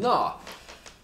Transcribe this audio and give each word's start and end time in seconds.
Na, 0.00 0.40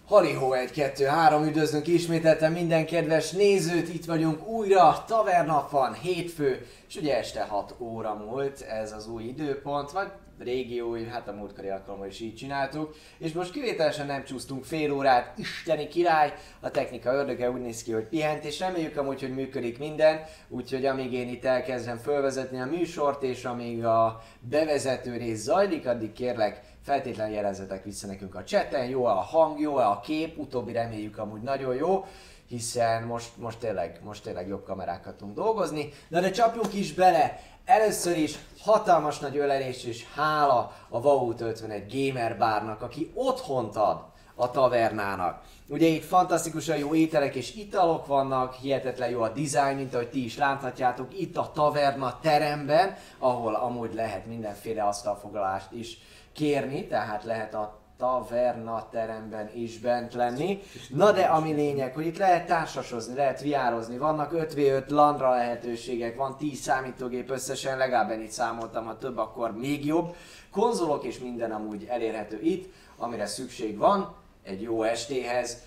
Halihó 0.07 0.53
1, 0.53 0.71
2, 0.71 1.05
3, 1.05 1.43
üdvözlünk 1.43 1.87
ismételten 1.87 2.51
minden 2.51 2.85
kedves 2.85 3.31
nézőt, 3.31 3.93
itt 3.93 4.05
vagyunk 4.05 4.47
újra, 4.47 5.03
tavernap 5.07 5.71
van, 5.71 5.93
hétfő, 5.93 6.67
és 6.87 6.95
ugye 6.95 7.17
este 7.17 7.43
6 7.43 7.75
óra 7.79 8.13
múlt, 8.13 8.61
ez 8.61 8.91
az 8.91 9.07
új 9.07 9.23
időpont, 9.23 9.91
vagy 9.91 10.07
régi 10.39 10.81
új, 10.81 11.03
hát 11.03 11.27
a 11.27 11.31
múltkori 11.31 11.69
alkalommal 11.69 12.07
is 12.07 12.19
így 12.19 12.35
csináltuk, 12.35 12.95
és 13.17 13.31
most 13.31 13.51
kivételesen 13.51 14.05
nem 14.05 14.23
csúsztunk 14.23 14.63
fél 14.63 14.91
órát, 14.91 15.37
isteni 15.37 15.87
király, 15.87 16.33
a 16.59 16.71
technika 16.71 17.13
ördöge 17.13 17.51
úgy 17.51 17.61
néz 17.61 17.83
ki, 17.83 17.91
hogy 17.91 18.07
pihent, 18.07 18.43
és 18.43 18.59
reméljük 18.59 18.97
amúgy, 18.97 19.21
hogy 19.21 19.33
működik 19.33 19.79
minden, 19.79 20.23
úgyhogy 20.49 20.85
amíg 20.85 21.13
én 21.13 21.29
itt 21.29 21.45
elkezdem 21.45 21.97
fölvezetni 21.97 22.59
a 22.59 22.65
műsort, 22.65 23.23
és 23.23 23.45
amíg 23.45 23.85
a 23.85 24.21
bevezető 24.39 25.17
rész 25.17 25.41
zajlik, 25.41 25.87
addig 25.87 26.11
kérlek 26.11 26.61
feltétlenül 26.87 27.33
jelezzetek 27.33 27.83
vissza 27.83 28.07
nekünk 28.07 28.35
a 28.35 28.43
chaten, 28.43 28.85
jó 28.85 29.05
a 29.05 29.13
hang, 29.13 29.59
jó 29.59 29.75
a 29.75 29.99
kép, 29.99 30.37
utóbbi 30.37 30.71
reméljük 30.71 31.17
amúgy 31.17 31.41
nagyon 31.41 31.75
jó, 31.75 32.05
hiszen 32.47 33.03
most, 33.03 33.29
most, 33.37 33.59
tényleg, 33.59 33.99
most 34.03 34.23
tényleg 34.23 34.47
jobb 34.47 34.63
kamerákat 34.63 35.15
tudunk 35.15 35.35
dolgozni. 35.35 35.89
Na 36.07 36.19
de 36.19 36.31
csapjunk 36.31 36.73
is 36.73 36.93
bele! 36.93 37.39
Először 37.65 38.17
is 38.17 38.39
hatalmas 38.59 39.19
nagy 39.19 39.37
ölelés 39.37 39.83
és 39.83 40.05
hála 40.15 40.71
a 40.89 41.01
Vaut 41.01 41.41
51 41.41 42.11
Gamer 42.13 42.37
Bárnak, 42.37 42.81
aki 42.81 43.11
otthont 43.13 43.75
ad 43.75 43.99
a 44.35 44.51
tavernának. 44.51 45.41
Ugye 45.67 45.87
itt 45.87 46.03
fantasztikusan 46.03 46.77
jó 46.77 46.95
ételek 46.95 47.35
és 47.35 47.55
italok 47.55 48.05
vannak, 48.05 48.53
hihetetlen 48.53 49.09
jó 49.09 49.21
a 49.21 49.29
design, 49.29 49.75
mint 49.75 49.93
ahogy 49.93 50.09
ti 50.09 50.23
is 50.23 50.37
láthatjátok 50.37 51.19
itt 51.19 51.37
a 51.37 51.51
taverna 51.53 52.19
teremben, 52.21 52.97
ahol 53.17 53.55
amúgy 53.55 53.93
lehet 53.93 54.25
mindenféle 54.25 54.83
asztalfoglalást 54.83 55.71
is 55.71 55.97
kérni, 56.37 56.87
tehát 56.87 57.23
lehet 57.23 57.53
a 57.53 57.79
taverna 57.97 58.87
teremben 58.91 59.49
is 59.55 59.79
bent 59.79 60.13
lenni. 60.13 60.59
Na 60.89 61.11
de 61.11 61.21
ami 61.21 61.53
lényeg, 61.53 61.93
hogy 61.93 62.05
itt 62.05 62.17
lehet 62.17 62.47
társasozni, 62.47 63.15
lehet 63.15 63.41
viározni, 63.41 63.97
vannak 63.97 64.31
5v5 64.33 64.89
landra 64.89 65.29
lehetőségek, 65.29 66.15
van 66.15 66.37
10 66.37 66.59
számítógép 66.59 67.29
összesen, 67.29 67.77
legalább 67.77 68.11
ennyit 68.11 68.31
számoltam, 68.31 68.85
ha 68.85 68.97
több, 68.97 69.17
akkor 69.17 69.57
még 69.57 69.85
jobb. 69.85 70.15
Konzolok 70.51 71.03
és 71.03 71.19
minden 71.19 71.51
amúgy 71.51 71.85
elérhető 71.89 72.39
itt, 72.41 72.73
amire 72.97 73.25
szükség 73.25 73.77
van 73.77 74.15
egy 74.43 74.61
jó 74.61 74.83
estéhez. 74.83 75.57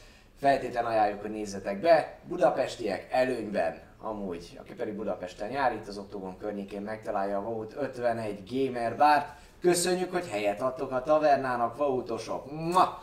Feltétlen 0.41 0.85
ajánljuk, 0.85 1.21
hogy 1.21 1.31
nézzetek 1.31 1.81
be. 1.81 2.19
Budapestiek 2.29 3.07
előnyben 3.11 3.79
amúgy, 4.03 4.59
aki 4.61 4.75
pedig 4.75 4.95
Budapesten 4.95 5.51
jár, 5.51 5.73
itt 5.73 5.89
az 5.89 5.99
Oktogon 5.99 6.39
környékén 6.39 6.83
megtalálja 6.83 7.39
a 7.39 7.43
Vaut 7.43 7.75
51 7.79 8.43
Gamer 8.51 8.97
Bart. 8.97 9.29
Köszönjük, 9.61 10.13
hogy 10.13 10.29
helyet 10.29 10.61
adtok 10.61 10.91
a 10.91 11.03
tavernának, 11.03 11.77
vautosok. 11.77 12.51
Ma! 12.73 13.03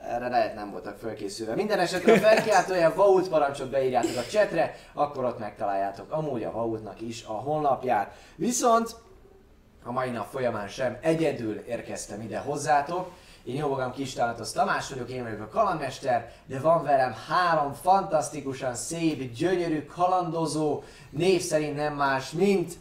Erre 0.00 0.28
lehet 0.28 0.54
nem 0.54 0.70
voltak 0.70 0.98
fölkészülve. 0.98 1.54
Minden 1.54 1.78
esetre 1.78 2.12
a 2.12 2.16
felkiáltója 2.16 2.94
Vaut 2.94 3.28
parancsot 3.28 3.70
beírjátok 3.70 4.16
a 4.16 4.26
chatre, 4.30 4.74
akkor 4.94 5.24
ott 5.24 5.38
megtaláljátok 5.38 6.12
amúgy 6.12 6.42
a 6.44 6.52
Vautnak 6.52 7.00
is 7.00 7.24
a 7.24 7.32
honlapját. 7.32 8.14
Viszont 8.36 8.96
a 9.84 9.92
mai 9.92 10.10
nap 10.10 10.30
folyamán 10.30 10.68
sem 10.68 10.98
egyedül 11.00 11.58
érkeztem 11.58 12.20
ide 12.20 12.38
hozzátok. 12.38 13.10
Én 13.44 13.54
jó 13.54 13.68
magam 13.68 13.92
Kis 13.92 14.12
Talátos 14.12 14.52
Tamás 14.52 14.88
vagyok, 14.88 15.10
én 15.10 15.22
vagyok 15.22 15.40
a 15.40 15.48
kalandmester, 15.48 16.32
de 16.46 16.60
van 16.60 16.84
velem 16.84 17.14
három 17.28 17.72
fantasztikusan 17.72 18.74
szép, 18.74 19.32
gyönyörű 19.32 19.84
kalandozó, 19.84 20.82
név 21.10 21.40
szerint 21.40 21.76
nem 21.76 21.94
más, 21.94 22.30
mint 22.30 22.72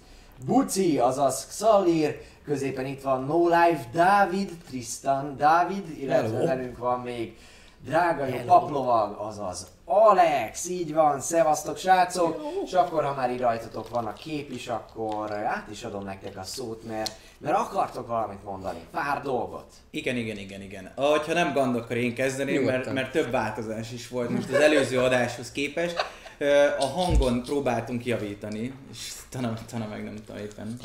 Buci, 0.45 0.99
azaz 0.99 1.47
Xalir, 1.47 2.21
középen 2.45 2.85
itt 2.85 3.01
van 3.01 3.23
No 3.23 3.47
Life 3.47 3.85
Dávid, 3.93 4.51
Tristan 4.67 5.37
Dávid, 5.37 5.89
illetve 5.99 6.35
Hello. 6.37 6.45
velünk 6.45 6.77
van 6.77 6.99
még 6.99 7.37
drága 7.85 8.25
jó 8.25 8.37
paplovag, 8.45 9.15
azaz 9.19 9.67
Alex, 9.85 10.69
így 10.69 10.93
van, 10.93 11.19
szevasztok 11.19 11.77
srácok, 11.77 12.41
és 12.65 12.73
akkor 12.73 13.03
ha 13.03 13.13
már 13.13 13.31
így 13.31 13.39
rajtatok 13.39 13.89
van 13.89 14.05
a 14.05 14.13
kép 14.13 14.51
is, 14.51 14.67
akkor 14.67 15.31
át 15.33 15.67
is 15.71 15.83
adom 15.83 16.03
nektek 16.03 16.37
a 16.37 16.43
szót, 16.43 16.83
mert, 16.87 17.11
mert 17.37 17.55
akartok 17.55 18.07
valamit 18.07 18.43
mondani, 18.43 18.79
pár 18.91 19.21
dolgot. 19.21 19.65
Igen, 19.91 20.15
igen, 20.15 20.37
igen, 20.37 20.61
igen. 20.61 20.91
Ha 20.95 21.33
nem 21.33 21.53
gond, 21.53 21.75
akkor 21.75 21.95
én 21.97 22.13
kezdeném, 22.13 22.55
mert, 22.55 22.65
Nyugodtan. 22.67 22.93
mert 22.93 23.11
több 23.11 23.31
változás 23.31 23.91
is 23.91 24.07
volt 24.07 24.29
most 24.29 24.49
az 24.49 24.59
előző 24.59 24.99
adáshoz 24.99 25.51
képest. 25.51 26.05
Ö, 26.37 26.65
A 26.79 26.85
hangon 26.85 27.43
próbáltunk 27.43 28.05
javítani, 28.05 28.73
és 28.91 29.13
Tana, 29.29 29.53
Tana 29.69 29.87
meg 29.87 30.03
nem 30.03 30.15
tudom 30.25 30.41
éppen 30.41 30.79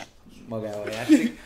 magával 0.51 0.91
játszik. 0.91 1.39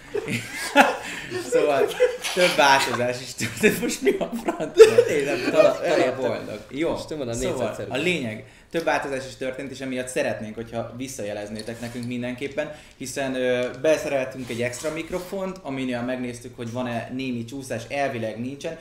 szóval 1.52 1.86
több 2.34 2.54
változás 2.56 3.20
is 3.20 3.34
történt. 3.34 3.80
Most 3.80 4.02
mi 4.02 4.10
a 4.18 4.30
franc? 4.42 4.78
Én 5.10 5.24
nem 5.24 5.50
Tana 5.50 6.16
boldog. 6.16 6.60
Jó, 6.70 6.90
Most 6.90 7.06
tudom, 7.06 7.28
a 7.28 7.32
szóval 7.32 7.76
a 7.88 7.96
lényeg, 7.96 8.44
több 8.70 8.84
változás 8.84 9.26
is 9.26 9.36
történt, 9.36 9.70
és 9.70 9.80
emiatt 9.80 10.08
szeretnénk, 10.08 10.54
hogyha 10.54 10.92
visszajeleznétek 10.96 11.80
nekünk 11.80 12.06
mindenképpen, 12.06 12.74
hiszen 12.96 13.34
ö, 13.34 13.70
beszereltünk 13.82 14.48
egy 14.48 14.62
extra 14.62 14.92
mikrofont, 14.92 15.58
aminél 15.62 16.02
megnéztük, 16.02 16.56
hogy 16.56 16.72
van-e 16.72 17.10
némi 17.12 17.44
csúszás, 17.44 17.82
elvileg 17.88 18.40
nincsen. 18.40 18.78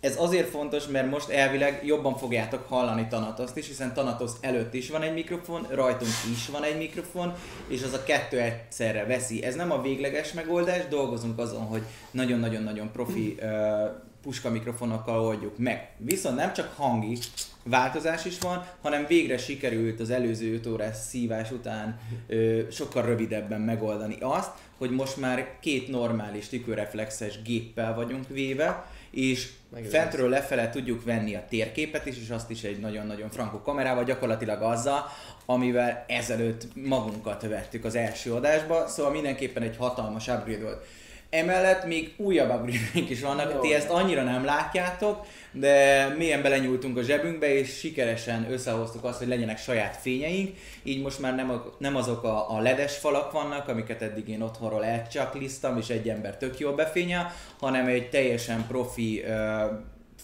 Ez 0.00 0.20
azért 0.20 0.48
fontos, 0.48 0.86
mert 0.86 1.10
most 1.10 1.28
elvileg 1.28 1.80
jobban 1.84 2.16
fogjátok 2.16 2.68
hallani 2.68 3.06
Tanatoszt 3.08 3.56
is, 3.56 3.66
hiszen 3.66 3.94
Tanatos 3.94 4.30
előtt 4.40 4.74
is 4.74 4.90
van 4.90 5.02
egy 5.02 5.12
mikrofon, 5.12 5.66
rajtunk 5.70 6.10
is 6.32 6.48
van 6.48 6.62
egy 6.62 6.76
mikrofon, 6.76 7.34
és 7.68 7.82
az 7.82 7.92
a 7.92 8.02
kettő 8.02 8.40
egyszerre 8.40 9.06
veszi. 9.06 9.42
Ez 9.42 9.54
nem 9.54 9.72
a 9.72 9.82
végleges 9.82 10.32
megoldás, 10.32 10.86
dolgozunk 10.88 11.38
azon, 11.38 11.62
hogy 11.62 11.82
nagyon-nagyon-nagyon 12.10 12.92
profi 12.92 13.36
ö, 13.38 13.84
puska 14.22 14.50
mikrofonokkal 14.50 15.20
oldjuk 15.20 15.58
meg. 15.58 15.90
Viszont 15.98 16.36
nem 16.36 16.52
csak 16.52 16.72
hangi 16.76 17.18
változás 17.62 18.24
is 18.24 18.38
van, 18.38 18.66
hanem 18.82 19.06
végre 19.06 19.38
sikerült 19.38 20.00
az 20.00 20.10
előző 20.10 20.54
5 20.54 20.66
órás 20.66 20.96
szívás 20.96 21.50
után 21.50 21.98
ö, 22.26 22.60
sokkal 22.70 23.02
rövidebben 23.02 23.60
megoldani 23.60 24.16
azt, 24.20 24.50
hogy 24.78 24.90
most 24.90 25.16
már 25.16 25.58
két 25.60 25.88
normális 25.88 26.48
tükörreflexes 26.48 27.42
géppel 27.42 27.94
vagyunk 27.94 28.28
véve, 28.28 28.86
és 29.10 29.52
Fentről 29.88 30.28
lefele 30.28 30.70
tudjuk 30.70 31.04
venni 31.04 31.34
a 31.34 31.44
térképet 31.48 32.06
is, 32.06 32.16
és 32.22 32.30
azt 32.30 32.50
is 32.50 32.62
egy 32.62 32.80
nagyon-nagyon 32.80 33.30
frankó 33.30 33.60
kamerával, 33.62 34.04
gyakorlatilag 34.04 34.62
azzal, 34.62 35.04
amivel 35.46 36.04
ezelőtt 36.08 36.66
magunkat 36.74 37.42
vettük 37.42 37.84
az 37.84 37.94
első 37.94 38.32
adásba, 38.32 38.88
szóval 38.88 39.12
mindenképpen 39.12 39.62
egy 39.62 39.76
hatalmas 39.76 40.28
upgrade 40.28 40.62
volt. 40.62 40.86
Emellett 41.30 41.86
még 41.86 42.14
újabb 42.16 42.50
upgrade 42.50 43.10
is 43.10 43.20
vannak, 43.20 43.52
Jó. 43.52 43.60
ti 43.60 43.74
ezt 43.74 43.88
annyira 43.88 44.22
nem 44.22 44.44
látjátok, 44.44 45.26
de 45.52 46.06
mélyen 46.18 46.42
belenyúltunk 46.42 46.96
a 46.96 47.02
zsebünkbe, 47.02 47.54
és 47.54 47.78
sikeresen 47.78 48.46
összehoztuk 48.50 49.04
azt, 49.04 49.18
hogy 49.18 49.28
legyenek 49.28 49.58
saját 49.58 49.96
fényeink, 49.96 50.56
így 50.82 51.02
most 51.02 51.20
már 51.20 51.34
nem, 51.34 51.50
a, 51.50 51.64
nem 51.78 51.96
azok 51.96 52.24
a, 52.24 52.56
a 52.56 52.60
ledes 52.60 52.96
falak 52.96 53.32
vannak, 53.32 53.68
amiket 53.68 54.02
eddig 54.02 54.28
én 54.28 54.42
otthonról 54.42 54.84
elcsakliztam, 54.84 55.76
és 55.78 55.88
egy 55.88 56.08
ember 56.08 56.36
tök 56.36 56.58
jól 56.58 56.74
befényel, 56.74 57.32
hanem 57.58 57.86
egy 57.86 58.10
teljesen 58.10 58.66
profi 58.66 59.24
uh, 59.26 59.32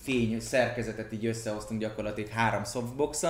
fény 0.03 0.41
szerkezetet 0.41 1.13
így 1.13 1.27
összehoztunk 1.27 1.81
gyakorlatilag 1.81 2.31
három 2.31 2.65
softbox 2.65 3.25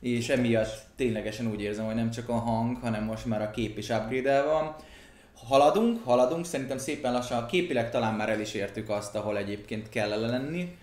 és 0.00 0.28
emiatt 0.28 0.82
ténylegesen 0.96 1.46
úgy 1.46 1.60
érzem, 1.60 1.84
hogy 1.84 1.94
nem 1.94 2.10
csak 2.10 2.28
a 2.28 2.32
hang, 2.34 2.76
hanem 2.76 3.04
most 3.04 3.26
már 3.26 3.42
a 3.42 3.50
kép 3.50 3.78
is 3.78 3.88
upgrade 3.88 4.42
van. 4.42 4.76
Haladunk, 5.46 6.04
haladunk, 6.04 6.46
szerintem 6.46 6.78
szépen 6.78 7.12
lassan, 7.12 7.46
képileg 7.46 7.90
talán 7.90 8.14
már 8.14 8.28
el 8.28 8.40
is 8.40 8.54
értük 8.54 8.88
azt, 8.88 9.14
ahol 9.14 9.36
egyébként 9.36 9.88
kellene 9.88 10.26
lenni. 10.26 10.76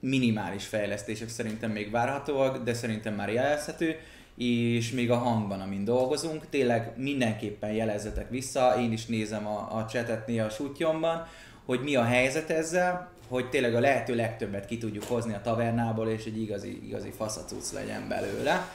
Minimális 0.00 0.66
fejlesztések 0.66 1.28
szerintem 1.28 1.70
még 1.70 1.90
várhatóak, 1.90 2.62
de 2.62 2.74
szerintem 2.74 3.14
már 3.14 3.32
jelezhető 3.32 3.96
és 4.38 4.90
még 4.90 5.10
a 5.10 5.16
hangban, 5.16 5.60
amin 5.60 5.84
dolgozunk, 5.84 6.48
tényleg 6.50 6.92
mindenképpen 6.96 7.72
jelezzetek 7.72 8.30
vissza, 8.30 8.80
én 8.80 8.92
is 8.92 9.06
nézem 9.06 9.46
a, 9.46 9.68
a 9.76 9.84
chatet 9.84 10.26
néha 10.26 10.46
a 10.46 10.50
sutyomban, 10.50 11.26
hogy 11.64 11.80
mi 11.80 11.96
a 11.96 12.04
helyzet 12.04 12.50
ezzel, 12.50 13.10
hogy 13.28 13.48
tényleg 13.48 13.74
a 13.74 13.80
lehető 13.80 14.14
legtöbbet 14.14 14.66
ki 14.66 14.78
tudjuk 14.78 15.04
hozni 15.04 15.34
a 15.34 15.40
tavernából, 15.42 16.08
és 16.08 16.24
egy 16.24 16.40
igazi, 16.40 16.80
igazi 16.86 17.10
faszacuc 17.16 17.72
legyen 17.72 18.08
belőle. 18.08 18.68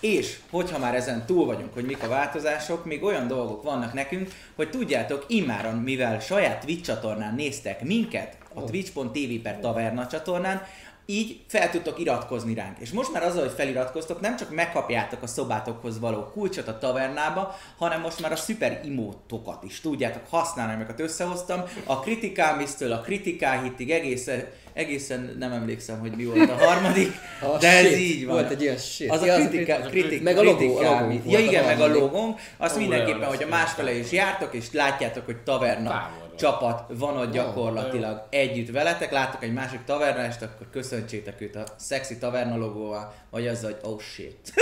És, 0.00 0.38
hogyha 0.50 0.78
már 0.78 0.94
ezen 0.94 1.26
túl 1.26 1.46
vagyunk, 1.46 1.74
hogy 1.74 1.84
mik 1.84 2.02
a 2.02 2.08
változások, 2.08 2.84
még 2.84 3.02
olyan 3.02 3.26
dolgok 3.26 3.62
vannak 3.62 3.92
nekünk, 3.92 4.30
hogy 4.56 4.70
tudjátok, 4.70 5.24
immáron, 5.28 5.74
mivel 5.74 6.20
saját 6.20 6.64
Twitch 6.64 6.84
csatornán 6.84 7.34
néztek 7.34 7.84
minket, 7.84 8.36
a 8.54 8.64
twitch.tv 8.64 9.42
per 9.42 9.60
taverna 9.60 10.06
csatornán, 10.06 10.62
így 11.10 11.40
fel 11.46 11.70
tudtok 11.70 11.98
iratkozni 11.98 12.54
ránk. 12.54 12.78
És 12.78 12.90
most 12.90 13.12
már 13.12 13.22
azzal, 13.22 13.40
hogy 13.40 13.54
feliratkoztok, 13.56 14.20
nem 14.20 14.36
csak 14.36 14.50
megkapjátok 14.50 15.22
a 15.22 15.26
szobátokhoz 15.26 15.98
való 15.98 16.22
kulcsot 16.22 16.68
a 16.68 16.78
tavernába, 16.78 17.56
hanem 17.78 18.00
most 18.00 18.20
már 18.20 18.32
a 18.32 18.36
szuper 18.36 18.80
imótokat 18.84 19.62
is 19.62 19.80
tudjátok 19.80 20.22
használni, 20.30 20.72
amiket 20.72 21.00
összehoztam. 21.00 21.62
A 21.84 22.00
kritikámisztől 22.00 22.92
a 22.92 23.00
kritikáhitig 23.00 23.90
egészen, 23.90 24.44
egészen 24.78 25.36
nem 25.38 25.52
emlékszem, 25.52 25.98
hogy 25.98 26.12
mi 26.16 26.24
volt 26.24 26.50
a 26.50 26.54
harmadik, 26.54 27.12
A 27.54 27.58
de 27.60 27.68
ez 27.68 27.86
shit. 27.86 27.98
így 27.98 28.24
van. 28.26 28.34
Volt 28.34 28.50
egy 28.50 28.62
ilyen 28.62 28.76
shit. 28.76 29.10
Az 29.10 29.22
a 29.22 29.26
Ja, 29.26 29.34
az 29.34 29.38
kritika, 29.48 29.72
kritika- 29.74 29.90
kritik, 29.90 30.22
meg 30.22 30.38
a 30.38 30.42
logó, 30.42 30.76
a 30.76 30.82
logó 30.82 31.10
Ja 31.12 31.20
volt 31.24 31.38
igen, 31.40 31.64
a 31.64 31.66
meg 31.66 31.80
a 31.80 31.86
logónk. 31.86 32.38
Azt 32.56 32.76
Ó, 32.76 32.78
mindenképpen, 32.78 33.28
hogy 33.28 33.42
a 33.42 33.46
másfele 33.48 33.92
is 33.94 34.12
jártok, 34.12 34.54
és 34.54 34.72
látjátok, 34.72 35.24
hogy 35.24 35.36
taverna 35.36 35.88
Távolról. 35.90 36.34
csapat 36.38 36.84
van 36.98 37.16
ott 37.16 37.32
gyakorlatilag 37.32 38.26
együtt 38.30 38.70
veletek, 38.70 39.10
láttok 39.12 39.42
egy 39.44 39.52
másik 39.52 39.80
tavernást, 39.84 40.42
akkor 40.42 40.66
köszöntsétek 40.72 41.40
őt 41.40 41.56
a 41.56 41.64
szexi 41.76 42.18
taverna 42.18 42.56
logóval, 42.56 43.12
vagy 43.30 43.46
azzal, 43.46 43.70
hogy 43.80 43.90
oh 43.90 44.00
shit. 44.00 44.52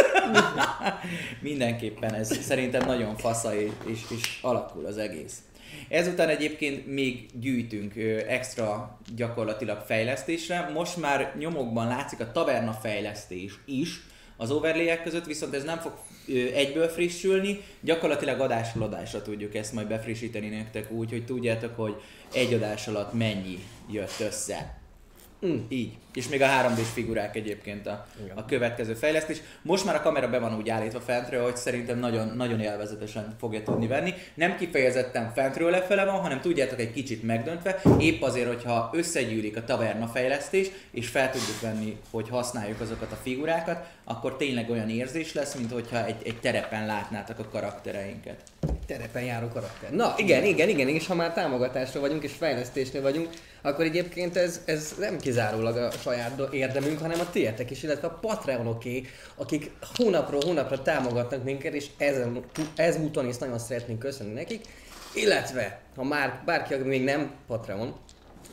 Mindenképpen 1.41 2.15
ez 2.15 2.39
szerintem 2.43 2.87
nagyon 2.87 3.17
fasza 3.17 3.55
és, 3.55 3.71
és, 3.87 4.01
és 4.17 4.39
alakul 4.43 4.87
az 4.87 4.99
egész. 4.99 5.35
Ezután 5.89 6.29
egyébként 6.29 6.87
még 6.87 7.27
gyűjtünk 7.41 7.97
extra 8.29 8.99
gyakorlatilag 9.17 9.81
fejlesztésre. 9.87 10.71
Most 10.75 10.97
már 10.97 11.35
nyomokban 11.39 11.87
látszik 11.87 12.21
a 12.21 12.33
taverna 12.33 12.73
fejlesztés 12.73 13.53
is 13.65 14.01
az 14.37 14.51
overlayek 14.51 15.03
között, 15.03 15.27
viszont 15.27 15.55
ez 15.55 15.65
nem 15.65 15.79
fog 15.79 15.93
egyből 16.55 16.89
frissülni, 16.89 17.61
gyakorlatilag 17.81 18.41
adásról 18.41 18.85
adásra 18.85 19.23
tudjuk 19.23 19.55
ezt 19.55 19.73
majd 19.73 19.89
befrissíteni 19.89 20.49
nektek 20.49 20.91
úgy, 20.91 21.11
hogy 21.11 21.25
tudjátok, 21.25 21.77
hogy 21.77 21.95
egy 22.33 22.53
adás 22.53 22.89
alatt 22.89 23.13
mennyi 23.13 23.59
jött 23.91 24.21
össze. 24.21 24.79
Mm. 25.47 25.57
Így. 25.69 25.93
És 26.17 26.29
még 26.29 26.43
a 26.43 26.47
3D-s 26.47 26.93
figurák 26.93 27.37
egyébként 27.37 27.87
a, 27.87 28.07
Igen. 28.25 28.37
a 28.37 28.45
következő 28.45 28.95
fejlesztés. 28.95 29.41
Most 29.63 29.85
már 29.85 29.95
a 29.95 30.03
kamera 30.03 30.29
be 30.29 30.39
van 30.39 30.57
úgy 30.57 30.69
állítva 30.69 31.01
fentről, 31.01 31.43
hogy 31.43 31.57
szerintem 31.57 31.99
nagyon, 31.99 32.33
nagyon 32.37 32.61
élvezetesen 32.61 33.37
fogja 33.39 33.63
tudni 33.63 33.87
venni. 33.87 34.15
Nem 34.35 34.57
kifejezetten 34.57 35.33
fentről 35.35 35.71
lefele 35.71 36.05
van, 36.05 36.21
hanem 36.21 36.41
tudjátok 36.41 36.81
egy 36.81 36.93
kicsit 36.93 37.23
megdöntve, 37.23 37.83
épp 37.99 38.23
azért, 38.23 38.47
hogyha 38.47 38.91
összegyűlik 38.93 39.57
a 39.57 39.65
taverna 39.65 40.07
fejlesztés, 40.07 40.71
és 40.91 41.09
fel 41.09 41.31
tudjuk 41.31 41.61
venni, 41.61 41.97
hogy 42.11 42.29
használjuk 42.29 42.81
azokat 42.81 43.13
a 43.13 43.19
figurákat, 43.23 43.87
akkor 44.05 44.37
tényleg 44.37 44.71
olyan 44.71 44.91
érzés 44.91 45.33
lesz, 45.33 45.55
mint 45.55 45.73
hogyha 45.73 46.07
egy, 46.07 46.17
egy 46.25 46.41
terepen 46.41 46.87
látnátok 46.87 47.39
a 47.39 47.49
karaktereinket. 47.49 48.37
terepen 48.87 49.23
járó 49.23 49.49
karakter. 49.49 49.91
Na, 49.91 50.15
igen, 50.17 50.45
igen, 50.45 50.69
igen, 50.69 50.89
és 50.89 51.07
ha 51.07 51.15
már 51.15 51.33
támogatásra 51.33 52.01
vagyunk 52.01 52.23
és 52.23 52.33
fejlesztésnél 52.33 53.03
vagyunk, 53.03 53.29
akkor 53.63 53.85
egyébként 53.85 54.37
ez, 54.37 54.61
ez 54.65 54.95
nem 54.99 55.19
kizárólag 55.19 55.77
a 55.77 55.91
saját 56.07 56.41
érdemünk, 56.53 56.99
hanem 56.99 57.21
a 57.21 57.31
tiétek 57.31 57.71
is, 57.71 57.83
illetve 57.83 58.07
a 58.07 58.19
Patreonoké, 58.21 59.07
akik 59.37 59.71
hónapról 59.95 60.41
hónapra 60.45 60.83
támogatnak 60.83 61.45
minket, 61.45 61.75
és 61.75 61.87
ezen, 61.97 62.45
ezúton 62.77 63.29
is 63.29 63.37
nagyon 63.37 63.59
szeretnénk 63.59 63.99
köszönni 63.99 64.33
nekik. 64.33 64.67
Illetve, 65.15 65.81
ha 65.97 66.05
már 66.05 66.43
bárki, 66.45 66.75
aki 66.75 66.83
még 66.83 67.05
nem 67.05 67.31
Patreon, 67.47 67.95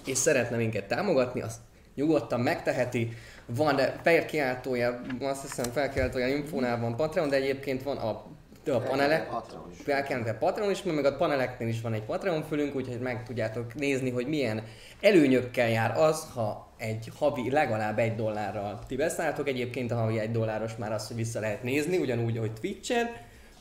és 0.05 0.17
szeretne 0.17 0.57
minket 0.57 0.87
támogatni, 0.87 1.41
azt 1.41 1.59
nyugodtan 1.95 2.39
megteheti. 2.39 3.17
Van 3.45 3.75
de 3.75 3.99
felkiáltója, 4.03 5.01
azt 5.21 5.41
hiszem 5.41 5.71
felkiáltója 5.71 6.27
infónál 6.27 6.79
van 6.79 6.95
Patreon, 6.95 7.29
de 7.29 7.35
egyébként 7.35 7.83
van 7.83 7.97
a, 7.97 8.25
a 8.71 8.79
panelek, 8.79 9.29
felkelnek 9.71 10.37
Patreon 10.37 10.71
is, 10.71 10.83
mert 10.83 10.95
meg 10.95 11.05
a 11.05 11.15
paneleknél 11.15 11.67
is 11.67 11.81
van 11.81 11.93
egy 11.93 12.03
Patreon 12.03 12.43
fülünk, 12.43 12.75
úgyhogy 12.75 12.99
meg 12.99 13.23
tudjátok 13.23 13.73
nézni, 13.73 14.09
hogy 14.09 14.27
milyen 14.27 14.63
előnyökkel 15.01 15.69
jár 15.69 15.97
az, 15.97 16.27
ha 16.33 16.73
egy 16.77 17.11
havi 17.15 17.51
legalább 17.51 17.99
egy 17.99 18.15
dollárral 18.15 18.79
ti 18.87 18.95
beszálltok. 18.95 19.47
Egyébként 19.47 19.91
a 19.91 19.95
havi 19.95 20.19
egy 20.19 20.31
dolláros 20.31 20.75
már 20.75 20.91
az, 20.91 21.07
hogy 21.07 21.15
vissza 21.15 21.39
lehet 21.39 21.63
nézni, 21.63 21.97
ugyanúgy, 21.97 22.37
ahogy 22.37 22.53
Twitch-en, 22.53 23.09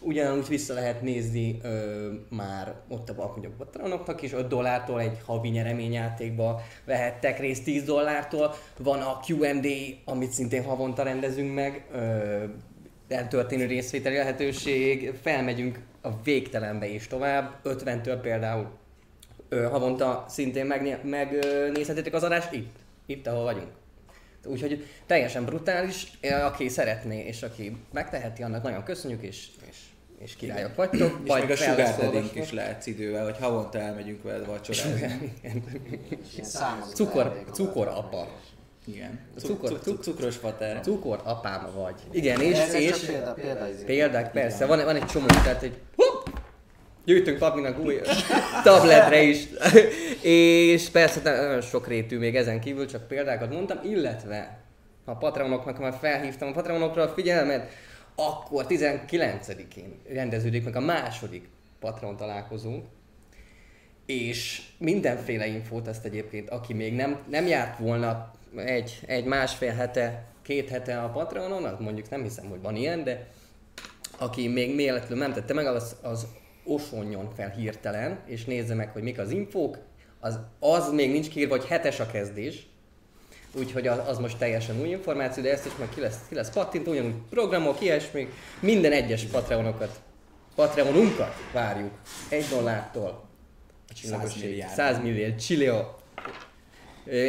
ugyanúgy 0.00 0.49
vissza 0.49 0.75
lehet 0.75 1.02
nézni 1.02 1.58
ö, 1.62 2.10
már 2.28 2.75
ott 2.88 3.08
a 3.08 3.26
mondjuk 3.26 3.56
patronoknak 3.56 4.22
is, 4.22 4.32
5 4.32 4.48
dollártól 4.48 5.00
egy 5.00 5.19
havi 5.26 5.48
nyereményjátékba 5.48 6.62
vehettek 6.84 7.38
részt 7.38 7.64
10 7.64 7.84
dollártól. 7.84 8.55
Van 8.78 9.00
a 9.00 9.20
Q&A, 9.26 10.10
amit 10.10 10.31
szintén 10.31 10.64
havonta 10.64 11.02
rendezünk 11.02 11.55
meg, 11.55 11.87
ö, 11.93 12.44
eltörténő 13.12 13.66
részvételi 13.66 14.16
lehetőség, 14.16 15.12
felmegyünk 15.22 15.78
a 16.00 16.22
végtelenbe 16.22 16.86
is 16.86 17.06
tovább, 17.06 17.54
50-től 17.64 18.18
például 18.22 18.70
ö, 19.48 19.62
havonta 19.62 20.24
szintén 20.28 20.66
megné- 20.66 21.02
megnézhetitek 21.02 22.14
az 22.14 22.22
adást 22.22 22.52
itt, 22.52 22.76
itt 23.06 23.26
ahol 23.26 23.42
vagyunk. 23.42 23.68
Úgyhogy 24.44 24.86
teljesen 25.06 25.44
brutális, 25.44 26.10
aki 26.42 26.68
szeretné 26.68 27.18
és 27.26 27.42
aki 27.42 27.76
megteheti, 27.92 28.42
annak 28.42 28.62
nagyon 28.62 28.82
köszönjük, 28.84 29.22
és, 29.22 29.46
és, 29.70 29.76
és 30.18 30.36
királyok 30.36 30.74
vagytok. 30.74 31.20
És 31.24 31.28
még 31.40 31.50
a 31.50 31.56
daddy 32.02 32.40
is 32.40 32.52
lehet 32.52 32.86
idővel, 32.86 33.24
hogy 33.24 33.36
havonta 33.40 33.78
elmegyünk 33.78 34.22
veled 34.22 34.46
vacsorázni. 34.46 35.32
Cukor, 36.94 37.20
ajándékokat. 37.88 38.30
Igen. 38.84 39.19
Cukor- 39.38 39.69
Cukor, 39.69 39.81
cukor, 39.81 40.05
cukros 40.05 40.37
fater. 40.37 40.81
Cukor 40.81 41.20
apám 41.25 41.69
vagy. 41.75 41.94
Igen, 42.11 42.40
és, 42.40 42.58
Ez 42.58 42.75
és 42.75 42.90
csak 42.90 43.11
példa, 43.11 43.32
példa, 43.32 43.67
példák 43.87 44.31
persze, 44.31 44.67
van, 44.67 44.84
van 44.84 44.96
egy 44.96 45.06
csomó, 45.06 45.26
tehát 45.26 45.62
egy 45.62 45.81
gyűjtünk 47.05 47.38
papinak 47.38 47.79
új 47.79 48.00
tabletre 48.64 49.23
is. 49.23 49.46
és 50.23 50.88
persze 50.88 51.20
nagyon 51.23 51.61
sok 51.61 51.87
rétű 51.88 52.19
még 52.19 52.37
ezen 52.37 52.61
kívül, 52.61 52.87
csak 52.87 53.08
példákat 53.08 53.52
mondtam, 53.52 53.79
illetve 53.84 54.58
a 55.05 55.17
Patreonoknak 55.17 55.79
már 55.79 55.96
felhívtam 56.00 56.49
a 56.49 56.52
Patreonokra 56.52 57.02
a 57.02 57.08
figyelmet, 57.08 57.73
akkor 58.14 58.67
19-én 58.69 60.00
rendeződik 60.12 60.64
meg 60.64 60.76
a 60.76 60.81
második 60.81 61.49
Patreon 61.81 62.17
találkozónk, 62.17 62.84
és 64.06 64.62
mindenféle 64.79 65.46
infót 65.46 65.88
ezt 65.88 66.05
egyébként, 66.05 66.50
aki 66.50 66.73
még 66.73 66.94
nem, 66.94 67.19
nem 67.31 67.46
járt 67.46 67.79
volna 67.79 68.31
egy, 68.56 69.00
egy 69.06 69.25
másfél 69.25 69.72
hete, 69.72 70.25
két 70.43 70.69
hete 70.69 71.02
a 71.02 71.08
Patreonon, 71.08 71.64
az 71.64 71.78
mondjuk 71.78 72.10
nem 72.10 72.22
hiszem, 72.22 72.49
hogy 72.49 72.60
van 72.60 72.76
ilyen, 72.76 73.04
de 73.04 73.26
aki 74.19 74.49
még 74.49 74.75
méletlenül 74.75 75.19
nem 75.19 75.32
tette 75.32 75.54
meg, 75.54 75.66
az, 75.66 75.96
az 76.02 76.26
osonjon 76.64 77.28
fel 77.37 77.50
hirtelen, 77.50 78.19
és 78.26 78.44
nézze 78.44 78.75
meg, 78.75 78.90
hogy 78.90 79.02
mik 79.02 79.19
az 79.19 79.31
infók. 79.31 79.78
Az, 80.20 80.38
az 80.58 80.93
még 80.93 81.10
nincs 81.10 81.28
kiírva, 81.28 81.56
hogy 81.56 81.66
hetes 81.66 82.00
a 82.00 82.06
kezdés, 82.06 82.66
úgyhogy 83.58 83.87
az, 83.87 83.99
az 84.06 84.19
most 84.19 84.38
teljesen 84.38 84.81
új 84.81 84.88
információ, 84.88 85.43
de 85.43 85.52
ezt 85.52 85.66
is 85.66 85.72
meg 85.78 85.88
ki 85.94 86.00
lesz, 86.00 86.19
ki 86.28 86.34
lesz 86.34 86.50
pattint, 86.50 86.87
ugyanúgy 86.87 87.14
programok, 87.31 87.81
ilyesmi, 87.81 88.28
minden 88.60 88.93
egyes 88.93 89.25
Patreonokat, 89.25 90.00
Patreonunkat 90.55 91.34
várjuk, 91.52 91.93
egy 92.28 92.44
dollártól. 92.50 93.31
A 93.88 93.93
csillagosség, 93.93 94.43
milliárd. 94.43 94.72
100 94.72 95.00
milliárd, 95.00 95.40
csillió, 95.40 96.01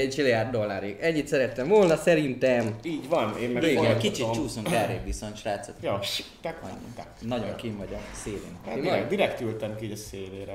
csilliárd 0.09 0.51
dollárig. 0.51 0.97
Ennyit 1.01 1.27
szerettem 1.27 1.67
volna, 1.67 1.95
szerintem. 1.95 2.75
Így 2.83 3.09
van, 3.09 3.37
én 3.37 3.49
meg 3.49 3.63
Igen, 3.63 3.97
kicsit 3.97 4.31
csúszunk 4.31 4.71
elrébb 4.71 5.03
viszont, 5.03 5.37
srácok. 5.37 5.75
Ja, 5.81 5.99
tak, 6.41 6.59
tak. 6.95 7.07
Nagyon 7.19 7.55
kim 7.55 7.77
vagy 7.77 7.93
a 7.93 8.15
szélén. 8.23 8.57
Hát 8.65 8.79
direkt, 8.81 9.07
direkt 9.07 9.41
ültem 9.41 9.75
ki 9.75 9.91
a 9.91 9.95
szélére. 9.95 10.53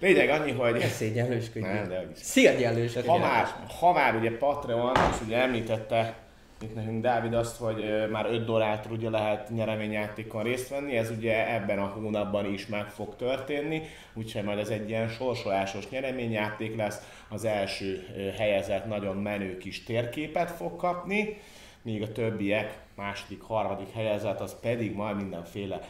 Lényeg 0.00 0.28
annyi, 0.28 0.52
hogy... 0.52 0.72
Ne 0.72 0.88
szégyenlősködj. 0.88 1.64
Nem, 1.66 1.88
de. 1.88 2.06
Szégyenlősködj. 2.14 3.06
Ha 3.06 3.18
már, 3.18 3.46
ha 3.80 3.92
már 3.92 4.14
ugye 4.14 4.36
Patreon, 4.36 4.96
és 5.10 5.16
ugye 5.26 5.36
említette 5.36 6.25
itt 6.60 6.74
nekünk 6.74 7.02
Dávid 7.02 7.34
azt, 7.34 7.56
hogy 7.56 8.08
már 8.10 8.26
5 8.26 8.44
dollártól 8.44 8.92
ugye 8.92 9.10
lehet 9.10 9.50
nyereményjátékon 9.50 10.42
részt 10.42 10.68
venni, 10.68 10.96
ez 10.96 11.10
ugye 11.10 11.54
ebben 11.54 11.78
a 11.78 11.86
hónapban 11.86 12.52
is 12.52 12.66
meg 12.66 12.88
fog 12.88 13.16
történni, 13.16 13.82
úgyhogy 14.14 14.44
majd 14.44 14.58
ez 14.58 14.68
egy 14.68 14.88
ilyen 14.88 15.08
sorsolásos 15.08 15.88
nyereményjáték 15.88 16.76
lesz, 16.76 17.24
az 17.28 17.44
első 17.44 18.06
helyezett 18.36 18.86
nagyon 18.86 19.16
menő 19.16 19.56
kis 19.56 19.84
térképet 19.84 20.50
fog 20.50 20.76
kapni, 20.76 21.36
míg 21.82 22.02
a 22.02 22.12
többiek, 22.12 22.78
második, 22.94 23.42
harmadik 23.42 23.92
helyezett, 23.94 24.40
az 24.40 24.60
pedig 24.60 24.94
majd 24.94 25.16
mindenféle 25.16 25.80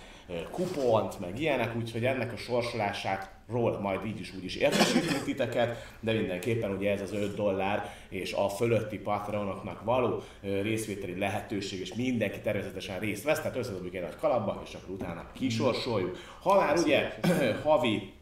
kupont, 0.51 1.21
meg 1.21 1.41
ilyenek, 1.41 1.77
úgyhogy 1.77 2.05
ennek 2.05 2.33
a 2.33 2.37
sorsolását 2.37 3.36
ról 3.49 3.81
majd 3.81 4.07
így 4.07 4.21
is 4.21 4.35
úgy 4.35 4.45
is 4.45 4.57
értesítünk 4.57 5.23
titeket, 5.25 5.95
de 6.01 6.13
mindenképpen 6.13 6.71
ugye 6.71 6.93
ez 6.93 7.01
az 7.01 7.13
5 7.13 7.35
dollár 7.35 7.95
és 8.09 8.33
a 8.33 8.49
fölötti 8.49 8.99
patronoknak 8.99 9.85
való 9.85 10.23
részvételi 10.41 11.19
lehetőség, 11.19 11.81
és 11.81 11.95
mindenki 11.95 12.41
természetesen 12.41 12.99
részt 12.99 13.25
vesz, 13.25 13.41
tehát 13.41 13.57
összedobjuk 13.57 13.95
egy 13.95 14.03
nagy 14.03 14.17
kalapba, 14.17 14.63
és 14.65 14.75
akkor 14.75 14.95
utána 14.95 15.27
kisorsoljuk. 15.33 16.17
Ha 16.43 16.55
már 16.55 16.79
ugye 16.79 17.19
havi 17.65 18.15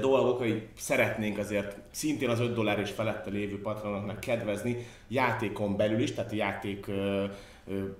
dolgok, 0.00 0.38
hogy 0.38 0.66
szeretnénk 0.78 1.38
azért 1.38 1.76
szintén 1.90 2.28
az 2.28 2.40
5 2.40 2.54
dollár 2.54 2.78
és 2.78 2.90
felette 2.90 3.30
lévő 3.30 3.60
patronoknak 3.60 4.20
kedvezni 4.20 4.86
játékon 5.08 5.76
belül 5.76 6.00
is, 6.00 6.12
tehát 6.12 6.32
a 6.32 6.34
játék 6.34 6.86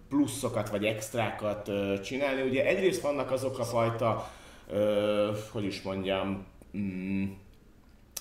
pluszokat 0.08 0.68
vagy 0.68 0.84
extrákat 0.84 1.70
csinálni. 2.04 2.42
Ugye 2.42 2.66
egyrészt 2.66 3.00
vannak 3.00 3.30
azok 3.30 3.58
a 3.58 3.64
fajta, 3.64 4.30
ö, 4.68 5.32
hogy 5.50 5.64
is 5.64 5.82
mondjam, 5.82 6.46
mm, 6.76 7.24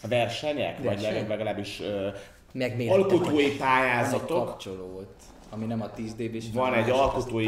versenyek, 0.09 0.75
vagy 0.77 0.85
Versenyek? 0.85 1.11
legalább- 1.13 1.29
legalábbis 1.29 1.79
ö, 1.81 2.09
alkotói 2.89 3.19
Van 3.33 3.51
egy 3.51 3.57
pályázatok. 3.57 4.45
kapcsolót, 4.45 5.13
ami 5.49 5.65
nem 5.65 5.81
a 5.81 5.91
10 5.91 6.13
db 6.13 6.33
és 6.35 6.45
Van 6.53 6.69
nem 6.71 6.79
egy 6.83 6.89
alkotói-. 6.89 7.45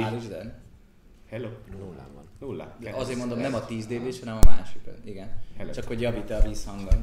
Hello. 1.30 1.48
Nullán 1.80 2.08
van. 2.16 2.28
Nulla. 2.40 2.76
Azért 2.94 3.18
mondom, 3.20 3.40
nem 3.40 3.54
a 3.54 3.66
10 3.66 3.86
db 3.88 4.20
hanem 4.20 4.40
a 4.42 4.46
másik. 4.46 4.82
Igen. 5.04 5.42
Hello. 5.58 5.72
Csak 5.72 5.84
hogy 5.88 6.02
javít 6.02 6.30
a 6.30 6.40
vízhangon. 6.48 7.02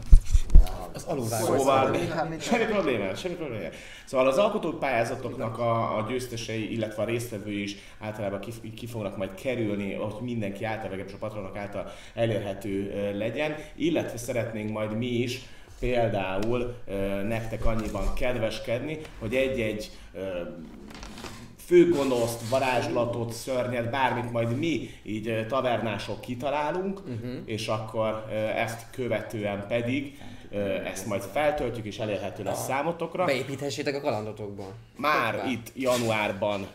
Az 0.93 1.05
alulvágó. 1.05 1.45
Szóval 1.45 1.95
Szóval- 1.95 2.39
semmi 2.41 2.65
probléma, 2.65 3.15
semmi 3.15 3.35
probléma. 3.35 3.69
Szóval 4.05 4.27
az 4.27 4.39
alkotópályázatoknak 4.39 5.59
a, 5.59 5.97
a 5.97 6.07
győztesei, 6.09 6.73
illetve 6.73 7.03
a 7.03 7.07
résztvevői 7.07 7.63
is 7.63 7.77
általában 8.01 8.41
ki, 8.41 8.73
ki 8.77 8.87
fognak 8.87 9.17
majd 9.17 9.35
kerülni, 9.35 9.95
hogy 9.95 10.15
mindenki 10.21 10.65
által, 10.65 10.89
legalábbis 10.89 11.15
a 11.15 11.19
patronok 11.19 11.57
által 11.57 11.93
elérhető 12.15 12.93
legyen, 13.19 13.55
illetve 13.75 14.17
szeretnénk 14.17 14.71
majd 14.71 14.97
mi 14.97 15.07
is 15.07 15.41
például 15.81 16.75
nektek 17.29 17.65
annyiban 17.65 18.15
kedveskedni, 18.15 18.99
hogy 19.19 19.35
egy-egy 19.35 19.91
főgonoszt, 21.67 22.49
varázslatot, 22.49 23.33
szörnyet, 23.33 23.91
bármit 23.91 24.33
majd 24.33 24.59
mi 24.59 24.91
így 25.03 25.47
tavernások 25.49 26.21
kitalálunk, 26.21 27.01
uh-huh. 27.01 27.31
és 27.45 27.69
akkor 27.69 28.25
ezt 28.57 28.87
követően 28.91 29.65
pedig 29.69 30.19
ezt 30.85 31.07
majd 31.07 31.23
feltöltjük 31.23 31.87
és 31.87 31.99
elérhető 31.99 32.43
lesz 32.43 32.65
számotokra. 32.65 33.25
Beépíthessétek 33.25 33.95
a 33.95 34.01
kalandotokba. 34.01 34.73
Már 34.97 35.35
Hoppá. 35.35 35.51
itt 35.51 35.73
januárban 35.75 36.67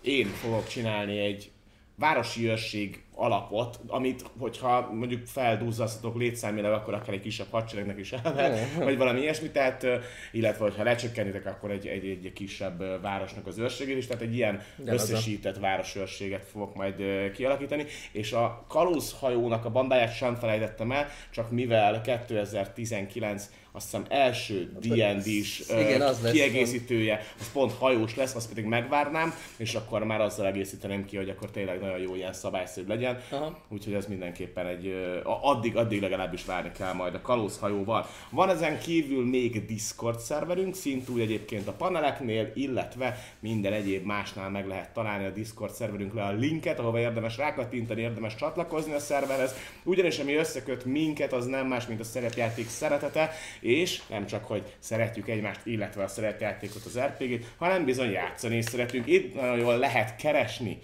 én 0.00 0.26
fogok 0.26 0.68
csinálni 0.68 1.18
egy 1.18 1.50
városi 1.94 2.48
őrség 2.48 3.02
alapot, 3.20 3.80
amit, 3.86 4.24
hogyha 4.38 4.90
mondjuk 4.92 5.26
feldúzzasztatok 5.26 6.16
létszámilag, 6.16 6.72
akkor 6.72 6.94
akár 6.94 7.14
egy 7.14 7.20
kisebb 7.20 7.46
hadseregnek 7.50 7.98
is 7.98 8.12
elmehet, 8.12 8.74
vagy 8.74 8.96
valami 8.96 9.20
ilyesmi, 9.20 9.50
tehát, 9.50 9.86
illetve 10.32 10.64
hogyha 10.64 10.82
lecsökkenitek, 10.82 11.46
akkor 11.46 11.70
egy, 11.70 11.86
egy, 11.86 12.04
egy 12.04 12.32
kisebb 12.32 13.00
városnak 13.02 13.46
az 13.46 13.58
őrségét 13.58 13.96
is, 13.96 14.06
tehát 14.06 14.22
egy 14.22 14.34
ilyen 14.34 14.62
De 14.76 14.92
az 14.92 15.00
a- 15.00 15.02
összesített 15.02 15.58
városőrséget 15.58 16.44
fogok 16.44 16.74
majd 16.74 16.94
kialakítani, 17.34 17.84
és 18.12 18.32
a 18.32 18.64
kalózhajónak 18.68 19.64
a 19.64 19.70
bandáját 19.70 20.16
sem 20.16 20.34
felejtettem 20.34 20.92
el, 20.92 21.06
csak 21.30 21.50
mivel 21.50 22.00
2019 22.00 23.50
azt 23.78 23.90
hiszem 23.90 24.04
első 24.08 24.70
D&D-s 24.80 25.62
Igen, 25.68 26.00
az 26.00 26.20
lesz 26.22 26.32
kiegészítője, 26.32 27.24
az 27.40 27.52
pont 27.52 27.72
hajós 27.72 28.16
lesz, 28.16 28.34
azt 28.34 28.48
pedig 28.48 28.64
megvárnám, 28.64 29.34
és 29.56 29.74
akkor 29.74 30.04
már 30.04 30.20
azzal 30.20 30.46
egészíteném 30.46 31.04
ki, 31.04 31.16
hogy 31.16 31.28
akkor 31.28 31.50
tényleg 31.50 31.80
nagyon 31.80 31.98
jó 31.98 32.14
ilyen 32.14 32.32
szabályszerű 32.32 32.86
legyen. 32.86 33.20
Aha. 33.30 33.58
Úgyhogy 33.68 33.94
ez 33.94 34.06
mindenképpen 34.06 34.66
egy, 34.66 34.94
addig, 35.24 35.76
addig 35.76 36.00
legalábbis 36.00 36.44
várni 36.44 36.70
kell 36.78 36.92
majd 36.92 37.14
a 37.14 37.20
kalózhajóval. 37.20 38.06
Van 38.30 38.50
ezen 38.50 38.78
kívül 38.78 39.24
még 39.24 39.66
Discord 39.66 40.18
szerverünk, 40.18 40.74
szintúgy 40.74 41.20
egyébként 41.20 41.68
a 41.68 41.72
paneleknél, 41.72 42.52
illetve 42.54 43.18
minden 43.40 43.72
egyéb 43.72 44.04
másnál 44.04 44.50
meg 44.50 44.66
lehet 44.66 44.92
találni 44.92 45.24
a 45.24 45.30
Discord 45.30 45.72
szerverünkre 45.72 46.24
a 46.24 46.32
linket, 46.32 46.78
ahova 46.78 46.98
érdemes 46.98 47.36
rákattintani, 47.36 48.00
érdemes 48.00 48.34
csatlakozni 48.34 48.92
a 48.92 48.98
szerverhez, 48.98 49.54
ugyanis 49.82 50.18
ami 50.18 50.34
összeköt 50.34 50.84
minket, 50.84 51.32
az 51.32 51.46
nem 51.46 51.66
más, 51.66 51.86
mint 51.86 52.00
a 52.00 52.04
szerepjáték 52.04 52.68
szeretete, 52.68 53.30
és 53.68 54.02
nem 54.08 54.26
csak, 54.26 54.44
hogy 54.44 54.62
szeretjük 54.78 55.28
egymást, 55.28 55.60
illetve 55.64 56.02
a 56.02 56.08
szerepjátékot, 56.08 56.84
az 56.84 56.98
RPG-t, 56.98 57.46
hanem 57.56 57.84
bizony 57.84 58.10
játszani 58.10 58.56
is 58.56 58.64
szeretünk. 58.64 59.06
Itt 59.06 59.34
nagyon 59.34 59.58
jól 59.58 59.76
lehet 59.78 60.16
keresni 60.16 60.78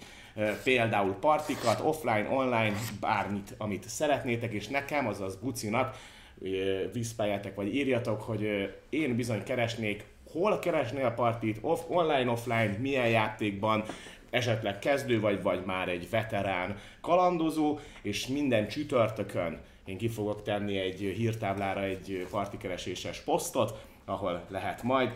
például 0.63 1.13
partikat, 1.13 1.79
offline, 1.79 2.27
online, 2.29 2.75
bármit, 2.99 3.53
amit 3.57 3.89
szeretnétek, 3.89 4.53
és 4.53 4.67
nekem, 4.67 5.07
azaz 5.07 5.35
Bucinak 5.35 5.97
ö, 6.41 6.83
visszpályátok, 6.93 7.55
vagy 7.55 7.75
írjatok, 7.75 8.21
hogy 8.21 8.73
én 8.89 9.15
bizony 9.15 9.43
keresnék, 9.43 10.05
hol 10.31 10.59
keresné 10.59 11.01
a 11.01 11.11
partit, 11.11 11.57
off, 11.61 11.79
online, 11.87 12.31
offline, 12.31 12.75
milyen 12.79 13.07
játékban, 13.07 13.83
esetleg 14.29 14.79
kezdő 14.79 15.19
vagy, 15.19 15.41
vagy 15.41 15.65
már 15.65 15.89
egy 15.89 16.09
veterán 16.09 16.77
kalandozó, 17.01 17.79
és 18.01 18.27
minden 18.27 18.67
csütörtökön 18.67 19.59
én 19.85 19.97
ki 19.97 20.09
fogok 20.09 20.43
tenni 20.43 20.77
egy 20.77 20.99
hírtáblára 20.99 21.83
egy 21.83 22.27
partikereséses 22.29 23.19
posztot, 23.19 23.85
ahol 24.05 24.45
lehet 24.49 24.83
majd. 24.83 25.11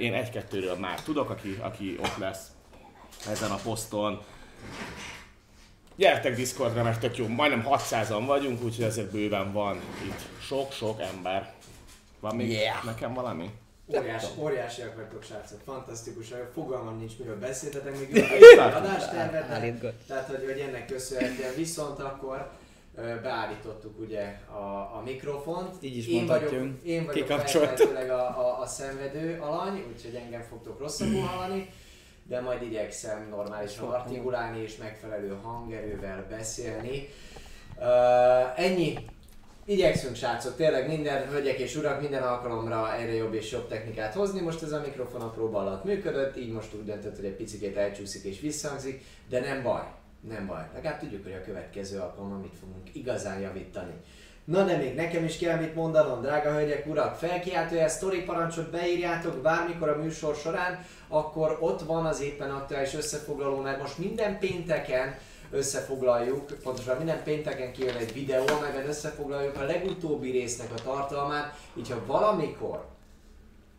Én 0.00 0.14
egy-kettőről 0.14 0.76
már 0.76 1.02
tudok, 1.02 1.30
aki, 1.30 1.58
aki 1.60 1.96
ott 2.00 2.16
lesz 2.16 2.46
ezen 3.30 3.50
a 3.50 3.58
poszton. 3.62 4.20
Gyertek 5.96 6.34
Discordra, 6.34 6.82
mert 6.82 7.00
tök 7.00 7.16
jó, 7.16 7.26
majdnem 7.26 7.66
600-an 7.68 8.22
vagyunk, 8.26 8.62
úgyhogy 8.62 8.84
ezért 8.84 9.10
bőven 9.10 9.52
van 9.52 9.76
itt 10.06 10.40
sok-sok 10.40 11.00
ember. 11.00 11.52
Van 12.20 12.36
még 12.36 12.50
Yeah. 12.50 12.84
nekem 12.84 13.14
valami? 13.14 13.50
Óriás, 13.98 14.24
óriásiak 14.38 14.96
vagytok 14.96 15.22
srácok, 15.22 15.60
fantasztikusak, 15.64 16.50
fogalmam 16.54 16.98
nincs 16.98 17.12
miről 17.18 17.38
beszéltetek, 17.38 17.98
még 17.98 18.10
tartunk. 18.56 18.84
adástervet, 18.84 19.94
tehát 20.06 20.26
hogy, 20.26 20.44
hogy 20.44 20.58
ennek 20.58 20.86
köszönhetően 20.86 21.54
viszont 21.56 21.98
akkor 21.98 22.50
beállítottuk 23.22 24.00
ugye 24.00 24.38
a, 24.52 24.96
a 24.96 25.02
mikrofont. 25.04 25.74
Így 25.80 25.96
is 25.96 26.08
én 26.08 26.26
vagyok, 26.26 26.52
én 26.84 27.04
vagyok 27.04 27.30
a, 28.10 28.38
a, 28.38 28.60
a 28.60 28.66
szenvedő 28.66 29.38
alany, 29.40 29.84
úgyhogy 29.94 30.14
engem 30.14 30.42
fogtok 30.42 30.78
rosszabbul 30.78 31.20
hallani, 31.20 31.68
de 32.22 32.40
majd 32.40 32.62
igyekszem 32.62 33.28
normálisan 33.30 33.88
artikulálni 33.88 34.62
és 34.62 34.76
megfelelő 34.76 35.36
hangerővel 35.42 36.26
beszélni. 36.30 37.08
Uh, 37.78 38.60
ennyi. 38.60 38.98
Igyekszünk 39.64 40.16
srácok, 40.16 40.56
tényleg 40.56 40.88
minden, 40.88 41.28
hölgyek 41.28 41.58
és 41.58 41.76
urak, 41.76 42.00
minden 42.00 42.22
alkalomra 42.22 42.96
egyre 42.96 43.14
jobb 43.14 43.34
és 43.34 43.52
jobb 43.52 43.68
technikát 43.68 44.14
hozni. 44.14 44.40
Most 44.40 44.62
ez 44.62 44.72
a 44.72 44.80
mikrofon 44.80 45.20
a 45.20 45.30
próba 45.30 45.58
alatt 45.58 45.84
működött, 45.84 46.36
így 46.36 46.52
most 46.52 46.74
úgy 46.74 46.84
döntött, 46.84 47.16
hogy 47.16 47.24
egy 47.24 47.36
picit 47.36 47.76
elcsúszik 47.76 48.24
és 48.24 48.40
visszhangzik, 48.40 49.04
de 49.28 49.40
nem 49.40 49.62
baj, 49.62 49.82
nem 50.28 50.46
baj. 50.46 50.68
Legalább 50.74 51.00
tudjuk, 51.00 51.22
hogy 51.22 51.32
a 51.32 51.44
következő 51.44 51.98
alkalommal 51.98 52.38
mit 52.38 52.56
fogunk 52.60 52.94
igazán 52.94 53.40
javítani. 53.40 53.92
Na 54.44 54.64
de 54.64 54.76
még 54.76 54.94
nekem 54.94 55.24
is 55.24 55.38
kell 55.38 55.58
mit 55.58 55.74
mondanom, 55.74 56.20
drága 56.20 56.52
hölgyek, 56.52 56.86
urak, 56.86 57.14
felkiáltójel 57.16 57.88
sztori 57.88 58.22
parancsot 58.22 58.70
beírjátok 58.70 59.36
bármikor 59.36 59.88
a 59.88 59.96
műsor 59.96 60.36
során, 60.36 60.84
akkor 61.08 61.56
ott 61.60 61.80
van 61.80 62.06
az 62.06 62.20
éppen 62.20 62.50
aktuális 62.50 62.94
összefoglaló, 62.94 63.60
mert 63.60 63.80
most 63.80 63.98
minden 63.98 64.38
pénteken 64.38 65.18
összefoglaljuk, 65.50 66.58
pontosan 66.62 66.96
minden 66.96 67.22
pénteken 67.22 67.72
kijön 67.72 67.96
egy 67.96 68.12
videó, 68.12 68.46
amelyben 68.46 68.88
összefoglaljuk 68.88 69.56
a 69.56 69.64
legutóbbi 69.64 70.30
résznek 70.30 70.70
a 70.76 70.82
tartalmát, 70.82 71.58
így 71.76 71.90
ha 71.90 72.06
valamikor 72.06 72.86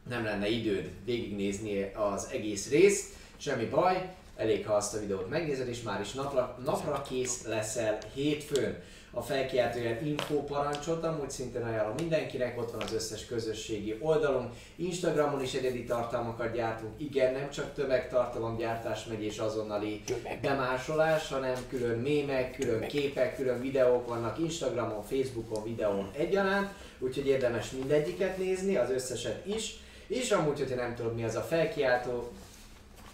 nem 0.09 0.23
lenne 0.23 0.47
időd 0.47 0.89
végignézni 1.05 1.91
az 1.93 2.27
egész 2.31 2.69
részt, 2.69 3.13
semmi 3.37 3.65
baj, 3.65 4.09
elég 4.41 4.67
ha 4.67 4.73
azt 4.73 4.95
a 4.95 4.99
videót 4.99 5.29
megnézed, 5.29 5.67
és 5.67 5.81
már 5.81 6.01
is 6.01 6.11
napra, 6.11 6.57
napra 6.65 7.01
kész 7.09 7.45
leszel 7.45 7.97
hétfőn. 8.13 8.77
A 9.13 9.21
felkiáltójel 9.21 10.05
info 10.05 10.43
parancsot, 10.43 11.03
amúgy 11.03 11.29
szintén 11.29 11.63
ajánlom 11.63 11.95
mindenkinek, 11.97 12.57
ott 12.57 12.71
van 12.71 12.81
az 12.81 12.93
összes 12.93 13.25
közösségi 13.25 13.97
oldalunk. 13.99 14.53
Instagramon 14.75 15.41
is 15.41 15.53
egyedi 15.53 15.83
tartalmakat 15.83 16.53
gyártunk, 16.53 16.93
igen, 16.97 17.33
nem 17.33 17.49
csak 17.49 17.73
tömegtartalomgyártás 17.73 19.05
megy 19.05 19.23
és 19.23 19.37
azonnali 19.37 20.01
bemásolás, 20.41 21.29
hanem 21.29 21.55
külön 21.69 21.99
mémek, 21.99 22.55
külön 22.55 22.87
képek, 22.87 23.35
külön 23.35 23.61
videók 23.61 24.07
vannak 24.07 24.39
Instagramon, 24.39 25.03
Facebookon, 25.03 25.63
videón 25.63 26.09
egyaránt, 26.17 26.69
úgyhogy 26.99 27.27
érdemes 27.27 27.71
mindegyiket 27.71 28.37
nézni, 28.37 28.75
az 28.75 28.89
összeset 28.89 29.45
is. 29.45 29.79
És 30.07 30.31
amúgy, 30.31 30.59
hogyha 30.59 30.75
nem 30.75 30.95
tudod 30.95 31.15
mi 31.15 31.23
az 31.23 31.35
a 31.35 31.41
felkiáltó 31.41 32.31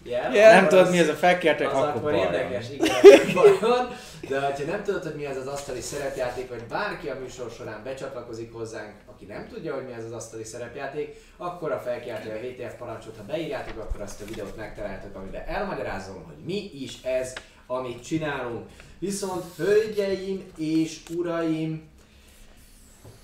Yeah, 0.08 0.34
nem 0.54 0.68
tudod 0.68 0.86
az- 0.86 0.92
mi 0.92 0.98
ez 1.00 1.08
a 1.08 1.14
felkértek, 1.14 1.68
az 1.74 1.74
akkor 1.82 1.88
akkor 1.96 2.14
érdekes, 2.14 2.70
igen, 2.70 2.96
van. 3.62 3.90
De 4.30 4.40
ha 4.40 4.52
nem 4.68 4.84
tudod, 4.84 5.04
hogy 5.04 5.16
mi 5.16 5.26
az 5.26 5.38
az 5.38 5.48
asztali 5.48 5.82
szerepjáték, 5.82 6.50
vagy 6.50 6.64
bárki 6.64 7.10
a 7.10 7.16
műsor 7.20 7.52
során 7.52 7.84
becsatlakozik 7.84 8.54
hozzánk, 8.54 8.94
aki 9.06 9.26
nem 9.26 9.48
tudja, 9.54 9.74
hogy 9.74 9.86
mi 9.86 9.94
az 9.94 10.04
az 10.04 10.12
asztali 10.12 10.44
szerepjáték, 10.44 11.16
akkor 11.38 11.72
a 11.72 11.80
felkiáltó 11.80 12.30
a 12.30 12.34
VTF 12.34 12.74
parancsot, 12.78 13.18
ha 13.18 13.24
beírjátok, 13.24 13.78
akkor 13.78 14.02
azt 14.02 14.22
a 14.22 14.26
videót 14.26 14.56
megtaláltok, 14.56 15.16
amiben 15.16 15.44
elmagyarázom, 15.48 16.24
hogy 16.26 16.44
mi 16.46 16.72
is 16.74 17.02
ez, 17.04 17.34
amit 17.68 18.04
csinálunk. 18.06 18.66
Viszont 19.00 19.44
hölgyeim 19.58 20.52
és 20.58 21.00
uraim, 21.16 21.90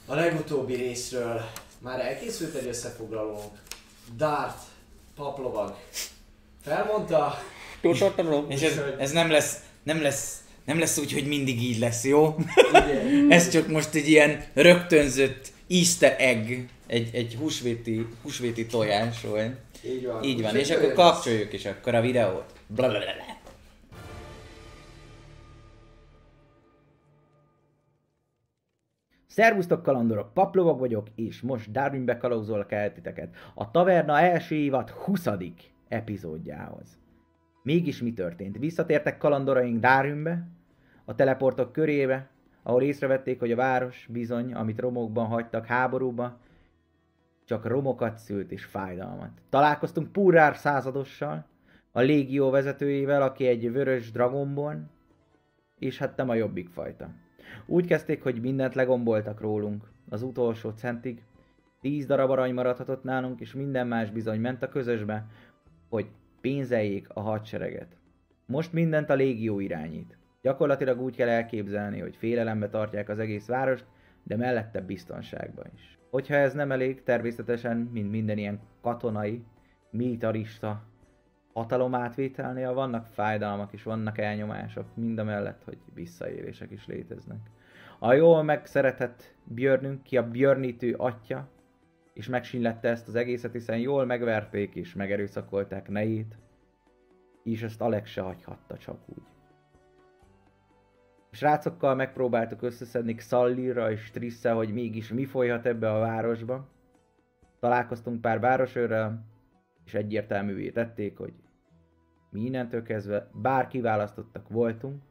a 0.08 0.16
legutóbbi 0.16 0.76
részről 0.76 1.42
már 1.80 2.00
elkészült 2.00 2.56
egy 2.56 2.68
összefoglalónk. 2.68 3.52
Dart, 4.18 4.58
paplovag, 5.16 5.76
felmondta, 6.64 7.40
És 8.50 8.62
ez, 8.62 8.82
ez 8.98 9.12
nem 9.12 9.32
lesz, 9.32 9.64
nem 9.84 10.02
lesz, 10.02 10.44
nem 10.66 10.80
lesz 10.80 10.98
úgy, 10.98 11.14
hogy 11.14 11.28
mindig 11.28 11.62
így 11.62 11.80
lesz, 11.80 12.04
jó? 12.06 12.36
igen, 12.70 13.32
Ez 13.32 13.50
csak 13.50 13.68
most 13.68 13.94
egy 13.94 14.10
ilyen 14.10 14.44
rögtönzött 14.54 15.52
easter 15.70 16.16
egg, 16.18 16.70
egy, 16.88 17.10
egy 17.14 17.36
húsvéti, 17.40 18.08
húsvéti 18.22 18.66
tojás 18.66 19.22
volt. 19.22 19.56
így 19.86 20.06
van. 20.06 20.24
Így 20.24 20.42
van, 20.42 20.56
és 20.56 20.70
akkor 20.70 20.94
kapcsoljuk 20.94 21.54
is 21.54 21.66
akkor 21.66 21.96
a 21.96 22.02
videót. 22.02 22.54
Blablabla. 22.68 23.32
Szervusztok 29.28 29.84
kalandorok, 29.84 30.34
Paplovag 30.34 30.80
vagyok, 30.80 31.08
és 31.16 31.42
most 31.42 31.72
Darwinbe 31.72 32.18
kalauzolok 32.18 32.72
el 32.72 32.94
titeket 32.94 33.36
a 33.56 33.72
Taverna 33.72 34.20
első 34.20 34.56
évad 34.56 34.90
20. 34.90 35.28
epizódjához. 35.94 37.00
Mégis 37.64 38.02
mi 38.02 38.14
történt? 38.14 38.58
Visszatértek 38.58 39.18
kalandoraink 39.18 39.80
Darwinbe, 39.80 40.48
a 41.06 41.16
teleportok 41.16 41.72
körébe, 41.72 42.30
ahol 42.64 42.82
észrevették, 42.82 43.40
hogy 43.40 43.52
a 43.52 43.56
város 43.56 44.08
bizony, 44.12 44.54
amit 44.54 44.80
romokban 44.80 45.26
hagytak 45.26 45.66
háborúba, 45.66 46.38
csak 47.46 47.66
romokat 47.66 48.18
szült 48.18 48.52
és 48.52 48.66
fájdalmat. 48.66 49.32
Találkoztunk 49.50 50.12
Purrár 50.12 50.56
századossal, 50.56 51.46
a 51.92 52.00
légió 52.00 52.50
vezetőjével, 52.50 53.22
aki 53.22 53.48
egy 53.48 53.72
vörös 53.72 54.12
dragonborn, 54.12 54.90
és 55.80 55.98
hát 55.98 56.18
nem 56.18 56.30
a 56.30 56.36
jobbik 56.36 56.70
fajta. 56.70 57.10
Úgy 57.66 57.86
kezdték, 57.86 58.24
hogy 58.24 58.42
mindent 58.42 58.76
legomboltak 58.76 59.42
rólunk, 59.42 59.84
az 60.10 60.22
utolsó 60.22 60.70
centig. 60.70 61.24
Tíz 61.82 62.06
darab 62.06 62.30
arany 62.30 62.54
maradhatott 62.54 63.04
nálunk, 63.04 63.40
és 63.40 63.54
minden 63.54 63.88
más 63.88 64.12
bizony 64.12 64.40
ment 64.40 64.64
a 64.64 64.70
közösbe, 64.70 65.26
hogy 65.94 66.08
pénzeljék 66.42 67.10
a 67.10 67.20
hadsereget. 67.20 67.98
Most 68.46 68.74
mindent 68.74 69.10
a 69.10 69.14
légió 69.14 69.60
irányít. 69.60 70.18
Gyakorlatilag 70.42 71.02
úgy 71.02 71.16
kell 71.16 71.30
elképzelni, 71.30 72.00
hogy 72.00 72.16
félelembe 72.16 72.70
tartják 72.70 73.10
az 73.10 73.20
egész 73.20 73.46
várost, 73.46 73.86
de 74.24 74.36
mellette 74.36 74.82
biztonságban 74.82 75.66
is. 75.74 75.98
Hogyha 76.10 76.36
ez 76.36 76.54
nem 76.54 76.72
elég, 76.72 77.04
természetesen, 77.04 77.78
mint 77.78 78.12
minden 78.12 78.38
ilyen 78.38 78.60
katonai, 78.82 79.44
militarista 79.90 80.84
hatalomátvételnél 81.54 82.74
vannak 82.74 83.06
fájdalmak 83.06 83.74
és 83.74 83.84
vannak 83.84 84.18
elnyomások, 84.18 84.96
mind 84.96 85.20
a 85.20 85.24
mellett, 85.24 85.62
hogy 85.64 85.78
visszaélések 85.94 86.72
is 86.72 86.88
léteznek. 86.88 87.40
A 88.00 88.14
jól 88.14 88.44
megszeretett 88.44 89.34
Björnünk, 89.44 90.04
ki 90.04 90.18
a 90.18 90.30
Björnítő 90.30 90.94
atya, 90.98 91.48
és 92.14 92.28
megsínlette 92.28 92.90
ezt 92.90 93.08
az 93.08 93.16
egészet, 93.16 93.52
hiszen 93.52 93.78
jól 93.78 94.06
megverték 94.06 94.76
és 94.76 94.94
megerőszakolták 94.94 95.90
nejét, 95.90 96.38
és 97.44 97.64
ezt 97.64 97.82
Alex 97.82 98.10
se 98.10 98.22
hagyhatta 98.22 98.78
csak 98.78 99.00
úgy. 99.06 99.24
A 101.32 101.36
srácokkal 101.36 101.96
megpróbáltuk 101.96 102.62
összeszedni 102.62 103.16
Xallira 103.16 103.92
és 103.92 104.12
Trisse, 104.12 104.52
hogy 104.52 104.74
mégis 104.74 105.12
mi 105.12 105.26
folyhat 105.26 105.66
ebbe 105.66 105.92
a 105.92 106.00
városba. 106.00 106.70
Találkoztunk 107.60 108.22
pár 108.22 108.40
városőrrel, 108.40 109.26
és 109.86 109.94
egyértelművé 109.94 110.72
tették, 110.72 111.18
hogy 111.18 111.34
mi 112.30 112.42
innentől 112.42 112.84
kezdve 112.84 113.30
bár 113.34 113.68
kiválasztottak 113.68 114.50
voltunk, 114.50 115.02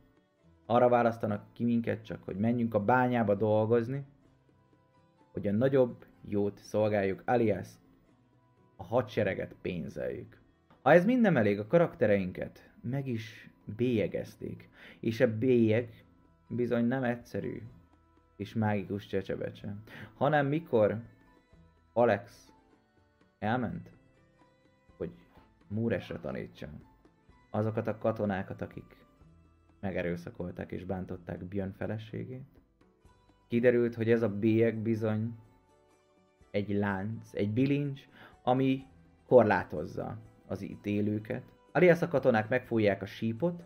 arra 0.66 0.88
választanak 0.88 1.52
ki 1.52 1.64
minket 1.64 2.04
csak, 2.04 2.23
hogy 2.23 2.37
menjünk 2.37 2.75
a 2.75 2.85
bányába 2.85 3.35
dolgozni, 3.35 4.04
hogy 5.32 5.47
a 5.47 5.52
nagyobb 5.52 6.04
jót 6.29 6.59
szolgáljuk, 6.59 7.23
alias 7.26 7.69
a 8.76 8.85
hadsereget 8.85 9.55
pénzeljük. 9.62 10.41
Ha 10.83 10.93
ez 10.93 11.05
minden 11.05 11.37
elég, 11.37 11.59
a 11.59 11.67
karaktereinket 11.67 12.71
meg 12.81 13.07
is 13.07 13.50
bélyegezték, 13.76 14.69
és 15.00 15.21
a 15.21 15.38
bélyeg 15.38 16.05
bizony 16.49 16.85
nem 16.85 17.05
egyszerű 17.05 17.62
és 18.37 18.55
mágikus 18.55 19.07
csecsebecse, 19.07 19.76
hanem 20.14 20.47
mikor 20.47 21.02
Alex 21.93 22.52
elment, 23.38 23.91
hogy 24.97 25.11
Múresre 25.69 26.19
tanítsa 26.19 26.69
azokat 27.50 27.87
a 27.87 27.99
katonákat, 27.99 28.61
akik 28.61 28.97
megerőszakolták 29.81 30.73
és 30.73 30.85
bántották 30.85 31.45
Björn 31.45 31.71
feleségét. 31.71 32.61
Kiderült, 33.49 33.95
hogy 33.95 34.11
ez 34.11 34.23
a 34.23 34.29
bélyeg 34.29 34.79
bizony 34.79 35.35
egy 36.52 36.68
lánc, 36.68 37.30
egy 37.32 37.52
bilincs, 37.52 38.09
ami 38.42 38.87
korlátozza 39.26 40.16
az 40.47 40.62
itt 40.62 40.87
élőket. 40.87 41.42
A 41.73 42.09
katonák 42.09 42.49
megfújják 42.49 43.02
a 43.02 43.06
sípot, 43.06 43.64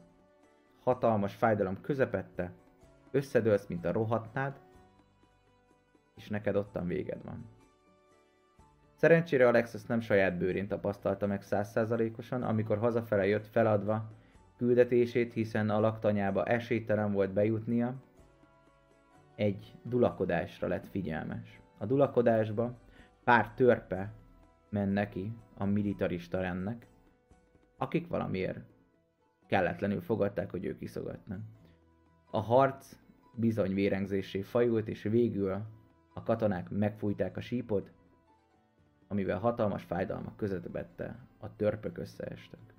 hatalmas 0.83 1.35
fájdalom 1.35 1.81
közepette, 1.81 2.52
összedőlsz, 3.11 3.66
mint 3.66 3.85
a 3.85 3.93
rohatnád, 3.93 4.61
és 6.16 6.28
neked 6.28 6.57
ottan 6.57 6.87
véged 6.87 7.25
van. 7.25 7.45
Szerencsére 8.95 9.49
Alexis 9.49 9.85
nem 9.85 10.00
saját 10.00 10.38
bőrén 10.38 10.69
tapasztalta 10.69 11.26
meg 11.26 11.43
százszázalékosan, 11.43 12.43
amikor 12.43 12.78
hazafele 12.78 13.26
jött 13.26 13.47
feladva 13.47 14.11
küldetését, 14.57 15.33
hiszen 15.33 15.71
a 15.71 15.81
laktanyába 15.81 16.45
esélytelen 16.45 17.12
volt 17.12 17.33
bejutnia, 17.33 17.95
egy 19.35 19.75
dulakodásra 19.83 20.69
lett 20.69 20.87
figyelmes. 20.87 21.61
A 21.78 21.87
dulakodásba 21.87 22.79
pár 23.24 23.55
törpe 23.55 24.12
ment 24.68 24.92
neki 24.92 25.37
a 25.55 25.64
militarista 25.64 26.40
rendnek, 26.40 26.87
akik 27.77 28.09
valamiért 28.09 28.61
kelletlenül 29.46 30.01
fogadták, 30.01 30.51
hogy 30.51 30.64
ő 30.64 30.77
kiszogatnak. 30.77 31.40
A 32.31 32.40
harc 32.40 32.96
bizony 33.35 33.74
vérengzésé 33.74 34.42
fajult, 34.42 34.88
és 34.88 35.03
végül 35.03 35.53
a 36.14 36.22
katonák 36.22 36.70
megfújták 36.70 37.37
a 37.37 37.40
sípot, 37.40 37.92
amivel 39.09 39.38
hatalmas 39.38 39.83
fájdalmak 39.83 40.37
közvetebette 40.37 41.27
a 41.38 41.57
törpök 41.57 41.98
összeestek. 41.98 42.74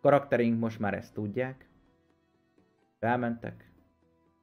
Karakterink 0.00 0.58
most 0.58 0.78
már 0.78 0.94
ezt 0.94 1.14
tudják, 1.14 1.68
felmentek, 2.98 3.72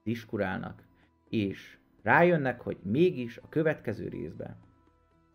diskurálnak, 0.03 0.83
és 1.29 1.79
rájönnek, 2.05 2.61
hogy 2.61 2.77
mégis 2.83 3.37
a 3.37 3.49
következő 3.49 4.07
részben 4.07 4.57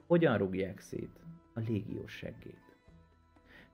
hogyan 0.07 0.39
rúgják 0.39 0.81
szét 0.81 1.21
a 1.55 1.61
légiós 1.61 2.13
seggét. 2.13 2.59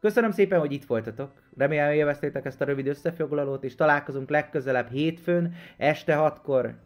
Köszönöm 0.00 0.30
szépen, 0.30 0.59
hogy 0.59 0.72
itt 0.72 0.85
voltatok. 0.85 1.42
Remélem 1.56 1.92
élveztétek 1.92 2.44
ezt 2.44 2.61
a 2.61 2.64
rövid 2.64 2.87
összefoglalót, 2.87 3.64
és 3.64 3.74
találkozunk 3.74 4.30
legközelebb 4.30 4.88
hétfőn, 4.88 5.54
este 5.76 6.16
6-kor 6.18 6.78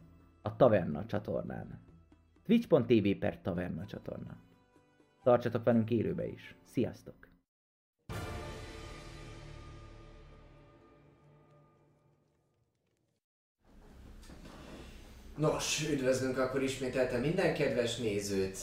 a 0.42 0.56
Taverna 0.56 1.06
csatornán. 1.06 1.80
Twitch.tv 2.46 3.18
per 3.18 3.40
Taverna 3.40 3.86
csatorna. 3.86 4.36
Tartsatok 5.22 5.64
velünk 5.64 5.90
élőbe 5.90 6.26
is. 6.26 6.56
Sziasztok! 6.64 7.29
Nos, 15.40 15.88
üdvözlünk 15.90 16.38
akkor 16.38 16.62
ismételten 16.62 17.20
minden 17.20 17.54
kedves 17.54 17.96
nézőt. 17.96 18.58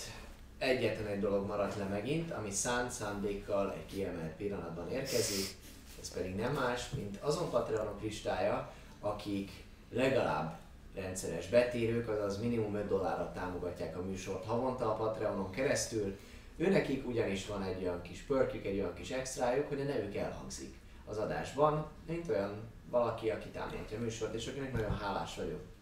Egyetlen 0.57 1.07
egy 1.07 1.19
dolog 1.19 1.45
maradt 1.45 1.77
le 1.77 1.83
megint, 1.83 2.31
ami 2.31 2.51
szánt 2.51 2.91
szándékkal 2.91 3.73
egy 3.73 3.85
kiemelt 3.85 4.31
pillanatban 4.31 4.89
érkezik. 4.89 5.55
Ez 6.01 6.13
pedig 6.13 6.35
nem 6.35 6.53
más, 6.53 6.89
mint 6.89 7.17
azon 7.21 7.49
Patreonok 7.49 8.01
listája, 8.01 8.73
akik 8.99 9.51
legalább 9.91 10.57
rendszeres 10.95 11.47
betérők, 11.47 12.09
azaz 12.09 12.41
minimum 12.41 12.75
5 12.75 12.87
dollárra 12.87 13.31
támogatják 13.33 13.97
a 13.97 14.01
műsort 14.01 14.45
havonta 14.45 14.91
a 14.91 14.95
Patreonon 14.95 15.51
keresztül. 15.51 16.17
Őnekik 16.57 17.07
ugyanis 17.07 17.47
van 17.47 17.63
egy 17.63 17.81
olyan 17.81 18.01
kis 18.01 18.19
pörkük, 18.21 18.65
egy 18.65 18.79
olyan 18.79 18.93
kis 18.93 19.09
extrájuk, 19.09 19.67
hogy 19.67 19.81
a 19.81 19.83
nevük 19.83 20.15
elhangzik 20.15 20.75
az 21.05 21.17
adásban, 21.17 21.87
mint 22.07 22.29
olyan 22.29 22.53
valaki, 22.89 23.29
aki 23.29 23.49
támogatja 23.49 23.97
a 23.97 24.01
műsort, 24.01 24.33
és 24.33 24.47
akinek 24.47 24.73
nagyon 24.73 24.97
hálás 24.97 25.35
vagyok. 25.35 25.75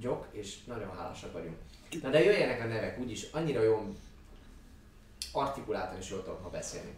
Gyok, 0.00 0.26
és 0.30 0.64
nagyon 0.64 0.96
hálásak 0.96 1.32
vagyunk. 1.32 1.56
Na 2.02 2.10
de 2.10 2.24
jöjjenek 2.24 2.60
a 2.60 2.66
nevek, 2.66 2.98
úgyis 2.98 3.26
annyira 3.32 3.62
jól 3.62 3.94
artikuláltan 5.32 5.98
is 5.98 6.10
jól 6.10 6.22
tudok 6.22 6.42
ma 6.42 6.48
beszélni. 6.48 6.94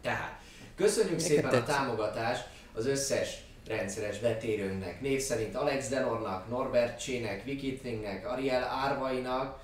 Tehát, 0.00 0.40
köszönjük 0.74 1.18
szépen 1.18 1.54
a 1.54 1.64
támogatást 1.64 2.48
az 2.74 2.86
összes 2.86 3.44
rendszeres 3.66 4.18
betérőnknek. 4.18 5.00
Név 5.00 5.20
szerint 5.20 5.54
Alex 5.54 5.88
Denornak, 5.88 6.48
Norbert 6.48 7.00
Csének, 7.00 7.42
Wikitringnek, 7.46 8.28
Ariel 8.30 8.64
Árvainak, 8.64 9.60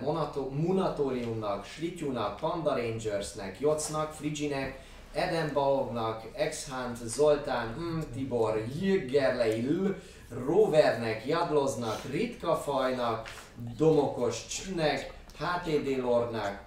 Monato- 0.00 0.50
Munatoriumnak, 0.50 1.64
Slityunak, 1.64 2.40
Panda 2.40 2.76
Rangersnek, 2.76 3.60
Jocnak, 3.60 4.12
Friginek, 4.12 4.78
Eden 5.12 5.50
Balovnak, 5.52 6.22
Exhunt, 6.32 6.96
Zoltán, 7.04 7.76
mm, 7.78 8.00
Tibor, 8.14 8.62
Jügerlei, 8.80 9.60
L, 9.60 9.96
Rovernek, 10.30 11.26
Jadloznak, 11.26 12.00
Ritka 12.10 12.56
Fajnak, 12.56 13.28
Domokos 13.76 14.46
Csnek, 14.46 15.12
HTD 15.38 15.98
Lordnak, 15.98 16.60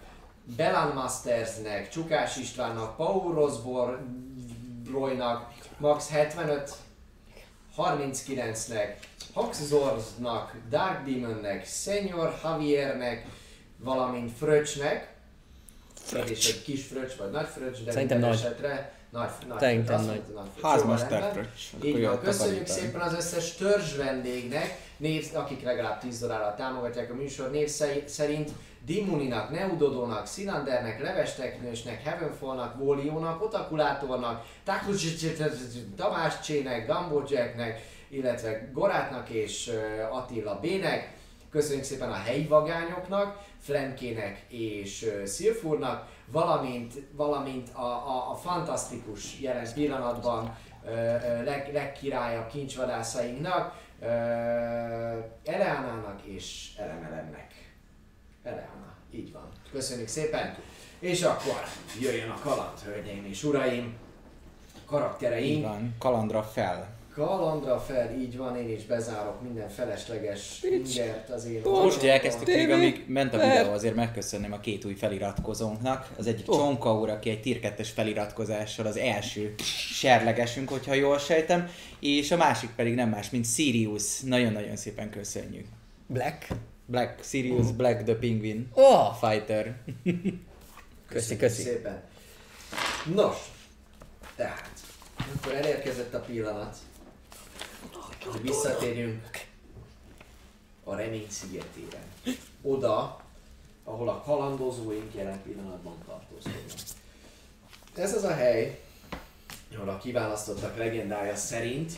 Belan 0.58 0.94
Mastersnek, 0.94 1.90
Csukás 1.90 2.38
Istvánnak, 2.38 2.96
Paul 2.96 3.34
Rosborroynak, 3.34 5.54
Max 5.78 6.10
75, 6.10 6.72
39-nek, 7.78 8.88
Haxzorznak, 9.34 10.56
Dark 10.70 11.06
Demonnek, 11.06 11.66
Senior 11.66 12.40
Javiernek, 12.44 13.26
valamint 13.78 14.32
Fröcsnek, 14.38 15.14
és 16.26 16.50
egy 16.50 16.64
kis 16.64 16.86
fröccs 16.86 17.16
vagy 17.18 17.32
nagy 17.32 17.48
fröccs, 17.48 17.84
de 17.84 17.92
Szerintem 17.92 18.18
minden 18.18 18.36
nagy. 18.36 18.46
esetre 18.46 18.94
Nagy, 19.14 19.30
nagy, 19.48 19.60
Szerintem 19.60 20.06
nagy. 20.06 20.24
nagy 20.36 20.48
Házmester. 20.62 21.48
Így 21.84 22.02
van, 22.02 22.20
köszönjük 22.20 22.68
szépen 22.68 23.02
az 23.02 23.14
összes 23.14 23.56
törzs 23.56 23.96
vendégnek, 23.96 24.80
név, 24.98 25.26
akik 25.34 25.64
legalább 25.64 26.00
10 26.00 26.20
dollárral 26.20 26.56
támogatják 26.56 27.12
a 27.12 27.16
műsor 27.16 27.52
név 27.52 27.70
szerint 28.06 28.52
Dimuninak, 28.86 29.50
Neudodónak, 29.50 30.26
Szilandernek, 30.26 31.02
Levesteknősnek, 31.02 32.04
Heavenfallnak, 32.04 32.78
Vóliónak, 32.78 33.44
Otakulátornak, 33.44 34.46
Tamás 35.96 36.40
Csének, 36.40 36.88
Gambó 36.88 37.24
Jacknek, 37.28 37.82
illetve 38.10 38.70
Gorátnak 38.72 39.30
és 39.30 39.72
Attila 40.12 40.60
B-nek. 40.60 41.14
Köszönjük 41.54 41.86
szépen 41.86 42.10
a 42.10 42.16
helyi 42.16 42.48
vagányoknak, 42.48 43.44
Flemkének 43.60 44.46
és 44.48 45.12
Szilfurnak, 45.26 46.08
valamint, 46.26 46.94
valamint 47.12 47.70
a, 47.70 47.86
a, 47.86 48.32
a 48.32 48.36
fantasztikus 48.36 49.40
jelen 49.40 49.74
pillanatban 49.74 50.58
leg, 51.44 51.70
legkirályabb 51.74 52.48
kincsvadászainknak, 52.48 53.80
Eleánának 55.44 56.22
és 56.24 56.70
Elemelemnek. 56.78 57.74
Eleana, 58.44 58.96
így 59.12 59.32
van. 59.32 59.50
Köszönjük 59.72 60.08
szépen. 60.08 60.56
És 61.00 61.22
akkor 61.22 61.64
jöjjön 62.00 62.30
a 62.30 62.40
kaland, 62.44 62.80
hölgyeim 62.80 63.26
és 63.26 63.44
uraim. 63.44 63.98
Karaktereink. 64.86 65.58
Így 65.58 65.62
van, 65.62 65.96
kalandra 66.00 66.44
fel. 66.44 66.93
Kalandra 67.14 67.80
fel, 67.80 68.14
így 68.20 68.38
van, 68.38 68.58
én 68.58 68.70
is 68.70 68.86
bezárok 68.86 69.42
minden 69.42 69.70
felesleges 69.70 70.64
ingert 70.64 71.30
az 71.30 71.46
én 71.46 71.62
Most 71.64 72.00
hogy 72.00 72.10
elkezdtük 72.10 72.48
még, 72.48 72.70
amíg 72.70 73.04
ment 73.08 73.34
a 73.34 73.38
videó, 73.38 73.72
azért 73.72 73.96
megköszönném 73.96 74.54
a 74.54 74.60
két 74.60 74.86
új 74.86 74.94
feliratkozónknak. 74.94 76.10
Az 76.18 76.28
egyik 76.28 76.52
oh. 76.52 76.58
Csonka 76.58 77.00
úr, 77.00 77.10
aki 77.10 77.30
egy 77.30 77.60
2 77.60 77.84
feliratkozással 77.84 78.86
az 78.86 78.98
első 78.98 79.54
serlegesünk, 79.94 80.70
hogyha 80.70 80.94
jól 80.94 81.18
sejtem, 81.18 81.70
és 82.00 82.32
a 82.32 82.38
másik 82.38 82.70
pedig 82.76 82.96
nem 82.96 83.10
más, 83.10 83.30
mint 83.30 83.46
Sirius. 83.46 84.20
Nagyon-nagyon 84.20 84.76
szépen 84.76 85.10
köszönjük. 85.10 85.66
Black. 86.08 86.48
Black, 86.86 87.24
Sirius 87.24 87.72
Black 87.72 88.04
the 88.04 88.16
Penguin 88.16 88.70
Oh! 88.74 89.16
Fighter. 89.20 89.76
Köszi, 90.04 91.38
Köszönjük 91.38 91.40
köszi. 91.40 91.62
szépen. 91.62 92.02
Nos, 93.16 93.38
tehát, 94.36 94.70
akkor 95.36 95.54
elérkezett 95.54 96.14
a 96.14 96.20
pillanat, 96.20 96.78
hogy 98.32 98.42
visszatérjünk 98.42 99.30
a 100.84 100.96
remény 100.96 101.30
szigetére. 101.30 102.04
Oda, 102.62 103.22
ahol 103.84 104.10
a 104.10 104.22
kalandozóink 104.22 105.14
jelen 105.14 105.42
pillanatban 105.42 105.98
tartózkodnak. 106.06 106.78
Ez 107.96 108.14
az 108.14 108.24
a 108.24 108.34
hely, 108.34 108.82
ahol 109.76 109.90
a 109.90 109.98
kiválasztottak 109.98 110.78
legendája 110.78 111.36
szerint 111.36 111.92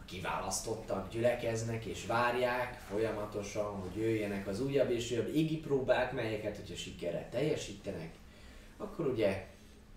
a 0.00 0.04
kiválasztottak 0.04 1.10
gyülekeznek 1.10 1.84
és 1.84 2.06
várják 2.06 2.82
folyamatosan, 2.90 3.80
hogy 3.80 3.96
jöjjenek 3.96 4.46
az 4.46 4.60
újabb 4.60 4.90
és 4.90 5.10
újabb 5.10 5.34
égi 5.34 5.56
próbák, 5.56 6.12
melyeket, 6.12 6.56
hogyha 6.56 6.76
sikerrel 6.76 7.28
teljesítenek, 7.30 8.14
akkor 8.76 9.06
ugye 9.06 9.46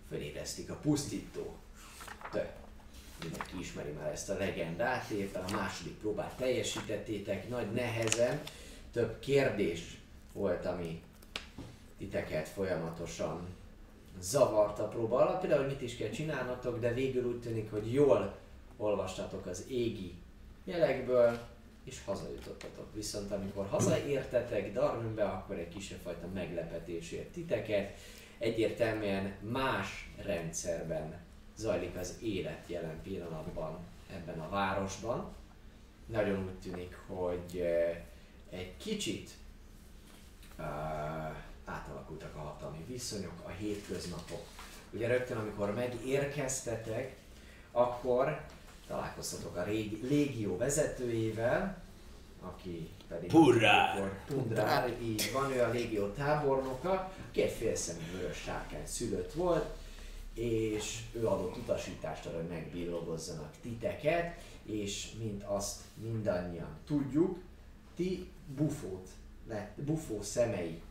felébresztik 0.10 0.70
a 0.70 0.76
pusztító. 0.76 1.56
De 2.32 2.57
mindenki 3.22 3.60
ismeri 3.60 3.92
már 3.92 4.12
ezt 4.12 4.30
a 4.30 4.38
legendát, 4.38 5.10
éppen 5.10 5.44
a 5.44 5.56
második 5.56 5.94
próbát 5.94 6.36
teljesítettétek, 6.38 7.50
nagy 7.50 7.72
nehezen, 7.72 8.42
több 8.92 9.20
kérdés 9.20 9.98
volt, 10.34 10.66
ami 10.66 11.02
titeket 11.98 12.48
folyamatosan 12.48 13.48
zavart 14.20 14.80
a 14.80 14.88
próba 14.88 15.38
például, 15.38 15.62
hogy 15.62 15.72
mit 15.72 15.82
is 15.82 15.96
kell 15.96 16.10
csinálnatok, 16.10 16.80
de 16.80 16.94
végül 16.94 17.26
úgy 17.26 17.42
tűnik, 17.42 17.72
hogy 17.72 17.94
jól 17.94 18.38
olvastatok 18.78 19.46
az 19.46 19.66
égi 19.70 20.14
jelekből, 20.64 21.40
és 21.84 21.98
hazajutottatok. 22.06 22.94
Viszont 22.94 23.32
amikor 23.32 23.68
hazaértetek 23.70 24.74
Darwinbe, 24.74 25.24
akkor 25.24 25.58
egy 25.58 25.68
kisebb 25.68 26.00
fajta 26.04 26.28
meglepetés 26.34 27.12
ért 27.12 27.28
titeket. 27.28 27.98
Egyértelműen 28.38 29.36
más 29.42 30.10
rendszerben 30.24 31.27
zajlik 31.58 31.96
az 31.96 32.17
élet 32.22 32.63
jelen 32.67 33.02
pillanatban 33.04 33.78
ebben 34.13 34.39
a 34.39 34.50
városban. 34.50 35.34
Nagyon 36.06 36.43
úgy 36.46 36.60
tűnik, 36.60 36.98
hogy 37.08 37.62
egy 38.50 38.78
kicsit 38.78 39.30
uh, 40.60 40.65
átalakultak 41.65 42.36
a 42.36 42.39
hatalmi 42.39 42.84
viszonyok, 42.88 43.41
a 43.46 43.50
hétköznapok. 43.50 44.46
Ugye 44.91 45.08
rögtön, 45.08 45.38
amikor 45.38 45.74
megérkeztetek, 45.74 47.15
akkor 47.72 48.41
találkoztatok 48.88 49.56
a 49.56 49.63
régi, 49.63 50.00
légió 50.08 50.58
vezetőjével, 50.58 51.82
aki 52.41 52.89
pedig 53.08 53.30
Purrár! 53.30 54.24
Pundrár, 54.26 54.98
így 55.02 55.30
van, 55.34 55.52
ő 55.52 55.62
a 55.62 55.70
légió 55.70 56.08
tábornoka, 56.08 57.12
aki 57.30 57.41
egy 57.41 57.52
félszemű 57.52 58.12
vörös 58.12 58.38
sárkány 58.38 58.86
szülött 58.86 59.34
volt, 59.34 59.65
és 60.38 61.00
ő 61.13 61.28
adott 61.28 61.58
utasítást 61.58 62.26
arra, 62.26 62.38
hogy 62.38 62.47
megbillogozzanak 62.47 63.54
titeket, 63.62 64.39
és 64.65 65.08
mint 65.19 65.43
azt 65.43 65.82
mindannyian 66.02 66.78
tudjuk, 66.86 67.38
ti 67.95 68.30
bufót, 68.56 69.08
lett, 69.47 69.82
bufó 69.82 70.21
szemei 70.21 70.82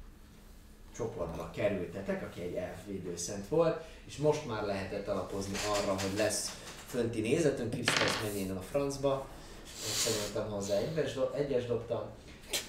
csoportba 0.96 1.50
kerültetek, 1.54 2.22
aki 2.22 2.40
egy 2.40 2.54
elfvédőszent 2.54 3.48
volt, 3.48 3.84
és 4.04 4.16
most 4.16 4.46
már 4.46 4.64
lehetett 4.64 5.08
alapozni 5.08 5.56
arra, 5.68 5.92
hogy 5.92 6.16
lesz 6.16 6.50
fönti 6.86 7.20
nézetünk, 7.20 7.70
Krisztus 7.70 8.22
menjén 8.22 8.50
a 8.50 8.60
francba, 8.60 9.28
összenyoltam 9.64 10.52
hozzá 10.52 10.76
egyes, 10.76 11.14
do- 11.14 11.34
egyes 11.34 11.66
dobtam, 11.66 12.02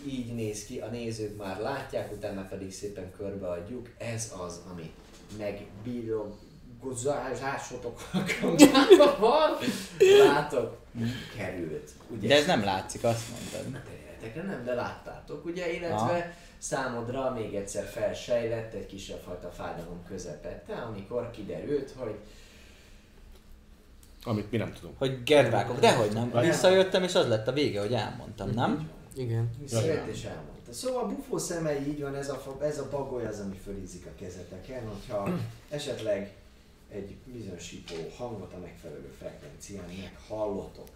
így 0.07 0.33
néz 0.33 0.65
ki, 0.65 0.79
a 0.79 0.87
nézők 0.87 1.37
már 1.37 1.59
látják, 1.59 2.11
utána 2.11 2.47
pedig 2.47 2.73
szépen 2.73 3.11
körbeadjuk, 3.11 3.89
ez 3.97 4.33
az, 4.45 4.61
ami 4.71 4.93
megbírogozásotok 5.37 6.46
alkalmában 8.11 9.19
van, 9.19 9.57
látok, 10.25 10.77
került. 11.37 11.91
Ugye? 12.09 12.27
De 12.27 12.35
ez 12.35 12.45
nem 12.45 12.63
látszik, 12.63 13.03
azt 13.03 13.29
mondtad. 13.29 13.81
Területekre 14.17 14.41
nem, 14.41 14.65
de 14.65 14.73
láttátok, 14.73 15.45
ugye, 15.45 15.73
illetve 15.73 16.37
számodra 16.57 17.31
még 17.31 17.55
egyszer 17.55 17.85
felsejlett 17.85 18.73
egy 18.73 18.85
kisebb 18.85 19.21
fajta 19.25 19.49
fájdalom 19.49 20.03
közepette, 20.07 20.73
amikor 20.73 21.31
kiderült, 21.31 21.93
hogy 21.97 22.15
Amit 24.23 24.51
mi 24.51 24.57
nem 24.57 24.73
tudunk. 24.73 24.97
Hogy 24.97 25.23
gedvákok, 25.23 25.79
dehogy 25.79 26.11
nem. 26.13 26.31
Visszajöttem, 26.31 27.03
és 27.03 27.15
az 27.15 27.27
lett 27.27 27.47
a 27.47 27.51
vége, 27.51 27.79
hogy 27.79 27.93
elmondtam, 27.93 28.49
nem? 28.49 28.89
Igen. 29.15 29.49
visszajött 29.59 30.07
és 30.07 30.23
elmondta. 30.23 30.73
Szóval 30.73 31.03
a 31.03 31.07
bufó 31.07 31.37
szemei 31.37 31.87
így 31.87 32.01
van, 32.01 32.15
ez 32.15 32.29
a, 32.29 32.57
ez 32.61 32.79
a 32.79 32.87
bagoly 32.89 33.25
az, 33.25 33.39
ami 33.39 33.55
fölízik 33.55 34.05
a 34.05 34.19
kezeteken, 34.19 34.87
hogyha 34.87 35.29
esetleg 35.69 36.35
egy 36.89 37.15
bizonyos 37.25 37.75
hangot 38.17 38.53
a 38.53 38.57
megfelelő 38.57 39.13
frekvencián 39.17 39.89
meghallotok. 40.01 40.87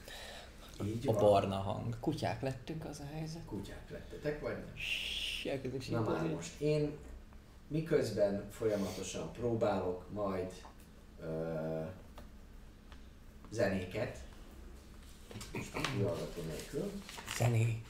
Így 0.86 1.08
A 1.08 1.12
van. 1.14 1.22
barna 1.24 1.56
hang. 1.56 2.00
Kutyák 2.00 2.42
lettünk 2.42 2.86
az 2.86 3.00
a 3.00 3.16
helyzet. 3.16 3.46
Kutyák 3.46 3.90
lettetek, 3.90 4.42
vagy 4.42 4.54
nem? 4.54 4.74
Elkezdünk 5.52 5.90
Na 5.90 6.12
már 6.12 6.30
most 6.30 6.60
én 6.60 6.92
miközben 7.68 8.48
folyamatosan 8.52 9.32
próbálok 9.32 10.06
majd 10.14 10.52
ö, 11.22 11.82
zenéket, 13.50 14.18
most 15.54 15.76
a 15.76 15.80
hallgató 15.98 16.42
nélkül, 16.48 16.92
Zené. 17.38 17.82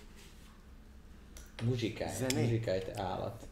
Muzsikáj, 1.64 2.16
Zené. 2.16 2.42
muzsikáj, 2.42 2.84
te 2.84 3.02
állat. 3.02 3.48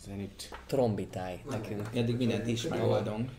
Zenit. 0.00 0.50
Trombitáj 0.66 1.42
nekünk. 1.50 1.88
Eddig 1.94 2.16
mindent 2.16 2.46
is 2.46 2.62
megoldunk. 2.62 3.30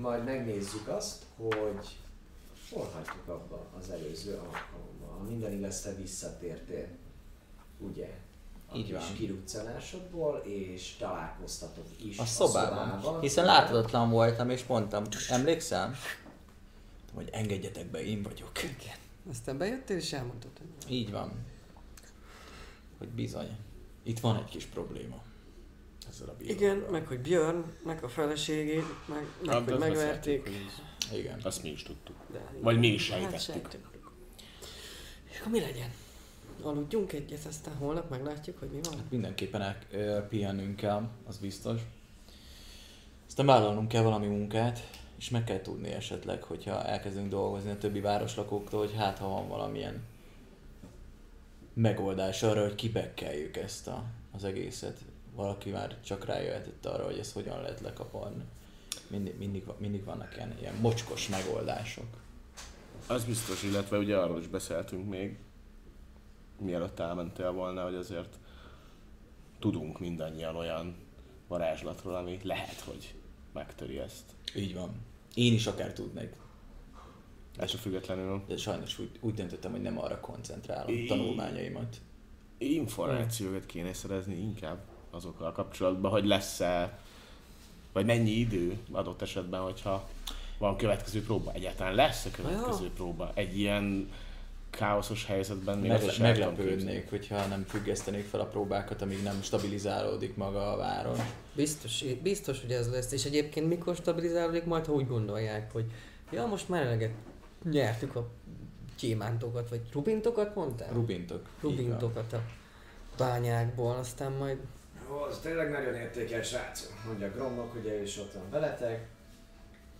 Majd 0.00 0.24
megnézzük 0.24 0.88
azt, 0.88 1.22
hogy 1.36 1.96
hol 2.70 2.90
hagytuk 2.94 3.28
abba 3.28 3.66
az 3.80 3.90
előző 3.90 4.32
alkalommal. 4.32 5.26
Minden 5.28 5.52
igaz, 5.52 5.80
te 5.80 5.94
visszatértél, 5.94 6.88
ugye? 7.78 8.08
A 8.72 8.76
Így 8.76 8.84
kis 8.84 8.92
van. 8.94 9.14
kiruccanásodból, 9.14 10.36
és 10.44 10.96
találkoztatok 10.98 11.86
is 12.04 12.18
A 12.18 12.24
szobában. 12.24 13.00
szobában. 13.00 13.20
Hiszen 13.20 13.44
láthatatlan 13.44 14.10
voltam, 14.10 14.50
és 14.50 14.66
mondtam, 14.66 15.04
emlékszel? 15.28 15.94
Hogy 17.14 17.28
engedjetek 17.32 17.86
be, 17.86 18.04
én 18.04 18.22
vagyok. 18.22 18.62
Igen. 18.62 18.96
Aztán 19.30 19.58
bejöttél 19.58 19.96
és 19.96 20.12
elmondtad, 20.12 20.50
hogy 20.58 20.92
Így 20.92 21.10
van. 21.10 21.32
Hogy 22.98 23.08
bizony. 23.08 23.56
Itt 24.02 24.20
van 24.20 24.36
egy 24.36 24.44
kis 24.48 24.64
probléma. 24.64 25.22
Ezzel 26.16 26.28
a 26.28 26.34
bíróval. 26.38 26.62
Igen, 26.62 26.76
meg 26.90 27.06
hogy 27.06 27.18
Björn, 27.18 27.62
meg 27.84 28.04
a 28.04 28.08
feleségét, 28.08 28.84
meg, 29.08 29.26
meg 29.44 29.54
Hát, 29.54 29.70
hogy 29.70 29.78
megverték. 29.78 30.42
hogy 30.42 31.18
Igen. 31.18 31.40
Azt 31.42 31.62
mi 31.62 31.68
is 31.68 31.82
tudtuk. 31.82 32.16
De, 32.32 32.50
Vagy 32.60 32.78
mi 32.78 32.86
is 32.86 33.10
Hát 33.10 33.18
sejtettük. 33.20 33.40
sejtettük. 33.40 34.10
És 35.30 35.38
akkor 35.38 35.52
mi 35.52 35.60
legyen? 35.60 35.90
Aludjunk 36.62 37.12
egyet, 37.12 37.44
aztán 37.44 37.74
holnap 37.76 38.10
meglátjuk, 38.10 38.58
hogy 38.58 38.68
mi 38.68 38.80
van. 38.82 39.06
Mindenképpen 39.10 39.62
el, 39.62 39.78
ö, 39.90 40.18
pihennünk 40.28 40.76
kell, 40.76 41.08
az 41.26 41.38
biztos. 41.38 41.80
Aztán 43.26 43.46
vállalnunk 43.46 43.88
kell 43.88 44.02
valami 44.02 44.26
munkát. 44.26 44.90
És 45.18 45.30
meg 45.30 45.44
kell 45.44 45.60
tudni 45.60 45.90
esetleg, 45.90 46.42
hogyha 46.42 46.84
elkezdünk 46.84 47.28
dolgozni 47.28 47.70
a 47.70 47.78
többi 47.78 48.00
városlakóktól, 48.00 48.80
hogy 48.80 48.94
hát 48.96 49.18
ha 49.18 49.28
van 49.28 49.48
valamilyen 49.48 50.02
megoldás 51.74 52.42
arra, 52.42 52.62
hogy 52.62 52.74
kibekkeljük 52.74 53.56
ezt 53.56 53.88
a, 53.88 54.04
az 54.32 54.44
egészet. 54.44 54.98
Valaki 55.36 55.70
már 55.70 56.00
csak 56.00 56.24
rájöhetett 56.24 56.86
arra, 56.86 57.04
hogy 57.04 57.18
ezt 57.18 57.32
hogyan 57.32 57.60
lehet 57.60 57.80
lekaparni. 57.80 58.44
Mindig, 59.06 59.38
mindig, 59.38 59.64
mindig 59.78 60.04
vannak 60.04 60.34
ilyen, 60.36 60.56
ilyen 60.60 60.74
mocskos 60.74 61.28
megoldások. 61.28 62.06
Az 63.06 63.24
biztos, 63.24 63.62
illetve 63.62 63.98
ugye 63.98 64.16
arról 64.16 64.38
is 64.40 64.46
beszéltünk 64.46 65.08
még, 65.08 65.38
mielőtt 66.58 66.98
elmentél 66.98 67.52
volna, 67.52 67.84
hogy 67.84 67.94
azért 67.94 68.38
tudunk 69.58 69.98
mindannyian 70.00 70.56
olyan 70.56 70.96
varázslatról, 71.48 72.14
ami 72.14 72.38
lehet, 72.42 72.80
hogy 72.80 73.14
megtöri 73.52 73.98
ezt. 73.98 74.24
Így 74.54 74.74
van. 74.74 74.90
Én 75.34 75.52
is 75.52 75.66
akár 75.66 75.92
tudnék. 75.92 76.34
Ettől 77.56 77.80
függetlenül 77.80 78.42
De 78.46 78.56
sajnos 78.56 78.98
úgy, 78.98 79.10
úgy 79.20 79.34
döntöttem, 79.34 79.70
hogy 79.70 79.82
nem 79.82 79.98
arra 79.98 80.20
koncentrálom 80.20 80.94
Í- 80.94 81.08
tanulmányaimat. 81.08 81.96
információkat 82.58 83.66
kéne 83.66 83.92
szerezni 83.92 84.34
inkább 84.34 84.78
azokkal 85.10 85.52
kapcsolatban, 85.52 86.10
hogy 86.10 86.26
lesz-e, 86.26 86.98
vagy 87.92 88.04
mennyi 88.04 88.30
idő 88.30 88.78
adott 88.92 89.22
esetben, 89.22 89.60
hogyha 89.60 90.08
van 90.58 90.76
következő 90.76 91.22
próba. 91.22 91.52
Egyáltalán 91.52 91.94
lesz-e 91.94 92.30
következő 92.30 92.90
próba? 92.90 93.30
Egy 93.34 93.58
ilyen 93.58 94.10
káoszos 94.70 95.26
helyzetben 95.26 95.78
még 95.78 95.90
Megle- 95.90 96.18
meglepődnék, 96.18 97.10
hogyha 97.10 97.46
nem 97.46 97.64
függesztenék 97.68 98.24
fel 98.24 98.40
a 98.40 98.44
próbákat, 98.44 99.02
amíg 99.02 99.22
nem 99.22 99.42
stabilizálódik 99.42 100.36
maga 100.36 100.72
a 100.72 100.76
város. 100.76 101.18
Biztos, 101.54 102.04
biztos, 102.22 102.60
hogy 102.60 102.70
ez 102.72 102.90
lesz. 102.90 103.12
És 103.12 103.24
egyébként 103.24 103.68
mikor 103.68 103.96
stabilizálódik 103.96 104.64
majd, 104.64 104.86
ha 104.86 104.92
úgy 104.92 105.06
gondolják, 105.06 105.72
hogy 105.72 105.84
ja, 106.30 106.46
most 106.46 106.68
már 106.68 106.82
eleget 106.82 107.14
nyertük 107.70 108.16
a 108.16 108.28
gyémántokat, 108.98 109.68
vagy 109.68 109.80
rubintokat 109.92 110.54
mondtál? 110.54 110.92
Rubintok. 110.92 111.48
Rubintokat 111.60 112.32
a 112.32 112.42
bányákból, 113.16 113.96
aztán 113.96 114.32
majd 114.32 114.58
az 115.08 115.38
tényleg 115.38 115.70
nagyon 115.70 115.94
értékes 115.94 116.48
srác. 116.48 116.90
Mondja 117.06 117.30
Gromnak, 117.30 117.74
ugye 117.74 118.02
is 118.02 118.18
ott 118.18 118.32
van 118.32 118.50
veletek. 118.50 119.06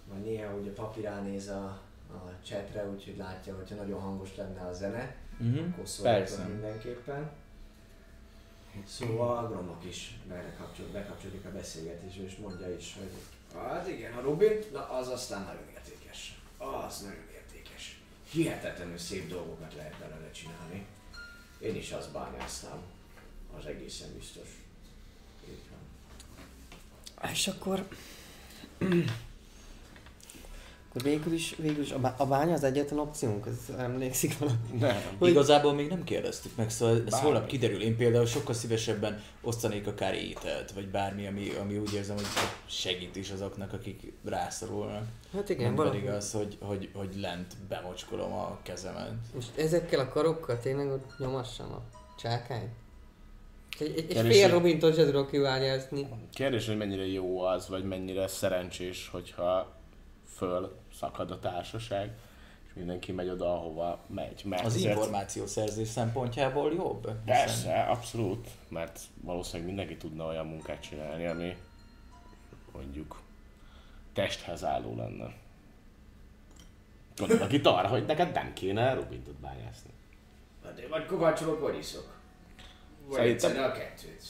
Majd 0.09 0.25
néha 0.25 0.55
ugye 0.55 0.73
papi 0.73 1.01
ránéz 1.01 1.49
a, 1.49 1.81
a 2.13 2.33
chatre, 2.45 2.87
úgyhogy 2.89 3.17
látja, 3.17 3.57
hogyha 3.57 3.75
nagyon 3.75 4.01
hangos 4.01 4.37
lenne 4.37 4.61
a 4.61 4.73
zene. 4.73 5.15
Mhm. 5.39 5.73
Akkor 5.73 5.85
Persze. 6.03 6.45
mindenképpen. 6.45 7.31
Szóval 8.87 9.49
Gromnak 9.49 9.85
is 9.85 10.19
bekapcsol, 10.29 10.87
bekapcsolódik 10.93 11.45
a 11.45 11.51
beszélgetésbe, 11.51 12.25
és 12.25 12.37
mondja 12.37 12.75
is, 12.77 12.97
hogy 12.99 13.11
hát 13.55 13.89
igen, 13.89 14.13
a 14.13 14.21
Rubin, 14.21 14.59
na 14.73 14.91
az 14.91 15.09
aztán 15.09 15.43
nagyon 15.43 15.69
értékes. 15.75 16.41
Az 16.59 17.01
nagyon 17.01 17.29
értékes. 17.35 18.01
Hihetetlenül 18.31 18.99
szép 18.99 19.29
dolgokat 19.29 19.75
lehet 19.75 19.99
belőle 19.99 20.31
csinálni. 20.31 20.87
Én 21.59 21.75
is 21.75 21.93
azt 21.93 22.13
bányáztam. 22.13 22.79
Az 23.59 23.67
egészen 23.67 24.09
biztos. 24.15 24.66
És 27.33 27.49
akkor... 27.49 27.87
akkor 30.89 31.03
végül 31.03 31.33
is, 31.33 31.55
végül 31.59 31.83
is 31.83 31.91
a, 31.91 32.15
a 32.19 32.27
bánya 32.27 32.53
az 32.53 32.65
egyetlen 32.65 32.99
opciónk, 32.99 33.47
ez 33.47 33.75
emlékszik 33.79 34.39
valami? 34.39 34.57
Nem. 34.79 34.97
Hogy- 35.19 35.31
Igazából 35.31 35.75
még 35.75 35.89
nem 35.89 36.05
kérdeztük 36.05 36.57
meg, 36.57 36.71
szóval 36.71 36.95
ez 36.95 37.11
Bármi. 37.11 37.27
holnap 37.29 37.47
kiderül. 37.47 37.83
Én 37.83 37.97
például 37.97 38.27
sokkal 38.27 38.55
szívesebben 38.55 39.23
osztanék 39.43 39.87
akár 39.87 40.15
ételt, 40.15 40.73
vagy 40.73 40.89
bármi, 40.89 41.27
ami, 41.27 41.51
ami 41.61 41.79
úgy 41.79 41.95
érzem, 41.95 42.17
hogy 42.17 42.27
segít 42.67 43.17
is 43.17 43.31
azoknak, 43.31 43.73
akik 43.73 44.13
rászorulnak. 44.25 45.05
Hát 45.33 45.49
igen, 45.49 45.65
Nem 45.65 45.75
valami. 45.75 45.97
pedig 45.99 46.11
az, 46.15 46.33
hogy, 46.33 46.57
hogy, 46.61 46.91
hogy 46.95 47.17
lent 47.17 47.57
bemocskolom 47.69 48.33
a 48.33 48.59
kezemet. 48.63 49.13
Most 49.35 49.59
ezekkel 49.59 50.01
a 50.01 50.09
karokkal 50.09 50.59
tényleg 50.59 50.91
ott 50.91 51.19
nyomassam 51.19 51.73
a 51.73 51.83
csákány? 52.19 52.69
Egy, 53.79 53.87
egy, 53.91 53.99
egy 53.99 54.07
Kérdés, 54.07 54.33
fél 54.35 54.43
hogy- 54.43 54.53
Robintól 54.53 54.93
se 54.93 55.05
tudok 55.05 55.31
kiványázni. 55.31 56.09
Kérdés, 56.33 56.67
hogy 56.67 56.77
mennyire 56.77 57.07
jó 57.07 57.41
az, 57.41 57.69
vagy 57.69 57.85
mennyire 57.85 58.27
szerencsés, 58.27 59.09
hogyha 59.09 59.73
föl 60.37 60.77
szakad 60.99 61.31
a 61.31 61.39
társaság, 61.39 62.11
és 62.67 62.73
mindenki 62.75 63.13
megy 63.13 63.29
oda, 63.29 63.53
ahova 63.55 63.99
megy. 64.07 64.43
Mert 64.45 64.65
Az 64.65 64.75
azért- 64.75 64.97
információszerzés 64.97 65.89
szempontjából 65.89 66.73
jobb? 66.73 67.11
Persze, 67.25 67.81
abszolút, 67.83 68.49
mert 68.69 69.01
valószínűleg 69.21 69.67
mindenki 69.67 69.97
tudna 69.97 70.27
olyan 70.27 70.47
munkát 70.47 70.81
csinálni, 70.81 71.27
ami 71.27 71.57
mondjuk 72.73 73.21
testhez 74.13 74.65
álló 74.65 74.97
lenne. 74.97 75.35
Gondolok 77.17 77.53
itt 77.53 77.67
arra, 77.67 77.89
hogy 77.89 78.07
neked 78.07 78.33
nem 78.33 78.53
kéne 78.53 78.95
Rubintot 78.95 79.35
bányászni. 79.35 79.91
Hát 80.65 80.79
én 80.79 80.89
vagy 80.89 81.07
kovácsolok, 81.07 81.61
vagy 81.61 81.79
iszok. 81.79 82.15
Szerintem- 83.13 83.71
a 83.71 83.73
kettőt. 83.73 84.23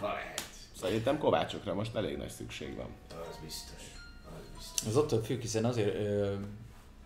Ha 0.00 0.06
lehet. 0.06 0.42
Szerintem 0.76 1.18
kovácsokra 1.18 1.74
most 1.74 1.96
elég 1.96 2.16
nagy 2.16 2.28
szükség 2.28 2.76
van. 2.76 2.90
Az 3.08 3.38
biztos. 3.42 3.82
Az 4.24 4.56
biztos. 4.56 4.86
Az 4.88 4.96
attól 4.96 5.22
függ, 5.22 5.40
hiszen 5.40 5.64
azért, 5.64 5.96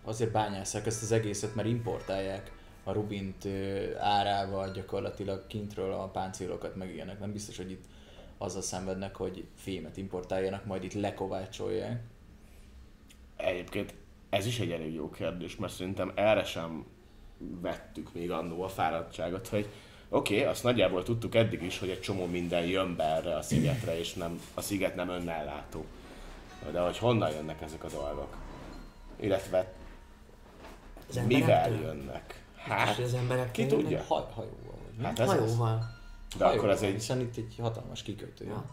azért 0.03 0.31
bányásszák 0.31 0.85
ezt 0.85 1.03
az 1.03 1.11
egészet, 1.11 1.55
mert 1.55 1.67
importálják 1.67 2.51
a 2.83 2.91
Rubint 2.91 3.45
árával 3.99 4.71
gyakorlatilag 4.71 5.47
kintről 5.47 5.93
a 5.93 6.07
páncélokat 6.07 6.75
meg 6.75 6.93
ilyenek. 6.93 7.19
Nem 7.19 7.31
biztos, 7.31 7.57
hogy 7.57 7.71
itt 7.71 7.85
azzal 8.37 8.61
szenvednek, 8.61 9.15
hogy 9.15 9.45
fémet 9.55 9.97
importáljanak, 9.97 10.65
majd 10.65 10.83
itt 10.83 10.93
lekovácsolják. 10.93 12.03
Egyébként 13.35 13.93
ez 14.29 14.45
is 14.45 14.59
egy 14.59 14.71
elég 14.71 14.93
jó 14.93 15.09
kérdés, 15.09 15.55
mert 15.55 15.73
szerintem 15.73 16.11
erre 16.15 16.43
sem 16.43 16.85
vettük 17.37 18.13
még 18.13 18.31
annó 18.31 18.61
a 18.61 18.67
fáradtságot, 18.67 19.47
hogy 19.47 19.69
oké, 20.15 20.33
okay, 20.35 20.51
azt 20.51 20.63
nagyjából 20.63 21.03
tudtuk 21.03 21.35
eddig 21.35 21.63
is, 21.63 21.79
hogy 21.79 21.89
egy 21.89 22.01
csomó 22.01 22.25
minden 22.25 22.65
jön 22.65 22.95
be 22.95 23.03
erre 23.03 23.35
a 23.35 23.41
szigetre, 23.41 23.99
és 23.99 24.13
nem, 24.13 24.41
a 24.53 24.61
sziget 24.61 24.95
nem 24.95 25.09
önnellátó. 25.09 25.85
De 26.71 26.79
hogy 26.79 26.97
honnan 26.97 27.31
jönnek 27.31 27.61
ezek 27.61 27.83
a 27.83 27.87
dolgok? 27.87 28.35
Illetve 29.19 29.73
Az 31.09 31.19
mivel 31.27 31.69
jönnek? 31.69 32.43
Hát, 32.55 32.99
az 32.99 33.13
emberek 33.13 33.51
ki 33.51 33.65
tudja? 33.65 34.03
Haj, 34.07 34.23
hajóval 34.33 34.77
vagy? 34.85 35.05
Hát 35.05 35.19
ez 35.19 35.29
az. 35.29 35.35
Hajóval. 35.35 35.79
De 36.37 36.45
akkor 36.45 36.69
az 36.69 36.83
egy, 36.83 36.93
Hiszen 36.93 37.19
itt 37.19 37.37
egy 37.37 37.55
hatalmas 37.59 38.03
kikötő. 38.03 38.45
Ja. 38.45 38.65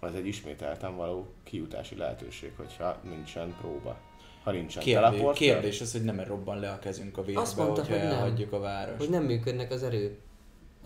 az 0.00 0.14
egy 0.14 0.26
ismételten 0.26 0.96
való 0.96 1.26
kijutási 1.44 1.96
lehetőség, 1.96 2.52
hogyha 2.56 3.00
nincsen 3.02 3.54
próba. 3.60 3.96
Ha 4.44 4.50
nincsen 4.50 4.82
Kérdés, 4.82 5.22
kérdés 5.34 5.80
az, 5.80 5.92
hogy 5.92 6.04
nem 6.04 6.20
robban 6.20 6.58
le 6.58 6.70
a 6.70 6.78
kezünk 6.78 7.18
a 7.18 7.22
vérbe, 7.22 7.40
Azt 7.40 7.56
mondta, 7.56 7.80
hogyha 7.80 7.98
hogy 7.98 8.02
nem. 8.02 8.12
elhagyjuk 8.12 8.52
a 8.52 8.58
várost. 8.58 8.98
Hogy 8.98 9.10
nem 9.10 9.22
működnek 9.22 9.70
az 9.70 9.82
erők. 9.82 10.18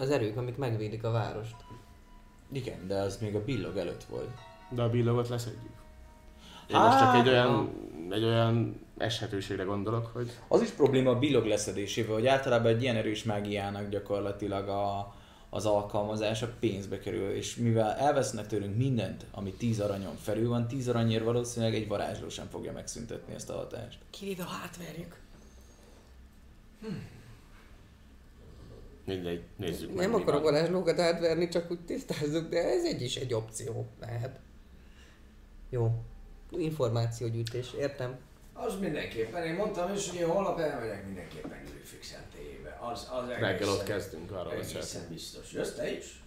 Az 0.00 0.10
erők, 0.10 0.36
amik 0.36 0.56
megvédik 0.56 1.04
a 1.04 1.10
várost. 1.10 1.56
Igen, 2.52 2.86
de 2.86 2.94
az 2.94 3.18
még 3.20 3.34
a 3.34 3.44
billog 3.44 3.76
előtt 3.76 4.04
volt. 4.04 4.30
De 4.68 4.82
a 4.82 4.90
billogot 4.90 5.28
leszedjük. 5.28 5.72
Én 6.70 6.78
most 6.78 6.98
csak 6.98 7.14
egy 7.14 7.28
olyan, 7.28 7.48
ha. 7.48 8.14
egy 8.14 8.24
olyan 8.24 8.80
eshetőségre 8.98 9.62
gondolok, 9.62 10.06
hogy 10.06 10.30
Az 10.48 10.62
is 10.62 10.70
probléma 10.70 11.10
a 11.10 11.18
billog 11.18 11.46
leszedésével, 11.46 12.14
hogy 12.14 12.26
általában 12.26 12.66
egy 12.66 12.82
ilyen 12.82 12.96
erős 12.96 13.24
mágiának 13.24 13.88
gyakorlatilag 13.88 14.68
a, 14.68 15.14
az 15.50 15.66
alkalmazása 15.66 16.48
pénzbe 16.60 16.98
kerül, 16.98 17.30
és 17.30 17.56
mivel 17.56 17.92
elvesznek 17.92 18.46
tőlünk 18.46 18.76
mindent, 18.76 19.26
ami 19.30 19.52
10 19.52 19.80
aranyon 19.80 20.16
felül 20.16 20.48
van, 20.48 20.68
10 20.68 20.88
aranyért 20.88 21.24
valószínűleg 21.24 21.74
egy 21.74 21.88
varázsló 21.88 22.28
sem 22.28 22.46
fogja 22.50 22.72
megszüntetni 22.72 23.34
ezt 23.34 23.50
a 23.50 23.56
hatást. 23.56 23.98
Kivéve 24.10 24.42
ha 24.42 24.60
átverjük. 24.64 25.20
Mindegy, 29.04 29.42
nézzük 29.56 29.88
meg. 29.88 29.96
Nem 30.10 30.14
akarok 30.20 30.42
van. 30.42 30.52
varázslókat 30.52 30.98
átverni, 31.00 31.48
csak 31.48 31.70
úgy 31.70 31.80
tisztázzuk, 31.84 32.48
de 32.48 32.64
ez 32.64 32.84
egy 32.84 33.02
is 33.02 33.16
egy 33.16 33.34
opció 33.34 33.86
lehet. 34.00 34.38
Jó. 35.70 35.90
Információgyűjtés, 36.50 37.72
értem. 37.78 38.18
Az 38.52 38.78
mindenképpen. 38.78 39.44
Én 39.44 39.54
mondtam 39.54 39.92
is, 39.94 40.10
hogy 40.10 40.18
én 40.18 40.26
holnap 40.26 40.58
elmegyek 40.58 41.04
mindenképpen 41.06 41.64
Gülüfix 41.64 42.06
szentélyébe. 42.06 42.78
Az, 42.92 43.08
az 43.12 43.28
Reggel 43.28 43.44
ott 43.50 43.52
egészen- 43.60 43.84
kezdünk, 43.84 44.30
arról 44.30 44.52
Egészen 44.52 45.08
biztos. 45.08 45.52
Jössz 45.52 45.74
te 45.74 45.90
is? 45.96 46.22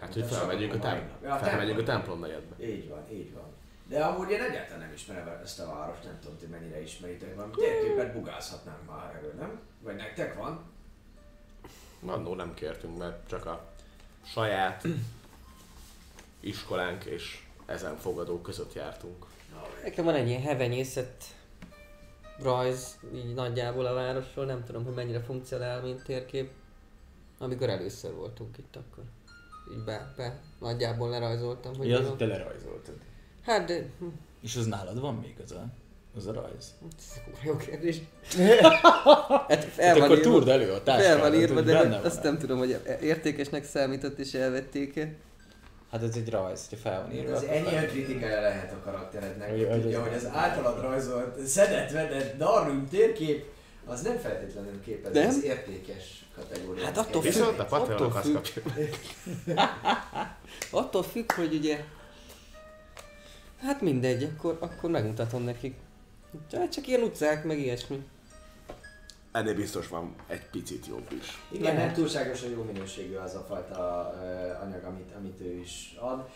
Hát, 0.00 0.12
hogy 0.14 0.24
felmegyünk 0.26 0.72
a, 0.72 0.74
sokan 0.74 0.90
temp- 0.90 1.02
vannak. 1.08 1.22
Ja, 1.22 1.34
a 1.34 1.38
felmegyünk 1.38 1.78
a 1.78 1.82
templom. 1.82 2.20
templom 2.20 2.20
negyedbe. 2.20 2.64
Így 2.74 2.88
van, 2.88 3.06
így 3.12 3.32
van. 3.32 3.44
De 3.88 4.04
amúgy 4.04 4.30
én 4.30 4.40
egyáltalán 4.40 4.80
nem 4.80 4.92
ismerem 4.92 5.40
ezt 5.42 5.60
a 5.60 5.66
várost, 5.66 6.04
nem 6.04 6.18
tudom, 6.20 6.36
ti 6.38 6.46
mennyire 6.46 6.82
ismeritek. 6.82 7.34
Valami 7.34 7.52
térképet 7.54 8.12
bugázhatnánk 8.12 8.86
már 8.90 9.14
erről, 9.14 9.32
nem? 9.32 9.60
Vagy 9.82 9.96
nektek 9.96 10.34
van? 10.34 10.71
Annó 12.06 12.34
nem 12.34 12.54
kértünk, 12.54 12.98
mert 12.98 13.28
csak 13.28 13.46
a 13.46 13.72
saját 14.24 14.86
iskolánk 16.40 17.04
és 17.04 17.46
ezen 17.66 17.96
fogadók 17.96 18.42
között 18.42 18.72
jártunk. 18.72 19.26
Nekem 19.82 20.04
van 20.04 20.14
egy 20.14 20.28
ilyen 20.28 20.42
hevenyészet 20.42 21.24
rajz, 22.42 22.98
így 23.14 23.34
nagyjából 23.34 23.86
a 23.86 23.94
városról, 23.94 24.44
nem 24.44 24.64
tudom, 24.64 24.84
hogy 24.84 24.94
mennyire 24.94 25.20
funkcionál, 25.20 25.82
mint 25.82 26.02
térkép. 26.02 26.50
Amikor 27.38 27.68
először 27.68 28.14
voltunk 28.14 28.58
itt 28.58 28.76
akkor. 28.76 29.04
Így 29.72 29.84
be, 29.84 30.12
be 30.16 30.40
nagyjából 30.60 31.08
lerajzoltam, 31.08 31.76
hogy 31.76 31.88
Ja, 31.88 32.16
te 32.16 32.26
lerajzoltad. 32.26 32.94
Hát 33.42 33.66
de 33.66 33.90
És 34.40 34.56
az 34.56 34.66
nálad 34.66 35.00
van 35.00 35.14
még 35.14 35.36
az 35.42 35.52
a... 35.52 35.64
Az 36.16 36.26
a 36.26 36.32
rajz. 36.32 36.74
Jó 37.44 37.56
kérdés. 37.56 37.96
hát 39.48 39.64
fel 39.64 39.86
Hát 39.86 39.94
van 39.98 40.02
akkor 40.02 40.16
írva, 40.18 40.30
túrd 40.30 40.48
elő 40.48 40.70
a 40.72 40.82
táskádat, 40.82 41.20
fel 41.20 41.30
van 41.30 41.40
írva, 41.40 41.54
hogy 41.54 41.64
de 41.64 41.78
van. 41.88 41.92
azt 41.92 42.22
nem 42.22 42.38
tudom, 42.38 42.58
hogy 42.58 42.78
értékesnek 43.02 43.64
számított 43.64 44.18
és 44.18 44.32
elvették-e. 44.34 45.12
Hát 45.90 46.02
ez 46.02 46.16
egy 46.16 46.30
rajz, 46.30 46.68
hogyha 46.68 46.88
fel 46.90 47.00
van 47.02 47.12
írva. 47.12 47.34
Ez 47.34 47.42
ennyi 47.42 47.68
fel. 47.68 47.86
kritikája 47.86 48.40
lehet 48.40 48.72
a 48.72 48.80
karakterednek, 48.84 49.50
Hogy- 49.50 49.80
tudja, 49.82 50.02
hogy 50.02 50.14
az 50.14 50.26
általad 50.32 50.80
rajzolt, 50.80 51.46
szedett, 51.46 51.90
vedett 51.90 52.36
Darwin 52.38 52.86
térkép, 52.90 53.44
az 53.86 54.00
nem 54.02 54.18
feltétlenül 54.18 54.80
képez 54.84 55.12
Nem? 55.14 55.28
az 55.28 55.42
értékes 55.44 56.24
kategóriát. 56.36 56.86
Hát 56.86 56.98
attól 56.98 57.22
függ- 57.22 57.32
Viszont 57.32 57.58
a 57.58 57.66
attól 57.70 58.10
függ. 58.10 58.44
Attól 60.70 61.02
függ, 61.02 61.32
hogy 61.32 61.54
ugye... 61.54 61.84
Hát 63.62 63.80
mindegy, 63.80 64.22
akkor, 64.36 64.56
akkor 64.60 64.90
megmutatom 64.90 65.42
nekik. 65.42 65.74
Hát 66.52 66.72
csak 66.72 66.86
ilyen 66.86 67.02
utcák, 67.02 67.44
meg 67.44 67.58
ilyesmi. 67.58 68.04
Ennél 69.32 69.54
biztos 69.54 69.88
van 69.88 70.14
egy 70.26 70.50
picit 70.50 70.86
jobb 70.86 71.12
is. 71.20 71.38
Igen, 71.50 71.76
nem 71.76 71.92
túlságosan 71.92 72.50
jó 72.50 72.62
minőségű 72.62 73.14
az 73.14 73.34
a 73.34 73.44
fajta 73.48 74.12
uh, 74.14 74.62
anyag, 74.62 74.84
amit, 74.84 75.12
amit 75.16 75.40
ő 75.40 75.58
is 75.58 75.96
ad. 76.00 76.28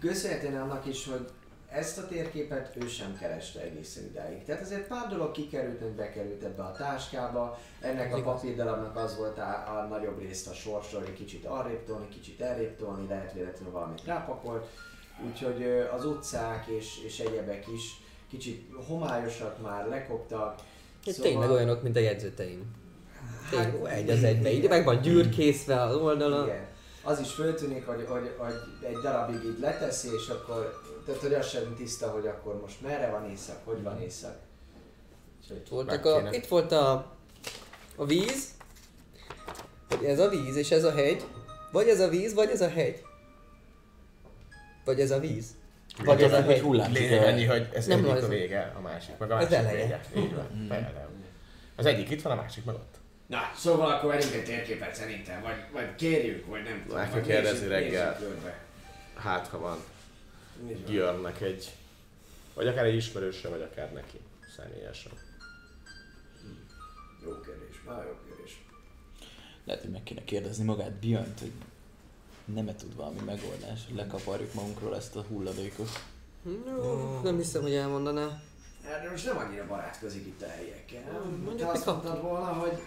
Köszönhetően 0.00 0.60
annak 0.60 0.86
is, 0.86 1.06
hogy 1.06 1.28
ezt 1.68 1.98
a 1.98 2.06
térképet 2.06 2.76
ő 2.76 2.88
sem 2.88 3.18
kereste 3.18 3.60
egészen 3.60 4.04
idáig. 4.04 4.44
Tehát 4.44 4.62
azért 4.62 4.86
pár 4.86 5.08
dolog 5.08 5.32
kikerült, 5.32 5.80
hogy 5.80 5.90
bekerült 5.90 6.42
ebbe 6.42 6.62
a 6.62 6.72
táskába. 6.72 7.58
Ennek 7.80 8.14
a 8.14 8.22
papírdarabnak 8.22 8.96
az 8.96 9.16
volt 9.16 9.38
a, 9.38 9.78
a 9.78 9.86
nagyobb 9.88 10.18
részt 10.20 10.48
a 10.48 10.52
hogy 10.92 11.12
kicsit 11.12 11.44
arrébb 11.44 11.84
tolni, 11.84 12.08
kicsit 12.08 12.40
errébb 12.40 12.76
tolni, 12.76 13.08
lehet 13.08 13.32
véletlenül 13.32 13.72
valamit 13.72 14.04
rápakolt. 14.04 14.66
Úgyhogy 15.26 15.64
az 15.92 16.04
utcák 16.04 16.66
és, 16.66 17.04
és 17.04 17.18
egyebek 17.18 17.64
is 17.74 18.03
kicsit 18.36 18.70
homályosak 18.86 19.62
már, 19.62 19.88
lekoptak. 19.88 20.58
Szóval... 21.04 21.22
Tényleg 21.22 21.50
olyanok, 21.50 21.82
mint 21.82 21.96
a 21.96 22.00
jegyzeteim. 22.00 22.74
Tényleg, 23.50 23.72
Hát, 23.84 23.92
egy 23.92 24.10
az 24.10 24.22
egybe, 24.22 24.52
így 24.52 24.68
meg 24.68 24.84
van 24.84 25.00
gyűrkészve 25.00 25.82
az 25.82 25.96
oldala. 25.96 26.44
Igen. 26.44 26.66
Az 27.02 27.20
is 27.20 27.32
föltűnik, 27.32 27.86
hogy, 27.86 28.06
hogy, 28.08 28.34
hogy 28.38 28.54
egy 28.82 28.96
darabig 28.96 29.44
így 29.44 29.58
leteszi, 29.60 30.08
és 30.14 30.28
akkor, 30.28 30.82
tehát 31.06 31.20
hogy 31.20 31.34
az 31.34 31.48
sem 31.48 31.74
tiszta, 31.76 32.10
hogy 32.10 32.26
akkor 32.26 32.60
most 32.60 32.80
merre 32.80 33.10
van 33.10 33.30
éjszak, 33.30 33.56
hogy 33.64 33.82
van 33.82 34.00
éjszak. 34.00 34.36
Úgyhogy 35.42 35.56
Itt, 35.56 35.68
voltak 35.68 36.04
a, 36.04 36.28
itt 36.32 36.46
volt 36.46 36.72
a, 36.72 37.12
a 37.96 38.04
víz, 38.04 38.48
vagy 39.88 40.04
ez 40.04 40.18
a 40.18 40.28
víz 40.28 40.56
és 40.56 40.70
ez 40.70 40.84
a 40.84 40.92
hegy, 40.92 41.24
vagy 41.72 41.88
ez 41.88 42.00
a 42.00 42.08
víz, 42.08 42.34
vagy 42.34 42.48
ez 42.48 42.60
a 42.60 42.68
hegy. 42.68 43.02
Vagy 44.84 45.00
ez 45.00 45.10
a 45.10 45.18
víz. 45.18 45.46
Vagy 46.02 46.22
ez 46.22 46.32
a 46.32 46.42
Egy 46.46 46.60
hullám 46.60 46.92
Lényeg 46.92 47.22
annyi, 47.22 47.44
hogy 47.44 47.68
ez 47.74 47.86
Nem 47.86 47.98
egyik 48.04 48.22
a 48.22 48.28
vége, 48.28 48.72
a 48.76 48.80
másik, 48.80 49.18
meg 49.18 49.30
a 49.30 49.34
másik 49.34 49.52
eleje. 49.52 49.82
vége. 49.82 50.00
Így 50.26 50.34
van. 50.34 50.48
Például. 50.68 51.10
Az 51.76 51.86
egyik 51.86 52.10
itt 52.10 52.22
van, 52.22 52.32
a 52.38 52.42
másik 52.42 52.64
meg 52.64 52.74
ott. 52.74 52.94
Na, 53.26 53.40
szóval 53.56 53.90
akkor 53.92 54.10
verünk 54.10 54.32
egy 54.32 54.44
térképet 54.44 54.94
szerintem, 54.94 55.42
vagy, 55.42 55.56
vagy 55.72 55.94
kérjük, 55.94 56.46
vagy 56.46 56.62
nem 56.62 56.82
tudom. 56.82 56.98
Meg 56.98 57.10
kell 57.10 57.20
kérdezni 57.22 57.66
reggel. 57.66 58.18
Hát, 59.14 59.46
ha 59.46 59.58
van. 59.58 59.78
Györnek 60.86 61.40
egy, 61.40 61.70
vagy 62.54 62.66
akár 62.66 62.84
egy 62.84 62.94
ismerőse, 62.94 63.48
vagy 63.48 63.68
akár 63.72 63.92
neki 63.92 64.18
személyesen. 64.56 65.12
Jó 67.24 67.30
kérdés, 67.40 67.76
már 67.86 68.04
jó 68.04 68.16
kérdés. 68.26 68.58
Lehet, 69.64 69.82
hogy 69.82 69.90
meg 69.90 70.02
kéne 70.02 70.24
kérdezni 70.24 70.64
magát 70.64 70.92
Björnt, 70.92 71.40
hogy 71.40 71.52
nem-e 72.44 72.74
tud 72.74 72.96
valami 72.96 73.20
megoldás, 73.24 73.80
hogy 73.86 73.96
lekaparjuk 73.96 74.54
magunkról 74.54 74.96
ezt 74.96 75.16
a 75.16 75.22
hulladékot. 75.28 75.88
No, 76.42 77.20
nem 77.20 77.36
hiszem, 77.36 77.62
hogy 77.62 77.74
elmondaná. 77.74 78.42
Erre 78.86 79.10
most 79.10 79.26
nem 79.26 79.36
annyira 79.36 79.66
barátkozik 79.66 80.26
itt 80.26 80.42
a 80.42 80.48
helyiekkel. 80.48 81.20
mondjuk 81.44 81.70
azt 81.70 81.86
mondtad 81.86 82.22
volna, 82.22 82.52
hogy 82.52 82.82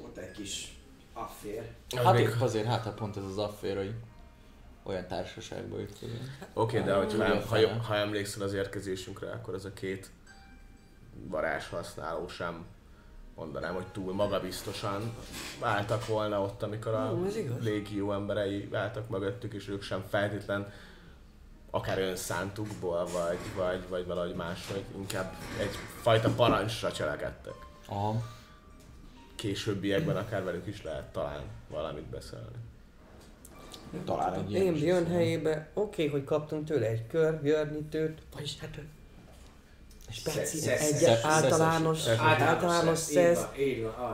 volt 0.00 0.16
egy 0.16 0.32
kis 0.32 0.78
affér. 1.12 1.70
Hát 1.96 2.14
még- 2.14 2.36
azért, 2.40 2.66
hát 2.66 2.82
ha 2.84 2.92
pont 2.92 3.16
ez 3.16 3.24
az 3.24 3.38
affér, 3.38 3.76
hogy 3.76 3.94
olyan 4.82 5.06
társaságba 5.06 5.80
ütközünk. 5.80 6.22
Oké, 6.52 6.78
okay, 6.78 6.88
de 6.90 6.96
hogyha, 6.96 7.26
jó, 7.26 7.34
ha, 7.34 7.40
fene. 7.40 7.72
ha 7.72 7.96
emlékszel 7.96 8.42
az 8.42 8.52
érkezésünkre, 8.52 9.30
akkor 9.30 9.54
az 9.54 9.64
a 9.64 9.72
két 9.72 10.10
varázshasználó 11.28 12.28
sem 12.28 12.64
mondanám, 13.40 13.74
hogy 13.74 13.86
túl 13.86 14.14
magabiztosan 14.14 15.12
váltak 15.60 16.06
volna 16.06 16.42
ott, 16.42 16.62
amikor 16.62 16.94
a 16.94 17.12
Ú, 17.12 17.24
ez 17.26 17.36
igaz. 17.36 17.62
légió 17.62 18.12
emberei 18.12 18.66
váltak 18.66 19.08
mögöttük, 19.08 19.52
és 19.52 19.68
ők 19.68 19.82
sem 19.82 20.04
feltétlen 20.08 20.72
akár 21.70 21.98
önszántukból, 21.98 23.04
vagy, 23.04 23.38
vagy, 23.56 23.88
vagy 23.88 24.06
valahogy 24.06 24.34
máshogy, 24.34 24.84
inkább 24.96 25.32
egyfajta 25.60 26.30
parancsra 26.30 26.92
cselekedtek. 26.92 27.54
Aha. 27.86 28.22
Későbbiekben 29.34 30.16
akár 30.16 30.44
velük 30.44 30.66
is 30.66 30.82
lehet 30.82 31.12
talán 31.12 31.42
valamit 31.70 32.04
beszélni. 32.04 32.56
Talán 34.04 34.34
egy 34.34 34.50
ilyen 34.50 34.64
Én 34.64 34.72
Björn 34.72 35.02
lesz. 35.04 35.12
helyébe, 35.12 35.70
oké, 35.74 36.06
hogy 36.08 36.24
kaptunk 36.24 36.66
tőle 36.66 36.86
egy 36.86 37.06
kör, 37.06 37.34
Björnitőt, 37.40 38.22
vagyis 38.34 38.58
hát 38.58 38.78
speci, 40.10 40.56
Szesz- 40.58 40.80
egy 40.80 40.94
szesz- 40.96 41.24
általános, 41.24 41.98
szeszes. 42.00 42.18
általános 42.20 42.98
szesz, 42.98 43.38
szesz, 43.38 43.46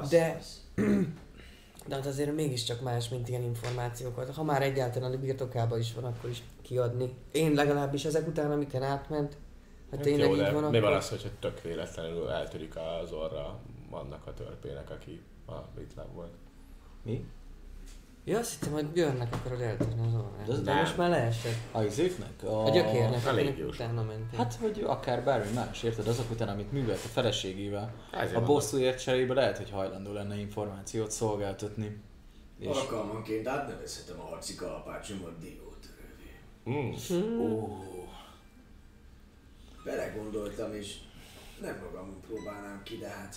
az, 0.03 0.09
de- 0.09 0.37
az. 0.41 0.63
de 1.89 1.95
hát 1.95 2.07
azért 2.07 2.35
mégiscsak 2.35 2.81
más, 2.81 3.09
mint 3.09 3.29
ilyen 3.29 3.43
információkat. 3.43 4.35
Ha 4.35 4.43
már 4.43 4.63
egyáltalán 4.63 5.13
a 5.13 5.17
birtokában 5.19 5.79
is 5.79 5.95
van, 5.95 6.05
akkor 6.05 6.31
is 6.31 6.43
kiadni. 6.63 7.15
Én 7.33 7.53
legalábbis 7.53 8.05
ezek 8.05 8.27
után, 8.27 8.51
amiken 8.51 8.83
átment, 8.83 9.37
hát 9.91 10.01
tényleg 10.01 10.29
Jó, 10.29 10.35
így 10.35 10.41
de 10.43 10.51
van, 10.53 10.63
mi 10.71 10.79
van 10.81 10.83
akkor... 10.89 10.97
az, 10.97 11.09
hogyha 11.09 11.29
tök 11.41 11.63
véletlenül 11.63 12.31
eltörik 12.31 12.75
az 13.03 13.13
orra 13.13 13.61
annak 13.91 14.27
a 14.27 14.35
törpének, 14.35 14.91
aki 14.91 15.23
a 15.47 15.55
vitlám 15.79 16.07
volt? 16.15 16.33
Mi? 17.03 17.25
Ja, 18.29 18.39
azt 18.39 18.53
hittem, 18.53 18.73
hogy 18.73 18.87
Björnnek 18.87 19.35
akarod 19.35 19.61
eltörni 19.61 20.07
az 20.07 20.13
De 20.13 20.19
orrát. 20.19 20.63
De 20.63 20.73
nem. 20.73 20.81
most 20.81 20.97
már 20.97 21.11
leesett. 21.11 21.57
A 21.73 21.83
izéknek? 21.83 22.43
A 22.43 22.71
gyökérnek, 22.71 23.27
a 23.27 23.31
akinek 23.31 23.59
utána 23.67 24.03
mentél. 24.03 24.39
Hát, 24.39 24.55
hogy 24.55 24.83
akár 24.87 25.25
bármi 25.25 25.53
más, 25.53 25.83
érted? 25.83 26.07
Azok 26.07 26.31
után, 26.31 26.49
amit 26.49 26.73
művelt 26.73 27.05
a 27.05 27.09
feleségével, 27.09 27.95
Ezért 28.13 28.37
a 28.37 28.45
bosszúért 28.45 29.03
cserébe 29.03 29.35
lehet, 29.35 29.57
hogy 29.57 29.71
hajlandó 29.71 30.13
lenne 30.13 30.37
információt 30.39 31.11
szolgáltatni. 31.11 32.03
És 32.59 32.67
Alkalmanként 32.67 33.47
átnevezhetem 33.47 34.21
a 34.21 34.25
harci 34.25 34.55
kalapácsomat 34.55 35.39
diótörővé. 35.39 36.31
Mm. 36.71 37.41
ó, 37.41 37.69
Belegondoltam 39.85 40.75
és 40.75 40.97
nem 41.61 41.79
magam 41.85 42.21
próbálnám 42.27 42.83
ki, 42.83 42.97
de 42.97 43.09
hát 43.09 43.37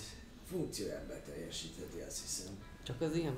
funkcióját 0.49 1.07
beteljesítheti, 1.07 1.99
azt 2.07 2.21
hiszem. 2.21 2.53
Csak 2.83 3.01
az 3.01 3.15
ilyen 3.15 3.35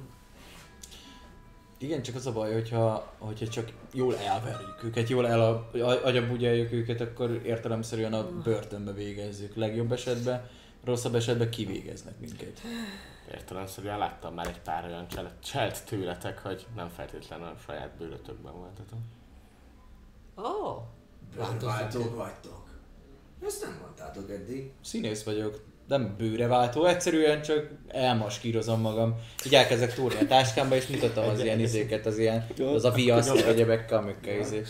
igen, 1.81 2.01
csak 2.01 2.15
az 2.15 2.27
a 2.27 2.31
baj, 2.31 2.53
hogyha, 2.53 3.13
hogyha 3.17 3.47
csak 3.47 3.71
jól 3.93 4.17
elverjük 4.17 4.83
őket, 4.83 5.09
jól 5.09 5.27
el, 5.27 5.69
agyabugyáljuk 6.03 6.71
őket, 6.71 7.01
akkor 7.01 7.41
értelemszerűen 7.45 8.13
a 8.13 8.41
börtönbe 8.43 8.91
végezzük. 8.91 9.55
Legjobb 9.55 9.91
esetben, 9.91 10.49
rosszabb 10.83 11.15
esetben 11.15 11.49
kivégeznek 11.49 12.19
minket. 12.19 12.61
Értelemszerűen 13.31 13.97
láttam 13.97 14.33
már 14.33 14.47
egy 14.47 14.59
pár 14.59 14.85
olyan 14.85 15.07
cselt, 15.07 15.33
cselt 15.39 15.85
tőletek, 15.85 16.39
hogy 16.39 16.67
nem 16.75 16.89
feltétlenül 16.89 17.45
a 17.45 17.55
saját 17.65 17.97
bőrötökben 17.97 18.53
voltatok. 18.53 18.99
Ó, 20.37 20.41
oh, 20.41 20.83
Bőrváltók 21.35 22.15
vagytok. 22.15 22.69
Ezt 23.45 23.61
nem 23.61 23.77
mondtátok 23.81 24.29
eddig. 24.29 24.71
Színész 24.81 25.23
vagyok, 25.23 25.70
nem 25.91 26.15
bőreváltó, 26.17 26.85
egyszerűen 26.85 27.41
csak 27.41 27.69
elmaskírozom 27.87 28.81
magam. 28.81 29.15
Így 29.45 29.55
elkezdek 29.55 29.93
túrni 29.93 30.19
a 30.19 30.27
táskámba, 30.27 30.75
és 30.75 30.87
mutatom 30.87 31.29
az 31.29 31.43
ilyen 31.43 31.59
izéket, 31.59 32.05
az 32.05 32.17
ilyen, 32.17 32.47
az 32.75 32.85
a 32.85 32.91
viaszt, 32.91 33.35
egyebekkel, 33.35 33.97
amikkel 33.97 34.39
izé. 34.39 34.63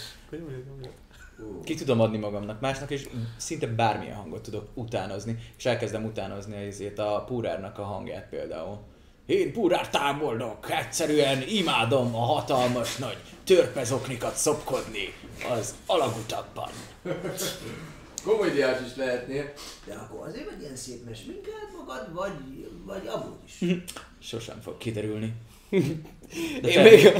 Ki 1.64 1.76
tudom 1.76 2.00
adni 2.00 2.18
magamnak 2.18 2.60
másnak, 2.60 2.92
és 2.92 3.10
szinte 3.38 3.68
bármilyen 3.68 4.16
hangot 4.16 4.42
tudok 4.42 4.68
utánozni, 4.74 5.38
és 5.58 5.66
elkezdem 5.66 6.06
utánozni 6.06 6.56
a 6.56 6.66
izét, 6.66 7.00
a 7.00 7.24
Púrárnak 7.28 7.80
a 7.80 7.84
hangját 7.84 8.28
például. 8.30 8.80
Én 9.26 9.54
Púrár 9.54 9.90
támoldok, 9.90 10.72
egyszerűen 10.72 11.44
imádom 11.48 12.16
a 12.16 12.26
hatalmas 12.26 12.98
nagy 12.98 13.18
törpezoknikat 13.44 14.36
szopkodni 14.36 15.14
az 15.50 15.76
alagutakban. 15.86 16.70
Komediás 18.24 18.78
is 18.88 18.96
lehetnél. 18.96 19.54
De 19.86 19.94
akkor 19.94 20.28
azért 20.28 20.50
vagy 20.50 20.62
ilyen 20.62 20.76
szép, 20.76 21.06
mert 21.06 21.18
sminkáld 21.18 21.70
magad, 21.78 22.14
vagy, 22.14 22.68
vagy 22.86 23.08
amúgy 23.08 23.40
is. 23.46 23.76
Sosem 24.30 24.62
fog 24.62 24.78
kiderülni. 24.78 25.34
De 26.62 26.70
Én 26.70 26.82
még 26.82 27.14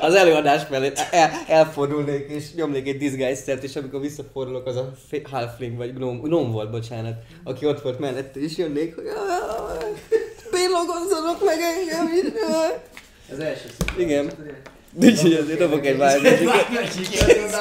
az 0.00 0.14
előadás 0.14 0.68
mellett 0.68 0.98
el, 1.10 1.30
elfordulnék 1.48 2.30
és 2.30 2.54
nyomnék 2.54 2.88
egy 2.88 2.98
disguise-szert, 2.98 3.62
és 3.62 3.76
amikor 3.76 4.00
visszafordulok, 4.00 4.66
az 4.66 4.76
a 4.76 4.92
halfling 5.30 5.76
vagy 5.76 5.94
gnóm, 5.94 6.20
gnóm 6.20 6.52
volt, 6.52 6.70
bocsánat, 6.70 7.14
aki 7.44 7.66
ott 7.66 7.82
volt 7.82 7.98
mellette, 7.98 8.40
és 8.40 8.56
jönnék, 8.56 8.94
hogy 8.94 9.04
pillogozzanak 10.50 11.44
meg 11.44 11.58
engem. 11.60 12.06
Ez 13.30 13.38
első 13.38 13.68
szép. 13.78 13.98
Igen. 13.98 14.32
Úgyhogy 14.94 15.32
azért 15.32 15.58
dobok 15.58 15.86
egy 15.86 15.96
változást. 15.96 16.68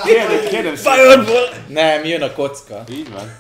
Kérdem, 0.06 0.48
kérdem 0.50 0.76
Fireball! 0.76 1.48
Nem, 1.68 2.06
jön 2.06 2.22
a 2.22 2.32
kocka. 2.34 2.84
Így 2.92 3.10
van. 3.12 3.36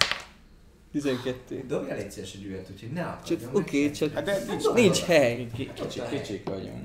12. 0.91 1.63
Dobja 1.67 1.95
légy 1.95 2.11
szíves 2.11 2.33
egy 2.33 2.43
üvet, 2.45 2.69
úgyhogy 2.73 2.91
ne 2.91 3.01
Csak 3.01 3.37
akadjon 3.41 3.55
oké, 3.61 3.83
meg. 3.83 3.91
csak 3.93 4.13
Hát 4.13 4.23
de 4.23 4.43
nincs. 4.47 4.63
nincs 4.73 4.99
hely. 4.99 5.47
Ki- 5.55 5.71
Kicsik, 5.73 6.09
kicsik 6.09 6.49
vagyunk. 6.49 6.83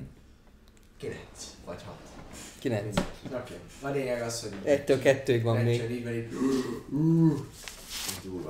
Kilenc, 0.98 1.44
vagy 1.64 1.82
hat. 1.86 1.94
9. 2.60 2.96
Oké. 3.34 3.54
A 3.82 3.88
lényeg 3.88 4.22
az, 4.22 4.40
hogy... 4.40 4.70
Ettől 4.70 4.98
kettőig 5.00 5.42
van 5.42 5.56
még. 5.56 5.90
Így 5.90 6.04
van 6.04 6.12
így. 6.12 6.28
Így 6.32 8.30
durva. 8.30 8.48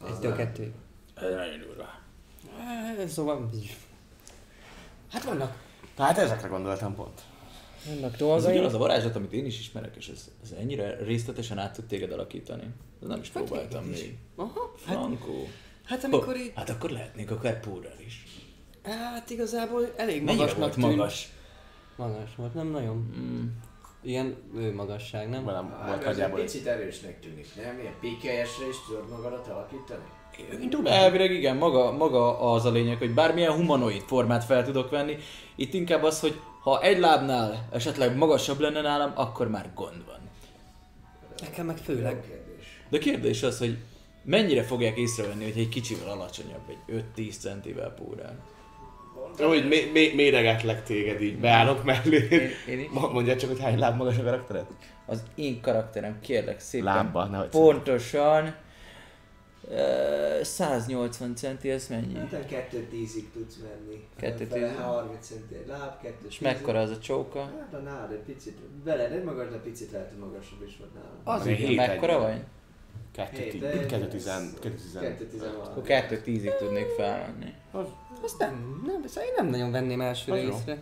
Az 0.00 0.10
Ettől 0.10 0.28
nem. 0.28 0.38
kettőig. 0.38 0.70
Ez 1.14 1.22
nagyon 1.22 1.58
durva. 1.66 1.88
Eh, 2.58 3.08
Szóval... 3.08 3.50
Hát 5.12 5.24
vannak, 5.24 5.56
Hát 5.96 6.18
ezekre 6.18 6.48
gondoltam 6.48 6.94
pont. 6.94 7.20
vannak 7.86 8.12
Az 8.12 8.18
dolgaim. 8.18 8.52
ugyanaz 8.52 8.74
a 8.74 8.78
varázslat, 8.78 9.16
amit 9.16 9.32
én 9.32 9.46
is 9.46 9.58
ismerek, 9.58 9.96
és 9.96 10.08
ez, 10.08 10.30
ez 10.42 10.50
ennyire 10.50 10.96
részletesen 11.04 11.58
át 11.58 11.72
tud 11.72 11.84
téged 11.84 12.12
alakítani. 12.12 12.74
Ez 13.02 13.08
nem 13.08 13.20
is 13.20 13.28
próbáltam 13.28 13.84
még. 13.84 14.18
Aha, 14.36 14.72
hát, 14.86 14.96
Frankó. 14.96 15.48
hát 15.84 16.04
amikor 16.04 16.36
így... 16.36 16.52
Hát 16.54 16.70
akkor 16.70 16.90
lehetnék 16.90 17.30
akár 17.30 17.60
púrral 17.60 17.98
is. 18.06 18.24
Hát 18.82 19.30
igazából 19.30 19.92
elég 19.96 20.22
Mennyire 20.22 20.44
magasnak 20.44 20.74
volt 20.76 20.96
magas? 20.96 21.28
Magas 21.96 22.34
volt, 22.36 22.54
nem 22.54 22.66
nagyon. 22.66 22.96
Mm. 23.18 23.46
Ilyen 24.02 24.36
ő 24.56 24.74
magasság, 24.74 25.28
nem? 25.28 25.44
Velem 25.44 25.70
Hát, 25.70 25.88
volt 25.88 26.04
nagyjából 26.04 26.40
picit 26.40 26.66
erősnek 26.66 27.20
tűnik, 27.20 27.48
nem? 27.56 27.78
Ilyen 27.78 27.94
PKS-re 28.00 28.68
is 28.68 28.76
tudod 28.86 29.08
magadat 29.10 29.48
alakítani? 29.48 30.04
Elvileg 30.84 31.30
igen, 31.30 31.56
maga, 31.56 31.92
maga 31.92 32.52
az 32.52 32.64
a 32.64 32.70
lényeg, 32.70 32.98
hogy 32.98 33.14
bármilyen 33.14 33.52
humanoid 33.52 34.02
formát 34.06 34.44
fel 34.44 34.64
tudok 34.64 34.90
venni. 34.90 35.16
Itt 35.56 35.74
inkább 35.74 36.02
az, 36.02 36.20
hogy 36.20 36.40
ha 36.62 36.82
egy 36.82 36.98
lábnál 36.98 37.68
esetleg 37.72 38.16
magasabb 38.16 38.60
lenne 38.60 38.80
nálam, 38.80 39.12
akkor 39.14 39.48
már 39.48 39.70
gond 39.74 40.04
van. 40.06 40.18
Nekem 41.42 41.66
meg 41.66 41.76
főleg. 41.76 42.20
kérdés. 42.20 42.80
De 42.88 42.98
kérdés 42.98 43.42
az, 43.42 43.58
hogy 43.58 43.76
mennyire 44.24 44.62
fogják 44.62 44.96
észrevenni, 44.96 45.44
hogy 45.44 45.60
egy 45.60 45.68
kicsivel 45.68 46.08
alacsonyabb, 46.08 46.76
egy 46.86 47.04
5-10 47.16 47.38
centivel 47.38 47.94
púrán. 47.94 48.38
Úgy 49.48 49.68
mé- 49.68 49.92
mé- 49.92 50.14
méregetlek 50.14 50.82
téged 50.82 51.22
így, 51.22 51.38
beállok 51.38 51.84
mellé. 51.84 52.26
Én, 52.30 52.50
én 52.78 52.90
Mondja 53.12 53.36
csak, 53.36 53.50
hogy 53.50 53.60
hány 53.60 53.78
láb 53.78 53.96
magas 53.96 54.18
a 54.18 54.22
karaktered? 54.22 54.66
Az 55.06 55.22
én 55.34 55.60
karakterem, 55.60 56.20
kérlek 56.20 56.60
szépen. 56.60 56.94
Lábba, 56.94 57.24
nehogy 57.24 57.48
Pontosan. 57.48 58.54
Ö, 59.68 60.42
180 60.42 61.34
centi, 61.36 61.70
ez 61.70 61.86
mennyi? 61.88 62.14
Hát 62.14 62.32
2-10-ig 62.32 63.24
tudsz 63.32 63.56
menni. 63.56 64.04
Kettő 64.16 64.44
Fele 64.44 64.66
tízig? 64.68 64.80
30 64.80 65.26
centi 65.26 65.54
egy 65.54 65.66
láb, 65.66 66.00
2 66.02 66.14
És 66.28 66.38
mekkora 66.38 66.80
az 66.80 66.90
a 66.90 66.98
csóka? 66.98 67.40
Hát 67.40 67.74
a 67.74 67.78
nálad 67.78 68.12
egy 68.12 68.18
picit, 68.18 68.58
veled 68.84 69.12
egy 69.12 69.24
magas, 69.24 69.48
de 69.48 69.56
picit 69.56 69.90
lehet, 69.92 70.08
hogy 70.08 70.18
magasabb 70.18 70.62
is 70.66 70.76
volt 70.78 70.94
nálam. 70.94 71.40
Az 71.40 71.46
hét 71.46 71.76
mekkora 71.76 72.18
vagy? 72.18 72.40
Hét, 73.30 73.62
2-10. 73.62 73.90
2-10. 73.90 75.42
Akkor 75.64 75.82
2-10-ig 75.86 76.56
tudnék 76.58 76.86
felmenni. 76.96 77.54
Azt 78.22 78.38
nem, 78.38 78.82
nem, 78.86 79.06
szóval 79.06 79.28
én 79.28 79.34
nem 79.36 79.46
nagyon 79.46 79.70
venném 79.70 80.00
elsőre 80.00 80.38
Az 80.38 80.62
jó. 80.66 80.74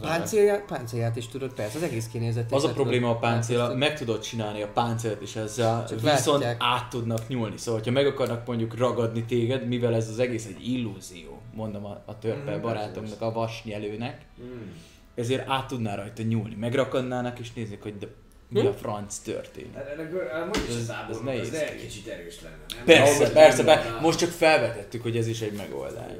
Páncélját, 0.00 0.64
páncélját 0.64 1.16
is 1.16 1.28
tudod, 1.28 1.52
persze, 1.54 1.76
az 1.76 1.82
egész 1.82 2.06
kinézetét. 2.12 2.52
Az 2.52 2.64
a 2.64 2.72
probléma 2.72 3.10
a 3.10 3.16
páncél, 3.16 3.74
meg 3.74 3.98
tudod 3.98 4.20
csinálni 4.20 4.62
a 4.62 4.68
páncélt, 4.68 5.20
és 5.22 5.36
ezzel 5.36 5.84
Csak 5.88 6.00
viszont 6.00 6.42
látják. 6.42 6.56
át 6.60 6.88
tudnak 6.88 7.28
nyúlni. 7.28 7.56
Szóval, 7.56 7.80
ha 7.84 7.90
meg 7.90 8.06
akarnak 8.06 8.46
mondjuk 8.46 8.76
ragadni 8.78 9.24
téged, 9.24 9.66
mivel 9.68 9.94
ez 9.94 10.08
az 10.08 10.18
egész 10.18 10.46
egy 10.46 10.68
illúzió, 10.68 11.40
mondom 11.54 11.84
a, 11.84 12.02
a 12.06 12.18
törpe 12.18 12.56
Mm, 12.56 12.60
barátomnak, 12.60 13.20
a 13.20 13.32
vasnyelőnek, 13.32 14.20
Mm. 14.42 14.70
ezért 15.14 15.48
át 15.48 15.66
tudná 15.66 15.94
rajta 15.94 16.22
nyúlni. 16.22 16.54
Megrakadnának, 16.54 17.38
és 17.38 17.52
nézik, 17.52 17.82
hogy 17.82 17.98
de 17.98 18.06
mi 18.48 18.60
Hm? 18.60 18.66
a 18.66 18.72
franc 18.72 19.18
történik. 19.18 19.74
Hát 19.74 19.88
hát 19.88 20.56
is 20.56 20.74
Ez- 20.74 20.76
az 21.08 21.16
ez 21.16 21.20
nehéz. 21.24 21.52
lehet 21.52 21.80
kicsit 21.80 22.06
erős 22.06 22.40
lenne, 22.42 22.56
nem? 22.68 22.84
Persze, 22.84 23.30
persze, 23.32 23.62
be, 23.64 23.98
most 24.00 24.18
csak 24.18 24.28
felvetettük, 24.30 25.02
hogy 25.02 25.16
ez 25.16 25.26
is 25.26 25.40
egy 25.40 25.52
megoldás. 25.52 26.10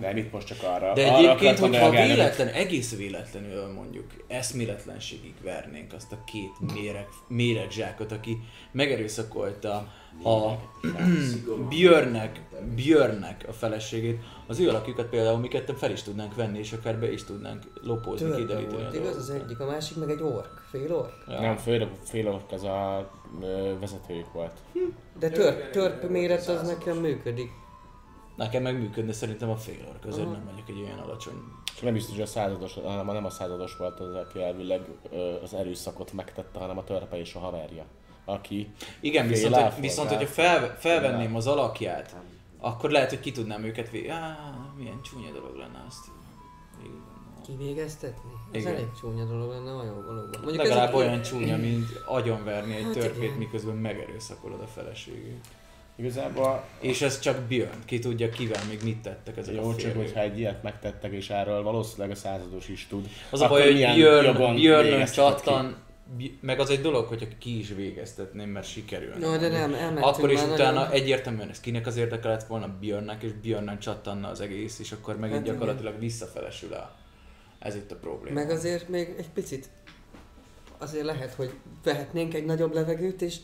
Nem, 0.00 0.16
itt 0.16 0.32
most 0.32 0.46
csak 0.46 0.62
arra. 0.62 0.92
De 0.92 1.06
arra 1.06 1.16
egyébként, 1.16 1.40
akartam 1.40 1.68
hogyha 1.68 1.80
reagálni. 1.80 2.14
véletlen, 2.14 2.48
egész 2.48 2.96
véletlenül 2.96 3.72
mondjuk 3.72 4.06
eszméletlenségig 4.26 5.34
vernénk 5.42 5.92
azt 5.92 6.12
a 6.12 6.24
két 6.24 6.72
méreg, 6.74 7.06
méregzsákot, 7.28 8.12
aki 8.12 8.38
megerőszakolta 8.72 9.92
a 10.24 10.58
Björnnek, 11.68 12.40
Björnnek 12.74 13.44
a 13.48 13.52
feleségét, 13.52 14.20
az 14.46 14.58
ő 14.58 14.68
alakjukat 14.68 15.06
például 15.06 15.38
mi 15.38 15.48
ketten 15.48 15.76
fel 15.76 15.90
is 15.90 16.02
tudnánk 16.02 16.34
venni, 16.34 16.58
és 16.58 16.72
akár 16.72 16.98
be 16.98 17.12
is 17.12 17.24
tudnánk 17.24 17.62
lopózni, 17.82 18.26
Törpe 18.26 18.40
kideríteni 18.40 18.74
a 18.74 18.78
volt, 18.78 18.94
igaz? 18.94 19.16
Az 19.16 19.30
egyik, 19.30 19.60
a 19.60 19.66
másik 19.66 19.96
meg 19.96 20.10
egy 20.10 20.22
ork, 20.22 20.66
fél 20.70 20.94
ork. 20.94 21.12
Ja. 21.28 21.40
Nem, 21.40 21.56
fél, 21.56 21.90
fél 22.04 22.28
ork 22.28 22.52
az 22.52 22.62
a 22.64 23.10
ö, 23.42 23.78
vezetőjük 23.80 24.32
volt. 24.32 24.58
De 25.18 25.28
tör, 25.28 25.54
törp 25.54 26.08
méret 26.10 26.48
az 26.48 26.66
nekem 26.66 26.96
működik. 26.96 27.50
Nekem 28.36 28.62
meg 28.62 28.78
működne 28.78 29.12
szerintem 29.12 29.50
a 29.50 29.56
fél 29.56 29.86
ork, 29.88 30.04
azért 30.06 30.26
Aha. 30.26 30.32
nem 30.32 30.44
vagyok 30.44 30.68
egy 30.68 30.82
olyan 30.82 30.98
alacsony. 30.98 31.42
És 31.74 31.80
nem 31.80 31.92
biztos, 31.92 32.14
hogy 32.14 32.22
a 32.22 32.26
százados, 32.26 32.74
hanem 32.74 33.06
nem 33.06 33.24
a 33.24 33.30
százados 33.30 33.76
volt 33.76 34.00
az, 34.00 34.14
aki 34.14 34.42
elvileg 34.42 34.80
az 35.42 35.54
erőszakot 35.54 36.12
megtette, 36.12 36.58
hanem 36.58 36.78
a 36.78 36.84
törpe 36.84 37.18
és 37.18 37.34
a 37.34 37.38
haverja. 37.38 37.84
Aki 38.24 38.70
Igen, 39.00 39.26
viszont, 39.26 39.54
láb 39.54 39.80
viszont 39.80 40.08
hogyha 40.08 40.26
fel, 40.26 40.76
felvenném 40.78 41.34
az 41.36 41.46
alakját, 41.46 42.16
akkor 42.58 42.90
lehet, 42.90 43.08
hogy 43.08 43.20
ki 43.20 43.32
tudnám 43.32 43.64
őket 43.64 43.90
vé... 43.90 44.08
Á, 44.08 44.38
milyen 44.76 45.00
csúnya 45.02 45.32
dolog 45.32 45.56
lenne 45.56 45.84
azt. 45.88 46.06
gondolom. 46.82 47.02
Kivégeztetni? 47.46 48.30
Ez 48.52 48.60
Igen. 48.60 48.74
elég 48.74 48.86
csúnya 49.00 49.24
dolog 49.24 49.50
lenne, 49.50 49.72
olyan 49.72 49.94
valóban. 49.94 50.30
Mondjuk 50.42 50.56
Legalább 50.62 50.94
olyan 50.94 51.22
csúnya, 51.22 51.56
mint 51.56 51.86
agyonverni 52.06 52.74
egy 52.74 52.82
Hát 52.82 52.92
törpét, 52.92 53.22
igen. 53.22 53.36
miközben 53.36 53.76
megerőszakolod 53.76 54.60
a 54.60 54.66
feleségét. 54.66 55.46
Igazából 55.96 56.64
És 56.80 57.02
ez 57.02 57.18
csak 57.20 57.40
Björn, 57.40 57.84
ki 57.84 57.98
tudja 57.98 58.28
kivel 58.28 58.62
még 58.68 58.80
mit 58.84 58.98
tettek 58.98 59.36
ezek 59.36 59.54
a 59.54 59.60
jó, 59.60 59.70
csak 59.70 59.78
férjük. 59.80 59.96
hogyha 59.96 60.20
egy 60.20 60.38
ilyet 60.38 60.62
megtettek, 60.62 61.12
és 61.12 61.30
erről 61.30 61.62
valószínűleg 61.62 62.10
a 62.10 62.14
százados 62.14 62.68
is 62.68 62.86
tud. 62.86 63.08
Az 63.30 63.40
a 63.40 63.48
baj, 63.48 63.62
hogy 63.62 63.94
Björn, 63.94 64.54
Björnön 64.54 65.06
csattan, 65.06 65.76
meg 66.40 66.60
az 66.60 66.70
egy 66.70 66.80
dolog, 66.80 67.06
hogyha 67.06 67.26
ki 67.38 67.58
is 67.58 67.68
végeztetném, 67.68 68.48
mert 68.48 68.66
sikerülne. 68.66 69.26
No, 69.26 69.36
de 69.38 69.48
nem, 69.48 69.74
elmentünk 69.74 70.06
Akkor 70.06 70.30
is 70.32 70.40
már 70.40 70.48
utána 70.50 70.72
nagyon- 70.78 70.92
egyértelműen 70.92 71.48
ez 71.48 71.60
kinek 71.60 71.86
az 71.86 71.96
érdeke 71.96 72.28
lett 72.28 72.44
volna 72.46 72.76
Björnnek, 72.80 73.22
és 73.22 73.32
Björnön 73.32 73.78
csattanna 73.78 74.28
az 74.28 74.40
egész, 74.40 74.78
és 74.78 74.92
akkor 74.92 75.14
megint 75.18 75.32
Hát 75.38 75.46
igen. 75.46 75.54
gyakorlatilag 75.58 75.98
visszafelesül 75.98 76.74
el. 76.74 76.96
Ez 77.58 77.74
itt 77.74 77.90
a 77.92 77.96
probléma. 77.96 78.34
Meg 78.34 78.50
azért 78.50 78.88
még 78.88 79.14
egy 79.18 79.28
picit 79.34 79.68
azért 80.78 81.04
lehet, 81.04 81.34
hogy 81.34 81.50
vehetnénk 81.84 82.34
egy 82.34 82.44
nagyobb 82.44 82.74
levegőt, 82.74 83.22
és 83.22 83.36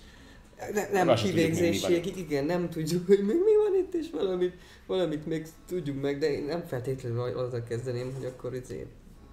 ne, 0.72 1.04
nem 1.04 1.14
kivégzésig, 1.14 2.16
igen, 2.16 2.44
nem 2.44 2.70
tudjuk, 2.70 3.06
hogy 3.06 3.18
még 3.18 3.36
mi 3.36 3.56
van 3.56 3.78
itt, 3.78 3.94
és 3.94 4.10
valamit, 4.10 4.54
valamit 4.86 5.26
még 5.26 5.46
tudjuk 5.66 6.00
meg, 6.00 6.18
de 6.18 6.30
én 6.32 6.44
nem 6.44 6.62
feltétlenül 6.66 7.20
azzal 7.20 7.62
kezdeném, 7.62 8.14
hogy 8.14 8.24
akkor 8.24 8.54
izé 8.54 8.86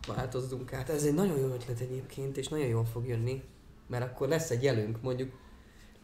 változzunk 0.07 0.73
át. 0.73 0.89
Ez 0.89 1.03
egy 1.03 1.13
nagyon 1.13 1.37
jó 1.39 1.45
ötlet 1.45 1.79
egyébként, 1.79 2.37
és 2.37 2.47
nagyon 2.47 2.67
jól 2.67 2.85
fog 2.85 3.07
jönni, 3.07 3.43
mert 3.87 4.03
akkor 4.03 4.27
lesz 4.27 4.49
egy 4.49 4.63
jelünk, 4.63 5.01
mondjuk 5.01 5.31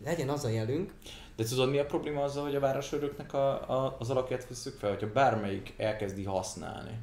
legyen 0.04 0.30
az 0.30 0.46
a 0.46 0.50
jelünk, 0.50 0.94
De 1.36 1.44
tudod 1.44 1.70
mi 1.70 1.78
a 1.78 1.86
probléma 1.86 2.24
azzal, 2.24 2.44
hogy 2.44 2.56
a 2.56 2.60
városőröknek 2.60 3.34
a, 3.34 3.70
a, 3.70 3.96
az 4.00 4.10
alakját 4.10 4.48
visszük 4.48 4.78
fel? 4.78 4.90
Hogyha 4.90 5.12
bármelyik 5.12 5.74
elkezdi 5.78 6.24
használni 6.24 7.00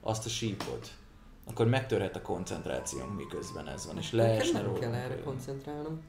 azt 0.00 0.26
a 0.26 0.28
sípot, 0.28 0.90
akkor 1.46 1.66
megtörhet 1.66 2.16
a 2.16 2.22
koncentrációnk 2.22 3.16
miközben 3.16 3.68
ez 3.68 3.86
van, 3.86 3.98
és 3.98 4.12
leesne 4.12 4.60
nem 4.60 4.74
kell 4.74 4.94
erre 4.94 5.20
koncentrálnom. 5.20 6.00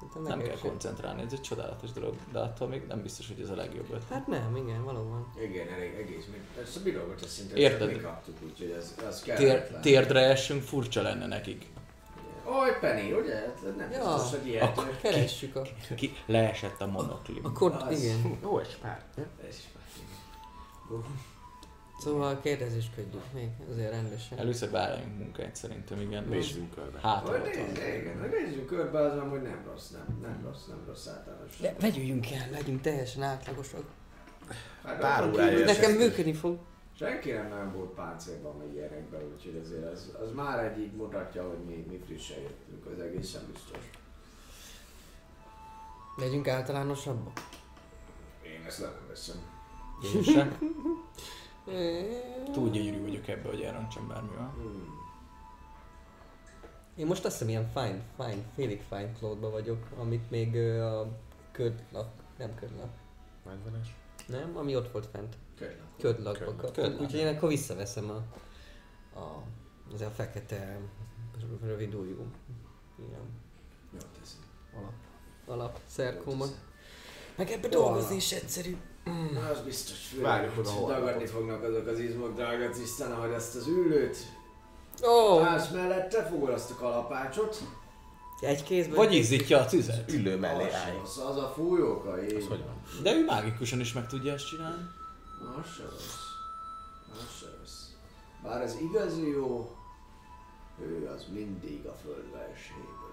Szerintem 0.00 0.38
Nem 0.38 0.46
kell 0.46 0.58
koncentrálni, 0.58 1.22
ez 1.22 1.32
egy 1.32 1.40
csodálatos 1.40 1.92
dolog, 1.92 2.14
de 2.32 2.38
attól 2.38 2.68
még 2.68 2.82
nem 2.88 3.02
biztos, 3.02 3.26
hogy 3.28 3.40
ez 3.40 3.50
a 3.50 3.54
legjobb 3.54 3.84
ötlet. 3.86 4.08
Hát 4.10 4.26
nem, 4.26 4.56
igen, 4.56 4.84
valóban. 4.84 5.32
Igen, 5.42 5.68
elég 5.68 5.94
egész. 5.94 6.24
Ezt 6.62 6.76
a 6.76 6.82
bilogot 6.82 7.22
ezt 7.22 7.30
szinte 7.32 7.54
Érted? 7.56 7.88
mi 7.92 8.00
kaptuk, 8.00 8.34
úgyhogy 8.44 8.70
ez, 8.70 8.94
az 9.08 9.20
Tér, 9.20 9.34
kelletlen. 9.36 9.80
térdre 9.82 10.20
essünk, 10.20 10.62
furcsa 10.62 11.02
lenne 11.02 11.26
nekik. 11.26 11.66
Oj, 12.46 12.78
Penny, 12.80 13.12
ugye? 13.12 13.34
Hát 13.34 13.76
Nem 13.76 13.90
Ja. 13.90 14.14
biztos, 14.14 14.38
hogy 14.38 14.46
ilyet. 14.48 14.62
Akkor- 14.62 14.96
Keressük 15.00 15.56
a... 15.56 15.62
Ki 15.96 16.12
leesett 16.26 16.80
a 16.80 16.86
monoklim. 16.86 17.44
Akkor 17.44 17.72
Az. 17.88 18.02
igen. 18.02 18.38
Jó, 18.42 18.58
és 18.58 18.74
pár. 18.80 19.04
Ez 19.48 19.56
is 19.56 19.64
Szóval 22.04 22.40
kérdezésködjük 22.40 23.32
még, 23.32 23.48
azért 23.70 23.90
rendesen. 23.90 24.38
Először 24.38 24.70
vállaljunk 24.70 25.18
munkáit 25.18 25.56
szerintem, 25.56 26.00
igen. 26.00 26.24
Nézzünk 26.24 26.74
körbe. 26.74 26.98
Hát, 27.02 27.30
nézzünk 28.30 28.66
körbe, 28.66 28.98
az 28.98 29.18
amúgy 29.18 29.42
nem 29.42 29.64
rossz, 29.66 29.90
nem, 29.90 30.18
nem 30.22 30.40
rossz, 30.44 30.66
nem 30.66 30.82
rossz 30.86 31.06
általános. 31.06 31.56
De 31.60 31.74
vegyüljünk 31.80 32.30
el, 32.30 32.50
legyünk 32.50 32.80
teljesen 32.80 33.22
átlagosak. 33.22 33.84
Hát 34.82 34.98
pár 34.98 35.28
órája. 35.28 35.64
Nekem 35.64 35.92
működni 35.92 36.32
fog. 36.32 36.58
Senki 36.98 37.30
nem 37.30 37.48
nagyon 37.48 37.72
volt 37.72 37.90
páncélban, 37.90 38.56
meg 38.56 38.74
ilyenekben, 38.74 39.20
úgyhogy 39.34 39.60
azért 39.64 39.92
az, 39.92 40.16
az 40.22 40.32
már 40.32 40.64
egy 40.64 40.78
így 40.78 40.92
mutatja, 40.92 41.48
hogy 41.48 41.58
mi, 41.66 41.86
mi 41.88 42.00
frissen 42.06 42.40
jöttünk, 42.40 42.86
az 42.86 43.00
egészen 43.00 43.42
biztos. 43.52 43.90
Legyünk 46.16 46.48
általánosabbak. 46.48 47.40
Én 48.42 48.64
ezt 48.66 48.80
nem 48.80 48.92
veszem. 49.08 49.36
Én 50.14 50.22
sem. 50.22 50.58
Túl 52.52 52.70
gyönyörű 52.70 53.00
vagyok 53.02 53.28
ebbe, 53.28 53.48
hogy 53.48 53.60
elrontsam 53.62 54.08
bármivel. 54.08 54.54
Én 56.96 57.06
most 57.06 57.24
azt 57.24 57.32
hiszem 57.34 57.48
ilyen 57.48 57.68
fine, 57.68 58.02
fine, 58.16 58.42
félig 58.54 58.82
fine 58.88 59.12
cloud 59.12 59.50
vagyok, 59.50 59.86
amit 59.98 60.30
még 60.30 60.54
ö, 60.54 60.82
a 60.82 61.08
ködlak, 61.52 62.08
nem 62.38 62.54
ködlak, 62.54 62.90
Medvenes. 63.44 63.94
nem? 64.26 64.56
Ami 64.56 64.76
ott 64.76 64.92
volt 64.92 65.06
fent. 65.06 65.36
Ködlakba 65.98 66.32
Ködlak. 66.38 66.56
kaptam. 66.56 66.84
Ködlak. 66.84 67.00
Úgyhogy 67.00 67.20
én 67.20 67.36
akkor 67.36 67.48
visszaveszem 67.48 68.10
a, 68.10 68.22
a, 69.18 69.42
az 69.94 70.00
a 70.00 70.10
fekete 70.10 70.78
rövid 71.62 71.94
ujjú. 71.94 72.26
Ilyen 72.98 73.28
Jó 73.92 73.98
teszi. 74.20 74.36
alap, 74.76 74.92
alap 75.46 75.80
szerkómat. 75.86 76.58
Meg 77.36 77.50
ebbe 77.50 77.68
dolgozni 77.68 78.16
is 78.16 78.32
egyszerű. 78.32 78.76
Na, 79.04 79.48
az 79.50 79.60
biztos, 79.60 80.14
Várjuk 80.22 80.58
oda 80.58 80.86
dagadni 80.86 81.26
fognak 81.26 81.62
azok 81.62 81.86
az 81.86 81.98
izmok, 81.98 82.34
drága 82.34 82.70
tisztán, 82.70 83.12
ahogy 83.12 83.30
ezt 83.32 83.54
az 83.56 83.66
ülőt. 83.66 84.16
Ó, 85.06 85.38
Állsz 85.40 85.70
mellette, 85.70 86.22
fogod 86.24 86.50
azt 86.50 86.70
a 86.70 86.74
kalapácsot. 86.74 87.62
egy 88.40 88.62
kézben. 88.62 88.94
Vagy 88.96 89.14
izzítja 89.14 89.58
a 89.60 89.66
tüzet. 89.66 90.12
Ülő 90.12 90.36
mellé 90.38 90.66
Az, 90.66 90.74
állj. 90.74 90.98
az, 91.02 91.18
az 91.30 91.36
a 91.36 91.52
fújóka, 91.56 92.22
így. 92.24 92.34
Az 92.34 92.46
hogy 92.48 92.64
van? 92.64 92.82
De 93.02 93.12
ő 93.14 93.24
mágikusan 93.24 93.80
is 93.80 93.92
meg 93.92 94.06
tudja 94.08 94.32
ezt 94.32 94.46
csinálni. 94.48 94.82
Az 95.58 95.72
se 95.76 95.82
rossz. 95.82 96.14
Az 97.12 97.36
se 97.40 97.46
rossz. 97.60 97.80
Bár 98.42 98.60
ez 98.62 98.76
igazi 98.80 99.28
jó, 99.28 99.76
ő 100.80 101.10
az 101.16 101.26
mindig 101.32 101.86
a 101.86 101.94
föld 102.02 102.24
belsejéből 102.32 102.92
érkezik. 102.92 103.02
Igen. 103.02 103.03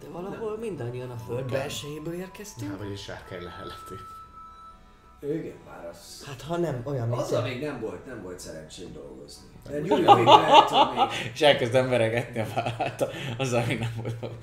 De 0.00 0.08
valahol 0.08 0.56
mindannyian 0.58 1.10
a 1.10 1.16
föld 1.16 1.50
belsejéből 1.50 2.14
érkeztünk. 2.14 2.70
Hát, 2.70 2.78
vagyis 2.78 3.02
sárkány 3.02 3.42
lehelleté. 3.42 3.94
Igen, 5.20 5.56
bár 5.66 5.86
az... 5.86 6.24
Hát 6.26 6.42
ha 6.42 6.56
nem 6.56 6.82
olyan, 6.84 7.08
mint 7.08 7.20
Azzal 7.20 7.42
még 7.42 7.62
nem 7.62 7.80
volt, 7.80 8.06
nem 8.06 8.22
volt 8.22 8.38
szerencsém 8.38 8.92
dolgozni. 8.92 9.46
De 9.68 9.80
Gyuri 9.80 10.02
még 10.02 10.24
lehet, 10.24 10.70
még... 10.70 11.00
És 11.34 11.40
elkezdem 11.40 11.88
veregetni 11.88 12.40
a 12.40 12.46
vállát, 12.54 13.04
azzal 13.38 13.64
még 13.66 13.78
nem 13.78 13.92
volt. 14.00 14.34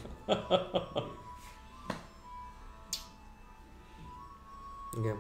Igen. 4.98 5.18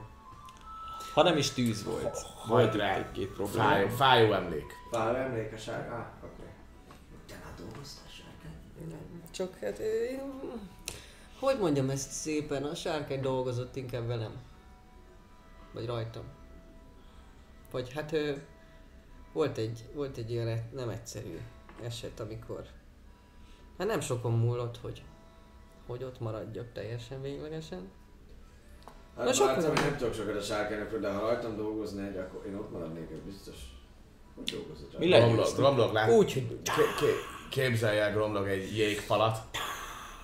Ha 1.13 1.23
nem 1.23 1.38
is 1.38 1.51
tűz 1.51 1.83
volt. 1.83 2.17
Volt 2.47 2.75
rá 2.75 2.95
egy-két 2.95 3.27
probléma. 3.27 3.63
Fájó, 3.63 3.88
fájó 3.88 4.33
emlék. 4.33 4.73
Pár 4.91 5.15
emlékesság. 5.15 5.91
Ah, 5.91 6.05
oké. 6.23 6.24
Csak 9.36 9.57
hát 9.57 9.79
én... 9.79 10.21
Hogy 11.39 11.59
mondjam 11.59 11.89
ezt 11.89 12.11
szépen, 12.11 12.63
a 12.63 12.75
sárkány 12.75 13.21
dolgozott 13.21 13.75
inkább 13.75 14.07
velem. 14.07 14.31
Vagy 15.73 15.86
rajtam. 15.86 16.23
Vagy 17.71 17.93
hát 17.93 18.11
ő, 18.11 18.45
volt 19.33 19.57
egy, 19.57 19.86
volt 19.93 20.17
egy 20.17 20.31
ilyen 20.31 20.47
e- 20.47 20.69
nem 20.73 20.89
egyszerű 20.89 21.39
eset, 21.83 22.19
amikor 22.19 22.65
hát 23.77 23.88
nem 23.88 23.99
sokon 23.99 24.31
múlott, 24.31 24.77
hogy, 24.77 25.03
hogy 25.88 26.03
ott 26.03 26.19
maradjak 26.19 26.71
teljesen 26.71 27.21
véglegesen. 27.21 27.89
Hát 29.15 29.25
Na, 29.25 29.33
sok 29.33 29.47
bár 29.47 29.57
olyan. 29.57 29.73
nem 29.73 29.97
tudok 29.97 30.13
sokat 30.13 30.36
a 30.36 30.41
sárkányokról, 30.41 30.99
de 30.99 31.11
ha 31.11 31.19
rajtam 31.19 31.55
dolgozni 31.55 32.07
egy, 32.07 32.17
akkor 32.17 32.45
én 32.45 32.55
ott 32.55 32.71
maradnék, 32.71 33.23
biztos. 33.23 33.55
Hogy 34.36 34.43
dolgozott 34.43 34.99
Mi 34.99 35.09
legyen? 35.09 35.93
Lát. 35.93 36.09
Úgy, 36.09 36.33
hogy 36.33 36.47
Ké- 36.47 36.95
ké- 36.99 37.34
Képzelj 37.56 37.99
el 37.99 38.12
Gromlok 38.12 38.47
egy 38.47 38.78
jégfalat, 38.78 39.38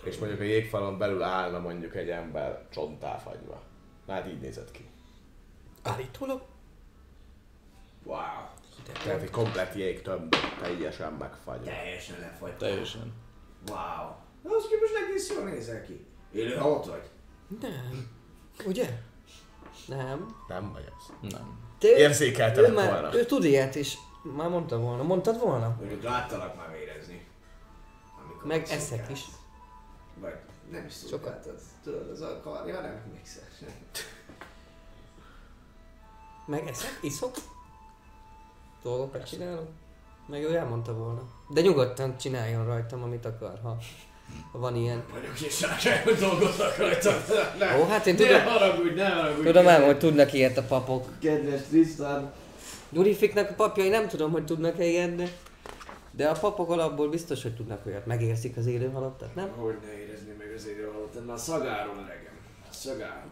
és 0.03 0.17
mondjuk 0.17 0.39
a 0.39 0.43
jégfalon 0.43 0.97
belül 0.97 1.23
állna 1.23 1.59
mondjuk 1.59 1.95
egy 1.95 2.09
ember 2.09 2.67
csontálfagyva. 2.71 3.61
Hát 4.07 4.27
így 4.27 4.39
nézett 4.39 4.71
ki. 4.71 4.89
állítólag 5.83 6.41
Wow. 8.03 8.17
Tehát 8.93 9.21
egy 9.21 9.29
komplet 9.29 9.75
jégtömb, 9.75 10.35
teljesen 10.61 11.13
megfagyva. 11.13 11.63
Teljesen 11.65 12.19
lefagy. 12.19 12.53
Teljesen. 12.53 13.13
Wow. 13.67 14.09
Na, 14.43 14.55
az 14.55 14.67
képest 14.69 14.93
egész 15.07 15.29
jól 15.29 15.43
nézel 15.43 15.83
ki. 15.83 16.05
Élő 16.31 16.55
halott 16.55 16.85
vagy? 16.85 17.09
nem. 17.61 18.07
Ugye? 18.65 18.89
Nem. 19.87 20.35
Nem 20.47 20.71
vagy 20.71 20.91
az. 20.97 21.29
Nem. 21.31 21.59
Ő- 21.81 21.97
Érzékeltelek 21.97 22.71
ő, 22.71 22.73
már, 22.73 22.91
volna. 22.91 23.15
ő 23.15 23.25
tud 23.25 23.43
ilyet 23.43 23.75
is. 23.75 23.97
Már 24.35 24.49
mondta 24.49 24.77
volna. 24.79 25.03
Mondtad 25.03 25.39
volna? 25.39 25.75
Mondjuk 25.79 26.03
láttalak 26.03 26.55
már 26.55 26.69
Meg 28.43 28.67
eszek 28.69 29.07
is. 29.11 29.19
Vagy 30.19 30.33
nem 30.71 30.85
is 30.85 30.93
Sokat. 30.93 31.09
szokáltad. 31.09 31.59
Tudod, 31.83 32.09
az 32.09 32.21
alkalmi, 32.21 32.71
ja 32.71 32.81
nem 32.81 33.01
emlékszel. 33.05 33.43
Meg 36.45 36.67
eszek, 36.67 36.97
iszok. 37.01 37.31
Dolgokat 38.83 39.29
csinálok. 39.29 39.67
Meg 40.27 40.43
ő 40.43 40.55
elmondta 40.55 40.93
volna. 40.93 41.21
De 41.49 41.61
nyugodtan 41.61 42.17
csináljon 42.17 42.65
rajtam, 42.65 43.03
amit 43.03 43.25
akar, 43.25 43.59
ha, 43.63 43.77
ha 44.51 44.59
van 44.59 44.75
ilyen. 44.75 45.03
Vagyok 45.11 45.41
és 45.41 45.55
sárkányok 45.57 46.19
dolgoznak 46.19 46.77
rajta. 46.77 47.11
Ne, 47.57 47.79
Ó, 47.79 47.85
hát 47.87 48.05
én 48.05 48.13
ne 48.15 48.19
tudom, 48.25 48.41
haragudj, 48.43 48.93
ne 48.93 49.09
haragudj. 49.09 49.45
tudom 49.45 49.67
ám, 49.67 49.83
hogy 49.83 49.97
tudnak 49.97 50.33
ilyet 50.33 50.57
a 50.57 50.63
papok. 50.63 51.07
Kedves 51.19 51.61
Tristan. 51.61 52.31
Gyurifiknek 52.89 53.49
a 53.49 53.53
papjai 53.53 53.89
nem 53.89 54.07
tudom, 54.07 54.31
hogy 54.31 54.45
tudnak-e 54.45 54.85
ilyet, 54.85 55.15
de, 55.15 55.27
de 56.11 56.27
a 56.29 56.39
papok 56.39 56.69
alapból 56.69 57.09
biztos, 57.09 57.41
hogy 57.41 57.55
tudnak 57.55 57.85
olyat. 57.85 58.05
Megérzik 58.05 58.57
az 58.57 58.65
élő 58.65 58.91
halottat, 58.91 59.35
nem? 59.35 59.49
Hogy 59.49 59.77
ne 59.85 59.99
érezni 59.99 60.33
meg 60.37 60.53
az 60.55 60.67
élő 60.67 60.89
halottat, 60.93 61.25
már 61.25 61.39
szagáról 61.39 61.95
öregem. 61.95 62.33
Szagáról. 62.69 63.29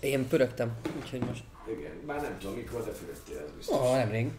Én 0.00 0.28
pörögtem, 0.28 0.72
úgyhogy 1.02 1.20
most. 1.20 1.42
Igen, 1.68 1.92
már 2.06 2.20
nem 2.22 2.38
tudom 2.38 2.54
mikor, 2.54 2.84
de 2.84 2.90
fürödtél, 2.90 3.38
ez 3.38 3.50
biztos. 3.56 3.76
Ó, 3.76 3.80
oh, 3.80 3.96
nemrég. 3.96 4.30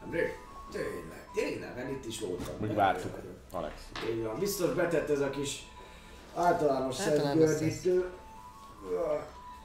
Nemrég? 0.00 0.28
Tényleg, 0.72 1.28
tényleg, 1.34 1.74
mert 1.76 1.90
itt 1.90 2.06
is 2.06 2.20
voltam. 2.20 2.54
Úgy 2.60 2.74
vártuk, 2.74 3.18
Alex. 3.50 3.74
Így 4.10 4.22
van, 4.22 4.38
biztos 4.38 4.70
betett 4.70 5.08
ez 5.08 5.20
a 5.20 5.30
kis 5.30 5.66
általános 6.34 7.00
Általános 7.00 7.50
szentgörnyitő. 7.50 8.10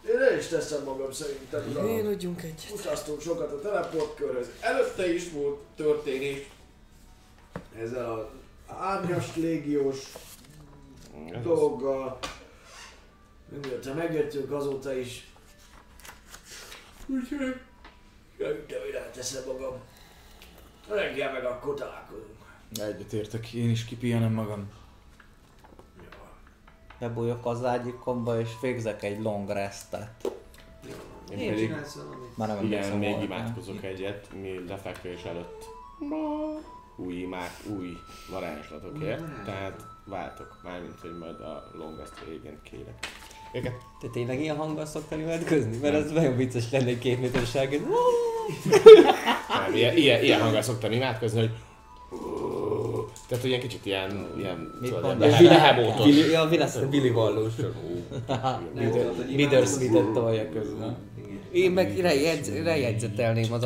Én 0.09 0.21
el 0.21 0.37
is 0.37 0.47
teszem 0.47 0.83
magam 0.83 1.11
szerintem. 1.11 1.63
uram. 1.71 1.87
Élődjünk 1.87 2.41
egyet. 2.41 2.71
Utaztunk 2.73 3.21
sokat 3.21 3.51
a 3.51 3.61
teleportkörhöz. 3.61 4.47
Előtte 4.59 5.13
is 5.13 5.31
volt 5.31 5.59
történés. 5.75 6.49
Ezzel 7.77 8.11
a 8.11 8.31
árnyas 8.67 9.35
légiós 9.35 10.11
dologgal. 11.41 12.19
Miután 13.49 13.95
megjöttünk 13.95 14.51
azóta 14.51 14.93
is. 14.93 15.31
Úgyhogy 17.07 17.55
Jöttem, 18.37 18.79
hogy 18.81 18.93
elteszem 18.93 19.43
magam. 19.47 19.73
Reggel 20.89 21.31
meg 21.31 21.45
akkor 21.45 21.73
találkozunk. 21.73 22.37
Egyetértek, 22.71 23.53
én 23.53 23.69
is 23.69 23.85
kipihenem 23.85 24.33
magam. 24.33 24.71
Jó. 25.97 26.09
Bebújok 26.99 27.45
az 27.45 27.63
ágyikomba 27.65 28.39
és 28.39 28.49
végzek 28.61 29.03
egy 29.03 29.21
long 29.21 29.49
restet. 29.49 30.33
Én 31.31 31.37
Én 31.37 31.49
pedig 31.49 31.67
csinálsz 31.67 31.95
valamit? 31.95 32.37
Már 32.37 32.47
nem 32.47 32.65
igen, 32.65 32.97
még 32.97 33.21
imádkozok 33.21 33.83
egyet, 33.83 34.33
mi 34.33 34.67
lefekvés 34.67 35.23
előtt. 35.23 35.65
Új 36.95 37.13
imák, 37.13 37.51
új 37.77 37.97
varázslatokért, 38.31 39.19
varázslatok. 39.19 39.45
tehát 39.45 39.85
váltok, 40.05 40.59
mármint, 40.63 40.99
hogy 41.01 41.17
majd 41.19 41.39
a 41.39 41.71
longast 41.77 42.13
végén 42.29 42.59
kérek. 42.63 43.07
Őket 43.53 43.73
Te 44.01 44.07
tényleg 44.07 44.41
ilyen 44.41 44.55
hanggal 44.55 44.85
szoktál 44.85 45.19
imádkozni? 45.19 45.77
Mert 45.77 45.95
az 45.95 46.11
nagyon 46.11 46.35
vicces 46.35 46.71
lenne 46.71 46.87
egy 46.87 46.99
két 46.99 47.19
méteresságod. 47.19 47.81
nem, 49.63 49.73
ilyen, 49.73 49.97
ilyen, 49.97 50.23
ilyen 50.23 50.41
hanggal 50.41 50.61
szoktam 50.61 50.91
imádkozni, 50.91 51.39
hogy 51.39 51.51
tehát, 53.27 53.43
hogy 53.43 53.49
ilyen 53.49 53.59
kicsit 53.59 53.85
ilyen, 53.85 54.27
ilyen. 54.37 54.71
Billy, 56.03 56.31
ja, 56.31 56.43
mi 56.43 56.57
lesz 56.57 56.75
a 56.75 56.89
Billy 56.89 57.09
Vallós. 57.09 57.53
Withersmith 59.35 60.11
tolja 60.13 60.49
közben. 60.49 60.97
Én 61.53 61.71
meg 61.71 61.99
rejegyz, 61.99 62.63
rejegyzetelném 62.63 63.53
az 63.53 63.65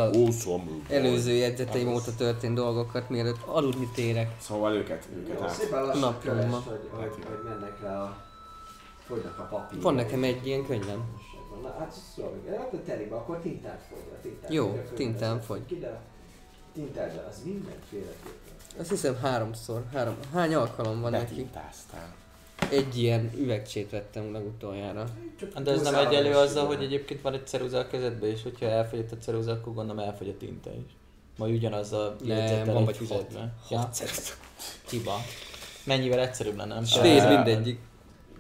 előző 0.89 1.31
jegyzeteim 1.31 1.93
óta 1.93 2.15
történt 2.17 2.53
dolgokat, 2.53 3.09
mielőtt 3.09 3.39
aludni 3.45 3.89
térek. 3.95 4.35
Szóval 4.39 4.75
őket, 4.75 5.07
őket 5.17 5.39
Jó, 5.39 5.45
át. 5.45 5.53
szépen 5.53 6.15
köves, 6.21 6.45
hogy, 6.51 6.89
hogy, 6.91 7.09
hogy 7.25 7.39
mennek 7.43 7.81
le 7.81 7.97
a... 7.97 8.25
Fogynak 9.05 9.39
a 9.39 9.43
papírok. 9.43 9.83
Van 9.83 9.93
nekem 9.95 10.23
egy 10.23 10.47
ilyen 10.47 10.65
könyvem. 10.65 11.03
Na 11.61 11.75
hát 11.79 11.93
szóval, 12.15 12.31
hát 12.57 12.73
a 12.73 12.77
telibe, 12.85 13.15
akkor 13.15 13.39
tintát 13.39 13.81
fogy. 13.89 13.99
A 14.13 14.21
tintát 14.21 14.53
Jó, 14.53 14.79
tintán 14.95 15.29
nem 15.29 15.41
fogy. 15.41 15.65
Ki, 15.65 15.79
de 15.79 16.01
tintádra 16.73 17.25
az 17.29 17.41
mindenféleképpen. 17.43 18.79
Azt 18.79 18.89
hiszem 18.89 19.17
háromszor. 19.21 19.83
Három. 19.93 20.15
Hány 20.33 20.53
alkalom 20.53 21.01
van 21.01 21.11
neki? 21.11 21.25
Betintáztál. 21.25 22.15
Egy 22.72 22.97
ilyen 22.97 23.32
üvegcsét 23.38 23.89
vettem 23.89 24.32
legutoljára. 24.32 25.05
De 25.63 25.72
ez 25.72 25.82
nem 25.82 25.95
egyenlő 25.95 26.34
azzal, 26.34 26.65
hogy 26.65 26.84
egyébként 26.84 27.22
van 27.22 27.34
egy 27.34 27.47
ceruza 27.47 27.78
a 27.78 27.88
kezedbe, 27.88 28.28
és 28.28 28.43
hogyha 28.43 28.65
elfogyott 28.65 29.11
a 29.11 29.18
ceruza, 29.18 29.51
akkor 29.51 29.74
gondolom 29.74 30.05
elfogy 30.05 30.30
a 30.30 30.38
tinta 30.38 30.70
is. 30.70 30.91
Majd 31.38 31.53
ugyanaz 31.53 31.93
a 31.93 32.15
jegyzettel 32.24 32.74
van 32.74 32.78
egy 32.78 32.86
vagy 32.86 32.97
füzetbe. 32.97 33.53
hat. 33.68 33.99
Ja, 33.99 34.07
hiba. 34.89 35.15
Mennyivel 35.84 36.20
egyszerűbb 36.20 36.55
lenne, 36.55 36.74
nem? 36.74 36.86
Svéd 36.86 37.28
mindegyik. 37.28 37.80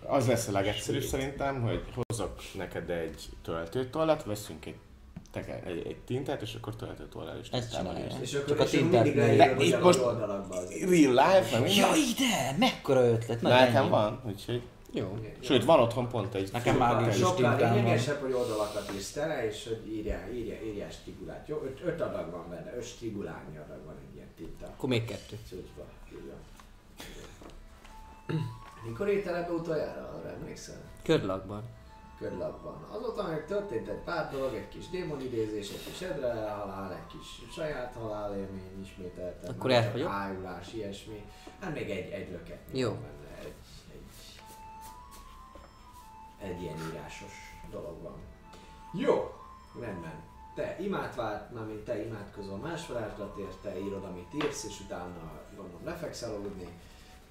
Az 0.05 0.27
lesz 0.27 0.47
a 0.47 0.51
legegyszerűbb 0.51 1.03
szerintem, 1.03 1.61
hogy 1.61 1.83
hozok 1.95 2.41
neked 2.53 2.89
egy 2.89 3.25
töltőtollat, 3.43 4.23
veszünk 4.23 4.65
egy, 4.65 4.75
teke, 5.31 5.61
egy, 5.65 5.87
egy 5.87 5.97
tintát, 6.05 6.41
és 6.41 6.53
akkor 6.53 6.75
töltőtollal 6.75 7.37
is 7.41 7.49
Ezt 7.49 7.75
csinálja. 7.75 8.05
És 8.21 8.33
akkor 8.33 8.47
Csak 8.47 8.59
a 8.59 8.65
tintát 8.65 9.03
mindig 9.03 9.67
itt 9.67 9.81
most-. 9.81 9.99
Real 10.89 11.11
life, 11.13 11.59
meg. 11.59 11.75
Ja 11.75 11.87
ide! 11.95 12.55
Mekkora 12.59 13.01
ötlet! 13.01 13.41
Na, 13.41 13.49
Nekem 13.49 13.89
van, 13.89 14.21
úgyhogy... 14.25 14.61
Jó. 14.91 15.17
Sőt, 15.39 15.63
van 15.65 15.79
otthon 15.79 16.07
pont 16.07 16.33
egy... 16.33 16.49
Nekem 16.51 16.73
sokkal- 16.73 16.93
mágikus 16.93 17.17
Sokkal 17.17 17.35
tintám 17.35 17.59
van. 17.73 17.83
lényegesebb, 17.83 18.21
hogy 18.21 18.31
oldalakat 18.31 18.91
írsz 18.95 19.11
tele, 19.11 19.47
és 19.47 19.67
hogy 19.67 19.93
írjál, 19.93 20.31
írjál, 20.33 20.61
írjál 20.63 20.89
stigulát. 20.89 21.47
Jó, 21.47 21.61
öt, 21.65 21.81
öt 21.85 22.01
adag 22.01 22.31
van 22.31 22.49
benne, 22.49 22.73
öt 22.77 22.85
stigulányi 22.85 23.57
adag 23.57 23.85
van 23.85 23.95
egy 24.09 24.15
ilyen 24.15 24.27
tinta. 24.35 24.65
Akkor 24.65 24.89
még 24.89 25.05
kettő. 25.05 25.37
Cuccba. 25.49 25.83
Mikor 28.87 29.09
írtál 29.09 29.35
ebbe 29.35 29.51
utoljára, 29.51 30.01
arra 30.01 30.29
emlékszel? 30.29 30.75
Körlakban. 31.03 31.63
Körlapban. 32.17 32.85
Azóta 32.91 33.27
meg 33.27 33.45
történt 33.45 33.87
egy 33.87 34.03
pár 34.03 34.31
dolog, 34.31 34.53
egy 34.53 34.67
kis 34.67 34.89
démonidézés, 34.89 35.69
egy 35.69 35.83
kis 35.85 36.01
edre 36.01 36.49
halál, 36.49 36.91
egy 36.93 37.17
kis 37.17 37.53
saját 37.53 37.93
halálélmény 37.93 38.81
ismételtem. 38.81 39.55
Akkor 39.55 39.71
csak 39.71 39.91
vagyok. 39.91 40.09
Ájulás, 40.09 40.73
ilyesmi. 40.73 41.25
Hát 41.59 41.73
még 41.73 41.89
egy, 41.89 42.11
egy 42.11 42.31
löket 42.31 42.59
Jó. 42.71 42.91
benne, 42.91 43.37
egy, 43.39 43.53
egy, 43.91 44.01
egy 46.49 46.61
ilyen 46.61 46.77
írásos 46.91 47.33
dolog 47.71 48.01
van. 48.01 48.15
Jó, 48.93 49.33
rendben. 49.79 50.23
Te 50.55 50.75
imádvált, 50.79 51.53
mármint 51.53 51.83
te 51.83 52.05
imádkozol 52.05 52.57
más 52.57 52.87
varázslatért, 52.87 53.57
te 53.61 53.79
írod, 53.79 54.03
amit 54.03 54.33
írsz, 54.33 54.63
és 54.63 54.79
utána 54.79 55.41
gondolom 55.55 55.85
lefekszel 55.85 56.33
aludni. 56.33 56.67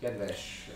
Kedves 0.00 0.70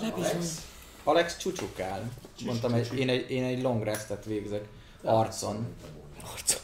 uh, 0.00 0.14
Alex, 0.14 0.75
Alex 1.06 1.36
csúcsukál. 1.36 2.10
Mondtam, 2.44 2.72
hogy 2.72 2.98
én 2.98 3.08
egy, 3.08 3.30
én 3.30 3.44
egy 3.44 3.62
long 3.62 3.82
restet 3.82 4.24
végzek. 4.24 4.68
Arcon. 5.02 5.74
Arcon. 6.32 6.60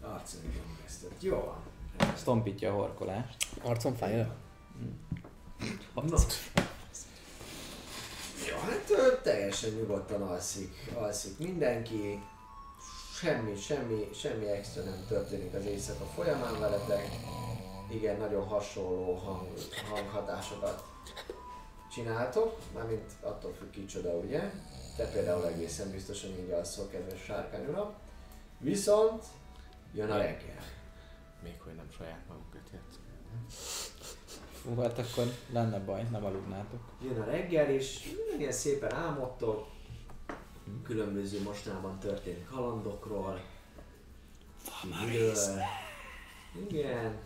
Arcon 0.00 0.40
egy 0.40 0.60
önvesztett. 0.68 1.22
Jó 1.22 1.36
van. 1.36 2.16
Stompítja 2.16 2.70
a 2.70 2.74
horkolást. 2.74 3.36
Arcom 3.62 3.94
fáj 3.94 4.26
Na. 5.94 6.16
Jó, 8.48 8.56
hát 8.56 9.20
teljesen 9.22 9.70
nyugodtan 9.70 10.22
alszik, 10.22 10.92
alszik 10.94 11.38
mindenki. 11.38 12.22
Semmi, 13.20 13.56
semmi, 13.56 14.08
semmi 14.14 14.46
extra 14.46 14.82
nem 14.82 15.04
történik 15.08 15.54
az 15.54 15.64
éjszaka 15.64 16.04
folyamán 16.04 16.60
veletek. 16.60 17.08
Igen, 17.90 18.16
nagyon 18.16 18.46
hasonló 18.46 19.14
hang, 19.14 19.48
hanghatásokat 19.90 20.84
csináltok, 21.96 22.58
mármint 22.74 23.12
attól 23.20 23.52
függ 23.52 23.70
kicsoda, 23.70 24.10
ugye? 24.10 24.50
Te 24.96 25.10
például 25.10 25.46
egészen 25.46 25.90
biztosan 25.90 26.30
így 26.30 26.50
alszol, 26.50 26.88
kedves 26.88 27.22
sárkány 27.22 27.66
uram. 27.66 27.94
Viszont 28.58 29.24
jön 29.92 30.10
a 30.10 30.16
reggel. 30.16 30.62
Még 31.42 31.60
hogy 31.60 31.74
nem 31.74 31.90
saját 31.96 32.22
magukat 32.28 32.70
játszunk. 32.72 33.04
Hú, 34.64 34.82
hát 34.82 34.98
akkor 34.98 35.32
lenne 35.52 35.78
baj, 35.78 36.02
nem 36.10 36.24
aludnátok. 36.24 36.80
Jön 37.02 37.20
a 37.20 37.24
reggel, 37.24 37.70
és 37.70 38.14
ilyen 38.38 38.52
szépen 38.52 38.94
álmodtok, 38.94 39.66
különböző 40.82 41.42
mostanában 41.42 41.98
történt 41.98 42.48
kalandokról, 42.48 43.40
időről. 45.02 45.60
Igen. 46.68 47.18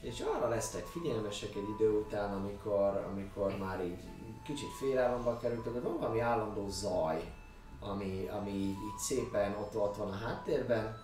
És 0.00 0.20
arra 0.20 0.48
lesztek 0.48 0.86
figyelmesek 0.86 1.54
egy 1.54 1.68
idő 1.78 1.90
után, 1.90 2.32
amikor, 2.32 3.06
amikor 3.10 3.58
már 3.58 3.84
így 3.84 3.98
kicsit 4.44 4.70
félálomba 4.78 5.38
kerültek, 5.38 5.72
hogy 5.72 5.82
van 5.82 5.98
valami 5.98 6.20
állandó 6.20 6.68
zaj, 6.68 7.32
ami, 7.80 8.28
ami 8.28 8.50
így, 8.50 8.76
szépen 8.98 9.56
ott, 9.56 9.76
ott 9.76 9.96
van 9.96 10.08
a 10.08 10.16
háttérben, 10.16 10.98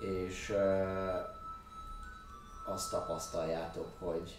és 0.00 0.50
uh, 0.50 2.74
azt 2.74 2.90
tapasztaljátok, 2.90 3.88
hogy 3.98 4.38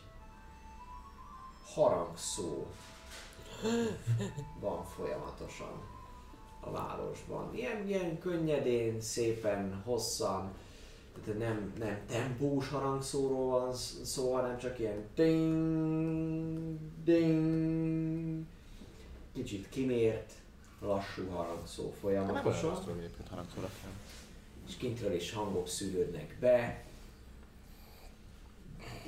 harangszó 1.73 2.65
van 4.59 4.85
folyamatosan 4.85 5.81
a 6.59 6.71
városban. 6.71 7.55
Ilyen, 7.55 7.87
ilyen 7.87 8.19
könnyedén, 8.19 9.01
szépen, 9.01 9.81
hosszan, 9.85 10.53
tehát 11.25 11.39
nem, 11.39 11.73
nem 11.79 12.01
tempós 12.07 12.69
harangszóról 12.69 13.59
van 13.59 13.73
szó, 14.03 14.33
hanem 14.33 14.57
csak 14.57 14.79
ilyen 14.79 15.05
ding, 15.15 16.77
ding, 17.03 18.43
kicsit 19.33 19.69
kimért, 19.69 20.31
lassú 20.79 21.27
harangszó 21.29 21.83
Nem 21.83 21.93
folyamatosan 21.99 22.79
tudom 22.79 22.97
egyébként 22.97 23.27
harangszóra 23.27 23.69
kell. 23.81 23.91
és 24.67 24.75
kintről 24.75 25.13
is 25.13 25.31
hangok 25.31 25.67
szűrődnek 25.67 26.37
be, 26.39 26.85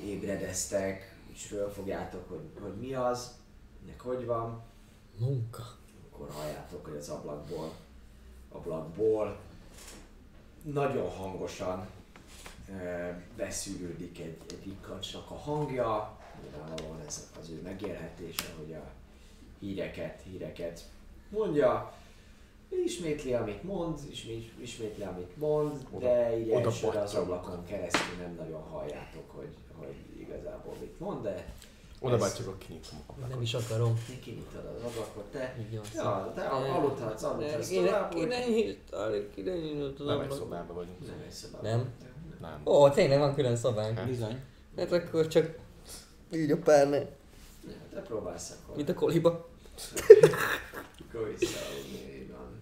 ébredeztek, 0.04 1.16
és 1.32 1.46
fölfogjátok, 1.46 2.28
hogy, 2.28 2.50
hogy 2.60 2.74
mi 2.76 2.94
az, 2.94 3.34
ennek 3.84 4.00
hogy 4.00 4.24
van, 4.24 4.62
Munka. 5.18 5.76
akkor 6.10 6.30
halljátok, 6.30 6.84
hogy 6.84 6.96
az 6.96 7.08
ablakból, 7.08 7.72
ablakból. 8.52 9.38
Nagyon 10.62 11.10
hangosan 11.10 11.86
beszűrődik 13.36 14.18
egy, 14.18 14.36
egy 14.48 14.64
rikkancsnak 14.64 15.30
a 15.30 15.34
hangja, 15.34 16.18
nyilvánvalóan 16.42 17.00
ez 17.06 17.30
az 17.40 17.50
ő 17.50 17.60
megélhetése, 17.62 18.44
hogy 18.58 18.72
a 18.72 18.90
híreket, 19.60 20.22
híreket 20.22 20.80
mondja, 21.28 21.92
ismétli, 22.84 23.34
amit 23.34 23.62
mond, 23.62 23.98
ismét, 24.10 24.52
ismétli, 24.60 25.02
amit 25.02 25.36
mond, 25.36 25.86
de 25.98 26.38
így 26.38 26.50
oda 26.50 26.64
elsőre 26.68 27.00
az 27.00 27.14
ablakon 27.14 27.64
keresztül 27.64 28.16
nem 28.20 28.34
nagyon 28.34 28.62
halljátok, 28.62 29.30
hogy, 29.30 29.54
hogy 29.74 29.94
igazából 30.20 30.74
mit 30.80 31.00
mond, 31.00 31.22
de 31.22 31.54
Oda 32.00 32.16
a 32.24 32.56
kinyitom 32.58 32.98
a 33.06 33.26
Nem 33.28 33.42
is 33.42 33.54
akarom. 33.54 33.94
te 34.06 34.18
kinyitod 34.18 34.64
az 34.76 34.82
ablakot, 34.82 35.24
te, 35.24 35.56
Így 35.60 35.72
ja, 35.72 36.32
te 36.34 36.42
aludhatsz, 36.42 37.22
aludhatsz 37.22 37.68
tovább, 37.68 38.14
úgy 38.14 38.20
kéne 38.20 38.46
nyitani, 38.46 39.28
kéne 39.34 39.54
nyitani 39.56 39.82
az 39.82 40.06
Nem 40.06 40.20
egy 40.20 40.30
szobában 40.30 40.76
vagyunk. 40.76 41.06
nem 41.06 41.22
egy 41.26 41.32
szobában. 41.32 41.70
Nem? 41.70 41.94
Nem. 42.46 42.74
Ó, 42.74 42.88
tényleg 42.88 43.18
van 43.18 43.34
külön 43.34 43.56
szobánk. 43.56 44.04
Bizony. 44.04 44.40
Hát 44.76 44.92
akkor 44.92 45.26
csak 45.26 45.58
így 46.32 46.50
a 46.50 46.56
párne. 46.56 46.98
Nem, 46.98 47.88
te 47.94 48.00
próbálsz 48.00 48.50
akkor. 48.50 48.76
Mint 48.76 48.88
a 48.88 48.94
koliba. 48.94 49.48
Akkor 51.08 51.36
visszaaludni, 51.38 52.20
így 52.20 52.30
van. 52.30 52.60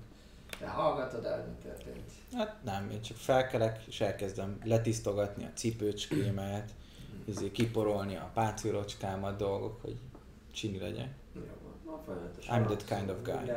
Te 0.58 0.66
hallgatod 0.66 1.24
el, 1.24 1.46
mi 1.46 1.68
történt? 1.68 2.10
Hát 2.34 2.56
nem, 2.64 2.90
én 2.90 3.02
csak 3.02 3.16
felkelek, 3.16 3.82
és 3.86 4.00
elkezdem 4.00 4.58
letisztogatni 4.64 5.44
a 5.44 5.50
cipőcskémet, 5.54 6.70
izé, 7.24 7.50
kiporolni 7.50 8.16
a 8.16 8.30
páncélocskámat, 8.34 9.36
dolgok, 9.36 9.80
hogy 9.82 9.96
csini 10.52 10.78
legyen. 10.78 11.14
Jó 11.34 11.42
van. 12.06 12.30
I'm 12.48 12.64
that 12.64 12.84
kind 12.84 13.10
of 13.10 13.22
guy. 13.22 13.52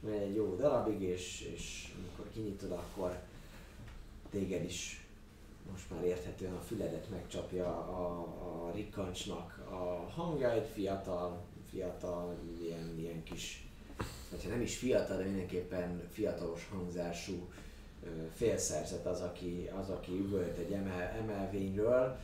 Megy 0.00 0.20
egy 0.20 0.34
jó 0.34 0.56
darabig, 0.56 1.02
és, 1.02 1.40
és 1.54 1.92
amikor 1.98 2.32
kinyitod, 2.32 2.70
akkor 2.70 3.18
téged 4.30 4.64
is 4.64 5.07
most 5.70 5.90
már 5.90 6.04
érthetően 6.04 6.54
a 6.54 6.60
füledet 6.60 7.10
megcsapja 7.10 7.66
a, 7.66 8.20
a 8.66 8.70
rikkancsnak 8.74 9.58
a 9.70 10.10
hangja, 10.10 10.52
egy 10.52 10.68
fiatal, 10.74 11.42
fiatal, 11.70 12.36
ilyen, 12.60 12.94
ilyen 12.98 13.22
kis, 13.22 13.68
vagy 14.30 14.44
ha 14.44 14.48
nem 14.48 14.60
is 14.60 14.76
fiatal, 14.76 15.16
de 15.16 15.24
mindenképpen 15.24 16.08
fiatalos 16.12 16.68
hangzású 16.70 17.48
félszerzet 18.34 19.06
az, 19.06 19.20
aki, 19.20 19.70
az, 19.80 19.90
aki 19.90 20.12
üvölt 20.12 20.58
egy 20.58 20.72
emel, 20.72 21.14
emelvényről. 21.22 22.18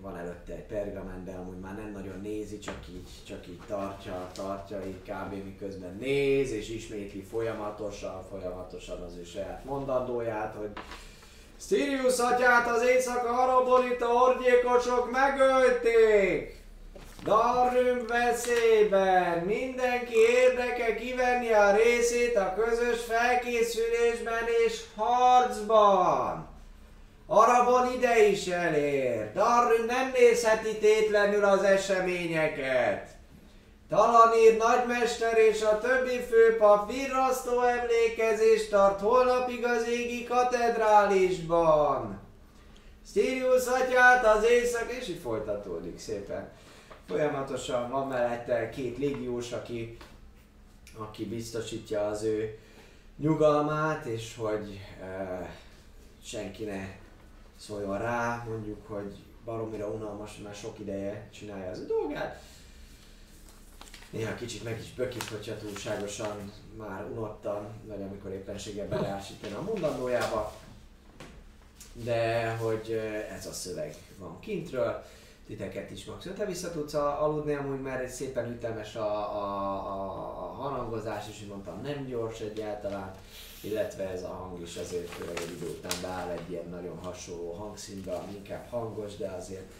Van 0.00 0.16
előtte 0.16 0.54
egy 0.54 0.66
pergament, 0.66 1.24
de 1.24 1.32
amúgy 1.32 1.58
már 1.58 1.76
nem 1.76 1.92
nagyon 1.92 2.20
nézi, 2.20 2.58
csak 2.58 2.88
így, 2.88 3.08
csak 3.26 3.48
így 3.48 3.60
tartja, 3.66 4.30
tartja, 4.34 4.86
így 4.86 5.02
kb. 5.02 5.44
miközben 5.44 5.96
néz, 6.00 6.50
és 6.50 6.68
ismétli 6.68 7.20
folyamatosan, 7.20 8.22
folyamatosan 8.22 9.02
az 9.02 9.16
ő 9.16 9.24
saját 9.24 9.64
mondandóját, 9.64 10.54
hogy 10.54 10.70
Sirius 11.60 12.18
atyát 12.18 12.68
az 12.68 12.82
éjszaka 12.82 13.42
Arabolita 13.42 14.06
orgyékosok 14.06 15.10
megölték! 15.10 16.64
Darrüm 17.24 18.06
veszélyben! 18.06 19.38
Mindenki 19.38 20.16
érdeke 20.16 20.94
kivenni 20.94 21.52
a 21.52 21.76
részét 21.76 22.36
a 22.36 22.54
közös 22.54 23.00
felkészülésben 23.00 24.44
és 24.66 24.80
harcban! 24.96 26.48
Arabon 27.26 27.92
ide 27.96 28.26
is 28.26 28.46
elér! 28.46 29.32
Darrüm 29.32 29.86
nem 29.86 30.12
nézheti 30.18 30.78
tétlenül 30.78 31.44
az 31.44 31.62
eseményeket! 31.62 33.15
Talanír 33.88 34.56
nagymester 34.56 35.38
és 35.38 35.62
a 35.62 35.78
többi 35.78 36.18
főpap 36.18 36.92
virrasztó 36.92 37.60
emlékezést 37.60 38.70
tart 38.70 39.00
holnapig 39.00 39.64
az 39.64 39.88
égi 39.88 40.24
katedrálisban. 40.24 42.20
Sirius 43.12 43.66
atyát 43.66 44.26
az 44.26 44.44
éjszak, 44.44 44.92
és 44.92 45.08
így 45.08 45.20
folytatódik 45.20 45.98
szépen. 45.98 46.48
Folyamatosan 47.08 47.90
van 47.90 48.08
mellette 48.08 48.70
két 48.70 48.98
légiós, 48.98 49.52
aki, 49.52 49.96
aki 50.96 51.24
biztosítja 51.24 52.06
az 52.06 52.22
ő 52.22 52.58
nyugalmát, 53.16 54.04
és 54.04 54.34
hogy 54.36 54.80
uh, 55.00 55.46
senki 56.24 56.64
ne 56.64 56.88
szóljon 57.58 57.98
rá, 57.98 58.44
mondjuk, 58.48 58.86
hogy 58.86 59.16
baromira 59.44 59.86
unalmas, 59.88 60.36
már 60.36 60.54
sok 60.54 60.78
ideje 60.78 61.28
csinálja 61.32 61.70
az 61.70 61.78
ő 61.78 61.86
dolgát. 61.86 62.42
Néha 64.10 64.34
kicsit 64.34 64.64
meg 64.64 64.80
is 64.80 64.92
bökik, 64.92 65.30
hogyha 65.30 65.56
túlságosan 65.56 66.52
már 66.76 67.04
unottan, 67.04 67.66
vagy 67.84 68.02
amikor 68.02 68.30
éppenséggel 68.30 68.88
beleásítani 68.88 69.54
a 69.54 69.62
mondandójába. 69.62 70.54
De 71.92 72.50
hogy 72.56 72.90
ez 73.30 73.46
a 73.46 73.52
szöveg 73.52 73.94
van 74.18 74.40
kintről, 74.40 75.04
titeket 75.46 75.90
is 75.90 76.04
maximum. 76.04 76.36
Te 76.36 76.44
vissza 76.44 76.70
tudsz 76.70 76.94
aludni 76.94 77.54
amúgy, 77.54 77.86
egy 78.00 78.08
szépen 78.08 78.50
ütemes 78.50 78.94
a, 78.94 79.36
a, 79.36 79.44
a, 79.86 80.04
a 80.38 80.62
harangozás 80.62 81.24
hogy 81.38 81.48
mondtam, 81.48 81.80
nem 81.82 82.04
gyors 82.04 82.40
egyáltalán, 82.40 83.14
illetve 83.60 84.08
ez 84.08 84.22
a 84.22 84.28
hang 84.28 84.62
is 84.62 84.76
azért 84.76 85.08
főleg 85.08 85.36
egy 85.36 85.50
idő 85.56 85.66
után 85.66 86.00
beáll 86.02 86.30
egy 86.30 86.50
ilyen 86.50 86.68
nagyon 86.68 86.98
hasonló 87.02 87.52
hangszínbe, 87.52 88.12
ami 88.12 88.34
inkább 88.36 88.68
hangos, 88.68 89.16
de 89.16 89.28
azért 89.28 89.72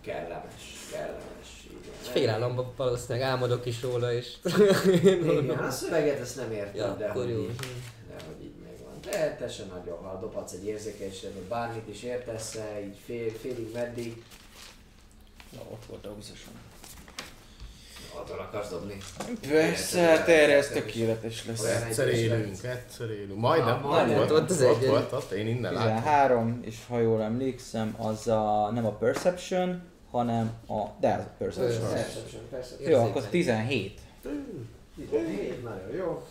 kellemes, 0.00 0.62
kellemes. 0.92 1.66
Igen. 1.70 2.12
Félálomban 2.12 2.72
valószínűleg 2.76 3.28
álmodok 3.28 3.66
is 3.66 3.82
róla, 3.82 4.12
és... 4.12 4.36
Igen, 4.86 5.48
a 5.68 5.70
szöveget 5.70 6.20
ezt 6.20 6.36
nem 6.36 6.52
értem, 6.52 6.74
Ja, 6.74 6.94
de 6.94 7.10
hogy 7.10 7.28
így, 7.30 7.54
de 8.08 8.14
hogy 8.26 8.44
így 8.44 8.54
megvan. 8.62 9.00
De 9.00 9.36
te 9.36 9.48
se 9.48 9.64
nagyon, 9.64 9.98
ha 9.98 10.18
dobhatsz 10.20 10.52
egy 10.52 10.64
érzékenységet, 10.64 11.34
vagy 11.34 11.42
bármit 11.48 11.88
is 11.88 12.02
értesz 12.02 12.58
így 12.84 12.96
fél, 13.04 13.30
félig 13.30 13.72
meddig, 13.72 14.24
Na, 15.52 15.60
ott 15.70 15.84
voltam 15.86 16.16
biztosan. 16.16 16.52
Attól 18.18 18.38
akarsz 18.38 18.70
dobni. 18.70 18.96
Persze, 19.48 20.00
hát 20.00 20.28
erre 20.28 20.56
ez 20.56 20.68
tökéletes 20.68 21.46
lesz. 21.46 21.64
Egyszer 21.64 22.08
élünk, 22.08 22.64
egyszer 22.64 23.10
élünk. 23.10 23.40
Majdnem, 23.40 23.80
majdnem, 23.80 24.16
volt, 24.16 24.30
ott 24.30 24.50
az 24.50 24.60
egyen. 24.60 24.90
volt, 24.90 25.12
ott 25.12 25.30
én 25.30 25.46
innen 25.46 25.72
látom. 25.72 25.96
13, 25.96 26.60
és 26.64 26.76
ha 26.88 26.98
jól 26.98 27.22
emlékszem, 27.22 27.94
az 27.98 28.28
a, 28.28 28.70
nem 28.74 28.86
a 28.86 28.90
Perception, 28.90 29.82
hanem 30.10 30.52
a, 30.66 30.82
de 31.00 31.12
az 31.12 31.20
a 31.20 31.30
Perception. 31.38 31.92
Perception, 31.92 32.42
persze. 32.50 32.74
Jó, 32.80 33.02
akkor 33.02 33.22
17. 33.22 34.00
17, 34.96 35.62
nagyon 35.62 35.94
jó. 35.96 36.26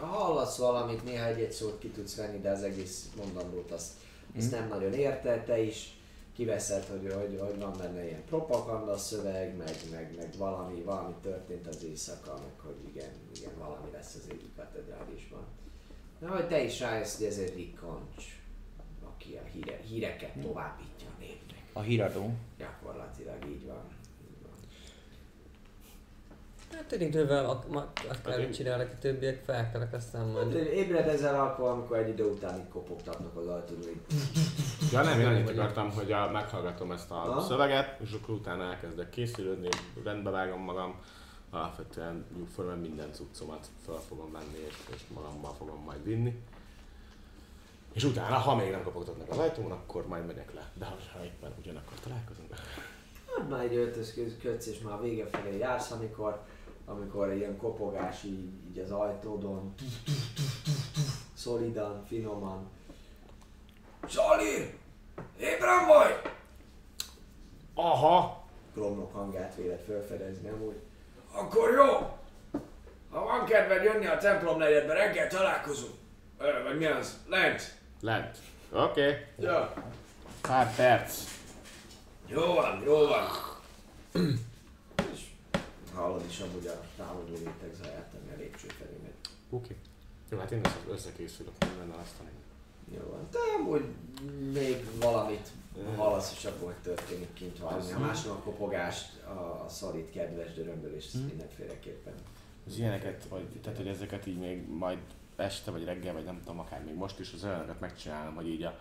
Hallasz 0.00 0.56
valamit, 0.56 1.04
néha 1.04 1.26
egy-egy 1.26 1.52
szót 1.52 1.78
ki 1.78 1.88
tudsz 1.88 2.16
venni, 2.16 2.40
de 2.40 2.50
az 2.50 2.62
egész 2.62 3.08
mondandót 3.16 3.70
azt, 3.70 3.92
azt 4.38 4.50
nem 4.50 4.68
nagyon 4.68 4.92
érte, 4.92 5.42
te 5.46 5.60
is 5.60 5.97
kiveszed, 6.38 6.84
hogy, 6.84 7.12
hogy, 7.12 7.38
hogy 7.40 7.58
van 7.58 7.72
benne 7.78 8.04
ilyen 8.04 8.24
propaganda 8.24 8.96
szöveg, 8.96 9.56
meg, 9.56 9.76
meg, 9.90 10.14
meg 10.16 10.34
valami, 10.36 10.82
valami 10.82 11.14
történt 11.22 11.66
az 11.66 11.84
éjszaka, 11.84 12.32
meg 12.32 12.52
hogy 12.56 12.76
igen, 12.88 13.10
igen, 13.36 13.52
valami 13.58 13.90
lesz 13.92 14.14
az 14.14 14.26
egyik 14.30 14.56
katedrálisban. 14.56 15.46
De 16.18 16.26
hogy 16.26 16.48
te 16.48 16.62
is 16.62 16.80
rájössz, 16.80 17.16
hogy 17.16 17.26
ez 17.26 17.38
egy 17.38 17.54
rikancs, 17.54 18.24
aki 19.04 19.36
a 19.36 19.44
híre, 19.52 19.76
híreket 19.76 20.32
továbbítja 20.40 21.08
a 21.08 21.20
népnek. 21.20 21.62
A 21.72 21.80
híradó. 21.80 22.30
Gyakorlatilag. 22.58 23.44
Így 23.48 23.66
van. 23.66 23.84
Hát 26.72 26.92
idővel 27.00 27.46
Hát 27.46 28.18
akár 28.24 28.38
én- 28.38 28.46
mit 28.46 28.54
csinálnak 28.56 28.90
a 28.94 28.98
többiek, 28.98 29.44
felkelek, 29.44 29.92
aztán 29.94 30.24
Hát, 30.24 30.32
majd... 30.32 30.54
ébred 30.54 31.08
ezzel 31.08 31.40
akkor, 31.40 31.68
amikor 31.70 31.96
egy 31.96 32.08
idő 32.08 32.24
után 32.24 32.58
így 32.58 32.68
kopogtatnak 32.68 33.36
az 33.36 33.46
ajtón, 33.46 33.76
hogy 33.76 34.00
Ja 34.92 35.02
nem, 35.02 35.20
én 35.20 35.26
annyit 35.26 35.48
akartam, 35.48 35.90
hogy 35.90 36.12
a, 36.12 36.30
meghallgatom 36.30 36.92
ezt 36.92 37.10
a 37.10 37.14
Aha. 37.14 37.40
szöveget, 37.40 38.00
és 38.00 38.12
akkor 38.22 38.34
utána 38.34 38.64
elkezdek 38.64 39.10
készülődni, 39.10 39.68
rendbe 40.04 40.30
vágom 40.30 40.60
magam, 40.60 40.94
alapvetően 41.50 42.24
jóformán 42.38 42.78
minden 42.78 43.12
cuccomat 43.12 43.66
fel 43.86 44.00
fogom 44.08 44.32
venni, 44.32 44.58
és, 44.68 44.74
és 44.94 45.00
magammal 45.14 45.54
fogom 45.58 45.82
majd 45.84 46.04
vinni. 46.04 46.42
És 47.92 48.04
utána, 48.04 48.34
ha 48.36 48.56
még 48.56 48.70
nem 48.70 48.82
kopogtatnak 48.82 49.30
az 49.30 49.38
ajtón, 49.38 49.70
akkor 49.70 50.06
majd 50.06 50.26
megyek 50.26 50.54
le. 50.54 50.70
De 50.74 50.84
ha, 50.84 50.96
ha 51.12 51.24
éppen 51.24 51.52
ugyanakkor 51.58 51.98
találkozunk. 52.00 52.48
hát 53.36 53.48
már 53.48 53.60
egy 53.64 53.74
öltözködsz 53.76 54.66
és 54.66 54.78
már 54.80 54.94
a 54.94 55.00
vége 55.00 55.26
felé 55.26 55.58
jársz, 55.58 55.90
amikor, 55.90 56.40
amikor 56.88 57.32
ilyen 57.32 57.56
kopogás 57.56 58.22
így, 58.24 58.50
így 58.68 58.78
az 58.78 58.90
ajtódon, 58.90 59.74
szolidan, 61.34 62.04
finoman. 62.06 62.70
Zsali! 64.08 64.78
Ébren 65.38 65.86
vagy? 65.86 66.20
Aha! 67.74 68.44
Gromnok 68.74 69.12
hangját 69.12 69.54
véled 69.54 69.80
felfedezni 69.80 70.48
amúgy. 70.48 70.80
Akkor 71.32 71.70
jó! 71.70 72.16
Ha 73.10 73.24
van 73.24 73.44
kedved 73.44 73.82
jönni 73.82 74.06
a 74.06 74.18
templom 74.18 74.58
negyedbe, 74.58 74.92
reggel 74.92 75.28
találkozunk. 75.28 75.94
Ö, 76.38 76.62
vagy 76.62 76.76
mi 76.76 76.86
az? 76.86 77.18
Lent. 77.26 77.78
Lent. 78.00 78.38
Oké. 78.72 79.08
Okay. 79.08 79.16
Ja. 79.38 79.72
Pár 80.40 80.76
perc. 80.76 81.22
Jó 82.26 82.54
van, 82.54 82.82
jó 82.84 83.06
van. 83.06 83.26
Hallod 85.98 86.24
is 86.28 86.40
amúgy 86.40 86.66
a 86.66 86.80
távolodó 86.96 87.34
réteg 87.34 87.74
zaját, 87.82 88.14
ami 88.22 88.32
a 88.34 88.36
lépcső 88.36 88.68
felé 88.68 88.96
megy. 89.02 89.12
Oké. 89.50 89.76
Jó, 90.30 90.38
hát 90.38 90.50
én 90.50 90.58
össze- 90.64 90.86
összekészülök 90.90 91.52
mindennel 91.60 91.98
aztán 91.98 92.26
én. 92.26 92.46
Jó 92.96 93.10
van. 93.10 93.28
De 93.30 93.38
amúgy 93.58 93.84
még 94.52 94.86
valamit 95.00 95.48
abból, 96.44 96.66
hogy 96.66 96.82
történik 96.82 97.32
kint 97.32 97.58
valami. 97.58 97.90
Ha 97.90 97.98
máshol 97.98 98.32
a 98.32 98.38
kopogást, 98.38 99.22
a, 99.22 99.64
a 99.64 99.68
szalít 99.68 100.10
kedves 100.10 100.54
dörömbölést, 100.54 101.14
ezt 101.14 101.26
mindenféleképpen. 101.26 102.14
Az 102.66 102.78
ilyeneket, 102.78 103.24
vagy, 103.28 103.46
tehát 103.62 103.78
hogy 103.78 103.88
ezeket 103.88 104.26
így 104.26 104.38
még 104.38 104.68
majd 104.68 104.98
este, 105.36 105.70
vagy 105.70 105.84
reggel, 105.84 106.12
vagy 106.12 106.24
nem 106.24 106.40
tudom, 106.40 106.58
akár 106.58 106.84
még 106.84 106.94
most 106.94 107.18
is 107.18 107.32
az 107.32 107.44
olyanokat 107.44 107.80
megcsinálom, 107.80 108.34
hogy 108.34 108.48
így 108.48 108.62
a 108.62 108.78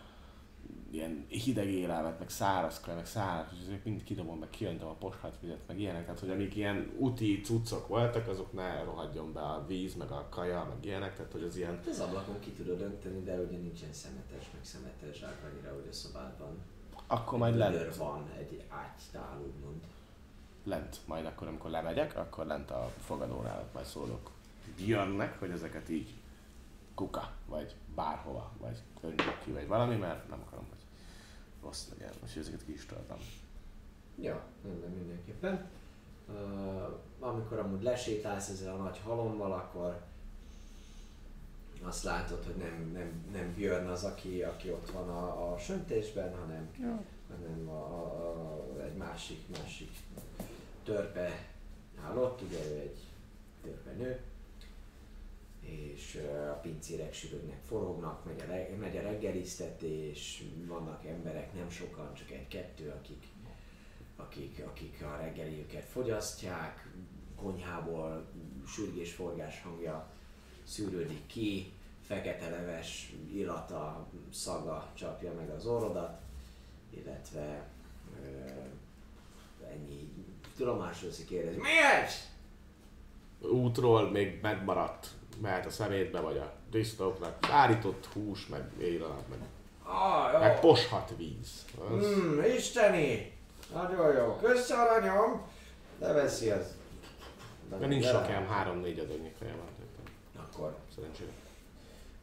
ilyen 0.91 1.25
hideg 1.29 1.67
élelmet, 1.67 2.19
meg 2.19 2.29
száraz 2.29 2.79
kaj, 2.79 2.95
meg 2.95 3.05
száraz, 3.05 3.47
és 3.53 3.61
ezeket 3.61 3.85
mind 3.85 4.03
kidobom, 4.03 4.39
meg 4.39 4.49
kijöntöm 4.49 4.87
a 4.87 4.93
poshat 4.93 5.37
vizet, 5.41 5.67
meg 5.67 5.79
ilyenek, 5.79 6.03
tehát 6.05 6.19
hogy 6.19 6.29
amik 6.29 6.55
ilyen 6.55 6.91
úti 6.97 7.41
cuccok 7.41 7.87
voltak, 7.87 8.27
azok 8.27 8.53
ne 8.53 8.83
rohadjon 8.83 9.33
be 9.33 9.41
a 9.41 9.65
víz, 9.67 9.95
meg 9.95 10.11
a 10.11 10.27
kaja, 10.29 10.65
meg 10.75 10.85
ilyenek, 10.85 11.15
tehát 11.15 11.31
hogy 11.31 11.43
az 11.43 11.57
ilyen 11.57 11.75
Hát 11.75 11.87
az 11.87 11.99
ablakon 11.99 12.39
ki 12.39 12.51
tudod 12.51 12.81
önteni, 12.81 13.23
de 13.23 13.39
ugye 13.39 13.57
nincsen 13.57 13.93
szemetes, 13.93 14.45
meg 14.53 14.63
szemetes 14.65 15.17
zsák 15.17 15.43
annyira, 15.51 15.73
hogy 15.73 15.87
a 15.89 15.93
szobádban. 15.93 16.57
akkor 17.07 17.39
majd 17.39 17.55
lent, 17.55 17.95
van 17.95 18.29
egy 18.37 18.63
ágytál, 18.69 19.39
úgymond. 19.45 19.81
lent, 20.63 20.99
majd 21.05 21.25
akkor 21.25 21.47
amikor 21.47 21.69
lemegyek, 21.69 22.17
akkor 22.17 22.45
lent 22.45 22.71
a 22.71 22.91
fogadónál 22.99 23.69
majd 23.73 23.85
szólok 23.85 24.31
jönnek, 24.85 25.39
hogy 25.39 25.49
ezeket 25.49 25.89
így 25.89 26.13
kuka, 26.93 27.31
vagy 27.45 27.75
bárhova, 27.95 28.51
vagy 28.59 28.77
öntsük 29.01 29.39
ki, 29.43 29.51
vagy 29.51 29.67
valami, 29.67 29.95
mert 29.95 30.29
nem 30.29 30.41
akarom, 30.45 30.65
rossz 31.61 31.85
legyen, 31.89 32.13
és 32.25 32.35
ezeket 32.35 32.65
ki 32.65 32.73
is 32.73 32.85
töltöm. 32.85 33.17
Ja, 34.21 34.43
minden 34.63 34.89
mindenképpen. 34.89 35.69
Uh, 36.27 36.99
amikor 37.19 37.59
amúgy 37.59 37.83
lesétálsz 37.83 38.49
ezzel 38.49 38.73
a 38.73 38.83
nagy 38.83 38.99
halommal, 39.03 39.51
akkor 39.51 40.01
azt 41.81 42.03
látod, 42.03 42.43
hogy 42.45 42.55
nem, 42.55 42.91
nem, 42.93 43.25
nem 43.31 43.53
Björn 43.53 43.87
az, 43.87 44.03
aki, 44.03 44.41
aki 44.41 44.71
ott 44.71 44.89
van 44.91 45.09
a, 45.09 45.51
a 45.53 45.57
söntésben, 45.57 46.35
hanem, 46.35 46.69
Ja. 46.79 47.01
hanem 47.29 47.69
a, 47.69 47.81
a, 47.81 48.31
a, 48.41 48.83
egy 48.83 48.95
másik, 48.95 49.47
másik 49.59 49.91
törpe 50.83 51.47
áll 52.05 52.17
ott, 52.17 52.41
ugye 52.41 52.65
ő 52.71 52.79
egy 52.79 52.97
törpe 53.63 53.91
nő, 53.91 54.19
és 55.67 56.21
a 56.51 56.59
pincérek 56.59 57.13
sűrögnek, 57.13 57.61
forognak, 57.65 58.25
megy 58.25 58.41
a, 58.41 58.45
reg- 58.45 58.79
megy 58.79 58.97
a 58.97 59.01
reggeliztetés, 59.01 60.43
vannak 60.65 61.05
emberek, 61.05 61.53
nem 61.53 61.69
sokan, 61.69 62.13
csak 62.13 62.31
egy-kettő, 62.31 62.89
akik, 62.89 63.25
akik, 64.15 64.63
akik 64.65 65.03
a 65.03 65.17
reggeliüket 65.17 65.83
fogyasztják, 65.83 66.87
konyhából 67.35 68.25
sürgés-forgás 68.67 69.61
hangja 69.61 70.11
szűrődik 70.63 71.25
ki, 71.25 71.71
fekete 72.01 72.49
leves 72.49 73.13
illata, 73.33 74.07
szaga 74.31 74.91
csapja 74.93 75.33
meg 75.33 75.49
az 75.49 75.65
orrodat, 75.65 76.21
illetve 76.89 77.67
ö, 78.23 78.49
ennyi 79.69 80.09
veszi 81.01 81.25
kérdezi. 81.25 81.57
Mi 81.57 81.77
ez? 82.03 82.13
Útról 83.51 84.11
még 84.11 84.39
megmaradt, 84.41 85.16
mehet 85.41 85.65
a 85.65 85.69
szemétbe, 85.69 86.19
vagy 86.19 86.37
a 86.37 86.53
disznóknak, 86.71 87.37
szárított 87.45 88.05
hús, 88.13 88.47
meg 88.47 88.63
élelet, 88.79 89.27
meg, 89.29 89.39
Ah, 89.83 90.33
jó. 90.33 90.39
meg 90.39 90.59
poshat 90.59 91.13
víz. 91.17 91.65
Az, 91.89 92.05
Hmm, 92.05 92.43
isteni! 92.57 93.31
Nagyon 93.73 94.15
jó. 94.15 94.35
Kösz 94.41 94.69
aranyom! 94.69 95.41
Leveszi 95.99 96.49
az. 96.49 96.75
de 97.79 97.85
nincs 97.85 98.05
sok 98.05 98.27
ilyen 98.27 98.47
három-négy 98.47 98.97
van, 98.97 99.67
tehát 99.77 100.47
Akkor 100.51 100.75
szerencsére. 100.95 101.29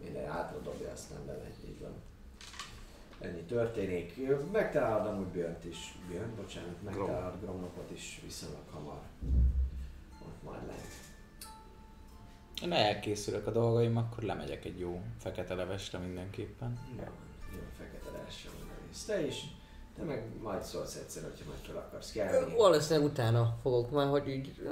minden 0.04 0.30
hátra 0.32 0.58
dobja, 0.58 0.90
aztán 0.92 1.26
bemegy, 1.26 1.54
így 1.68 1.80
van. 1.80 1.92
ennyi 3.20 3.40
történik. 3.42 4.14
Megtalálod 4.52 5.06
amúgy 5.06 5.26
Björnt 5.26 5.64
is. 5.64 5.94
Björn, 6.08 6.36
bocsánat, 6.36 6.82
megtalálod 6.82 7.40
Gromnokot 7.40 7.90
is 7.90 8.20
viszonylag 8.24 8.62
hamar. 8.70 9.00
Ott 10.22 10.42
majd 10.42 10.66
lehet. 10.66 10.86
Én 12.64 12.72
elkészülök 12.72 13.46
a 13.46 13.50
dolgaim, 13.50 13.96
akkor 13.96 14.22
lemegyek 14.22 14.64
egy 14.64 14.78
jó 14.78 15.00
fekete 15.18 15.54
levesre 15.54 15.98
mindenképpen. 15.98 16.78
Jó, 16.96 17.02
jó 17.52 17.60
fekete 17.78 18.10
lehessen 18.18 18.50
rész. 18.88 19.04
Te 19.04 19.26
is. 19.26 19.42
Te 19.96 20.02
meg 20.02 20.24
majd 20.42 20.62
szólsz 20.62 20.94
egyszer, 20.96 21.22
hogyha 21.22 21.44
majd 21.46 21.58
fel 21.58 21.76
akarsz 21.76 22.12
kelni. 22.12 22.54
Valószínűleg 22.56 23.10
utána 23.10 23.56
fogok 23.62 23.90
már, 23.90 24.08
hogy 24.08 24.28
így 24.28 24.68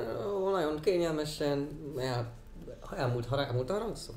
nagyon 0.53 0.80
kényelmesen 0.80 1.68
el, 1.99 2.32
elmúlt, 2.97 3.26
ha 3.26 3.45
elmúlt 3.47 3.70
a 3.70 3.72
harangszó? 3.72 4.12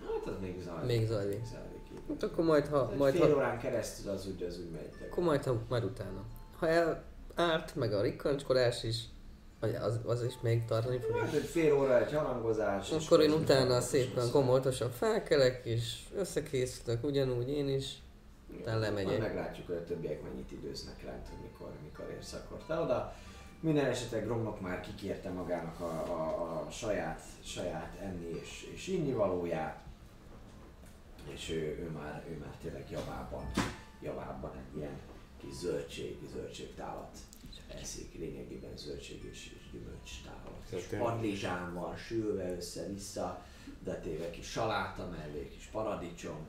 Hát 0.00 0.34
az 0.34 0.40
még 0.40 0.60
zajlik. 0.60 0.86
Még 0.86 1.06
zajlik. 1.06 1.38
Még 1.38 1.46
zajlik 1.46 1.80
így. 1.92 2.00
Hát 2.08 2.22
akkor 2.22 2.44
majd, 2.44 2.66
ha, 2.66 2.88
Egy 2.92 2.98
majd, 2.98 3.14
fél 3.14 3.28
ha, 3.28 3.36
órán 3.36 3.58
keresztül 3.58 4.10
az 4.10 4.26
úgy, 4.26 4.42
az 4.42 4.58
úgy 4.58 4.70
megy. 4.70 4.90
de- 5.00 5.06
akkor 5.10 5.24
majd, 5.24 5.44
ha, 5.44 5.60
majd 5.68 5.84
utána. 5.84 6.24
Ha 6.58 6.68
el 6.68 7.04
árt, 7.34 7.74
meg 7.74 7.92
a 7.92 8.00
rikkancskodás 8.02 8.82
is, 8.84 9.04
vagy 9.60 9.74
az, 9.74 10.00
az 10.04 10.22
is 10.22 10.34
még 10.40 10.64
tartani 10.64 10.98
fog. 10.98 11.16
Hát 11.16 11.32
egy 11.32 11.44
fél 11.44 11.74
óra 11.74 11.98
egy 11.98 12.12
harangozás. 12.12 12.90
Akkor 12.90 13.20
én 13.20 13.32
utána 13.32 13.80
szépen 13.80 14.30
komoltosan 14.30 14.90
felkelek, 14.90 15.64
és 15.64 15.98
összekészülök, 16.14 17.04
ugyanúgy 17.04 17.48
én 17.48 17.68
is. 17.68 17.94
utána 18.60 18.78
lemegyek. 18.78 19.06
Majd 19.06 19.20
meglátjuk, 19.20 19.66
hogy 19.66 19.76
a 19.76 19.84
többiek 19.84 20.22
mennyit 20.22 20.52
időznek 20.52 21.02
lent, 21.04 21.28
hogy 21.28 21.38
mikor, 21.42 21.72
mikor 21.82 22.14
érsz 22.16 22.32
akkor 22.32 22.58
te 22.66 22.80
oda. 22.80 23.14
Minden 23.60 23.84
esetre 23.84 24.18
Gromnak 24.18 24.60
már 24.60 24.80
kikérte 24.80 25.30
magának 25.30 25.80
a, 25.80 25.84
a, 25.84 26.66
a 26.66 26.70
saját, 26.70 27.20
saját 27.44 27.98
enni 28.02 28.38
és, 28.42 28.68
és 28.74 28.86
inni 28.86 29.12
valóját. 29.12 29.78
És 31.34 31.50
ő, 31.50 31.54
ő, 31.54 31.90
már, 31.94 32.24
ő 32.30 32.38
már 32.38 32.54
tényleg 32.62 32.90
javában, 32.90 33.50
javában 34.02 34.50
egy 34.56 34.76
ilyen 34.76 34.98
kis 35.40 35.54
zöldség, 35.54 36.18
zöldségtálat 36.32 37.18
eszik, 37.80 38.18
lényegében 38.18 38.76
zöldség 38.76 39.24
és, 39.30 39.56
és 39.56 39.70
gyümölcs 39.72 40.10
tálat. 40.24 40.98
Padlizsán 40.98 41.74
van 41.74 41.96
sülve 41.96 42.52
össze-vissza, 42.52 43.44
de 43.84 44.00
téve 44.00 44.30
kis 44.30 44.50
saláta 44.50 45.08
mellé, 45.08 45.48
kis 45.48 45.64
paradicsom, 45.64 46.46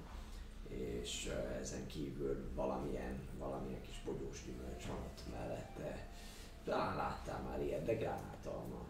és 0.67 1.31
ezen 1.61 1.87
kívül 1.87 2.49
valamilyen, 2.55 3.19
valamilyen 3.37 3.81
kis 3.81 4.01
bogyós 4.05 4.43
gyümölcs 4.45 4.85
van 4.85 4.97
ott 4.97 5.21
mellette. 5.31 6.07
Talán 6.63 6.95
láttál 6.95 7.41
már 7.41 7.61
ilyet, 7.61 7.85
de 7.85 7.93
gránátalma 7.93 8.85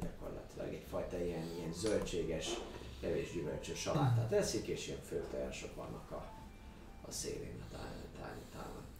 gyakorlatilag 0.00 0.74
egyfajta 0.74 1.24
ilyen, 1.24 1.46
ilyen 1.56 1.72
zöldséges, 1.72 2.48
kevés 3.00 3.32
gyümölcsös 3.32 3.78
salátát 3.78 4.32
eszik, 4.32 4.66
és 4.66 4.86
ilyen 4.86 5.02
főtojások 5.02 5.74
vannak 5.74 6.10
a, 6.10 6.32
a 7.06 7.10
szélén. 7.10 7.63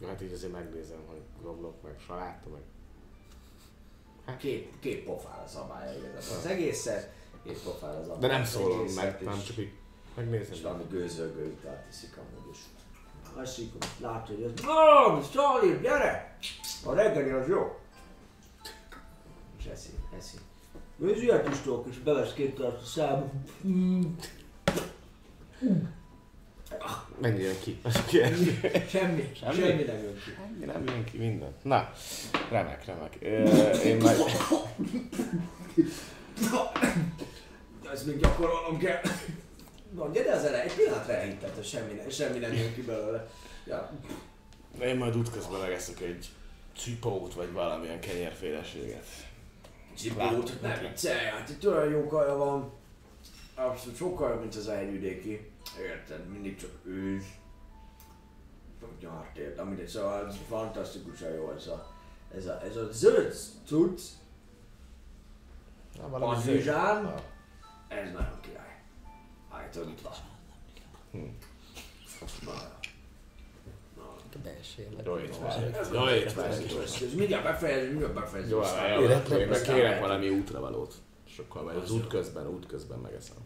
Hát 0.07 0.21
így 0.21 0.33
azért 0.33 0.51
megnézem, 0.51 0.99
hogy 1.07 1.21
goblok, 1.41 1.81
meg 1.83 1.95
saláta, 2.07 2.49
meg... 2.49 2.61
Két, 4.37 4.73
két 4.79 5.03
pofára 5.03 5.47
szabálya 5.47 5.97
igazából 5.97 6.37
az 6.37 6.45
egészet, 6.45 7.13
két 7.43 7.63
pofára 7.63 8.01
szabálya 8.01 8.19
De 8.19 8.27
nem 8.27 8.43
szólom 8.45 8.85
meg, 8.95 9.17
és- 9.19 9.25
nem 9.27 9.43
csak 9.43 9.57
így 9.57 9.71
És 10.07 10.11
megnézem. 10.15 10.57
valami 10.63 10.83
gőzölgő 10.89 11.45
italt 11.45 11.85
iszik 11.91 12.17
amúgy 12.17 12.49
is. 12.51 12.57
Hogy 13.33 13.69
látja, 13.99 14.35
hogy 14.35 14.43
ez 14.43 14.51
Mom, 14.63 15.23
Stalin, 15.23 15.81
gyere! 15.81 16.37
A 16.85 16.93
reggeli 16.93 17.29
az 17.29 17.47
jó. 17.47 17.79
És 19.57 19.65
eszi, 19.65 19.89
eszi. 20.17 20.37
Ez 21.05 21.21
ilyet 21.21 21.47
is 21.49 21.57
tudok, 21.59 21.87
és 21.89 21.99
bevesz 21.99 22.33
két 22.33 22.55
tart 22.55 22.81
a 22.81 22.85
szába. 22.85 23.31
Mennyire 23.61 24.13
ki? 27.63 27.79
Az 27.83 28.05
kérdés. 28.05 28.59
Semmi, 28.89 29.31
Semmi? 29.39 29.55
semmi 29.55 29.83
nem 29.83 29.97
jön 30.03 30.13
ki. 30.23 30.37
Ennyi 30.45 30.65
nem 30.65 30.83
jön 30.85 31.03
ki 31.03 31.17
minden. 31.17 31.53
Na, 31.61 31.91
remek, 32.49 32.85
remek. 32.85 33.17
Ö, 33.21 33.69
én 33.77 33.97
meg... 33.97 34.15
Ezt 37.93 38.05
még 38.05 38.19
gyakorolnom 38.19 38.77
kell. 38.77 39.01
Na, 39.95 40.09
gyere 40.13 40.33
az 40.33 40.43
egy 40.43 40.73
pillanatra 40.73 41.13
elhitted, 41.13 41.55
hogy 41.55 41.65
semmi, 41.65 41.93
ne, 41.93 42.09
semmi 42.09 42.37
nem 42.37 42.53
jön 42.53 42.73
ki 42.73 42.81
belőle. 42.81 43.27
Ja, 43.65 43.91
Én 44.81 44.95
majd 44.95 45.17
útközben 45.17 45.59
megeszek 45.59 45.99
egy 45.99 46.29
cipót, 46.77 47.33
vagy 47.33 47.51
valamilyen 47.51 47.99
kenyérféleséget. 47.99 49.05
Cipót, 49.97 50.61
ne 50.61 50.79
viccelj, 50.79 51.25
hát 51.25 51.49
itt 51.49 51.67
olyan 51.67 51.89
jó 51.89 52.07
kaja 52.07 52.35
van. 52.35 52.71
Abszolút 53.55 53.97
sokkal 53.97 54.29
jobb, 54.29 54.39
mint 54.39 54.55
az 54.55 54.67
a 54.67 54.75
hegyvidéki. 54.75 55.49
Érted, 55.79 56.29
mindig 56.29 56.57
csak 56.57 56.71
őz. 56.83 57.23
Nyart, 59.01 59.37
érted, 59.37 59.65
mindegy, 59.67 59.87
szóval 59.87 60.27
ez 60.27 60.35
fantasztikusan 60.47 61.33
jó 61.33 61.51
ez 61.51 61.67
a, 61.67 61.93
ez 62.35 62.45
a, 62.45 62.61
ez 62.63 62.75
a 62.75 62.91
zöld 62.91 63.33
cucc, 63.65 64.01
Na, 65.97 66.07
Padlizsán? 66.07 67.03
Na, 67.03 67.15
ez 67.87 68.11
nagyon 68.11 68.39
király. 68.41 68.81
Állítólag 69.51 69.89
itt 69.89 70.01
van. 70.01 70.13
Hm. 71.11 71.25
Na, 72.45 72.53
belső. 74.43 74.87
Jó 75.05 75.17
étvágyat. 75.17 75.89
Jó 75.93 76.09
étvágyat. 76.09 76.73
Ez 77.01 77.13
mindjárt 77.15 77.43
befejezünk, 77.43 77.89
mindjárt 77.89 78.13
befejezünk. 78.13 78.65
Jó, 79.67 79.73
kérek 79.73 79.99
valami 79.99 80.29
útravalót. 80.29 80.93
Sokkal 81.27 81.63
majd 81.63 81.77
az 81.77 81.83
Az 81.83 81.89
jó. 81.89 81.95
út 81.95 82.07
közben, 82.07 82.47
út 82.47 82.65
közben 82.65 82.99
megeszem. 82.99 83.37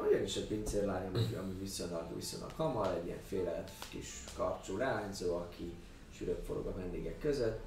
Olyan 0.00 0.22
is 0.22 0.36
egy 0.36 0.46
pincérlány, 0.46 1.06
ami, 1.06 1.34
ami 1.42 1.52
viszonylag, 1.60 2.14
viszonylag 2.14 2.50
hamar, 2.56 2.86
egy 2.86 3.06
ilyen 3.06 3.22
féle 3.28 3.64
kis 3.90 4.24
karcsú 4.36 4.76
leányzó, 4.76 5.36
aki 5.36 5.74
sűrög 6.16 6.38
forog 6.46 6.66
a 6.66 6.74
vendégek 6.76 7.18
között. 7.18 7.60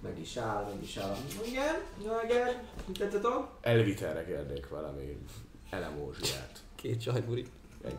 Meg 0.00 0.20
is 0.20 0.36
áll, 0.36 0.64
meg 0.64 0.82
is 0.82 0.96
áll. 0.96 1.16
Igen, 1.46 1.74
igen, 2.24 2.68
mit 2.86 2.98
tettetek? 2.98 3.32
Elvitelre 3.60 4.24
kérnék 4.24 4.68
valami 4.68 5.18
elemózsiát. 5.70 6.58
Két 6.74 7.00
csajburi. 7.00 7.46
Egy 7.84 7.98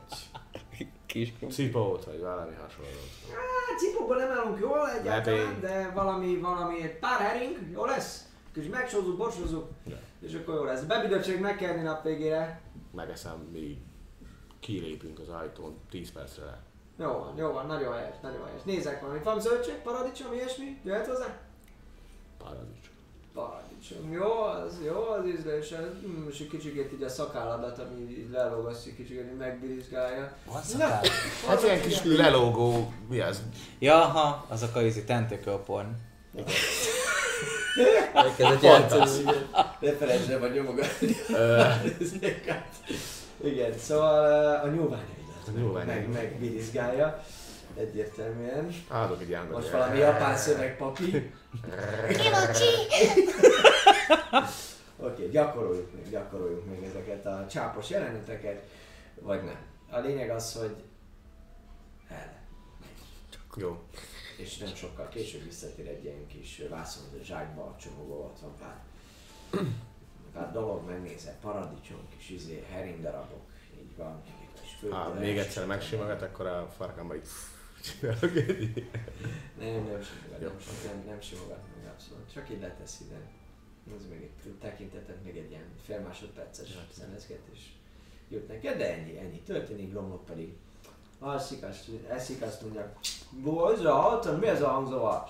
Kis 1.06 1.34
cipót, 1.52 2.06
vagy 2.06 2.20
valami 2.20 2.56
hasonlót. 2.56 3.10
Hát 3.30 3.80
cipóban 3.80 4.18
nem 4.18 4.32
állunk 4.32 4.60
jól 4.60 4.90
egyáltalán, 4.90 5.60
de 5.62 5.92
valami, 5.94 6.38
valami, 6.38 6.82
egy 6.82 7.00
pár 7.00 7.20
hering, 7.20 7.58
jó 7.72 7.86
lesz? 7.86 8.26
Kis 8.54 8.68
megsózzuk, 8.68 9.18
borsózzuk, 9.18 9.70
Ja. 9.86 9.98
és 10.22 10.34
akkor 10.34 10.56
jó 10.56 10.64
lesz. 10.64 10.82
Bebüdöttség 10.82 11.40
meg 11.40 11.56
kell 11.58 11.72
enni 11.74 11.82
nap 11.82 12.04
végére. 12.04 12.62
Megeszem, 12.92 13.48
míg 13.52 13.78
kilépünk 14.60 15.20
az 15.20 15.30
ajtón 15.30 15.78
10 15.90 16.12
percre 16.12 16.44
le. 16.46 16.60
Jó 17.00 17.12
van, 17.12 17.34
jó 17.38 17.52
van, 17.52 17.66
nagyon 17.66 17.94
helyes, 17.94 18.16
nagyon 18.22 18.46
helyes. 18.46 18.62
Nézzek 18.64 19.02
valami, 19.02 19.20
van 19.24 19.42
zöldség, 19.42 19.74
paradicsom, 19.76 20.34
ilyesmi? 20.34 20.80
Jöhet 20.84 21.08
hozzá? 21.08 21.38
Paradicsom. 22.38 22.92
Paradicsom. 23.34 24.12
Jó, 24.12 24.42
az 24.42 24.78
jó, 24.86 25.08
az 25.10 25.26
ízlés. 25.26 25.74
Mm, 26.08 26.28
és 26.30 26.40
egy 26.40 26.48
kicsikét 26.50 26.94
így 26.94 27.04
a 27.04 27.10
szakálladat, 27.10 27.80
ami 27.80 28.10
így 28.10 28.30
lelógassz, 28.32 28.86
egy 28.86 28.96
kicsikét 28.96 29.32
így 29.32 29.38
megbirizgálja. 29.38 30.34
Na, 30.78 30.88
Hát 31.48 31.64
ilyen 31.64 31.82
kis 31.82 32.04
lelógó, 32.04 32.94
mi 33.10 33.20
az? 33.20 33.42
Jaha, 33.80 34.46
azok 34.48 34.76
a 34.76 34.82
izi 34.82 35.04
tentacle 35.04 35.58
porn. 35.58 35.88
Elkezdett 38.14 38.62
játszani. 38.62 39.24
Ne 39.80 39.92
felejtsd 39.92 40.30
el, 40.30 40.40
vagy 40.40 40.54
nyomogatni. 40.54 41.08
Igen, 43.44 43.78
szóval 43.78 44.58
uh, 44.58 44.64
a 44.64 44.68
nyúlványaidat 44.68 45.48
A 45.48 45.52
meg, 45.52 45.62
nyúlványaidat. 45.62 46.14
megbirizgálja. 46.14 47.24
Egyértelműen. 47.78 48.76
Adok 48.88 49.22
egy 49.22 49.34
álmot. 49.34 49.54
Most 49.54 49.70
valami 49.70 49.98
japán 49.98 50.38
szövegpapi. 50.38 51.12
Oké, 54.98 55.28
gyakoroljuk 55.32 55.94
még, 55.94 56.10
gyakoroljuk 56.10 56.66
még 56.66 56.84
ezeket 56.84 57.26
a 57.26 57.46
csápos 57.50 57.90
jeleneteket, 57.90 58.64
vagy 59.22 59.44
nem. 59.44 59.58
A 59.92 60.00
lényeg 60.00 60.30
az, 60.30 60.54
hogy 60.54 60.76
el. 62.10 62.42
Jó. 63.56 63.82
És 64.38 64.58
nem 64.58 64.76
sokkal 64.76 65.08
később 65.10 65.44
visszatér 65.44 65.88
egy 65.88 66.04
ilyen 66.04 66.28
kis 66.28 66.62
vászon 66.70 67.04
zsákba 67.24 67.76
csomagolva, 67.82 68.24
ott 68.26 68.40
van 68.40 68.56
pár, 68.60 68.84
pár 70.34 70.52
dolog, 70.52 70.86
megnézed, 70.88 71.36
paradicsom, 71.42 72.08
kis 72.18 72.30
izé, 72.30 72.64
heringdarabok, 72.70 73.46
így 73.82 73.96
van, 73.98 74.22
Ha 74.90 75.04
főtörés. 75.06 75.28
még 75.28 75.38
egyszer 75.38 75.66
megsimogat, 75.66 76.22
akkor 76.22 76.46
a 76.46 76.74
farkamba 76.78 77.16
így 77.16 77.28
csinálok 77.84 78.36
egy 78.48 78.88
Nem, 79.60 79.86
nem 79.86 80.04
simogat, 80.04 80.40
nem, 80.40 80.56
nem, 80.86 81.04
nem 81.06 81.22
simogat 81.22 81.64
meg 81.76 81.92
abszolút, 81.94 82.34
csak 82.34 82.50
így 82.50 82.62
letesz 82.62 83.00
ide. 83.00 83.22
Ez 83.98 84.08
még 84.10 84.22
egy 84.22 84.54
tekintetet, 84.60 85.24
még 85.24 85.38
egy 85.38 85.50
ilyen 85.50 85.66
fél 85.86 86.00
másodperces 86.00 86.78
szenezgetés 86.92 87.74
jut 88.30 88.48
neked, 88.48 88.78
de 88.78 88.94
ennyi, 88.94 89.18
ennyi 89.18 89.42
történik, 89.42 89.94
Lomlok 89.94 90.26
pedig 90.26 90.54
alszik, 91.24 91.64
azt, 91.64 91.86
eszik, 92.10 92.42
azt 92.42 92.62
mondja, 92.62 92.94
ez 93.80 93.86
a 93.86 93.92
hallottam, 93.94 94.36
mi 94.36 94.48
ez 94.48 94.62
a 94.62 94.68
hangzavar? 94.68 95.24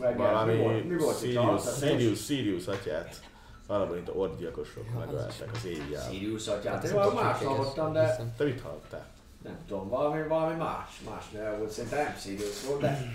Meg, 0.00 0.16
mi 0.16 0.22
volt, 0.22 0.30
Valami 0.32 0.80
mi 0.80 0.96
volt 0.96 1.14
itt 1.14 1.20
Sirius, 1.20 1.44
hallottad? 1.44 1.74
Sirius, 1.74 2.24
Sirius 2.24 2.66
atyát. 2.66 3.20
Valami, 3.66 3.94
mint 3.94 4.08
a 4.08 4.12
orgyilkosok 4.12 4.84
megöltek 4.98 5.50
az 5.54 5.64
éjjel. 5.64 6.10
Sirius 6.10 6.46
atyát, 6.48 6.74
Hát, 6.74 6.84
én 6.84 6.92
valami 6.92 7.14
más 7.20 7.42
hallottam, 7.42 7.92
de 7.92 8.32
Te 8.36 8.44
mit 8.44 8.60
hallottál? 8.60 9.06
Nem 9.42 9.58
tudom, 9.68 9.88
valami, 9.88 10.26
valami 10.28 10.54
más, 10.54 11.00
más 11.10 11.30
neve 11.30 11.56
volt, 11.56 11.70
szerintem 11.70 12.04
nem 12.04 12.16
Sirius 12.16 12.66
volt, 12.66 12.80
de 12.80 13.12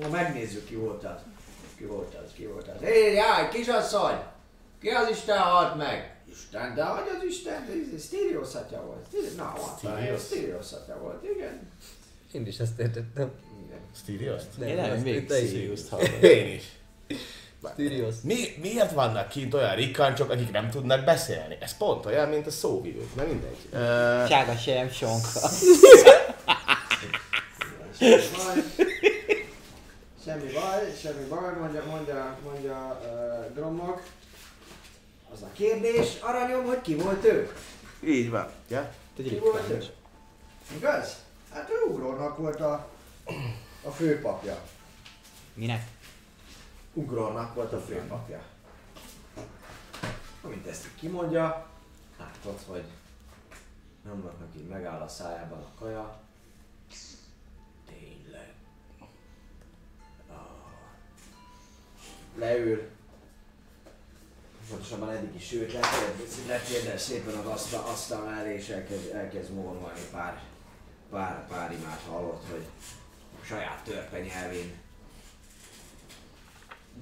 na 0.00 0.08
megnézzük 0.08 0.64
ki 0.64 0.74
volt 0.74 1.04
az. 1.04 1.20
Ki 1.76 1.84
volt 1.84 2.14
az, 2.14 2.32
ki 2.32 2.46
volt 2.46 2.68
az. 2.68 2.80
Hé, 2.86 3.14
jaj, 3.14 3.48
kisasszony! 3.48 4.20
Ki 4.80 4.88
az 4.88 5.08
Isten 5.10 5.38
halt 5.38 5.76
meg? 5.76 6.21
Isten, 6.32 6.74
de 6.74 6.84
hogy 6.84 7.08
az 7.18 7.24
Isten? 7.28 7.66
Ez 7.96 8.08
Sirius 8.08 8.54
atya 8.54 8.82
volt. 8.86 9.06
Sirius- 9.10 9.36
Na? 9.36 9.54
Sirius 10.30 10.72
atya 10.72 10.98
volt, 11.00 11.24
igen. 11.34 11.70
Én 12.32 12.46
is 12.46 12.58
ezt 12.58 12.78
értettem. 12.78 13.30
De 14.58 14.68
Én 14.68 14.76
nem, 14.76 14.98
még 15.00 15.26
hallom. 15.88 16.06
Én 16.20 16.54
is. 16.54 16.64
Sirius. 17.76 18.14
Mi, 18.22 18.36
miért 18.60 18.92
vannak 18.92 19.28
kint 19.28 19.54
olyan 19.54 19.74
rikkancsok, 19.74 20.30
akik 20.30 20.50
nem 20.50 20.70
tudnak 20.70 21.04
beszélni? 21.04 21.56
Ez 21.60 21.76
pont 21.76 22.06
olyan, 22.06 22.28
mint 22.28 22.46
a 22.46 22.50
szóvívők, 22.50 23.14
de 23.14 23.22
mindegy. 23.22 23.56
Uh, 23.72 23.78
Sága 24.28 24.56
sem 24.56 24.90
sonka. 24.90 25.48
Semmi 27.98 28.22
baj. 28.36 28.64
Semmi 30.24 30.52
baj, 30.52 30.92
semmi 31.02 31.24
baj, 31.28 31.52
mondja, 31.60 31.82
mondja, 31.90 32.38
mondja 32.44 33.00
uh. 33.54 34.00
Az 35.32 35.42
a 35.42 35.52
kérdés, 35.52 36.20
aranyom, 36.20 36.64
hogy 36.64 36.80
ki 36.80 36.94
volt 36.94 37.24
ő? 37.24 37.52
így 38.04 38.30
van. 38.30 38.50
Ja? 38.68 38.94
Ki 39.16 39.38
volt 39.38 39.70
ő? 39.70 39.84
Igaz? 40.76 41.16
Hát 41.52 41.70
ő 41.70 41.90
Ugrónak 41.90 42.36
volt 42.36 42.60
a, 42.60 42.88
a 43.84 43.90
főpapja. 43.90 44.62
Minek? 45.54 45.86
Ugrónak 46.92 47.54
volt 47.54 47.72
a 47.72 47.80
főpapja. 47.80 48.42
Amint 50.42 50.66
ezt 50.66 50.94
kimondja, 50.94 51.66
látod, 52.18 52.58
hogy 52.66 52.84
nyomnak 54.04 54.34
így 54.56 54.68
megáll 54.68 55.00
a 55.00 55.08
szájában 55.08 55.58
a 55.58 55.78
kaja. 55.78 56.20
Tényleg. 57.86 58.54
Ah. 60.28 60.36
Leül. 62.38 62.90
Pontosabban 64.72 65.10
eddig 65.10 65.34
is 65.34 65.52
ült, 65.52 65.72
letérdel, 66.46 66.98
szépen 66.98 67.34
az 67.34 67.46
asztal, 67.46 67.84
asztal 67.84 68.24
mellé, 68.24 68.54
és 68.54 68.68
elkezd, 68.68 69.10
elkezd 69.14 69.52
mormolni 69.52 70.00
pár, 70.10 70.42
pár, 71.10 71.46
pár 71.46 71.72
imát 71.72 72.00
hallott, 72.08 72.44
hogy 72.50 72.64
a 73.42 73.44
saját 73.44 73.84
törpe 73.84 74.20
nyelvén 74.20 74.72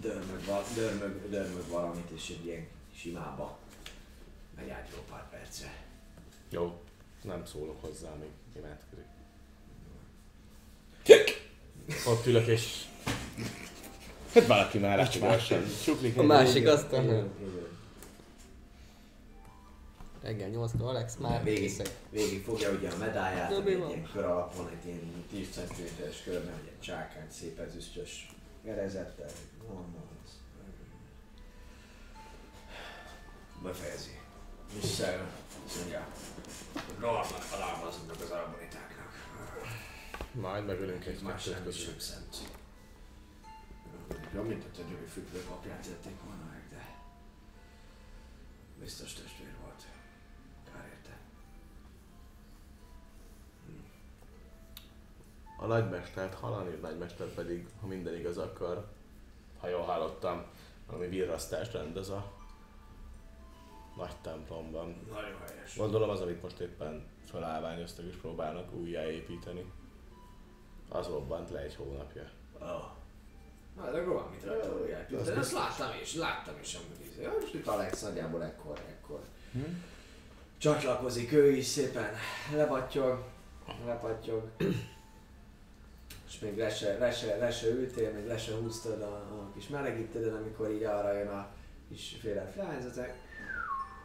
dörmög, 0.00 0.44
val- 0.46 0.74
dörmög, 0.74 1.30
dörmög 1.30 1.68
valamit, 1.68 2.10
és 2.10 2.28
egy 2.28 2.46
ilyen 2.46 2.66
simába 2.96 3.58
megy 4.56 4.70
át 4.70 4.88
jó 4.92 5.02
pár 5.10 5.28
perce. 5.30 5.72
Jó, 6.48 6.80
nem 7.22 7.46
szólok 7.46 7.80
hozzá, 7.80 8.08
még 8.20 8.30
imádkozik. 8.56 9.04
Ott 12.06 12.26
ülök 12.26 12.46
és... 12.46 12.84
Hát 14.34 14.46
valaki 14.46 14.78
már 14.78 15.08
csuklik. 15.84 16.16
A 16.16 16.22
másik. 16.22 16.56
Igen, 16.56 16.86
igen. 16.90 17.30
Reggel 20.22 20.48
8 20.48 20.72
Alex 20.80 21.16
már 21.16 21.42
Végig, 21.44 21.60
készek. 21.60 21.90
végig 22.10 22.44
fogja 22.44 22.70
ugye 22.70 22.90
a 22.90 22.96
medáját, 22.96 23.52
ami 23.52 23.74
mi 23.74 23.82
egy 23.82 23.88
ilyen 23.88 24.08
kör 24.12 24.24
alapon, 24.24 24.68
egy 24.68 24.86
ilyen 24.86 25.24
10 25.30 25.48
cm-es 25.50 26.22
körben, 26.24 26.54
egy 26.54 26.64
ilyen 26.64 26.80
csákány, 26.80 27.30
szép 27.30 27.58
ezüstös 27.58 28.30
gerezettel. 28.64 29.28
Mondom, 29.68 30.08
ez- 30.24 30.38
Befejezi. 33.62 34.18
Visszaül, 34.80 35.26
azt 35.66 35.76
mondja, 35.78 36.06
rohadnak 36.98 37.44
alámaznak 37.56 38.16
az 38.22 38.30
arbonitáknak. 38.30 39.26
Majd 40.32 40.66
megölünk 40.66 41.04
egy 41.06 41.22
Más 41.22 41.44
nem 41.44 41.70
sem 41.70 41.98
szent. 41.98 42.36
Ja, 44.34 44.42
mint 44.42 44.64
a 44.64 44.82
györi 44.88 45.04
függőpapját 45.12 45.80
tették 45.82 46.16
volna 46.24 46.42
meg, 46.52 46.62
de 46.70 46.96
biztos 48.80 49.12
testvér 49.12 49.54
A 55.62 55.66
nagymestert 55.66 56.34
hallani, 56.34 56.74
a 56.74 56.86
nagymester 56.86 57.26
pedig, 57.26 57.66
ha 57.80 57.86
minden 57.86 58.14
igaz, 58.14 58.38
akkor, 58.38 58.86
ha 59.60 59.68
jól 59.68 59.82
hallottam, 59.82 60.44
valami 60.86 61.08
virrasztást 61.08 61.72
rendez 61.72 62.08
a 62.08 62.32
nagy 63.96 64.16
templomban. 64.22 64.96
Nagyon 65.12 65.40
helyes. 65.48 65.76
Gondolom 65.76 66.10
az, 66.10 66.20
amit 66.20 66.42
most 66.42 66.58
éppen 66.58 67.06
felállványoztak 67.30 68.04
és 68.04 68.14
próbálnak 68.14 68.72
újjáépíteni. 68.72 69.72
Az 70.88 71.06
robbant 71.06 71.50
le 71.50 71.58
egy 71.60 71.74
hónapja. 71.74 72.30
Oh. 72.60 72.84
Hát 73.80 73.94
akkor 73.94 74.12
valamit 74.14 74.44
rajta 74.44 74.76
újját. 74.82 75.12
Az 75.12 75.24
De 75.26 75.30
ezt 75.30 75.38
biztos. 75.38 75.58
láttam 75.58 75.90
is, 76.02 76.14
láttam 76.14 76.54
is 76.62 76.74
amúgy. 76.74 77.22
Ja, 77.22 77.32
most 77.40 77.54
itt 77.54 77.66
Alex 77.66 78.02
nagyjából 78.02 78.44
ekkor, 78.44 78.78
ekkor. 78.88 79.20
Csatlakozik 80.58 81.32
ő 81.32 81.50
is 81.50 81.66
szépen, 81.66 82.14
lebattyog, 82.54 83.24
lebattyog. 83.86 84.50
És 86.30 86.38
még 86.38 86.56
le 86.56 86.70
se, 86.70 86.98
le 86.98 87.12
se, 87.12 87.36
le 87.36 87.50
se 87.50 87.68
ültél, 87.68 88.12
még 88.12 88.26
le 88.26 88.38
se 88.38 88.52
húztad 88.52 89.02
a, 89.02 89.14
a 89.14 89.50
kis 89.54 89.68
melegítőden, 89.68 90.34
amikor 90.34 90.70
így 90.70 90.82
arra 90.82 91.12
jön 91.12 91.28
a 91.28 91.48
kis 91.88 92.16
féle 92.20 92.50
flájzatek. 92.54 93.14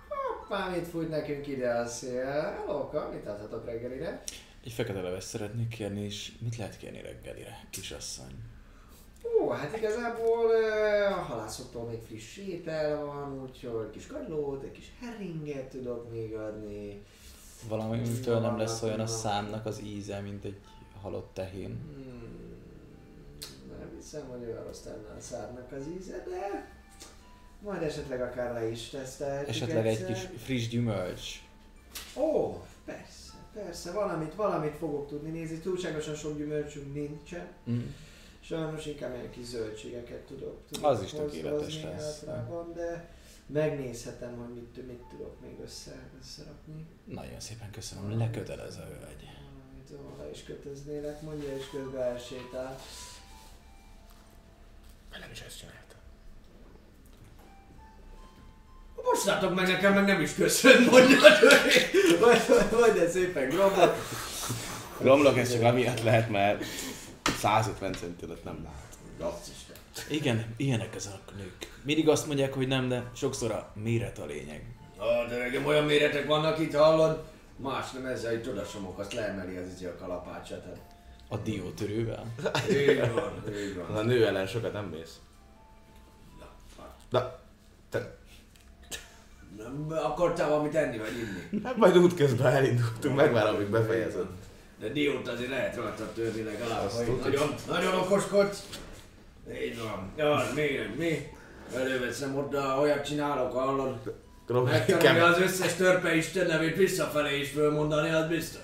Hoppá, 0.10 0.70
mit 0.70 0.88
fújt 0.88 1.10
nekünk 1.10 1.48
ide 1.48 1.70
a 1.70 1.88
szél? 1.88 2.26
Helóka, 2.26 3.10
mit 3.14 3.28
adhatok 3.28 3.66
reggelire? 3.66 4.24
Egy 4.64 4.72
fekete 4.72 5.02
leves 5.02 5.24
szeretnék 5.24 5.68
kérni, 5.68 6.02
és 6.02 6.32
mit 6.40 6.58
lehet 6.58 6.78
kérni 6.78 7.02
reggelire, 7.02 7.60
kisasszony? 7.70 8.34
Ó, 9.42 9.50
hát 9.50 9.78
igazából 9.78 10.52
a 11.12 11.22
halászoktól 11.22 11.84
még 11.84 12.02
friss 12.02 12.38
étel 12.38 13.06
van, 13.06 13.42
úgyhogy 13.42 13.90
kis 13.90 14.08
kagylót, 14.08 14.64
egy 14.64 14.72
kis 14.72 14.92
herringet 15.00 15.70
tudok 15.70 16.12
még 16.12 16.34
adni. 16.34 17.04
Valamitől 17.68 18.40
nem 18.40 18.58
lesz 18.58 18.82
olyan 18.82 19.00
a 19.00 19.08
számnak 19.08 19.66
az 19.66 19.82
íze, 19.82 20.20
mint 20.20 20.46
egy 20.46 20.58
halott 21.06 21.34
tehén. 21.34 21.70
Hmm, 21.70 22.58
nem 23.80 23.90
hiszem, 23.96 24.28
hogy 24.28 24.44
olyan 24.44 24.64
rossz 24.64 24.84
lenne 24.84 25.10
a 25.18 25.20
szárnak 25.20 25.72
az 25.72 25.84
íze, 26.00 26.24
de 26.30 26.72
majd 27.62 27.82
esetleg 27.82 28.22
akár 28.22 28.54
le 28.54 28.70
is 28.70 28.90
tesztelhetjük 28.90 29.50
Esetleg 29.50 29.88
egy 29.88 30.06
kis 30.06 30.28
friss 30.38 30.68
gyümölcs. 30.68 31.44
Ó, 32.16 32.62
persze, 32.86 33.34
persze, 33.54 33.92
valamit, 33.92 34.36
valamit 34.36 34.76
fogok 34.76 35.08
tudni 35.08 35.30
nézni, 35.30 35.58
túlságosan 35.58 36.16
sok 36.16 36.38
gyümölcsünk 36.38 36.94
nincsen. 36.94 37.48
Mm. 37.70 37.88
Sajnos 38.40 38.86
inkább 38.86 39.14
ilyen 39.16 39.32
kis 39.32 39.46
zöldségeket 39.46 40.26
tudok, 40.26 40.58
tudok 40.72 40.90
Az 40.90 41.02
is 41.02 41.12
tökéletes 41.12 41.84
lesz. 41.84 42.04
általában, 42.04 42.74
de 42.74 43.14
megnézhetem, 43.46 44.38
hogy 44.38 44.54
mit, 44.54 44.88
mit 44.88 45.02
tudok 45.10 45.42
még 45.42 45.60
össze, 45.64 46.10
összerakni. 46.20 46.86
Nagyon 47.06 47.40
szépen 47.40 47.72
köszönöm, 47.72 48.18
lekötelez 48.18 48.78
a 48.78 48.86
hölgy. 48.86 49.35
Amit 49.90 50.18
le 50.18 50.30
is 50.34 50.44
kötöznélek, 50.44 51.22
mondja, 51.22 51.56
és 51.58 51.64
közben 51.72 52.02
elsétál. 52.02 52.80
Nem 55.12 55.30
is 55.32 55.40
ezt 55.42 55.58
csináltam. 55.60 56.00
Bocsánatok 58.96 59.56
meg 59.56 59.68
nekem, 59.68 59.94
meg 59.94 60.06
nem 60.06 60.22
is 60.22 60.34
köszön, 60.34 60.82
mondja 60.82 61.18
a 61.18 61.40
többi. 61.40 62.20
Majd, 62.20 62.72
majd 62.72 62.98
ez 62.98 63.12
szépen 63.12 63.50
gromba. 63.50 63.96
Romlok, 65.02 65.38
ez 65.38 65.52
csak 65.52 65.62
amiatt 65.62 66.04
lehet, 66.04 66.30
mert 66.30 66.64
150 67.40 67.94
centimet 67.94 68.44
nem 68.44 68.64
lát. 68.64 68.98
Rasszista. 69.20 69.74
Igen, 70.10 70.54
ilyenek 70.58 70.96
ezek 70.96 71.14
a 71.26 71.32
nők. 71.38 71.74
Mindig 71.84 72.10
azt 72.10 72.28
mondják, 72.28 72.54
hogy 72.54 72.68
nem, 72.68 72.88
de 72.88 73.12
sokszor 73.16 73.52
a 73.52 73.72
méret 73.74 74.20
a 74.20 74.26
lényeg. 74.26 74.76
Ó, 75.00 75.28
de 75.30 75.38
nekem 75.38 75.66
olyan 75.66 75.86
méretek 75.86 76.26
vannak 76.26 76.60
itt, 76.60 76.74
hallod? 76.74 77.34
Más 77.58 77.92
nem 77.92 78.06
ezzel, 78.06 78.32
hogy 78.32 78.42
tudasomok, 78.42 79.00
azt 79.00 79.14
leemeli 79.14 79.58
az 79.58 79.68
izé 79.76 79.86
a 79.86 79.96
kalapácsát. 79.96 80.64
Hát. 80.66 80.80
A 81.30 81.38
diótörővel. 81.38 82.26
Így 82.70 83.12
van, 83.14 83.44
így 83.58 83.76
van. 83.76 83.96
A 83.96 84.02
nő 84.02 84.26
ellen 84.26 84.48
sokat 84.48 84.74
nem 84.74 84.86
mész. 84.86 85.20
Na, 86.40 86.46
hát. 86.78 86.96
Na, 87.10 87.40
te, 87.90 88.18
Nem 89.58 89.86
akartál 90.04 90.50
valamit 90.50 90.76
enni 90.76 90.98
vagy 90.98 91.14
inni? 91.18 91.64
hát 91.64 91.78
majd 91.78 91.98
útközben 91.98 92.54
elindultunk, 92.54 93.16
megvárom, 93.16 93.56
amíg 93.56 93.68
befejezed. 93.68 94.26
De 94.80 94.90
diót 94.90 95.28
azért 95.28 95.50
lehet 95.50 95.76
rajta 95.76 96.12
törni 96.14 96.42
legalább, 96.44 96.86
Azt 96.86 96.98
hogy 96.98 97.20
nagyon, 97.24 97.56
nagyon 97.68 97.96
okoskodsz. 97.96 98.64
Így 99.64 99.82
van. 99.82 100.12
Ja, 100.18 100.52
mi, 100.56 100.64
mi? 100.98 101.28
Előveszem 101.76 102.38
oda, 102.38 102.80
olyat 102.80 103.06
csinálok, 103.06 103.54
hallod? 103.54 104.14
Robi, 104.48 104.70
Megtanulja 104.72 105.26
az 105.26 105.40
összes 105.40 105.74
törpe 105.74 106.16
Isten 106.16 106.48
nevét 106.48 106.76
visszafelé 106.76 107.40
is 107.40 107.50
fölmondani, 107.50 108.10
az 108.10 108.28
biztos. 108.28 108.62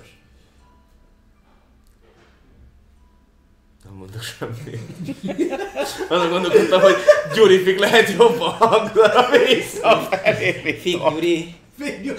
nem 3.84 3.94
mondok 3.94 4.22
semmit. 4.24 4.80
Azon 6.10 6.30
gondolkodtam, 6.30 6.82
hogy 6.82 6.96
Gyurifik 7.34 7.80
lehet 7.80 8.10
jobb 8.12 8.40
a 8.40 8.50
hangzara 8.50 9.30
visszafelé. 9.46 10.62
mint 10.64 10.80
Fig, 10.80 10.96
a- 11.00 11.12
Gyuri! 11.12 11.56
Figyelj! 11.78 12.18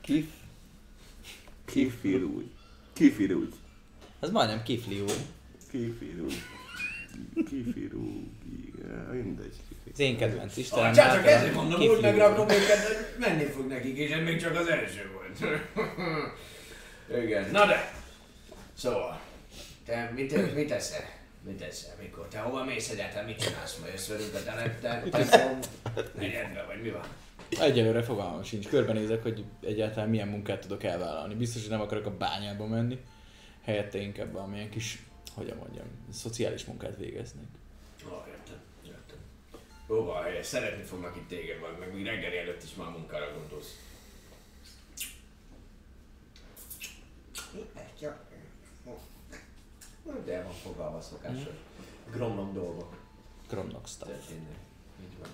Kif? 0.00 0.24
Kifirúgy. 1.66 2.50
Kifirúgy. 2.92 3.54
Az 4.24 4.30
majdnem 4.30 4.62
kifli 4.62 5.00
úr. 5.00 5.16
Kifirúgy. 5.70 6.42
Kifirúgy. 7.34 8.26
Igen, 8.74 9.04
mindegy. 9.12 9.54
Az 9.92 10.00
én 10.00 10.16
kedvenc 10.16 10.56
Istenem. 10.56 10.92
Csak 10.92 11.26
ezért 11.26 11.54
mondom, 11.54 11.80
úgy 11.80 12.00
megrakom 12.00 12.48
őket, 12.48 13.16
menni 13.18 13.44
fog 13.44 13.66
nekik, 13.66 13.96
és 13.96 14.10
ez 14.10 14.22
még 14.24 14.40
csak 14.40 14.56
az 14.56 14.66
első 14.66 15.10
volt. 15.12 15.60
Igen. 17.22 17.50
Na 17.50 17.66
de, 17.66 17.92
szóval, 18.74 19.20
te 19.86 20.12
mit, 20.14 20.54
mit 20.54 20.68
teszel? 20.68 21.04
Mit 21.42 21.56
teszel? 21.56 21.94
Mikor? 22.00 22.28
Te 22.28 22.38
hova 22.38 22.64
mész 22.64 22.90
egyáltalán? 22.90 23.24
Mit 23.24 23.38
csinálsz? 23.38 23.78
Majd 23.80 23.92
jössz 23.92 24.08
velünk 24.08 24.34
a 24.34 24.42
telepten? 24.42 25.10
Tempom? 25.10 25.58
Negyedbe, 26.18 26.64
vagy 26.66 26.82
mi 26.82 26.90
van? 26.90 27.04
Egyelőre 27.60 28.02
fogalmam 28.02 28.42
sincs. 28.42 28.68
Körbenézek, 28.68 29.22
hogy 29.22 29.44
egyáltalán 29.60 30.08
milyen 30.08 30.28
munkát 30.28 30.60
tudok 30.60 30.84
elvállalni. 30.84 31.34
Biztos, 31.34 31.60
hogy 31.60 31.70
nem 31.70 31.80
akarok 31.80 32.06
a 32.06 32.16
bányába 32.16 32.66
menni. 32.66 32.98
Helyette 33.64 33.98
inkább 33.98 34.32
valamilyen 34.32 34.70
kis, 34.70 35.02
hogyan 35.34 35.56
mondjam, 35.56 35.86
szociális 36.12 36.64
munkát 36.64 36.96
végeznék. 36.96 37.48
Ó, 38.06 38.24
értem, 38.28 38.60
van, 39.86 40.22
helyes, 40.22 40.46
szeretni 40.46 40.82
fognak 40.82 41.16
itt 41.16 41.28
téged, 41.28 41.60
vagy 41.60 41.78
meg 41.78 41.94
még 41.94 42.04
reggeli 42.04 42.36
előtt 42.36 42.62
is 42.62 42.74
már 42.74 42.90
munkára 42.90 43.32
gondolsz. 43.38 43.78
De 50.24 50.34
el 50.34 50.44
van 50.44 50.52
fogalma 50.52 51.00
szokásos. 51.00 51.54
Gromlok 52.10 52.52
dolgok 52.52 52.96
Gromnok 53.48 53.86
stuff. 53.86 54.08
történnek. 54.08 54.56
Így 55.02 55.18
van, 55.18 55.28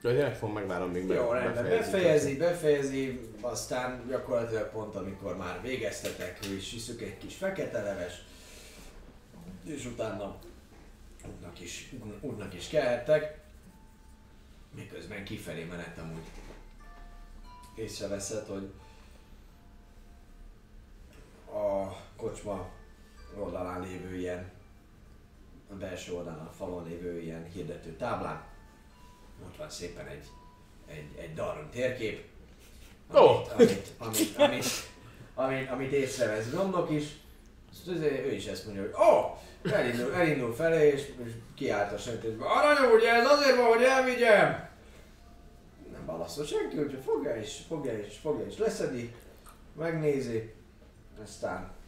így 0.00 0.06
van. 0.06 0.12
De 0.12 0.18
gyerek 0.18 0.34
fog 0.34 0.52
megvárom 0.52 0.90
még 0.90 1.06
Jó, 1.06 1.30
rendben, 1.32 1.64
befejezi, 1.64 2.36
befejezi, 2.36 3.20
aztán 3.40 4.06
gyakorlatilag 4.08 4.70
pont 4.70 4.94
amikor 4.94 5.36
már 5.36 5.62
végeztetek, 5.62 6.44
és 6.44 6.72
iszük 6.72 7.00
egy 7.00 7.18
kis 7.18 7.36
fekete 7.36 7.82
leves, 7.82 8.22
és 9.64 9.86
utána 9.86 10.36
útnak 11.28 11.60
is, 11.60 11.92
útnak 12.20 12.54
is 12.54 12.68
kelhettek, 12.68 13.38
miközben 14.74 15.24
kifelé 15.24 15.64
menet 15.64 15.98
amúgy 15.98 16.24
észreveszed, 17.74 18.46
hogy 18.46 18.72
a 21.52 21.96
kocsma 22.16 22.68
oldalán 23.38 23.80
lévő 23.80 24.16
ilyen, 24.16 24.50
a 25.70 25.74
belső 25.74 26.12
oldalán, 26.12 26.46
a 26.46 26.52
falon 26.52 26.84
lévő 26.84 27.20
ilyen 27.20 27.44
hirdető 27.44 27.96
táblán, 27.96 28.49
ott 29.44 29.56
van 29.56 29.70
szépen 29.70 30.06
egy, 30.06 30.24
egy, 30.86 31.18
egy 31.18 31.34
Darun 31.34 31.68
térkép, 31.70 32.24
amit, 33.08 33.52
amit, 33.56 33.94
amit, 33.98 34.36
amit, 34.38 34.64
amit, 35.34 35.70
amit 35.70 35.92
észrevesz 35.92 36.50
gondok 36.50 36.90
is, 36.90 37.04
ő 37.86 38.32
is 38.32 38.46
ezt 38.46 38.64
mondja, 38.64 38.82
hogy 38.82 38.92
ó, 38.92 39.14
oh, 39.14 39.72
elindul, 39.72 40.14
elindul 40.14 40.54
felé, 40.54 40.88
és, 40.88 41.12
és 41.24 41.32
kiállt 41.54 41.92
a 41.92 41.98
sötétbe. 41.98 42.44
Aranyom, 42.44 42.92
ugye 42.92 43.12
ez 43.12 43.26
azért 43.26 43.56
van, 43.56 43.66
hogy 43.66 43.82
elvigyem! 43.82 44.68
Nem 45.92 46.06
válaszol 46.06 46.44
senki, 46.44 46.78
úgyhogy 46.78 47.02
fogja 47.04 47.36
és 47.36 47.60
fogja 47.68 47.98
és 47.98 48.18
fogja 48.22 48.46
és 48.46 48.58
leszedi, 48.58 49.14
megnézi, 49.76 50.54
aztán 51.22 51.78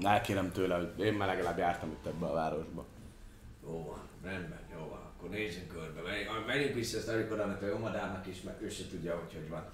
Elkérem 0.00 0.52
tőle, 0.52 0.76
hogy 0.76 1.04
én 1.04 1.14
már 1.14 1.28
legalább 1.28 1.58
jártam 1.58 1.90
itt 1.90 2.06
ebbe 2.06 2.26
a 2.26 2.32
városba. 2.32 2.84
Jó 3.62 3.84
van, 3.84 4.08
rendben, 4.22 4.60
akkor 5.22 5.36
nézzünk 5.36 5.68
körbe. 5.68 6.00
Menjünk, 6.46 6.74
vissza 6.74 6.98
ezt 6.98 7.08
Arikodának, 7.08 7.62
a 7.62 7.66
Jomadának 7.66 8.26
is, 8.26 8.42
mert 8.42 8.62
ő 8.62 8.68
se 8.68 8.86
tudja, 8.86 9.16
hogy 9.16 9.34
hogy 9.34 9.48
van. 9.48 9.64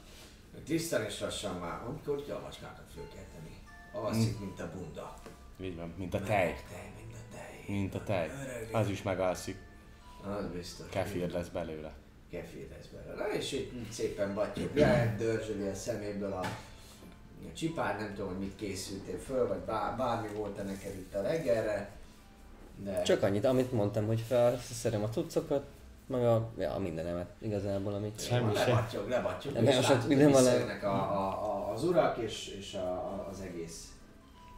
Tisztán 0.64 1.04
és 1.04 1.20
lassan 1.20 1.58
már, 1.58 1.82
amikor 1.86 2.16
ugye 2.16 2.32
a 2.32 2.40
macskákat 2.40 2.84
föl 2.94 3.08
kell 3.14 3.24
tenni. 3.34 3.56
Alszik, 4.04 4.40
mint 4.40 4.60
a 4.60 4.70
bunda. 4.74 5.14
Így 5.60 5.76
van, 5.76 5.94
mint 5.96 6.14
a 6.14 6.20
tej. 6.20 6.54
Tej, 6.70 6.92
mint 6.96 7.14
a 7.14 7.34
tej. 7.34 7.76
Mint 7.76 7.94
a 7.94 8.02
tej. 8.02 8.28
Öreg. 8.28 8.68
Az 8.72 8.88
is 8.88 9.02
megalszik. 9.02 9.56
Az 10.24 10.46
biztos. 10.46 10.88
Kefir 10.88 11.30
lesz 11.30 11.48
belőle. 11.48 11.92
Kefir 12.30 12.68
lesz 12.76 12.86
belőle. 12.86 13.26
Na, 13.26 13.32
és 13.32 13.52
itt 13.52 13.92
szépen 13.92 14.34
batyog, 14.34 14.76
jár, 14.76 15.16
dörzsöli 15.16 15.68
a 15.68 15.74
szeméből 15.74 16.32
a, 16.32 16.44
csipár, 17.54 17.98
nem 17.98 18.14
tudom, 18.14 18.28
hogy 18.28 18.38
mit 18.38 18.56
készültél 18.56 19.18
föl, 19.18 19.48
vagy 19.48 19.58
bár, 19.58 19.96
bármi 19.96 20.28
volt-e 20.28 20.62
neked 20.62 20.94
itt 20.94 21.14
a 21.14 21.22
reggelre. 21.22 21.97
De... 22.84 23.02
Csak 23.02 23.22
annyit, 23.22 23.44
amit 23.44 23.72
mondtam, 23.72 24.06
hogy 24.06 24.20
felszerem 24.20 25.02
a 25.02 25.08
cuccokat, 25.08 25.64
meg 26.06 26.24
a, 26.24 26.48
ja, 26.58 26.72
a 26.72 26.78
mindenemet 26.78 27.28
igazából, 27.38 27.94
amit... 27.94 28.20
Semmi 28.26 28.54
se. 28.54 28.66
Lebatyog, 28.66 29.08
lebatyog, 29.08 29.52
Nem, 29.52 29.64
és 29.64 29.74
látod, 29.74 30.08
nem 30.08 30.18
hogy 30.18 30.32
van- 30.32 30.42
visszajönnek 30.42 30.82
a, 30.82 30.94
a, 30.94 31.28
a, 31.28 31.72
az 31.72 31.84
urak, 31.84 32.18
és, 32.18 32.54
és 32.58 32.74
a, 32.74 32.88
a, 32.88 33.28
az 33.30 33.40
egész 33.40 33.92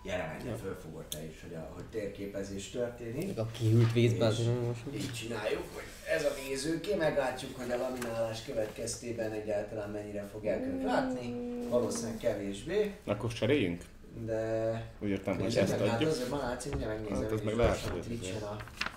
jelenetben 0.04 0.56
fölfogott 0.56 1.10
te 1.10 1.24
is, 1.24 1.40
hogy, 1.40 1.54
a, 1.54 1.70
hogy 1.74 1.84
térképezés 1.84 2.70
történik. 2.70 3.26
Meg 3.26 3.38
a 3.38 3.46
kiült 3.58 3.92
vízbe, 3.92 4.26
az 4.26 4.38
most... 4.66 4.80
így 4.94 5.12
csináljuk, 5.12 5.64
hogy 5.74 5.82
ez 6.14 6.24
a 6.24 6.30
nézőké, 6.48 6.94
meglátjuk, 6.94 7.56
hogy 7.56 7.70
a 7.70 7.76
laminálás 7.76 8.44
következtében 8.44 9.32
egyáltalán 9.32 9.90
mennyire 9.90 10.28
fogják 10.32 10.66
ők 10.66 10.82
látni. 10.82 11.34
Valószínűleg 11.68 12.18
kevésbé, 12.18 12.94
Akkor 13.04 13.32
cseréljünk? 13.32 13.84
De... 14.26 14.82
Úgy 15.00 15.08
értem, 15.08 15.38
hogy 15.38 15.56
ezt 15.56 15.78
meg, 15.78 15.88
hát 15.88 15.94
adjuk. 15.94 16.10
azért 16.10 16.30
már 16.30 16.40
látszik, 16.40 16.74
ugye 16.74 16.86
megnézem, 16.86 17.14
Hát, 17.16 17.24
az 17.24 17.30
hogy 17.30 17.42
meg 17.44 17.54
lehet, 17.56 17.78
hogy 17.78 17.98
ez 17.98 18.04
Twitch-en 18.06 18.42
a 18.42 18.56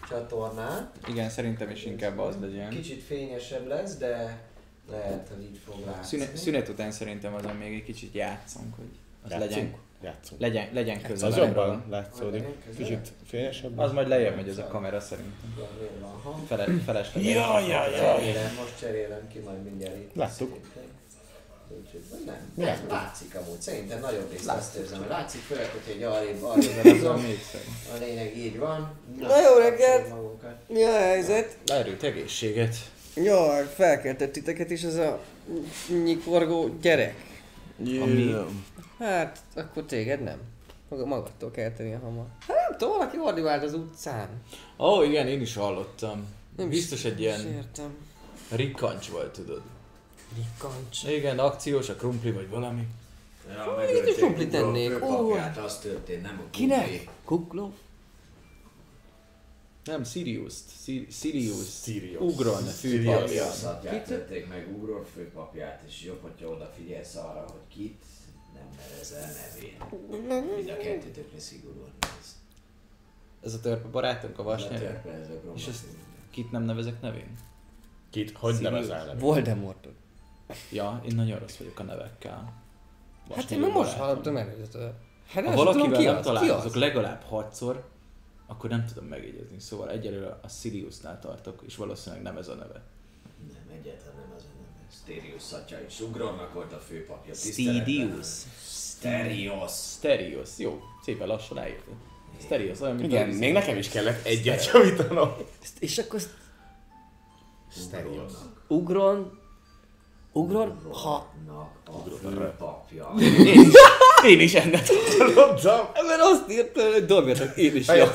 csatornán. 0.10 0.92
Igen, 1.08 1.30
szerintem 1.30 1.70
is 1.70 1.86
inkább 1.86 2.20
az 2.20 2.36
legyen. 2.42 2.70
Kicsit 2.70 3.04
fényesebb 3.04 3.68
lesz, 3.68 3.98
de 3.98 4.42
lehet, 4.92 5.30
hogy 5.36 5.44
így 5.44 5.60
fog 5.66 5.76
látszani. 5.86 6.06
Szünet, 6.06 6.38
szünet 6.38 6.68
után 6.70 6.92
szerintem 6.92 7.34
azon 7.34 7.56
még 7.56 7.74
egy 7.74 7.84
kicsit 7.84 8.14
játszunk, 8.14 8.76
hogy 8.76 8.86
az 9.24 9.32
Játszunk? 9.32 9.52
legyen, 9.52 9.74
Játszunk. 10.04 10.42
legyen, 10.42 10.70
legyen 10.74 10.98
Az 10.98 11.04
közelebb. 11.08 11.48
jobban 11.48 11.84
látszódik. 11.90 12.46
Kicsit 12.78 13.12
fényesebb. 13.26 13.78
Az 13.80 13.92
majd 13.92 14.08
lejjebb 14.08 14.36
megy 14.36 14.48
ez 14.48 14.58
a 14.58 14.68
kamera 14.68 15.00
szerintem. 15.00 15.56
Fele, 16.48 16.66
felesleges. 16.86 17.34
Ja, 17.34 17.60
ja, 17.60 17.88
ja. 17.90 17.98
Cserélem, 18.16 18.54
most 18.60 18.80
cserélem 18.80 19.28
ki, 19.28 19.40
majd 19.40 19.64
mindjárt 19.64 19.96
itt. 19.96 20.16
Láttuk. 20.16 20.60
Szerintem. 20.74 20.93
Úgyhogy, 21.80 22.02
nem, 22.26 22.52
nem 22.56 22.78
látszik 22.90 23.36
amúgy. 23.36 23.62
Szerintem 23.62 24.00
nagyobb 24.00 24.32
részt 24.32 24.48
azt 24.48 24.48
Látszik. 24.48 24.82
érzem, 24.82 25.00
hogy 25.00 25.08
látszik, 25.10 25.42
főleg, 25.42 25.70
hogy 25.70 25.96
egy 25.96 26.04
arrébb, 26.04 26.44
arrébb. 26.44 27.04
A 27.94 27.98
lényeg 28.00 28.38
így 28.38 28.58
van. 28.58 28.92
Na, 29.20 29.42
jó 29.42 29.58
reggelt! 29.58 30.14
Mi 30.68 30.84
a 30.84 30.92
helyzet? 30.98 31.58
Erőt, 31.66 32.04
egészséget. 32.04 32.76
Jaj, 33.16 33.64
felkeltett 33.76 34.32
titeket 34.32 34.70
is 34.70 34.84
ez 34.84 34.96
a 34.96 35.20
nyikorgó 36.04 36.70
gyerek. 36.82 37.16
Ami- 37.80 38.36
Hát, 39.00 39.40
akkor 39.56 39.84
téged 39.86 40.24
nem. 40.24 40.38
Maga, 40.90 41.06
magadtól 41.06 41.52
kell 41.52 41.72
tenni 41.72 41.94
a 41.94 42.00
hamar. 42.00 42.26
Hát 42.48 42.58
nem 42.70 42.78
tudom, 42.78 42.98
valaki 42.98 43.18
ordivált 43.20 43.64
az 43.64 43.74
utcán. 43.74 44.28
Ó, 44.80 44.86
oh, 44.86 45.08
igen, 45.08 45.28
én 45.28 45.42
is 45.42 45.56
hallottam. 45.56 46.26
Nem 46.58 46.70
Biztos 46.70 46.98
is, 47.04 47.12
egy 47.12 47.20
ilyen 47.20 47.54
értem. 47.54 47.96
rikancs 48.50 49.10
volt, 49.10 49.32
tudod. 49.34 49.62
Rikancs. 50.36 51.04
Igen, 51.04 51.40
akciós, 51.40 51.90
a 51.90 51.96
krumpli 51.96 52.32
vagy 52.32 52.50
valami. 52.50 52.88
Ja, 53.50 53.74
megölték 53.78 54.16
krumplit 54.16 54.48
Ugró 54.48 54.60
tennék? 54.60 54.90
főpapját, 54.92 55.58
az 55.58 55.80
történt, 55.80 56.22
nem 56.22 56.42
a 56.46 56.50
Kinek? 56.50 56.86
krumpli. 56.86 57.10
Kukló? 57.26 57.74
Nem, 59.84 60.04
Sirius. 60.04 60.54
Sirius. 61.10 61.88
Ugron. 62.20 62.68
Sirius 62.68 63.64
apját 63.64 63.94
Kit? 63.94 64.04
tették 64.04 64.48
meg 64.48 64.68
Ugró 64.78 65.06
főpapját, 65.14 65.84
és 65.88 66.04
jobb, 66.04 66.22
hogyha 66.22 66.48
odafigyelsz 66.48 67.16
arra, 67.16 67.46
hogy 67.52 67.62
kit 67.68 68.04
nem 68.54 68.64
nevezel 68.78 69.32
nevén. 69.52 69.78
Mind 70.56 70.70
a 70.70 70.78
kettőtökre 70.78 71.40
szigorúan 71.40 71.92
néz. 72.00 72.36
Ez 73.42 73.54
a 73.54 73.60
törpe 73.60 73.88
barátunk, 73.88 74.40
a 74.40 74.44
vas 74.44 74.62
nyelven. 74.62 74.82
Letörpe 74.82 75.10
ez 75.12 75.30
a 75.30 75.40
gromba 75.42 75.60
És 75.60 75.68
ezt 75.68 75.84
kit 76.32 76.52
nem 76.52 76.64
nevezek 76.64 77.02
nevén? 77.02 77.38
Kit, 78.10 78.38
hogy 78.38 78.56
nevezel 78.62 79.06
nevét? 79.06 79.22
Voldemortot. 79.22 79.94
Ja, 80.72 81.02
én 81.10 81.16
nagyon 81.16 81.40
rossz 81.40 81.56
vagyok 81.58 81.80
a 81.80 81.84
nevekkel. 81.84 82.54
Vas 83.28 83.38
Hát 83.38 83.52
én 83.52 83.60
most 83.60 83.74
barátom. 83.74 84.00
hallottam 84.00 84.38
előzetől. 84.38 84.94
Hát 85.28 85.34
Ha 85.34 85.42
nem 85.42 85.56
tudom, 85.56 85.66
valakivel 85.66 85.98
ki 86.00 86.06
nem 86.06 86.16
az? 86.16 86.22
Ki 86.22 86.28
találkozok 86.28 86.66
az? 86.66 86.80
legalább 86.80 87.22
hatszor, 87.24 87.90
akkor 88.48 88.70
nem 88.70 88.86
tudom 88.86 89.06
megjegyezni. 89.06 89.60
Szóval 89.60 89.90
egyelőre 89.90 90.40
a 90.42 90.48
Siriusnál 90.48 91.20
tartok, 91.20 91.62
és 91.66 91.76
valószínűleg 91.76 92.24
nem 92.24 92.38
ez 92.38 92.48
a 92.48 92.54
neve. 92.56 92.82
Nem, 93.54 93.78
egyáltalán 93.80 94.16
nem 94.20 94.34
az 94.38 94.44
a 94.44 94.48
neve. 94.58 94.72
Sterius 94.92 95.52
atya 95.54 95.82
is. 95.88 96.00
Ugronnak 96.00 96.54
volt 96.54 96.74
a 96.74 96.78
főpapja. 96.80 97.32
tiszteletben. 97.34 97.86
Sirius. 97.86 98.28
Sterios. 98.68 99.72
Sterios. 99.72 100.50
Jó, 100.58 100.82
szépen 101.04 101.28
lassan 101.28 101.58
eljöttem. 101.58 101.94
Sterios, 102.42 102.80
olyan, 102.82 102.96
mint 102.96 103.12
Igen, 103.12 103.30
még 103.30 103.54
nekem 103.54 103.78
is 103.78 103.90
kellett 103.90 104.26
egyet 104.26 104.70
javítanom. 104.74 105.30
És 105.80 105.98
akkor 105.98 106.20
ezt 106.20 106.30
Sterios. 107.70 108.32
ugron 108.68 109.40
Ugron, 110.34 110.80
ha... 110.92 111.32
Papja. 112.58 113.14
Én 114.26 114.40
is, 114.40 114.54
ennek 114.54 114.84
tudtam. 114.84 115.80
Mert 116.08 116.22
azt 116.22 116.52
írta, 116.52 116.92
hogy 116.92 117.06
dobjatok, 117.06 117.58
én 117.58 117.76
is 117.76 117.86
be. 117.86 118.12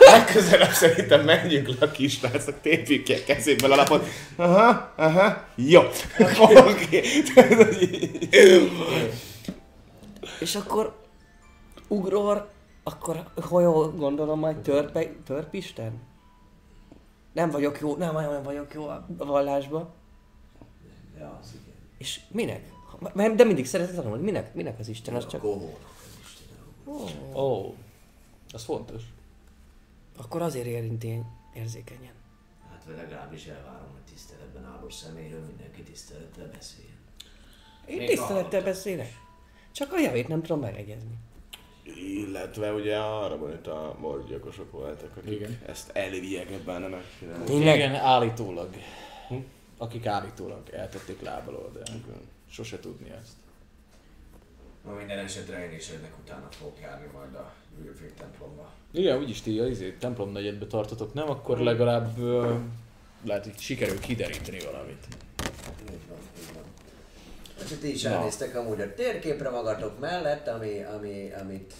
Legközelebb 0.00 0.70
szerintem 0.70 1.24
menjünk 1.24 1.68
le 1.68 1.86
a 1.86 1.90
kisrácok, 1.90 2.60
tépjük 2.60 3.02
ki 3.02 3.12
a 3.12 3.24
kezéből 3.26 3.72
a 3.72 3.76
lapot. 3.76 4.06
Aha, 4.36 4.92
aha, 4.96 5.44
jó. 5.54 5.80
Oké. 6.54 7.02
És 10.40 10.54
akkor 10.54 10.98
Ugror, 11.88 12.48
akkor 12.84 13.24
ha 13.48 13.60
jól 13.60 13.90
gondolom, 13.90 14.38
majd 14.38 14.56
törpe, 14.56 15.06
törpisten? 15.26 16.02
Nem 17.32 17.50
vagyok 17.50 17.80
jó, 17.80 17.96
nem 17.96 18.12
nagyon 18.12 18.42
vagyok 18.42 18.74
jó 18.74 18.86
a 18.86 19.06
vallásba. 19.18 19.98
Ja, 21.20 21.38
az 21.42 21.48
igen. 21.62 21.74
És 21.98 22.20
minek? 22.28 22.72
De 23.36 23.44
mindig 23.44 23.66
szeretek 23.66 23.94
tanulni, 23.94 24.22
minek, 24.22 24.54
minek 24.54 24.78
az 24.78 24.88
Isten, 24.88 25.14
az 25.14 25.26
csak... 25.26 25.44
Ó, 25.44 25.78
oh, 27.32 27.74
az 28.52 28.64
fontos. 28.64 29.02
Akkor 30.16 30.42
azért 30.42 30.66
érinti 30.66 31.22
érzékenyen. 31.54 32.12
Hát 32.70 32.82
vagy 32.86 32.96
legalábbis 32.96 33.46
elvárom, 33.46 33.88
hogy 33.92 34.12
tiszteletben 34.12 34.64
álló 34.64 34.90
személyről 34.90 35.44
mindenki 35.46 35.82
tisztelettel 35.82 36.50
beszéljen. 36.52 36.98
Én 37.86 37.96
Még 37.96 38.08
tisztelettel 38.08 38.62
beszélek. 38.62 39.12
Csak 39.72 39.92
a 39.92 39.98
javét 39.98 40.28
nem 40.28 40.42
tudom 40.42 40.60
megjegyezni. 40.60 41.18
Illetve 41.96 42.72
ugye 42.72 42.96
arra 42.98 43.38
van, 43.38 43.52
itt 43.52 43.66
a 43.66 43.96
mordgyilkosok 44.00 44.72
voltak, 44.72 45.16
akik 45.16 45.32
Igen. 45.32 45.58
ezt 45.66 45.90
elviekben 45.92 46.80
nem 46.80 46.90
megcsinálni. 46.90 47.44
Tényleg? 47.44 47.76
Igen, 47.76 47.94
állítólag. 47.94 48.74
Akik 49.80 50.06
állítólag 50.06 50.62
eltették 50.72 51.20
lábalól, 51.20 51.70
de 51.72 51.82
sose 52.50 52.78
tudni 52.78 53.10
ezt. 53.10 53.32
Ma 54.84 54.92
minden 54.92 55.18
esetre 55.18 55.70
én 55.70 55.76
is 55.76 55.88
ennek 55.88 56.12
utána 56.24 56.48
fogok 56.50 56.76
járni 56.80 57.06
majd 57.12 57.34
a 57.34 57.52
Gyűrűfék 57.76 58.14
templomba. 58.14 58.70
Igen, 58.90 59.18
úgyis 59.18 59.40
ti 59.40 59.58
az 59.58 59.68
izé, 59.68 59.96
templom 59.98 60.32
negyedbe 60.32 60.66
tartotok, 60.66 61.14
nem? 61.14 61.30
Akkor 61.30 61.58
legalább 61.58 62.18
ö, 62.18 62.54
lehet, 63.24 63.44
hogy 63.44 63.58
sikerül 63.58 64.00
kideríteni 64.00 64.58
valamit. 64.58 65.06
Így 65.82 66.06
van, 66.08 66.18
így 66.38 66.54
van. 66.54 66.62
És 67.64 67.76
ti 67.80 67.92
is 67.92 68.02
Na. 68.02 68.10
elnéztek 68.10 68.56
amúgy 68.56 68.80
a 68.80 68.94
térképre 68.94 69.50
magatok 69.50 70.00
mellett, 70.00 70.48
ami, 70.48 70.82
ami, 70.82 71.32
amit... 71.40 71.72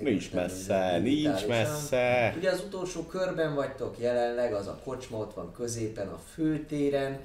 Nincs 0.00 0.32
messze, 0.32 0.98
nincs 0.98 1.46
messze. 1.46 2.34
Ugye 2.36 2.50
az 2.50 2.62
utolsó 2.66 3.02
körben 3.02 3.54
vagytok 3.54 3.98
jelenleg, 3.98 4.52
az 4.54 4.66
a 4.66 4.80
kocsma 4.84 5.18
ott 5.18 5.34
van 5.34 5.52
középen, 5.52 6.08
a 6.08 6.18
főtéren. 6.34 7.20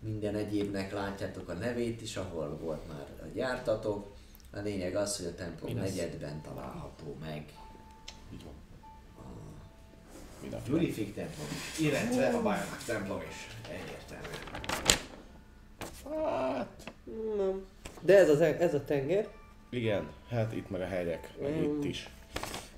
Minden 0.00 0.34
egyébnek 0.34 0.92
látjátok 0.92 1.48
a 1.48 1.52
nevét 1.52 2.02
is, 2.02 2.16
ahol 2.16 2.58
volt 2.62 2.88
már 2.88 3.32
gyártatok. 3.34 4.16
A 4.52 4.58
lényeg 4.58 4.96
az, 4.96 5.16
hogy 5.16 5.26
a 5.26 5.34
templom 5.34 5.72
Mi 5.72 5.80
lesz? 5.80 5.88
negyedben 5.94 6.40
található 6.42 7.16
meg 7.20 7.44
Így 8.32 8.44
van. 8.44 8.52
a 9.16 9.22
Mind 10.40 10.52
a 10.52 10.56
Purifik 10.56 11.14
templom, 11.14 11.46
illetve 11.80 12.26
a 12.26 12.30
Biomax 12.30 12.84
templom 12.86 13.20
is. 13.28 13.46
Egyértelmű. 13.70 14.28
Hát, 16.04 16.92
Nem. 17.36 17.66
De 18.00 18.16
ez, 18.18 18.28
az, 18.28 18.40
ez 18.40 18.74
a 18.74 18.84
tenger, 18.84 19.28
igen, 19.70 20.10
hát 20.28 20.52
itt 20.52 20.70
meg 20.70 20.80
a 20.80 20.86
hegyek, 20.86 21.32
meg 21.40 21.50
Mm. 21.56 21.62
itt 21.62 21.84
is. 21.84 22.08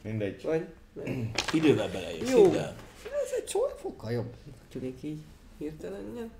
Mindegy. 0.02 0.42
vagy... 0.42 0.66
nem. 0.92 1.30
Idővel 1.52 1.88
belejössz, 1.90 2.30
Jó. 2.30 2.48
de 2.50 2.66
Ez 3.04 3.32
egy 3.36 3.44
csomó 3.44 3.64
fokkal 3.76 4.10
jobb. 4.12 4.34
Tűnik 4.68 5.02
így 5.02 5.20
hirtelenjen. 5.58 6.30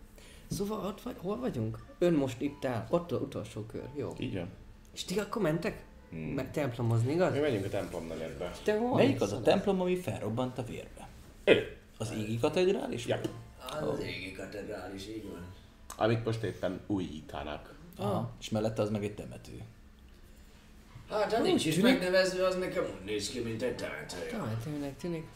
Szóval 0.51 0.87
ott 0.87 1.01
vagy, 1.03 1.17
hol 1.19 1.39
vagyunk? 1.39 1.79
Ön 1.99 2.13
most 2.13 2.41
itt 2.41 2.65
áll, 2.65 2.87
ott 2.91 3.13
az 3.13 3.23
utolsó 3.23 3.61
kör, 3.61 3.89
jó. 3.95 4.15
Így 4.19 4.35
van. 4.35 4.49
És 4.95 5.05
ti 5.05 5.19
akkor 5.19 5.43
mentek? 5.43 5.85
Hmm. 6.11 6.21
Meg 6.21 6.51
templomozni, 6.51 7.13
igaz? 7.13 7.33
Mi 7.33 7.39
megyünk 7.39 7.65
a 7.65 7.69
templom 7.69 8.07
negyedbe. 8.07 8.51
Te 8.65 8.79
hol 8.79 8.95
Melyik 8.95 9.21
az 9.21 9.33
a 9.33 9.41
templom, 9.41 9.81
ami 9.81 9.97
felrobbant 9.97 10.59
a 10.59 10.65
vérbe? 10.65 11.09
Ő. 11.45 11.77
Az 11.99 12.13
égi 12.13 12.39
katedrális? 12.39 13.07
Ja. 13.07 13.21
Az 13.81 13.89
az 13.89 14.01
égi 14.01 14.33
katedrális, 14.33 15.07
így 15.07 15.25
van. 15.31 15.45
Amit 15.97 16.25
most 16.25 16.43
éppen 16.43 16.81
újítanak. 16.87 17.75
Aha. 17.97 18.31
És 18.41 18.51
mellette 18.51 18.83
az 18.83 18.91
meg 18.91 19.05
egy 19.05 19.15
temető. 19.15 19.63
Hát, 21.11 21.33
ha 21.33 21.43
nincs 21.43 21.65
is 21.65 21.77
megnevező, 21.77 22.45
az 22.45 22.57
nekem 22.57 22.85
úgy 22.85 23.05
néz 23.05 23.31
ki, 23.31 23.41
mint 23.41 23.63
egy 23.63 23.77
temető. 23.77 24.17
Tényleg 24.65 24.97
tűnik. 24.97 25.27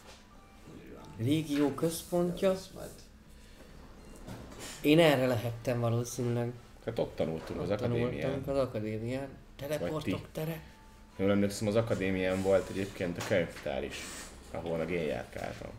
Régió 1.17 1.69
központja. 1.69 2.49
Majd 2.73 2.89
Én 4.85 4.99
erre 4.99 5.27
lehettem 5.27 5.79
valószínűleg. 5.79 6.51
Hát 6.85 6.99
ott 6.99 7.15
tanultunk 7.15 7.61
az 7.61 7.69
akadémián. 7.69 8.21
Tanultam 8.21 8.55
az 8.55 8.59
akadémián. 8.59 9.27
Teleportok 9.55 10.27
tere. 10.31 10.61
Jól 11.17 11.31
emlékszem, 11.31 11.67
az 11.67 11.75
akadémián 11.75 12.41
volt 12.41 12.69
egyébként 12.69 13.17
a 13.17 13.21
könyvtár 13.27 13.83
is, 13.83 13.97
ahol 14.51 14.79
én 14.79 15.05
járkáltam. 15.05 15.69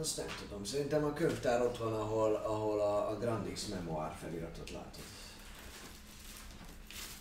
Azt 0.00 0.16
nem 0.16 0.26
tudom, 0.42 0.64
szerintem 0.64 1.04
a 1.04 1.12
könyvtár 1.12 1.62
ott 1.62 1.78
van, 1.78 1.92
ahol, 1.92 2.34
ahol 2.34 2.80
a, 2.80 3.10
a 3.10 3.18
Grandix 3.18 3.66
Memoir 3.66 4.12
feliratot 4.20 4.70
látod. 4.70 5.02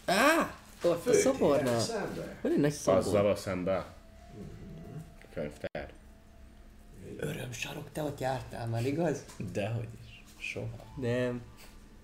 Á! 0.06 0.56
Ott 0.84 1.08
a 1.08 1.14
szobornál. 1.14 1.82
Hogy 2.42 2.52
egy 2.52 2.60
nagy 2.60 2.72
szobor. 2.72 3.00
Azzal 3.00 3.30
a 3.30 3.36
szembe. 3.36 3.86
Könyvtár. 5.34 5.94
Örömsarok, 7.18 7.92
te 7.92 8.02
ott 8.02 8.20
jártál 8.20 8.68
már, 8.68 8.86
igaz? 8.86 9.26
Dehogy 9.52 9.88
is. 10.02 10.07
Soha. 10.38 10.86
Nem. 11.02 11.42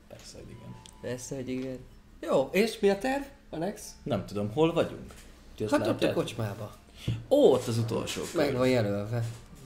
Persze, 0.08 0.38
hogy 0.38 0.50
igen. 0.50 0.76
Persze, 1.02 1.36
hogy 1.36 1.50
igen. 1.50 1.78
Jó, 2.20 2.50
és 2.52 2.80
mi 2.80 2.90
a 2.90 2.98
terv, 2.98 3.24
Alex? 3.50 3.96
Nem 4.04 4.26
tudom, 4.26 4.52
hol 4.52 4.74
vagyunk? 4.74 5.14
Ti 5.56 5.64
azt 5.64 5.72
Hát 5.72 5.82
ott 5.82 5.88
a 5.88 5.92
látjátok? 5.92 6.16
kocsmába. 6.24 6.76
Ó, 7.30 7.52
ott 7.52 7.68
az 7.68 7.78
utolsó 7.78 8.22
kör. 8.22 8.46
Meg 8.46 8.56
van 8.58 8.70
jelölve. 8.70 9.24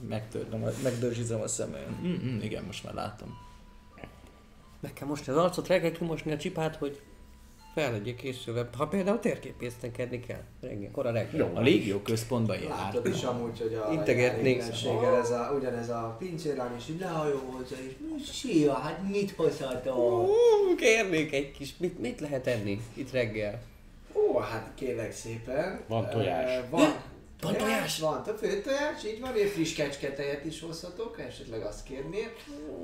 Megtörlöm, 0.08 0.60
megdörzsizem 0.82 1.40
a 1.40 1.48
szemem. 1.48 2.00
Mm-mm, 2.02 2.40
igen, 2.42 2.64
most 2.64 2.84
már 2.84 2.94
látom. 2.94 3.38
Meg 4.80 4.92
kell 4.92 5.06
mosni 5.08 5.32
az 5.32 5.38
arcot, 5.38 5.66
reggel 5.66 5.92
kimosni 5.92 6.32
a 6.32 6.36
csipát, 6.36 6.76
hogy 6.76 7.00
fel 7.78 7.92
legyek 7.92 8.14
készülve. 8.14 8.68
Ha 8.76 8.86
például 8.86 9.20
térképésztenkedni 9.20 10.20
kell. 10.20 10.42
Reggel, 10.60 10.90
kora 10.90 11.10
reggel. 11.10 11.50
A 11.54 11.60
légió 11.60 11.98
központban 11.98 12.58
jár. 12.58 12.68
Látod 12.68 13.06
is 13.06 13.22
amúgy, 13.22 13.60
hogy 13.60 13.74
a 13.74 13.92
játékmenséggel 13.92 15.16
ez 15.16 15.30
a, 15.30 15.52
ugyanez 15.58 15.88
a 15.88 16.16
pincérlány 16.18 16.76
is 16.76 16.88
így 16.88 17.00
lehajol 17.00 17.42
hozzá, 17.50 17.76
és 17.86 17.92
mi 18.00 18.22
szia, 18.32 18.74
hát 18.74 19.08
mit 19.10 19.30
hozhatok? 19.36 20.30
Kérnék 20.76 21.32
egy 21.32 21.50
kis, 21.50 21.74
mit, 21.78 21.98
mit 21.98 22.20
lehet 22.20 22.46
enni 22.46 22.80
itt 22.94 23.10
reggel? 23.10 23.60
Ó, 24.12 24.38
hát 24.38 24.70
kérlek 24.74 25.12
szépen. 25.12 25.80
Van 25.88 26.08
tojás. 26.08 26.50
Eh, 26.50 26.62
van. 26.70 26.94
Van 27.40 27.56
tojás? 27.56 27.98
Van, 27.98 28.20
a 28.20 28.32
fő 28.32 28.60
tojás, 28.60 29.04
így 29.04 29.20
van, 29.20 29.34
egy 29.34 29.50
friss 29.50 29.74
kecsketejet 29.74 30.44
is 30.44 30.60
hozhatok, 30.60 31.20
esetleg 31.20 31.62
azt 31.62 31.84
kérnél. 31.84 32.32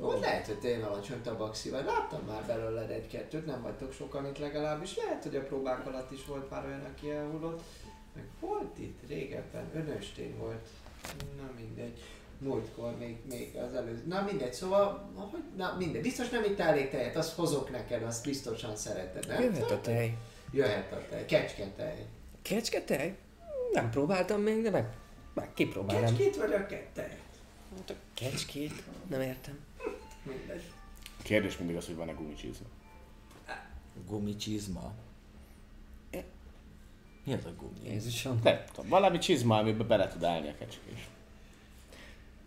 Ó, 0.03 0.13
lehet, 0.13 0.47
hogy 0.47 0.59
tényleg 0.59 0.89
alacsony 0.89 1.23
tabakszívaj. 1.23 1.85
Láttam 1.85 2.21
már 2.27 2.45
belőled 2.47 2.91
egy-kettőt, 2.91 3.47
nem 3.47 3.63
vagytok 3.63 3.93
sokan 3.93 4.27
itt 4.27 4.39
legalábbis. 4.39 4.97
Lehet, 4.97 5.23
hogy 5.23 5.37
a 5.37 5.43
próbák 5.43 5.87
alatt 5.87 6.11
is 6.11 6.25
volt 6.27 6.45
pár 6.45 6.65
olyan, 6.65 6.85
aki 6.85 7.11
elhullott. 7.11 7.63
Meg 8.15 8.25
volt 8.41 8.79
itt 8.79 9.09
régebben, 9.09 9.71
önöstény 9.75 10.37
volt. 10.39 10.67
Na 11.37 11.51
mindegy. 11.57 11.99
Múltkor 12.39 12.99
még, 12.99 13.17
még 13.31 13.57
az 13.57 13.75
előző. 13.75 14.03
Na 14.07 14.23
mindegy, 14.31 14.53
szóval, 14.53 15.11
hogy, 15.31 15.43
na 15.57 15.75
mindegy. 15.79 16.03
Biztos 16.03 16.29
nem 16.29 16.45
itt 16.45 16.61
elég 16.61 16.91
tejet, 16.91 17.17
azt 17.17 17.35
hozok 17.35 17.71
neked, 17.71 18.03
azt 18.03 18.25
biztosan 18.25 18.77
szereted, 18.77 19.27
nem? 19.27 19.43
Jöhet 19.43 19.71
a 19.71 19.81
tej. 19.81 20.17
Jöhet 20.51 20.93
a 20.93 21.01
tej, 21.11 21.25
kecsketej. 21.25 22.07
Kecsketej? 22.43 23.17
Nem 23.75 23.91
próbáltam 23.91 24.41
még, 24.41 24.63
de 24.63 24.71
meg, 24.71 24.87
meg 25.35 25.55
kipróbálom. 25.55 26.03
Kecskét 26.05 26.37
vagy 26.37 26.53
a 26.53 26.67
kettej? 26.67 27.19
Hát 27.77 27.91
a 27.91 27.95
kecskét? 28.15 28.83
Nem 29.09 29.21
értem. 29.21 29.59
Mindegy. 30.23 30.63
Kérdés 31.23 31.59
mindig 31.59 31.77
az, 31.77 31.87
hogy 31.87 31.97
van-e 31.97 32.13
gumicsizma. 32.13 32.67
Gumicsizma. 34.07 34.93
Mi 37.25 37.33
az 37.33 37.45
a 37.45 37.55
gumi? 37.59 37.91
Jézusom. 37.91 38.41
Nem 38.43 38.65
tudom, 38.73 38.89
valami 38.91 39.19
csizma, 39.19 39.59
amiben 39.59 39.87
bele 39.87 40.09
tud 40.09 40.25
állni 40.25 40.49
a 40.49 40.55
kecskés. 40.59 41.09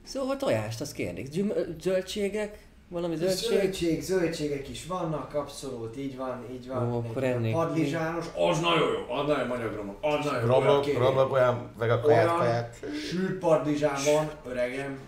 Szóval 0.04 0.38
tojást, 0.38 0.82
azt 0.82 0.94
kérnék. 0.94 1.30
Gyüm- 1.30 1.82
zöldségek? 1.82 2.67
Valami 2.90 3.16
zöldség? 3.16 3.50
Zöldség, 3.50 4.02
zöldségek 4.02 4.70
is 4.70 4.86
vannak, 4.86 5.34
abszolút, 5.34 5.98
így 5.98 6.18
van, 6.18 6.46
így 6.52 6.68
van. 6.68 6.94
Ó, 6.94 6.98
akkor 6.98 7.24
ennék. 7.24 7.54
Padlizsános, 7.54 8.26
az 8.50 8.60
nagyon 8.60 8.92
jó, 8.94 9.14
az 9.16 9.28
nagyon 9.28 9.48
magyar 9.48 9.72
gromok, 9.72 9.98
az 10.02 10.26
nagyon 10.26 10.50
jó. 10.50 10.56
olyan 10.56 10.82
kérlek. 10.82 11.32
olyan 11.32 11.72
vega 11.78 12.02
Olyan 12.06 12.70
sült 13.10 13.40
padlizsán 13.40 13.98
van, 14.14 14.32
öregem. 14.52 15.00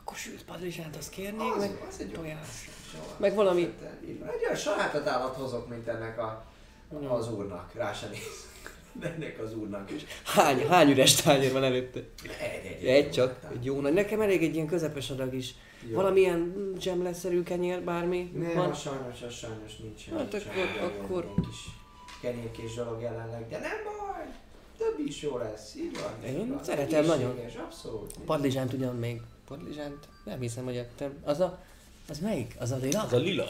Akkor 0.00 0.16
sült 0.16 0.44
padlizsánt 0.44 0.96
azt 0.96 1.10
kérnék, 1.10 1.52
Az, 1.54 1.58
meg 1.60 1.84
az 1.88 2.00
egy 2.00 2.10
jó. 2.10 2.20
tojás. 2.20 2.68
Jó. 2.94 3.00
Meg 3.16 3.34
valami... 3.34 3.74
Egy 4.06 4.42
olyan 4.44 4.56
sajátot 4.56 5.06
állat 5.06 5.34
hozok, 5.36 5.68
mint 5.68 5.88
ennek 5.88 6.18
a, 6.18 6.44
az 7.08 7.32
úrnak, 7.32 7.72
rá 7.74 7.92
se 7.92 8.06
néz. 8.06 8.46
Ennek 9.00 9.40
az 9.44 9.56
úrnak 9.56 9.90
is. 9.90 10.02
Hány, 10.24 10.66
hány 10.68 10.90
üres 10.90 11.14
tányér 11.14 11.52
van 11.52 11.64
előtte? 11.64 11.98
Egy, 11.98 12.76
egy, 12.78 12.84
Egy 12.86 13.10
csak, 13.10 13.38
egy 13.52 13.64
jó 13.64 13.80
nagy. 13.80 13.92
Nekem 13.92 14.20
elég 14.20 14.42
egy 14.42 14.54
ilyen 14.54 14.66
közepes 14.66 15.10
adag 15.10 15.34
is. 15.34 15.54
Jó. 15.90 15.94
Valamilyen 15.96 16.72
zsemleszerű 16.80 17.42
kenyér, 17.42 17.82
bármi 17.82 18.30
Nem, 18.34 18.54
van. 18.54 18.74
sajnos, 18.74 19.22
az 19.22 19.34
sajnos 19.34 19.76
nincs. 19.76 20.08
Hát 20.08 20.32
nincs 20.32 20.44
akkor- 20.44 21.24
akkor- 21.24 21.34
kis 21.48 21.56
kenyérkés 22.22 22.74
dolog 22.74 23.00
jelenleg, 23.02 23.48
de 23.48 23.58
nem 23.58 23.76
baj, 23.84 24.24
több 24.78 25.06
is 25.06 25.22
jó 25.22 25.36
lesz, 25.38 25.74
így 25.76 25.98
van. 26.00 26.30
Én 26.34 26.40
így 26.40 26.48
van. 26.48 26.64
szeretem 26.64 27.04
nagyon. 27.04 27.30
Egészséges, 27.30 27.54
Abszolút. 27.62 28.12
Padlizsánt 28.24 28.72
ugyan 28.72 28.96
még. 28.96 29.20
Padlizsánt? 29.48 30.08
Nem 30.24 30.40
hiszem, 30.40 30.64
hogy 30.64 30.76
ettem. 30.76 31.12
Az 31.24 31.40
a... 31.40 31.58
Az 32.08 32.18
melyik? 32.18 32.56
Az 32.58 32.70
a 32.70 32.76
lila? 32.76 33.02
Az 33.02 33.12
a 33.12 33.16
lila. 33.18 33.46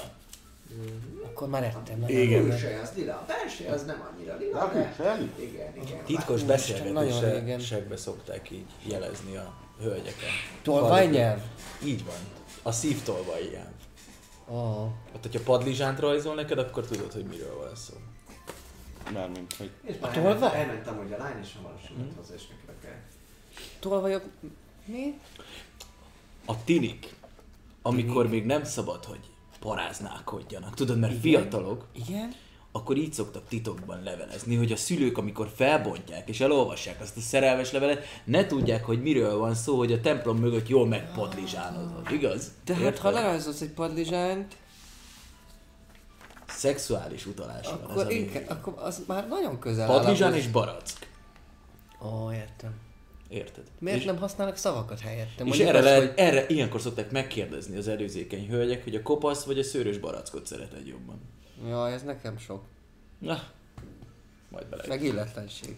Akkor 1.24 1.48
már 1.48 1.62
ettem. 1.62 1.98
nagyon 2.00 2.16
Igen. 2.20 2.42
jó. 2.42 2.48
Külső 2.48 2.80
az 2.82 2.92
lila, 2.96 3.12
a 3.12 3.24
belső 3.26 3.66
az 3.66 3.84
nem 3.84 4.08
annyira 4.12 4.36
lila, 4.36 4.58
Na, 4.58 4.72
de... 4.72 4.94
külső? 4.94 5.32
Igen, 5.38 5.76
igen. 5.86 6.04
Titkos 6.04 6.42
nagyon 6.42 6.56
régen. 6.66 6.94
beszélgetésekbe 6.94 7.96
szokták 7.96 8.50
így 8.50 8.66
jelezni 8.86 9.36
a 9.36 9.54
hölgyeket. 9.80 10.28
Tolvajnyelv? 10.62 11.40
Így 11.84 12.04
van. 12.04 12.14
A 12.62 12.72
szívtolvaj 12.72 13.42
ilyen. 13.42 13.74
Ó. 14.50 14.84
Hát, 15.12 15.22
hogyha 15.22 15.40
padlizsánt 15.44 15.98
rajzol 15.98 16.34
neked, 16.34 16.58
akkor 16.58 16.86
tudod, 16.86 17.12
hogy 17.12 17.24
miről 17.24 17.56
van 17.56 17.74
szó. 17.76 17.94
Mármint, 19.12 19.52
hogy 19.56 19.70
És 19.82 19.94
A 20.00 20.06
már 20.06 20.12
tolvaj? 20.14 20.60
elmentem, 20.60 20.96
hogy 20.96 21.12
a 21.12 21.16
lány 21.16 21.40
is 21.42 21.54
hamarosan 21.56 21.96
jött 21.98 22.16
hozzá, 22.16 22.34
és 22.34 22.42
neked 22.48 22.82
kell. 22.82 22.98
Tolvajok... 23.80 24.22
Mi? 24.84 25.18
A 26.46 26.64
tinik, 26.64 27.14
amikor 27.82 28.28
még 28.28 28.46
nem 28.46 28.64
szabad, 28.64 29.04
hogy 29.04 29.27
paráználkodjanak. 29.60 30.74
Tudod, 30.74 30.98
mert 30.98 31.20
fiatalok, 31.20 31.86
Igen? 31.92 32.34
akkor 32.72 32.96
így 32.96 33.12
szoktak 33.12 33.42
titokban 33.48 34.02
levelezni, 34.02 34.54
hogy 34.54 34.72
a 34.72 34.76
szülők, 34.76 35.18
amikor 35.18 35.50
felbontják 35.54 36.28
és 36.28 36.40
elolvassák 36.40 37.00
azt 37.00 37.16
a 37.16 37.20
szerelmes 37.20 37.72
levelet, 37.72 38.04
ne 38.24 38.46
tudják, 38.46 38.84
hogy 38.84 39.02
miről 39.02 39.38
van 39.38 39.54
szó, 39.54 39.76
hogy 39.76 39.92
a 39.92 40.00
templom 40.00 40.38
mögött 40.38 40.68
jól 40.68 40.86
megpadlizsánozod, 40.86 42.10
igaz? 42.10 42.52
Tehát 42.64 42.82
Érted? 42.82 43.00
ha 43.00 43.10
lerajzolsz 43.10 43.60
egy 43.60 43.72
padlizsánt, 43.72 44.56
Szexuális 46.48 47.26
utalás 47.26 47.66
van 47.66 47.90
ez 47.90 47.96
a 47.96 48.00
akkor, 48.00 48.12
inkább, 48.12 48.44
akkor 48.48 48.74
az 48.76 49.02
már 49.06 49.28
nagyon 49.28 49.58
közel 49.58 49.86
Padlizsán 49.86 50.34
és 50.34 50.48
barack. 50.48 51.08
Ó, 52.02 52.32
értem. 52.32 52.70
Érted? 53.28 53.64
Miért 53.78 53.98
és, 53.98 54.04
nem 54.04 54.16
használnak 54.18 54.56
szavakat 54.56 55.00
helyette? 55.00 55.32
és 55.44 55.48
Mondjuk 55.48 55.68
erre, 55.68 55.78
azt, 55.78 55.86
lehet, 55.86 56.00
hogy 56.00 56.12
erre 56.16 56.44
ilyenkor 56.48 56.80
szokták 56.80 57.10
megkérdezni 57.10 57.76
az 57.76 57.88
előzékeny 57.88 58.48
hölgyek, 58.48 58.84
hogy 58.84 58.94
a 58.94 59.02
kopasz 59.02 59.44
vagy 59.44 59.58
a 59.58 59.62
szőrös 59.62 59.98
barackot 59.98 60.46
szereted 60.46 60.86
jobban. 60.86 61.20
Jaj, 61.68 61.92
ez 61.92 62.02
nekem 62.02 62.38
sok. 62.38 62.62
Na, 63.18 63.42
majd 64.48 64.66
bele. 64.66 64.84
Meg 64.88 65.02
illetlenség. 65.04 65.76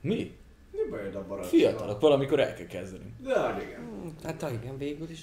Mi? 0.00 0.36
Mi 0.70 0.78
bajod 0.90 1.14
a 1.14 1.26
barát? 1.26 1.46
Fiatalok, 1.46 2.00
valamikor 2.00 2.40
el 2.40 2.54
kell 2.54 2.66
kezdeni. 2.66 3.12
De 3.22 3.38
hát 3.38 3.62
igen. 3.62 3.80
Hm, 3.80 4.26
Hát 4.26 4.50
igen, 4.62 4.78
végül 4.78 5.10
is. 5.10 5.20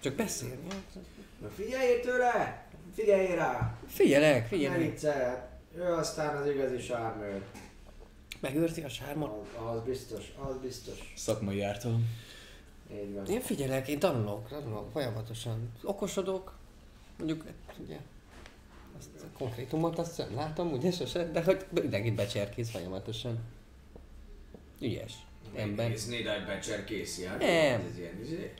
Csak 0.00 0.14
beszélni. 0.14 0.56
hát. 0.70 1.02
Na 1.42 1.48
figyeljél 1.56 2.00
tőle! 2.00 2.66
Figyeljél 2.94 3.34
rá! 3.34 3.78
Figyelek, 3.86 4.42
Ne 4.42 4.48
figyelek. 4.48 4.78
viccelj! 4.78 5.36
Ő 5.76 5.82
aztán 5.92 6.36
az 6.36 6.46
igazi 6.48 6.78
sármőr. 6.80 7.40
Megőrzi 8.44 8.82
a 8.82 8.88
sármot. 8.88 9.30
Az, 9.30 9.76
az 9.76 9.80
biztos, 9.84 10.32
az 10.48 10.56
biztos. 10.62 11.12
Szakmai 11.16 11.62
ártalom. 11.62 12.08
Így 12.92 13.14
van. 13.14 13.26
Én 13.26 13.40
figyelek, 13.40 13.88
én 13.88 13.98
tanulok, 13.98 14.48
tanulok 14.48 14.90
folyamatosan. 14.92 15.72
Okosodok, 15.82 16.56
mondjuk, 17.18 17.44
ugye, 17.84 17.98
azt 18.98 19.08
a 19.22 19.38
konkrétumot 19.38 19.98
azt 19.98 20.16
sem 20.16 20.34
látom, 20.34 20.72
ugye 20.72 20.90
sose, 20.90 21.30
de 21.30 21.42
hogy 21.42 21.66
mindenkit 21.70 22.14
becserkész 22.14 22.70
folyamatosan. 22.70 23.38
Ügyes. 24.80 25.12
Ember. 25.54 25.90
Kész, 25.90 26.06
négy 26.06 26.24
becser 26.46 26.84
kész 26.84 27.20
jár. 27.20 27.38
Nem. 27.38 27.86
Ez 27.90 27.98
ilyen 27.98 28.20
izé. 28.20 28.54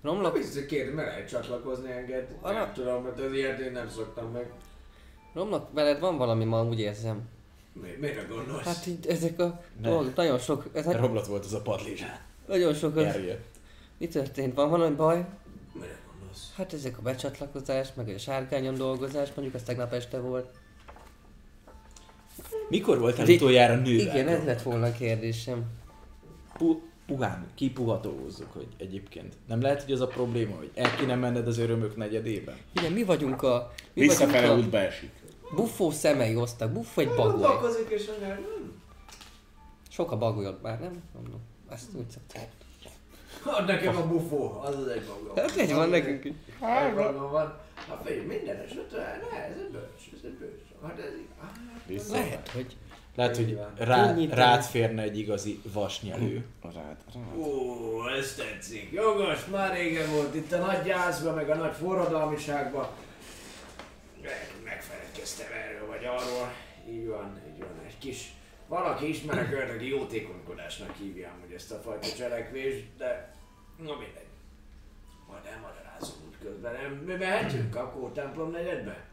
Na 0.00 0.10
Romlok, 0.10 0.32
biztos, 0.32 0.66
kérd, 0.66 0.94
mert 0.94 1.28
csatlakozni 1.28 1.90
enged. 1.90 2.36
Nem 2.42 2.72
tudom, 2.72 3.02
mert 3.02 3.20
az 3.20 3.32
ilyet 3.32 3.58
én 3.58 3.72
nem 3.72 3.88
szoktam 3.88 4.30
meg. 4.30 4.52
romlok 5.32 5.72
veled 5.72 6.00
van 6.00 6.16
valami 6.16 6.44
ma, 6.44 6.64
úgy 6.64 6.80
érzem. 6.80 7.32
Mi, 7.82 7.88
mire 8.00 8.26
gondolsz? 8.28 8.64
Hát 8.64 8.86
így 8.86 9.06
ezek 9.06 9.40
a 9.40 9.62
Ne. 9.80 9.88
dolgok, 9.88 10.14
nagyon 10.14 10.38
sok, 10.38 10.68
ez, 10.72 10.84
hát 10.84 10.94
Romlott 11.00 11.26
volt 11.26 11.44
az 11.44 11.52
a 11.54 11.60
padlizsán. 11.60 12.18
nagyon 12.46 12.74
sok, 12.74 12.96
az, 12.96 13.06
mi 13.98 14.08
történt? 14.08 14.54
Van 14.54 14.70
valami 14.70 14.94
baj? 14.94 15.24
Mire 15.72 15.98
gondolsz? 16.10 16.52
Hát 16.56 16.72
ezek 16.72 16.98
a 16.98 17.02
becsatlakozás, 17.02 17.88
meg 17.94 18.08
a 18.08 18.18
sárkányon 18.18 18.74
dolgozás, 18.74 19.28
mondjuk 19.34 19.54
az 19.56 19.62
tegnap 19.62 19.92
este 19.92 20.18
volt. 20.18 20.46
Mikor 22.68 22.98
voltál 22.98 23.24
Di- 23.24 23.34
utoljára 23.34 23.74
nővel? 23.74 24.06
Igen, 24.14 24.28
ez 24.28 24.44
lett 24.44 24.62
volna 24.62 24.86
a 24.86 24.92
kérdésem. 24.92 25.64
Pu- 26.58 26.82
puhán, 27.06 27.46
kipuhatózzuk, 27.54 28.52
hogy 28.52 28.66
egyébként. 28.78 29.34
Nem 29.48 29.60
lehet, 29.60 29.82
hogy 29.82 29.92
az 29.92 30.00
a 30.00 30.06
probléma, 30.06 30.56
hogy 30.56 30.70
el 30.74 30.96
kéne 30.96 31.14
menned 31.14 31.46
az 31.46 31.58
örömök 31.58 31.96
negyedében? 31.96 32.56
Igen, 32.72 32.92
mi 32.92 33.02
vagyunk 33.04 33.42
a... 33.42 33.72
Mi 33.92 34.00
visszafele 34.00 34.46
vagyunk 34.46 34.64
útba 34.64 34.78
esik. 34.78 35.10
Buffó 35.54 35.90
szemei 35.90 36.36
osztak, 36.36 36.72
buffó 36.72 37.00
egy 37.00 37.08
bagoly. 37.08 37.30
Gondolkozik 37.30 37.88
és. 37.88 38.10
Sok 39.88 40.10
a 40.12 40.18
bagolyod 40.18 40.58
már, 40.62 40.80
nem? 40.80 41.02
Mondom. 41.14 41.40
Ezt 41.70 41.94
úgy 41.94 42.10
szokták. 42.10 42.48
Add 43.44 43.66
nekem 43.66 43.96
a 43.96 44.06
bufó, 44.06 44.60
az 44.64 44.78
az 44.78 44.86
egy 44.86 45.02
maga. 45.08 45.40
Hát 45.40 45.56
egy 45.56 45.74
van 45.74 45.88
nekünk 45.88 46.24
is. 46.24 46.32
Egy 46.60 46.94
maga 46.94 47.28
van. 47.28 47.58
Hát 47.88 48.00
figyelj, 48.04 48.26
minden 48.26 48.56
esetre, 48.56 49.20
ne, 49.30 49.44
ez 49.44 49.56
egy 49.58 49.70
bölcs, 49.70 50.02
ez 50.12 50.20
egy 50.24 50.32
bölcs. 50.32 50.62
Hát 50.82 50.98
ez 50.98 51.12
így, 51.18 51.28
ah. 51.40 52.10
Lehet, 52.10 52.48
hogy... 52.48 52.76
Lehet, 53.16 53.36
hogy 53.36 53.58
rá, 53.76 54.14
rád 54.30 54.62
férne 54.62 55.02
egy 55.02 55.18
igazi 55.18 55.60
vasnyelő. 55.72 56.44
Rád, 56.62 56.74
rád. 56.74 57.36
Ó, 57.36 58.08
ez 58.18 58.34
tetszik. 58.34 58.90
Jogos, 58.92 59.46
már 59.50 59.74
régen 59.74 60.10
volt 60.10 60.34
itt 60.34 60.52
a 60.52 60.58
nagy 60.58 60.82
gyászba, 60.82 61.34
meg 61.34 61.50
a 61.50 61.54
nagy 61.54 61.74
forradalmiságba. 61.74 62.94
Meg, 64.24 64.52
megfeledkeztem 64.64 65.52
erről 65.52 65.86
vagy 65.86 66.04
arról. 66.04 66.52
Így 66.88 67.06
van, 67.06 67.40
így 67.52 67.58
van. 67.58 67.80
Egy 67.86 67.98
kis... 67.98 68.32
Valaki 68.68 69.08
ismerek 69.08 69.52
olyat, 69.52 69.70
aki 69.70 69.88
jótékonykodásnak 69.88 70.96
hívjam, 70.96 71.40
hogy 71.40 71.52
ezt 71.52 71.72
a 71.72 71.78
fajta 71.78 72.08
cselekvést, 72.16 72.84
de... 72.96 73.34
Na 73.76 73.96
mindegy. 73.96 74.26
Majd 75.28 75.44
elmagyarázom 75.44 76.16
úgy 76.28 76.38
közben. 76.42 76.72
Nem, 76.72 76.92
mi 76.92 77.14
mehetünk 77.14 77.76
akkor 77.76 78.12
templom 78.12 78.50
negyedbe? 78.50 79.04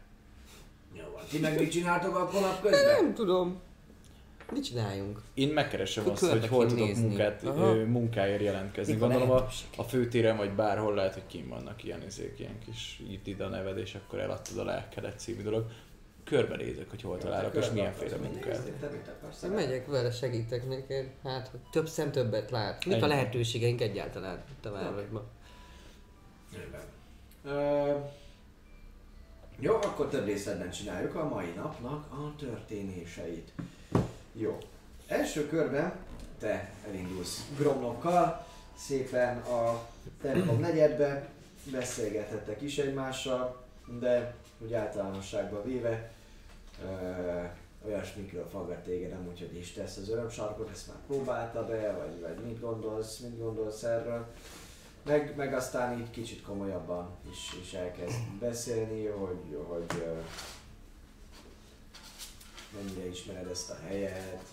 Jó 0.92 1.04
van. 1.12 1.24
Ti 1.30 1.38
meg 1.38 1.58
mit 1.58 1.70
csináltok 1.70 2.16
akkor 2.16 2.40
napközben? 2.40 3.02
Nem 3.02 3.14
tudom. 3.14 3.60
Mit 4.52 4.64
csináljunk? 4.64 5.20
Én 5.34 5.48
megkeresem 5.48 6.08
azt, 6.08 6.24
hogy 6.24 6.46
hol 6.46 6.66
tudok 6.66 6.86
nézni. 6.86 7.06
munkát, 7.06 7.42
Aha. 7.44 7.74
munkáért 7.74 8.42
jelentkezni. 8.42 8.92
Mik 8.92 9.02
a 9.02 9.06
Gondolom 9.06 9.30
a, 9.30 9.48
a 9.76 9.82
főtéren 9.82 10.36
vagy 10.36 10.50
bárhol 10.50 10.94
lehet, 10.94 11.14
hogy 11.14 11.26
kim 11.26 11.48
vannak 11.48 11.84
ilyen 11.84 12.02
izék, 12.06 12.38
ilyen 12.38 12.58
kis 12.64 13.02
itt 13.10 13.26
ide 13.26 13.44
a 13.44 13.48
neved, 13.48 13.78
és 13.78 13.94
akkor 13.94 14.18
eladtad 14.18 14.58
a 14.58 14.64
lelkedet 14.64 15.18
című 15.18 15.42
dolog. 15.42 15.66
Körbenézek, 16.24 16.90
hogy 16.90 17.02
hol 17.02 17.18
találok, 17.18 17.54
és 17.54 17.68
munkát. 17.68 18.20
Mit 18.20 19.08
akarsz? 19.08 19.42
Én 19.42 19.50
megyek 19.50 19.86
vele, 19.86 20.10
segítek 20.10 20.68
neked. 20.68 21.10
Hát, 21.22 21.48
hogy 21.48 21.60
több 21.70 21.88
szem 21.88 22.10
többet 22.10 22.50
lát. 22.50 22.84
Mik 22.84 23.02
a 23.02 23.06
lehetőségeink 23.06 23.80
egyáltalán 23.80 24.44
itt 24.50 24.66
a 24.66 24.70
városban? 24.70 25.24
Jó, 29.58 29.74
akkor 29.74 30.08
több 30.08 30.24
részletben 30.24 30.70
csináljuk 30.70 31.14
a 31.14 31.28
mai 31.28 31.52
napnak 31.56 32.12
a 32.12 32.34
történéseit. 32.38 33.52
Jó. 34.32 34.58
Első 35.06 35.48
körben 35.48 35.92
te 36.38 36.72
elindulsz 36.86 37.46
Gromnokkal, 37.58 38.46
szépen 38.76 39.38
a 39.38 39.88
templom 40.22 40.60
negyedbe, 40.60 41.28
beszélgethettek 41.70 42.60
is 42.60 42.78
egymással, 42.78 43.64
de 44.00 44.34
úgy 44.58 44.72
általánosságban 44.72 45.64
véve 45.64 46.12
ö, 46.84 46.86
olyasmikről 47.86 48.48
faggat 48.50 48.84
téged 48.84 49.12
amúgy, 49.12 49.38
hogy 49.38 49.56
is 49.56 49.72
tesz 49.72 49.96
az 49.96 50.08
örömsarkot, 50.08 50.70
ezt 50.70 50.86
már 50.88 50.96
próbálta 51.06 51.66
be, 51.66 51.92
vagy, 51.92 52.20
vagy 52.20 52.44
mit 52.44 52.60
gondolsz, 52.60 53.18
mit 53.18 53.38
gondolsz 53.38 53.82
erről. 53.82 54.26
Meg, 55.04 55.36
meg 55.36 55.54
aztán 55.54 55.98
így 55.98 56.10
kicsit 56.10 56.42
komolyabban 56.42 57.10
is, 57.30 57.56
is 57.62 57.72
elkezd 57.72 58.16
beszélni, 58.40 59.06
hogy, 59.06 59.58
hogy 59.68 60.04
mennyire 62.74 63.08
ismered 63.08 63.46
ezt 63.46 63.70
a 63.70 63.76
helyet. 63.86 64.44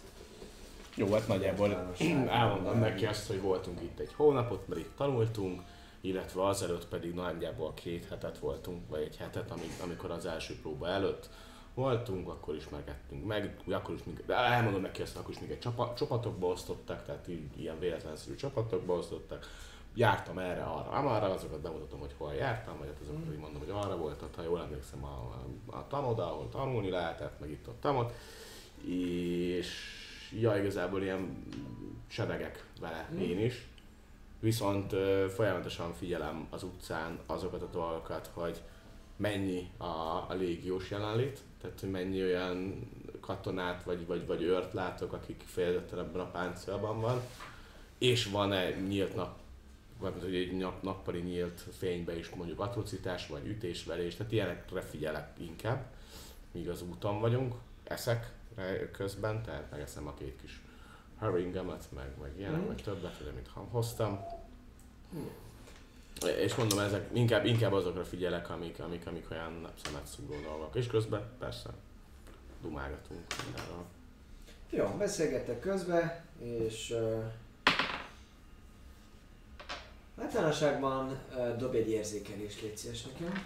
Jó, 0.95 1.11
hát 1.11 1.27
nagyjából 1.27 1.93
elmondom 2.27 2.79
neki 2.89 3.05
azt, 3.05 3.27
hogy 3.27 3.41
voltunk 3.41 3.81
itt 3.81 3.99
egy 3.99 4.13
hónapot, 4.13 4.67
mert 4.67 4.81
itt 4.81 4.95
tanultunk, 4.97 5.61
illetve 6.01 6.45
azelőtt 6.45 6.87
pedig 6.87 7.13
nagyjából 7.13 7.73
két 7.73 8.05
hetet 8.05 8.37
voltunk, 8.37 8.89
vagy 8.89 9.01
egy 9.01 9.17
hetet, 9.17 9.51
amik, 9.51 9.71
amikor 9.83 10.11
az 10.11 10.25
első 10.25 10.59
próba 10.61 10.87
előtt 10.87 11.29
voltunk, 11.73 12.27
akkor 12.27 12.55
ismerkedtünk 12.55 13.25
meg, 13.25 13.57
akkor 13.69 13.95
is 13.95 14.03
minket, 14.03 14.25
de 14.25 14.35
elmondom 14.35 14.81
neki 14.81 15.01
azt, 15.01 15.17
akkor 15.17 15.29
is 15.33 15.39
minket 15.39 15.61
csapa, 15.61 15.93
csapatokba 15.97 16.47
osztottak, 16.47 17.05
tehát 17.05 17.27
így, 17.27 17.59
ilyen 17.61 17.79
véletlenszerű 17.79 18.35
csapatokba 18.35 18.93
osztottak. 18.93 19.47
Jártam 19.93 20.37
erre, 20.37 20.63
arra, 20.63 20.89
amarra, 20.89 21.29
azokat 21.29 21.59
bemutatom, 21.59 21.99
hogy 21.99 22.13
hol 22.17 22.33
jártam, 22.33 22.77
vagy 22.77 22.87
hát 22.87 23.01
azokat 23.01 23.21
pedig 23.21 23.39
mondom, 23.39 23.59
hogy 23.59 23.69
arra 23.69 23.97
volt, 23.97 24.21
ott, 24.21 24.35
ha 24.35 24.41
jól 24.41 24.61
emlékszem, 24.61 25.03
a, 25.03 25.43
a, 25.65 25.87
tanoda, 25.87 26.31
ahol 26.31 26.49
tanulni 26.49 26.89
lehetett, 26.89 27.39
meg 27.39 27.49
itt 27.49 27.67
ott 27.67 27.81
tamot. 27.81 28.13
és 28.85 29.67
ja, 30.39 30.57
igazából 30.57 31.01
ilyen 31.01 31.45
sebegek 32.07 32.65
vele 32.79 33.09
én 33.19 33.39
is. 33.39 33.67
Viszont 34.39 34.93
ö, 34.93 35.25
folyamatosan 35.35 35.93
figyelem 35.93 36.47
az 36.49 36.63
utcán 36.63 37.19
azokat 37.25 37.61
a 37.61 37.69
dolgokat, 37.71 38.29
hogy 38.33 38.61
mennyi 39.15 39.69
a, 39.77 39.83
a 40.29 40.33
légiós 40.37 40.89
jelenlét, 40.89 41.39
tehát 41.61 41.79
hogy 41.79 41.89
mennyi 41.89 42.23
olyan 42.23 42.89
katonát 43.19 43.83
vagy, 43.83 44.05
vagy, 44.05 44.25
vagy 44.25 44.41
őrt 44.41 44.73
látok, 44.73 45.13
akik 45.13 45.43
fejezetten 45.45 45.99
ebben 45.99 46.21
a 46.21 46.31
páncélban 46.31 47.01
van, 47.01 47.21
és 47.97 48.25
van-e 48.25 48.69
nyílt 48.69 49.15
nap, 49.15 49.37
vagy 49.99 50.13
hogy 50.21 50.35
egy 50.35 50.57
nap, 50.57 50.81
nappali 50.83 51.19
nyílt 51.19 51.63
fénybe 51.77 52.17
is 52.17 52.29
mondjuk 52.29 52.59
atrocitás, 52.59 53.27
vagy 53.27 53.47
ütésverés, 53.47 54.15
tehát 54.15 54.31
ilyenekre 54.31 54.81
figyelek 54.81 55.29
inkább, 55.39 55.85
míg 56.51 56.69
az 56.69 56.81
úton 56.81 57.19
vagyunk, 57.19 57.53
eszek 57.83 58.31
közben, 58.91 59.43
tehát 59.43 59.71
megeszem 59.71 60.07
a 60.07 60.13
két 60.13 60.35
kis 60.41 60.61
haringemet, 61.17 61.83
meg, 61.95 62.07
meg 62.21 62.31
ilyenek, 62.37 62.59
Mhm. 62.59 62.67
meg 62.67 62.81
többet, 62.81 63.15
ugye, 63.21 63.29
amit 63.29 63.49
hoztam. 63.71 64.19
És 66.39 66.55
mondom, 66.55 66.79
ezek 66.79 67.09
inkább, 67.13 67.45
inkább 67.45 67.73
azokra 67.73 68.03
figyelek, 68.05 68.49
amik, 68.49 68.79
amik, 68.79 69.07
amik 69.07 69.31
olyan 69.31 69.67
szemet 69.83 70.05
szúró 70.07 70.41
dolgok. 70.43 70.75
És 70.75 70.87
közben 70.87 71.29
persze 71.39 71.69
dumálgatunk 72.61 73.19
mindenről. 73.43 73.85
Jó, 74.69 74.97
beszélgettek 74.97 75.59
közben, 75.59 76.25
és 76.39 76.89
uh, 76.89 77.23
általánosságban 80.21 81.19
uh, 81.35 81.57
dob 81.57 81.75
egy 81.75 81.89
érzékelést, 81.89 82.61
légy 82.61 82.77
szíves 82.77 83.01
nekem. 83.03 83.45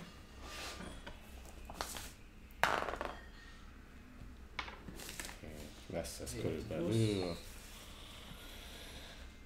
Lesz 5.93 6.19
ez 6.19 6.35
körülbelül. 6.41 7.35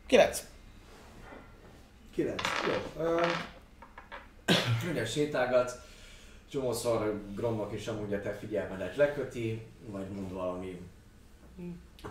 9. 0.05 0.43
9. 2.13 2.41
Jó. 2.67 3.03
Uh, 3.05 3.25
ugye 4.91 5.05
sétálgatsz, 5.05 5.75
csomószor 6.49 7.21
Gromnak 7.35 7.73
is 7.73 7.87
amúgy 7.87 8.13
a 8.13 8.21
te 8.21 8.33
figyelmedet 8.33 8.95
leköti, 8.95 9.65
vagy 9.85 10.07
mond 10.07 10.31
valami 10.31 10.81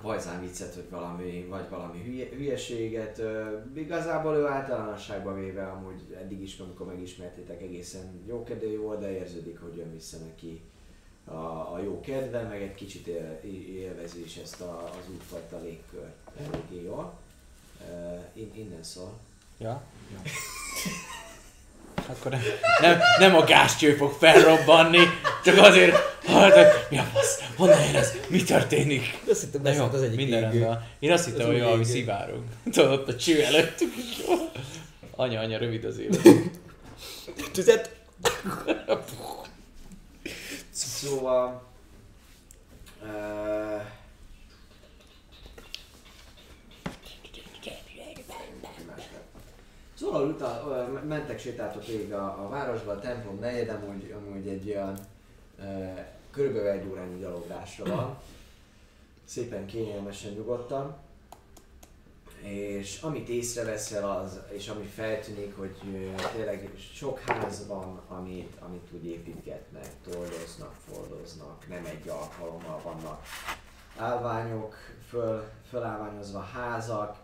pajzán 0.03 0.41
viccet, 0.41 0.75
vagy 0.75 0.91
valami, 0.91 1.47
vagy 1.49 1.69
valami 1.69 2.03
hülye, 2.03 2.29
hülyeséget. 2.29 3.19
Ö, 3.19 3.59
igazából 3.75 4.35
ő 4.35 4.47
általánosságban 4.47 5.41
véve 5.41 5.67
amúgy 5.67 6.17
eddig 6.21 6.43
is, 6.43 6.59
amikor 6.59 6.87
megismertétek, 6.87 7.63
egészen 7.63 8.23
jó 8.27 8.45
kedvű 8.45 8.79
volt, 8.79 9.01
de 9.01 9.19
érződik, 9.19 9.61
hogy 9.61 9.77
jön 9.77 9.93
vissza 9.93 10.17
neki 10.19 10.61
a, 11.25 11.73
a 11.73 11.81
jó 11.85 12.01
kedve, 12.01 12.43
meg 12.43 12.63
egy 12.63 12.75
kicsit 12.75 13.07
él, 13.07 13.41
élvezi 13.69 14.25
is 14.25 14.37
ezt 14.37 14.61
a, 14.61 14.85
az 14.85 15.11
útfajta 15.15 15.61
légkört 15.61 16.31
eléggé 16.37 16.85
jól. 16.85 17.19
Ö, 17.91 18.17
in, 18.33 18.51
innen 18.55 18.83
szól. 18.83 19.19
Ja? 19.59 19.83
Akkor 22.07 22.31
nem, 22.31 22.41
nem, 22.81 22.99
nem 23.19 23.37
a 23.37 23.45
gázcső 23.45 23.95
fog 23.95 24.12
felrobbanni, 24.19 24.99
csak 25.45 25.59
azért, 25.59 25.97
hát, 26.27 26.87
mi 26.91 26.99
a 26.99 27.03
fasz, 27.03 27.43
honnan 27.57 27.85
jön 27.85 27.95
ez, 27.95 28.12
mi 28.28 28.43
történik? 28.43 29.19
Azt 29.31 29.41
hittem, 29.41 29.62
beszélt 29.62 29.95
az 29.95 30.03
egyik 30.03 30.16
minden 30.16 30.39
égő. 30.39 30.59
rendben. 30.59 30.87
Én 30.99 31.12
azt 31.12 31.24
hittem, 31.24 31.47
Az 31.47 31.53
hogy 31.53 31.62
valami 31.62 31.85
szivárog. 31.85 32.43
Tudod, 32.73 32.93
ott 32.93 33.09
a 33.09 33.16
cső 33.16 33.45
előttük 33.45 33.97
is 33.97 34.27
jó. 34.27 34.35
Anya, 35.16 35.41
anya, 35.41 35.59
rövid 35.59 35.85
az 35.85 35.99
élet. 35.99 36.28
Tüzet! 37.53 37.91
Szóval... 40.70 41.62
Uh, 43.03 43.83
Szóval 49.98 50.28
utána, 50.28 50.68
ö, 50.68 51.06
mentek, 51.06 51.39
sétáltok 51.39 51.86
végig 51.86 52.12
a, 52.12 52.44
a 52.44 52.48
városba, 52.48 52.93
a 52.93 52.98
templom 52.98 53.39
negyed, 53.39 53.68
amúgy, 53.68 54.14
amúgy 54.16 54.48
egy 54.48 54.68
olyan 54.68 54.98
uh, 55.59 55.98
körülbelül 56.31 56.68
egy 56.68 56.89
órányi 56.90 57.20
gyaloglásra 57.20 57.85
van. 57.85 58.18
Szépen 59.24 59.66
kényelmesen, 59.66 60.32
nyugodtan. 60.32 60.97
És 62.40 63.01
amit 63.02 63.28
észreveszel 63.28 64.10
az, 64.10 64.40
és 64.48 64.68
ami 64.68 64.85
feltűnik, 64.85 65.56
hogy 65.56 65.77
tényleg 66.35 66.70
sok 66.94 67.18
ház 67.18 67.66
van, 67.66 68.01
amit, 68.09 68.56
amit 68.60 68.89
úgy 68.93 69.06
építgetnek, 69.06 69.89
toldoznak, 70.10 70.74
fordoznak, 70.89 71.68
nem 71.68 71.85
egy 71.85 72.09
alkalommal 72.09 72.81
vannak 72.85 73.23
állványok, 73.97 74.74
föl, 75.09 75.44
fölállványozva 75.68 76.40
házak, 76.40 77.16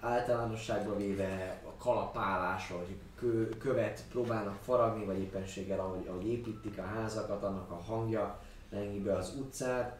általánosságban 0.00 0.96
véve 0.96 1.60
a 1.64 1.82
kalapálás, 1.82 2.70
hogy 2.70 2.96
kő, 3.18 3.48
követ 3.48 4.04
próbálnak 4.10 4.58
faragni, 4.62 5.04
vagy 5.04 5.18
éppenséggel 5.18 5.80
ahogy, 5.80 6.06
ahogy 6.08 6.26
építik 6.26 6.78
a 6.78 6.82
házakat, 6.82 7.42
annak 7.42 7.70
a 7.70 7.82
hangja 7.86 8.40
lengi 8.70 9.00
be 9.00 9.16
az 9.16 9.34
utcát. 9.38 9.98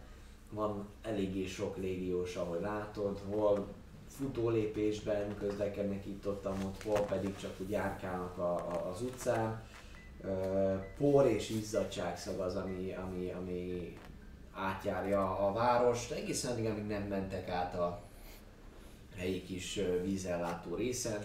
Van 0.50 0.88
eléggé 1.02 1.46
sok 1.46 1.76
légiós, 1.76 2.36
ahogy 2.36 2.60
látod, 2.60 3.20
hol 3.30 3.66
futólépésben 4.16 5.36
közlekednek 5.38 6.06
itt 6.06 6.26
ott, 6.26 6.46
ott, 6.46 6.82
hol 6.82 7.00
pedig 7.00 7.36
csak 7.36 7.50
úgy 7.58 7.70
járkálnak 7.70 8.38
a, 8.38 8.54
a, 8.54 8.90
az 8.90 9.02
utcán. 9.02 9.62
Por 10.98 11.26
és 11.26 11.50
izzadságszag 11.50 12.38
az, 12.40 12.56
ami, 12.56 12.94
ami, 12.94 13.32
ami 13.32 13.96
átjárja 14.52 15.46
a 15.46 15.52
várost, 15.52 16.10
egészen 16.10 16.52
addig, 16.52 16.66
amíg 16.66 16.86
nem 16.86 17.02
mentek 17.02 17.48
át 17.48 17.74
a 17.74 18.00
helyi 19.20 19.42
kis 19.42 19.80
vízellátó 20.02 20.74
részen, 20.74 21.24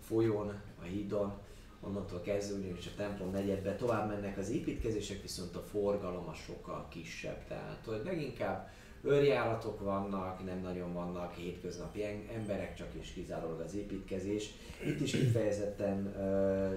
a 0.00 0.02
folyón, 0.02 0.60
a 0.80 0.84
hídon, 0.84 1.32
onnantól 1.80 2.20
kezdve 2.20 2.58
ugyanis 2.58 2.86
a 2.86 2.96
templom 2.96 3.30
negyedbe 3.30 3.74
tovább 3.74 4.08
mennek 4.08 4.38
az 4.38 4.50
építkezések, 4.50 5.22
viszont 5.22 5.56
a 5.56 5.62
forgalom 5.70 6.28
az 6.28 6.36
sokkal 6.36 6.86
kisebb, 6.88 7.46
tehát 7.48 7.84
hogy 7.86 8.00
leginkább 8.04 8.70
őrjáratok 9.02 9.80
vannak, 9.80 10.44
nem 10.44 10.60
nagyon 10.60 10.92
vannak 10.92 11.34
hétköznapi 11.34 12.04
emberek, 12.34 12.74
csak 12.74 12.88
és 13.00 13.12
kizárólag 13.12 13.60
az 13.60 13.74
építkezés. 13.74 14.50
Itt 14.86 15.00
is 15.00 15.10
kifejezetten 15.10 16.14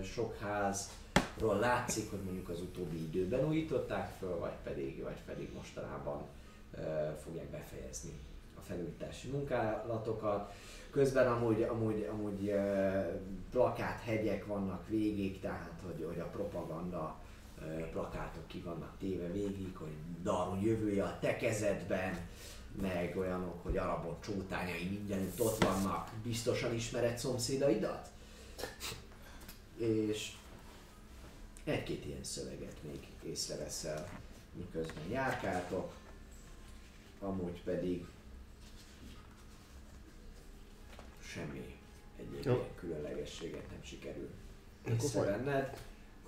sok 0.03 0.37
házról 0.37 1.59
látszik, 1.59 2.09
hogy 2.09 2.21
mondjuk 2.23 2.49
az 2.49 2.61
utóbbi 2.61 2.97
időben 2.97 3.47
újították 3.47 4.13
föl, 4.19 4.37
vagy 4.37 4.55
pedig, 4.63 5.03
vagy 5.03 5.21
pedig 5.25 5.49
mostanában 5.53 6.21
fogják 7.23 7.49
befejezni 7.49 8.11
a 8.63 8.71
felújítási 8.71 9.29
munkálatokat. 9.29 10.53
Közben 10.89 11.31
amúgy, 11.31 11.61
amúgy, 11.61 12.07
amúgy 12.11 12.47
ö, 12.47 13.01
plakáthegyek 13.51 14.45
vannak 14.45 14.87
végig, 14.87 15.39
tehát 15.39 15.81
hogy, 15.85 16.05
hogy 16.07 16.19
a 16.19 16.25
propaganda 16.25 17.21
plakátok 17.91 18.47
ki 18.47 18.59
vannak 18.59 18.97
téve 18.99 19.31
végig, 19.31 19.75
hogy 19.77 19.93
Darun 20.23 20.61
jövője 20.61 21.03
a 21.03 21.17
te 21.19 21.35
kezedben, 21.35 22.27
meg 22.81 23.17
olyanok, 23.17 23.63
hogy 23.63 23.77
arabok 23.77 24.21
csótányai 24.21 24.87
mindenütt 24.89 25.39
ott 25.39 25.63
vannak, 25.63 26.09
biztosan 26.23 26.73
ismered 26.73 27.17
szomszédaidat? 27.17 28.09
És 29.77 30.31
egy-két 31.63 32.05
ilyen 32.05 32.23
szöveget 32.23 32.75
még 32.81 33.07
észreveszel, 33.23 34.09
miközben 34.53 35.09
járkáltok, 35.09 35.93
amúgy 37.19 37.61
pedig 37.63 38.05
semmi 41.33 41.75
egyéb 42.19 42.45
ilyen 42.45 42.59
különlegességet 42.75 43.69
nem 43.69 43.83
sikerül 43.83 44.29
észrevenned, 44.87 45.77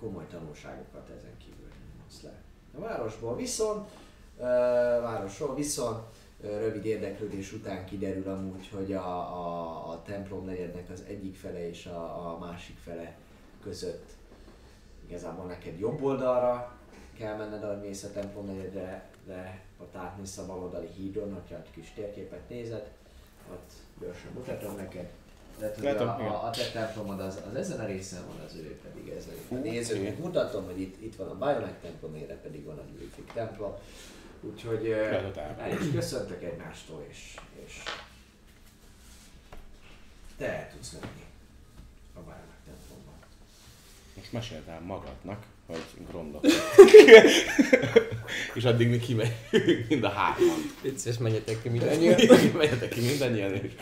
komoly 0.00 0.26
tanulságokat 0.30 1.10
ezen 1.18 1.36
kívül 1.38 1.68
nem 1.68 2.06
le. 2.22 2.42
A 2.78 2.80
városból 2.80 3.36
viszont, 3.36 3.90
ö, 4.38 4.42
városról 5.02 5.54
viszont 5.54 6.02
rövid 6.40 6.84
érdeklődés 6.84 7.52
után 7.52 7.84
kiderül 7.84 8.28
amúgy, 8.28 8.68
hogy 8.68 8.92
a, 8.92 9.06
a, 9.16 9.88
a 9.90 10.02
templom 10.02 10.44
negyednek 10.44 10.90
az 10.90 11.02
egyik 11.08 11.36
fele 11.36 11.68
és 11.68 11.86
a, 11.86 12.32
a 12.32 12.38
másik 12.38 12.76
fele 12.76 13.16
között 13.62 14.10
igazából 15.06 15.46
neked 15.46 15.78
jobb 15.78 16.02
oldalra 16.02 16.78
kell 17.18 17.36
menned, 17.36 17.62
ahogy 17.62 17.80
mész 17.80 18.02
a 18.02 18.12
templom 18.12 18.46
negyedre, 18.46 19.10
de 19.26 19.60
ott 19.78 19.96
átmész 19.96 20.38
a 20.38 20.46
baloldali 20.46 20.88
hídon, 20.96 21.34
hogyha 21.34 21.56
egy 21.56 21.70
kis 21.70 21.92
térképet 21.94 22.48
nézed, 22.48 22.90
ott 23.52 23.72
gyorsan 24.00 24.32
mutatom 24.34 24.76
neked. 24.76 25.08
De 25.58 25.70
tudod, 25.70 25.92
Látom, 25.92 26.08
a, 26.08 26.44
a, 26.44 26.46
a 26.46 26.50
te 26.50 26.70
templomod 26.72 27.20
az, 27.20 27.40
az 27.50 27.54
ezen 27.54 27.80
a 27.80 27.86
részen 27.86 28.26
van, 28.26 28.44
az 28.46 28.54
ő 28.54 28.80
pedig 28.82 29.08
ezen. 29.08 29.34
A 29.48 29.54
Oké. 29.54 29.70
nézőnek 29.70 30.18
mutatom, 30.18 30.64
hogy 30.64 30.80
itt, 30.80 31.02
itt 31.02 31.16
van 31.16 31.28
a 31.28 31.34
Bionek 31.34 31.80
templom, 31.80 32.14
erre 32.14 32.34
pedig 32.34 32.64
van 32.64 32.78
a 32.78 32.82
Gyűjtők 32.98 33.32
templom. 33.32 33.74
Úgyhogy 34.40 34.90
el 34.90 35.70
is 35.80 35.90
köszöntök 35.90 36.42
egymástól, 36.42 37.06
és, 37.08 37.34
és 37.64 37.82
te 40.36 40.52
el 40.52 40.70
tudsz 40.70 40.92
menni 40.92 41.24
a 42.14 42.20
Bionek 42.20 42.60
templomba. 42.64 43.12
Most 44.16 44.32
meséltem 44.32 44.82
magadnak, 44.82 45.46
hogy 45.66 45.82
grondok. 46.10 46.44
és 48.54 48.64
addig 48.64 48.88
mi 48.88 48.98
kimegyünk 48.98 49.88
mind 49.88 50.04
a 50.04 50.08
hárman. 50.08 50.56
Vicces, 50.82 51.18
menjetek 51.18 51.62
ki 51.62 51.68
mindannyian. 51.68 52.20
Menjetek 52.56 52.88
ki 52.88 53.00
mindannyian, 53.00 53.54
és 53.54 53.72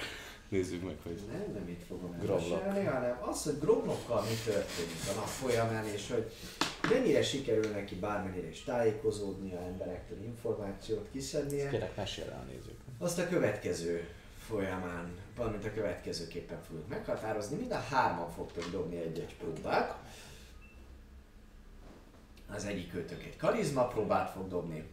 nézzük 0.48 0.82
meg, 0.84 0.94
hogy... 1.02 1.18
Nem, 1.32 1.44
nem 1.54 1.68
itt 1.68 1.82
fogom 1.88 2.16
Gromlok. 2.22 2.60
elmesélni, 2.62 2.88
hanem 2.88 3.18
az, 3.30 3.42
hogy 3.42 3.58
gromlokkal 3.60 4.22
mi 4.22 4.52
történik 4.52 4.96
a 5.10 5.14
nap 5.14 5.26
folyamán, 5.26 5.84
és 5.94 6.02
hogy 6.12 6.30
mennyire 6.90 7.22
sikerül 7.22 7.70
neki 7.70 7.94
bármennyire 7.94 8.48
is 8.48 8.64
tájékozódni 8.64 9.52
a 9.54 9.62
emberektől, 9.66 10.18
információt 10.24 11.06
kiszednie, 11.12 11.68
Kérlek, 11.68 11.96
mesélj 11.96 12.28
el 12.28 12.44
a 12.46 12.50
nézőknek. 12.50 12.94
azt 12.98 13.18
a 13.18 13.28
következő 13.28 14.08
folyamán, 14.48 15.08
valamint 15.36 15.64
a 15.64 15.72
következőképpen 15.74 16.58
fogjuk 16.68 16.88
meghatározni. 16.88 17.56
Mind 17.56 17.72
a 17.72 17.84
hárman 17.90 18.30
fogtok 18.30 18.70
dobni 18.70 18.96
egy-egy 18.96 19.34
próbát. 19.38 19.94
Az 22.48 22.64
egyik 22.64 22.94
őtök 22.94 23.22
egy 23.22 23.36
karizma 23.36 23.86
próbát 23.86 24.30
fog 24.30 24.48
dobni, 24.48 24.84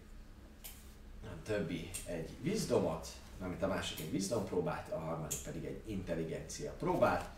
a 1.24 1.44
többi 1.44 1.90
egy 2.06 2.30
wisdomot, 2.44 3.08
amit 3.42 3.64
a 3.64 3.68
másik 3.68 4.00
egy 4.00 4.12
wisdom 4.12 4.46
próbát, 4.46 4.92
a 4.92 5.00
harmadik 5.00 5.40
pedig 5.44 5.66
egy 5.66 5.82
intelligencia 5.86 6.72
próbát. 6.72 7.30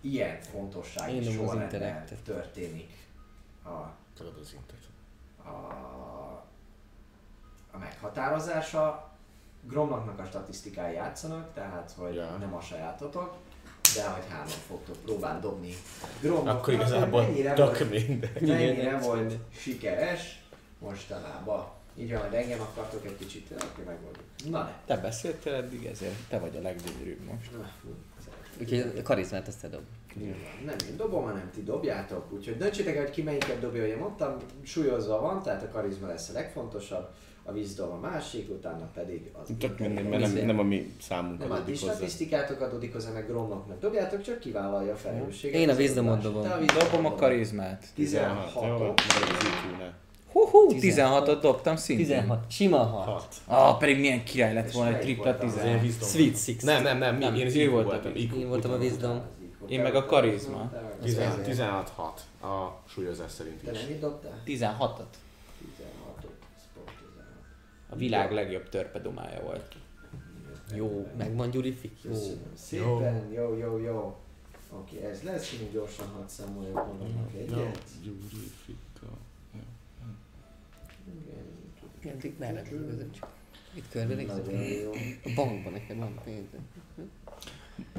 Ilyen 0.00 0.38
az 0.52 1.32
sorrendben 1.32 2.04
történik 2.24 2.90
a 3.64 3.94
a, 5.44 5.48
a 7.70 7.78
meghatározása. 7.78 9.10
Gromloknak 9.62 10.18
a 10.18 10.24
statisztikái 10.24 10.94
játszanak, 10.94 11.54
tehát 11.54 11.90
hogy 11.96 12.14
Ja. 12.14 12.36
nem 12.36 12.54
a 12.54 12.60
sajátotok, 12.60 13.36
de 13.96 14.08
hogy 14.08 14.22
hárman 14.28 14.46
fogtok 14.68 14.96
próbálni 15.04 15.40
dobni 15.40 15.74
Gromloknak, 16.20 16.54
Akkor 16.54 16.64
hogy 16.64 16.74
igazából 16.74 17.22
mennyire 17.22 17.52
tök 17.52 17.78
volt, 17.78 17.90
mindegy. 17.90 18.40
mennyire 18.40 18.98
volt 18.98 19.34
sikeres 19.58 20.42
mostanában. 20.78 21.66
Így 21.98 22.12
van, 22.12 22.20
hogy 22.20 22.34
engem 22.34 22.60
akartok 22.60 23.04
egy 23.04 23.16
kicsit, 23.16 23.50
akkor 23.50 23.84
megoldjuk. 23.84 24.24
Na 24.50 24.62
ne. 24.62 24.72
Te 24.86 24.96
beszéltél 24.96 25.54
eddig, 25.54 25.84
ezért 25.84 26.14
te 26.28 26.38
vagy 26.38 26.56
a 26.56 26.60
leggyönyörűbb 26.60 27.20
most. 27.20 27.52
Na, 27.52 27.70
fú, 27.82 27.88
Úgyhogy 28.60 28.92
a 28.98 29.02
karizmát 29.02 29.48
azt 29.48 29.60
te 29.60 29.68
dob. 29.68 29.82
Nem 30.64 30.76
én 30.90 30.96
dobom, 30.96 31.24
hanem 31.24 31.50
ti 31.54 31.62
dobjátok, 31.62 32.32
úgyhogy 32.32 32.56
döntsétek 32.56 32.96
el, 32.96 33.02
hogy 33.02 33.10
ki 33.10 33.22
melyiket 33.22 33.60
dobja, 33.60 33.84
ugye 33.84 33.96
mondtam, 33.96 34.36
súlyozva 34.62 35.20
van, 35.20 35.42
tehát 35.42 35.62
a 35.62 35.68
karizma 35.68 36.06
lesz 36.06 36.28
a 36.28 36.32
legfontosabb, 36.32 37.08
a 37.46 37.52
wisdom 37.52 37.90
a 37.90 38.08
másik, 38.08 38.50
utána 38.50 38.90
pedig 38.94 39.30
az 39.42 39.48
Tök 39.58 39.78
mindegy, 39.78 40.08
mert 40.08 40.34
nem, 40.34 40.46
nem 40.46 40.58
a 40.58 40.62
mi 40.62 40.76
Nem 40.76 40.94
számunkon 41.00 41.50
a 41.50 41.64
ti 41.64 41.74
statisztikátokat 41.74 42.72
addig 42.72 42.92
hozzá, 42.92 43.10
meg 43.10 43.26
Gromloknak 43.26 43.80
dobjátok, 43.80 44.22
csak 44.22 44.38
kivállalja 44.38 44.92
a 44.92 44.96
felelősséget. 44.96 45.60
Én 45.60 45.68
a 45.68 45.74
wisdomot 45.74 46.22
dobom. 46.22 46.42
Te 46.42 46.58
Dobom 46.78 47.06
a 47.06 47.14
karizmát. 47.14 47.84
16. 47.94 48.52
Jó, 48.54 48.60
16 48.60 49.02
mert 49.20 49.30
az 49.32 49.44
IQ-ne. 49.44 49.94
Hú, 50.32 50.66
16. 50.66 51.28
16-ot 51.28 51.38
dobtam 51.40 51.76
szintén. 51.76 52.06
16. 52.06 52.50
Sima 52.50 52.78
6. 52.78 53.04
6. 53.04 53.34
Ah, 53.46 53.78
pedig 53.78 54.00
milyen 54.00 54.24
király 54.24 54.54
lett 54.54 54.70
volna 54.70 54.94
egy 54.96 55.00
tripla 55.00 55.22
volt 55.24 55.42
az? 55.42 55.52
16. 55.52 55.82
wisdom. 55.82 56.08
Sweet 56.08 56.36
Six. 56.36 56.62
Nem, 56.62 56.82
nem, 56.82 56.98
nem, 56.98 57.16
mi, 57.16 57.24
Nem, 57.24 57.34
én 57.34 57.46
IQ 57.46 57.70
voltam. 57.70 58.14
Én 58.14 58.48
voltam 58.48 58.72
a 58.72 58.76
wisdom. 58.76 59.20
Én 59.68 59.80
meg 59.80 59.94
a 59.94 60.04
karizma. 60.04 60.72
16, 61.02 61.42
16 61.42 61.88
6 61.88 62.20
a 62.42 62.82
súlyozás 62.88 63.30
szerint 63.30 63.64
Te 63.64 63.70
is. 63.70 63.78
mennyit 63.80 64.00
dobtál? 64.00 64.42
16-ot. 64.46 65.25
A 67.96 67.98
világ 67.98 68.32
legjobb 68.32 68.68
törpedomája 68.68 69.42
volt. 69.42 69.76
Jó, 70.74 71.06
megvan 71.18 71.50
Gyuri 71.50 71.72
Fik. 71.72 71.98
Jó. 72.02 72.14
Szépen, 72.54 73.32
jó, 73.32 73.56
jó, 73.56 73.78
jó. 73.78 74.16
Oké, 74.70 75.00
ez 75.00 75.22
lesz, 75.22 75.52
én 75.52 75.70
gyorsan 75.72 76.06
hadd 76.08 76.26
számoljak 76.26 76.74
magamnak 76.74 77.34
egyet. 77.34 77.82
Gyuri, 78.02 78.50
Fika. 78.64 79.12
Igen, 82.00 82.16
itt 82.22 82.38
merre 82.38 82.62
között 82.62 83.12
csak. 83.12 83.28
Itt 83.74 83.94
jó. 83.94 84.92
A 85.24 85.30
bankban 85.34 85.72
neked 85.72 85.98
van 85.98 86.20
pénzed. 86.24 86.60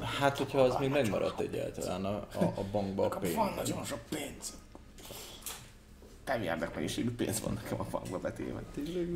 Hát, 0.00 0.36
hogyha 0.36 0.60
az 0.60 0.76
még 0.80 0.90
megmaradt 0.90 1.40
egyáltalán 1.40 2.04
a, 2.04 2.16
a, 2.16 2.44
a 2.44 2.64
bankba 2.72 3.04
a 3.04 3.18
pénz. 3.18 3.34
Van 3.34 3.54
nagyon 3.54 3.84
sok 3.84 4.00
pénz. 4.08 4.58
Milliárdok 6.36 6.74
mennyiségű 6.74 7.10
pénz 7.10 7.40
van 7.40 7.52
nekem 7.52 7.80
a 7.80 7.86
bankba 7.90 8.18
betéve. 8.18 8.62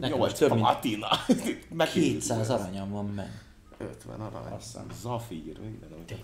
Nekem 0.00 0.18
8 0.18 0.32
is 0.32 0.38
több 0.38 0.52
platina. 0.52 1.08
Meg 1.68 1.90
200 1.90 2.50
aranyam 2.50 2.90
van 2.90 3.06
meg. 3.06 3.42
50 3.78 4.20
arany. 4.20 4.52
Azt 4.52 4.64
hiszem. 4.64 4.86
Zafír, 5.00 5.58
minden, 5.60 5.92
amit 5.92 6.14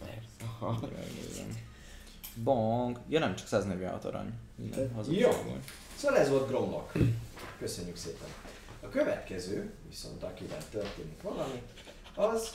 akarsz. 0.59 1.43
Bank. 2.43 2.99
Ja 3.09 3.19
nem, 3.19 3.37
csak 3.37 3.47
146 3.47 4.05
arany. 4.05 4.33
Minden 4.55 4.91
Jó. 5.09 5.31
Szóval 5.97 6.19
ez 6.19 6.29
volt 6.29 6.49
Gromlok. 6.49 6.93
Köszönjük 7.59 7.97
szépen. 7.97 8.29
A 8.81 8.89
következő, 8.89 9.73
viszont 9.89 10.23
akivel 10.23 10.69
történik 10.71 11.23
valami, 11.23 11.63
az 12.15 12.51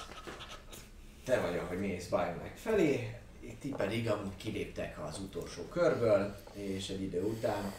te 1.26 1.40
vagy, 1.40 1.58
ahogy 1.58 1.80
mész 1.80 2.08
Bionek 2.08 2.54
felé, 2.56 3.18
ti 3.60 3.74
pedig 3.78 4.10
amúgy 4.10 4.36
kiléptek 4.38 5.00
az 5.08 5.20
utolsó 5.20 5.62
körből, 5.62 6.36
és 6.54 6.90
egy 6.90 7.02
idő 7.02 7.22
után 7.22 7.74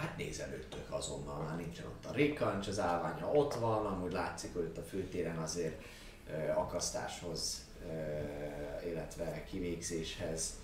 hát 0.00 0.16
nézelődtök 0.16 0.86
azonnal, 0.90 1.42
már 1.42 1.56
nincsen 1.56 1.86
ott 1.86 2.04
a 2.04 2.12
rikkancs, 2.12 2.66
az 2.66 2.80
állványa 2.80 3.30
ott 3.32 3.54
van, 3.54 3.86
amúgy 3.86 4.12
látszik, 4.12 4.52
hogy 4.54 4.62
ott 4.62 4.78
a 4.78 4.82
főtéren 4.82 5.36
azért 5.36 5.82
akasztáshoz, 6.54 7.64
illetve 8.86 9.44
kivégzéshez 9.44 10.58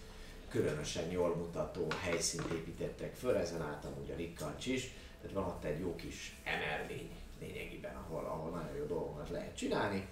különösen 0.48 1.10
jól 1.10 1.36
mutató 1.36 1.86
helyszínt 2.02 2.52
építettek 2.52 3.14
föl, 3.14 3.36
ezen 3.36 3.62
át 3.62 3.84
amúgy 3.84 4.10
a 4.10 4.16
rikkancs 4.16 4.66
is, 4.66 4.94
tehát 5.20 5.36
van 5.36 5.44
ott 5.44 5.64
egy 5.64 5.78
jó 5.78 5.94
kis 5.94 6.36
emelvény 6.44 7.10
lényegében, 7.40 7.96
ahol, 7.96 8.24
ahol 8.24 8.50
nagyon 8.50 8.76
jó 8.76 8.84
dolgokat 8.84 9.30
lehet 9.30 9.56
csinálni, 9.56 10.08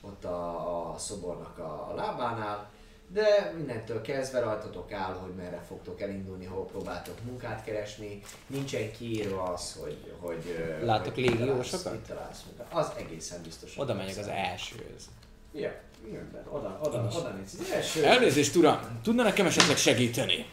ott 0.00 0.24
a, 0.24 0.92
a 0.92 0.98
szobornak 0.98 1.58
a 1.58 1.92
lábánál, 1.94 2.70
de 3.12 3.52
mindentől 3.56 4.00
kezdve 4.00 4.40
rajtatok 4.40 4.92
áll, 4.92 5.12
hogy 5.12 5.34
merre 5.34 5.62
fogtok 5.68 6.00
elindulni, 6.00 6.44
hol 6.44 6.66
próbáltok 6.66 7.22
munkát 7.24 7.64
keresni, 7.64 8.20
nincsen 8.46 8.92
kiírva 8.92 9.42
az, 9.42 9.78
hogy, 9.80 10.12
hogy 10.20 10.56
Látok 10.82 11.16
légiósokat? 11.16 11.92
Mit 11.92 12.06
találsz 12.06 12.42
munkát. 12.46 12.66
Az 12.72 12.92
egészen 12.98 13.42
biztos. 13.42 13.78
Oda 13.78 13.94
megyek 13.94 14.18
az 14.18 14.26
elsőhöz. 14.26 15.08
Ja, 15.52 15.72
jönben, 16.12 16.44
oda, 16.48 16.78
oda, 16.82 17.08
oda 17.18 17.34
mész. 17.40 17.56
Az 17.60 17.70
első. 17.70 18.04
Elnézést, 18.04 18.56
uram! 18.56 19.00
Tudna 19.02 19.22
nekem 19.22 19.46
esetleg 19.46 19.76
segíteni? 19.76 20.46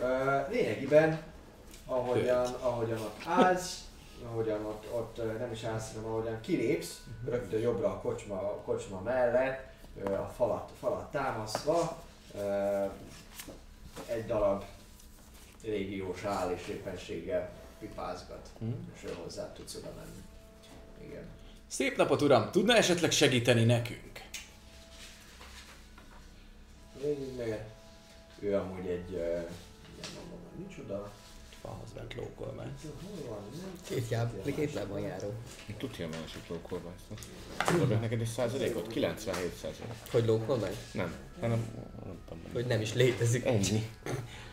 Ö, 0.00 0.38
lényegében, 0.50 1.22
ahogyan, 1.86 2.46
ahogyan 2.60 2.98
ott 2.98 3.22
állsz, 3.26 3.80
ahogyan 4.30 4.64
ott, 4.64 4.84
ott 4.92 5.38
nem 5.38 5.52
is 5.52 5.62
állsz, 5.62 5.92
hanem 5.94 6.10
ahogyan 6.10 6.40
kilépsz, 6.40 7.02
rögtön 7.24 7.60
jobbra 7.60 7.88
a 7.88 8.00
kocsma, 8.00 8.34
a 8.34 8.62
kocsma 8.64 9.00
mellett, 9.00 9.67
a 10.04 10.32
falat, 10.36 10.70
falat 10.80 11.10
támaszva, 11.10 12.02
egy 14.06 14.26
darab 14.26 14.64
régiós 15.62 16.24
áll 16.24 16.50
és 16.50 16.68
éppenséggel 16.68 17.50
pipázgat, 17.78 18.50
és 18.94 19.04
ő 19.04 19.16
hozzá 19.22 19.52
tudsz 19.52 19.74
oda 19.74 19.92
menni. 19.96 20.22
Igen. 21.10 21.24
Szép 21.66 21.96
napot, 21.96 22.22
uram! 22.22 22.50
Tudna 22.50 22.76
esetleg 22.76 23.10
segíteni 23.10 23.64
nekünk? 23.64 24.20
Végig 27.02 27.36
meg 27.36 27.64
ő 28.40 28.56
amúgy 28.56 28.86
egy, 28.86 29.10
igen 29.10 30.10
mondom, 30.14 30.38
hogy 30.48 30.66
micsoda, 30.66 31.10
Hol 31.62 31.76
van, 33.28 33.38
nem 33.50 33.70
Két, 33.88 34.08
jáb, 34.08 34.54
két 34.54 34.72
lábon 34.72 35.00
járó. 35.00 35.32
Tudja, 35.78 36.08
másik 36.08 36.48
lókolba 36.48 36.92
ezt. 36.96 37.20
Dobjak 37.78 38.00
neked 38.00 38.20
egy 38.20 38.26
százalékot? 38.26 38.86
97 38.86 39.54
százalék. 39.54 39.92
Hogy 40.10 40.26
lókol 40.26 40.56
meg? 40.56 40.74
Nem, 40.92 41.14
hanem 41.40 41.58
nem 42.04 42.18
tudom. 42.28 42.42
Hogy 42.52 42.66
nem 42.66 42.80
is 42.80 42.94
létezik. 42.94 43.44
Ennyi. 43.46 43.90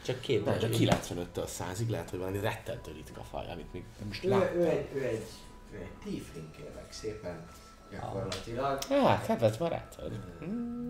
Csak 0.06 0.20
két 0.20 0.46
Nem, 0.46 0.60
csak 0.60 0.72
95-től 0.74 1.48
100-ig 1.60 1.88
lehet, 1.90 2.10
hogy 2.10 2.20
valami 2.20 2.40
rettentő 2.40 2.92
ritka 2.92 3.24
faj, 3.24 3.52
amit 3.52 3.74
még 3.74 3.84
nem 4.00 4.10
is 4.12 4.24
Ő, 4.24 4.30
láttam. 4.30 4.56
ő, 4.58 4.66
egy, 4.70 4.88
ő 4.96 5.04
egy, 5.04 5.26
ő 5.74 5.78
egy 5.78 5.92
tiefling 6.04 6.52
kérlek 6.52 6.92
szépen, 6.92 7.46
gyakorlatilag. 7.92 8.84
Hát, 8.84 9.26
kedves 9.26 9.58
barátod. 9.58 10.12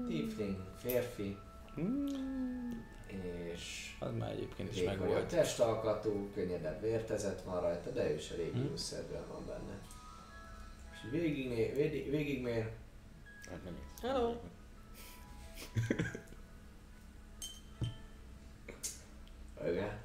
Tiefling, 0.08 0.58
férfi, 0.82 1.38
Mm. 1.80 2.06
És 3.54 3.96
Az 4.00 4.12
már 4.20 4.32
egyébként 4.32 4.70
is 4.72 4.80
vékony 4.80 4.96
a 4.96 5.00
megvolt. 5.00 5.26
testalkatú, 5.28 6.30
könnyedebb 6.34 6.82
vértezet 6.82 7.42
van 7.42 7.62
rajta, 7.62 7.90
de 7.90 8.12
ő 8.12 8.16
is 8.16 8.32
a 8.32 8.36
régiós 8.36 8.80
szerűen 8.80 9.28
van 9.32 9.46
benne. 9.48 9.80
És 10.92 11.00
végigné, 11.12 11.72
végig, 11.76 12.10
végigmér, 12.10 12.70
Hát 13.50 13.64
nem. 13.64 13.78
Hello. 14.02 14.34
igen, 19.72 20.04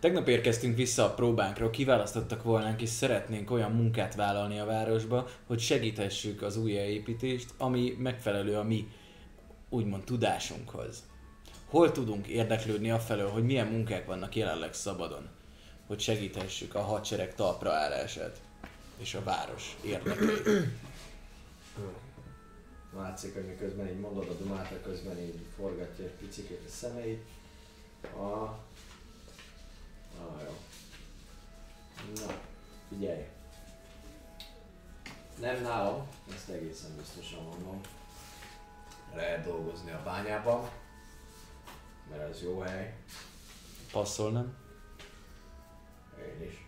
Tegnap 0.00 0.28
érkeztünk 0.28 0.76
vissza 0.76 1.04
a 1.04 1.14
próbánkról, 1.14 1.70
kiválasztottak 1.70 2.42
volnánk 2.42 2.82
és 2.82 2.88
szeretnénk 2.88 3.50
olyan 3.50 3.72
munkát 3.72 4.14
vállalni 4.14 4.58
a 4.58 4.64
városba, 4.64 5.26
hogy 5.46 5.58
segíthessük 5.60 6.42
az 6.42 6.56
újjáépítést, 6.56 7.54
ami 7.56 7.96
megfelelő 7.98 8.56
a 8.56 8.62
mi 8.62 8.88
úgymond 9.68 10.04
tudásunkhoz. 10.04 11.02
Hol 11.68 11.92
tudunk 11.92 12.26
érdeklődni 12.26 12.90
afelől, 12.90 13.30
hogy 13.30 13.44
milyen 13.44 13.66
munkák 13.66 14.06
vannak 14.06 14.36
jelenleg 14.36 14.74
szabadon, 14.74 15.28
hogy 15.86 16.00
segíthessük 16.00 16.74
a 16.74 16.80
hadsereg 16.80 17.34
talpra 17.34 17.72
állását 17.72 18.40
és 18.96 19.14
a 19.14 19.22
város 19.22 19.76
érdekeit. 19.84 20.68
Látszik, 22.96 23.34
hogy 23.34 23.46
miközben 23.46 23.88
így 23.88 24.00
mondod 24.00 24.28
a 24.28 24.34
dumát, 24.42 24.72
a 24.72 24.80
közben 24.82 25.18
így 25.18 25.40
forgatja 25.56 26.04
egy 26.04 26.10
picit 26.10 26.50
a 26.50 26.70
szemeit. 26.70 27.24
Ah. 28.16 28.50
Ah, 30.20 30.42
jó. 30.44 30.54
Na, 32.14 32.32
figyelj. 32.88 33.22
Nem 35.40 35.62
nálam, 35.62 36.06
ezt 36.34 36.48
egészen 36.48 36.90
biztosan 36.96 37.42
mondom. 37.42 37.80
Lehet 39.14 39.44
dolgozni 39.44 39.90
a 39.90 40.02
bányában, 40.04 40.68
mert 42.10 42.30
ez 42.30 42.42
jó 42.42 42.60
hely. 42.60 42.96
Passzol, 43.92 44.30
nem? 44.30 44.56
Én 46.18 46.48
is. 46.48 46.66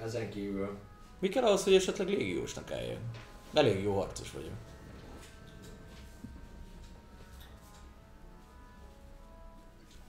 Ezen 0.00 0.30
kívül 0.30 0.78
Mi 1.18 1.28
kell 1.28 1.44
ahhoz, 1.44 1.64
hogy 1.64 1.74
esetleg 1.74 2.08
légiósnak 2.08 2.70
álljon? 2.70 3.00
Elég 3.52 3.82
jó 3.82 3.96
harcos 3.96 4.30
vagyok. 4.32 4.52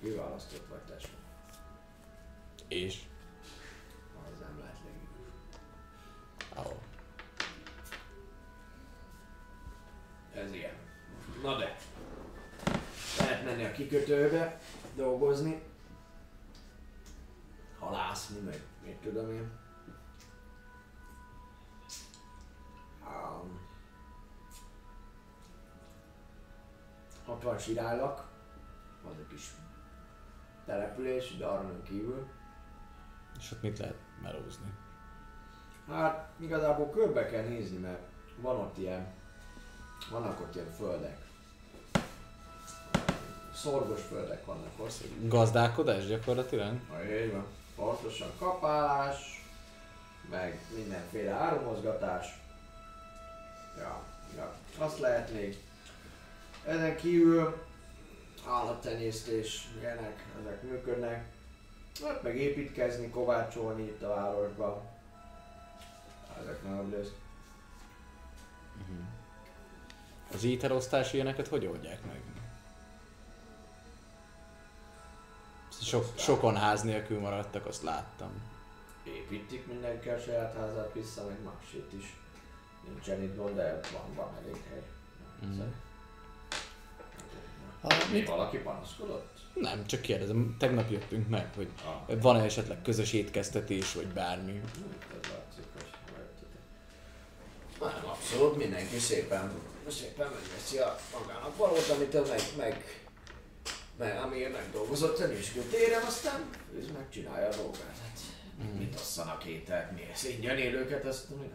kiválasztott 0.01 0.68
vagy 0.68 0.80
tesó. 0.80 1.10
És? 2.68 2.99
Az 4.27 4.39
nem 4.39 4.60
lehet 4.60 4.77
légiós. 4.84 5.34
Ahol. 6.53 6.80
Ez 10.34 10.53
ilyen. 10.53 10.76
Na 11.43 11.57
de. 11.57 11.77
Lehet 13.30 13.45
menni 13.45 13.64
a 13.64 13.72
kikötőbe, 13.72 14.60
dolgozni. 14.95 15.64
Halászni, 17.80 18.39
meg 18.39 18.61
mit 18.85 18.95
tudom 18.95 19.31
én. 19.31 19.51
Um, 23.06 23.60
ott 27.26 27.43
van 27.43 27.57
Sirállak, 27.57 28.27
az 29.03 29.18
egy 29.19 29.27
kis 29.27 29.51
település, 30.65 31.38
de 31.38 31.45
arra 31.45 31.81
kívül. 31.81 32.27
És 33.39 33.51
ott 33.51 33.61
mit 33.61 33.80
lehet 33.80 33.99
melózni? 34.22 34.73
Hát 35.88 36.30
igazából 36.39 36.89
körbe 36.89 37.26
kell 37.26 37.47
nézni, 37.47 37.77
mert 37.77 38.01
van 38.41 38.56
ott 38.56 38.77
ilyen, 38.77 39.14
vannak 40.11 40.39
ott 40.39 40.56
ilyen 40.56 40.72
földek. 40.72 41.28
Szorgos 43.61 44.02
földek 44.02 44.45
vannak 44.45 44.72
ott. 44.77 45.03
Gazdálkodás 45.22 46.06
gyakorlatilag? 46.06 46.73
Na, 46.90 47.03
így 47.03 47.31
van. 47.31 47.45
Pontosan 47.76 48.31
kapálás, 48.40 49.45
meg 50.30 50.60
mindenféle 50.76 51.31
árumozgatás. 51.31 52.40
Ja, 53.77 54.03
ja, 54.36 54.53
azt 54.77 54.99
lehet 54.99 55.34
még. 55.34 55.57
Ezen 56.65 56.95
kívül 56.95 57.57
állattenyésztés, 58.48 59.68
ilyenek, 59.80 60.26
ezek 60.41 60.61
működnek. 60.61 61.26
Hát 62.03 62.23
meg 62.23 62.38
építkezni, 62.38 63.10
kovácsolni 63.10 63.81
itt 63.81 64.02
a 64.02 64.07
városban. 64.07 64.81
Ezek 66.41 66.64
nem 66.64 66.94
lesz. 66.98 67.11
Az 70.34 70.44
ítelosztási 70.44 71.15
ilyeneket 71.15 71.48
hogy 71.48 71.65
oldják 71.65 72.06
meg? 72.06 72.22
Sok, 75.81 76.06
sokan 76.18 76.56
ház 76.56 76.81
nélkül 76.81 77.19
maradtak, 77.19 77.65
azt 77.65 77.84
láttam. 77.84 78.30
Építik 79.03 79.68
mindenki 79.68 80.10
a 80.10 80.19
saját 80.19 80.56
házát 80.56 80.93
vissza, 80.93 81.26
meg 81.26 81.38
másét 81.43 81.93
is. 81.99 82.15
Nincsen 82.88 83.22
itt 83.23 83.35
gond, 83.35 83.56
de 83.56 83.80
van, 83.93 84.15
van 84.15 84.35
elég 84.43 84.61
hely. 84.69 84.84
Mhm. 85.49 85.61
Ha, 87.81 87.88
Mi 88.11 88.23
valaki 88.26 88.57
panaszkodott? 88.57 89.38
Nem, 89.53 89.85
csak 89.85 90.01
kérdezem, 90.01 90.56
tegnap 90.60 90.89
jöttünk 90.89 91.30
meg, 91.30 91.49
hogy 91.56 91.68
Ah. 91.85 92.22
van-e 92.22 92.43
esetleg 92.43 92.81
közös 92.81 93.14
étkeztetés, 93.14 93.93
vagy 93.93 94.07
bármi. 94.07 94.61
Ez 95.23 95.30
látszik, 95.31 95.64
hogy. 95.73 95.85
Nem, 97.80 98.10
abszolút 98.10 98.57
mindenki 98.57 98.97
szépen, 98.99 99.51
szépen 99.88 100.27
megveszi 100.31 100.77
a 100.77 100.95
magának 101.19 101.57
valót, 101.57 101.89
amit 101.89 102.14
ő 102.14 102.22
meg, 102.22 102.41
meg, 102.57 103.03
meg 103.99 104.17
amiért 104.23 104.51
megdolgozott 104.51 105.19
a 105.19 105.27
nyüzsgőtérem, 105.27 106.01
aztán 106.07 106.49
ő 106.76 106.85
megcsinálja 106.93 107.47
a 107.47 107.55
dolgát. 107.55 107.97
Hát, 108.01 108.19
Mm. 108.63 108.77
mit 108.77 108.95
osszanak 108.95 109.45
ételt, 109.45 109.91
mi 109.91 110.01
ez 110.13 110.26
ingyen 110.26 110.57
élőket, 110.57 111.05
ezt 111.05 111.30
mi 111.30 111.49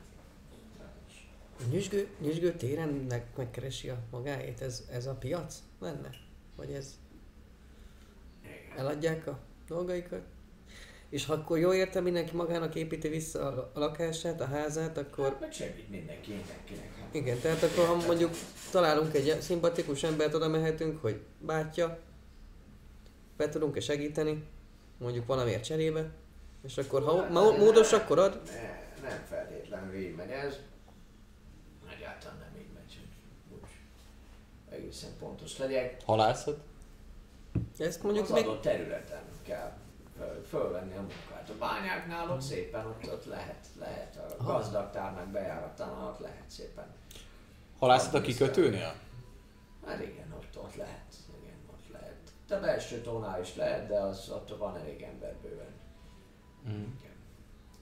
Nyüzsgő, 1.70 2.08
nyüzsgő 2.20 2.52
téren 2.52 2.88
meg, 2.88 3.24
megkeresi 3.36 3.88
a 3.88 3.98
magáét, 4.10 4.60
ez, 4.60 4.82
ez 4.92 5.06
a 5.06 5.14
piac 5.14 5.54
lenne? 5.80 6.10
Vagy 6.56 6.70
ez 6.72 6.94
Igen. 8.44 8.78
eladják 8.78 9.26
a 9.26 9.38
dolgaikat? 9.68 10.20
És 11.08 11.26
ha 11.26 11.32
akkor 11.32 11.58
jól 11.58 11.74
értem, 11.74 12.02
mindenki 12.02 12.36
magának 12.36 12.74
építi 12.74 13.08
vissza 13.08 13.46
a, 13.46 13.70
a 13.74 13.78
lakását, 13.78 14.40
a 14.40 14.44
házát, 14.46 14.98
akkor 14.98 15.24
Hát 15.24 15.40
meg 15.40 15.52
segít 15.52 15.90
mindenki, 15.90 16.30
mindenkinek. 16.30 16.96
Hát. 17.00 17.14
igen, 17.14 17.38
tehát 17.38 17.62
akkor 17.62 17.86
ha 17.86 17.94
mondjuk 18.06 18.34
találunk 18.70 19.14
egy 19.14 19.40
szimpatikus 19.40 20.02
embert, 20.02 20.34
oda 20.34 20.48
mehetünk, 20.48 21.00
hogy 21.00 21.20
bátyja, 21.38 21.98
be 23.36 23.48
tudunk-e 23.48 23.80
segíteni, 23.80 24.44
mondjuk 24.98 25.26
valamiért 25.26 25.64
cserébe, 25.64 26.10
és 26.62 26.78
akkor 26.78 27.02
ha 27.02 27.28
ma- 27.30 27.56
módos, 27.56 27.92
akkor 27.92 28.18
ad. 28.18 28.40
Ne, 28.44 29.08
nem 29.08 29.24
feltétlenül 29.28 29.94
így 29.94 30.14
megy 30.14 30.30
ez. 30.30 30.58
Egyáltalán 31.96 32.38
nem 32.38 32.60
így 32.60 32.72
megy, 32.74 32.98
hogy 32.98 33.58
úgy 33.60 33.68
egészen 34.70 35.10
pontos 35.18 35.58
legyek. 35.58 36.02
Halászat? 36.04 36.58
Ezt 37.78 38.02
Mondjuk 38.02 38.24
az 38.24 38.30
még... 38.30 38.46
adott 38.46 38.62
területen 38.62 39.22
kell 39.42 39.72
föl, 40.16 40.44
fölvenni 40.48 40.96
a 40.96 41.00
munkát. 41.00 41.50
A 41.50 41.52
bányáknál 41.58 42.30
ott 42.30 42.40
szépen 42.40 42.86
ott, 42.86 43.12
ott 43.12 43.24
lehet, 43.24 43.66
lehet 43.78 44.16
a 44.16 44.34
Aha. 44.38 44.52
gazdagtárnak 44.52 45.26
bejáratánál 45.28 46.06
ott 46.06 46.18
lehet 46.18 46.44
szépen. 46.46 46.86
Halászat 47.78 48.14
a 48.14 48.20
kikötőnél? 48.20 48.94
Hát 49.86 50.00
igen, 50.02 50.32
ott, 50.38 50.58
ott 50.64 50.74
lehet. 50.74 51.14
Igen, 51.42 51.56
ott 51.72 51.92
lehet. 51.92 52.16
De 52.43 52.43
a 52.54 52.60
belső 52.60 53.00
tónál 53.00 53.40
is 53.40 53.54
lehet, 53.56 53.88
de 53.88 53.98
az, 53.98 54.30
ott 54.30 54.56
van 54.58 54.76
elég 54.76 55.02
ember 55.02 55.34
bőven. 55.42 55.72
Mm. 56.68 56.72
Igen, 56.72 57.16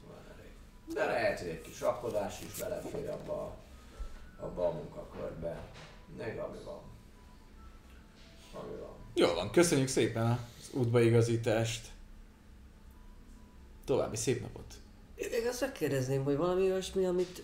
van 0.06 0.16
elég. 0.38 0.52
De 0.94 1.04
lehet, 1.04 1.38
hogy 1.40 1.48
egy 1.48 1.60
kis 1.60 1.80
rakodás 1.80 2.40
is 2.40 2.58
belefér 2.58 3.08
abba, 3.10 3.32
a- 3.32 3.56
abba 4.44 4.66
a 4.68 4.72
munkakörbe. 4.72 5.60
Meg 6.18 6.38
ami 6.38 6.58
van. 6.64 6.80
Ami 8.62 8.76
van. 8.80 8.96
Jó 9.14 9.34
van, 9.34 9.50
köszönjük 9.50 9.88
szépen 9.88 10.26
az 10.26 10.70
útbaigazítást. 10.72 11.88
További 13.84 14.16
szép 14.16 14.40
napot. 14.40 14.74
Én 15.14 15.48
azt 15.48 15.60
megkérdezném, 15.60 16.24
hogy 16.24 16.36
valami 16.36 16.62
olyasmi, 16.62 17.04
amit 17.06 17.42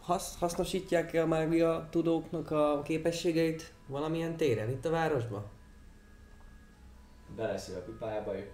hasz, 0.00 0.38
hasznosítják 0.38 1.12
el 1.14 1.26
már 1.26 1.48
mi 1.48 1.60
a 1.60 1.86
tudóknak 1.90 2.50
a 2.50 2.82
képességeit 2.84 3.72
valamilyen 3.86 4.36
téren 4.36 4.70
itt 4.70 4.84
a 4.84 4.90
városban? 4.90 5.44
Beleszél 7.36 7.76
a 7.76 7.80
pipájába, 7.80 8.34
ő 8.34 8.52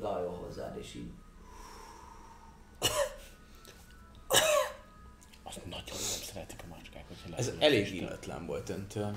rajol 0.00 0.34
hozzád, 0.34 0.78
és 0.78 0.94
így 0.94 1.12
Azt 5.42 5.64
nagyon 5.64 5.84
nem 5.84 6.22
szeretik 6.22 6.62
a 6.64 6.66
macskák, 6.68 7.04
hogyha 7.08 7.36
Ez 7.36 7.52
elég 7.58 7.94
illetlen 7.94 8.46
volt 8.46 8.68
öntől. 8.68 9.14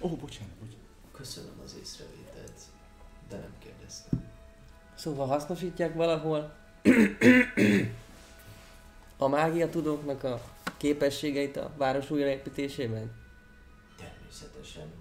Ó, 0.00 0.08
bocsánat, 0.08 0.54
bocsánat. 0.54 0.78
köszönöm 1.12 1.60
az 1.64 1.76
észrevételt, 1.80 2.60
de 3.28 3.36
nem 3.36 3.54
kérdeztem. 3.58 4.32
Szóval 4.94 5.26
hasznosítják 5.26 5.94
valahol 5.94 6.56
a 9.16 9.28
mágia 9.28 9.70
tudóknak 9.70 10.24
a 10.24 10.40
képességeit 10.76 11.56
a 11.56 11.70
város 11.76 12.10
újraépítésében? 12.10 13.22
Természetesen 13.96 14.92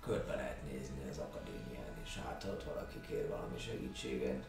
körbe 0.00 0.34
lehet 0.34 0.62
nézni 0.72 1.08
az 1.10 1.18
akadémián, 1.18 2.00
és 2.04 2.16
hát 2.24 2.44
ott 2.44 2.64
valaki 2.64 3.00
kér 3.08 3.28
valami 3.28 3.58
segítséget, 3.58 4.44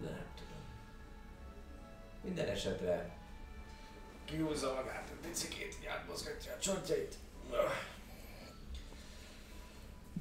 de 0.00 0.08
nem 0.08 0.26
tudom. 0.36 0.62
Minden 2.22 2.48
esetre 2.48 3.16
kihúzza 4.24 4.74
magát 4.74 5.08
egy 5.10 5.28
picikét, 5.28 5.76
így 5.80 5.86
átmozgatja 5.86 6.52
a 6.52 6.58
csontjait. 6.58 7.14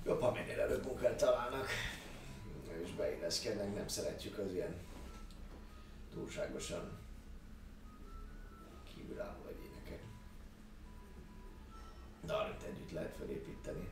Jobb, 0.06 0.22
ha 0.22 0.32
minél 0.32 0.60
előbb 0.60 0.86
munkát 0.86 1.18
találnak, 1.18 1.68
és 2.84 2.92
beilleszkednek, 2.92 3.76
nem 3.76 3.88
szeretjük 3.88 4.38
az 4.38 4.54
ilyen 4.54 4.76
túlságosan 6.18 6.98
kívülálló 8.94 9.45
egyéneket. 9.49 10.03
De 12.26 12.34
amit 12.34 12.64
együtt 12.64 12.91
lehet 12.91 13.15
felépíteni. 13.15 13.89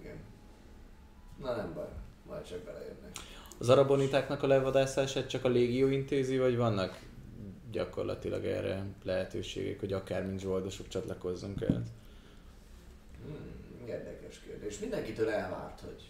Igen. 0.00 0.16
Na 1.40 1.56
nem 1.56 1.74
baj, 1.74 1.88
majd 2.26 2.44
csak 2.44 2.58
belejönnek. 2.58 3.18
Az 3.58 3.68
arabonitáknak 3.68 4.42
a 4.42 4.46
levadászását 4.46 5.28
csak 5.28 5.44
a 5.44 5.48
légió 5.48 5.88
intézi, 5.88 6.38
vagy 6.38 6.56
vannak 6.56 7.00
gyakorlatilag 7.70 8.44
erre 8.44 8.84
lehetőségek, 9.02 9.80
hogy 9.80 9.92
akár 9.92 10.26
mint 10.26 10.40
zsoldosok 10.40 10.88
csatlakozzunk 10.88 11.60
el? 11.60 11.82
Hmm, 13.24 13.86
érdekes 13.86 14.38
kérdés. 14.38 14.78
Mindenkitől 14.78 15.30
elvárt, 15.30 15.80
hogy 15.80 16.02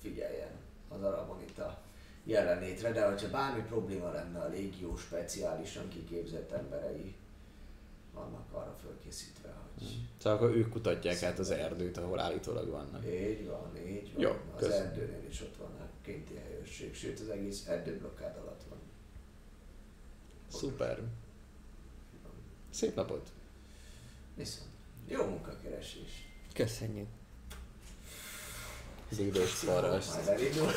figyeljen 0.00 0.50
az 0.88 1.02
arabonita 1.02 1.83
jelenlétre, 2.24 2.92
de 2.92 3.06
hogyha 3.06 3.30
bármi 3.30 3.62
probléma 3.62 4.12
lenne 4.12 4.38
a 4.40 4.48
légió 4.48 4.96
speciálisan 4.96 5.88
kiképzett 5.88 6.50
emberei 6.52 7.14
vannak 8.14 8.52
arra 8.52 8.76
fölkészítve, 8.82 9.54
hogy 9.78 9.98
Szóval 10.18 10.38
akkor 10.38 10.56
ők 10.56 10.68
kutatják 10.68 11.22
át 11.22 11.38
az 11.38 11.50
erdőt, 11.50 11.96
ahol 11.96 12.20
állítólag 12.20 12.68
vannak. 12.68 13.04
így 13.04 13.46
van, 13.46 13.76
így 13.86 14.12
van. 14.12 14.22
Jó, 14.22 14.30
az 14.30 14.36
köszönöm. 14.56 14.86
erdőnél 14.86 15.28
is 15.28 15.40
ott 15.40 15.56
van 15.56 15.70
a 15.80 15.88
kinti 16.02 16.34
helyőrség, 16.34 16.94
sőt 16.94 17.20
az 17.20 17.28
egész 17.28 17.66
erdőblokkád 17.66 18.36
alatt 18.36 18.62
van. 18.68 18.78
Szuper. 20.48 20.98
Szép 22.70 22.94
napot! 22.94 23.32
Viszont 24.34 24.68
jó 25.08 25.24
munkakeresés. 25.24 26.28
Köszönjük. 26.54 27.08
Zédos 29.14 29.64
paraszt. 29.64 30.14
Majd 30.14 30.28
elindul. 30.28 30.70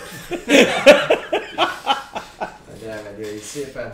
Majd 2.68 2.84
elmegy 2.84 3.20
ő 3.20 3.36
is 3.36 3.42
szépen. 3.42 3.94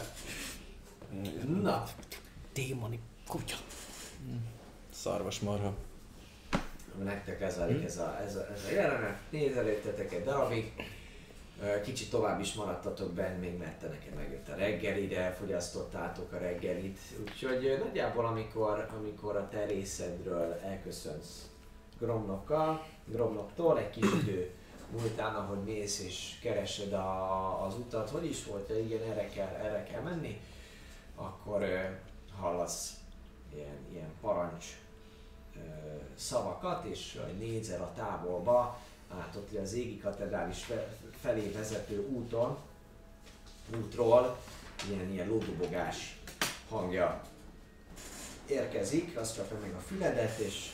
Na, 1.61 1.83
Démoni 2.53 2.99
kutya. 3.27 3.55
Szarvas 4.93 5.39
marha. 5.39 5.73
nektek 7.03 7.41
ez 7.41 7.57
a, 7.57 7.67
ez 7.67 7.97
a, 7.97 8.19
ez 8.21 8.35
a, 8.35 8.47
ez 8.53 8.63
a 8.69 8.71
jelenet, 8.71 9.17
nézelődtetek 9.29 10.13
egy 10.13 10.23
darabig, 10.23 10.73
kicsit 11.83 12.09
tovább 12.09 12.39
is 12.39 12.53
maradtatok 12.53 13.13
benn, 13.13 13.39
még 13.39 13.57
mert 13.57 13.79
te 13.79 13.87
nekem 13.87 14.13
megjött 14.13 14.49
a 14.49 14.55
reggeli, 14.55 15.07
de 15.07 15.19
elfogyasztottátok 15.19 16.31
a 16.31 16.37
reggelit, 16.37 16.99
úgyhogy 17.21 17.79
nagyjából 17.83 18.25
amikor, 18.25 18.87
amikor 18.97 19.35
a 19.35 19.49
te 19.49 19.65
részedről 19.65 20.59
elköszönsz 20.63 21.52
Gromnokkal, 21.99 22.85
Gromnoktól 23.05 23.79
egy 23.79 23.89
kis 23.89 24.11
idő 24.21 24.51
múltán, 24.91 25.35
ahogy 25.35 25.63
mész 25.63 25.99
és 25.99 26.37
keresed 26.41 26.93
a, 26.93 27.65
az 27.65 27.75
utat, 27.75 28.09
hogy 28.09 28.25
is 28.25 28.45
volt, 28.45 28.67
hogy 28.67 28.85
igen, 28.85 29.11
erre 29.11 29.27
kell, 29.27 29.47
erre 29.47 29.83
kell 29.83 30.01
menni, 30.01 30.41
akkor 31.15 31.61
ö, 31.61 31.79
hallasz 32.39 32.93
ilyen, 33.55 33.77
ilyen 33.91 34.11
parancs 34.21 34.65
ö, 35.55 35.59
szavakat, 36.15 36.85
és 36.85 37.21
nézel 37.39 37.81
a 37.81 37.93
távolba, 37.95 38.79
át 39.09 39.35
ott 39.35 39.51
ugye 39.51 39.61
az 39.61 39.73
égi 39.73 39.99
katedrális 39.99 40.63
fe- 40.63 40.97
felé 41.21 41.51
vezető 41.51 42.07
úton, 42.07 42.57
útról 43.77 44.37
ilyen, 44.89 45.11
ilyen 45.11 45.27
lódobogás 45.27 46.19
hangja 46.69 47.21
érkezik, 48.45 49.17
azt 49.17 49.35
csapja 49.35 49.57
meg 49.61 49.73
a 49.73 49.79
füledet, 49.79 50.37
és 50.37 50.71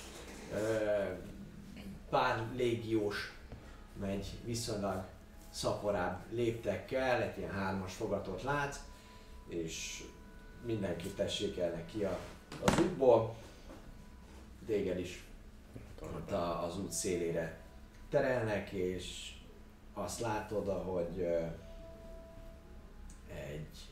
pár 2.10 2.48
légiós 2.56 3.34
megy 4.00 4.28
viszonylag 4.44 5.04
szaporább 5.50 6.20
léptekkel, 6.32 7.22
egy 7.22 7.38
ilyen 7.38 7.52
hármas 7.52 7.94
fogatot 7.94 8.44
látsz, 8.44 8.80
és 9.48 10.04
mindenki 10.66 11.08
tessékelnek 11.08 11.86
ki 11.86 12.04
a, 12.04 12.20
az 12.66 12.80
útból, 12.80 13.36
téged 14.66 15.00
is 15.00 15.24
ott 16.02 16.32
a, 16.32 16.64
az 16.64 16.78
út 16.78 16.92
szélére 16.92 17.58
terelnek, 18.10 18.72
és 18.72 19.34
azt 19.94 20.20
látod, 20.20 20.68
ahogy 20.68 21.22
egy 23.28 23.90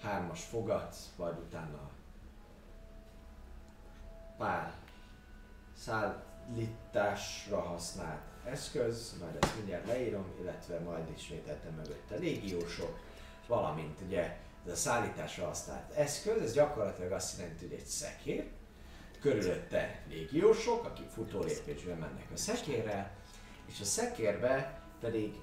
hármas 0.00 0.44
fogat, 0.44 0.96
vagy 1.16 1.38
utána 1.38 1.90
pár 4.38 4.79
szállításra 5.84 7.60
használt 7.60 8.22
eszköz, 8.44 9.14
majd 9.20 9.36
ezt 9.40 9.56
mindjárt 9.56 9.86
leírom, 9.86 10.24
illetve 10.40 10.78
majd 10.78 11.10
ismételtem 11.16 11.74
mögötte. 11.74 12.16
Légiósok, 12.16 12.98
valamint 13.46 14.00
ugye 14.00 14.36
ez 14.66 14.72
a 14.72 14.76
szállításra 14.76 15.46
használt 15.46 15.92
eszköz, 15.92 16.42
ez 16.42 16.52
gyakorlatilag 16.52 17.12
azt 17.12 17.38
jelenti, 17.38 17.66
hogy 17.66 17.78
egy 17.78 17.86
szekér, 17.86 18.50
körülötte 19.20 20.02
légiósok, 20.08 20.84
akik 20.84 21.08
futólépésben 21.08 21.98
mennek 21.98 22.28
a 22.32 22.36
szekérrel, 22.36 23.10
és 23.66 23.80
a 23.80 23.84
szekérbe 23.84 24.80
pedig 25.00 25.34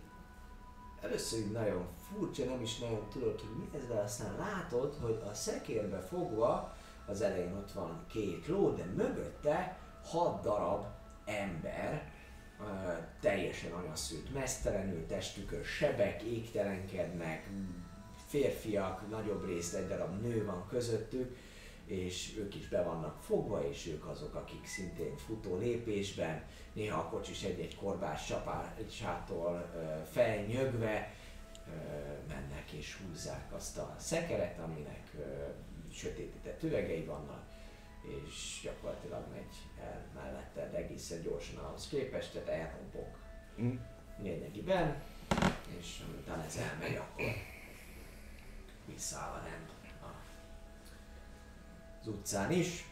először 1.01 1.39
így 1.39 1.51
nagyon 1.51 1.87
furcsa, 2.09 2.45
nem 2.45 2.61
is 2.61 2.77
nagyon 2.77 3.09
tudod, 3.09 3.39
hogy 3.39 3.57
mi 3.57 3.77
ez, 3.77 3.87
de 3.87 3.93
aztán 3.93 4.35
látod, 4.37 4.97
hogy 5.01 5.21
a 5.29 5.33
szekérbe 5.33 5.99
fogva 5.99 6.75
az 7.05 7.21
elején 7.21 7.55
ott 7.55 7.71
van 7.71 8.05
két 8.09 8.47
ló, 8.47 8.69
de 8.69 8.85
mögötte 8.85 9.77
hat 10.09 10.41
darab 10.41 10.85
ember, 11.25 12.11
teljesen 13.19 13.71
anyaszült, 13.71 14.33
mesztelenül 14.33 15.05
testükön 15.05 15.63
sebek, 15.63 16.21
égtelenkednek, 16.21 17.49
férfiak, 18.27 19.09
nagyobb 19.09 19.45
részt 19.45 19.73
egy 19.73 19.87
darab 19.87 20.21
nő 20.21 20.45
van 20.45 20.67
közöttük, 20.69 21.37
és 21.85 22.35
ők 22.37 22.55
is 22.55 22.67
be 22.67 22.83
vannak 22.83 23.21
fogva, 23.21 23.67
és 23.69 23.87
ők 23.87 24.05
azok, 24.05 24.35
akik 24.35 24.65
szintén 24.65 25.17
futó 25.17 25.57
lépésben, 25.57 26.43
néha 26.73 26.99
a 26.99 27.09
kocsis 27.09 27.43
egy-egy 27.43 27.75
korbás 27.75 28.25
csapásától 28.25 29.71
felnyögve 30.11 31.13
mennek 32.27 32.71
és 32.71 32.97
húzzák 32.97 33.53
azt 33.53 33.77
a 33.77 33.95
szekeret, 33.97 34.59
aminek 34.59 35.11
sötétített 35.93 36.63
üvegei 36.63 37.03
vannak, 37.03 37.46
és 38.07 38.59
gyakorlatilag 38.63 39.25
megy 39.31 39.55
el 39.81 40.05
mellette, 40.15 40.69
de 40.69 40.77
egészen 40.77 41.21
gyorsan 41.21 41.57
ahhoz 41.57 41.87
képest, 41.87 42.33
tehát 42.33 42.47
elrombok 42.47 43.25
Mm. 43.61 43.75
lényegében, 44.21 45.01
és 45.79 46.03
utána 46.19 46.43
ez 46.43 46.55
elmegy, 46.55 46.95
akkor 46.95 47.25
visszaáll 48.85 49.33
a 49.33 49.43
rend 49.43 49.69
az 52.01 52.07
utcán 52.07 52.51
is, 52.51 52.85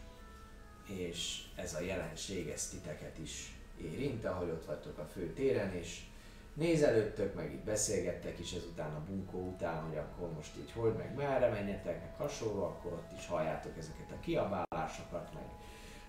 és 0.86 1.42
ez 1.54 1.74
a 1.74 1.80
jelenség, 1.80 2.48
ez 2.48 2.68
titeket 2.68 3.18
is 3.18 3.54
érint, 3.80 4.24
ahogy 4.24 4.50
ott 4.50 4.64
vagytok 4.64 4.98
a 4.98 5.06
fő 5.06 5.32
téren, 5.32 5.72
és 5.74 6.00
nézelődtök, 6.56 7.34
meg 7.34 7.52
itt 7.52 7.64
beszélgettek 7.64 8.38
is 8.38 8.52
ezután 8.52 8.94
a 8.94 9.04
bunkó 9.04 9.38
után, 9.38 9.82
hogy 9.82 9.96
akkor 9.96 10.32
most 10.32 10.56
így 10.58 10.72
hogy, 10.72 10.94
meg 10.94 11.14
merre 11.14 11.48
menjetek, 11.48 12.00
meg 12.00 12.14
hasonló, 12.16 12.64
akkor 12.64 12.92
ott 12.92 13.18
is 13.18 13.26
halljátok 13.26 13.78
ezeket 13.78 14.10
a 14.10 14.20
kiabálásokat, 14.20 15.34
meg 15.34 15.44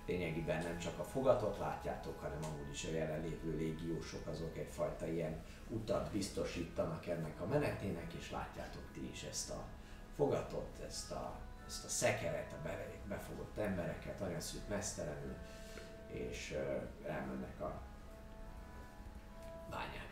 lényegében 0.05 0.63
nem 0.63 0.79
csak 0.79 0.99
a 0.99 1.03
fogatot 1.03 1.57
látjátok, 1.57 2.19
hanem 2.19 2.39
amúgy 2.43 2.69
is 2.71 2.83
a 2.85 2.91
jelenlévő 2.91 3.57
légiósok 3.57 4.27
azok 4.27 4.57
egyfajta 4.57 5.07
ilyen 5.07 5.43
utat 5.69 6.11
biztosítanak 6.11 7.07
ennek 7.07 7.41
a 7.41 7.45
menetének, 7.45 8.13
és 8.13 8.31
látjátok 8.31 8.91
ti 8.93 9.09
is 9.11 9.23
ezt 9.23 9.49
a 9.49 9.63
fogatot, 10.15 10.79
ezt 10.87 11.11
a, 11.11 11.39
ezt 11.67 11.85
a 11.85 11.89
szekeret, 11.89 12.53
a 12.53 12.61
be, 12.63 12.87
befogott 13.07 13.57
embereket, 13.57 14.21
anyaszült 14.21 14.69
mesztelenül, 14.69 15.35
és 16.07 16.57
elmennek 17.05 17.61
a 17.61 17.81
bányák 19.69 20.06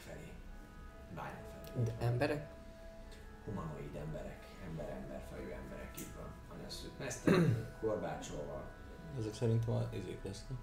De 1.83 1.95
emberek? 1.99 2.47
Humanoid 3.45 3.95
emberek, 3.95 4.45
ember-ember-fajú 4.67 5.49
emberek, 5.49 5.91
így 5.99 6.15
van. 6.17 6.57
Anyaszült 6.57 6.99
mesztelenül, 6.99 7.65
korbácsolva, 7.81 8.63
Ezek 9.19 9.33
szerintem 9.33 9.73
a 9.73 9.95
izék 9.95 10.23
lesznek. 10.23 10.57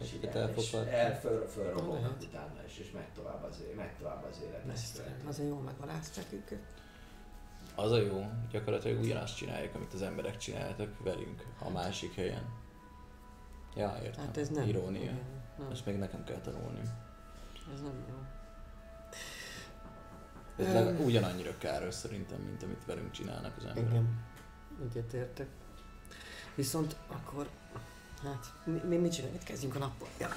És 0.00 0.12
így 0.12 0.16
akiket 0.16 0.34
el, 0.34 0.48
és 0.48 0.72
elfogad. 0.72 0.94
el 0.94 1.20
föl, 1.20 1.46
fölrobognak 1.46 2.20
utána 2.20 2.64
is, 2.66 2.78
és 2.78 2.90
megy 2.90 3.12
tovább 3.14 3.42
az, 3.42 3.62
megy 3.76 3.96
tovább 3.98 4.24
az 4.24 4.40
élet. 4.48 4.66
Mesztelen. 4.66 5.20
Azért 5.26 5.48
jól 5.48 5.60
megalázták 5.60 6.32
őket. 6.32 6.60
Az 7.74 7.90
a 7.90 8.00
jó, 8.00 8.26
gyakorlatilag 8.50 9.00
ugyanazt 9.00 9.36
csinálják, 9.36 9.74
amit 9.74 9.92
az 9.92 10.02
emberek 10.02 10.36
csináltak 10.36 11.02
velünk 11.02 11.46
a 11.58 11.70
másik 11.70 12.14
helyen. 12.14 12.44
Ja, 13.76 13.98
értem. 14.02 14.24
Hát 14.24 14.36
ez 14.36 14.48
nem. 14.48 14.68
Irónia. 14.68 15.12
Ezt 15.70 15.86
még 15.86 15.96
nekem 15.98 16.24
kell 16.24 16.40
tanulni. 16.40 16.80
ez 17.74 17.80
nem 17.80 18.04
jó. 18.08 18.14
Ez 20.58 20.66
legalább 20.66 21.00
ugyanannyira 21.00 21.58
káros 21.58 21.94
szerintem, 21.94 22.38
mint 22.38 22.62
amit 22.62 22.84
velünk 22.86 23.10
csinálnak 23.10 23.56
az 23.58 23.64
emberek. 23.64 23.90
Igen. 23.90 24.22
Egyetértek. 24.90 25.46
Viszont 26.54 26.96
akkor, 27.08 27.48
hát 28.22 28.52
mi, 28.64 28.80
mi 28.88 28.96
mit 28.96 29.12
csináljuk? 29.12 29.38
Mit 29.38 29.46
kezdjünk 29.46 29.74
a 29.74 29.78
nappal? 29.78 30.08
Ja. 30.18 30.28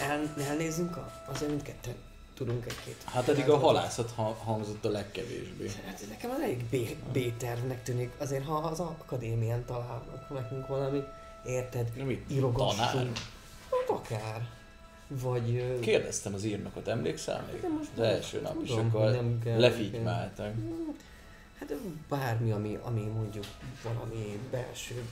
El, 0.00 0.10
el, 0.10 0.34
elnézzünk 0.46 0.96
a, 0.96 1.22
azért 1.26 1.50
mindketten 1.50 1.94
tudunk 2.34 2.66
egy-két. 2.66 3.02
Hát 3.04 3.28
eddig 3.28 3.48
a 3.48 3.58
halászat 3.58 4.10
ha- 4.10 4.34
hangzott 4.44 4.84
a 4.84 4.88
legkevésbé. 4.90 5.70
Hát 5.86 6.04
nekem 6.08 6.30
az 6.30 6.40
elég 6.40 6.64
B- 6.64 6.96
B-tervnek 7.12 7.82
tűnik. 7.82 8.12
Azért 8.18 8.44
ha 8.44 8.54
az 8.56 8.80
akadémián 8.80 9.64
találnak 9.64 10.30
nekünk 10.30 10.66
valami, 10.66 11.02
érted? 11.44 11.92
Tanár? 12.52 12.94
Hát 13.70 13.88
akár. 13.88 14.48
Vagy... 15.08 15.78
Kérdeztem 15.80 16.34
az 16.34 16.44
írnokot, 16.44 16.88
emlékszel 16.88 17.46
még? 17.52 17.60
De 17.60 17.68
most 17.68 17.90
Az 17.94 18.00
első 18.00 18.40
nap 18.40 18.64
tudom, 18.64 18.86
akkor 18.86 19.10
nem 19.10 19.40
lefitymáltak. 19.44 20.52
Hát 21.58 21.74
bármi, 22.08 22.50
ami, 22.50 22.78
ami 22.82 23.00
mondjuk 23.00 23.44
valami 23.82 24.38
belső. 24.50 25.02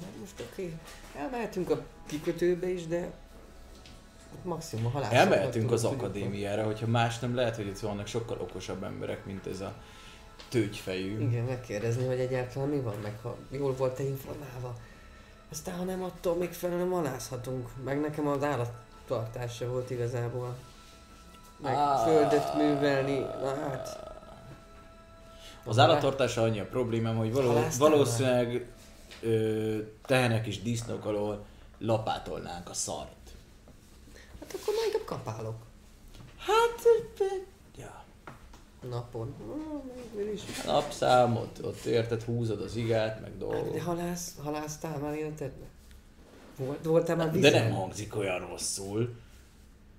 Mert 0.00 0.18
most 0.20 0.44
oké, 0.50 0.72
elmehetünk 1.16 1.70
a 1.70 1.84
kikötőbe 2.06 2.68
is, 2.68 2.86
de 2.86 3.12
maximum 4.42 4.86
a 4.86 4.88
halászat. 4.88 5.14
Elmehetünk 5.14 5.70
az 5.70 5.84
akadémiára, 5.84 6.64
hogyha 6.64 6.86
más 6.86 7.18
nem 7.18 7.34
lehet, 7.34 7.56
hogy 7.56 7.66
itt 7.66 7.78
vannak 7.78 8.06
sokkal 8.06 8.38
okosabb 8.40 8.82
emberek, 8.82 9.24
mint 9.24 9.46
ez 9.46 9.60
a 9.60 9.74
tőgyfejű. 10.48 11.20
Igen, 11.20 11.44
megkérdezni, 11.44 12.06
hogy 12.06 12.18
egyáltalán 12.18 12.68
mi 12.68 12.80
van, 12.80 12.94
meg 13.02 13.18
ha 13.22 13.36
jól 13.50 13.72
volt-e 13.72 14.02
informálva. 14.02 14.76
Aztán, 15.50 15.76
ha 15.76 15.84
nem 15.84 16.02
attól 16.02 16.34
még 16.34 16.52
felül 16.52 16.90
halászhatunk. 16.90 17.68
Meg 17.84 18.00
nekem 18.00 18.26
az 18.26 18.42
állattartás 18.42 18.91
se 19.48 19.66
volt 19.66 19.90
igazából. 19.90 20.54
Meg 21.62 21.74
Á. 21.74 22.04
földet 22.04 22.54
művelni, 22.54 23.26
hát... 23.44 24.10
Az 25.64 25.78
állattartása 25.78 26.42
annyi 26.42 26.60
a 26.60 26.66
problémám, 26.66 27.16
hogy 27.16 27.32
való, 27.32 27.66
valószínűleg 27.78 28.66
ö, 29.20 29.78
tehenek 30.06 30.46
és 30.46 30.62
disznók 30.62 31.04
alól 31.04 31.44
lapátolnánk 31.78 32.68
a 32.68 32.74
szart. 32.74 33.34
Hát 34.40 34.56
akkor 34.60 34.74
majd 34.74 34.86
inkább 34.92 35.04
kapálok. 35.04 35.56
Hát, 36.38 36.82
ja. 37.76 38.04
Napon. 38.90 39.34
Ah, 40.16 40.32
is. 40.32 40.42
Napszámot, 40.66 41.58
ott 41.62 41.84
érted, 41.84 42.22
húzod 42.22 42.60
az 42.60 42.76
igát, 42.76 43.20
meg 43.20 43.30
Hát, 43.30 43.38
dolgok. 43.38 43.74
De 43.74 43.82
halász, 43.82 44.34
halásztál 44.42 44.98
már 44.98 45.14
életedben? 45.14 45.68
Volt, 46.66 46.84
voltál 46.84 47.16
már 47.16 47.30
De 47.30 47.50
nem 47.50 47.70
hangzik 47.72 48.16
olyan 48.16 48.48
rosszul. 48.48 49.14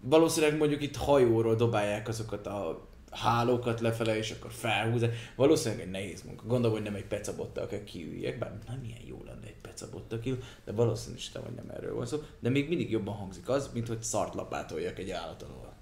Valószínűleg 0.02 0.58
mondjuk 0.58 0.82
itt 0.82 0.96
hajóról 0.96 1.56
dobálják 1.56 2.08
azokat 2.08 2.48
a 2.48 2.88
hálókat 3.12 3.80
lefele, 3.80 4.18
és 4.18 4.32
akkor 4.32 4.52
felhúzják. 4.52 5.16
Valószínűleg 5.36 5.86
egy 5.86 5.92
nehéz 5.92 6.24
munka. 6.24 6.46
Gondolom, 6.48 6.76
hogy 6.76 6.86
nem 6.86 6.96
egy 6.96 7.06
pecabottal 7.06 7.68
kell 7.68 7.84
kiüljek, 7.84 8.38
bár 8.38 8.60
nem 8.68 8.84
ilyen 8.84 9.02
jó 9.06 9.22
lenne 9.26 9.46
egy 9.46 9.62
pecabottal 9.62 10.20
kiül, 10.20 10.38
de 10.66 10.72
valószínűsítem, 10.72 11.44
hogy 11.44 11.54
nem 11.54 11.70
erről 11.70 11.96
van 11.96 12.06
szó. 12.06 12.18
De 12.40 12.50
még 12.50 12.68
mindig 12.68 12.92
jobban 12.92 13.16
hangzik 13.16 13.50
az, 13.50 13.70
mint 13.74 13.88
hogy 13.88 14.04
szart 14.04 14.34
lapátoljak 14.34 15.00
egy 15.00 15.12
állat 15.12 15.42
alól. 15.42 15.74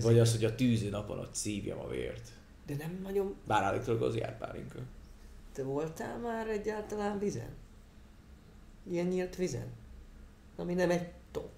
Vagy 0.00 0.18
az, 0.18 0.32
hogy 0.34 0.44
a 0.44 0.54
tűző 0.54 0.90
napon 0.90 1.18
ott 1.18 1.34
szívjam 1.34 1.78
a 1.78 1.88
vért. 1.88 2.28
De 2.66 2.74
nem 2.78 3.00
nagyon... 3.02 3.34
Bár 3.46 3.62
állítólag 3.62 4.02
az 4.02 4.16
jár 4.16 4.38
pálinka. 4.38 4.78
Te 5.52 5.62
voltál 5.62 6.18
már 6.18 6.48
egyáltalán 6.48 7.18
vizen? 7.18 7.62
Ilyen 8.90 9.06
nyílt 9.06 9.36
vizen? 9.36 9.66
Ami 10.56 10.74
nem 10.74 10.90
egy 10.90 11.08
tó. 11.30 11.50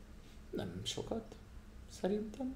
Nem 0.50 0.80
sokat, 0.84 1.24
szerintem. 2.00 2.54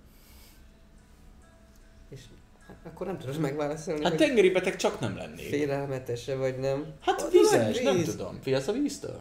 És 2.08 2.20
hát 2.66 2.76
akkor 2.84 3.06
nem 3.06 3.18
tudod 3.18 3.38
megválaszolni, 3.40 4.04
Hát 4.04 4.16
tengeri 4.16 4.50
beteg 4.50 4.76
csak 4.76 5.00
nem 5.00 5.16
lennék. 5.16 5.48
félelmetese 5.48 6.36
vagy 6.36 6.58
nem. 6.58 6.94
Hát 7.00 7.30
vizes, 7.30 7.74
nagy 7.74 7.84
nem 7.84 7.96
víz. 7.96 8.10
tudom. 8.16 8.40
Félsz 8.40 8.68
a 8.68 8.72
víztől? 8.72 9.20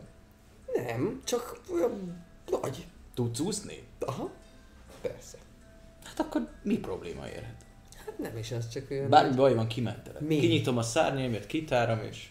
Nem, 0.73 1.21
csak 1.23 1.61
olyan 1.73 2.23
nagy. 2.61 2.87
Tudsz 3.13 3.39
úszni? 3.39 3.83
Aha, 3.99 4.31
persze. 5.01 5.37
Hát 6.03 6.19
akkor 6.19 6.49
mi 6.63 6.77
probléma 6.77 7.27
érhet? 7.27 7.65
Hát 8.05 8.17
nem 8.17 8.37
is 8.37 8.51
az, 8.51 8.69
csak 8.69 8.91
olyan 8.91 9.09
Bármi 9.09 9.35
baj 9.35 9.53
van, 9.55 9.67
kimentelek. 9.67 10.21
Mi? 10.21 10.39
Kinyitom 10.39 10.77
a 10.77 10.81
szárnyaimat, 10.81 11.45
kitárom 11.45 11.99
és 12.03 12.29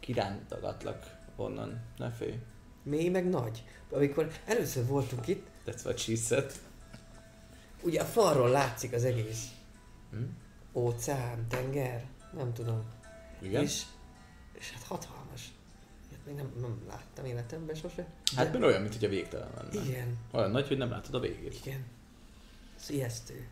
kirántogatlak 0.00 1.18
onnan. 1.40 1.80
Ne 1.96 2.10
félj. 2.10 2.38
Mély 2.82 3.08
meg 3.08 3.28
nagy. 3.28 3.64
Amikor 3.90 4.30
először 4.46 4.86
voltunk 4.86 5.26
itt, 5.26 5.46
That's 5.66 5.84
what 5.84 5.98
she 5.98 6.14
said. 6.16 6.52
ugye 7.82 8.00
a 8.00 8.04
falról 8.04 8.48
látszik 8.50 8.92
az 8.92 9.04
egész. 9.04 9.48
Hm? 10.10 10.22
Óceán, 10.72 11.46
tenger, 11.48 12.04
nem 12.36 12.52
tudom. 12.52 12.82
Igen? 13.42 13.62
És, 13.62 13.82
és 14.58 14.72
hát 14.72 14.82
hatalmas. 14.82 15.52
Ilyet 16.08 16.26
még 16.26 16.34
nem, 16.34 16.52
nem 16.60 16.78
láttam 16.88 17.24
életemben 17.24 17.74
sose. 17.74 18.06
Hát 18.36 18.52
mert 18.52 18.64
olyan, 18.64 18.80
mint 18.80 18.94
hogy 18.94 19.04
a 19.04 19.08
végtelen 19.08 19.48
lenne. 19.56 19.86
Igen, 19.88 20.16
Olyan 20.32 20.50
nagy, 20.50 20.68
hogy 20.68 20.78
nem 20.78 20.90
látod 20.90 21.14
a 21.14 21.20
végét. 21.20 21.54
igen. 21.64 21.84
Ez 22.80 22.90
ijesztő. 22.90 23.48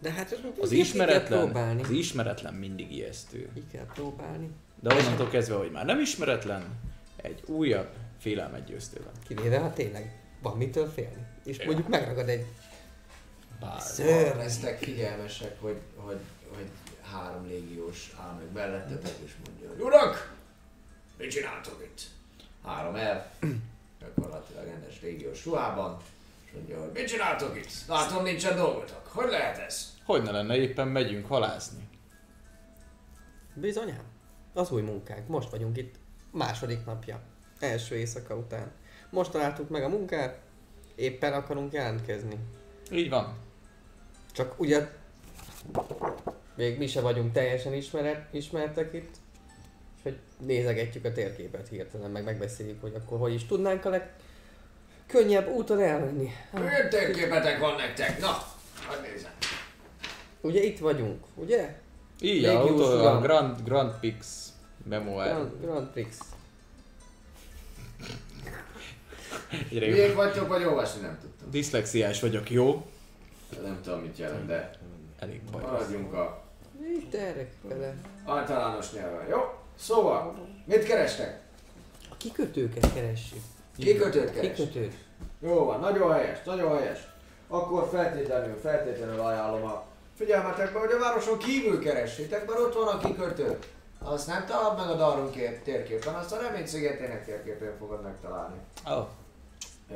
De 0.00 0.10
hát 0.12 0.32
Az 0.32 0.68
ki 0.68 0.74
kell 0.74 0.84
ismeretlen, 0.84 1.42
próbálni. 1.44 1.82
az 1.82 1.90
ismeretlen 1.90 2.54
mindig 2.54 2.92
ijesztő. 2.92 3.50
Ki 3.54 3.64
kell 3.72 3.86
próbálni. 3.86 4.50
De 4.80 4.94
onnantól 4.94 5.28
kezdve, 5.28 5.54
hogy 5.56 5.70
már 5.70 5.84
nem 5.84 6.00
ismeretlen, 6.00 6.78
egy 7.16 7.42
újabb 7.46 7.88
félelmet 8.18 8.64
győztél 8.64 9.00
le. 9.04 9.10
Kivéve, 9.28 9.58
ha 9.58 9.72
tényleg 9.72 10.20
van 10.42 10.56
mitől 10.56 10.90
félni. 10.90 11.26
És 11.44 11.58
Ja. 11.58 11.64
mondjuk 11.64 11.88
megragad 11.88 12.28
egy 12.28 12.46
Bár. 13.60 13.80
szőr. 13.80 14.36
lesztek 14.36 14.78
figyelmesek, 14.78 15.60
hogy, 15.60 15.80
hogy, 15.96 16.18
hogy 16.54 16.66
három 17.12 17.46
légiós 17.46 18.12
áll 18.20 18.32
meg 18.34 18.52
mellettetek, 18.52 19.12
és 19.24 19.32
mondja, 19.46 19.68
hogy 19.68 19.80
Urak! 19.80 20.36
Mit 21.18 21.30
csináltok 21.30 21.82
itt? 21.84 22.00
Három 22.64 22.94
el, 22.94 23.30
gyakorlatilag 24.00 24.64
rendes 24.66 25.00
légiós 25.00 25.44
ruhában, 25.44 25.96
és 26.44 26.50
mondja, 26.52 26.80
hogy 26.80 26.90
mit 26.92 27.06
csináltok 27.08 27.56
itt? 27.56 27.70
Látom, 27.88 28.22
nincsen 28.22 28.56
dolgotok. 28.56 29.06
Hogy 29.06 29.28
lehet 29.30 29.58
ez? 29.58 29.94
Hogy 30.04 30.22
ne 30.22 30.30
lenne, 30.30 30.56
éppen 30.56 30.88
megyünk 30.88 31.26
halászni. 31.26 31.88
Bizonyám. 33.54 34.02
Az 34.58 34.70
új 34.70 34.82
munkánk. 34.82 35.28
Most 35.28 35.50
vagyunk 35.50 35.76
itt. 35.76 35.94
Második 36.30 36.84
napja. 36.84 37.20
Első 37.60 37.94
éjszaka 37.94 38.34
után. 38.36 38.72
Most 39.10 39.30
találtuk 39.30 39.68
meg 39.68 39.82
a 39.82 39.88
munkát. 39.88 40.38
Éppen 40.94 41.32
akarunk 41.32 41.72
jelentkezni. 41.72 42.38
Így 42.90 43.08
van. 43.08 43.38
Csak 44.32 44.60
ugye 44.60 44.88
még 46.54 46.78
mi 46.78 46.86
se 46.86 47.00
vagyunk 47.00 47.32
teljesen 47.32 47.72
ismeret, 47.72 48.34
ismertek 48.34 48.94
itt. 48.94 49.14
És 49.96 50.02
hogy 50.02 50.18
nézegetjük 50.38 51.04
a 51.04 51.12
térképet 51.12 51.68
hirtelen, 51.68 52.10
meg 52.10 52.24
megbeszéljük, 52.24 52.80
hogy 52.80 52.94
akkor 52.94 53.18
hogy 53.18 53.34
is 53.34 53.46
tudnánk 53.46 53.84
a 53.84 53.90
legkönnyebb 53.90 55.48
úton 55.48 55.80
elmenni. 55.80 56.30
Milyen 56.52 56.90
térképetek 56.90 57.58
van 57.58 57.76
nektek? 57.76 58.20
Na, 58.20 58.36
hogy 58.86 59.10
nézem. 59.10 59.32
Ugye 60.40 60.62
itt 60.62 60.78
vagyunk, 60.78 61.24
ugye? 61.34 61.86
Így, 62.20 62.44
a, 62.44 62.64
utol, 62.64 63.06
a. 63.06 63.20
Grand, 63.20 63.64
Grand 63.64 63.94
Pix 64.00 64.48
memoir. 64.88 65.26
Grand, 65.28 65.52
Grand 65.60 65.86
Prix. 65.88 66.18
Miért 69.70 70.14
vagytok, 70.14 70.48
vagy 70.48 70.64
olvasni 70.64 71.00
nem 71.00 71.18
tudtam. 71.20 71.50
Diszlexiás 71.50 72.20
vagyok, 72.20 72.50
jó? 72.50 72.86
Nem 73.62 73.80
tudom, 73.82 74.00
mit 74.00 74.18
jelent, 74.18 74.46
de 74.46 74.70
Elég 75.18 75.40
baj. 75.50 75.62
maradjunk 75.62 76.12
a 76.12 76.42
Itt 76.98 77.14
erre 77.14 77.48
vele. 77.62 77.94
általános 78.26 78.92
nyelven, 78.92 79.28
jó? 79.28 79.38
Szóval, 79.78 80.46
mit 80.64 80.84
kerestek? 80.84 81.40
A 82.10 82.16
kikötőket 82.16 82.92
keressük. 82.94 83.38
Kikötőt 83.78 84.32
keres. 84.32 84.56
Kikötőt. 84.56 84.94
Jó 85.40 85.64
van, 85.64 85.80
nagyon 85.80 86.12
helyes, 86.12 86.38
nagyon 86.44 86.78
helyes. 86.78 86.98
Akkor 87.48 87.88
feltétlenül, 87.92 88.58
feltétlenül 88.62 89.20
ajánlom 89.20 89.64
a 89.64 89.84
figyelmetekbe, 90.18 90.78
hogy 90.78 90.90
a 90.90 90.98
városon 90.98 91.38
kívül 91.38 91.78
keressétek, 91.78 92.46
mert 92.46 92.60
ott 92.60 92.74
van 92.74 92.88
a 92.88 92.98
kikötő. 92.98 93.58
Azt 93.98 94.26
nem 94.26 94.46
találod 94.46 94.78
meg 94.78 94.88
a 94.88 94.96
Darun 94.96 95.30
ké- 95.30 95.62
térképen, 95.62 96.14
azt 96.14 96.32
a 96.32 96.40
Remény 96.40 96.66
szigetének 96.66 97.24
térképén 97.24 97.76
fogod 97.78 98.02
megtalálni. 98.02 98.56
Ó, 98.90 98.92
oh, 98.92 99.08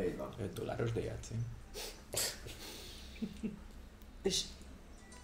Így 0.05 0.17
van. 0.17 0.29
5 0.43 0.53
dolláros 0.53 0.93
DLC. 0.93 1.29
És, 4.23 4.43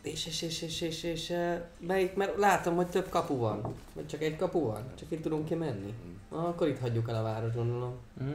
és, 0.03 0.27
és, 0.27 0.43
és, 0.43 0.63
és, 0.63 0.81
és, 0.81 1.03
és, 1.03 1.33
melyik, 1.79 2.15
mert 2.15 2.37
látom, 2.37 2.77
hogy 2.77 2.87
több 2.87 3.09
kapu 3.09 3.37
van. 3.37 3.75
Vagy 3.95 4.07
csak 4.07 4.23
egy 4.23 4.37
kapu 4.37 4.61
van? 4.61 4.93
Csak 4.99 5.11
itt 5.11 5.23
tudunk 5.23 5.45
kimenni? 5.45 5.95
Ah, 6.29 6.49
akkor 6.49 6.69
itt 6.69 6.79
hagyjuk 6.79 7.09
el 7.09 7.17
a 7.17 7.23
város, 7.23 7.53
gondolom. 7.55 7.97
Mm. 8.23 8.33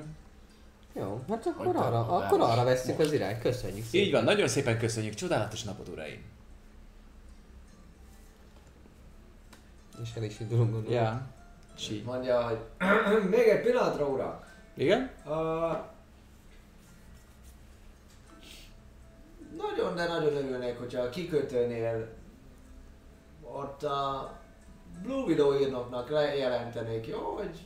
Jó, 0.94 1.24
hát 1.30 1.46
akkor 1.46 1.66
Hagytam 1.66 1.84
arra, 1.84 2.00
a 2.00 2.26
akkor 2.26 2.42
arra 2.42 2.64
vesszük 2.64 3.00
az 3.00 3.14
irányt. 3.14 3.42
Köszönjük 3.42 3.86
szépen. 3.86 4.08
Így 4.08 4.12
van, 4.12 4.24
nagyon 4.24 4.48
szépen 4.48 4.78
köszönjük, 4.78 5.14
csodálatos 5.14 5.64
napot 5.64 5.88
uraim! 5.88 6.33
És 10.02 10.10
el 10.16 10.24
is 10.24 10.40
indulunk, 10.40 10.72
gondolom. 10.72 10.98
Ja. 10.98 11.28
Így. 11.92 12.04
Mondja, 12.04 12.48
hogy 12.48 12.60
még 13.30 13.48
egy 13.48 13.62
pillanatra, 13.62 14.08
uram. 14.08 14.40
Igen? 14.74 15.12
Uh, 15.26 15.78
nagyon, 19.58 19.96
de 19.96 20.08
nagyon 20.08 20.36
örülnék, 20.36 20.78
hogyha 20.78 21.02
a 21.02 21.10
kikötőnél 21.10 22.08
ott 23.42 23.84
a 23.84 24.32
Blue 25.02 25.24
Widow 25.24 25.60
írnoknak 25.60 26.10
jelentenék, 26.38 27.08
jó? 27.08 27.20
Hogy 27.20 27.60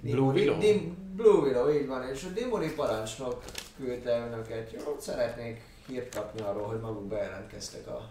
Blue 0.00 0.32
Willow? 0.32 0.58
Dim, 0.58 0.96
Blue 1.16 1.40
Willow, 1.40 1.70
így 1.70 1.86
van, 1.86 2.08
és 2.08 2.24
a 2.24 2.28
Dimoni 2.28 2.72
parancsnok 2.72 3.44
küldte 3.76 4.26
önöket. 4.26 4.72
Jó, 4.72 4.96
szeretnék 4.98 5.62
hírt 5.86 6.14
kapni 6.14 6.40
arról, 6.40 6.66
hogy 6.66 6.80
maguk 6.80 7.06
bejelentkeztek 7.06 7.86
a 7.86 8.08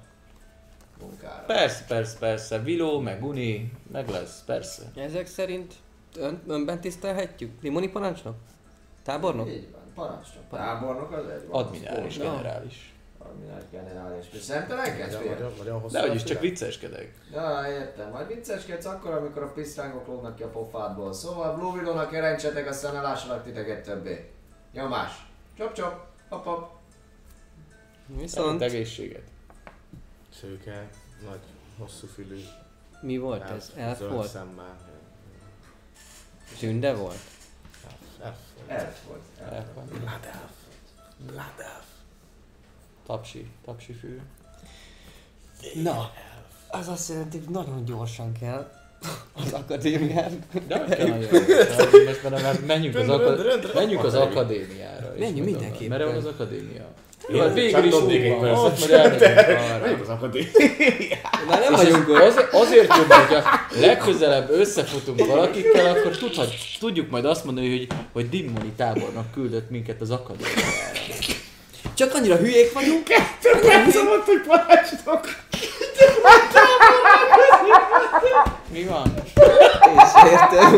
munkára. 1.01 1.43
Persze, 1.45 1.83
persze, 1.87 2.17
persze. 2.17 2.59
Viló, 2.59 2.99
meg 2.99 3.23
Uni, 3.23 3.71
meg 3.91 4.09
lesz, 4.09 4.43
persze. 4.45 4.83
Ezek 4.95 5.27
szerint 5.27 5.73
ön, 6.15 6.41
önben 6.47 6.81
tisztelhetjük? 6.81 7.61
Limoni 7.61 7.89
parancsnok? 7.89 8.35
Tábornok? 9.03 9.47
Így 9.47 9.71
van, 9.71 9.81
parancsnok. 9.95 10.43
Tábornok 10.49 11.11
az 11.11 11.27
egy 11.27 11.47
van. 11.47 11.65
Admirális, 11.65 12.17
Ó, 12.17 12.21
generális. 12.21 12.93
Admirális 13.17 13.65
generális. 13.71 14.25
Nagyon, 15.13 15.53
nagyon 15.57 15.79
hosszú. 15.79 15.93
De 15.93 16.01
a 16.01 16.07
úgyis 16.07 16.23
csak 16.23 16.39
vicceskedek. 16.39 17.13
Ja, 17.33 17.65
értem. 17.69 18.09
Majd 18.11 18.27
vicceskedsz 18.27 18.85
akkor, 18.85 19.11
amikor 19.11 19.43
a 19.43 19.51
pisztrángok 19.51 20.07
lógnak 20.07 20.35
ki 20.35 20.43
a 20.43 20.49
pofádból. 20.49 21.13
Szóval 21.13 21.55
Blue 21.55 21.71
Willow-nak 21.71 22.11
jelentsetek, 22.11 22.69
aztán 22.69 22.93
ne 22.93 23.01
lássanak 23.01 23.43
titeket 23.43 23.83
többé. 23.83 24.29
Nyomás. 24.73 25.11
Csop 25.57 25.73
csop. 25.73 25.93
Hop 26.29 26.43
hop. 26.43 26.69
Viszont 28.07 28.21
Viszont 28.21 28.61
egészséget. 28.61 29.30
Szőke, 30.39 30.89
nagy, 31.23 31.39
hosszú 31.77 32.07
fülű. 32.07 32.43
mi 33.01 33.17
volt 33.17 33.49
ez? 33.49 33.71
Elf 33.75 33.97
zöld 33.97 34.11
volt? 34.11 34.29
Szemmel. 34.29 34.77
Tünde 36.59 36.93
volt? 36.93 37.19
Elf. 38.21 38.35
Elf. 38.67 38.81
Elf 38.83 39.05
volt. 39.07 39.21
Elf. 39.39 39.51
Elf 39.51 39.65
van. 39.75 39.85
Blood 39.85 40.25
elf. 40.25 40.51
Blood 41.25 41.55
elf. 41.57 41.85
Tapsi, 43.05 43.51
tapsi 43.65 43.93
fű. 43.93 44.19
Na, 45.73 46.11
az 46.67 46.87
azt 46.87 47.09
jelenti, 47.09 47.37
hogy 47.37 47.49
nagyon 47.49 47.85
gyorsan 47.85 48.31
kell 48.31 48.71
az 49.33 49.53
akadémián. 49.53 50.43
De. 50.67 50.77
Most 52.05 52.29
már 52.29 52.59
menjünk 52.65 52.95
az, 52.95 53.09
akad... 53.09 53.71
menjünk 53.73 54.03
az 54.03 54.13
akadémiára. 54.13 55.13
Menjünk 55.19 55.45
mindenképpen. 55.45 55.87
Merre 55.87 56.05
van 56.05 56.15
az 56.15 56.25
akadémia? 56.25 56.85
Jó, 57.27 57.37
csak 57.37 57.53
végül 57.53 57.83
is 57.83 57.93
úgy 57.93 58.29
van, 58.29 58.49
ott 58.49 58.79
majd 58.79 58.91
elmegyünk 58.91 59.37
arra. 59.37 59.97
Az 60.01 60.09
akadémia? 60.09 61.17
Már 61.47 61.59
nem 61.59 61.71
vagyunk 61.71 62.09
ott. 62.09 62.19
az, 62.21 62.45
azért 62.51 62.97
jobb, 62.97 63.11
hogyha 63.11 63.43
legközelebb 63.79 64.49
összefutunk 64.49 65.25
valakikkel, 65.25 65.85
akkor 65.85 66.17
tudhat, 66.17 66.53
tudjuk 66.79 67.09
majd 67.09 67.25
azt 67.25 67.45
mondani, 67.45 67.77
hogy, 67.77 67.87
hogy 68.13 68.29
Dimmoni 68.29 68.71
tábornak 68.77 69.31
küldött 69.31 69.69
minket 69.69 70.01
az 70.01 70.09
akadémiára. 70.09 70.99
Csak 71.93 72.13
annyira 72.13 72.35
hülyék 72.35 72.73
vagyunk. 72.73 73.07
Több 73.41 73.61
percem 73.61 74.05
volt, 74.05 74.23
hogy 74.25 74.41
parancsnok. 74.47 75.27
Mi 78.71 78.83
van? 78.83 79.13
És 79.95 80.31
értem. 80.31 80.71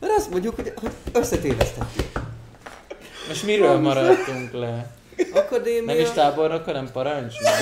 Mert 0.00 0.12
azt 0.16 0.30
mondjuk, 0.30 0.54
hogy 0.54 0.72
hogy 0.80 0.90
összetévesztettük. 1.12 2.20
Most 3.28 3.42
miről 3.44 3.78
maradtunk 3.78 4.52
le? 4.52 4.95
Akadémia... 5.32 5.92
Nem 5.92 6.00
is 6.00 6.10
tábornok, 6.10 6.64
hanem 6.64 6.90
parancsnok? 6.92 7.52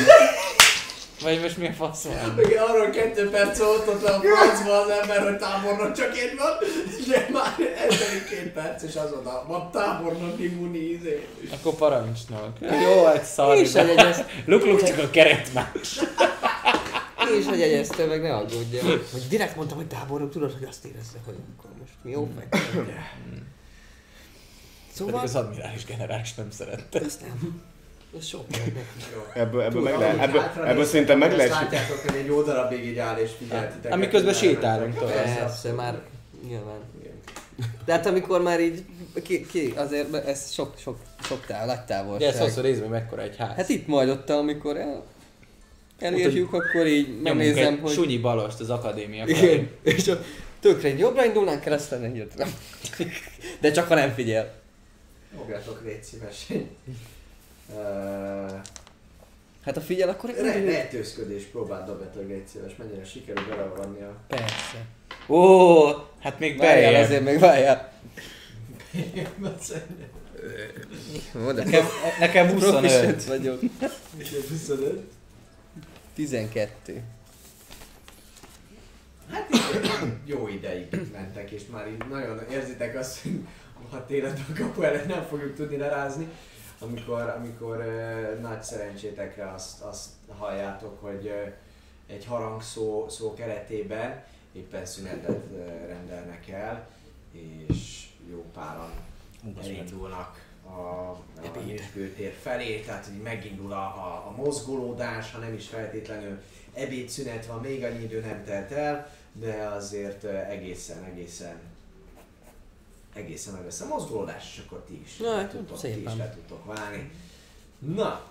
Vagy 1.23 1.41
most 1.41 1.57
mi 1.57 1.67
a 1.67 1.73
fasz 1.73 2.05
van? 2.05 2.41
Igen, 2.45 2.63
arról 2.63 2.91
kettő 2.91 3.31
perc 3.31 3.59
volt 3.59 3.89
ott 3.89 4.03
le 4.03 4.11
a 4.11 4.21
francba 4.21 4.81
az 4.81 4.89
ember, 4.89 5.23
hogy 5.23 5.39
tábornok 5.39 5.93
csak 5.93 6.17
én 6.17 6.37
van, 6.39 6.53
de 7.09 7.29
már 7.33 7.55
eltelik 7.77 8.29
két 8.29 8.53
perc, 8.53 8.83
és 8.83 8.95
azonnal 8.95 9.45
van 9.49 9.71
tábornok 9.71 10.41
imuni 10.41 10.79
izé. 10.79 11.27
Akkor 11.53 11.75
parancsnok. 11.75 12.53
Jó, 12.61 13.07
egy 13.07 13.23
szar. 13.23 13.57
És 13.57 13.75
egyez... 13.75 14.23
Luk, 14.47 14.65
luk, 14.65 14.83
csak 14.83 14.99
a 14.99 15.11
keret 15.11 15.53
más. 15.53 16.01
És 17.39 17.47
hogy 17.47 17.61
egyeztél 17.61 18.07
meg, 18.07 18.23
ne 18.23 18.35
aggódjál. 18.35 18.85
Hogy 19.13 19.23
direkt 19.29 19.57
mondtam, 19.57 19.77
hogy 19.77 19.87
tábornok, 19.87 20.31
tudod, 20.31 20.53
hogy 20.53 20.67
azt 20.69 20.85
érezze, 20.85 21.19
hogy 21.25 21.35
akkor 21.57 21.71
most 21.81 21.93
mi 22.03 22.11
jó 22.11 22.29
meg. 22.37 22.49
Pedig 24.97 25.13
Szóval... 25.13 25.25
az 25.25 25.35
admirális 25.35 25.85
generális 25.85 26.35
nem 26.35 26.51
szerette. 26.51 27.01
Ezt 27.01 27.21
nem. 27.21 27.63
Ez 28.19 28.27
sok. 28.27 28.45
Ebből, 29.35 29.63
ebből, 29.63 29.83
meg 29.83 29.99
lehet, 29.99 30.19
ebből, 30.19 30.43
ebből 30.65 30.85
szerintem 30.85 31.19
meg 31.19 31.37
lehet... 31.37 31.53
Látjátok, 31.53 31.99
hogy 31.99 32.15
egy 32.15 32.27
jó 32.27 32.43
darabig 32.43 32.85
így 32.85 32.99
áll 32.99 33.17
és 33.17 33.31
figyel 33.39 33.73
titeket. 33.73 33.93
Amiközben 33.93 34.35
sétálunk 34.35 34.99
tovább. 34.99 35.39
Persze, 35.39 35.73
már 35.73 36.01
nyilván. 36.47 36.79
De 37.85 37.93
hát 37.93 38.07
amikor 38.07 38.43
már 38.43 38.61
így, 38.61 38.85
ki, 39.23 39.47
ki 39.47 39.73
azért 39.77 40.15
ez 40.15 40.53
sok, 40.53 40.75
sok, 40.79 40.99
sok 41.23 41.47
táv, 41.47 41.67
nagy 41.67 41.77
De 41.77 41.81
ezt 41.81 41.87
távolság. 41.87 42.37
hosszú 42.37 42.61
részben 42.61 42.89
mekkora 42.89 43.23
egy 43.23 43.37
ház. 43.37 43.57
Hát 43.57 43.69
itt 43.69 43.87
majd 43.87 44.09
ott, 44.09 44.31
amikor 44.31 44.77
el, 44.77 45.05
elérjük, 45.99 46.53
akkor 46.53 46.87
így 46.87 47.21
megnézem, 47.21 47.79
hogy... 47.79 47.93
sunyi 47.93 48.19
balost 48.19 48.61
az 48.61 48.71
akadémia 48.71 49.27
Igen, 49.27 49.71
és 49.83 50.09
a 50.09 50.21
tökre 50.61 50.89
jobbra 50.89 51.25
indulnánk 51.25 51.67
egy 51.67 52.17
jobbra. 52.17 52.47
De 53.61 53.71
csak 53.71 53.89
ha 53.89 53.95
nem 53.95 54.15
figyel. 54.15 54.63
Fogjátok, 55.37 55.85
légy 55.85 56.03
szíves. 56.03 56.47
Uh, 57.69 58.61
Hát 59.65 59.75
ha 59.75 59.81
figyel, 59.81 60.09
akkor 60.09 60.31
Re- 60.31 60.65
rejtőzködés, 60.65 61.45
próbáld 61.45 61.87
dobjatok, 61.87 62.29
légy 62.29 62.47
szíves, 62.47 62.77
mennyire 62.77 63.05
sikerül 63.05 63.45
belevanni 63.49 64.03
a... 64.03 64.17
Persze. 64.27 64.87
Ó, 65.29 65.87
hát 66.19 66.39
még 66.39 66.59
Várjál, 66.59 67.03
azért 67.03 67.25
még 67.25 67.39
várjál. 67.39 67.93
Nekem, 71.33 71.85
nekem 72.19 72.49
25. 72.51 72.81
Proficient 72.81 73.25
vagyok. 73.25 73.61
25. 74.49 75.13
12. 76.15 77.03
Hát 79.31 79.49
így 79.55 80.13
jó 80.25 80.49
ideig 80.49 80.87
mentek, 81.13 81.51
és 81.51 81.63
már 81.71 81.89
így 81.89 82.05
nagyon 82.11 82.41
érzitek 82.51 82.99
azt, 82.99 83.23
hogy 83.23 83.41
ha 83.91 84.07
télen 84.07 84.37
a 84.49 84.53
kapu 84.59 84.83
előtt 84.83 85.07
nem 85.07 85.23
fogjuk 85.23 85.55
tudni 85.55 85.77
lerázni, 85.77 86.29
amikor, 86.79 87.21
amikor 87.21 87.77
uh, 87.77 88.41
nagy 88.41 88.63
szerencsétekre 88.63 89.51
azt, 89.51 89.81
azt 89.83 90.09
halljátok, 90.39 91.01
hogy 91.01 91.27
uh, 91.27 91.53
egy 92.07 92.25
harangszó 92.25 93.09
szó 93.09 93.35
keretében 93.35 94.25
éppen 94.53 94.87
szünetet 94.87 95.45
uh, 95.51 95.67
rendelnek 95.87 96.49
el, 96.49 96.87
és 97.67 98.09
jó 98.31 98.45
páran 98.55 98.91
elindulnak 99.63 100.45
a, 100.67 101.11
a 101.43 101.59
Nősgőtér 101.67 102.33
felé, 102.43 102.81
tehát 102.81 103.05
hogy 103.05 103.23
megindul 103.23 103.73
a, 103.73 103.77
a, 103.77 104.25
a 104.29 104.35
mozgolódás, 104.37 105.33
ha 105.33 105.39
nem 105.39 105.55
is 105.55 105.69
feltétlenül 105.69 106.43
ebédszünet 106.75 107.47
van, 107.47 107.61
még 107.61 107.85
annyi 107.85 108.03
idő 108.03 108.21
nem 108.21 108.45
telt 108.45 108.71
el, 108.71 109.11
de 109.33 109.67
azért 109.77 110.25
ö, 110.25 110.37
egészen, 110.37 111.05
egészen 111.05 111.74
egészen 113.15 113.55
meg 113.55 113.65
lesz 113.65 113.81
a 113.81 113.87
mozgolódás, 113.87 114.55
és 114.57 114.63
akkor 114.67 114.85
ti 114.87 115.01
is, 115.05 115.17
Na, 115.17 115.31
le 115.31 115.37
hát 115.37 115.51
tudtok, 115.51 115.81
ti 115.81 115.89
is 115.89 115.95
szépen. 115.95 116.17
le 116.17 116.31
tudtok 116.31 116.75
válni. 116.75 117.11
Na, 117.79 118.23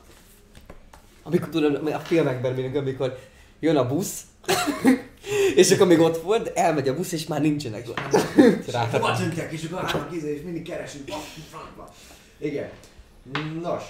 Amikor 1.24 1.50
tudod, 1.50 1.88
a 1.88 2.00
filmekben 2.00 2.54
mindig, 2.54 2.76
amikor 2.76 3.20
jön 3.60 3.78
a 3.78 3.88
busz, 3.88 4.22
és 5.56 5.72
akkor 5.72 5.88
még 5.88 6.00
ott 6.00 6.22
volt, 6.22 6.44
de 6.44 6.54
elmegy 6.54 6.88
a 6.88 6.96
busz, 6.96 7.12
és 7.12 7.26
már 7.26 7.42
nincsenek 7.42 7.88
ott. 7.90 8.00
hova 8.92 9.16
tűntek, 9.18 9.52
és 9.52 9.64
akkor 9.64 9.86
állnak 9.86 10.14
izé, 10.16 10.36
és 10.36 10.42
mindig 10.42 10.64
keresünk, 10.64 11.10
francba. 11.50 11.94
Igen. 12.38 12.70
Nos, 13.62 13.84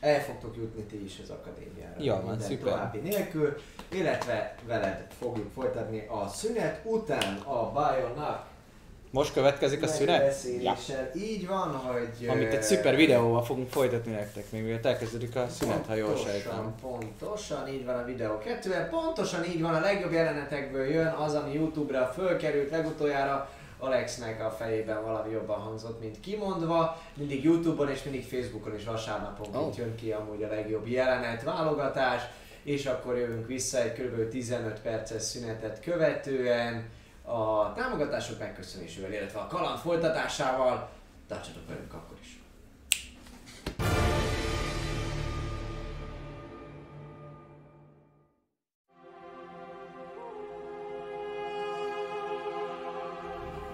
el 0.00 0.22
fogtok 0.22 0.56
jutni 0.56 0.82
ti 0.82 1.04
is 1.04 1.18
az 1.22 1.30
akadémiára. 1.30 1.94
Jó, 1.98 2.26
van, 2.26 2.40
szuper. 2.40 2.58
további 2.58 2.98
nélkül, 2.98 3.56
illetve 3.92 4.54
veled 4.66 5.06
fogjuk 5.18 5.52
folytatni 5.54 6.06
a 6.08 6.28
szünet 6.28 6.80
után 6.84 7.36
a 7.36 7.72
Bionnak 7.72 8.46
Most 9.16 9.32
következik 9.32 9.82
a 9.82 9.86
szünet? 9.86 10.18
megbeszéléssel. 10.18 11.10
Így 11.14 11.46
van, 11.46 11.68
hogy... 11.68 12.28
Amit 12.28 12.52
egy 12.52 12.62
szuper 12.62 12.96
videóval 12.96 13.44
fogunk 13.44 13.70
folytatni 13.70 14.12
nektek, 14.12 14.50
még 14.50 14.62
mielőtt 14.62 14.86
elkezdődik 14.86 15.36
a 15.36 15.46
szünet, 15.48 15.86
ha 15.86 15.94
jól 15.94 16.16
sejtem. 16.16 16.74
Pontosan, 16.80 17.68
így 17.68 17.84
van 17.84 17.94
a 17.94 18.04
videó 18.04 18.38
kettőben, 18.38 18.88
pontosan 18.88 19.44
így 19.44 19.60
van, 19.60 19.74
a 19.74 19.80
legjobb 19.80 20.12
jelenetekből 20.12 20.86
jön 20.86 21.06
az, 21.06 21.34
ami 21.34 21.52
Youtube-ra 21.52 22.12
fölkerült 22.14 22.70
legutoljára, 22.70 23.50
Alexnek 23.78 24.44
a 24.44 24.50
fejében 24.50 25.02
valami 25.02 25.32
jobban 25.32 25.58
hangzott, 25.58 26.00
mint 26.00 26.20
kimondva. 26.20 27.02
Mindig 27.14 27.44
Youtube-on 27.44 27.90
és 27.90 28.02
mindig 28.02 28.24
Facebookon 28.24 28.74
is 28.74 28.84
vasárnaponként 28.84 29.64
Oh. 29.64 29.78
jön 29.78 29.94
ki 29.94 30.10
amúgy 30.10 30.42
a 30.42 30.48
legjobb 30.48 30.88
jelenet 30.88 31.42
válogatás, 31.42 32.22
és 32.62 32.86
akkor 32.86 33.16
jövünk 33.16 33.46
vissza 33.46 33.82
egy 33.82 33.92
kb. 33.92 34.28
15 34.28 34.80
perces 34.80 35.22
szünetet 35.22 35.80
követően 35.80 36.88
a 37.26 37.72
támogatások 37.72 38.38
megköszönésével, 38.38 39.12
illetve 39.12 39.38
a 39.40 39.46
kaland 39.46 39.78
folytatásával. 39.78 40.88
Tartsatok 41.28 41.68
velünk 41.68 41.92
akkor 41.94 42.16
is! 42.20 42.40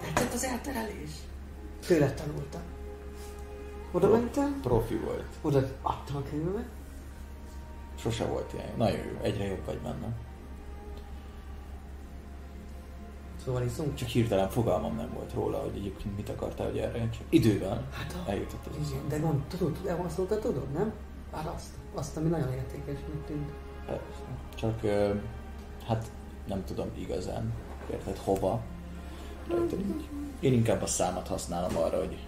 Tetszett 0.01 0.33
az 0.33 0.45
elterelés? 0.45 1.11
Tőle 1.87 2.13
tanultam. 2.13 2.63
Oda 3.93 4.09
mentem, 4.09 4.61
Profi 4.61 4.97
volt. 4.97 5.27
oda 5.41 5.59
adtam 5.83 6.17
a 6.17 6.23
könyvemet. 6.31 6.69
Sose 7.99 8.25
volt 8.25 8.53
ilyen. 8.53 8.73
Nagyon 8.77 8.99
jó. 8.99 9.19
Egyre 9.23 9.45
jobb 9.45 9.65
vagy 9.65 9.79
benne. 9.79 10.17
Szóval 13.45 13.63
iszunk. 13.63 13.95
Csak 13.95 14.09
hirtelen 14.09 14.49
fogalmam 14.49 14.97
nem 14.97 15.11
volt 15.15 15.33
róla, 15.35 15.59
hogy 15.59 15.77
egyébként 15.77 16.17
mit 16.17 16.29
akartál, 16.29 16.67
hogy 16.67 16.79
erre 16.79 17.11
csak 17.11 17.25
idővel 17.29 17.89
Hát 17.93 18.17
a... 18.27 18.31
eljutott 18.31 18.67
ez. 18.67 18.91
Igen, 18.91 19.09
de 19.09 19.19
gond, 19.19 19.43
tudod, 19.43 19.79
de 19.83 19.93
azt 19.93 20.17
mondta, 20.17 20.39
tudod, 20.39 20.73
nem? 20.73 20.93
Választ. 21.31 21.71
Azt, 21.95 22.17
ami 22.17 22.29
nagyon 22.29 22.53
értékesnek 22.53 23.27
tűnt. 23.27 23.51
Persze. 23.87 24.03
Csak 24.55 24.81
hát 25.87 26.11
nem 26.47 26.65
tudom 26.65 26.87
igazán, 26.99 27.53
érted 27.91 28.17
hova. 28.17 28.61
Én 30.41 30.53
inkább 30.53 30.83
a 30.83 30.87
számat 30.87 31.29
használom 31.29 31.77
arra, 31.77 31.99
hogy 31.99 32.19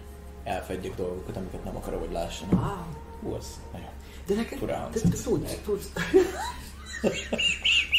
elfedjek 0.43 0.95
dolgokat, 0.95 1.37
amiket 1.37 1.63
nem 1.63 1.75
akarok, 1.75 1.99
hogy 1.99 2.11
lássanak. 2.11 2.63
Á, 2.63 2.85
Hú, 3.21 3.33
az 3.33 3.59
nagyon 3.71 3.89
de 4.27 4.35
neked, 4.35 4.57
Furán 4.57 4.91
de, 4.91 4.99
de 5.03 5.17
tudsz, 5.23 5.59
tudsz. 5.63 5.91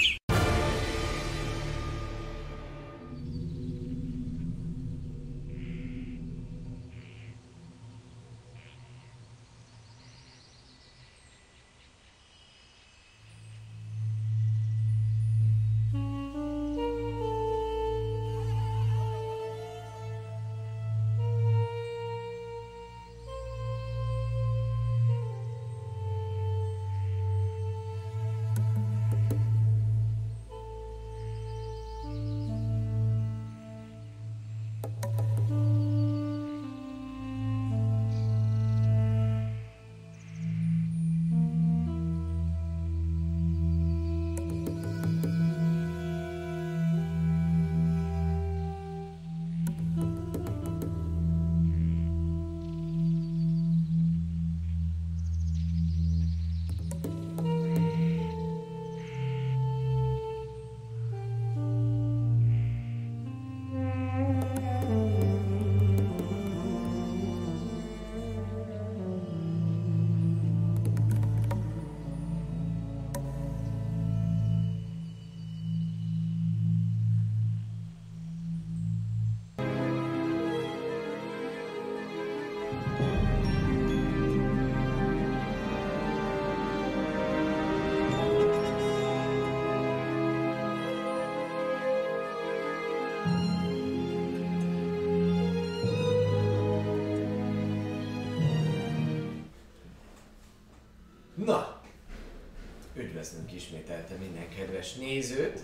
kedves 104.57 104.95
nézőt. 104.95 105.61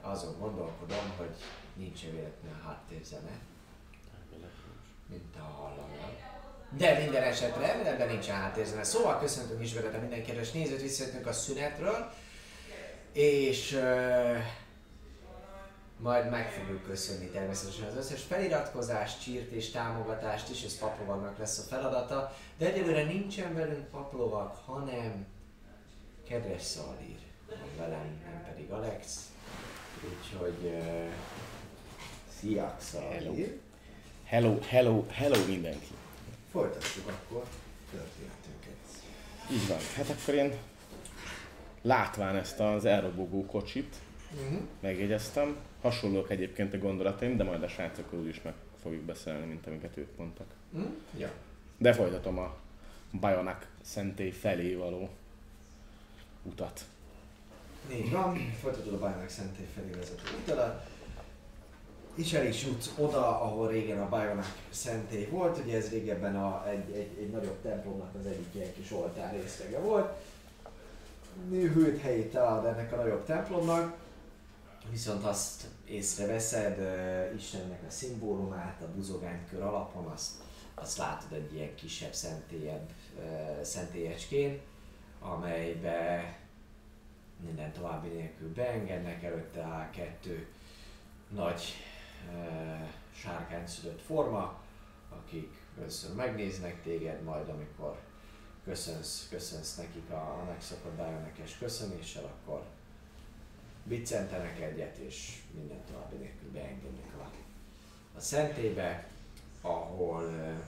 Azon 0.00 0.38
gondolkodom, 0.38 1.12
hogy 1.16 1.34
nincs 1.74 2.00
véletlenül 2.00 2.62
háttérzene, 2.64 3.38
mint 5.08 5.36
a 5.36 5.42
hallanám. 5.42 6.16
De 6.70 6.98
minden 6.98 7.22
esetre 7.22 7.86
ebben 7.86 8.08
nincs 8.08 8.26
háttérzene. 8.26 8.84
Szóval 8.84 9.18
köszöntünk 9.18 9.62
ismételte 9.62 9.98
minden 9.98 10.24
kedves 10.24 10.52
nézőt, 10.52 10.82
visszajöttünk 10.82 11.26
a 11.26 11.32
szünetről. 11.32 12.12
És 13.12 13.72
uh, 13.72 14.36
majd 15.96 16.30
meg 16.30 16.52
fogjuk 16.52 16.82
köszönni 16.82 17.26
természetesen 17.26 17.86
az 17.86 17.96
összes 17.96 18.22
feliratkozást, 18.22 19.22
csírt 19.22 19.50
és 19.50 19.70
támogatást 19.70 20.50
is, 20.50 20.62
ez 20.62 20.78
Paplovagnak 20.78 21.38
lesz 21.38 21.58
a 21.58 21.62
feladata, 21.62 22.36
de 22.58 22.66
egyelőre 22.72 23.04
nincsen 23.04 23.54
velünk 23.54 23.88
Paplovag, 23.88 24.54
hanem 24.64 25.26
kedves 26.28 26.62
Szalír 26.62 27.16
van 27.48 27.58
velem, 27.76 28.20
nem 28.24 28.44
pedig 28.48 28.70
Alex. 28.70 29.30
Úgyhogy 30.04 30.58
uh, 30.64 31.06
szia 32.38 32.76
Szalír! 32.78 33.58
Hello, 34.24 34.58
hello, 34.60 35.04
hello 35.10 35.46
mindenki. 35.46 35.92
Folytatjuk 36.50 37.08
akkor 37.08 37.44
történetünket. 37.90 38.76
Így 39.52 39.68
van. 39.68 39.78
Hát 39.96 40.08
akkor 40.08 40.34
én 40.34 40.52
látván 41.82 42.36
ezt 42.36 42.60
az 42.60 42.84
elrobogó 42.84 43.46
kocsit, 43.46 43.94
Uh-huh. 44.32 44.60
megjegyeztem. 44.80 45.56
Hasonlók 45.80 46.30
egyébként 46.30 46.74
a 46.74 46.78
gondolataim, 46.78 47.36
de 47.36 47.44
majd 47.44 47.62
a 47.62 47.68
srácokkal 47.68 48.18
úgy 48.18 48.28
is 48.28 48.42
meg 48.42 48.54
fogjuk 48.82 49.02
beszélni, 49.02 49.46
mint 49.46 49.66
amiket 49.66 49.96
ők 49.96 50.16
mondtak. 50.16 50.46
Uh-huh. 50.72 50.90
Ja. 51.18 51.30
De 51.78 51.92
folytatom 51.92 52.38
a 52.38 52.56
Bajonak 53.20 53.66
szentély 53.82 54.30
felé 54.30 54.74
való 54.74 55.08
utat. 56.48 56.84
Így 57.92 58.10
van, 58.10 58.36
folytatod 58.60 58.92
a 58.92 58.98
Bajnok 58.98 59.28
Szentély 59.28 59.66
felé 59.74 59.90
vezető 59.90 60.22
utadat. 60.42 60.86
És 62.14 62.32
el 62.32 62.46
is 62.46 62.64
jutsz 62.64 62.92
oda, 62.96 63.40
ahol 63.40 63.68
régen 63.68 64.00
a 64.00 64.08
Bajonak 64.08 64.56
szentély 64.70 65.26
volt, 65.26 65.58
ugye 65.58 65.76
ez 65.76 65.90
régebben 65.90 66.36
a, 66.36 66.68
egy, 66.68 66.90
egy, 66.90 67.18
egy 67.18 67.30
nagyobb 67.30 67.62
templomnak 67.62 68.14
az 68.18 68.26
egyik 68.26 68.46
ilyen 68.54 68.72
kis 68.74 68.92
oltár 68.92 69.32
részlege 69.32 69.78
volt. 69.78 70.12
Hűlt 71.50 72.00
helyét 72.00 72.32
találod 72.32 72.64
ennek 72.64 72.92
a 72.92 72.96
nagyobb 72.96 73.24
templomnak, 73.24 73.96
viszont 74.90 75.24
azt 75.24 75.64
észreveszed, 75.84 76.78
uh, 76.78 77.34
Istennek 77.36 77.80
a 77.88 77.90
szimbólumát, 77.90 78.82
a 78.82 78.92
buzogánykör 78.96 79.62
alapon, 79.62 80.06
azt, 80.06 80.32
azt 80.74 80.98
látod 80.98 81.32
egy 81.32 81.54
ilyen 81.54 81.74
kisebb 81.74 82.14
szentélyebb 82.14 82.90
uh, 83.16 83.62
szentélyecskén, 83.62 84.60
amelybe 85.20 86.37
minden 87.44 87.72
további 87.72 88.08
nélkül 88.08 88.52
beengednek, 88.52 89.22
előtte 89.22 89.60
áll 89.60 89.90
kettő 89.90 90.46
nagy 91.28 91.62
uh, 92.32 92.88
sárkányszülött 93.14 94.02
forma, 94.02 94.60
akik 95.08 95.56
először 95.78 96.14
megnéznek 96.14 96.82
téged, 96.82 97.22
majd 97.22 97.48
amikor 97.48 97.98
köszönsz, 98.64 99.26
köszönsz 99.30 99.76
nekik 99.76 100.10
a, 100.10 100.14
a 100.14 100.44
megszokott 100.48 100.92
bájonekes 100.92 101.58
köszönéssel, 101.58 102.24
akkor 102.24 102.64
biccentenek 103.84 104.60
egyet, 104.60 104.96
és 104.96 105.42
minden 105.54 105.84
további 105.90 106.16
nélkül 106.16 106.50
beengednek 106.50 107.14
a, 107.18 107.30
a 108.16 108.20
szentélybe, 108.20 109.06
ahol 109.60 110.22
uh, 110.22 110.58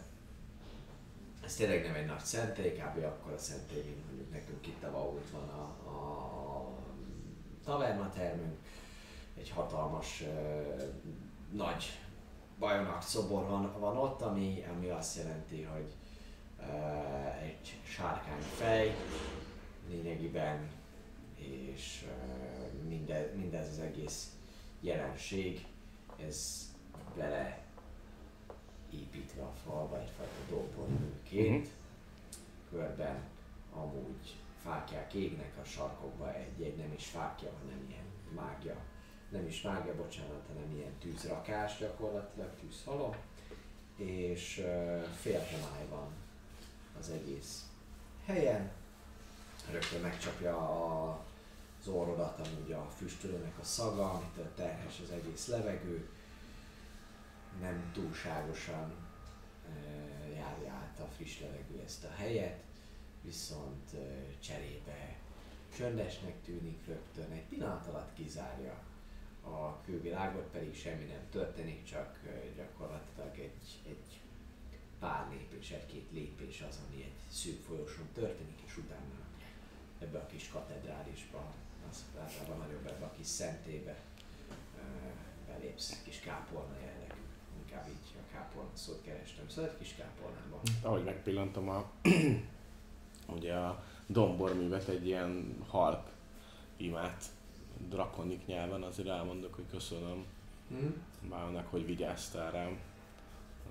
ez 1.45 1.55
tényleg 1.57 1.83
nem 1.83 1.95
egy 1.95 2.07
nagy 2.07 2.25
szentély, 2.25 2.73
kb. 2.73 3.05
akkor 3.05 3.33
a 3.33 3.39
szentély, 3.39 3.83
mint 3.83 4.07
mondjuk 4.07 4.33
nekünk 4.33 4.67
itt 4.67 4.83
a 4.83 4.91
Vault 4.91 5.31
van 5.31 5.49
a 5.49 5.80
tavernatermünk, 7.65 8.59
egy 9.39 9.51
hatalmas, 9.51 10.21
uh, 10.21 10.83
nagy 11.53 11.85
bajonak 12.59 13.03
szobor 13.03 13.47
van, 13.47 13.73
van 13.79 13.97
ott, 13.97 14.23
ami, 14.23 14.65
ami 14.77 14.89
azt 14.89 15.17
jelenti, 15.17 15.63
hogy 15.63 15.93
uh, 16.59 17.43
egy 17.43 17.79
sárkány 17.83 18.41
fej 18.41 18.95
lényegében, 19.89 20.71
és 21.37 22.05
uh, 22.07 22.89
minde, 22.89 23.33
mindez 23.37 23.69
az 23.69 23.79
egész 23.79 24.31
jelenség, 24.81 25.67
ez 26.27 26.69
bele 27.17 27.59
építve 28.91 29.43
a 29.43 29.53
falba 29.65 30.01
egyfajta 30.01 30.41
domborműként. 30.51 31.69
Körben 32.71 33.19
amúgy 33.75 34.40
fákják 34.63 35.15
égnek 35.15 35.57
a 35.63 35.65
sarkokba, 35.65 36.35
egy-egy 36.35 36.77
nem 36.77 36.93
is 36.93 37.07
fákja, 37.07 37.51
hanem 37.63 37.85
ilyen 37.89 38.05
mágia, 38.35 38.77
nem 39.29 39.47
is 39.47 39.63
mágia, 39.63 39.97
bocsánat, 39.97 40.47
hanem 40.49 40.77
ilyen 40.77 40.99
tűzrakás 40.99 41.79
gyakorlatilag, 41.79 42.51
tűzhalom. 42.61 43.15
És 43.97 44.55
fél 45.21 45.41
homály 45.41 45.87
van 45.89 46.09
az 46.99 47.11
egész 47.11 47.65
helyen. 48.25 48.71
Rögtön 49.71 50.01
megcsapja 50.01 50.57
a 50.57 51.19
az 51.81 51.89
orrodat 51.89 52.39
amúgy 52.47 52.73
a 52.73 52.91
füstölőnek 52.97 53.59
a 53.61 53.65
szaga, 53.65 54.11
amitől 54.11 54.55
terhes 54.55 55.01
az 55.05 55.11
egész 55.11 55.47
levegő, 55.47 56.09
nem 57.61 57.91
túlságosan 57.95 58.95
járja 60.35 60.73
át 60.73 61.01
a 61.01 61.09
friss 61.17 61.41
levegő 61.41 61.83
ezt 61.85 62.05
a 62.05 62.11
helyet, 62.17 62.63
viszont 63.23 63.91
cserébe 64.41 65.17
csöndesnek 65.77 66.43
tűnik 66.45 66.87
rögtön, 66.87 67.33
egy 67.33 67.45
pillanat 67.49 67.87
alatt 67.87 68.15
kizárja 68.15 68.83
a 69.45 69.81
külvilágot, 69.81 70.47
pedig 70.53 70.75
semmi 70.75 71.05
nem 71.05 71.29
történik, 71.31 71.85
csak 71.85 72.19
gyakorlatilag 72.57 73.39
egy, 73.39 73.81
egy 73.87 74.21
pár 74.99 75.27
lépés, 75.31 75.71
egy-két 75.71 76.07
lépés 76.13 76.65
az, 76.69 76.79
ami 76.89 77.03
egy 77.03 77.33
szűk 77.33 77.63
folyosón 77.63 78.09
történik, 78.15 78.59
és 78.67 78.77
utána 78.77 79.29
ebbe 79.99 80.19
a 80.19 80.27
kis 80.27 80.49
katedrálisba, 80.49 81.55
az 81.91 82.05
általában 82.21 82.59
nagyobb 82.59 82.87
ebbe 82.87 83.05
a 83.05 83.13
kis 83.17 83.27
szentébe 83.27 83.97
belépsz, 85.47 86.03
kis 86.05 86.21
kápolna 86.21 86.75
jellegű. 86.81 87.21
Inkább 87.63 87.89
így 87.89 88.15
a 88.17 88.33
kápolna 88.33 88.71
szót 88.73 89.03
kerestem. 89.03 89.49
Szóval 89.49 89.71
egy 89.71 89.79
kis 89.79 89.95
kápolnába. 89.95 90.61
Ahogy 90.83 91.05
megpillantom 91.05 91.69
a, 91.69 91.91
ugye 93.35 93.55
a 93.55 93.85
domborművet, 94.07 94.89
egy 94.89 95.07
ilyen 95.07 95.57
halk 95.69 96.09
imát 96.77 97.25
drakonik 97.89 98.47
nyelven, 98.47 98.83
azért 98.83 99.09
elmondok, 99.09 99.55
hogy 99.55 99.67
köszönöm 99.71 100.25
Hm? 100.71 101.29
Mának, 101.29 101.71
hogy 101.71 101.87
vigyáztál 101.87 102.51
rám 102.51 102.79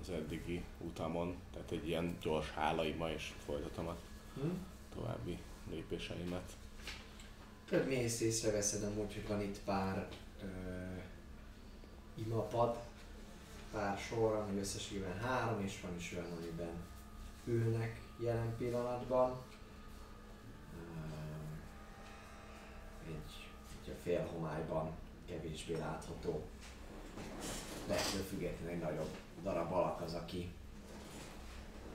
az 0.00 0.10
eddigi 0.10 0.64
utamon, 0.78 1.36
tehát 1.52 1.70
egy 1.70 1.88
ilyen 1.88 2.16
gyors 2.20 2.50
hálaima, 2.50 3.10
és 3.10 3.32
folytatom 3.44 3.86
a 3.86 3.96
Hm? 4.34 4.48
további 4.94 5.38
lépéseimet. 5.70 6.52
Több 7.68 7.86
mész 7.86 8.20
észreveszed 8.20 8.82
amúgy, 8.82 9.14
hogy 9.14 9.28
van 9.28 9.40
itt 9.40 9.60
pár 9.64 10.08
ö, 10.42 10.46
imapad, 12.14 12.78
pár 13.72 13.98
sor, 13.98 14.34
ami 14.34 14.58
összességében 14.58 15.18
három, 15.18 15.60
és 15.64 15.80
van 15.80 15.96
is 15.96 16.12
olyan, 16.12 16.32
amiben 16.36 16.74
ülnek 17.44 18.00
jelen 18.18 18.56
pillanatban. 18.58 19.40
Ö, 20.76 21.20
egy 23.90 23.96
a 23.96 24.02
félhomályban 24.02 24.90
kevésbé 25.26 25.76
látható, 25.76 26.42
de 27.86 27.94
ettől 27.94 28.22
függetlenül 28.22 28.74
egy 28.74 28.80
nagyobb 28.80 29.16
darab 29.42 29.72
alak 29.72 30.00
az, 30.00 30.14
aki, 30.14 30.52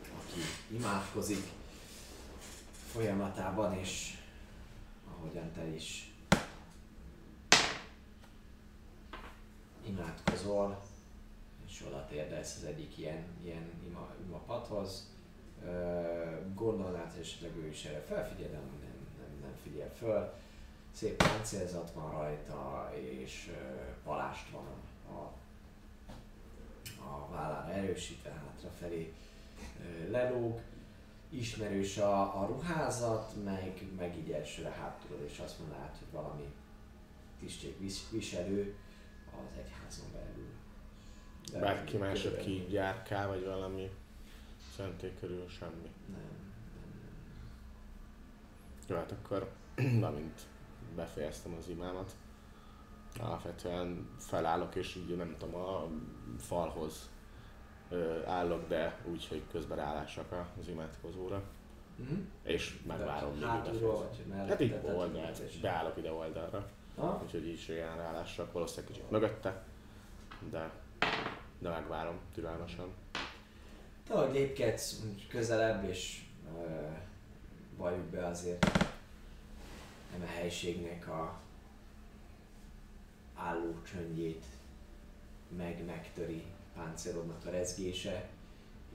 aki 0.02 0.40
imádkozik 0.76 1.44
folyamatában, 2.92 3.78
és 3.78 4.18
ahogyan 5.18 5.52
te 5.52 5.68
is 5.68 6.14
imádkozol, 9.86 10.82
és 11.68 11.84
oda 11.88 12.06
térdelsz 12.10 12.56
az 12.56 12.64
egyik 12.64 12.98
ilyen, 12.98 13.24
ilyen 13.44 13.72
ima, 13.88 14.10
imapadhoz, 14.28 15.14
Ö, 15.66 16.24
gondolnád, 16.54 17.12
hogy 17.12 17.22
esetleg 17.22 17.56
ő 17.58 17.68
is 17.68 17.86
erre 17.86 18.02
felfigyel, 18.02 18.50
nem, 18.50 18.62
nem, 18.82 19.28
nem 19.42 19.56
figyel 19.64 19.92
föl. 19.98 20.34
Szép 20.96 21.16
páncélzat 21.16 21.92
van 21.92 22.12
rajta, 22.12 22.92
és 23.00 23.52
palást 24.04 24.50
van 24.50 24.66
a, 25.08 25.34
a, 27.04 27.30
vállára 27.32 27.74
erősítve, 27.74 28.30
hátrafelé 28.30 29.14
lelóg 30.10 30.62
ismerős 31.30 31.98
a, 31.98 32.42
a 32.42 32.46
ruházat, 32.46 33.44
meg, 33.44 33.84
meg 33.98 34.18
így 34.18 34.32
elsőre 34.32 34.70
hátulról, 34.70 35.26
és 35.26 35.40
azt 35.40 35.60
mondanád, 35.60 35.98
hogy 35.98 36.12
valami 36.12 36.54
tisztségviselő 37.40 38.76
az 39.32 39.58
egyházon 39.58 40.12
belül. 40.14 40.50
De 41.52 41.60
Bárki 41.60 41.98
más, 41.98 42.26
aki 42.26 42.72
járkál, 42.72 43.28
vagy 43.28 43.46
valami 43.46 43.92
szentély 44.76 45.14
körül, 45.20 45.48
semmi. 45.48 45.92
Nem, 46.06 46.20
nem, 46.74 46.90
nem. 47.02 47.18
Jó, 48.88 48.96
hát 48.96 49.12
akkor, 49.12 49.52
amint 50.12 50.42
befejeztem 50.96 51.56
az 51.60 51.68
imámat, 51.70 52.12
alapvetően 53.20 54.10
felállok, 54.18 54.76
és 54.76 54.96
így 54.96 55.16
nem 55.18 55.36
tudom, 55.38 55.56
a 55.56 55.88
falhoz 56.40 57.10
állok, 58.26 58.68
de 58.68 58.98
úgy, 59.12 59.28
hogy 59.28 59.42
közben 59.52 59.78
rálássak 59.78 60.32
az 60.60 60.68
imádkozóra, 60.68 61.44
Mhm. 61.98 62.14
és 62.44 62.80
megvárom, 62.88 63.36
ő 63.42 63.46
Hátulról 63.46 63.98
vagy? 63.98 64.48
Hát 64.48 64.60
így 64.62 64.76
oldalt, 64.84 65.42
így- 65.54 65.62
beállok 65.62 65.98
ide 65.98 66.12
oldalra, 66.12 66.68
Ha? 66.98 67.20
úgyhogy 67.24 67.48
így 67.48 67.66
ilyen 67.68 67.98
rálássak, 67.98 68.52
valószínűleg 68.52 68.92
kicsit 68.92 69.12
mögötte, 69.12 69.64
de, 70.50 70.72
de 71.60 71.70
megvárom 71.70 72.16
türelmesen. 72.34 72.86
Te, 74.08 74.14
ahogy 74.14 74.34
lépkedsz 74.34 75.02
közelebb, 75.30 75.84
és 75.84 76.24
uh, 76.58 76.88
valljuk 77.78 78.06
be 78.06 78.26
azért 78.26 78.86
nem 80.12 80.22
a 80.22 80.26
helységnek 80.26 81.08
a 81.08 81.40
álló 83.36 83.82
csöndjét 83.84 84.46
meg 85.58 85.86
megtöri 85.86 86.44
páncélodnak 86.74 87.46
a 87.46 87.50
rezgése, 87.50 88.30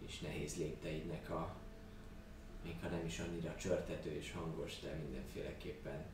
és 0.06 0.20
nehéz 0.20 0.56
lépteidnek 0.56 1.30
a 1.30 1.54
még 2.64 2.76
ha 2.82 2.88
nem 2.88 3.06
is 3.06 3.18
annyira 3.18 3.54
csörtető 3.56 4.10
és 4.10 4.32
hangos, 4.32 4.80
de 4.80 4.92
mindenféleképpen 4.92 6.04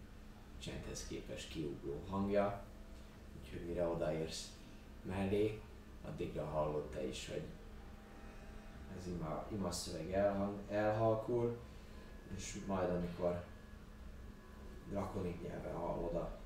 csendhez 0.58 1.06
képes 1.06 1.46
kiugró 1.46 2.02
hangja. 2.08 2.62
Úgyhogy 3.40 3.66
mire 3.66 3.86
odaérsz 3.86 4.50
mellé, 5.02 5.60
addigra 6.04 6.44
hallod 6.44 6.84
te 6.90 7.06
is, 7.06 7.28
hogy 7.28 7.42
ez 8.98 9.06
ima, 9.06 9.46
ima 9.52 9.70
szöveg 9.70 10.12
elhang, 10.12 10.58
elhalkul, 10.70 11.58
és 12.36 12.56
majd 12.66 12.90
amikor 12.90 13.44
drakonik 14.88 15.42
nyelven 15.42 15.74
hallod 15.74 16.14
a 16.14 16.38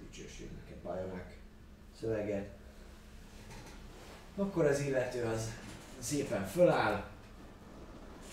dicsőség 0.00 0.50
neked 0.52 0.76
bajonak 0.82 1.36
szöveget, 2.00 2.56
akkor 4.36 4.64
az 4.64 4.80
illető 4.80 5.24
az 5.24 5.50
szépen 5.98 6.46
föláll, 6.46 7.04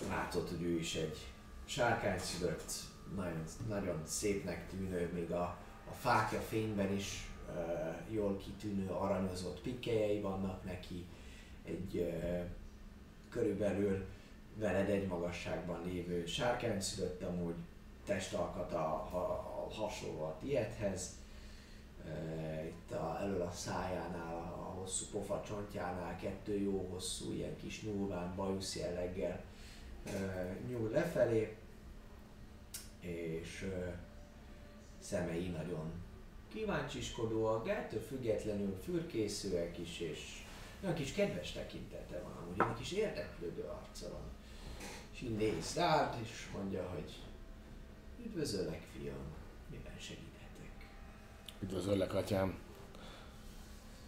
látod, 0.09 0.49
hogy 0.49 0.61
ő 0.63 0.77
is 0.77 0.95
egy 0.95 1.17
sárkány 1.65 2.19
szülött, 2.19 2.71
nagyon, 3.15 3.43
nagyon 3.67 4.01
szépnek 4.05 4.69
tűnő, 4.69 5.11
még 5.13 5.31
a, 5.31 5.57
a 5.89 5.93
fákja 5.93 6.39
fényben 6.39 6.93
is 6.93 7.29
uh, 7.49 8.13
jól 8.13 8.37
kitűnő 8.37 8.89
aranyozott 8.89 9.61
pikkelyei 9.61 10.21
vannak 10.21 10.63
neki, 10.63 11.05
egy 11.63 11.95
uh, 11.95 12.43
körülbelül 13.29 14.05
veled 14.55 14.89
egy 14.89 15.07
magasságban 15.07 15.81
lévő 15.85 16.25
sárkány 16.25 16.81
szülött 16.81 17.23
amúgy 17.23 17.55
testalkata 18.05 18.77
ha, 18.77 19.69
hasonló 19.75 20.23
a 20.23 20.37
tiédhez. 20.39 21.09
Itt 22.65 22.91
a, 22.91 23.17
elől 23.21 23.41
a 23.41 23.51
szájánál, 23.51 24.35
a 24.35 24.73
hosszú 24.79 25.05
pofa 25.11 25.43
csontjánál 25.47 26.15
kettő 26.15 26.59
jó 26.59 26.87
hosszú, 26.91 27.33
ilyen 27.33 27.57
kis 27.57 27.83
nyúlván, 27.83 28.35
bajusz 28.35 28.75
jelleggel 28.75 29.43
nyúl 30.69 30.89
lefelé, 30.89 31.55
és 32.99 33.71
szemei 34.99 35.47
nagyon 35.47 35.91
kíváncsiskodóak, 36.53 37.65
de 37.65 37.75
ettől 37.75 38.01
függetlenül 38.01 38.79
fürkészőek 38.83 39.77
is, 39.77 39.99
és 39.99 40.43
olyan 40.83 40.95
kis 40.95 41.11
kedves 41.11 41.51
tekintete 41.51 42.21
van, 42.21 42.43
amúgy 42.43 42.71
egy 42.71 42.77
kis 42.77 42.91
érdeklődő 42.91 43.61
arca 43.61 44.09
van. 44.09 44.33
És 45.13 45.21
így 45.21 45.35
néz 45.35 45.75
rád, 45.75 46.17
és 46.23 46.49
mondja, 46.53 46.89
hogy 46.93 47.24
üdvözöllek, 48.25 48.81
fiam, 48.91 49.25
miben 49.71 49.97
segíthetek? 49.99 50.87
Üdvözöllek, 51.59 52.13
atyám! 52.13 52.57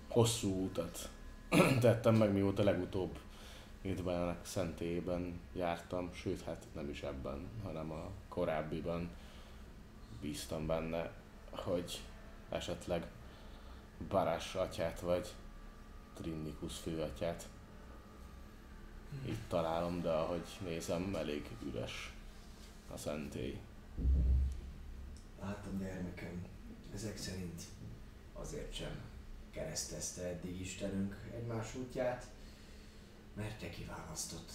Hosszú 0.07 0.63
utat 0.65 1.09
tettem 1.79 2.15
meg, 2.15 2.33
mióta 2.33 2.63
legutóbb 2.63 3.19
Idvának 3.81 4.45
szentélyében 4.45 5.39
jártam, 5.53 6.13
sőt, 6.13 6.41
hát 6.41 6.65
nem 6.73 6.89
is 6.89 7.01
ebben, 7.01 7.49
hanem 7.63 7.91
a 7.91 8.09
korábbiban 8.29 9.09
bíztam 10.21 10.67
benne, 10.67 11.11
hogy 11.49 12.01
esetleg 12.49 13.07
Barás 14.09 14.55
atyát 14.55 14.99
vagy 14.99 15.27
Trinnikus 16.13 16.77
főatyát 16.77 17.47
itt 19.25 19.47
találom, 19.47 20.01
de 20.01 20.09
ahogy 20.09 20.45
nézem, 20.63 21.15
elég 21.15 21.49
üres 21.65 22.13
a 22.93 22.97
szentély. 22.97 23.59
Látom, 25.41 25.79
gyermekem, 25.79 26.45
ezek 26.93 27.17
szerint 27.17 27.61
azért 28.33 28.73
sem 28.73 29.01
keresztezte 29.51 30.21
eddig 30.21 30.61
Istenünk 30.61 31.29
egymás 31.35 31.75
útját, 31.75 32.27
mert 33.33 33.59
te 33.59 33.69
kiválasztott 33.69 34.51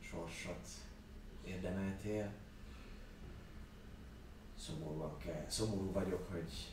sorsot 0.00 0.68
érdemeltél. 1.44 2.32
szomorúan 4.58 5.18
kell, 5.18 5.44
szomorú 5.48 5.92
vagyok, 5.92 6.32
hogy 6.32 6.72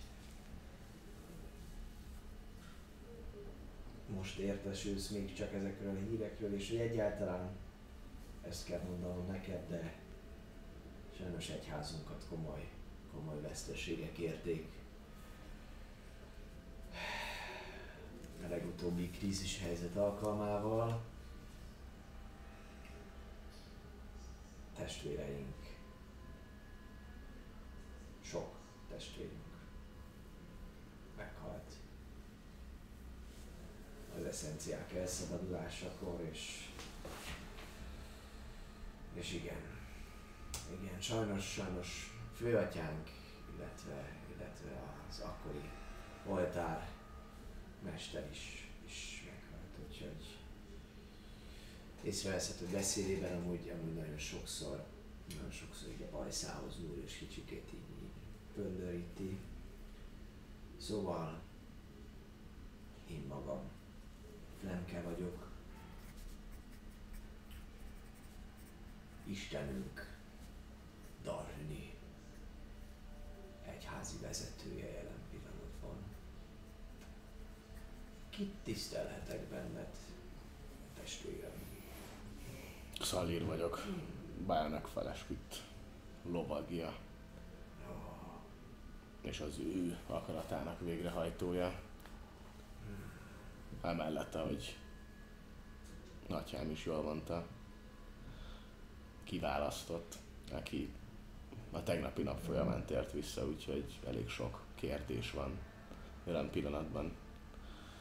most 4.15 4.37
értesülsz 4.37 5.09
még 5.09 5.33
csak 5.33 5.53
ezekről 5.53 5.95
a 5.95 6.09
hírekről, 6.09 6.53
és 6.53 6.69
hogy 6.69 6.79
egyáltalán 6.79 7.49
ezt 8.47 8.65
kell 8.65 8.81
mondanom 8.81 9.27
neked, 9.27 9.69
de 9.69 9.98
sajnos 11.19 11.49
egyházunkat 11.49 12.25
komoly, 12.29 12.69
komoly 13.11 13.41
veszteségek 13.41 14.17
érték. 14.17 14.67
A 18.43 18.47
legutóbbi 18.47 19.09
krízis 19.09 19.59
helyzet 19.59 19.95
alkalmával 19.95 21.01
testvéreink, 24.75 25.77
sok 28.21 28.55
testvérünk 28.89 29.57
meghalt 31.17 31.73
az 34.17 34.23
eszenciák 34.23 34.93
elszabadulásakor, 34.93 36.21
és, 36.31 36.69
és 39.13 39.33
igen, 39.33 39.68
igen, 40.73 41.01
sajnos, 41.01 41.51
sajnos 41.51 42.13
főatyánk, 42.35 43.09
illetve, 43.55 44.17
illetve 44.35 44.81
az 45.09 45.19
akkori 45.19 45.69
oltár 46.25 46.89
mester 47.83 48.27
is, 48.31 48.69
is 48.85 49.23
meghalt, 49.25 49.87
úgyhogy 49.87 50.37
észreveszhető 52.03 52.65
beszédében 52.65 53.37
amúgy, 53.41 53.69
amúgy 53.69 53.93
nagyon 53.93 54.17
sokszor, 54.17 54.85
nagyon 55.35 55.51
sokszor 55.51 55.89
így 55.89 56.01
a 56.01 56.17
bajszához 56.17 56.77
nyúl, 56.79 57.01
és 57.05 57.13
kicsikét 57.13 57.69
így, 57.73 58.03
így 58.03 58.11
pöndöríti. 58.53 59.37
Szóval 60.77 61.41
én 63.09 63.25
magam 63.27 63.61
Flemke 64.59 65.01
vagyok. 65.01 65.47
Istenünk 69.25 70.18
Darni 71.23 71.93
egyházi 73.65 74.17
vezetője 74.21 74.91
jelen 74.91 75.19
pillanatban. 75.31 75.97
Kit 78.29 78.53
tisztelhetek 78.63 79.41
benned, 79.47 79.95
testvérem? 80.99 81.51
Szalír 83.01 83.45
vagyok. 83.45 83.85
Bájának 84.45 84.87
felesküdt 84.87 85.63
lovagja. 86.23 86.97
És 89.21 89.39
az 89.39 89.57
ő 89.57 89.97
akaratának 90.07 90.79
végrehajtója. 90.79 91.81
Emellett, 93.81 94.35
ahogy 94.35 94.75
Nagyhám 96.29 96.71
is 96.71 96.85
jól 96.85 97.01
mondta, 97.01 97.47
kiválasztott, 99.23 100.15
aki 100.51 100.93
a 101.71 101.83
tegnapi 101.83 102.21
nap 102.21 102.39
folyamán 102.39 102.85
tért 102.85 103.11
vissza, 103.11 103.45
úgyhogy 103.45 103.99
elég 104.07 104.29
sok 104.29 104.61
kérdés 104.75 105.31
van 105.31 105.51
jelen 106.25 106.49
pillanatban 106.49 107.11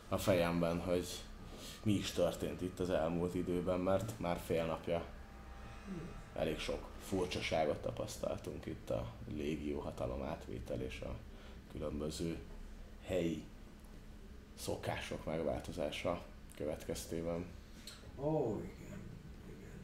a 0.08 0.18
fejemben, 0.18 0.80
hogy 0.80 1.06
mi 1.82 1.92
is 1.92 2.10
történt 2.10 2.60
itt 2.60 2.80
az 2.80 2.90
elmúlt 2.90 3.34
időben, 3.34 3.80
mert 3.80 4.18
már 4.18 4.38
fél 4.38 4.64
napja 4.64 5.04
elég 6.34 6.58
sok 6.58 6.88
furcsaságot 6.98 7.76
tapasztaltunk 7.76 8.66
itt 8.66 8.90
a 8.90 9.12
légió 9.34 9.80
hatalom 9.80 10.22
átvétel 10.22 10.80
és 10.80 11.00
a 11.00 11.14
különböző 11.72 12.38
helyi 13.04 13.44
szokások 14.54 15.24
megváltozása 15.24 16.22
következtében. 16.56 17.46
Ó, 18.16 18.60
igen, 18.60 19.00
igen. 19.56 19.80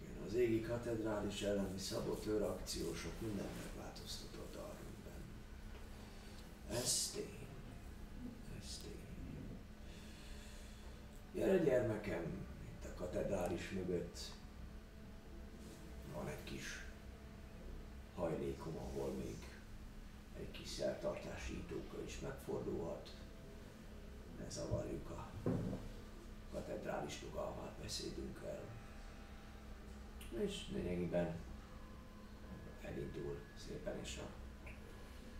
Igen, 0.00 0.23
az 0.34 0.40
égi 0.40 0.60
katedrális 0.60 1.42
elleni 1.42 1.78
szabott 1.78 2.26
őrakciósok 2.26 3.20
minden 3.20 3.46
megváltoztatott 3.64 4.56
Arvinben. 4.56 5.22
Ez 6.70 7.10
tény. 7.14 7.46
Ez 8.60 8.80
tény. 8.82 9.00
Gyere 11.32 11.56
gyermekem, 11.64 12.22
itt 12.64 12.84
a 12.84 12.94
katedrális 12.94 13.70
mögött 13.70 14.18
van 16.14 16.28
egy 16.28 16.44
kis 16.44 16.84
hajlékom, 18.14 18.76
ahol 18.76 19.12
még 19.12 19.38
egy 20.36 20.50
kis 20.50 20.68
szertartási 20.68 21.52
ítóka 21.52 22.02
is 22.06 22.20
megfordulhat. 22.20 23.10
Ne 24.38 24.50
zavarjuk 24.50 25.10
a 25.10 25.30
katedrális 26.52 27.22
nyugalmát 27.22 27.72
beszédünk 27.82 28.40
el. 28.46 28.63
És 30.42 30.68
lényegében 30.72 31.34
elindul 32.82 33.38
szépen, 33.66 33.98
és 34.02 34.18
a 34.18 34.28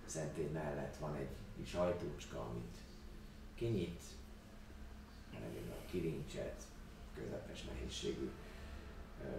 szentély 0.06 0.48
mellett 0.48 0.96
van 0.96 1.14
egy 1.14 1.36
kis 1.56 1.74
ajtócska, 1.74 2.40
amit 2.40 2.78
kinyit, 3.54 4.02
megint 5.40 5.70
a 5.70 5.84
kilincset, 5.90 6.62
közepes 7.14 7.64
nehézségű 7.64 8.30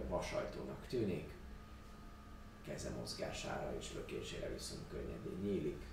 vasajtónak 0.08 0.86
tűnik, 0.86 1.34
keze 2.64 2.90
mozgására 2.90 3.76
és 3.76 3.92
lökésére 3.94 4.52
viszont 4.52 4.88
könnyedén 4.88 5.38
nyílik. 5.42 5.84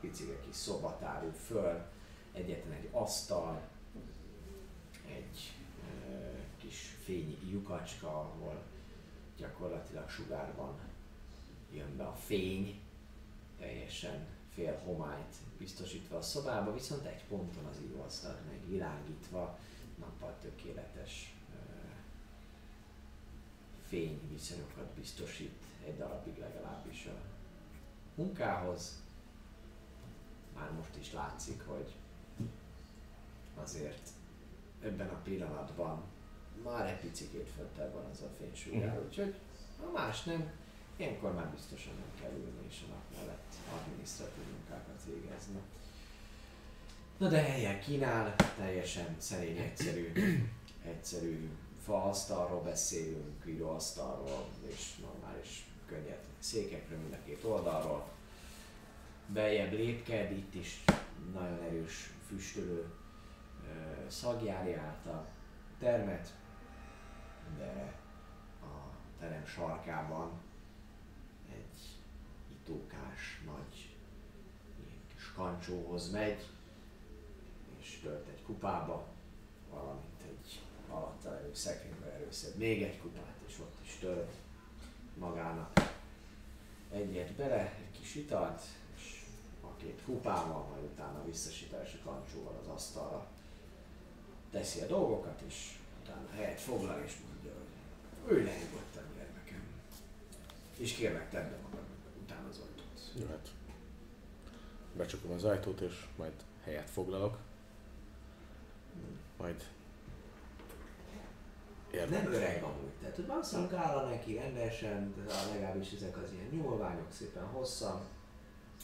Picike 0.00 0.40
kis 0.40 0.54
szoba 0.54 0.98
tárul 0.98 1.32
föl, 1.32 1.82
egyetlen 2.32 2.72
egy 2.72 2.88
asztal, 2.92 3.68
egy 5.06 5.59
kis 6.70 6.96
fényi 7.04 7.38
lyukacska, 7.50 8.08
ahol 8.08 8.62
gyakorlatilag 9.36 10.10
sugárban 10.10 10.78
jön 11.72 11.96
be 11.96 12.04
a 12.04 12.14
fény, 12.14 12.80
teljesen 13.58 14.26
fél 14.54 14.78
homályt 14.84 15.34
biztosítva 15.58 16.16
a 16.16 16.22
szobába, 16.22 16.72
viszont 16.72 17.04
egy 17.04 17.24
ponton 17.28 17.64
az 17.64 17.76
íróasztal 17.82 18.38
meg 18.46 18.68
világítva, 18.68 19.58
nappal 19.98 20.36
tökéletes 20.40 21.34
fényviszonyokat 23.88 24.86
biztosít 24.86 25.62
egy 25.86 25.96
darabig 25.96 26.38
legalábbis 26.38 27.06
a 27.06 27.20
munkához. 28.14 29.02
Már 30.54 30.72
most 30.72 30.96
is 31.00 31.12
látszik, 31.12 31.62
hogy 31.66 31.94
azért 33.54 34.08
ebben 34.82 35.08
a 35.08 35.20
pillanatban 35.22 36.02
már 36.64 36.86
egy 36.86 37.00
picit 37.00 37.48
föntebb 37.56 37.92
van 37.94 38.04
az 38.12 38.20
a 38.22 38.28
fénysúlyár, 38.38 38.94
Mhm. 38.96 39.04
úgyhogy 39.06 39.34
ha 39.80 39.90
más 39.90 40.22
nem, 40.22 40.50
ilyenkor 40.96 41.34
már 41.34 41.48
biztosan 41.50 41.92
nem 41.94 42.20
kell 42.20 42.38
ülni 42.38 42.66
és 42.68 42.82
a 42.86 42.90
nap 42.92 43.04
mellett 43.16 43.54
adminisztratív 43.78 44.44
munkákat 44.52 45.04
végezni. 45.06 45.60
Na 47.18 47.28
de 47.28 47.40
helyen 47.42 47.80
kínál, 47.80 48.34
teljesen 48.56 49.14
szerény, 49.18 49.56
egyszerű, 49.58 50.12
egyszerű 50.84 51.48
faasztalról 51.84 52.62
beszélünk, 52.62 53.44
íróasztalról 53.46 54.48
és 54.68 54.96
normális 55.00 55.66
könnyed 55.86 56.18
székekről 56.38 56.98
mind 56.98 57.12
a 57.12 57.24
két 57.24 57.44
oldalról. 57.44 58.08
Beljebb 59.26 59.72
lépked, 59.72 60.30
itt 60.32 60.54
is 60.54 60.84
nagyon 61.32 61.62
erős 61.62 62.10
füstölő 62.28 62.84
ö, 63.68 64.08
szag 64.08 64.44
járja 64.44 64.80
át 64.80 65.06
a 65.06 65.26
termet, 65.78 66.28
de 67.58 67.94
a 68.62 68.94
terem 69.18 69.46
sarkában 69.46 70.30
egy 71.52 71.98
itókás 72.50 73.42
nagy 73.46 73.96
kis 75.14 75.32
kancsóhoz 75.32 76.10
megy, 76.10 76.48
és 77.80 78.00
tölt 78.02 78.28
egy 78.28 78.42
kupába, 78.42 79.06
valamint 79.70 80.22
egy 80.22 80.60
alatta 80.88 81.30
levő 81.30 81.54
szekrénybe 81.54 82.12
előszed 82.12 82.56
még 82.56 82.82
egy 82.82 83.00
kupát, 83.00 83.34
és 83.46 83.58
ott 83.58 83.78
is 83.82 83.96
tölt 84.00 84.32
magának 85.18 85.72
egyet 86.92 87.32
bele, 87.32 87.60
egy 87.60 88.00
kis 88.00 88.14
italt, 88.14 88.62
és 88.96 89.24
a 89.60 89.76
két 89.76 90.02
kupával, 90.04 90.66
majd 90.70 90.84
utána 90.84 91.24
visszasítás 91.24 91.94
a 91.94 92.08
kancsóval 92.10 92.58
az 92.62 92.66
asztalra 92.66 93.26
teszi 94.50 94.80
a 94.80 94.86
dolgokat, 94.86 95.40
és 95.46 95.78
utána 96.10 96.30
helyet 96.30 96.60
foglal, 96.60 97.02
és 97.04 97.16
mondja, 97.28 97.52
hogy 97.52 98.36
ülj 98.36 98.44
le 98.44 98.52
nyugodtan, 98.52 99.04
gyermekem. 99.16 99.62
És 100.76 100.92
kérlek, 100.92 101.30
tedd 101.30 101.50
magad 101.62 101.84
utána 102.22 102.48
az 102.48 102.58
ajtót. 102.58 103.12
Jöhet. 103.18 103.50
Becsukom 104.96 105.30
az 105.30 105.44
ajtót, 105.44 105.80
és 105.80 106.06
majd 106.16 106.32
helyet 106.64 106.90
foglalok. 106.90 107.38
Majd 109.36 109.68
Érdekes. 111.92 112.22
Nem 112.22 112.32
öreg 112.32 112.62
amúgy, 112.62 112.92
tehát 113.00 113.16
hogy 113.16 113.26
van 113.26 113.42
szakálla 113.42 114.08
neki 114.08 114.34
rendesen, 114.34 115.14
de 115.16 115.34
legalábbis 115.52 115.92
ezek 115.92 116.16
az 116.16 116.32
ilyen 116.32 116.48
nyúlványok 116.50 117.12
szépen 117.12 117.44
hosszan, 117.44 118.00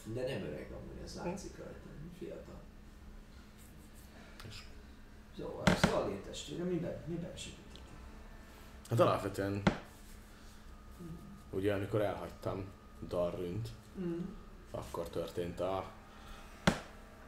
de 0.05 0.21
nem 0.21 0.43
öreg 0.43 0.71
amúgy, 0.73 1.03
ez 1.05 1.15
látszik 1.15 1.59
rajta, 1.59 1.79
fiatal. 2.19 2.56
Szóval, 5.37 5.65
szóval 5.83 6.09
létestére, 6.09 6.65
miben, 6.65 7.03
miben 7.07 7.37
segítettek? 7.37 7.83
Hát 8.91 9.01
alapvetően, 9.01 9.63
ugye 11.51 11.75
amikor 11.75 12.01
elhagytam 12.01 12.65
Darrünt, 13.09 13.69
Mm. 14.01 14.21
akkor 14.71 15.09
történt 15.09 15.61
a 15.61 15.85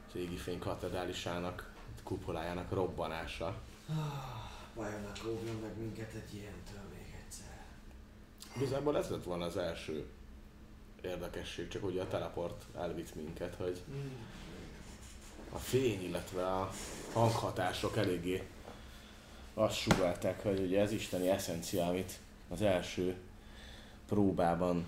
az 0.08 0.14
Égifény 0.16 0.58
katedrálisának, 0.58 1.72
kupolájának 2.02 2.70
robbanása. 2.72 3.60
Vajon 4.74 5.12
óvjon 5.26 5.56
meg 5.60 5.78
minket 5.78 6.12
egy 6.14 6.34
ilyentől 6.34 6.80
még 6.90 7.14
egyszer. 7.24 7.64
Igazából 8.56 8.96
ez 8.96 9.08
lett 9.08 9.24
volna 9.24 9.44
az 9.44 9.56
első 9.56 10.06
érdekesség, 11.02 11.68
csak 11.68 11.84
ugye 11.84 12.02
a 12.02 12.08
teleport 12.08 12.64
elvitt 12.76 13.14
minket, 13.14 13.54
hogy 13.54 13.82
a 15.52 15.58
fény, 15.58 16.02
illetve 16.02 16.46
a 16.46 16.70
hanghatások 17.12 17.96
eléggé 17.96 18.46
azt 19.54 19.76
sugalták, 19.76 20.42
hogy 20.42 20.60
ugye 20.60 20.80
ez 20.80 20.92
isteni 20.92 21.28
eszencia, 21.28 21.86
amit 21.86 22.18
az 22.48 22.62
első 22.62 23.16
próbában 24.06 24.86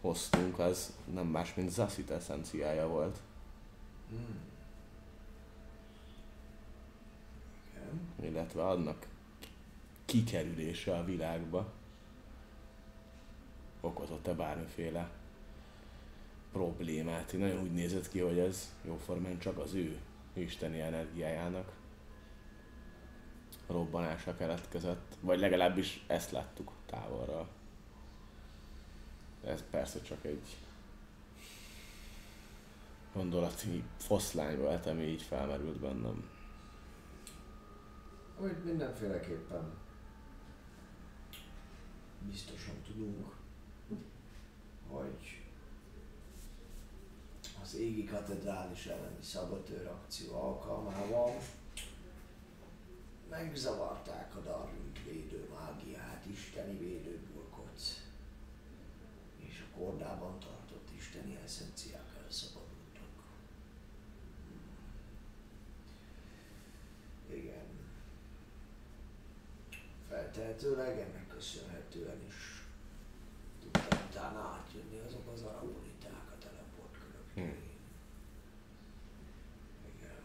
hoztunk, 0.00 0.58
az 0.58 0.92
nem 1.12 1.26
más, 1.26 1.54
mint 1.54 1.70
Zassit 1.70 2.10
eszenciája 2.10 2.88
volt. 2.88 3.18
Mm. 4.12 4.38
Igen. 7.70 8.30
illetve 8.30 8.62
annak 8.62 9.06
kikerülése 10.04 10.96
a 10.96 11.04
világba 11.04 11.72
okozott-e 13.80 14.32
bármiféle 14.32 15.10
problémát. 16.52 17.32
Nagyon 17.32 17.62
úgy 17.62 17.72
nézett 17.72 18.08
ki, 18.08 18.18
hogy 18.18 18.38
ez 18.38 18.74
jóformán 18.84 19.38
csak 19.38 19.58
az 19.58 19.74
ő 19.74 19.98
isteni 20.32 20.80
energiájának 20.80 21.72
robbanása 23.66 24.36
keletkezett, 24.36 25.16
vagy 25.20 25.38
legalábbis 25.38 26.04
ezt 26.06 26.30
láttuk 26.30 26.72
távolról. 26.86 27.48
Ez 29.44 29.64
persze 29.70 30.00
csak 30.02 30.24
egy 30.24 30.56
gondolati 33.14 33.84
foszlány 33.96 34.58
volt, 34.58 34.86
ami 34.86 35.02
így 35.02 35.22
felmerült 35.22 35.80
bennem. 35.80 36.30
Úgy 38.40 38.64
mindenféleképpen 38.64 39.72
biztosan 42.26 42.82
tudunk, 42.86 43.34
hogy 44.88 45.41
az 47.62 47.74
égi 47.74 48.04
katedrális 48.04 48.86
elleni 48.86 49.22
szabotőr 49.22 49.86
akció 49.86 50.34
alkalmával 50.34 51.40
megzavarták 53.30 54.36
a 54.36 54.40
Darwin 54.40 54.92
védő 55.04 55.48
mágiát, 55.54 56.24
isteni 56.30 56.78
védőburkot, 56.78 57.80
és 59.36 59.64
a 59.66 59.78
kordában 59.78 60.38
tartott 60.38 60.88
isteni 60.96 61.38
eszenciák 61.44 62.16
elszabadultak. 62.24 63.24
Igen. 67.30 67.66
Feltehetőleg 70.08 70.98
ennek 70.98 71.28
köszönhetően 71.28 72.24
is 72.26 72.66
tudtam 73.62 73.98
utána 74.10 74.38
átjönni 74.38 74.98
azok 75.06 75.32
az 75.32 75.42
araboniták 75.42 75.90
a 75.90 75.91
Hmm. 77.34 77.56
Igen. 79.96 80.22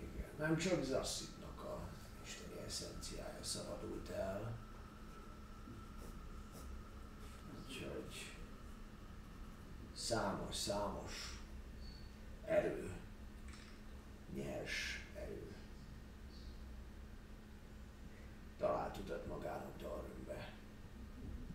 Igen. 0.00 0.28
Nem 0.38 0.56
csak 0.56 0.82
Zasszitnak 0.84 1.62
a 1.62 1.88
isteni 2.24 2.60
eszenciája 2.66 3.42
szabadult 3.42 4.08
el. 4.08 4.58
Úgyhogy 7.64 8.36
számos-számos 9.94 11.38
erő, 12.44 12.90
nyers 14.34 15.06
erő 15.16 15.54
talált 18.58 18.96
utat 18.96 19.26
magának 19.26 19.76
Darwinbe. 19.78 20.52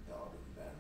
Darwinben. 0.07 0.73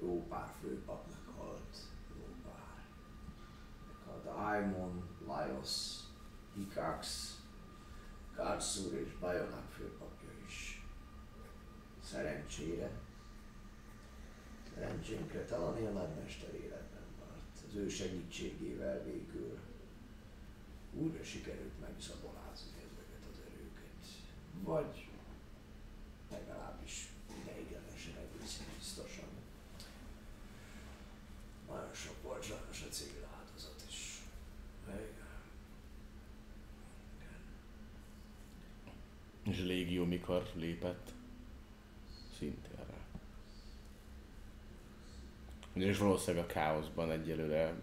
Jó 0.00 0.26
pár 0.28 0.54
főpap 0.60 1.06
meghalt. 1.10 1.76
Jó 2.18 2.24
pár. 2.44 2.84
Meghalt 3.88 4.26
Aimon, 4.26 5.08
Laios, 5.26 5.94
Hikax, 6.54 7.34
Karszúr 8.34 8.94
és 8.94 9.12
Bajonak 9.20 9.70
főpapja 9.70 10.28
is. 10.46 10.84
Szerencsére. 12.02 12.90
Szerencsénkre 14.74 15.44
talán 15.44 15.86
a 15.86 15.90
nagymester 15.90 16.54
életben 16.54 17.02
maradt. 17.18 17.58
Az 17.68 17.74
ő 17.74 17.88
segítségével 17.88 19.02
végül 19.04 19.58
újra 20.92 21.24
sikerült 21.24 21.80
megszabolázni 21.80 22.72
ezeket 22.78 23.24
az 23.32 23.38
erőket. 23.46 24.04
Vagy 24.62 25.08
legalábbis 26.30 27.08
ideiglenesen 27.42 28.14
egészen 28.16 28.66
biztosan. 28.78 29.28
Nagyon 31.68 31.94
sok 31.94 32.22
volt 32.22 32.42
sajnos 32.42 32.82
a 32.82 32.88
civil 32.90 33.24
áldozat 33.38 33.84
is. 33.88 34.22
Igen. 34.88 35.14
És 39.56 39.62
a 39.62 39.66
légió 39.66 40.04
mikor 40.04 40.48
lépett 40.54 41.12
szintérre. 42.38 42.98
Ugyanis 45.74 45.98
valószínűleg 45.98 46.44
a 46.44 46.52
káoszban 46.52 47.10
egyelőre 47.10 47.74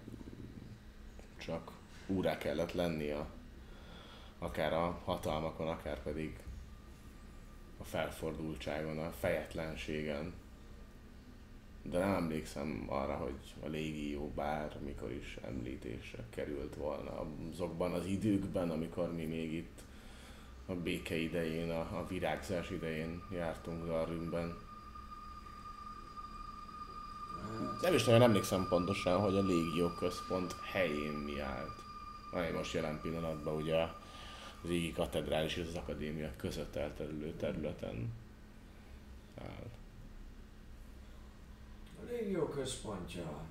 csak 1.38 1.72
úrá 2.08 2.38
kellett 2.38 2.72
lennie, 2.72 3.26
akár 4.40 4.74
a 4.74 5.02
hatalmakon, 5.04 5.68
akár 5.68 6.04
pedig 6.04 6.40
a 7.78 7.84
felfordultságon, 7.84 8.98
a 9.00 9.12
fejetlenségen. 9.12 10.34
De 11.82 12.00
nem 12.00 12.14
emlékszem 12.14 12.86
arra, 12.88 13.16
hogy 13.16 13.40
a 13.64 13.68
légió 13.68 14.32
bármikor 14.36 15.12
is 15.12 15.38
említésre 15.42 16.24
került 16.30 16.76
volna 16.76 17.28
azokban 17.52 17.94
az 17.94 18.06
időkben, 18.06 18.70
amikor 18.70 19.14
mi 19.14 19.26
még 19.26 19.54
itt 19.54 19.82
a 20.66 20.74
béke 20.74 21.16
idején, 21.16 21.72
a, 21.72 21.80
a 21.80 22.06
virágzás 22.08 22.70
idején 22.70 23.24
jártunk 23.32 23.86
Darwinben. 23.86 24.58
Nem 27.82 27.94
is 27.94 28.04
nagyon 28.04 28.22
emlékszem 28.22 28.68
pontosan, 28.70 29.20
hogy 29.20 29.36
a 29.36 29.42
légió 29.42 29.90
központ 29.90 30.56
helyén 30.72 31.12
mi 31.12 31.40
állt. 31.40 31.82
Ami 32.32 32.50
most 32.50 32.74
jelen 32.74 33.02
pillanatban 33.02 33.56
ugye 33.56 33.88
az 34.64 34.70
égi 34.70 34.92
katedrális 34.92 35.56
és 35.56 35.68
az 35.68 35.76
akadémia 35.76 36.32
között 36.36 36.76
elterülő 36.76 37.34
területen 37.34 38.14
áll. 39.42 39.70
A 42.02 42.06
légió 42.10 42.48
központja 42.48 43.46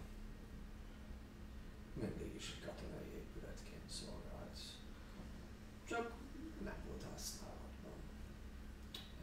mindig 1.95 2.35
is 2.37 2.55
egy 2.57 2.65
katonai 2.67 3.09
épületként 3.15 3.91
szolgált. 3.91 4.59
Csak 5.89 6.13
nem 6.65 6.75
volt 6.89 7.03
használatban. 7.13 7.99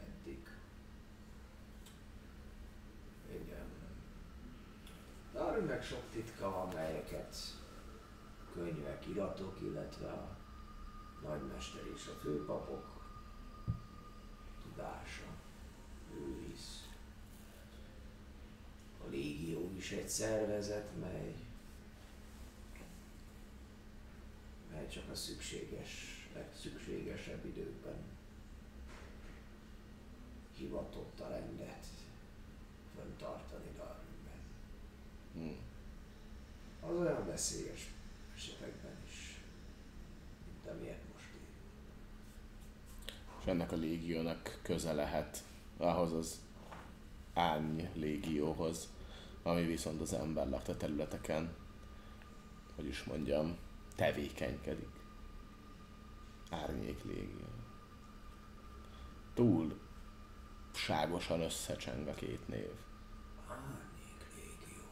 Eddig. 0.01 0.47
Igen. 3.29 3.67
Arra 5.49 5.65
meg 5.65 5.83
sok 5.83 6.03
titka 6.11 6.51
van, 6.51 6.67
melyeket 6.73 7.35
könyvek, 8.53 9.07
iratok, 9.07 9.61
illetve 9.61 10.07
a 10.07 10.37
nagymester 11.23 11.81
és 11.95 12.07
a 12.07 12.19
főpapok 12.19 12.85
tudása, 14.61 15.23
őriz. 16.13 16.87
A 19.05 19.09
légió 19.09 19.71
is 19.75 19.91
egy 19.91 20.09
szervezet, 20.09 20.89
mely, 20.99 21.35
mely 24.71 24.87
csak 24.87 25.09
a 25.11 25.15
szükséges, 25.15 26.27
legszükségesebb 26.33 27.45
időkben 27.45 28.03
hivatott 30.57 31.19
a 31.19 31.29
rendet 31.29 31.85
föntartani. 32.95 33.78
Az 36.81 36.95
olyan 36.95 37.25
veszélyes 37.25 37.89
esetekben 38.35 38.97
is, 39.07 39.41
mint 40.45 40.75
amilyet 40.75 41.01
most 41.13 41.25
élünk. 41.33 41.81
és 43.39 43.45
ennek 43.45 43.71
a 43.71 43.75
légiónak 43.75 44.59
köze 44.61 44.93
lehet 44.93 45.43
ahhoz 45.77 46.13
az 46.13 46.39
árny 47.33 47.83
légióhoz, 47.93 48.89
ami 49.43 49.65
viszont 49.65 50.01
az 50.01 50.13
ember 50.13 50.49
lakta 50.49 50.77
területeken, 50.77 51.55
hogy 52.75 52.87
is 52.87 53.03
mondjam, 53.03 53.57
tevékenykedik. 53.95 54.89
Árnyék 56.49 57.03
légió. 57.03 57.47
Túl 59.33 59.79
ságosan 60.73 61.41
összecseng 61.41 62.07
a 62.07 62.13
két 62.13 62.47
név. 62.47 62.71
Árnyék 63.47 64.25
légió. 64.35 64.83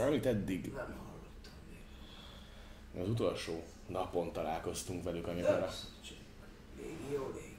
Amit 0.00 0.26
eddig 0.26 0.72
Nem 0.72 0.84
hallottam 0.86 1.52
még. 1.70 3.02
az 3.02 3.08
utolsó 3.08 3.64
napon 3.86 4.32
találkoztunk 4.32 5.04
velük, 5.04 5.26
amikor 5.26 5.50
a. 5.50 5.70
Légió, 6.76 7.30
légió. 7.34 7.50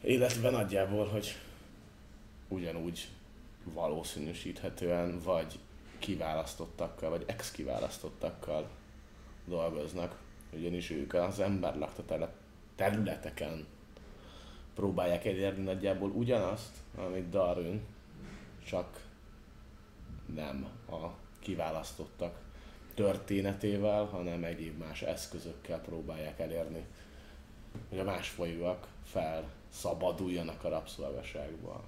illetve 0.00 0.50
nagyjából, 0.50 1.06
hogy 1.06 1.38
ugyanúgy 2.48 3.08
valószínűsíthetően 3.64 5.20
vagy 5.20 5.58
kiválasztottakkal, 5.98 7.10
vagy 7.10 7.24
ex-kiválasztottakkal 7.26 8.68
dolgoznak, 9.44 10.18
ugyanis 10.52 10.90
ők 10.90 11.14
az 11.14 11.40
ember 11.40 11.76
lakta 11.78 12.04
tele- 12.04 12.34
területeken 12.76 13.66
próbálják 14.74 15.24
elérni 15.24 15.62
nagyjából 15.62 16.10
ugyanazt, 16.10 16.76
amit 16.96 17.28
Darwin, 17.28 17.80
csak 18.64 19.06
nem 20.34 20.66
a 20.90 21.06
kiválasztottak 21.38 22.38
történetével, 22.94 24.04
hanem 24.04 24.44
egyéb 24.44 24.78
más 24.78 25.02
eszközökkel 25.02 25.80
próbálják 25.80 26.38
elérni, 26.38 26.84
hogy 27.88 27.98
a 27.98 28.04
más 28.04 28.28
folyóak 28.28 28.86
felszabaduljanak 29.04 30.64
a 30.64 30.68
rabszolgaságból. 30.68 31.82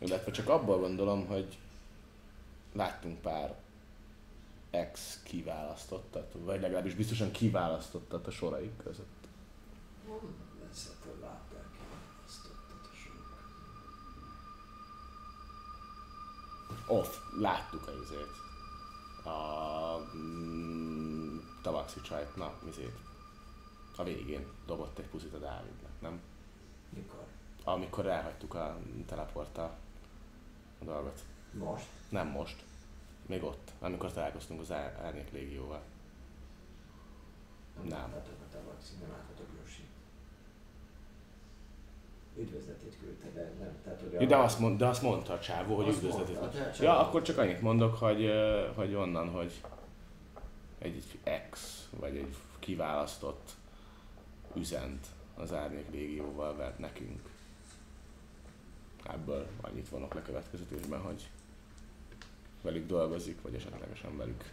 Illetve 0.00 0.30
csak 0.30 0.48
abból 0.48 0.78
gondolom, 0.78 1.26
hogy 1.26 1.58
láttunk 2.72 3.20
pár 3.20 3.54
ex 4.70 5.20
kiválasztottat, 5.22 6.34
vagy 6.44 6.60
legalábbis 6.60 6.94
biztosan 6.94 7.30
kiválasztottat 7.30 8.26
a 8.26 8.30
soraik 8.30 8.76
között. 8.76 9.23
Veszettel 10.66 11.14
látták 11.20 11.64
ki 11.72 11.78
azt. 12.26 12.48
Off, 16.86 17.16
láttuk 17.40 17.86
a 17.86 17.90
izét. 18.02 18.42
A 19.24 20.16
mm, 20.16 21.38
Tabaxi 21.62 22.00
csajt, 22.00 22.36
na, 22.36 22.52
izét. 22.68 22.98
A 23.96 24.02
végén 24.02 24.46
dobott 24.66 24.98
egy 24.98 25.08
puszit 25.08 25.34
a 25.34 25.38
Dávidnak, 25.38 26.00
nem? 26.00 26.20
Mikor? 26.88 27.26
Amikor 27.64 28.06
elhagytuk 28.06 28.54
a 28.54 28.78
teleporttal 29.06 29.76
a 30.78 30.84
dolgot. 30.84 31.24
Most? 31.52 31.86
Nem 32.08 32.28
most. 32.28 32.64
Még 33.26 33.42
ott, 33.42 33.70
amikor 33.80 34.12
találkoztunk 34.12 34.60
az 34.60 34.70
Ár- 34.72 34.98
Árnyék 35.00 35.32
Légióval. 35.32 35.82
Nem. 37.82 38.12
A 38.14 38.52
tavaxi, 38.52 38.94
nem 39.00 39.10
láthatok 39.10 39.46
Yoshi. 39.46 39.53
Üdvözletét 42.38 42.96
küldte, 43.00 43.26
de 43.34 43.52
nem. 43.58 43.72
Tehát, 43.84 44.00
hogy 44.00 44.12
Ja, 44.20 44.26
de, 44.26 44.36
azt 44.36 44.58
mond, 44.58 44.78
de 44.78 44.86
azt 44.86 45.02
mondta 45.02 45.32
a 45.32 45.38
csávó, 45.40 45.76
hogy 45.76 45.88
Azt 45.88 45.96
üdvözletét. 46.02 46.40
mondta, 46.40 46.58
Ja, 46.58 46.68
a 46.68 46.72
csávó. 46.72 47.00
akkor 47.00 47.22
csak 47.22 47.38
annyit 47.38 47.60
mondok, 47.60 47.94
hogy, 47.94 48.30
hogy 48.74 48.94
onnan, 48.94 49.28
hogy 49.28 49.52
egy 50.78 51.04
ex, 51.22 51.82
vagy 51.98 52.16
egy 52.16 52.34
kiválasztott 52.58 53.50
üzent 54.54 55.06
az 55.34 55.52
Árnyék 55.52 55.90
Légióval 55.90 56.56
vett 56.56 56.78
nekünk. 56.78 57.20
Ebből 59.12 59.46
annyit 59.60 59.88
vonok 59.88 60.14
le 60.14 60.22
következetésben, 60.22 61.00
hogy 61.00 61.30
velük 62.62 62.86
dolgozik, 62.86 63.42
vagy 63.42 63.54
esetlegesen 63.54 64.16
velük 64.16 64.44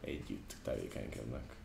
együtt 0.00 0.56
tevékenykednek. 0.62 1.56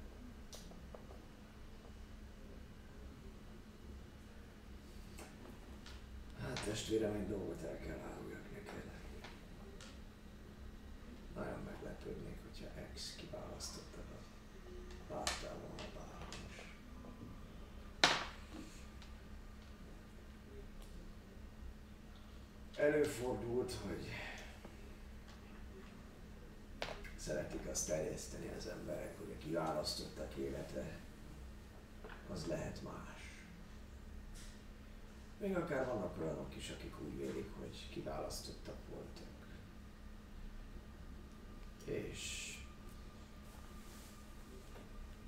Hát 6.50 6.64
testvérem, 6.66 7.14
egy 7.14 7.28
dolgot 7.28 7.62
el 7.62 7.80
kell 7.80 7.98
áruljak 8.12 8.52
neked. 8.54 8.84
Nagyon 11.36 11.60
meglepődnék, 11.66 12.38
hogyha 12.48 12.80
ex 12.80 13.16
kiválasztottad 13.16 14.04
a 15.10 15.14
láttál 15.14 15.56
volna 15.68 15.84
bárhol 15.96 16.36
is. 16.50 16.74
Előfordult, 22.76 23.74
hogy 23.88 24.06
szeretik 27.16 27.68
azt 27.68 27.88
terjeszteni 27.88 28.52
az 28.58 28.68
emberek, 28.68 29.18
hogy 29.18 29.36
a 29.40 29.44
kiválasztottak 29.44 30.36
élete 30.36 30.98
az 32.34 32.46
lehet 32.46 32.82
más. 32.84 33.19
Még 35.40 35.56
akár 35.56 35.86
vannak 35.86 36.18
olyanok 36.22 36.56
is, 36.56 36.70
akik 36.70 37.02
úgy 37.02 37.18
vélik, 37.18 37.50
hogy 37.60 37.90
kiválasztottak 37.90 38.88
voltak. 38.90 39.28
És 41.86 42.54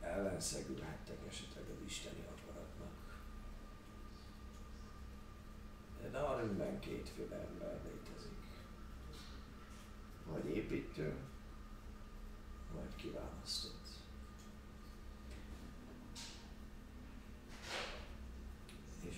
ellenszegülhettek 0.02 1.18
esetleg 1.28 1.64
az 1.70 1.84
isteni 1.86 2.26
akaratnak. 2.32 3.22
De 6.02 6.10
Darwinben 6.10 6.80
kétféle 6.80 7.36
ember 7.36 7.80
létezik. 7.84 8.40
Vagy 10.26 10.46
építő, 10.46 11.16
vagy 12.74 12.96
kiválasztott. 12.96 13.81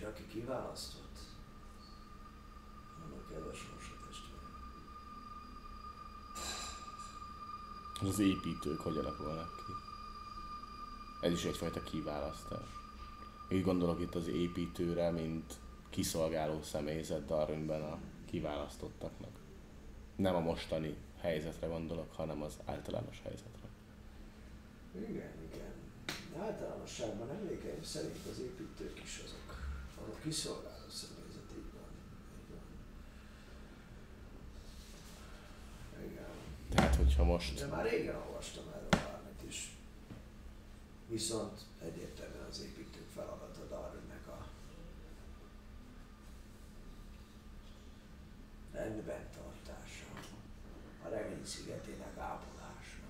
És 0.03 0.09
aki 0.09 0.27
kiválasztott, 0.27 1.17
annak 3.03 3.29
a 3.29 3.53
sorsa 3.53 3.93
testvérem. 4.07 4.51
Az 8.01 8.19
építők 8.19 8.79
hogy 8.79 8.97
alakulnak 8.97 9.55
ki? 9.55 9.71
Ez 11.25 11.31
is 11.31 11.43
egyfajta 11.43 11.83
kiválasztás. 11.83 12.67
Így 13.49 13.63
gondolok 13.63 13.99
itt 13.99 14.15
az 14.15 14.27
építőre, 14.27 15.11
mint 15.11 15.53
kiszolgáló 15.89 16.61
személyzet 16.61 17.25
Darwinben 17.25 17.81
a 17.81 17.99
kiválasztottaknak. 18.25 19.39
Nem 20.15 20.35
a 20.35 20.39
mostani 20.39 20.95
helyzetre 21.19 21.67
gondolok, 21.67 22.15
hanem 22.15 22.41
az 22.41 22.59
általános 22.65 23.21
helyzetre. 23.23 23.67
Igen, 24.95 25.31
igen. 25.51 25.73
Általánosságban 26.39 27.29
emlékeim 27.29 27.83
szerint 27.83 28.25
az 28.31 28.39
építők 28.39 29.03
is 29.03 29.21
azok, 29.25 29.42
azok 30.03 30.21
kiszolgáló 30.21 30.89
személyzet, 30.89 31.51
így 31.57 31.71
van. 31.73 31.89
Így 32.39 32.49
van. 32.49 32.65
Igen. 36.05 36.25
Tehát, 36.69 36.95
hogyha 36.95 37.23
most 37.23 37.59
De 37.59 37.65
már 37.65 37.89
régen 37.89 38.15
olvastam 38.15 38.63
erről 38.75 38.89
bármit 38.89 39.43
is. 39.47 39.71
Viszont 41.07 41.61
egyértelműen 41.81 42.47
az 42.49 42.61
építők 42.61 43.09
feladata 43.13 43.65
Darwinnek 43.69 44.27
a 44.27 44.45
rendben 48.71 49.29
tartása, 49.31 50.05
a 51.05 51.09
remény 51.09 51.45
szigetének 51.45 52.17
ápolása, 52.17 53.03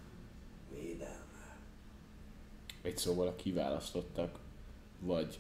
védelme. 0.70 1.58
egy 2.82 2.98
szóval 2.98 3.28
a 3.28 3.36
kiválasztottak, 3.36 4.40
vagy 5.00 5.40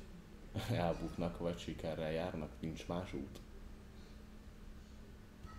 elbuknak, 0.71 1.37
vagy 1.37 1.59
sikerrel 1.59 2.11
járnak, 2.11 2.49
nincs 2.59 2.87
más 2.87 3.13
út. 3.13 3.39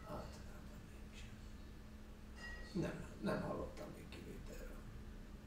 Nincsen. 0.09 1.31
Nem, 2.73 3.05
nem 3.21 3.43
hallottam 3.43 3.87
még 3.97 4.09
kivételről. 4.09 4.77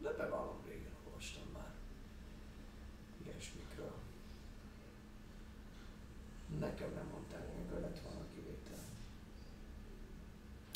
De 0.02 0.12
bevallom, 0.12 0.58
régen 0.68 0.96
olvastam 1.06 1.44
már 1.54 1.72
ilyesmikről. 3.24 3.96
Nekem 6.60 6.94
nem 6.94 7.08
mondták 7.12 7.42
meg, 7.56 7.72
hogy 7.72 7.82
lett 7.82 8.00
volna 8.00 8.26
kivétel. 8.34 8.84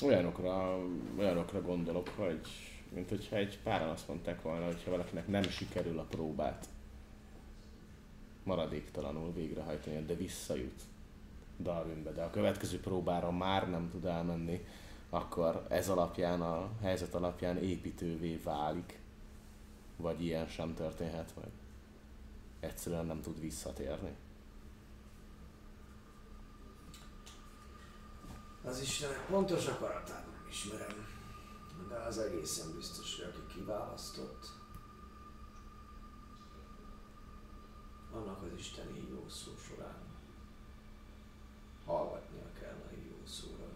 Olyanokra, 0.04 0.78
olyanokra 1.18 1.62
gondolok, 1.62 2.08
hogy 2.08 2.48
mint 2.90 3.10
hogyha 3.10 3.36
egy 3.36 3.60
páran 3.64 3.90
azt 3.90 4.08
mondták 4.08 4.42
volna, 4.42 4.66
hogy 4.66 4.84
ha 4.84 4.92
valakinek 4.92 5.28
nem 5.28 5.44
sikerül 5.44 6.00
a 6.00 6.04
próbát 6.04 6.68
maradéktalanul 8.44 9.34
végrehajtani, 9.34 10.06
de 10.06 10.14
visszajut 10.14 10.82
Darwinbe, 11.60 12.12
de 12.12 12.24
a 12.24 12.30
következő 12.30 12.80
próbára 12.80 13.32
már 13.32 13.70
nem 13.70 13.90
tud 13.90 14.06
elmenni, 14.06 14.66
akkor 15.10 15.66
ez 15.70 15.90
alapján, 15.90 16.42
a 16.42 16.70
helyzet 16.82 17.16
alapján 17.16 17.58
építővé 17.58 18.36
válik, 18.36 19.00
vagy 19.96 20.24
ilyen 20.24 20.48
sem 20.48 20.74
történhet 20.74 21.34
meg. 21.42 21.50
Egyszerűen 22.60 23.06
nem 23.06 23.22
tud 23.22 23.40
visszatérni. 23.40 24.16
Az 28.64 28.82
Istenek 28.82 29.26
pontos 29.30 29.68
akaratát 29.68 30.26
nem 30.26 30.48
ismerem, 30.50 31.08
de 31.90 31.96
az 31.96 32.18
egészen 32.18 32.76
biztos, 32.76 33.16
hogy 33.16 33.34
aki 33.34 33.54
kiválasztott, 33.54 34.61
annak 38.14 38.42
az 38.42 38.52
Isten 38.58 38.94
hívó 38.94 39.30
szó 39.30 39.52
során 39.58 40.12
hallgatnia 41.86 42.52
kell 42.60 42.84
a 42.86 42.90
hívó 42.90 43.26
szóra. 43.26 43.70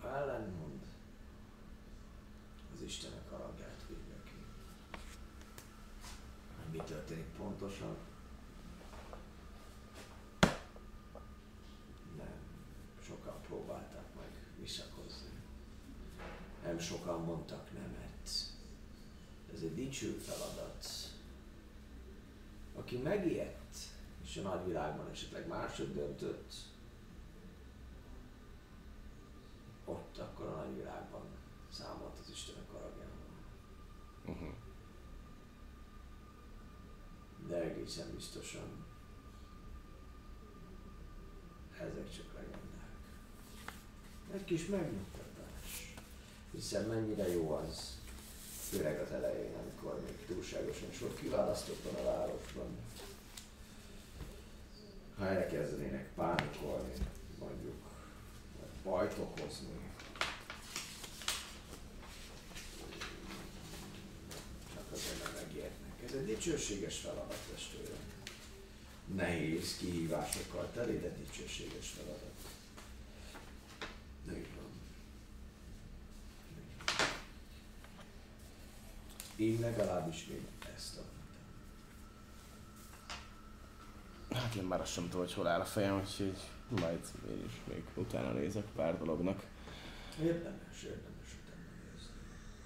Ha 0.00 0.08
ellenmond, 0.08 0.84
az 2.74 2.82
Istenek 2.82 3.30
haragját 3.30 3.84
hívja 3.88 4.22
ki. 4.24 4.44
Hogy 6.56 6.72
mi 6.72 6.78
történik 6.78 7.36
pontosan, 7.36 7.96
nem. 12.16 12.40
Sokan 13.06 13.40
próbálták 13.40 14.14
meg 14.14 14.30
visszakozni. 14.60 15.42
Nem 16.62 16.78
sokan 16.78 17.20
mondtak. 17.24 17.61
Ez 19.62 19.68
egy 19.68 19.74
dicső 19.74 20.10
feladat. 20.10 20.86
Aki 22.74 22.96
megijedt, 22.96 23.76
és 24.24 24.36
a 24.36 24.42
nagyvilágban 24.42 25.10
esetleg 25.10 25.46
másod 25.46 25.94
döntött, 25.94 26.52
ott 29.84 30.18
akkor 30.18 30.46
a 30.46 30.56
nagyvilágban 30.56 31.22
számolt 31.70 32.18
az 32.18 32.30
Istenek 32.30 32.70
haragjával. 32.70 33.16
Uh-huh. 34.26 34.54
De 37.48 37.56
egészen 37.56 38.14
biztosan 38.14 38.84
ezek 41.78 42.10
csak 42.10 42.34
legendák. 42.34 42.96
Egy 44.32 44.44
kis 44.44 44.66
megnyugtatás. 44.66 45.94
Hiszen 46.50 46.88
mennyire 46.88 47.28
jó 47.28 47.50
az, 47.50 48.01
főleg 48.72 49.00
az 49.00 49.10
elején, 49.12 49.54
amikor 49.62 50.00
még 50.04 50.26
túlságosan 50.26 50.92
sok 50.92 51.16
kiválasztott 51.16 51.82
van 51.82 51.94
a 51.94 52.04
városban. 52.04 52.78
Ha 55.18 55.26
elkezdenének 55.26 56.08
pánikolni, 56.14 56.92
mondjuk, 57.38 57.82
vagy 58.60 58.92
bajt 58.92 59.18
okozni, 59.18 59.80
csak 64.74 64.92
azért 64.92 65.22
nem 65.22 65.32
megijednek. 65.32 66.02
Ez 66.04 66.12
egy 66.12 66.26
dicsőséges 66.26 66.98
feladat, 66.98 67.38
testvérem. 67.54 68.00
Nehéz 69.14 69.76
kihívásokkal 69.76 70.70
teli, 70.74 70.98
de 70.98 71.08
dicsőséges 71.08 71.88
feladat. 71.88 72.30
Így 74.28 74.48
van. 74.56 74.72
Én 79.36 79.60
legalábbis 79.60 80.26
még 80.26 80.46
ezt 80.74 80.98
a 80.98 81.02
Hát 84.34 84.54
én 84.54 84.62
már 84.62 84.80
azt 84.80 84.92
sem 84.92 85.04
tudom, 85.04 85.20
hogy 85.20 85.32
hol 85.32 85.46
áll 85.46 85.60
a 85.60 85.64
fejem, 85.64 85.98
úgyhogy 85.98 86.36
majd 86.68 87.00
én 87.30 87.44
is 87.46 87.60
még 87.68 87.82
utána 87.94 88.32
nézek 88.32 88.64
pár 88.76 88.98
dolognak. 88.98 89.44
Érdemes, 90.22 90.82
érdemes 90.82 91.36
utána 91.42 91.62
nézni. 91.92 92.14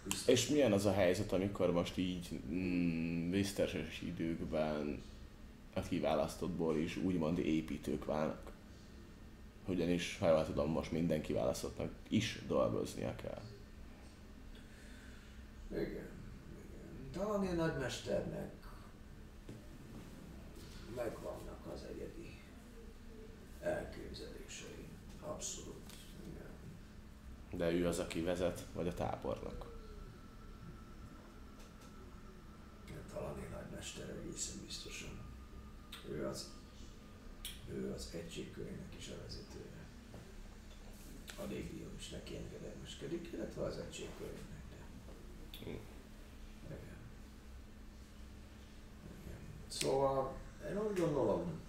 Biztos. 0.05 0.29
És 0.29 0.49
milyen 0.49 0.73
az 0.73 0.87
a 0.87 0.93
helyzet, 0.93 1.33
amikor 1.33 1.73
most 1.73 1.97
így 1.97 2.41
mm, 2.51 3.31
visszaeses 3.31 4.01
időkben 4.03 5.03
a 5.75 5.81
kiválasztottból 5.81 6.77
is 6.77 6.97
úgymond 6.97 7.39
építők 7.39 8.05
válnak? 8.05 8.53
Ugyanis, 9.67 10.19
ha 10.19 10.29
jól 10.29 10.45
tudom, 10.45 10.71
most 10.71 10.93
minden 10.93 11.23
kiválasztottnak 11.23 11.91
is 12.09 12.39
dolgoznia 12.47 13.15
kell. 13.17 13.43
Igen. 15.71 16.16
Talán 17.17 17.43
ilyen 17.43 17.57
nagymesternek 17.57 18.53
megvannak 20.97 21.67
az 21.75 21.83
egyedi 21.83 22.41
elképzelései. 23.61 24.89
Abszolút. 25.21 25.93
Igen. 26.31 26.51
De 27.59 27.71
ő 27.71 27.87
az, 27.87 27.99
aki 27.99 28.23
vezet, 28.23 28.67
vagy 28.75 28.89
a 28.89 28.95
tábornok. 28.95 29.75
Talán 33.13 33.39
én 33.39 33.51
nagymester 33.51 34.09
egészen 34.09 34.57
biztosan. 34.65 35.21
Ő 36.11 36.27
az, 36.27 36.51
ő 37.71 37.93
az 37.93 38.11
egységkörének 38.15 38.95
is 38.99 39.09
a 39.09 39.23
vezetője. 39.23 39.87
A 41.39 41.45
légió 41.49 41.87
is 41.99 42.09
neki 42.09 42.37
engedelmeskedik, 42.37 43.33
illetve 43.33 43.65
az 43.65 43.79
egységkörének. 43.79 44.63
De... 44.71 44.77
Hm. 45.65 45.69
Igen. 45.69 45.81
Igen. 46.67 46.97
Szóval 49.81 50.33
én 50.71 50.79
úgy 50.79 50.99
gondolom, 50.99 51.61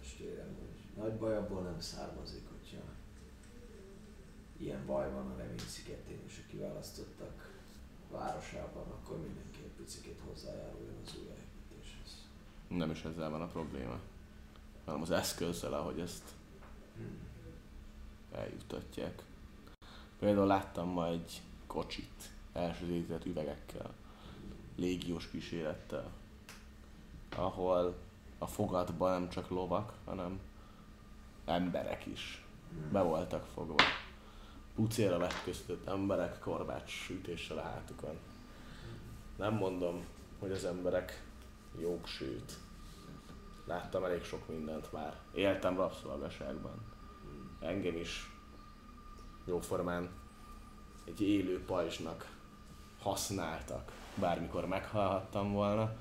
testvérem, 0.00 0.56
hogy 0.58 1.02
nagy 1.02 1.18
baj 1.18 1.36
abból 1.36 1.62
nem 1.62 1.80
származik, 1.80 2.42
hogyha 2.48 2.82
ilyen 4.56 4.86
baj 4.86 5.10
van 5.10 5.30
a 5.30 5.36
remény 5.36 5.58
szigetén 5.58 6.20
és 6.26 6.42
a 6.44 6.50
kiválasztottak 6.50 7.54
városában, 8.10 8.86
akkor 8.90 9.18
mindenki 9.18 9.58
egy 9.62 9.84
picit 9.84 10.20
hozzájáruljon 10.28 10.94
az 11.04 11.14
újjáépítéshez. 11.18 12.26
Nem 12.68 12.90
is 12.90 13.04
ezzel 13.04 13.30
van 13.30 13.42
a 13.42 13.46
probléma, 13.46 14.00
hanem 14.84 15.02
az 15.02 15.10
eszközzel, 15.10 15.72
ahogy 15.72 16.00
ezt 16.00 16.34
Hmm. 16.96 17.18
eljutatják. 18.32 19.22
Például 20.18 20.46
láttam 20.46 20.88
ma 20.88 21.08
egy 21.08 21.42
kocsit, 21.66 22.30
elsötétített 22.52 23.24
üvegekkel, 23.24 23.94
légiós 24.76 25.30
kísérettel, 25.30 26.12
ahol 27.36 27.94
a 28.38 28.46
fogatban 28.46 29.20
nem 29.20 29.28
csak 29.28 29.48
lovak, 29.48 29.92
hanem 30.04 30.40
emberek 31.44 32.06
is 32.06 32.44
be 32.92 33.02
voltak 33.02 33.46
fogva. 33.54 33.82
Pucéra 34.74 35.18
vetköztött 35.18 35.88
emberek 35.88 36.38
korbács 36.38 37.10
ütéssel 37.10 37.58
a 37.58 37.62
hátukon. 37.62 38.16
Nem 39.36 39.54
mondom, 39.54 40.04
hogy 40.38 40.50
az 40.50 40.64
emberek 40.64 41.24
jók, 41.78 42.06
sőt, 42.06 42.52
láttam 43.64 44.04
elég 44.04 44.22
sok 44.24 44.48
mindent 44.48 44.92
már. 44.92 45.16
Éltem 45.34 45.76
rabszolgaságban. 45.76 46.94
Engem 47.60 47.96
is 47.96 48.30
jóformán 49.44 50.08
egy 51.04 51.20
élő 51.20 51.64
pajzsnak 51.64 52.34
használtak, 53.00 53.92
bármikor 54.14 54.66
meghalhattam 54.66 55.52
volna. 55.52 55.92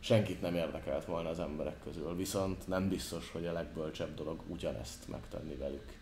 Senkit 0.00 0.40
nem 0.40 0.54
érdekelt 0.54 1.04
volna 1.04 1.28
az 1.28 1.38
emberek 1.38 1.82
közül, 1.82 2.14
viszont 2.14 2.68
nem 2.68 2.88
biztos, 2.88 3.30
hogy 3.30 3.46
a 3.46 3.52
legbölcsebb 3.52 4.14
dolog 4.14 4.42
ugyanezt 4.46 5.08
megtenni 5.08 5.54
velük. 5.54 5.98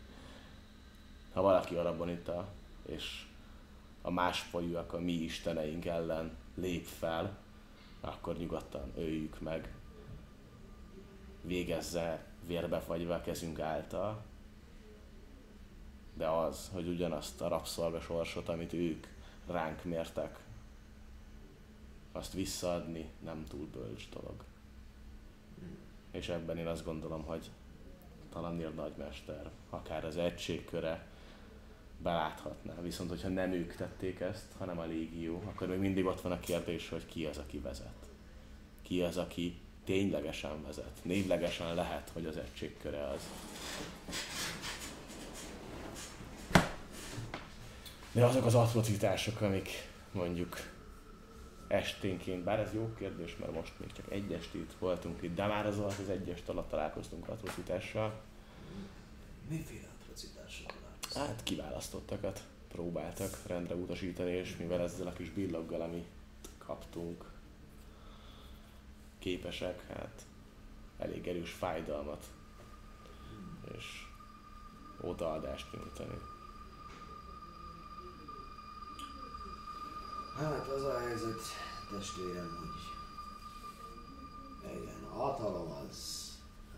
Ha 1.32 1.42
valaki 1.42 1.74
arabonita, 1.74 2.48
és 2.86 3.26
a 4.02 4.10
másfajúak 4.10 4.92
a 4.92 5.00
mi 5.00 5.12
isteneink 5.12 5.84
ellen 5.84 6.36
lép 6.54 6.84
fel, 6.84 7.38
akkor 8.00 8.36
nyugodtan 8.36 8.92
öljük 8.96 9.40
meg, 9.40 9.74
végezze 11.42 12.24
vérbefagyva 12.46 13.14
a 13.14 13.20
kezünk 13.20 13.60
által, 13.60 14.22
de 16.14 16.26
az, 16.28 16.70
hogy 16.72 16.88
ugyanazt 16.88 17.40
a 17.40 17.48
rabszolgasorsot, 17.48 18.48
amit 18.48 18.72
ők 18.72 19.06
ránk 19.46 19.84
mértek, 19.84 20.38
azt 22.18 22.32
visszaadni 22.32 23.08
nem 23.24 23.44
túl 23.48 23.66
bölcs 23.72 24.08
dolog. 24.08 24.44
És 26.10 26.28
ebben 26.28 26.58
én 26.58 26.66
azt 26.66 26.84
gondolom, 26.84 27.22
hogy 27.22 27.50
talán 28.32 28.54
Nil 28.54 28.70
nagymester, 28.70 29.50
akár 29.70 30.04
az 30.04 30.16
egységköre 30.16 31.06
beláthatná. 32.02 32.80
Viszont, 32.80 33.10
hogyha 33.10 33.28
nem 33.28 33.52
ők 33.52 33.74
tették 33.74 34.20
ezt, 34.20 34.46
hanem 34.58 34.78
a 34.78 34.84
légió, 34.84 35.42
akkor 35.46 35.68
még 35.68 35.78
mindig 35.78 36.04
ott 36.04 36.20
van 36.20 36.32
a 36.32 36.40
kérdés, 36.40 36.88
hogy 36.88 37.06
ki 37.06 37.24
az, 37.24 37.38
aki 37.38 37.58
vezet. 37.58 38.08
Ki 38.82 39.02
az, 39.02 39.16
aki 39.16 39.58
ténylegesen 39.84 40.62
vezet. 40.62 41.00
Névlegesen 41.02 41.74
lehet, 41.74 42.10
hogy 42.12 42.26
az 42.26 42.36
egységköre 42.36 43.06
az. 43.06 43.28
De 48.12 48.24
azok 48.24 48.44
az 48.44 48.54
atrocitások, 48.54 49.40
amik 49.40 49.68
mondjuk 50.12 50.56
esténként, 51.68 52.44
bár 52.44 52.58
ez 52.58 52.74
jó 52.74 52.94
kérdés, 52.98 53.36
mert 53.36 53.52
most 53.52 53.72
még 53.80 53.92
csak 53.92 54.12
egy 54.12 54.32
estét 54.32 54.72
voltunk 54.78 55.22
itt, 55.22 55.34
de 55.34 55.46
már 55.46 55.66
az 55.66 55.78
alatt 55.78 55.98
az 55.98 56.08
egy 56.08 56.28
est 56.28 56.48
alatt 56.48 56.68
találkoztunk 56.68 57.28
atrocitással. 57.28 58.20
Miféle 59.48 59.88
atrocitásra 60.00 60.66
Hát 61.14 61.42
kiválasztottakat 61.42 62.42
próbáltak 62.68 63.38
rendre 63.46 63.74
utasítani, 63.74 64.30
és 64.30 64.56
mivel 64.56 64.80
ezzel 64.80 65.06
a 65.06 65.12
kis 65.12 65.30
billoggal, 65.30 65.80
amit 65.80 66.08
kaptunk, 66.58 67.24
képesek, 69.18 69.86
hát 69.88 70.26
elég 70.98 71.28
erős 71.28 71.50
fájdalmat 71.50 72.26
és 73.78 73.84
odaadást 75.00 75.72
nyújtani. 75.72 76.18
Hát 80.38 80.68
az 80.68 80.84
a 80.84 80.98
helyzet, 80.98 81.40
testvérem, 81.90 82.56
hogy 82.58 82.76
igen, 84.82 85.02
a 85.10 85.14
hatalom 85.14 85.70
az, 85.70 86.28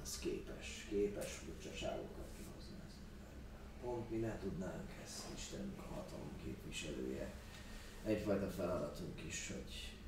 az 0.03 0.19
képes, 0.19 0.87
képes 0.89 1.33
furcsaságokat 1.33 2.29
kihozni 2.37 2.77
az. 2.87 2.93
Pont 3.83 4.11
mi 4.11 4.17
ne 4.17 4.39
tudnánk 4.39 4.91
ezt, 5.05 5.25
Istenünk 5.37 5.79
a 5.79 5.95
hatalom 5.95 6.37
képviselője. 6.45 7.33
Egyfajta 8.05 8.51
feladatunk 8.51 9.23
is, 9.25 9.53
hogy 9.53 9.99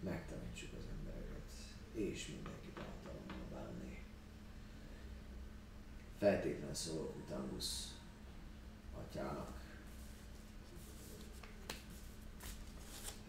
megtanítsuk 0.00 0.72
az 0.78 0.84
embereket, 0.98 1.50
és 1.92 2.26
mindenkit 2.26 2.78
a 2.78 2.84
hatalommal 2.96 3.46
bánni. 3.52 4.04
Feltétlen 6.18 6.74
szólok 6.74 7.16
Utangusz 7.16 7.94
atyának, 8.98 9.57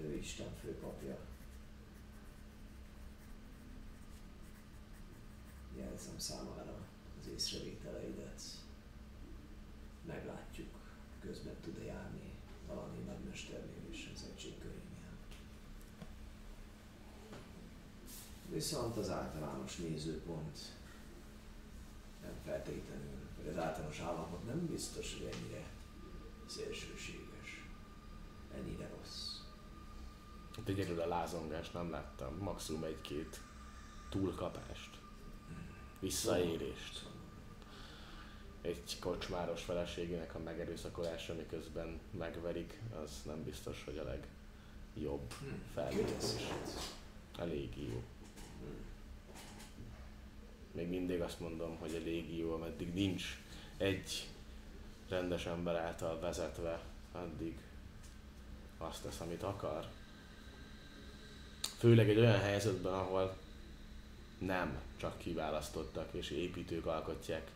ő 0.02 0.16
Isten 0.18 0.56
főpapja. 0.61 1.18
Jelzem 5.78 6.18
számára 6.19 6.78
az 7.19 7.28
észrevételeidet. 7.28 8.42
Meglátjuk, 10.06 10.69
közben 11.22 11.56
tud-e 11.61 11.84
járni 11.84 12.32
valami 12.68 12.98
nagymesternél 12.98 13.90
és 13.92 14.11
az 14.16 14.26
egységkörénél. 14.32 14.88
Viszont 18.50 18.98
az 18.98 19.10
általános 19.10 19.76
nézőpont 19.76 20.60
nem 22.22 22.34
feltétlenül, 22.45 23.19
vagy 23.38 23.48
az 23.48 23.58
általános 23.58 24.00
állapot 24.00 24.45
nem 24.45 24.68
biztos, 24.68 25.14
hogy 25.14 25.30
ennyire 25.34 25.66
szélsőséges, 26.48 27.66
ennyire 28.56 28.90
rossz. 28.98 29.28
Hát 30.60 30.70
egyelőre 30.70 31.06
lázongást 31.06 31.74
nem 31.74 31.90
láttam, 31.90 32.38
maximum 32.38 32.84
egy-két 32.84 33.40
túlkapást, 34.10 34.90
visszaérést. 36.00 37.06
Egy 38.62 39.00
kocsmáros 39.00 39.62
feleségének 39.62 40.36
a 40.36 40.40
megerőszakolása, 40.40 41.34
miközben 41.34 42.00
megverik, 42.18 42.82
az 43.04 43.22
nem 43.26 43.44
biztos, 43.44 43.84
hogy 43.84 43.98
a 43.98 44.04
legjobb 44.04 45.34
fellépés. 45.74 46.50
A 47.38 47.44
légió. 47.44 48.04
Még 50.72 50.88
mindig 50.88 51.22
azt 51.22 51.40
mondom, 51.40 51.78
hogy 51.78 51.96
a 51.96 52.04
légió, 52.04 52.54
ameddig 52.54 52.94
nincs 52.94 53.42
egy 53.78 54.28
rendes 55.10 55.46
ember 55.46 55.76
által 55.76 56.20
vezetve, 56.20 56.82
addig 57.12 57.58
azt 58.78 59.04
tesz, 59.04 59.20
amit 59.20 59.44
akar. 59.44 59.88
Főleg 61.80 62.09
egy 62.09 62.17
olyan 62.17 62.40
helyzetben, 62.40 62.93
ahol 62.93 63.38
nem 64.38 64.82
csak 64.98 65.17
kiválasztottak 65.17 66.14
és 66.14 66.30
építők 66.30 66.85
alkotják 66.85 67.51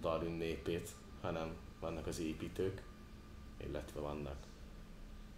Darwin 0.00 0.36
népét, 0.36 0.90
hanem 1.20 1.56
vannak 1.80 2.06
az 2.06 2.18
építők, 2.18 2.82
illetve 3.56 4.00
vannak 4.00 4.36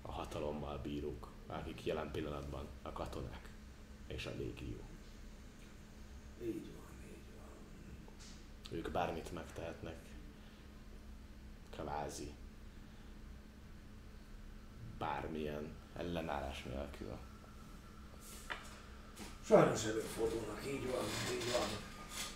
a 0.02 0.12
hatalommal 0.12 0.78
bírók, 0.82 1.28
akik 1.46 1.84
jelen 1.84 2.10
pillanatban 2.10 2.66
a 2.82 2.92
katonák 2.92 3.48
és 4.06 4.26
a 4.26 4.30
légió. 4.38 4.80
Így 6.42 6.66
van, 6.66 6.92
így 7.08 7.32
van. 7.36 8.78
Ők 8.78 8.90
bármit 8.90 9.32
megtehetnek, 9.32 9.98
kvázi 11.70 12.32
bármilyen 14.98 15.74
ellenállás 15.96 16.62
nélkül. 16.62 17.27
Sajnos 19.48 19.84
előfordulnak, 19.84 20.66
így 20.66 20.90
van, 20.90 21.04
így 21.32 21.52
van. 21.52 21.68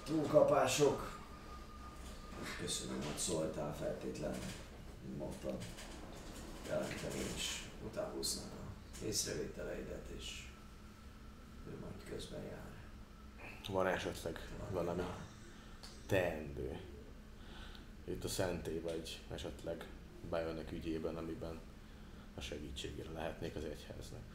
Túlkapások. 0.04 1.20
Köszönöm, 2.60 3.02
hogy 3.02 3.16
szóltál 3.16 3.74
feltétlen. 3.76 4.38
Mondtam. 5.16 5.56
Jelentem 6.68 7.10
én 7.16 7.34
is 7.36 7.62
utánhúznak 7.84 8.44
a 8.52 9.04
észrevételeidet, 9.04 10.06
és 10.16 10.48
ő 11.66 11.78
majd 11.80 12.04
közben 12.08 12.42
jár. 12.42 12.70
Van 13.68 13.86
esetleg 13.86 14.48
valami 14.70 15.02
teendő 16.06 16.80
itt 18.04 18.24
a 18.24 18.28
szentély, 18.28 18.80
vagy 18.80 19.20
esetleg 19.32 19.86
bejönnek 20.30 20.72
ügyében, 20.72 21.16
amiben 21.16 21.60
a 22.34 22.40
segítségére 22.40 23.10
lehetnék 23.10 23.56
az 23.56 23.64
egyháznak. 23.64 24.31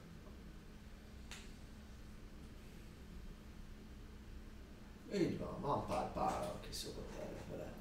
Így 5.14 5.38
van, 5.38 5.62
van 5.62 5.88
pár 5.88 6.12
pár, 6.14 6.54
aki 6.56 6.72
szokott 6.72 7.16
errefele, 7.16 7.74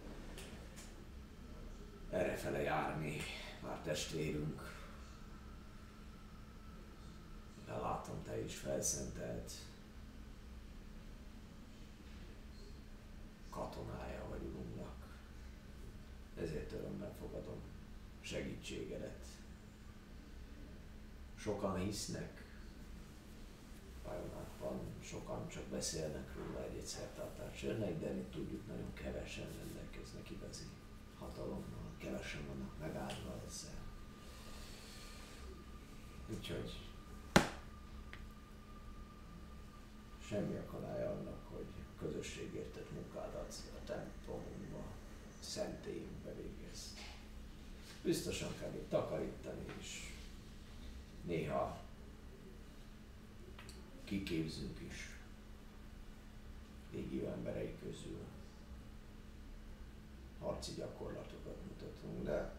errefele 2.10 2.62
járni, 2.62 3.16
pár 3.60 3.78
testvérünk. 3.78 4.74
De 7.66 7.76
látom, 7.76 8.22
te 8.22 8.40
is 8.44 8.56
felszentelt 8.56 9.52
katonája 13.50 14.24
vagy 14.28 14.42
urunknak. 14.42 14.94
Ezért 16.36 16.72
örömmel 16.72 17.14
fogadom 17.20 17.60
segítségedet. 18.20 19.26
Sokan 21.36 21.78
hisznek 21.78 22.35
Bajonákban, 24.06 24.80
sokan 25.02 25.48
csak 25.48 25.64
beszélnek 25.64 26.34
róla 26.36 26.64
egy-egy 26.64 26.86
szertartás 26.86 27.62
jönnek, 27.62 28.00
de 28.00 28.10
mi 28.10 28.24
tudjuk, 28.32 28.66
nagyon 28.66 28.92
kevesen 28.94 29.48
rendelkeznek 29.58 30.30
igazi 30.30 30.64
hatalommal, 31.18 31.90
kevesen 31.98 32.46
vannak 32.46 32.78
megállva 32.80 33.42
ezzel. 33.46 33.84
Úgyhogy 36.28 36.70
semmi 40.28 40.56
akadálya 40.56 41.10
annak, 41.10 41.40
hogy 41.50 41.66
a 41.76 42.00
közösségért 42.00 42.72
tett 42.72 42.92
munkádat 42.92 43.54
a 43.74 43.84
templomunkba, 43.84 44.84
szentélyünkbe 45.40 46.32
végez. 46.34 46.94
Biztosan 48.02 48.58
kell 48.60 48.72
itt 48.74 48.90
takarítani 48.90 49.64
is. 49.80 50.14
Néha 51.24 51.78
kiképzünk 54.06 54.80
is 54.88 55.10
légió 56.92 57.28
emberei 57.28 57.74
közül. 57.82 58.18
Harci 60.40 60.72
gyakorlatokat 60.76 61.56
mutatunk, 61.68 62.24
de 62.24 62.54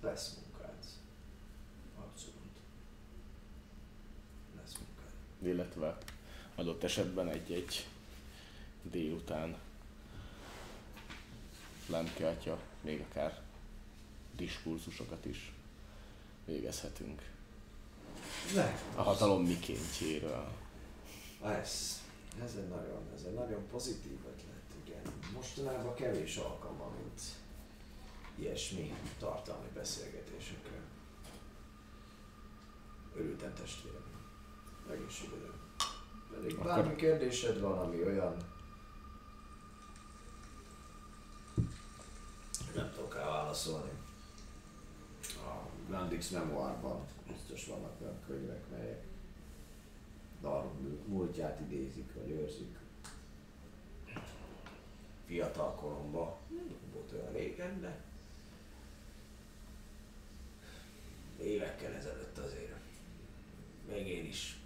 lesz 0.00 0.38
munkád. 0.42 0.84
Abszolút. 1.98 2.56
Lesz 4.56 4.76
munkád. 4.78 5.12
Illetve 5.42 5.98
adott 6.54 6.82
esetben 6.82 7.28
egy-egy 7.28 7.86
délután 8.82 9.56
Lemke 11.86 12.28
atya, 12.28 12.58
még 12.80 13.00
akár 13.10 13.40
diskurzusokat 14.36 15.24
is 15.24 15.52
végezhetünk. 16.44 17.22
Lehet. 18.54 18.82
A 18.94 19.02
hatalom 19.02 19.44
mikéntjéről. 19.44 20.59
Ez, 21.44 22.00
ez 22.44 22.54
egy 22.56 22.68
nagyon, 22.68 23.02
ez 23.14 23.22
egy 23.22 23.34
nagyon 23.34 23.66
pozitív 23.68 24.18
ötlet, 24.26 24.84
igen. 24.84 25.02
Mostanában 25.34 25.94
kevés 25.94 26.36
alkalom, 26.36 26.78
van, 26.78 26.92
mint 26.92 27.20
ilyesmi 28.34 28.94
tartalmi 29.18 29.68
beszélgetésekre. 29.74 30.80
Örültem 33.14 33.54
testvérem. 33.54 34.02
Egészségedre. 34.90 35.52
Pedig 36.34 36.52
Akkor- 36.52 36.66
bármi 36.66 36.96
kérdésed 36.96 37.60
van, 37.60 37.78
ami 37.78 38.02
olyan... 38.04 38.36
Nem 42.74 42.90
tudok 42.94 43.14
rá 43.14 43.24
válaszolni. 43.24 43.90
A 45.36 45.68
Grandix 45.88 46.28
memoárban 46.30 47.06
biztos 47.26 47.66
vannak 47.66 48.00
olyan 48.00 48.20
könyvek, 48.26 48.70
melyek 48.70 49.09
Daron 50.40 51.02
múltját 51.06 51.60
idézik, 51.60 52.14
vagy 52.14 52.30
őrzik. 52.30 52.78
Fiatal 55.26 55.74
koromban, 55.74 56.36
nem 56.48 56.92
volt 56.92 57.12
olyan 57.12 57.32
régen, 57.32 57.80
de 57.80 58.02
évekkel 61.42 61.92
ezelőtt 61.92 62.38
azért 62.38 62.74
még 63.88 64.06
én 64.06 64.26
is 64.26 64.60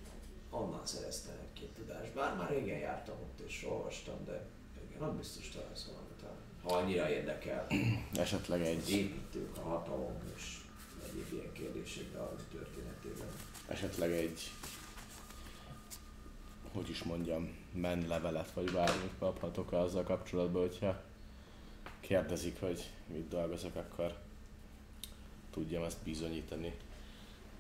onnan 0.51 0.87
szereztem 0.87 1.35
egy-két 1.43 1.75
tudást. 1.75 2.13
Bár 2.13 2.37
már 2.37 2.51
régen 2.51 2.79
jártam 2.79 3.15
ott 3.15 3.41
és 3.47 3.65
olvastam, 3.69 4.25
de 4.25 4.47
igen, 4.89 5.01
nem 5.01 5.17
biztos 5.17 5.49
találsz 5.49 5.85
valamit. 5.87 6.15
Ha 6.65 6.77
annyira 6.77 7.11
érdekel 7.11 7.67
Esetleg 8.25 8.61
egy, 8.61 8.91
építők, 8.91 9.57
a 9.57 9.61
hatalom 9.61 10.17
és 10.37 10.57
egyéb 11.09 11.33
ilyen 11.33 11.53
kérdésekre 11.53 12.19
a 12.19 12.35
történetében. 12.53 13.29
esetleg 13.69 14.11
egy, 14.11 14.41
hogy 16.75 16.91
is 16.91 17.03
mondjam, 17.03 17.57
menlevelet 17.73 18.51
vagy 18.51 18.73
bármit 18.73 19.13
kaphatok 19.19 19.73
azzal 19.73 20.03
kapcsolatban, 20.03 20.63
hogyha 20.63 21.03
kérdezik, 22.01 22.61
hogy 22.61 22.91
mit 23.07 23.29
dolgozok, 23.29 23.77
akkor 23.77 24.17
tudjam 25.51 25.83
ezt 25.83 26.03
bizonyítani 26.05 26.77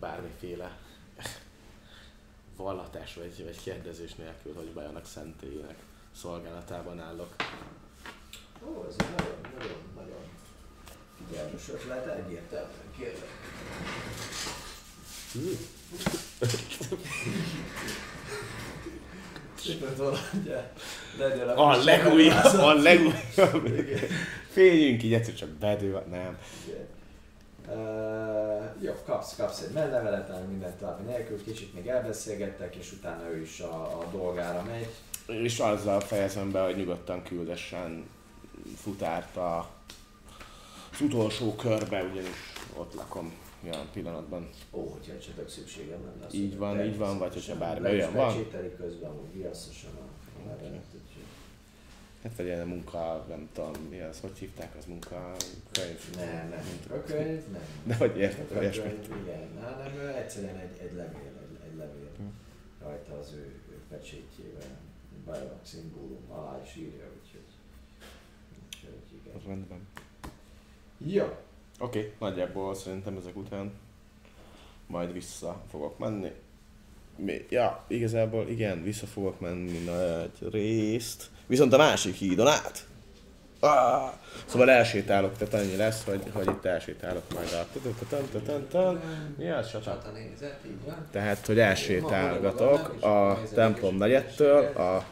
bármiféle 0.01 0.79
vallatás 2.57 3.15
vagy, 3.15 3.45
vagy 3.45 3.63
kérdezés 3.63 4.15
nélkül, 4.15 4.55
hogy 4.55 4.73
Bajanak 4.73 5.07
szentélyének 5.07 5.77
szolgálatában 6.15 7.01
állok. 7.01 7.35
Ó, 8.67 8.87
ez 8.89 8.95
egy 8.99 9.15
nagyon, 9.17 9.41
nagyon, 9.59 9.79
nagyon 9.95 10.29
figyelmes 11.27 11.69
ötlet, 11.69 12.07
egyértelműen 12.07 12.91
kérlek. 12.97 13.29
Szépen 19.65 19.95
tovább, 19.97 20.19
legyen 21.19 21.49
A 21.49 21.77
legújabb, 21.77 22.59
a 22.59 22.73
legújabb. 22.73 23.69
Féljünk 24.51 25.03
így, 25.03 25.15
egyszer 25.15 25.35
csak 25.35 25.49
bedő, 25.49 25.99
nem. 26.11 26.39
Igen. 26.67 26.87
Uh, 27.69 28.63
jó, 28.81 28.93
kapsz, 29.05 29.37
kapsz 29.37 29.61
egy 29.61 29.73
mellevelet, 29.73 30.31
ami 30.31 30.47
mindent 30.47 30.75
további 30.75 31.03
nélkül, 31.03 31.45
kicsit 31.45 31.75
még 31.75 31.87
elbeszélgettek, 31.87 32.75
és 32.75 32.93
utána 32.93 33.31
ő 33.31 33.41
is 33.41 33.61
a, 33.61 34.01
a 34.01 34.05
dolgára 34.13 34.63
megy. 34.63 34.89
És 35.43 35.59
azzal 35.59 36.01
fejezem 36.01 36.51
be, 36.51 36.61
hogy 36.61 36.77
nyugodtan 36.77 37.23
küldessen 37.23 38.09
futárt 38.77 39.37
a, 39.37 39.71
az 40.93 41.01
utolsó 41.01 41.55
körbe, 41.55 42.03
ugyanis 42.03 42.53
ott 42.77 42.95
lakom 42.95 43.33
jelen 43.67 43.89
pillanatban. 43.93 44.49
Ó, 44.71 44.87
hogyha 44.87 45.15
esetleg 45.15 45.49
szükségem 45.49 46.05
lenne. 46.05 46.27
Így 46.33 46.57
van, 46.57 46.85
így 46.85 46.97
van, 46.99 47.19
vagy 47.19 47.33
hogyha 47.33 47.57
bármi 47.59 47.89
olyan 47.89 48.13
van. 48.13 48.27
Becsételi 48.27 48.75
közben, 48.77 49.11
amúgy 49.11 49.33
viaszosan 49.33 49.91
a 49.95 50.03
a 50.45 50.47
levelet, 50.49 50.83
Hát 52.23 52.37
vagy 52.37 52.47
ilyen 52.47 52.67
munka, 52.67 53.25
nem 53.29 53.49
tudom, 53.53 53.73
mi 53.91 54.01
az, 54.01 54.21
hogy 54.21 54.39
hívták 54.39 54.75
az 54.79 54.85
munka 54.87 55.33
könyv? 55.73 56.01
nem, 56.17 56.49
nem, 56.49 56.65
a 56.99 57.03
könyv, 57.03 57.43
nem. 57.53 57.63
De 57.85 57.95
hogy 57.95 58.17
érted, 58.19 58.57
A 58.57 58.59
olyasmi. 58.61 58.83
könyv, 58.83 59.23
igen, 59.23 59.63
hanem 59.63 60.15
egyszerűen 60.17 60.57
egy, 60.57 60.79
egy 60.81 60.93
levél, 60.93 61.33
egy, 61.41 61.67
egy 61.71 61.77
levél 61.77 62.09
Hm. 62.19 62.25
rajta 62.87 63.19
az 63.19 63.33
ő, 63.33 63.61
ő 63.71 63.81
pecsétjével, 63.89 64.79
bajnak 65.25 65.61
szimbólum 65.67 66.31
alá 66.31 66.61
is 66.65 66.77
írja, 66.77 67.05
úgyhogy, 67.23 67.49
úgyhogy 68.67 69.21
igen. 69.25 69.41
Rendben. 69.47 69.87
Jó, 70.99 71.37
Oké, 71.79 71.99
okay, 71.99 72.13
nagyjából 72.19 72.75
szerintem 72.75 73.17
ezek 73.17 73.37
után 73.37 73.73
majd 74.87 75.13
vissza 75.13 75.63
fogok 75.71 75.99
menni. 75.99 76.33
Mi? 77.17 77.47
Ja, 77.49 77.85
igazából 77.87 78.49
igen, 78.49 78.83
vissza 78.83 79.07
fogok 79.07 79.41
menni 79.41 79.79
nagy 79.79 80.53
részt. 80.53 81.31
Viszont 81.47 81.73
a 81.73 81.77
másik 81.77 82.15
hídon 82.15 82.47
át. 82.47 82.87
Ah! 83.61 84.13
Szóval 84.47 84.71
elsétálok, 84.71 85.37
tehát 85.37 85.55
annyi 85.55 85.77
lesz, 85.77 86.05
hogy, 86.05 86.23
hogy 86.33 86.49
itt 86.49 86.65
elsétálok 86.65 87.23
majd 87.35 87.53
a... 87.53 87.67
Mi 89.37 89.51
az, 89.51 89.73
van. 90.85 91.07
Tehát, 91.11 91.47
hogy 91.47 91.59
elsétálgatok 91.59 93.03
a 93.03 93.43
templom 93.55 93.97
negyedtől 93.97 94.65
a 94.77 95.07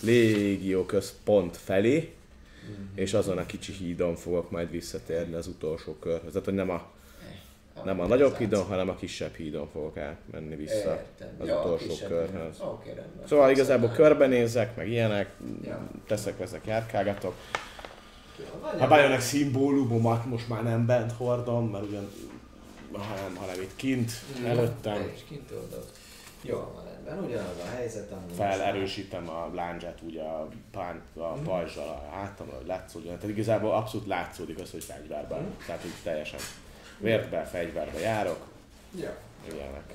légió 0.00 0.84
központ 0.84 1.56
felé, 1.56 2.14
és 2.94 3.14
azon 3.14 3.38
a 3.38 3.46
kicsi 3.46 3.72
hídon 3.72 4.14
fogok 4.16 4.50
majd 4.50 4.70
visszatérni 4.70 5.34
az 5.34 5.46
utolsó 5.46 5.92
körhöz. 5.94 6.30
Tehát, 6.32 6.44
hogy 6.44 6.54
nem 6.54 6.70
a, 6.70 6.82
nem 7.84 8.00
a 8.00 8.06
nagyobb 8.06 8.36
hídon, 8.36 8.64
hanem 8.64 8.88
a 8.88 8.94
kisebb 8.94 9.34
hídon 9.34 9.68
fogok 9.72 9.96
átmenni 9.96 10.56
vissza 10.56 10.74
Értem. 10.94 11.28
az 11.38 11.48
Ja, 11.48 11.58
utolsó 11.60 11.94
körhöz. 12.08 12.58
rendben. 12.84 13.26
Szóval 13.26 13.50
igazából 13.50 13.88
körbenézek, 13.88 14.76
meg 14.76 14.88
ilyenek, 14.88 15.30
Ja. 15.64 15.88
teszek, 16.06 16.38
veszek, 16.38 16.66
járkálgatok. 16.66 17.34
A 18.78 18.86
Bionek 18.86 19.20
szimbólumomat 19.20 20.24
most 20.26 20.48
már 20.48 20.62
nem 20.62 20.86
bent 20.86 21.12
hordom, 21.12 21.70
mert 21.70 21.84
ugyan, 21.84 22.08
hanem, 22.92 23.36
hanem 23.36 23.60
itt 23.60 23.76
kint, 23.76 24.12
Te 24.42 24.48
előttem. 24.48 25.10
is 25.14 25.24
kint 25.28 25.50
oldod. 25.50 25.84
Jó, 26.42 26.81
rendben, 27.04 27.24
ugyanaz 27.24 27.58
a 27.64 27.76
helyzet, 27.76 28.10
amúgy 28.12 28.34
felerősítem 28.36 29.28
a 29.28 29.50
láncsát 29.54 29.98
úgy 30.02 30.16
a, 30.16 30.48
pán, 30.70 31.02
a 31.16 31.32
pajzsal 31.32 31.88
a 31.88 32.14
hátamra, 32.14 32.56
hogy 32.56 32.66
látszódjon. 32.66 33.14
Tehát 33.18 33.30
igazából 33.30 33.74
abszolút 33.74 34.06
látszódik 34.06 34.58
az, 34.60 34.70
hogy 34.70 34.84
fegyverben. 34.84 35.40
Mhm. 35.40 35.50
Tehát 35.66 35.84
úgy 35.84 35.94
teljesen 36.02 36.40
vértbe, 36.98 37.44
fegyverbe 37.44 37.98
járok, 37.98 38.50
Ja, 39.00 39.16
ilyenek. 39.52 39.92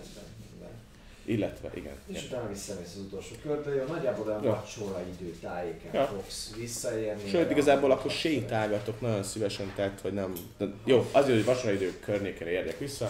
Illetve, 1.26 1.70
igen. 1.74 1.94
És 2.08 2.18
igen. 2.18 2.30
utána 2.30 2.50
visszamész 2.50 2.94
az 2.96 3.02
utolsó 3.02 3.36
körbe, 3.42 3.76
jó, 3.76 3.84
nagyjából 3.84 4.28
olyan 4.28 4.44
Ja. 4.44 4.50
vacsora 4.50 5.02
idő 5.20 5.32
tájéken 5.32 5.94
Ja. 5.94 6.06
fogsz 6.06 6.54
visszaérni. 6.58 7.30
Sőt, 7.30 7.52
igazából 7.52 7.92
akkor 7.92 8.12
sétálgatok 8.12 9.02
nagyon 9.02 9.24
szívesen, 9.24 9.72
tehát, 9.76 10.00
hogy 10.02 10.14
nem... 10.14 10.34
De 10.58 10.66
jó, 10.84 11.10
azért, 11.12 11.36
hogy 11.36 11.46
vasoraidő 11.46 12.00
környékére 12.00 12.50
érjek 12.50 12.78
vissza, 12.80 13.10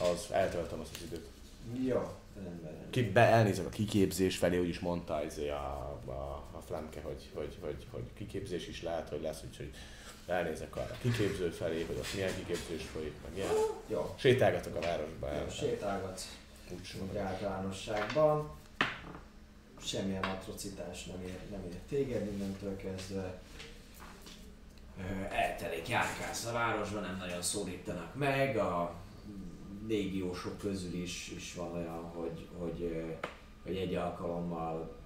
az 0.00 0.26
eltöltöm 0.30 0.80
azt 0.80 0.90
az 0.94 1.02
időt. 1.06 1.26
Jó, 1.86 1.94
rendben. 1.96 2.23
Ki, 2.94 3.02
be, 3.02 3.20
elnézek 3.20 3.66
a 3.66 3.68
kiképzés 3.68 4.36
felé, 4.36 4.58
úgyis 4.58 4.78
mondta 4.78 5.24
izé 5.24 5.48
a, 5.48 6.00
a, 6.06 6.44
a 6.52 6.60
Flemke, 6.66 7.00
hogy, 7.00 7.30
hogy, 7.34 7.58
hogy, 7.60 7.86
hogy, 7.90 8.02
kiképzés 8.14 8.68
is 8.68 8.82
lehet, 8.82 9.08
hogy 9.08 9.22
lesz, 9.22 9.42
úgyhogy 9.48 9.70
elnézek 10.26 10.76
arra 10.76 10.90
a 10.90 10.98
kiképző 11.02 11.50
felé, 11.50 11.84
hogy 11.84 11.96
ott 11.96 12.14
milyen 12.14 12.34
kiképzés 12.34 12.82
folyik, 12.92 13.12
meg 13.22 13.36
ilyen. 13.36 13.48
Jó, 13.86 14.14
Sétálgatok 14.18 14.76
a 14.76 14.80
városba. 14.80 15.28
jó 15.32 15.34
El, 15.34 15.48
sétálgatsz 15.48 16.36
úgy 16.70 17.00
úgy 17.10 17.16
általánosságban. 17.16 18.50
Semmilyen 19.84 20.24
atrocitás 20.24 21.04
nem 21.04 21.22
ér, 21.26 21.38
nem 21.50 21.64
ér 21.64 21.78
téged 21.88 22.24
mindentől 22.30 22.76
kezdve. 22.76 23.40
Eltelik, 25.30 25.88
járkálsz 25.88 26.46
a 26.46 26.52
városban, 26.52 27.02
nem 27.02 27.16
nagyon 27.16 27.42
szólítanak 27.42 28.14
meg, 28.14 28.56
a 28.56 28.94
légiósok 29.86 30.58
közül 30.58 30.94
is, 30.94 31.30
is 31.36 31.54
van 31.54 31.72
olyan, 31.72 32.02
hogy, 32.02 32.48
hogy, 32.58 33.04
hogy 33.62 33.76
egy 33.76 33.94
alkalommal 33.94 34.96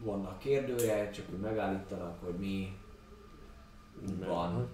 vannak 0.00 0.38
kérdője, 0.38 1.10
csak 1.10 1.24
úgy 1.32 1.40
megállítanak, 1.40 2.24
hogy 2.24 2.34
mi 2.34 2.76
van, 4.18 4.68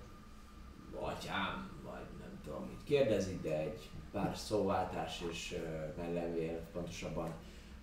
atyám, 0.95 1.71
vagy 1.85 2.07
nem 2.21 2.41
tudom 2.45 2.63
mit 2.63 2.85
kérdezik, 2.85 3.43
de 3.43 3.59
egy 3.59 3.91
pár 4.13 4.37
szóváltás 4.37 5.23
és 5.31 5.57
uh, 5.57 5.97
mellevél, 5.97 6.61
pontosabban 6.73 7.33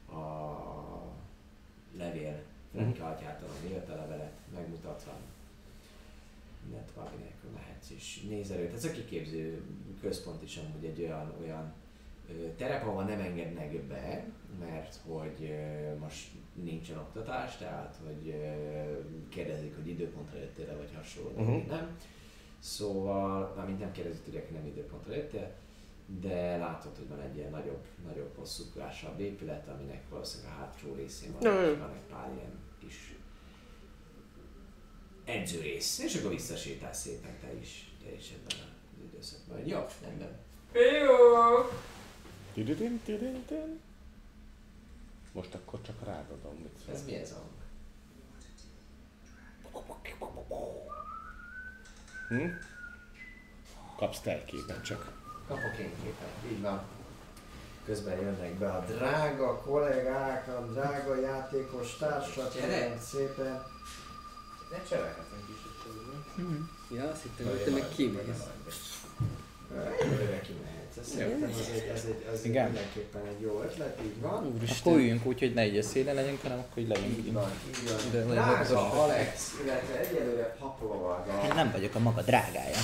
a 0.10 0.26
levél 1.98 2.44
Franke 2.72 3.04
Mhm. 3.04 3.12
atyától 3.12 3.50
a 3.50 3.68
életelevelet 3.68 4.34
megmutatva 4.54 5.12
mindent 6.66 6.92
további 6.92 7.16
nélkül 7.16 7.50
mehetsz 7.50 7.90
és 7.90 8.22
nézelőt. 8.22 8.74
Ez 8.74 8.86
a 8.86 8.92
kiképző 8.92 9.62
központ 10.08 10.44
is 10.44 10.58
amúgy 10.58 10.86
egy 10.86 11.02
olyan, 11.02 11.34
olyan 11.42 11.74
terep, 12.58 12.84
ahol 12.88 13.04
nem 13.04 13.20
engednek 13.20 13.82
be, 13.84 14.26
mert 14.60 15.00
hogy 15.08 15.54
most 16.00 16.28
nincsen 16.54 16.98
oktatás, 16.98 17.58
tehát 17.58 18.00
hogy 18.06 18.36
kérdezik, 19.30 19.76
hogy 19.76 19.88
időpontra 19.88 20.38
jöttél 20.40 20.78
vagy 20.78 20.90
hasonló, 20.96 21.30
Mhm. 21.30 21.68
nem. 21.70 21.98
Szóval, 22.60 23.54
mármint 23.56 23.80
nem 23.80 23.92
kérdezik, 23.92 24.24
hogy 24.24 24.44
nem 24.54 24.66
időpontra 24.66 25.14
jöttél, 25.16 25.52
de 26.22 26.58
látod, 26.58 26.98
hogy 26.98 27.08
van 27.08 27.22
egy 27.22 27.36
ilyen 27.38 27.52
nagyobb, 27.52 27.84
nagyobb 28.08 28.36
hosszúkásabb 28.38 29.20
épület, 29.20 29.68
aminek 29.68 30.10
valószínűleg 30.10 30.52
a 30.54 30.56
hátsó 30.56 30.94
részén 30.94 31.32
van, 31.40 31.54
Mhm. 31.54 31.80
van 31.80 31.90
egy 31.94 32.10
pár 32.10 32.32
ilyen 32.38 32.52
kis 32.80 33.16
edzőrész, 35.26 36.00
és 36.00 36.16
akkor 36.16 36.32
visszasétálsz 36.32 37.02
szépen 37.02 37.38
te 37.42 37.54
is, 37.62 37.92
te 38.04 38.14
is 38.16 38.32
ebben 38.32 38.74
az 39.26 39.38
időszakban. 39.48 39.68
Jó, 39.68 39.86
rendben. 40.02 40.38
Jó! 40.74 41.70
Most 45.32 45.54
akkor 45.54 45.82
csak 45.82 46.04
rádadom, 46.04 46.56
mit 46.56 46.80
szól. 46.86 46.96
Ez 46.96 47.06
mi 47.06 47.16
ez 47.16 47.32
a 47.32 47.36
hang? 47.36 47.54
Hm? 52.30 52.50
Kapsz 53.98 54.20
te 54.20 54.32
egy 54.32 54.46
képet 54.46 54.84
csak. 54.84 55.12
Kapok 55.48 55.78
én 55.80 55.92
képet, 56.04 56.52
így 56.52 56.62
van. 56.62 56.82
Közben 57.86 58.20
jönnek 58.20 58.54
be 58.54 58.72
a 58.72 58.86
drága 58.86 59.62
kollégák, 59.62 60.48
a 60.48 60.66
drága 60.72 61.20
játékos 61.20 61.98
társak, 61.98 62.60
nagyon 62.60 63.00
szépen. 63.00 63.64
Ne 64.72 64.84
cserélhetünk 64.84 65.50
is 65.50 65.56
itt. 65.66 65.76
Ja, 66.98 67.10
azt 67.10 67.22
hittem, 67.22 67.48
hogy 67.48 67.64
te 67.64 67.72
meg 67.72 67.90
kimész. 67.90 68.44
Egyelőre 70.00 70.42
kimehetsz. 70.42 70.98
Ez 70.98 72.42
egy, 72.44 72.52
mindenképpen 72.52 73.22
egy 73.28 73.42
jó 73.42 73.62
ötlet, 73.62 74.00
így 74.06 74.22
van. 74.22 74.32
Akkor 74.34 74.52
Úristen. 74.58 74.94
üljünk 74.94 75.26
úgy, 75.26 75.40
hogy 75.40 75.54
ne 75.54 75.62
egy 75.62 75.78
a 75.78 75.82
szélen 75.82 76.16
legyünk, 76.16 76.42
hanem 76.42 76.58
akkor 76.58 76.74
hogy 76.74 76.88
legyünk 76.88 77.18
Így 77.18 77.26
így. 77.26 77.34
van, 77.34 77.52
így 77.68 77.90
van. 77.90 78.26
De 78.28 78.34
Drága. 78.34 79.04
Alex, 79.04 79.52
illetve 79.64 80.00
egyelőre 80.00 80.56
paplovag 80.60 81.26
Én 81.44 81.52
nem 81.56 81.72
vagyok 81.72 81.96
a 81.96 82.00
maga 82.00 82.22
drágája. 82.22 82.76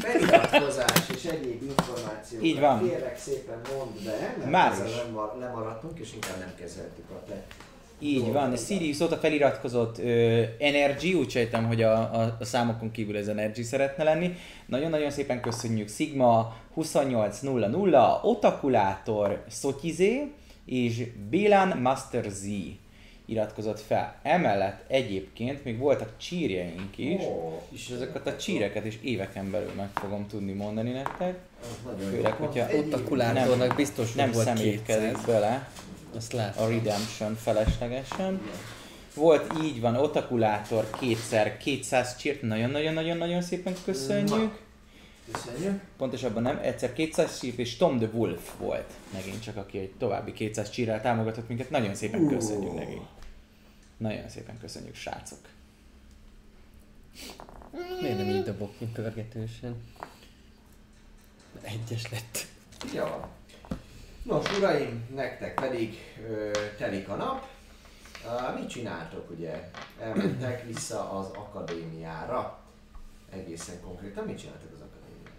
feliratkozás 0.00 1.08
és 1.14 1.24
egyéb 1.24 1.62
információkat. 1.62 2.46
Így 2.46 2.60
van. 2.60 2.82
Kérlek 2.88 3.18
szépen 3.18 3.60
mondd 3.76 4.04
be, 4.04 4.36
mert 4.50 4.78
nem 4.78 5.12
ma- 5.12 5.36
lemaradtunk, 5.40 5.98
és 5.98 6.12
inkább 6.14 6.38
nem 6.38 6.54
kezeltük 6.58 7.10
a 7.10 7.22
te 7.28 7.42
Így 8.02 8.32
van, 8.32 8.56
Sirius 8.56 9.00
óta 9.00 9.16
feliratkozott 9.16 9.98
ö, 9.98 10.42
Energy, 10.58 11.12
úgy 11.14 11.30
sejtem, 11.30 11.66
hogy 11.66 11.82
a, 11.82 11.92
a, 11.92 12.36
a 12.40 12.44
számokon 12.44 12.90
kívül 12.90 13.16
ez 13.16 13.28
Energy 13.28 13.62
szeretne 13.62 14.04
lenni. 14.04 14.34
Nagyon-nagyon 14.66 15.10
szépen 15.10 15.40
köszönjük 15.40 15.88
Sigma 15.88 16.56
2800, 16.74 18.20
Otakulátor 18.22 19.44
Szotizé 19.48 20.32
és 20.66 21.06
Bélan 21.30 21.78
Master 21.78 22.24
Z 22.28 22.46
iratkozott 23.24 23.80
fel. 23.80 24.18
Emellett 24.22 24.84
egyébként 24.90 25.64
még 25.64 25.78
voltak 25.78 26.16
csírjeink 26.16 26.98
is, 26.98 27.22
Ó, 27.22 27.62
és 27.70 27.88
ezeket 27.88 28.26
a 28.26 28.36
csíreket 28.36 28.84
is 28.84 28.98
éveken 29.02 29.50
belül 29.50 29.72
meg 29.76 29.88
fogom 29.94 30.26
tudni 30.26 30.52
mondani 30.52 30.90
nektek. 30.90 31.38
Főleg, 32.10 32.32
hogyha 32.32 32.66
Ott 32.76 32.92
a 32.92 33.02
kulátornak 33.02 33.76
biztos, 33.76 34.12
Nem 34.12 34.30
volt 34.30 34.44
szemétkezik 34.44 35.08
200. 35.08 35.24
bele 35.26 35.68
Azt 36.16 36.34
a 36.34 36.36
látom. 36.36 36.68
Redemption 36.68 37.34
feleslegesen. 37.34 38.40
Volt 39.14 39.62
így 39.62 39.80
van, 39.80 39.96
Otakulátor 39.96 40.90
kétszer 40.90 41.56
200 41.56 42.16
csírt, 42.16 42.42
nagyon-nagyon-nagyon-nagyon 42.42 43.42
szépen 43.42 43.74
köszönjük. 43.84 44.60
Köszönjük. 45.32 45.80
Pontosabban 45.96 46.42
nem, 46.42 46.58
egyszer 46.62 46.92
200 46.92 47.38
csírt 47.38 47.58
és 47.58 47.76
Tom 47.76 47.98
the 47.98 48.08
Wolf 48.12 48.50
volt 48.58 48.92
megint 49.12 49.42
csak, 49.42 49.56
aki 49.56 49.78
egy 49.78 49.92
további 49.98 50.32
200 50.32 50.70
csírrel 50.70 51.00
támogatott 51.00 51.48
minket. 51.48 51.70
Nagyon 51.70 51.94
szépen 51.94 52.26
köszönjük 52.28 52.74
neki. 52.74 53.00
Nagyon 53.96 54.28
szépen 54.28 54.58
köszönjük, 54.58 54.94
srácok. 54.94 55.38
Miért 58.00 58.16
nem 58.16 58.28
így 58.28 58.42
dobok 58.42 58.78
ki 58.78 58.84
pörgetősen? 58.84 59.82
Egyes 61.62 62.10
lett. 62.10 62.46
Jó. 62.94 63.04
Nos, 64.22 64.58
uraim, 64.58 65.04
nektek 65.14 65.54
pedig 65.54 65.98
ö, 66.28 66.50
telik 66.78 67.08
a 67.08 67.14
nap. 67.14 67.48
Uh, 68.24 68.58
mit 68.60 68.68
csináltok, 68.68 69.30
ugye? 69.30 69.70
Elmentek 70.00 70.66
vissza 70.66 71.10
az 71.10 71.26
akadémiára. 71.26 72.58
Egészen 73.30 73.80
konkrétan 73.80 74.24
mit 74.24 74.38
csináltak 74.38 74.68
az 74.72 74.80
akadémián? 74.80 75.34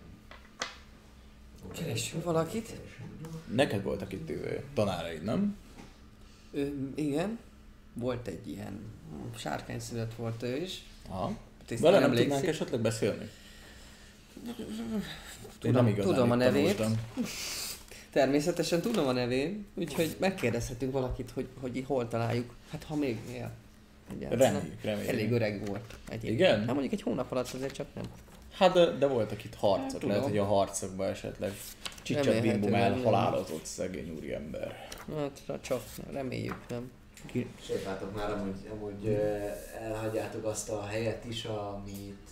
Keressünk 1.74 2.24
valakit? 2.24 2.70
Neked 3.48 3.84
voltak 3.84 4.14
itt 4.14 4.30
ö, 4.30 4.56
tanáraid, 4.74 5.24
nem? 5.24 5.58
Ö, 6.52 6.66
igen. 6.95 7.40
Volt 7.94 8.28
egy 8.28 8.48
ilyen 8.50 8.80
sárkány 9.38 9.80
szület 9.80 10.14
volt 10.16 10.44
ő 10.44 10.56
is. 10.56 10.84
Aha. 11.10 11.34
Tisztán 11.66 11.92
Vele 11.92 12.00
nem 12.00 12.10
emlékszik. 12.10 12.32
tudnánk 12.32 12.53
esetleg 12.56 12.80
beszélni? 12.82 13.30
Én 14.48 14.53
Tudom- 15.60 15.76
nem 15.76 15.88
igazán 15.88 16.14
tudom 16.14 16.32
a 16.32 16.36
nevét. 16.36 16.82
Természetesen 18.14 18.82
tudom 18.82 19.08
a 19.08 19.11
nevén, 19.11 19.66
úgyhogy 19.75 20.16
megkérdezhetünk 20.19 20.92
valakit, 20.92 21.32
hogy, 21.33 21.48
hogy 21.61 21.83
hol 21.88 22.08
találjuk. 22.08 22.56
Hát 22.69 22.83
ha 22.83 22.95
még 22.95 23.17
él. 23.33 23.51
Reméljük, 24.30 24.82
reméljük. 24.83 25.09
Elég 25.11 25.32
öreg 25.32 25.67
volt. 25.67 25.98
Egyébként. 26.09 26.33
Igen? 26.33 26.58
Nem 26.58 26.74
mondjuk 26.74 26.93
egy 26.93 27.01
hónap 27.01 27.32
alatt 27.32 27.53
azért 27.53 27.74
csak 27.74 27.88
nem. 27.93 28.03
Hát 28.51 28.74
de, 28.74 28.85
de 28.85 29.08
voltak 29.08 29.43
itt 29.43 29.56
harcok, 29.56 29.92
tudom. 29.92 30.09
lehet, 30.09 30.24
hogy 30.24 30.38
a 30.38 30.43
harcokban 30.43 31.08
esetleg 31.08 31.51
Csicsak 32.01 32.42
Bimbum 32.42 32.74
elhalálozott 32.74 33.66
szegény 33.66 34.14
úriember. 34.17 34.88
Hát 35.16 35.61
csak 35.61 35.83
reméljük 36.11 36.59
nem. 36.69 36.92
Sétáltok 37.61 38.16
már 38.16 38.32
amúgy, 38.32 38.69
amúgy 38.72 39.08
ö, 39.08 39.38
elhagyjátok 39.82 40.45
azt 40.45 40.69
a 40.69 40.85
helyet 40.85 41.25
is, 41.25 41.45
amit 41.45 42.32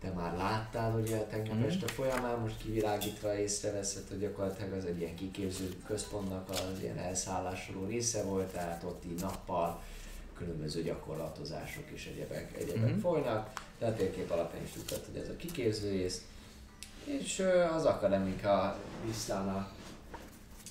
te 0.00 0.10
már 0.10 0.36
láttál 0.36 0.98
ugye 1.00 1.18
tegnap 1.18 1.56
Mhm. 1.56 1.64
este 1.66 1.86
folyamán, 1.86 2.38
most 2.38 2.56
kivilágítva 2.62 3.34
észreveszed, 3.38 4.08
hogy 4.08 4.18
gyakorlatilag 4.18 4.72
az 4.72 4.84
egy 4.84 5.00
ilyen 5.00 5.14
kiképző 5.16 5.68
központnak 5.86 6.48
az 6.50 6.80
ilyen 6.80 6.98
elszállásoló 6.98 7.86
része 7.86 8.22
volt, 8.22 8.52
tehát 8.52 8.82
ott 8.82 9.04
így 9.04 9.20
nappal 9.20 9.82
különböző 10.36 10.82
gyakorlatozások 10.82 11.84
és 11.90 12.06
egyebek, 12.06 12.56
egyebek 12.58 12.90
Mhm. 12.90 12.98
folynak, 13.00 13.52
de 13.78 13.86
a 13.86 13.94
térkép 13.94 14.30
alapján 14.30 14.62
is 14.64 14.70
tudtad, 14.70 15.04
hogy 15.06 15.20
ez 15.22 15.28
a 15.28 15.36
kiképző 15.36 15.90
rész. 15.90 16.24
És 17.04 17.42
az 17.74 17.84
akademika 17.84 18.78
Visztána 19.04 19.70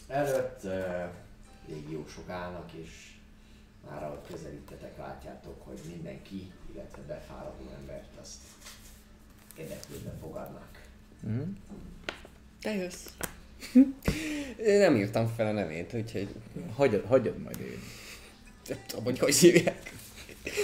előtt 0.07 0.61
légiósok 1.67 2.29
állnak, 2.29 2.71
és 2.71 3.13
már 3.89 4.03
ahogy 4.03 4.19
közelítetek, 4.31 4.97
látjátok, 4.97 5.65
hogy 5.67 5.79
mindenki, 5.87 6.51
illetve 6.73 7.01
befáradó 7.07 7.69
embert 7.81 8.09
azt 8.21 8.35
érdeklődve 9.57 10.13
fogadnak. 10.21 10.67
Mm. 11.27 11.41
Te 12.61 12.75
jössz. 12.75 13.05
Én 14.65 14.79
nem 14.79 14.95
írtam 14.95 15.33
fel 15.35 15.47
a 15.47 15.51
nevét, 15.51 15.93
úgyhogy 15.93 16.27
Hagyjad, 16.75 17.05
hagyjad 17.05 17.37
majd 17.37 17.59
én. 17.59 17.79
nem 18.67 18.77
tudom, 18.87 19.03
hogy 19.03 19.19
hogy 19.19 19.35
hívják. 19.35 19.93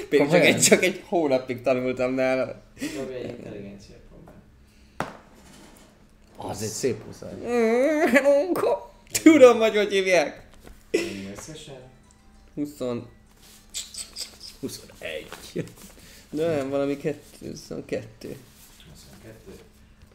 Még 0.09 0.19
csak 0.29 0.33
egy, 0.33 0.61
csak 0.61 0.83
egy 0.83 1.03
hónapig 1.05 1.61
tanultam 1.61 2.13
nála. 2.13 2.61
Dobj 2.95 3.13
egy 3.13 3.29
intelligencia 3.29 3.95
próbát. 4.09 5.13
Az 6.35 6.61
egy 6.61 6.69
szép. 6.69 7.03
Helónko! 8.11 8.77
Tudom, 9.23 9.57
hogy 9.59 9.75
hogy 9.75 9.91
hívják. 9.91 10.47
Összesen. 11.37 11.79
20... 12.55 12.69
21. 14.59 15.65
De 16.29 16.55
nem, 16.55 16.69
valami 16.69 16.97
kettő, 16.97 17.49
22. 17.49 18.35
22. 19.23 19.59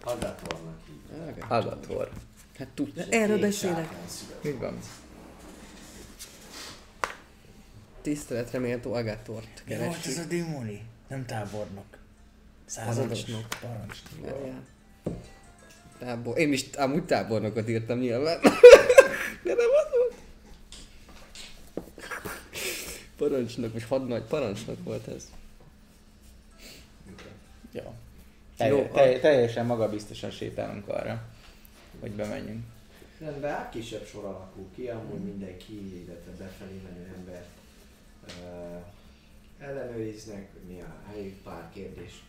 Agatornak 0.04 0.78
hívják. 0.86 1.50
Agator. 1.50 2.10
Hát 2.58 2.68
tudja, 2.74 3.04
erről 3.10 3.38
beszélek. 3.38 3.88
Így 4.46 4.58
van. 4.58 4.78
Tiszteletre 8.02 8.58
méltó 8.58 8.92
Agatort 8.94 9.62
kerestük. 9.64 10.24
a 10.24 10.26
démoni? 10.26 10.82
Nem 11.08 11.26
tábornok. 11.26 11.98
Parancsnok. 12.74 13.46
Parancsnok. 13.60 14.20
Várjál. 14.20 14.64
Tábor... 15.98 16.38
Én 16.38 16.52
is 16.52 16.66
amúgy 16.76 17.04
tábornokot 17.04 17.68
írtam 17.68 17.98
nyilván. 17.98 18.40
De 19.44 19.54
nem 19.54 19.68
az 19.84 19.90
volt. 19.90 20.14
Parancsnok, 23.16 23.72
most 23.72 23.86
hadnagy 23.86 24.22
parancsnok 24.22 24.84
volt 24.84 25.08
ez. 25.08 25.30
Ja. 27.72 27.94
Jó, 28.58 28.86
Telj, 28.92 29.20
teljesen 29.20 29.66
magabiztosan 29.66 30.30
sétálunk 30.30 30.88
arra, 30.88 31.22
hogy 32.00 32.10
bemenjünk. 32.10 32.64
Rendben, 33.18 33.54
hát 33.54 33.70
kisebb 33.70 34.06
sor 34.06 34.24
alakul 34.24 34.66
ki, 34.74 34.88
amúgy 34.88 35.20
mindenki, 35.20 36.04
illetve 36.04 36.30
befelé 36.38 36.80
menő 36.84 37.14
ember 37.16 37.44
uh, 38.26 39.68
ellenőriznek, 39.68 40.48
hogy 40.52 40.74
mi 40.74 40.80
a 40.80 41.10
helyük, 41.10 41.42
pár 41.42 41.70
kérdést 41.74 42.20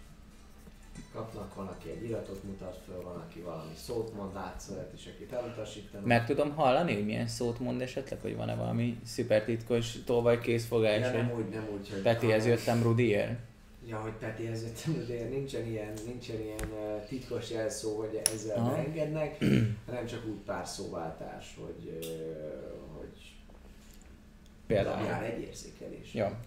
kapnak, 1.14 1.56
van, 1.56 1.67
aki 1.67 1.89
egy 1.89 2.03
iratot 2.03 2.43
mutat 2.43 2.80
föl, 2.85 3.01
van, 3.03 3.15
aki 3.15 3.39
valami 3.39 3.73
szót 3.75 4.14
mond 4.14 4.35
átszövet, 4.35 4.91
és 4.95 5.09
akit 5.15 5.31
elutasítanak. 5.31 6.06
Meg 6.06 6.25
tudom 6.25 6.56
hallani, 6.56 6.93
hogy 6.93 7.06
milyen 7.06 7.27
szót 7.27 7.59
mond 7.59 7.81
esetleg, 7.81 8.19
hogy 8.22 8.35
van-e 8.35 8.56
valami 8.56 8.99
szuper 9.06 9.43
titkos 9.43 9.91
tolvaj 10.06 10.39
készfogás, 10.39 10.99
ja, 10.99 11.11
nem 11.11 11.30
hogy 11.30 11.43
úgy, 11.43 11.49
nem 11.49 11.67
úgy, 11.73 11.89
hogy... 11.89 12.01
Petihez 12.01 12.45
jöttem 12.45 12.81
Rudiért. 12.81 13.39
Ja, 13.90 13.98
hogy 13.99 14.14
jöttem, 14.22 15.06
de 15.07 15.24
nincsen 15.24 15.66
ilyen, 15.67 15.93
nincsen 16.06 16.41
ilyen 16.41 16.72
titkos 17.07 17.49
jelszó, 17.49 17.98
hogy 17.99 18.22
ezzel 18.33 18.57
Aha. 18.57 18.69
beengednek, 18.69 19.38
hanem 19.88 20.06
csak 20.06 20.25
úgy 20.25 20.40
pár 20.45 20.67
szóváltás, 20.67 21.57
hogy, 21.59 21.99
hogy 22.98 23.35
Például. 24.67 24.98
dobjál 24.98 25.24
egy 25.24 25.41
érzékelés. 25.41 26.14
Ja. 26.14 26.40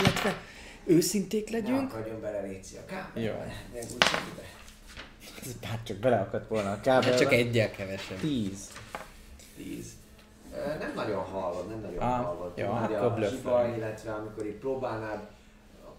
Illetve 0.00 0.36
őszinték 0.84 1.50
Ne 1.50 1.56
legyünk. 1.58 1.92
akadjon 1.92 2.20
bele 2.20 2.40
Réci 2.40 2.76
a 2.76 2.84
kábelbe. 2.84 3.52
Hát 5.62 5.84
csak 5.84 5.96
beleakadt 5.96 6.48
volna 6.48 6.72
a 6.72 6.80
kábelbe. 6.80 7.06
Hát 7.10 7.18
csak 7.18 7.32
egyel 7.32 7.70
kevesebb. 7.70 8.18
10. 8.18 8.70
Tíz. 9.56 9.86
Ö, 10.54 10.78
Nem 10.78 10.92
nagyon 10.94 11.24
hallod, 11.24 11.68
nem 11.68 11.80
nagyon 11.80 12.02
Á, 12.02 12.16
hallod. 12.22 12.52
jó, 12.58 12.66
Tudod, 12.66 12.92
akkor 13.02 13.22
a 13.22 13.28
zsiba, 13.28 13.76
illetve 13.76 14.12
amikor 14.12 14.46
így 14.46 14.54
próbálnád, 14.54 15.28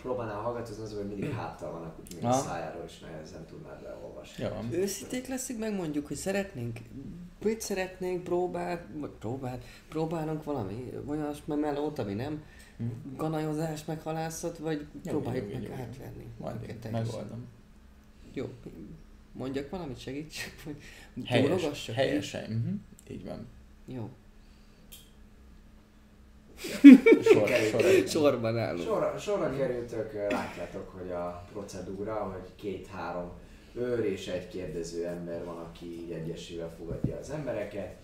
próbálnál 0.04 0.42
hallgatozni, 0.42 0.84
az, 0.84 0.94
hogy 0.94 1.08
mindig 1.08 1.32
háttal 1.32 1.72
vannak, 1.72 2.00
úgyhogy 2.00 2.16
még 2.16 2.32
a 2.32 2.34
szájáról 2.34 2.84
is 2.86 3.00
nehezen 3.00 3.46
tudnád 3.46 3.82
leolvasni. 3.82 4.44
Jó. 4.44 4.80
Őszinték 4.80 5.28
leszünk, 5.28 5.60
megmondjuk, 5.60 6.08
hogy 6.08 6.18
szeretnénk 6.18 6.80
mit 7.44 7.62
szeretnénk 7.62 8.24
próbál, 8.24 8.86
vagy 8.94 9.10
próbál, 9.10 9.60
próbálunk 9.90 10.44
valami 10.44 10.92
olyas 11.06 11.38
melót, 11.46 12.00
ami 12.00 12.14
nem 12.14 12.44
ganajozás, 13.16 13.86
meg 13.86 14.02
halászat, 14.02 14.58
vagy 14.58 14.88
Jó, 15.04 15.12
próbáljuk 15.12 15.48
jó, 15.48 15.54
meg 15.54 15.64
jó, 15.64 15.70
jó. 15.70 15.82
átverni. 15.82 16.26
Majd 16.38 16.92
megoldom. 16.92 17.48
Jó, 18.34 18.50
mondjak 19.32 19.70
valamit, 19.70 20.00
segíts, 20.00 20.38
hogy 20.64 20.76
Helyes, 21.26 21.48
túlogassak? 21.50 21.96
helyesen. 21.96 22.44
Uh-huh. 22.44 22.74
Így 23.08 23.26
van. 23.26 23.48
Jó. 23.86 24.10
Sor, 27.24 27.48
sor. 27.48 28.08
Sorban 28.08 28.58
állunk. 28.58 28.84
Sorra, 28.84 29.18
sorra 29.18 29.56
kerültök, 29.56 30.14
látjátok, 30.14 30.90
hogy 30.90 31.12
a 31.12 31.46
procedúra, 31.52 32.14
hogy 32.14 32.56
két-három 32.56 33.32
őr 33.74 34.06
és 34.06 34.28
egy 34.28 34.48
kérdező 34.48 35.06
ember 35.06 35.46
van, 35.46 35.58
aki 35.58 35.86
így 35.86 36.12
egyesével 36.12 36.76
fogadja 36.78 37.18
az 37.18 37.30
embereket, 37.30 37.96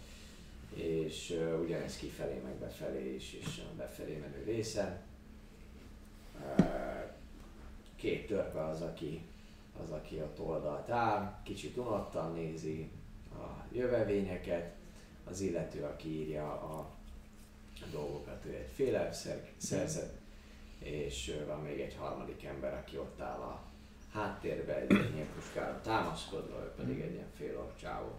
és 0.74 1.30
uh, 1.30 1.62
ugyanez 1.62 1.98
kifelé 1.98 2.42
meg 2.44 2.54
befelé 2.54 3.16
is, 3.16 3.34
és 3.34 3.62
a 3.72 3.76
befelé 3.78 4.18
menő 4.18 4.44
részen. 4.46 5.00
Uh, 6.58 6.66
két 7.96 8.28
törpe 8.28 8.66
az, 8.66 8.82
aki, 8.82 9.22
az, 9.84 9.92
aki 9.92 10.16
ott 10.16 10.40
oldalt 10.40 10.90
áll, 10.90 11.42
kicsit 11.44 11.78
unottan 11.78 12.34
nézi 12.34 12.92
a 13.34 13.66
jövevényeket, 13.72 14.74
az 15.30 15.42
illető, 15.42 15.84
aki 15.84 16.10
írja 16.10 16.52
a 16.52 16.99
dolgokat, 17.92 18.46
ő 18.46 18.54
egy 18.54 18.70
féle 18.76 19.12
szer- 19.12 19.52
szerzet, 19.58 20.14
és 20.80 21.36
van 21.48 21.60
még 21.60 21.80
egy 21.80 21.96
harmadik 22.00 22.44
ember, 22.46 22.74
aki 22.74 22.98
ott 22.98 23.22
áll 23.22 23.40
a 23.40 23.62
háttérbe 24.14 24.76
egy 24.76 24.92
ilyen 24.92 25.28
puskára 25.36 25.82
támaszkodva, 25.82 26.64
ő 26.64 26.72
pedig 26.78 27.00
egy 27.00 27.14
ilyen 27.14 27.32
fél 27.38 27.74
csávó. 27.82 28.12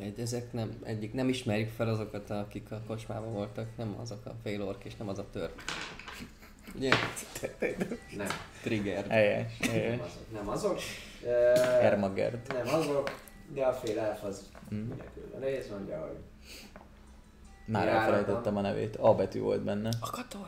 Egy, 0.00 0.20
ezek 0.20 0.52
nem, 0.52 0.78
egyik 0.82 1.12
nem 1.12 1.28
ismerjük 1.28 1.68
fel 1.70 1.88
azokat, 1.88 2.30
akik 2.30 2.72
a 2.72 2.82
kocsmában 2.86 3.32
voltak, 3.32 3.76
nem 3.76 3.96
azok 4.00 4.26
a 4.26 4.34
fél 4.42 4.62
ork 4.62 4.84
és 4.84 4.96
nem 4.96 5.08
az 5.08 5.18
a 5.18 5.26
tör. 5.32 5.52
Ugye? 6.74 6.90
Nem, 8.16 8.28
Trigger. 8.62 9.06
Helyes, 9.06 9.58
nem 9.58 10.00
azok. 10.00 10.32
Nem 10.32 10.48
azok. 10.48 10.78
Nem 12.52 12.74
azok, 12.74 13.10
de 13.54 13.64
a 13.64 13.72
fél 13.72 13.98
elf 13.98 14.22
az 14.22 14.50
Mm. 14.74 14.90
ugye 14.90 15.04
külön 15.14 15.40
rész, 15.40 15.68
mondja, 15.68 16.06
hogy 16.06 16.16
Már 17.66 17.88
elfelejtettem 17.88 18.56
a 18.56 18.60
nevét. 18.60 18.96
A 18.96 19.14
betű 19.14 19.40
volt 19.40 19.60
benne. 19.60 19.88
Akator! 20.00 20.46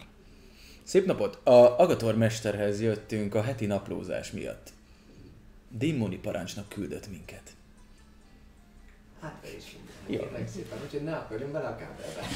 Szép 0.82 1.06
napot! 1.06 1.46
A 1.46 1.78
Agator 1.78 2.16
mesterhez 2.16 2.80
jöttünk 2.80 3.34
a 3.34 3.42
heti 3.42 3.66
naplózás 3.66 4.30
miatt. 4.30 4.72
Démoni 5.68 6.16
parancsnak 6.16 6.68
küldött 6.68 7.10
minket. 7.10 7.42
hát 9.20 9.46
is 9.56 9.76
Jó. 10.06 10.18
Kérlek 10.18 10.48
szépen, 10.48 10.78
úgyhogy 10.84 11.02
ne 11.02 11.16
akarjunk 11.16 11.52
bele 11.52 11.66
a 11.66 11.76
kábelbe. 11.76 12.26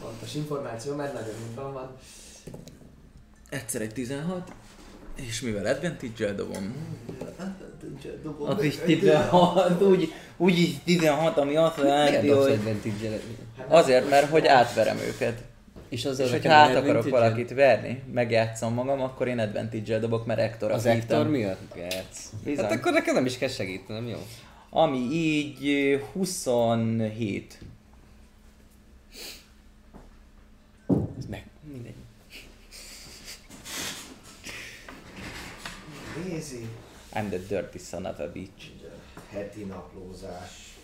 Pontos 0.00 0.34
információ, 0.34 0.94
mert 0.94 1.12
nagyon 1.12 1.72
van. 1.72 1.96
Egyszer 3.48 3.80
egy 3.80 3.92
16, 3.92 4.52
és 5.14 5.40
mivel 5.40 5.66
advantage 5.66 6.32
dobom, 6.32 6.74
az 8.38 8.62
is 8.62 8.76
16, 8.76 9.82
úgy, 9.82 10.12
úgy 10.36 10.58
is 10.58 10.74
16, 10.84 11.36
ami 11.36 11.56
azt 11.56 11.78
jelenti, 11.78 12.28
hogy 12.28 12.52
advantage 12.52 13.20
azért, 13.68 14.10
mert 14.10 14.28
hogy 14.28 14.46
átverem 14.46 14.98
őket. 14.98 15.42
És 15.88 16.04
az 16.04 16.18
És 16.18 16.24
az 16.24 16.30
hogyha 16.30 16.48
nekem 16.48 16.76
át 16.76 16.82
akarok 16.82 17.08
valakit 17.08 17.54
verni, 17.54 18.02
megjátszom 18.12 18.74
magam, 18.74 19.00
akkor 19.00 19.28
én 19.28 19.38
advantage 19.38 19.98
dobok, 19.98 20.26
mert 20.26 20.40
Ektor 20.40 20.70
Az 20.70 20.86
Ektor 20.86 21.28
miatt? 21.28 21.74
Bizony. 22.44 22.64
Hát 22.64 22.72
akkor 22.72 22.92
nekem 22.92 23.14
nem 23.14 23.26
is 23.26 23.38
kell 23.38 23.48
segítenem, 23.48 24.08
jó? 24.08 24.18
Ami 24.70 24.98
így 24.98 25.68
ö, 25.68 25.98
27. 26.12 27.58
Ez 31.18 31.26
meg, 31.26 31.44
Nézi, 36.22 36.68
I'm 37.12 37.28
the 37.28 37.38
dirty 37.38 37.78
son 37.78 38.04
of 38.04 38.18
a 38.18 38.30
bitch. 38.32 38.64
heti 39.30 39.64
naplózás. 39.64 40.78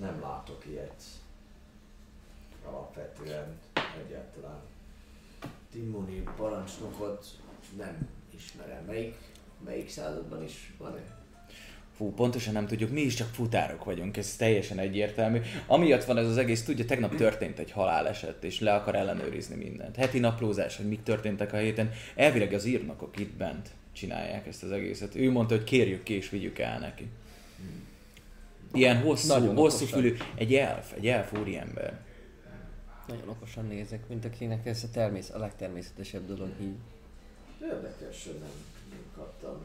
Nem 0.00 0.20
látok 0.20 0.64
ilyet. 0.66 1.02
Alapvetően 2.64 3.58
egyáltalán. 4.04 4.60
Timoni 5.72 6.22
parancsnokot 6.36 7.26
nem 7.76 8.08
ismerem. 8.34 8.84
Melyik, 8.84 9.16
melyik 9.64 9.88
században 9.88 10.44
is 10.44 10.72
van-e? 10.78 11.02
Fú, 11.96 12.12
pontosan 12.12 12.52
nem 12.52 12.66
tudjuk, 12.66 12.90
mi 12.90 13.00
is 13.00 13.14
csak 13.14 13.28
futárok 13.28 13.84
vagyunk, 13.84 14.16
ez 14.16 14.36
teljesen 14.36 14.78
egyértelmű. 14.78 15.40
Amiatt 15.66 16.04
van 16.04 16.18
ez 16.18 16.26
az 16.26 16.36
egész, 16.36 16.64
tudja, 16.64 16.84
tegnap 16.84 17.14
történt 17.14 17.58
egy 17.58 17.70
haláleset, 17.70 18.44
és 18.44 18.60
le 18.60 18.74
akar 18.74 18.94
ellenőrizni 18.94 19.56
mindent. 19.56 19.96
Heti 19.96 20.18
naplózás, 20.18 20.76
hogy 20.76 20.88
mik 20.88 21.02
történtek 21.02 21.52
a 21.52 21.56
héten. 21.56 21.90
Elvileg 22.14 22.52
az 22.52 22.64
írnokok 22.64 23.18
itt 23.18 23.32
bent 23.36 23.70
csinálják 23.94 24.46
ezt 24.46 24.62
az 24.62 24.70
egészet. 24.70 25.14
Ő 25.14 25.30
mondta, 25.30 25.54
hogy 25.54 25.64
kérjük 25.64 26.02
ki 26.02 26.14
és 26.14 26.30
vigyük 26.30 26.58
el 26.58 26.78
neki. 26.78 27.06
Ilyen 28.72 29.00
hosszú, 29.00 29.28
Nagyon 29.28 29.54
hosszú 29.56 29.76
okosan. 29.84 30.00
fülű, 30.00 30.16
egy 30.34 30.54
elf, 30.54 30.92
egy 30.92 31.06
elf 31.06 31.32
úriember. 31.38 32.00
Nagyon 33.08 33.28
okosan 33.28 33.66
nézek, 33.66 34.08
mint 34.08 34.24
akinek 34.24 34.66
ez 34.66 34.82
a, 34.84 34.90
termész, 34.92 35.30
a 35.30 35.38
legtermészetesebb 35.38 36.26
dolog 36.26 36.48
így. 36.60 36.74
Érdekes, 37.62 38.24
hogy 38.24 38.38
nem, 38.40 38.50
nem 38.90 39.02
kaptam 39.16 39.64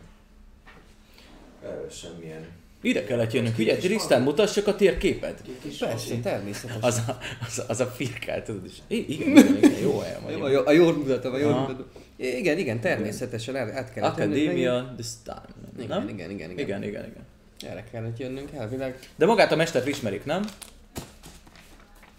erről 1.63 1.89
semmilyen 1.89 2.47
Ide 2.81 3.03
kellett 3.03 3.33
jönnünk, 3.33 3.57
ugye, 3.57 3.77
Tristan, 3.77 4.21
mutass 4.21 4.53
csak 4.53 4.67
a 4.67 4.75
térképet. 4.75 5.41
Persze, 5.79 6.15
természetesen. 6.15 6.81
Az 6.81 7.01
a, 7.07 7.17
az, 7.45 7.63
az 7.67 7.79
a 7.79 7.85
firkál, 7.85 8.43
tudod, 8.43 8.65
és 8.65 8.77
I- 8.87 9.13
igen, 9.13 9.55
igen, 9.55 9.79
jó 9.81 9.99
helyen 9.99 10.21
vagyunk. 10.21 10.43
a, 10.43 10.49
jó, 10.49 10.65
a 10.65 10.71
jól 10.71 10.93
mutatom, 10.93 11.33
a 11.33 11.37
jól 11.37 11.59
mutatom. 11.59 11.85
Igen, 12.19 12.57
igen, 12.57 12.79
természetesen 12.79 13.55
át, 13.55 13.71
át 13.71 13.93
kellett 13.93 14.17
jönnünk 14.17 14.37
Academia, 14.37 14.93
the 14.95 15.03
Stan, 15.03 15.45
megint. 15.71 15.89
nem? 15.89 16.07
Igen, 16.07 16.29
igen, 16.29 16.29
igen, 16.29 16.49
igen. 16.51 16.65
Igen, 16.65 16.83
igen, 16.83 17.05
igen. 17.05 17.71
Erre 17.71 17.83
kellett 17.91 18.17
jönnünk, 18.17 18.51
elvileg. 18.51 18.99
De 19.15 19.25
magát 19.25 19.51
a 19.51 19.55
mestert 19.55 19.87
ismerik, 19.87 20.25
nem? 20.25 20.43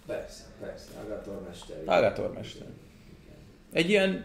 Persze, 0.07 0.43
persze, 0.61 0.89
Agator 1.05 1.43
mester. 1.49 1.77
Agator 1.85 2.33
mester. 2.33 2.67
Egy 3.73 3.89
ilyen 3.89 4.25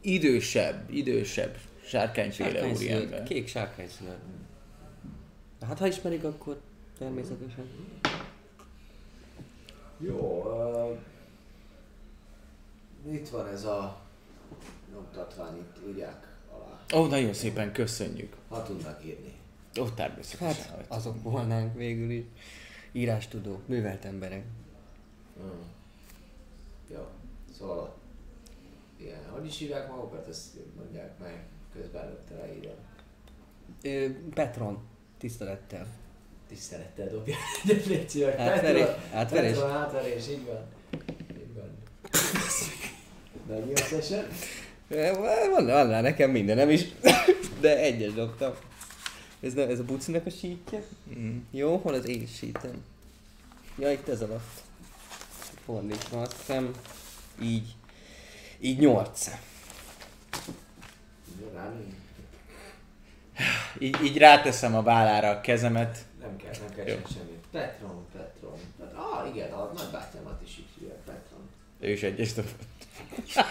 idősebb, 0.00 0.90
idősebb 0.90 1.56
sárkányféle 1.84 2.66
úriember. 2.66 3.22
kék 3.22 3.48
sárkányszínű. 3.48 4.10
Hát 5.66 5.78
ha 5.78 5.86
ismerik, 5.86 6.24
akkor 6.24 6.60
természetesen. 6.98 7.70
Jó, 9.98 10.42
uh, 13.04 13.14
itt 13.14 13.28
van 13.28 13.48
ez 13.48 13.64
a 13.64 14.02
nyomtatvány, 14.94 15.56
itt 15.56 15.88
írják 15.88 16.36
alá. 16.52 17.00
Ó, 17.00 17.06
nagyon 17.06 17.32
szépen 17.32 17.72
köszönjük. 17.72 18.36
Ha 18.48 18.62
tudnak 18.62 19.04
írni. 19.04 19.32
Ó, 19.80 19.88
természetesen. 19.88 20.76
Hát 20.76 20.84
azok 20.88 21.22
volnánk 21.22 21.74
végül 21.74 22.10
is. 22.10 22.24
Írástudó, 22.92 23.60
művelt 23.66 24.04
emberek. 24.04 24.44
Mm. 25.40 25.60
Jó, 26.94 27.06
szóval 27.58 27.94
igen, 28.96 29.28
hogy 29.30 29.46
is 29.46 29.58
hívják 29.58 29.88
magukat, 29.88 30.28
ezt 30.28 30.56
mondják 30.76 31.18
meg, 31.18 31.46
közben 31.72 32.02
előtte 32.02 32.34
leírja. 32.34 32.74
Ö, 33.82 34.06
Petron, 34.34 34.78
tisztelettel. 35.18 35.86
Tisztelettel 36.48 37.08
dobja 37.08 37.36
egyet, 37.64 37.86
légy 37.86 38.08
szíves. 38.08 38.34
Átverés, 38.34 38.86
átverés. 39.12 39.52
Petron, 39.52 39.70
átverés, 39.70 40.28
így 40.28 40.46
van. 40.46 40.64
Így 41.36 41.54
van. 41.54 41.76
Mennyi 43.48 43.72
összesen? 43.72 44.24
Ö, 44.24 44.63
Van, 44.88 45.66
van 45.66 45.88
rá 45.88 46.00
nekem 46.00 46.30
mindenem 46.30 46.70
is, 46.70 46.84
de 47.60 47.78
egyes 47.78 48.12
dobtam. 48.12 48.52
Ez, 49.40 49.54
nem, 49.54 49.68
ez 49.68 49.78
a 49.78 49.84
bucinak 49.84 50.26
a 50.26 50.30
sítja? 50.30 50.78
Mm. 51.18 51.38
Jó, 51.50 51.76
hol 51.76 51.94
az 51.94 52.08
én 52.08 52.26
sítem? 52.26 52.84
Ja, 53.78 53.90
itt 53.92 54.08
ez 54.08 54.20
alatt. 54.22 54.62
Fordítva, 55.64 56.20
azt 56.20 56.36
hiszem. 56.38 56.70
Így. 57.42 57.74
Így 58.60 58.78
nyolc. 58.78 59.30
Így, 63.78 64.02
így 64.04 64.18
ráteszem 64.18 64.74
a 64.74 64.82
vállára 64.82 65.28
a 65.30 65.40
kezemet. 65.40 65.98
nem 66.20 66.36
kell, 66.36 66.52
nem 66.60 66.74
kell 66.76 66.86
Jó. 66.86 66.94
sem 66.94 67.04
semmit. 67.14 67.44
Petron, 67.50 68.06
Petron. 68.12 68.58
Pet- 68.78 68.94
ah, 68.94 69.28
igen, 69.34 69.52
a 69.52 69.72
nagybátyámat 69.74 70.40
is 70.44 70.58
így 70.58 70.68
hívják, 70.78 70.98
Petron. 70.98 71.48
Ő 71.80 71.90
is 71.90 72.02
egyes 72.02 72.32
dobott. 72.32 72.62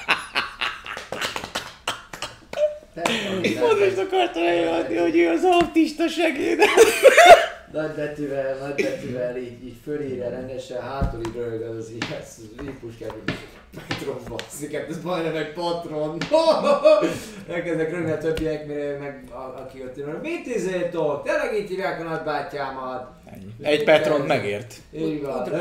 Most 2.95 3.97
akartam 3.97 4.43
eljöhetni, 4.43 4.97
hogy 4.97 5.17
ő 5.17 5.29
az 5.29 5.43
autista 5.43 6.07
segéd. 6.07 6.59
nagybetűvel, 7.71 8.57
nagybetűvel 8.57 9.37
így, 9.37 9.65
így 9.65 9.75
fölírja 9.83 10.29
rendesen, 10.29 10.81
hátul 10.81 11.19
így 11.27 11.35
röhög 11.35 11.61
az 11.61 11.91
így, 11.91 12.05
ez 12.19 12.37
így 12.63 13.05
Patron 13.87 14.17
basszik, 14.29 14.75
hát 14.75 14.89
ez 14.89 15.03
majdnem 15.03 15.35
egy 15.35 15.53
patron. 15.53 16.17
Elkezdek 17.53 17.91
rögni 17.91 18.11
a 18.11 18.17
többiek, 18.17 18.67
mire 18.67 18.97
meg 18.97 19.23
a, 19.31 19.61
aki 19.61 19.81
ott 19.81 19.97
ül, 19.97 20.19
mit 20.21 20.55
izéltok? 20.55 21.23
Tényleg 21.23 21.59
így 21.59 21.69
hívják 21.69 21.99
a 21.99 22.03
nagybátyámat? 22.03 23.07
Egy 23.61 23.83
Petront 23.83 24.27
megért. 24.27 24.75
Így 24.91 25.21
van. 25.21 25.59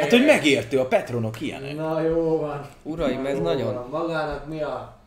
Hát, 0.00 0.10
hogy 0.10 0.24
megértő, 0.24 0.78
a 0.78 0.86
Petronok 0.86 1.40
ilyenek. 1.40 1.76
Na 1.76 2.00
jó 2.00 2.38
van. 2.38 2.66
Uraim, 2.82 3.26
ez 3.26 3.38
nagyon... 3.38 3.88
Magának 3.90 4.48
mi 4.48 4.62
a, 4.62 4.97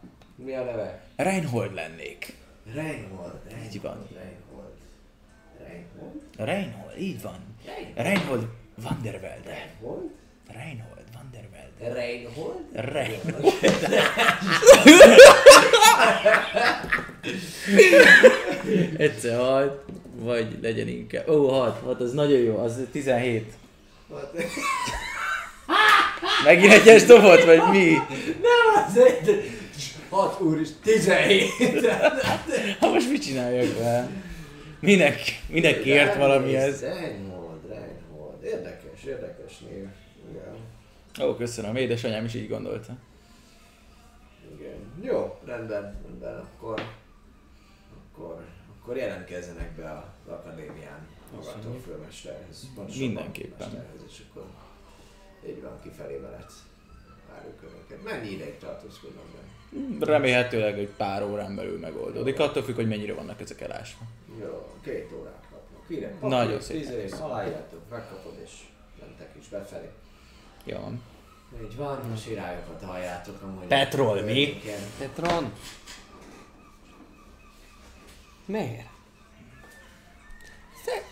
mi 0.45 0.53
a 0.55 0.63
neve? 0.63 1.01
Reinhold 1.15 1.73
lennék. 1.73 2.33
Reinhold. 2.73 3.39
Reinhold 3.49 3.73
így 3.73 3.81
van. 3.81 4.07
Reinhold. 4.13 4.73
Reinhold? 5.57 6.21
Reinhold, 6.37 6.97
így 6.97 7.21
van. 7.21 7.55
Reinhold, 7.95 7.95
Reinhold 7.95 8.47
van 8.75 8.99
der 9.03 9.19
Welde. 9.21 9.49
Reinhold? 9.49 10.11
Reinhold 10.47 11.05
van 11.13 11.29
der 11.31 11.43
Welde. 11.51 11.93
Reinhold? 11.93 12.59
Reinhold. 12.73 13.53
Egyszer 18.97 19.37
halt, 19.37 19.83
vagy 20.15 20.57
legyen 20.61 20.87
inkább. 20.87 21.29
Ó, 21.29 21.33
oh, 21.33 21.75
halt, 21.83 22.01
az 22.01 22.13
nagyon 22.13 22.39
jó, 22.39 22.57
az 22.57 22.79
17. 22.91 23.53
Megint 26.43 26.73
egyes 26.73 27.03
dobot, 27.03 27.43
vagy 27.43 27.61
mi? 27.71 27.89
Nem, 28.41 28.83
az 28.87 28.97
egy... 28.97 29.59
6 30.11 30.41
úr 30.41 30.59
is 30.59 30.69
17. 30.83 31.49
ha 32.79 32.89
most 32.89 33.09
mit 33.09 33.21
csináljak 33.21 33.77
vele? 33.77 34.09
Minek, 34.79 35.19
minek 35.49 35.81
kért 35.81 36.15
valamihez? 36.15 36.81
Reinhold, 36.81 37.67
Reinhold. 37.67 38.43
Érdekes, 38.43 39.03
érdekes 39.03 39.59
név. 39.59 39.87
Igen. 40.29 40.55
Ó, 41.27 41.35
köszönöm, 41.35 41.75
édesanyám 41.75 42.25
is 42.25 42.33
így 42.33 42.49
gondolta. 42.49 42.97
Igen. 44.57 44.77
Jó, 45.01 45.39
rendben, 45.45 46.01
rendben, 46.03 46.37
akkor, 46.37 46.83
akkor, 47.95 48.45
akkor 48.79 48.97
jelentkezzenek 48.97 49.71
be 49.75 49.91
az 49.91 50.31
akadémián 50.31 51.07
magától 51.35 51.79
főmesterhez. 51.85 52.67
Mindenképpen. 52.97 53.69
Főmesterhez, 53.69 54.01
és 54.09 54.21
akkor 54.29 54.45
így 55.47 55.61
van, 55.61 55.79
kifelé 55.83 56.17
veled. 56.17 56.51
Várjuk 57.29 57.61
önöket. 57.63 58.03
Mennyi 58.03 58.31
ideig 58.33 58.57
tartózkodnak 58.57 59.25
benne? 59.25 59.50
Remélhetőleg 59.99 60.79
egy 60.79 60.89
pár 60.97 61.23
órán 61.23 61.55
belül 61.55 61.79
megoldódik, 61.79 62.39
attól 62.39 62.63
függ, 62.63 62.75
hogy 62.75 62.87
mennyire 62.87 63.13
vannak 63.13 63.41
ezek 63.41 63.61
elásva. 63.61 63.99
Jó, 64.39 64.71
két 64.83 65.09
órát 65.19 65.43
kapnak. 65.51 65.83
Ide, 65.87 66.13
Nagyon 66.21 66.61
szépen 66.61 67.19
aláírjátok, 67.19 67.79
megkapod 67.89 68.33
és 68.45 68.51
mentek 68.99 69.29
is 69.39 69.47
befelé. 69.47 69.89
Jó 70.63 70.77
van. 70.77 71.01
Így 71.63 71.75
van, 71.75 72.11
a 72.13 72.15
sirályokat 72.15 72.81
halljátok 72.83 73.41
amúgy. 73.41 73.65
Petrol, 73.67 74.21
mi? 74.21 74.41
Igen. 74.41 74.79
Petron? 74.99 75.53
Miért? 78.45 78.89
Te- 80.85 81.03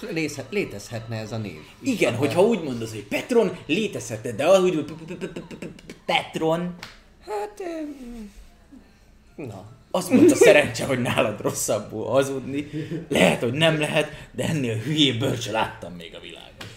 Tök 0.00 0.10
létezhetne 0.50 1.16
ez 1.16 1.32
a 1.32 1.36
név. 1.36 1.60
Igen, 1.80 2.14
hogyha 2.16 2.42
úgy 2.42 2.62
mondod, 2.62 2.88
hogy 2.88 3.04
Petron, 3.04 3.56
létezhetne, 3.66 4.32
de 4.32 4.46
ahogy 4.46 4.76
úgy 4.76 4.92
Petron, 6.06 6.74
Hát... 7.28 7.62
Na, 9.36 9.64
azt 9.90 10.10
mondta 10.10 10.34
szerencse, 10.34 10.86
hogy 10.86 10.98
nálad 11.02 11.40
rosszabbul 11.40 12.04
hazudni. 12.04 12.70
Lehet, 13.08 13.40
hogy 13.40 13.52
nem 13.52 13.78
lehet, 13.78 14.28
de 14.32 14.44
ennél 14.48 14.76
hülyébb 14.76 15.18
bőrcsö 15.18 15.52
láttam 15.52 15.92
még 15.92 16.14
a 16.14 16.20
világon. 16.20 16.68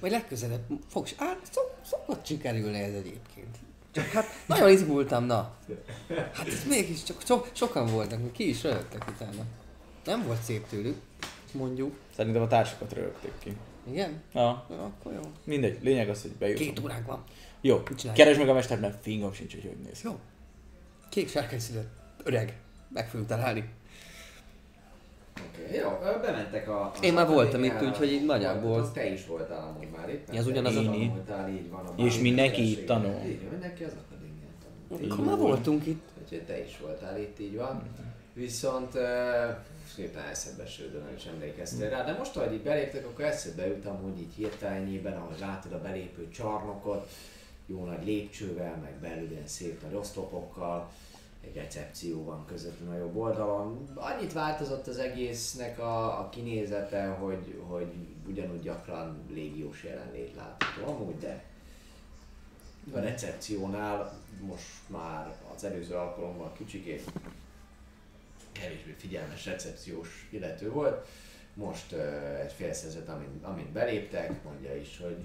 majd 0.00 0.12
legközelebb 0.12 0.62
fogsz... 0.88 1.14
Hát 1.18 1.38
szok, 1.50 1.70
szokott 1.90 2.26
sikerülni 2.26 2.78
ez 2.78 2.92
egyébként. 2.94 3.56
Csak 3.92 4.04
hát 4.04 4.26
nagyon 4.46 4.70
izgultam, 4.70 5.24
na. 5.24 5.54
Hát 6.32 6.46
ez 6.46 6.64
mégis 6.68 7.02
csak 7.02 7.22
so, 7.26 7.42
sokan 7.52 7.86
voltak, 7.86 8.32
ki 8.32 8.48
is 8.48 8.62
röhögtek 8.62 9.04
utána. 9.08 9.42
Nem 10.04 10.26
volt 10.26 10.42
szép 10.42 10.66
tőlük, 10.68 10.96
mondjuk. 11.52 11.94
Szerintem 12.16 12.42
a 12.42 12.46
társakat 12.46 12.92
rögtük 12.92 13.38
ki. 13.42 13.56
Igen? 13.90 14.22
Na, 14.32 14.66
Jó, 14.70 14.76
akkor 14.76 15.12
jó. 15.12 15.20
mindegy, 15.44 15.78
lényeg 15.82 16.08
az, 16.08 16.22
hogy 16.22 16.30
Két 16.30 16.38
bejutunk. 16.38 16.84
óránk 16.86 17.06
van. 17.06 17.24
Jó, 17.60 17.82
csináljuk? 17.82 18.14
keresd 18.14 18.38
meg 18.38 18.48
a 18.48 18.52
mestert, 18.52 18.80
mert 18.80 19.02
fingom 19.02 19.32
sincs, 19.32 19.52
hogy 19.52 19.62
hogy 19.62 19.76
néz 19.86 20.00
ki. 20.00 20.06
Jó. 20.06 20.18
Kék 21.08 21.28
sárkány 21.28 21.58
szület. 21.60 21.86
Öreg. 22.24 22.56
Meg 22.88 23.08
fogjuk 23.08 23.28
találni. 23.28 23.68
Oké, 25.46 25.76
jó, 25.76 25.98
ö, 26.02 26.20
bementek 26.20 26.68
a... 26.68 26.90
az 26.94 27.02
Én 27.02 27.12
már 27.12 27.26
voltam 27.26 27.64
itt, 27.64 27.82
úgyhogy 27.82 28.12
így 28.12 28.24
nagyjából. 28.24 28.68
Voltatok, 28.70 28.92
Te 28.92 29.12
is 29.12 29.26
voltál 29.26 29.68
amúgy 29.68 29.88
már 29.96 30.08
itt. 30.08 30.28
Ez 30.34 30.46
ugyanaz 30.46 30.76
a- 30.76 30.82
tanultál, 30.82 31.48
így 31.48 31.70
van. 31.70 31.86
a 31.86 31.92
És 31.96 32.10
báli 32.12 32.22
mindenki 32.22 32.70
itt 32.70 32.86
tanul. 32.86 33.20
Így, 33.26 33.40
van, 33.40 33.50
mindenki 33.50 33.84
az 33.84 33.92
akadémián 34.06 34.52
tanul. 34.88 35.12
Akkor 35.12 35.24
már 35.24 35.36
voltunk 35.38 35.86
itt. 35.86 36.02
Úgyhogy 36.22 36.42
te 36.42 36.64
is 36.64 36.78
voltál 36.80 37.18
itt, 37.20 37.40
így 37.40 37.56
van. 37.56 37.82
Viszont 38.32 38.94
uh, 38.94 39.00
szépen 39.94 40.24
eszedbe 40.30 40.66
sődön, 40.66 41.02
nem 41.02 41.14
is 41.16 41.24
emlékeztél 41.24 41.88
rá. 41.90 42.04
De 42.04 42.12
most, 42.18 42.36
ahogy 42.36 42.52
itt 42.54 42.62
beléptek, 42.62 43.06
akkor 43.06 43.24
eszedbe 43.24 43.66
jutam, 43.66 44.02
hogy 44.02 44.18
így 44.20 44.34
hirtelenjében, 44.36 45.16
ahogy 45.16 45.38
látod 45.40 45.72
a 45.72 45.80
belépő 45.80 46.28
csarnokot, 46.28 47.08
jó 47.70 47.84
nagy 47.84 48.04
lépcsővel, 48.04 48.76
meg 48.76 48.92
belül 49.00 49.30
ilyen 49.30 49.46
szép 49.46 49.82
nagy 49.82 49.94
oszlopokkal, 49.94 50.90
egy 51.44 51.54
recepció 51.54 52.24
van 52.24 52.46
közvetlenül 52.46 52.94
a 52.94 52.98
jobb 52.98 53.16
oldalon. 53.16 53.88
Annyit 53.94 54.32
változott 54.32 54.86
az 54.86 54.98
egésznek 54.98 55.78
a, 55.78 56.20
a 56.20 56.28
kinézete, 56.28 57.06
hogy, 57.06 57.62
hogy 57.66 57.92
ugyanúgy 58.26 58.62
gyakran 58.62 59.24
légiós 59.30 59.84
jelenlét 59.84 60.34
látható 60.34 60.92
amúgy, 60.92 61.18
de 61.18 61.44
a 62.92 62.98
recepciónál 62.98 64.18
most 64.40 64.78
már 64.86 65.34
az 65.54 65.64
előző 65.64 65.94
alkalommal 65.94 66.52
kicsikét 66.52 67.12
kevésbé 68.52 68.94
figyelmes 68.98 69.46
recepciós 69.46 70.28
illető 70.30 70.70
volt. 70.70 71.06
Most 71.54 71.92
egy 72.42 72.52
félszerzet, 72.52 73.08
amint, 73.08 73.44
amint 73.44 73.68
beléptek, 73.68 74.42
mondja 74.42 74.76
is, 74.76 74.98
hogy 74.98 75.16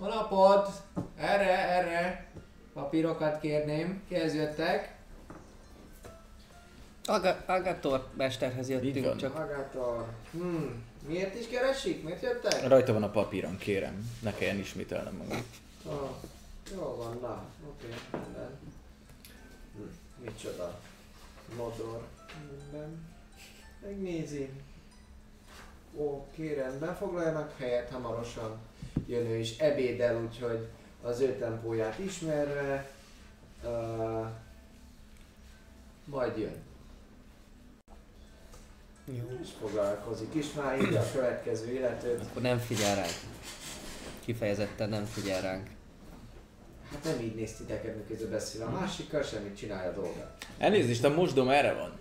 a 0.00 0.06
napot, 0.06 0.68
erre, 1.16 1.58
erre, 1.68 2.26
papírokat 2.72 3.40
kérném, 3.40 4.02
kihez 4.08 4.34
jöttek? 4.34 4.96
Aga- 7.06 7.42
Agator 7.46 8.08
mesterhez 8.16 8.68
jöttünk, 8.68 9.16
csak 9.16 9.34
Magator. 9.38 10.08
Hmm. 10.30 10.84
Miért 11.06 11.34
is 11.34 11.46
keresik? 11.48 12.02
Miért 12.04 12.22
jöttek? 12.22 12.68
Rajta 12.68 12.92
van 12.92 13.02
a 13.02 13.10
papíron, 13.10 13.58
kérem. 13.58 14.10
Ne 14.22 14.34
kelljen 14.34 14.58
ismételnem 14.58 15.14
magam. 15.14 15.44
Ah, 15.86 16.10
jó 16.74 16.94
van, 16.96 17.18
na, 17.20 17.44
oké, 17.68 17.94
minden. 18.12 18.58
Hm, 19.76 19.82
micsoda? 20.24 20.80
Motor. 21.56 22.06
Minden. 22.50 23.06
Megnézi. 23.82 24.50
Oké, 25.96 26.54
rendben, 26.54 26.94
foglaljanak 26.96 27.52
helyet, 27.58 27.90
hamarosan 27.90 28.58
jön 29.06 29.26
ő 29.26 29.36
is 29.36 29.58
ebédel, 29.58 30.22
úgyhogy 30.22 30.68
az 31.02 31.20
ő 31.20 31.36
tempóját 31.38 31.98
ismerve, 31.98 32.90
uh, 33.64 34.26
majd 36.04 36.38
jön. 36.38 36.66
Jó. 39.04 39.38
És 39.42 39.48
foglalkozik 39.60 40.34
is, 40.34 40.52
már 40.52 40.80
írja 40.80 41.00
a 41.00 41.10
következő 41.12 41.72
illetőt. 41.72 42.20
Akkor 42.20 42.42
nem 42.42 42.58
figyel 42.58 42.94
ránk. 42.94 43.12
Kifejezetten 44.24 44.88
nem 44.88 45.04
figyel 45.04 45.40
ránk. 45.40 45.66
Hát 46.92 47.04
nem 47.04 47.20
így 47.20 47.34
néz 47.34 47.52
titeket, 47.52 47.96
miközben 47.96 48.30
beszél 48.30 48.62
a 48.62 48.70
másikkal, 48.70 49.22
semmit 49.22 49.56
csinálja 49.56 49.90
a 49.90 49.94
dolgát. 49.94 50.46
Elnézést, 50.58 51.04
a 51.04 51.14
mosdom 51.14 51.48
erre 51.48 51.72
van. 51.72 51.98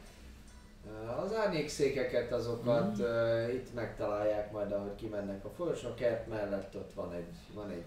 Az 1.24 1.34
árnyékszékeket 1.34 2.32
azokat 2.32 2.98
uh, 2.98 3.54
itt 3.54 3.74
megtalálják 3.74 4.52
majd, 4.52 4.72
ahogy 4.72 4.96
kimennek 4.96 5.46
a 5.46 5.50
folyosó 5.50 5.94
kert 5.94 6.28
mellett, 6.28 6.76
ott 6.76 6.94
van 6.94 7.14
egy, 7.14 7.36
van 7.54 7.70
egy 7.70 7.86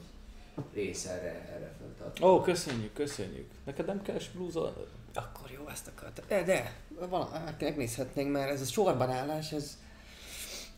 rész 0.74 1.06
erre, 1.06 1.48
erre. 1.54 1.74
Ó, 2.22 2.40
köszönjük, 2.40 2.92
köszönjük. 2.92 3.50
Neked 3.64 3.86
nem 3.86 4.02
kell 4.02 4.18
blúzolnod? 4.34 4.86
Akkor 5.14 5.50
jó, 5.50 5.68
ezt 5.68 5.90
akartam. 5.96 6.24
De, 6.28 6.42
de 6.42 6.72
van, 7.08 7.30
hát 7.30 7.60
megnézhetnénk, 7.60 8.32
mert 8.32 8.50
ez 8.50 8.60
a 8.60 8.64
sorban 8.64 9.10
állás, 9.10 9.52
ez 9.52 9.78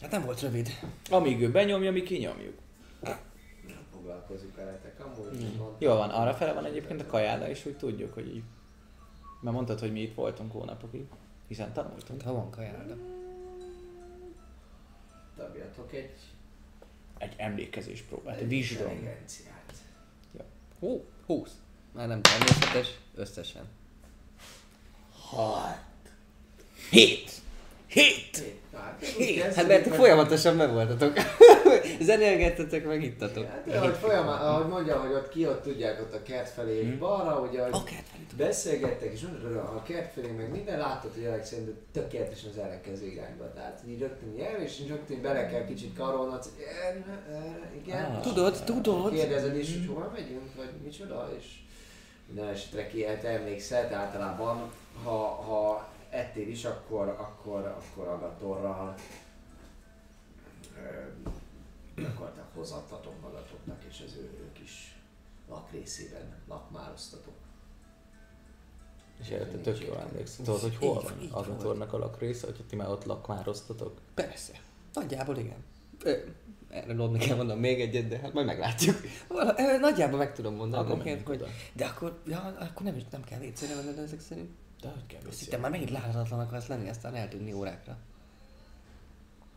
hát 0.01 0.11
nem 0.11 0.25
volt 0.25 0.41
rövid. 0.41 0.69
Amíg 1.11 1.43
ő 1.43 1.51
benyomja, 1.51 1.93
mi 1.93 2.03
kinyomjuk. 2.03 2.59
Nem 3.03 3.87
foglalkozik 3.93 4.57
veletek, 4.57 5.05
amúgy 5.05 5.41
mondtam. 5.41 5.77
Jó 5.79 5.95
van, 5.95 6.11
arra 6.11 6.35
fele 6.35 6.53
van 6.53 6.65
egyébként 6.65 7.01
a 7.01 7.07
kajáda 7.07 7.49
is, 7.49 7.63
hogy 7.63 7.77
tudjuk, 7.77 8.15
hogy 8.15 8.35
így. 8.35 8.43
Mert 9.41 9.55
mondtad, 9.55 9.81
hogy 9.81 9.93
mi 9.93 10.01
itt 10.01 10.15
voltunk 10.15 10.53
hónapokig. 10.53 11.07
Hiszen 11.53 11.73
tanultunk. 11.73 12.23
Ha 12.23 12.33
van 12.33 12.51
kajáda. 12.51 12.97
Dobjatok 15.37 15.93
egy 15.93 16.19
Egy 17.19 17.35
emlékezés 17.37 18.01
próbát, 18.01 18.37
egy 18.37 18.49
vizsgálom. 18.49 18.93
intelligenciát. 18.93 19.73
Hú, 20.79 21.05
20. 21.27 21.51
Már 21.93 22.09
nem 22.09 22.23
természetes, 22.23 22.89
összesen. 23.15 23.65
Hat. 25.13 25.79
Hét. 26.91 27.31
Hét! 27.87 28.62
Hát 29.55 29.67
mert 29.69 29.83
ti 29.83 29.91
folyamatosan 29.91 30.57
meg 30.57 30.73
voltatok. 30.73 31.13
Zenélgettetek, 32.01 32.87
meg 32.87 33.03
ittatok. 33.03 33.47
Hát, 33.47 33.65
de 33.67 33.79
ahogy, 33.79 33.97
folyamat, 33.97 34.41
ahogy 34.41 34.67
mondja, 34.67 35.01
hogy 35.01 35.13
ott 35.13 35.29
ki 35.29 35.47
ott 35.47 35.63
tudják, 35.63 36.01
ott 36.01 36.15
a 36.15 36.23
kert 36.23 36.49
felé 36.49 36.81
és 36.81 36.99
balra, 36.99 37.41
ugye, 37.41 37.63
hogy 37.63 37.73
A 37.73 37.85
kert 37.85 38.07
felé. 38.11 38.47
beszélgettek, 38.49 39.13
és 39.13 39.23
a 39.77 39.83
kert 39.83 40.13
felé 40.13 40.31
meg 40.31 40.51
minden 40.51 40.79
láttad, 40.79 41.11
hogy 41.15 41.25
Alex 41.27 41.49
szerint 41.49 41.71
tökéletesen 41.93 42.51
az 42.51 42.59
ellenkező 42.59 43.07
irányba. 43.07 43.53
Tehát 43.55 43.83
így 43.89 44.01
rögtön 44.01 44.35
jel, 44.37 44.61
és 44.63 44.79
rögtön 44.89 45.23
bele 45.23 45.47
kell 45.47 45.65
kicsit 45.65 45.97
karolnod, 45.97 46.45
igen. 47.85 48.05
Ah. 48.05 48.21
Tudod, 48.21 48.63
tudod. 48.65 49.13
Kérdezed 49.13 49.57
is, 49.57 49.73
hogy 49.73 49.87
hova 49.87 50.13
megyünk, 50.15 50.55
vagy 50.57 50.71
micsoda, 50.85 51.31
és 51.39 51.45
minden 52.27 52.49
esetre 52.49 52.87
ki, 52.87 53.05
hát 53.05 53.25
emlékszel, 53.25 53.89
tehát 53.89 54.05
általában, 54.05 54.71
ha, 55.05 55.17
ha 55.19 55.89
ettél 56.13 56.49
is, 56.49 56.65
akkor, 56.65 57.09
akkor, 57.09 57.65
akkor 57.67 58.07
Agatorral 58.09 58.95
gyakorlatilag 61.97 62.47
hozattatok 62.55 63.21
magatoknak, 63.21 63.83
és 63.89 64.03
az 64.07 64.17
ő, 64.17 64.23
ő 64.23 64.53
kis 64.53 64.97
lakrészében 65.49 66.35
lakmároztatok. 66.49 67.35
És 69.21 69.29
erre 69.29 69.45
tök 69.45 69.87
jól 69.87 69.99
emlékszem. 69.99 70.45
Tudod, 70.45 70.61
hogy 70.61 70.77
hol 70.77 71.03
van 71.03 71.29
Agatornak 71.31 71.93
a 71.93 71.99
lakrésze, 71.99 72.47
hogyha 72.47 72.63
ti 72.69 72.77
már 72.77 72.89
ott 72.89 73.05
lakmároztatok? 73.05 74.01
Persze. 74.15 74.53
Nagyjából 74.93 75.37
igen. 75.37 75.65
Ö, 76.03 76.17
Erre 76.69 76.93
Lodni 76.93 77.19
kell 77.19 77.37
mondanom 77.37 77.63
még 77.63 77.81
egyet, 77.81 78.09
de 78.09 78.19
hát 78.19 78.33
majd 78.33 78.47
meglátjuk. 78.47 78.97
Vala, 79.29 79.55
ö, 79.59 79.79
nagyjából 79.79 80.19
meg 80.19 80.35
tudom 80.35 80.55
mondani 80.55 80.91
Akkor 80.91 81.21
hogy... 81.25 81.47
De 81.73 81.85
akkor, 81.85 82.19
ja, 82.27 82.57
akkor 82.59 82.83
nem, 82.83 82.97
is 82.97 83.03
nem 83.11 83.25
kell 83.25 83.39
vécére 83.39 83.75
venned 83.75 83.99
ezek 83.99 84.21
szerint. 84.21 84.51
De 84.83 84.89
hogy 84.89 85.07
kell 85.07 85.19
Azt 85.19 85.27
beszélni? 85.29 85.45
hittem 85.45 85.61
már 85.61 85.71
megint 85.71 85.91
láthatatlan 85.91 86.41
akarsz 86.41 86.67
lenni, 86.67 86.89
aztán 86.89 87.15
eltűnni 87.15 87.53
órákra. 87.53 87.97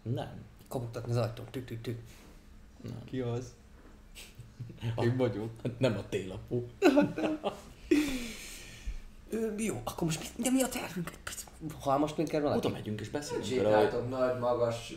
Nem. 0.02 0.44
Kopogtatni 0.68 1.12
az 1.12 1.18
ajtón, 1.18 1.46
tük 1.52 1.66
tük 1.66 1.82
tük. 1.82 2.02
Nem. 2.82 3.04
Ki 3.06 3.20
az? 3.20 3.54
Én 5.04 5.18
vagyok. 5.18 5.50
Hát 5.64 5.80
nem 5.80 5.98
a 5.98 6.10
télapó. 6.10 6.66
Ö, 9.30 9.54
jó, 9.58 9.82
akkor 9.84 10.04
most 10.04 10.20
mi, 10.20 10.44
de 10.44 10.50
mi 10.50 10.62
a 10.62 10.70
tervünk? 10.70 11.12
Halmos 11.80 12.16
minket 12.16 12.42
valaki? 12.42 12.58
Oda 12.58 12.70
megyünk 12.70 13.02
és 13.02 13.10
beszélünk 13.10 13.48
vele, 13.48 13.76
hogy 13.76 13.86
Sétáltok 13.86 14.10
nagy, 14.10 14.40
magas, 14.40 14.94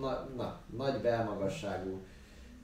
na, 0.00 0.28
na, 0.36 0.60
nagy 0.76 1.00
belmagasságú 1.00 2.00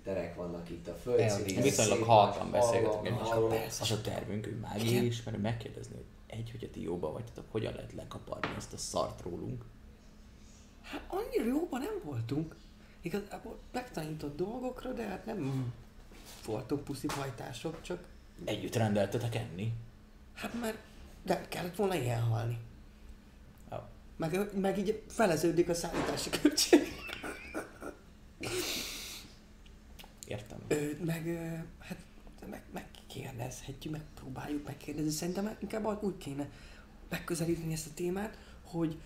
terek 0.04 0.34
vannak 0.34 0.70
itt 0.70 0.88
a 0.88 0.94
földszínen. 0.94 1.62
viszonylag 1.62 2.02
halkan 2.02 2.50
beszélgetünk 2.50 3.06
egymással. 3.06 3.52
Az 3.80 3.90
a 3.90 4.00
tervünk, 4.00 4.44
hogy 4.44 4.58
mágia 4.60 5.02
ismerő 5.02 5.38
megkérdezni, 5.38 5.94
hogy 5.94 6.04
egy, 6.36 6.50
hogyha 6.50 6.70
ti 6.70 6.82
jóban 6.82 7.12
vagytok, 7.12 7.44
hogyan 7.50 7.74
lehet 7.74 7.92
lekaparni 7.92 8.54
ezt 8.56 8.72
a 8.72 8.76
szart 8.76 9.22
rólunk. 9.22 9.64
Hát 10.82 11.04
annyira 11.06 11.44
jóban 11.44 11.80
nem 11.80 12.00
voltunk. 12.04 12.56
Igazából 13.00 13.58
megtanított 13.72 14.36
dolgokra, 14.36 14.92
de 14.92 15.02
hát 15.06 15.26
nem 15.26 15.72
voltunk 16.44 16.84
puszipajtások, 16.84 17.82
csak 17.82 18.04
Együtt 18.44 18.74
rendeltetek 18.74 19.34
enni. 19.34 19.72
hát 20.34 20.60
mert 20.60 20.78
de 21.22 21.48
kellett 21.48 21.76
volna 21.76 21.94
ilyen 21.94 22.22
halni. 22.22 22.58
Jó. 23.70 23.78
Meg, 24.16 24.58
meg 24.60 24.78
így 24.78 25.02
feleződik 25.08 25.68
a 25.68 25.74
szállítási 25.74 26.30
költség. 26.30 26.80
Értem. 30.26 30.58
Ö, 30.68 30.90
meg, 31.04 31.38
hát 31.78 31.98
meg, 32.50 32.62
megkérdezhetjük, 33.06 33.92
megpróbáljuk 33.92 34.66
megkérdezni. 34.66 35.10
Szerintem 35.10 35.56
inkább 35.58 36.02
úgy 36.02 36.16
kéne 36.16 36.48
megközelíteni 37.08 37.72
ezt 37.72 37.86
a 37.86 37.90
témát, 37.94 38.38
hogy 38.64 38.96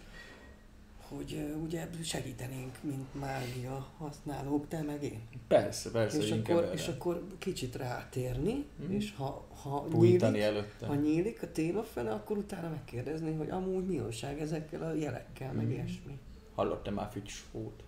hogy 1.09 1.55
ugye 1.63 1.89
segítenénk, 2.03 2.83
mint 2.83 3.15
mágia 3.21 3.89
használók, 3.99 4.69
te 4.69 4.83
meg 4.83 5.03
én. 5.03 5.21
Persze, 5.49 5.91
persze, 5.91 6.19
és, 6.19 6.31
akkor, 6.31 6.63
erre 6.65 6.73
és 6.73 6.89
akkor 6.89 7.27
kicsit 7.39 7.77
rátérni, 7.77 8.65
Mhm. 8.83 8.93
és 8.93 9.13
ha, 9.17 9.47
ha 9.63 9.87
nyílik, 9.93 10.23
előtte. 10.23 10.87
ha 10.87 10.95
nyílik 10.95 11.43
a 11.43 11.53
téma 11.53 11.83
fele, 11.83 12.11
akkor 12.13 12.37
utána 12.37 12.69
megkérdezni, 12.69 13.35
hogy 13.35 13.51
amúgy 13.51 13.87
mi 13.87 14.01
újság 14.01 14.41
ezekkel 14.41 14.83
a 14.83 14.93
jelekkel, 14.93 15.53
meg 15.53 15.65
Mhm. 15.65 15.73
ilyesmi. 15.75 16.19
Hallottam 16.55 16.95
már 16.95 17.09
fücsfót. 17.13 17.83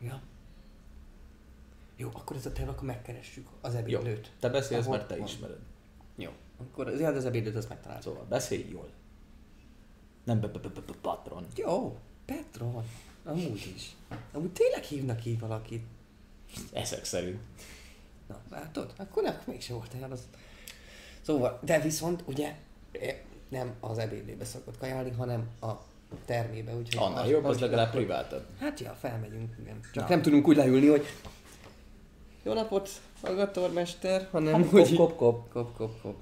Ja. 0.00 0.20
Jó, 1.96 2.10
akkor 2.12 2.36
ez 2.36 2.46
a 2.46 2.52
terv, 2.52 2.68
akkor 2.68 2.84
megkeressük 2.84 3.48
az 3.60 3.72
Jó, 3.72 3.78
ebédlőt. 3.78 4.32
te 4.40 4.48
beszélsz, 4.48 4.84
Ahol 4.84 4.96
mert 4.96 5.08
te 5.08 5.16
van. 5.16 5.26
ismered. 5.26 5.58
Jó. 6.16 6.30
Akkor 6.56 6.88
az, 6.88 7.00
az 7.00 7.24
ebédlőt 7.24 7.56
azt 7.56 7.68
megtaláltuk. 7.68 8.12
Szóval 8.12 8.26
beszélj 8.28 8.68
jól. 8.70 8.88
Nem 10.24 10.40
be, 10.40 10.46
be, 10.46 10.58
be, 10.58 10.68
be, 10.68 10.92
patron. 11.00 11.46
Jó, 11.56 11.98
Petron. 12.24 12.84
Amúgy 13.24 13.72
is. 13.76 13.96
Amúgy 14.32 14.52
tényleg 14.52 14.82
hívnak 14.82 15.24
így 15.24 15.38
valakit. 15.38 15.84
Ezek 16.72 17.04
szerint. 17.04 17.40
Na, 18.26 18.40
látod? 18.50 18.92
Akkor 18.96 19.22
nem, 19.22 19.40
mégse 19.44 19.74
volt 19.74 19.94
olyan 19.94 20.10
az. 20.10 20.28
Szóval, 21.20 21.60
de 21.62 21.80
viszont 21.80 22.22
ugye 22.26 22.56
eh, 22.92 23.16
nem 23.48 23.74
az 23.80 23.98
ebédlébe 23.98 24.44
szokott 24.44 24.78
kajálni, 24.78 25.10
hanem 25.10 25.48
a 25.60 25.70
termébe, 26.24 26.74
úgyhogy... 26.74 27.02
Annál 27.02 27.28
jobb, 27.28 27.44
az 27.44 27.58
legalább 27.58 27.90
privátad. 27.90 28.46
Hát 28.58 28.80
ja, 28.80 28.92
felmegyünk, 28.92 29.54
igen. 29.60 29.80
Csak 29.92 30.02
Na. 30.02 30.08
nem 30.08 30.22
tudunk 30.22 30.48
úgy 30.48 30.56
leülni, 30.56 30.86
hogy 30.86 31.04
jó 32.46 32.52
napot, 32.52 32.88
hallgatómester, 33.22 34.28
hanem 34.30 34.68
Kop, 34.68 34.72
úgy... 34.72 34.96
kop, 34.96 35.16
kop. 35.16 35.48
Kop, 35.52 35.76
kop, 35.76 36.00
kop. 36.02 36.16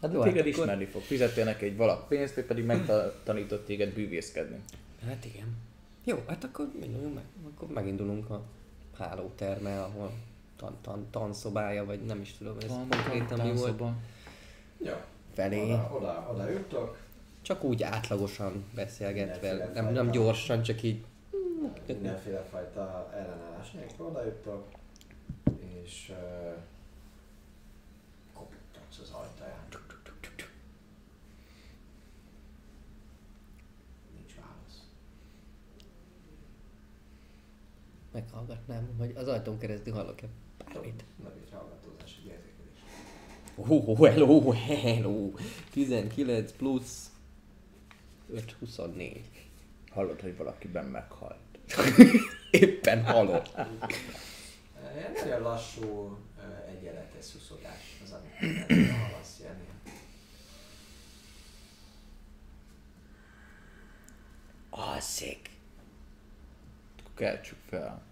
Hát 0.00 0.12
Jó, 0.12 0.18
Jó, 0.18 0.24
téged 0.24 0.38
hát 0.38 0.46
ismerni 0.46 0.84
fog. 0.84 1.02
Fizettél 1.02 1.44
neki 1.44 1.64
egy 1.64 1.76
valak 1.76 2.08
pénzt, 2.08 2.36
ő 2.36 2.46
pedig 2.46 2.64
megtanított 2.64 3.66
téged 3.66 3.94
bűvészkedni. 3.94 4.60
Hát 5.06 5.24
igen. 5.24 5.56
Jó, 6.04 6.22
hát 6.26 6.44
akkor 6.44 6.68
induljunk 6.82 7.14
meg. 7.14 7.24
Akkor 7.54 7.68
megindulunk 7.68 8.30
a 8.30 8.42
hálóterme, 8.98 9.82
ahol 9.82 10.10
tan, 10.56 10.76
tan, 10.82 11.06
tanszobája, 11.10 11.84
vagy 11.84 12.00
nem 12.00 12.20
is 12.20 12.34
tudom, 12.38 12.56
ez 12.62 12.68
konkrétan 12.68 13.46
mi 13.46 13.56
volt. 13.56 13.82
Jó. 14.78 14.92
Felé. 15.32 15.62
Oda, 15.72 16.28
oda, 16.32 16.48
oda. 16.70 16.96
Csak 17.42 17.64
úgy 17.64 17.82
átlagosan 17.82 18.64
beszélgetve, 18.74 19.70
nem, 19.74 19.92
nem 19.92 20.10
gyorsan, 20.10 20.62
csak 20.62 20.82
így... 20.82 21.04
Mindenféle 21.86 22.44
fajta 22.50 23.10
ellenállás 23.14 23.70
nélkül 23.70 24.06
oda 24.06 24.24
jutok. 24.24 24.64
És 25.84 26.08
uh, 26.10 26.16
kopogtatsz 28.32 28.98
az 28.98 29.10
ajtaján. 29.10 29.62
Nincs 34.14 34.34
válasz. 34.34 34.88
Meghallgatnám, 38.12 38.94
hogy 38.98 39.12
az 39.16 39.28
ajtón 39.28 39.58
keresztül 39.58 39.92
hallok-e 39.92 40.26
bármit. 40.58 41.04
Nagy 41.22 41.32
hallgatózás, 41.52 42.18
egy 42.18 42.26
érzékelés. 42.26 42.78
Oh, 43.54 44.06
hello, 44.08 44.50
hello. 44.50 45.32
19 45.70 46.52
plusz 46.52 47.10
5, 48.32 48.56
24. 48.58 49.20
Hallod, 49.90 50.20
hogy 50.20 50.36
valakiben 50.36 50.84
meghalt. 50.84 51.38
Éppen 52.50 53.04
halott. 53.04 53.54
Ilyen 54.96 55.12
nagyon 55.12 55.40
lassú, 55.40 56.18
ö, 56.38 56.70
egyenletes 56.70 57.24
szuszogás 57.24 58.00
az, 58.04 58.12
amit 58.12 58.90
hallasz 58.90 59.40
Jani. 59.40 59.66
Alszik. 64.70 65.50
Keltsük 67.14 67.58
fel. 67.68 68.02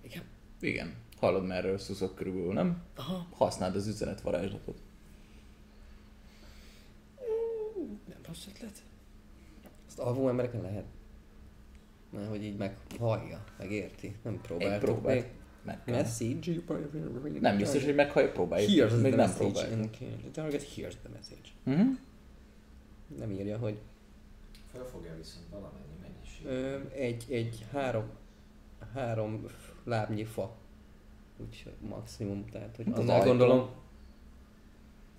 Igen. 0.00 0.24
Igen. 0.60 0.94
Hallod, 1.18 1.46
merről 1.46 1.78
szuszok 1.78 2.14
körülbelül, 2.14 2.52
nem? 2.52 2.82
Aha. 2.96 3.26
Használd 3.30 3.76
az 3.76 3.86
üzenet 3.86 4.20
varázslatot. 4.20 4.78
Nem 8.08 8.18
rossz 8.26 8.46
ötlet. 8.46 8.82
Azt 9.86 9.98
alvó 9.98 10.28
embereken 10.28 10.60
lehet. 10.60 10.84
Mert 12.16 12.28
hogy 12.28 12.42
így 12.44 12.56
meghallja, 12.56 13.44
megérti. 13.58 14.16
Nem 14.22 14.40
próbáltuk 14.40 14.84
próbát. 14.84 15.14
még. 15.14 15.24
Meg 15.64 15.84
kell. 15.84 15.94
Message. 15.94 16.50
Nem 17.40 17.56
biztos, 17.56 17.84
hogy 17.84 17.94
meghallja, 17.94 18.32
próbáljuk. 18.32 18.70
Here's 18.70 19.00
Még 19.02 19.12
the 19.12 19.16
nem 19.16 19.28
message. 19.28 19.36
próbáljuk. 19.50 19.84
Okay. 19.94 20.08
The 20.08 20.30
target 20.42 20.62
here's 20.62 20.94
the 21.02 21.08
message. 21.12 21.48
Mhm. 21.62 21.82
Nem 23.18 23.30
írja, 23.30 23.58
hogy 23.58 23.78
Fölfogja 24.72 25.16
viszont 25.16 25.44
valamennyi 25.50 25.96
mennyiség. 26.02 26.46
ö, 26.46 26.78
egy, 26.92 27.24
egy 27.28 27.64
három, 27.72 28.04
három 28.94 29.46
lábnyi 29.84 30.24
fa. 30.24 30.54
Úgyhogy 31.36 31.72
maximum, 31.88 32.44
tehát 32.46 32.76
hogy 32.76 32.84
Hát 32.86 32.94
az 32.98 33.00
annál 33.00 33.24
gondolom, 33.24 33.68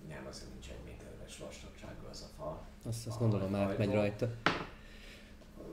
Nem, 0.08 0.26
azért 0.30 0.52
nincs 0.52 0.70
egy 0.70 0.84
méteres 0.86 1.38
vastagságú 1.38 2.06
az 2.10 2.22
a 2.22 2.42
fa. 2.42 2.66
azt, 2.86 3.08
azt 3.08 3.20
gondolom 3.20 3.56
átmegy 3.56 3.94
rajta. 3.94 4.30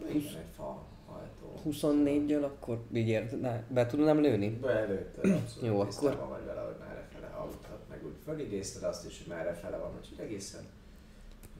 Igen, 0.08 0.16
egy 0.16 0.44
fa 0.56 0.86
ajtó. 1.64 1.70
24-jel 1.70 2.42
akkor 2.42 2.82
így 2.92 3.08
ér, 3.08 3.40
na, 3.40 3.62
be 3.68 3.86
tudnám 3.86 4.20
lőni? 4.20 4.50
Beelőtted 4.50 5.30
abszolút 5.30 5.66
Jó, 5.66 5.80
akkor- 5.80 6.28
vagy 6.28 6.44
vele, 6.44 6.60
hogy 6.60 6.76
merre 6.78 7.08
fele 7.12 7.26
aludhat, 7.26 7.80
meg 7.88 8.04
úgy 8.06 8.16
fölidézted 8.24 8.82
azt 8.82 9.06
is, 9.06 9.18
hogy 9.18 9.26
merre 9.26 9.54
fele 9.54 9.76
van, 9.76 9.92
úgyhogy 9.98 10.18
egészen 10.18 10.64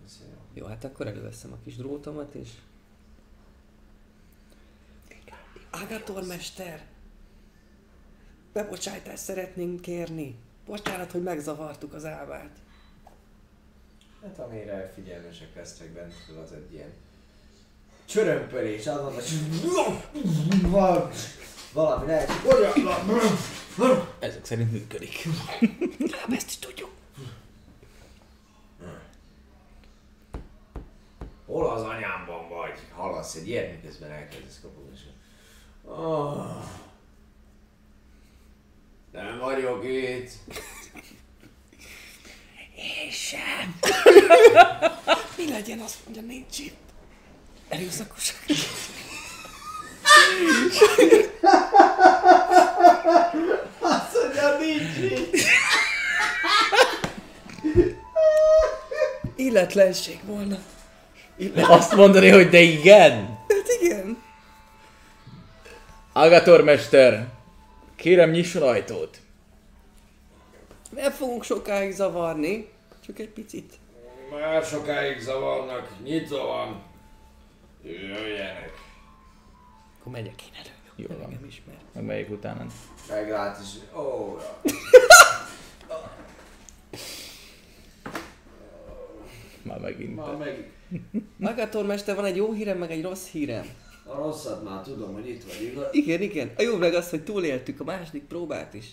Ez 0.05 0.23
jó. 0.31 0.39
Jó, 0.55 0.66
hát 0.66 0.84
akkor 0.84 1.07
előveszem 1.07 1.52
a 1.52 1.57
kis 1.65 1.76
drótomat, 1.76 2.34
és... 2.34 2.50
Agator 5.70 6.26
mester! 6.26 6.86
Bebocsájtást 8.52 9.23
szeretnénk 9.23 9.81
kérni. 9.81 10.39
Bocsánat, 10.66 11.10
hogy 11.10 11.23
megzavartuk 11.23 11.94
az 11.94 12.05
álmát. 12.05 12.58
Hát 14.23 14.39
amire 14.39 14.91
figyelmesek 14.94 15.55
lesznek 15.55 15.92
bent, 15.92 16.12
az 16.44 16.52
egy 16.52 16.73
ilyen 16.73 16.92
csörömpölés, 18.05 18.86
az 18.86 18.97
van, 18.97 19.12
hogy 19.12 19.24
valami 21.73 22.07
lehet, 22.07 22.31
Ezek 24.18 24.44
szerint 24.44 24.73
működik. 24.73 25.23
Hát 26.12 26.33
ezt 26.33 26.47
is 26.49 26.58
tudjuk. 26.58 26.91
hol 31.47 31.70
az 31.70 31.83
anyámban 31.83 32.49
vagy? 32.49 32.78
Hallasz 32.92 33.34
egy 33.34 33.49
ilyet, 33.49 33.73
miközben 33.83 34.10
elkezdesz 34.10 34.60
kapogni. 34.62 34.91
és- 34.94 35.00
Oh. 35.86 36.65
Nem 39.12 39.39
vagyok 39.39 39.84
itt. 39.84 40.31
Mi 45.36 45.49
legyen, 45.50 45.78
azt 45.78 45.97
mondja, 46.05 46.23
nincs 46.23 46.58
itt. 46.58 46.83
Erőszakosak. 47.75 48.36
Azt 53.81 54.15
mondja, 54.23 54.59
nincs. 54.59 55.43
Illetlenség 59.36 60.20
volna. 60.25 60.59
Azt 61.57 61.94
mondani, 61.94 62.28
hogy 62.28 62.49
de 62.49 62.59
igen! 62.61 63.39
Hát 63.49 63.69
igen. 63.81 64.23
Agator 66.12 66.65
mester, 66.65 67.27
kérem 67.97 68.31
nyisson 68.31 68.62
ajtót. 68.62 69.19
Nem 70.91 71.11
fogunk 71.11 71.44
sokáig 71.44 71.93
zavarni. 71.93 72.69
Csak 73.07 73.19
egy 73.19 73.28
picit. 73.28 73.73
Már 74.31 74.65
sokáig 74.65 75.20
zavarnak, 75.20 75.89
nyitva 76.03 76.47
van. 76.47 76.93
Jöjjenek. 77.84 78.72
Akkor 80.00 80.12
megyek 80.12 80.42
én 80.42 80.52
elő. 80.54 80.68
Jó 80.96 81.06
van. 81.16 81.30
Engem 81.30 81.44
ismer. 81.46 81.74
Meg 81.94 82.04
melyik 82.04 82.30
utána? 82.30 82.66
Meglát 83.08 83.60
is. 83.62 83.96
Ó, 83.98 84.36
Már 89.62 89.80
megint. 89.80 90.16
már 90.16 90.36
meg 90.36 90.70
Agator 91.42 91.86
mester, 91.86 92.14
van 92.14 92.24
egy 92.24 92.36
jó 92.36 92.52
hírem, 92.52 92.78
meg 92.78 92.90
egy 92.90 93.02
rossz 93.02 93.26
hírem. 93.26 93.66
a 94.06 94.14
rosszat 94.14 94.64
már 94.64 94.82
tudom, 94.82 95.12
hogy 95.12 95.28
itt 95.28 95.44
vagy, 95.44 95.62
igaz? 95.62 95.86
Igen, 95.92 96.20
igen. 96.22 96.50
A 96.56 96.62
jó 96.62 96.76
meg 96.76 96.94
az, 96.94 97.10
hogy 97.10 97.24
túléltük 97.24 97.80
a 97.80 97.84
második 97.84 98.22
próbát 98.24 98.74
is. 98.74 98.86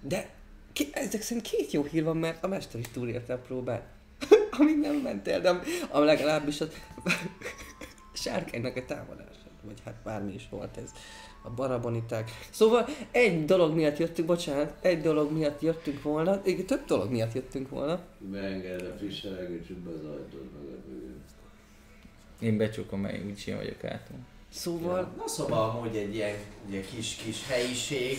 De 0.00 0.34
ki, 0.72 0.88
ezek 0.92 1.22
szerint 1.22 1.46
két 1.46 1.70
jó 1.70 1.82
hír 1.84 2.04
van, 2.04 2.16
mert 2.16 2.44
a 2.44 2.48
mester 2.48 2.80
is 2.80 2.88
túlélte 2.92 3.32
a 3.32 3.38
próbát. 3.38 3.86
Amíg 4.58 4.78
nem 4.78 4.94
ment 4.94 5.28
el, 5.28 5.40
de 5.40 5.48
am- 5.90 6.04
legalábbis 6.04 6.60
a 6.60 6.66
sárkánynak 8.12 8.76
a 8.76 8.84
támadása. 8.84 9.32
Vagy 9.62 9.80
hát 9.84 9.94
bármi 10.04 10.34
is 10.34 10.46
volt 10.50 10.76
ez. 10.76 10.90
A 11.42 11.50
baraboniták. 11.50 12.30
Szóval 12.50 12.88
egy 13.10 13.44
dolog 13.44 13.74
miatt 13.74 13.98
jöttünk, 13.98 14.28
bocsánat, 14.28 14.74
egy 14.80 15.00
dolog 15.00 15.32
miatt 15.32 15.60
jöttünk 15.60 16.02
volna, 16.02 16.40
igen, 16.44 16.66
több 16.66 16.84
dolog 16.84 17.10
miatt 17.10 17.32
jöttünk 17.34 17.68
volna. 17.68 18.00
Beenged 18.18 18.82
a 18.82 18.96
friss 18.98 19.22
levegőt, 19.22 19.72
be 19.72 19.90
az 19.90 20.04
ajtót 20.04 20.52
magad 20.52 20.86
mögött. 20.88 21.28
Én 22.40 22.56
becsukom, 22.56 23.00
mert 23.00 23.24
úgy 23.24 23.38
sem 23.38 23.56
vagyok 23.56 23.84
átul. 23.84 24.16
Szóval, 24.48 25.12
Na 25.16 25.28
szóval 25.28 25.70
amúgy 25.70 25.96
egy 25.96 26.14
ilyen 26.14 26.36
ugye, 26.68 26.80
kis, 26.80 27.14
kis 27.14 27.46
helyiség, 27.48 28.18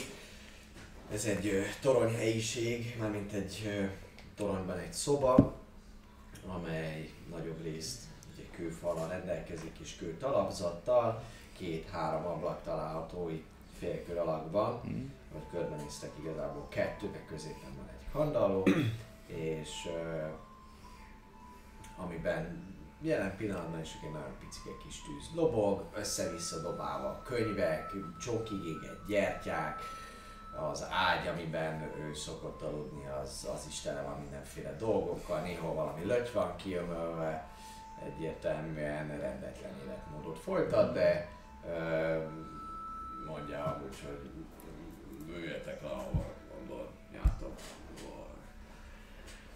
ez 1.14 1.26
egy 1.26 1.48
ö, 1.48 1.62
toronyhelyiség, 1.82 2.96
mármint 3.00 3.34
egy 3.34 3.62
ö, 3.66 3.84
toronyban 4.36 4.78
egy 4.78 4.94
szoba, 4.94 5.56
amely 6.48 7.10
nagyobb 7.30 7.64
részt 7.64 8.04
ugye, 8.34 8.44
kőfalra 8.52 9.08
rendelkezik 9.08 9.78
és 9.80 9.96
kőtalapzattal, 9.96 11.24
két-három 11.58 12.26
ablak 12.26 12.64
található 12.64 13.30
itt 13.30 13.46
félkör 13.80 14.18
alakban, 14.18 14.82
Mm. 14.88 15.06
vagy 15.34 15.44
körbenéztek 15.52 16.12
igazából 16.20 16.68
kettő, 16.70 17.10
meg 17.10 17.26
középen 17.26 17.76
van 17.76 17.88
egy 17.90 18.12
kandalló, 18.12 18.68
és 19.28 19.70
ö, 19.88 20.26
amiben 21.98 22.74
jelen 23.02 23.36
pillanatban 23.38 23.82
is 23.82 23.90
egy 24.04 24.12
nagyon 24.12 24.36
picike 24.40 24.70
kis 24.84 25.02
tűz 25.02 25.36
lobog, 25.36 25.84
össze-vissza 25.96 26.62
dobálva 26.62 27.22
könyvek, 27.26 27.92
csokig 28.22 28.66
égett 28.66 29.08
gyertyák, 29.08 29.80
az 30.56 30.86
ágy, 30.90 31.28
amiben 31.28 31.92
ő 31.98 32.14
szokott 32.14 32.62
aludni, 32.62 33.08
az, 33.22 33.48
az 33.54 33.66
is 33.68 33.82
tele 33.82 34.02
van 34.02 34.20
mindenféle 34.20 34.76
dolgokkal, 34.76 35.42
néha 35.42 35.74
valami 35.74 36.06
löty 36.06 36.32
van 36.34 36.56
kiömölve, 36.56 37.48
egyértelműen 38.06 39.08
rendetlen 39.08 39.72
életmódot 39.86 40.40
folytat, 40.40 40.94
de 40.94 41.28
ö, 41.68 42.24
mondja 43.28 43.64
amúgy, 43.64 44.00
hogy 44.06 44.30
üljetek 45.36 45.82
le, 45.82 45.90
ahol 45.90 46.34
gondoljátok. 46.58 47.54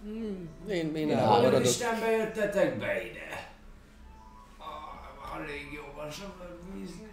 mm, 0.06 0.48
én, 0.68 0.96
én 0.96 1.18
elmaradok. 1.18 1.64
Istenbe 1.64 2.10
jöttetek 2.12 2.78
be 2.78 3.06
ide? 3.06 3.52
A, 4.58 4.64
a 5.36 5.40
légióban 5.48 6.12
sem 6.12 6.34
bízni. 6.74 7.08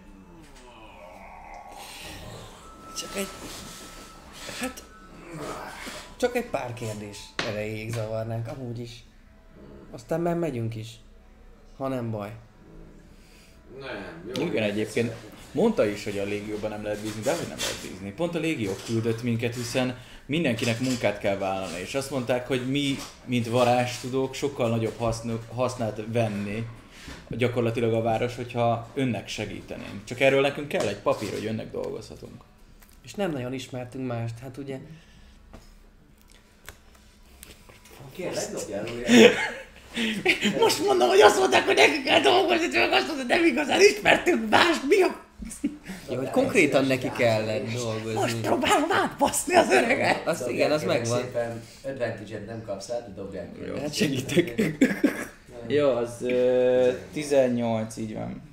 Csak 2.96 3.16
egy... 3.16 3.28
Hát... 4.60 4.82
Csak 6.16 6.36
egy 6.36 6.46
pár 6.46 6.72
kérdés 6.72 7.18
erejéig 7.48 7.92
zavarnánk, 7.92 8.48
amúgy 8.48 8.78
is. 8.78 9.04
Aztán 9.90 10.20
már 10.20 10.36
megyünk 10.36 10.76
is. 10.76 10.88
Ha 11.76 11.88
nem 11.88 12.10
baj. 12.10 12.32
Nem, 13.80 14.32
jó. 14.34 14.46
Igen, 14.46 14.62
egyébként 14.62 15.12
mondta 15.52 15.86
is, 15.86 16.04
hogy 16.04 16.18
a 16.18 16.24
légióban 16.24 16.70
nem 16.70 16.82
lehet 16.82 17.00
bízni, 17.00 17.20
de 17.20 17.36
hogy 17.36 17.48
nem 17.48 17.58
lehet 17.58 17.80
bízni. 17.82 18.12
Pont 18.12 18.34
a 18.34 18.38
légió 18.38 18.72
küldött 18.86 19.22
minket, 19.22 19.54
hiszen 19.54 19.98
mindenkinek 20.26 20.80
munkát 20.80 21.18
kell 21.18 21.36
vállalni, 21.36 21.80
és 21.80 21.94
azt 21.94 22.10
mondták, 22.10 22.46
hogy 22.46 22.70
mi, 22.70 22.96
mint 23.24 23.48
varázstudók, 23.48 24.34
sokkal 24.34 24.68
nagyobb 24.68 24.96
hasznok, 24.98 25.42
hasznát 25.54 26.02
venni 26.12 26.66
gyakorlatilag 27.28 27.92
a 27.92 28.02
város, 28.02 28.36
hogyha 28.36 28.88
önnek 28.94 29.28
segítenénk. 29.28 30.04
Csak 30.04 30.20
erről 30.20 30.40
nekünk 30.40 30.68
kell 30.68 30.86
egy 30.86 31.00
papír, 31.00 31.32
hogy 31.32 31.46
önnek 31.46 31.70
dolgozhatunk. 31.70 32.42
És 33.06 33.14
nem 33.14 33.30
nagyon 33.30 33.52
ismertünk 33.52 34.06
mást, 34.06 34.38
hát 34.42 34.56
ugye... 34.56 34.78
Kérlek, 38.12 38.50
dobjál 38.52 38.84
újra. 38.94 39.08
Most 40.60 40.84
mondom, 40.84 41.08
hogy 41.08 41.20
azt 41.20 41.38
mondták, 41.38 41.64
hogy 41.64 41.74
nekünk 41.74 42.04
kell 42.04 42.20
dolgozni, 42.20 42.68
csak 42.68 42.92
azt 42.92 43.06
mondod, 43.06 43.26
nem 43.26 43.44
igazán 43.44 43.80
ismertünk 43.80 44.50
más, 44.50 44.76
mi 44.88 45.02
a... 45.02 45.24
Ja, 46.10 46.18
hogy 46.18 46.30
konkrétan 46.30 46.84
neki 46.84 47.10
kellett 47.16 47.72
dolgozni. 47.72 48.40
próbálom 48.40 48.92
átbaszni 48.92 49.54
az 49.54 49.70
öreget. 49.70 50.26
Az 50.26 50.48
igen, 50.48 50.70
az 50.70 50.84
megvan. 50.84 51.20
Szépen 51.20 51.62
advantage 51.84 52.44
nem 52.46 52.62
kapsz 52.66 52.90
át, 52.90 53.06
de 53.06 53.22
dobjál 53.22 53.52
ki. 53.52 53.80
Hát 53.80 53.94
segítek. 53.94 54.60
Jó, 55.66 55.90
az 55.90 56.22
ö, 56.22 56.90
18, 57.12 57.96
így 57.96 58.14
van. 58.14 58.45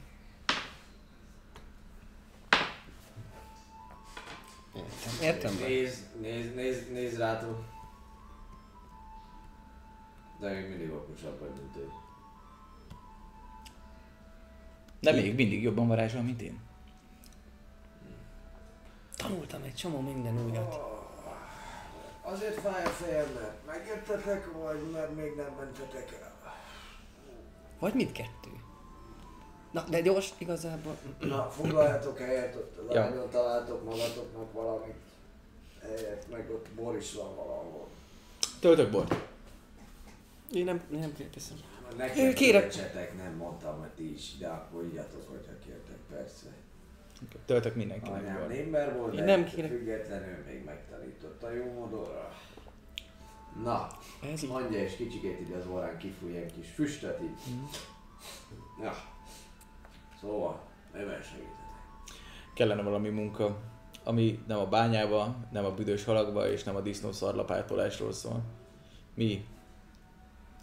Értem. 5.21 5.55
Nézd, 5.55 6.19
nézd, 6.21 6.55
nézd, 6.55 6.91
nézd 6.91 7.17
rátok. 7.17 7.63
De 10.39 10.49
még 10.49 10.69
mindig 10.69 10.91
okosabb 10.91 11.39
vagy, 11.39 11.51
mint 11.61 11.75
ő. 11.75 11.89
De 14.99 15.11
még 15.11 15.35
mindig 15.35 15.63
jobban 15.63 15.87
varázsol, 15.87 16.21
mint 16.21 16.41
én. 16.41 16.59
Tanultam 19.15 19.63
egy 19.63 19.75
csomó 19.75 19.99
minden 19.99 20.45
újat. 20.45 20.79
Azért 22.21 22.59
fáj 22.59 22.85
a 22.85 22.89
fejem, 22.89 23.27
mert 23.33 23.65
megjöttetek, 23.65 24.51
vagy 24.51 24.91
mert 24.91 25.15
még 25.15 25.35
nem 25.35 25.53
mentetek 25.59 26.19
el. 26.21 26.33
Vagy 27.79 27.93
mindkettő. 27.93 28.62
Na, 29.73 29.83
de 29.89 30.01
gyors, 30.01 30.33
igazából. 30.37 30.97
Na, 31.19 31.49
foglaljátok 31.49 32.17
helyet, 32.19 32.55
ott 32.55 32.77
az 32.77 32.95
Ja. 32.95 33.27
találtok 33.31 33.83
magatoknak 33.83 34.51
valamit. 34.53 34.95
Helyet, 35.81 36.25
meg 36.31 36.49
ott 36.51 36.67
bor 36.75 36.95
is 36.97 37.13
van 37.13 37.35
valahol. 37.35 37.87
Töltök 38.59 38.91
bort. 38.91 39.15
Én 40.53 40.63
nem, 40.65 40.81
én 40.93 40.99
nem 40.99 41.13
kérdezem. 41.13 41.57
Nekem 41.97 42.33
Kérek. 42.33 42.73
nem 43.17 43.33
mondtam, 43.35 43.79
hogy 43.79 43.89
ti 43.89 44.13
is, 44.13 44.37
de 44.37 44.47
akkor 44.47 44.83
ígyatok, 44.83 45.29
hogyha 45.29 45.51
kértek, 45.65 45.97
persze. 46.09 46.45
Töltök 47.45 47.75
mindenkinek 47.75 48.19
Anyám 48.21 48.47
némber 48.47 48.97
volt, 48.97 49.13
Én 49.13 49.19
de 49.19 49.25
nem 49.25 49.45
kérek. 49.45 49.69
függetlenül 49.71 50.43
még 50.45 50.63
megtanította 50.65 51.51
jó 51.51 51.71
modorra. 51.79 52.33
Na, 53.63 53.87
Ez 54.33 54.43
így. 54.43 54.49
mondja 54.49 54.79
és 54.79 54.95
kicsikét 54.95 55.39
ide 55.39 55.55
az 55.57 55.67
órán 55.67 55.97
kifújja 55.97 56.39
egy 56.41 56.53
kis 56.53 56.69
füstöt 56.75 57.19
így. 57.21 57.53
Na, 58.81 58.93
szóval, 60.23 60.59
mivel 60.93 61.21
segítetek? 61.21 61.61
Kellene 62.53 62.81
valami 62.81 63.09
munka, 63.09 63.57
ami 64.03 64.43
nem 64.47 64.59
a 64.59 64.65
bányába, 64.65 65.35
nem 65.51 65.65
a 65.65 65.71
büdös 65.71 66.03
halakba 66.03 66.49
és 66.49 66.63
nem 66.63 66.75
a 66.75 66.81
disznó 66.81 67.11
szarlapátolásról 67.11 68.11
szól. 68.11 68.41
Mi 69.13 69.45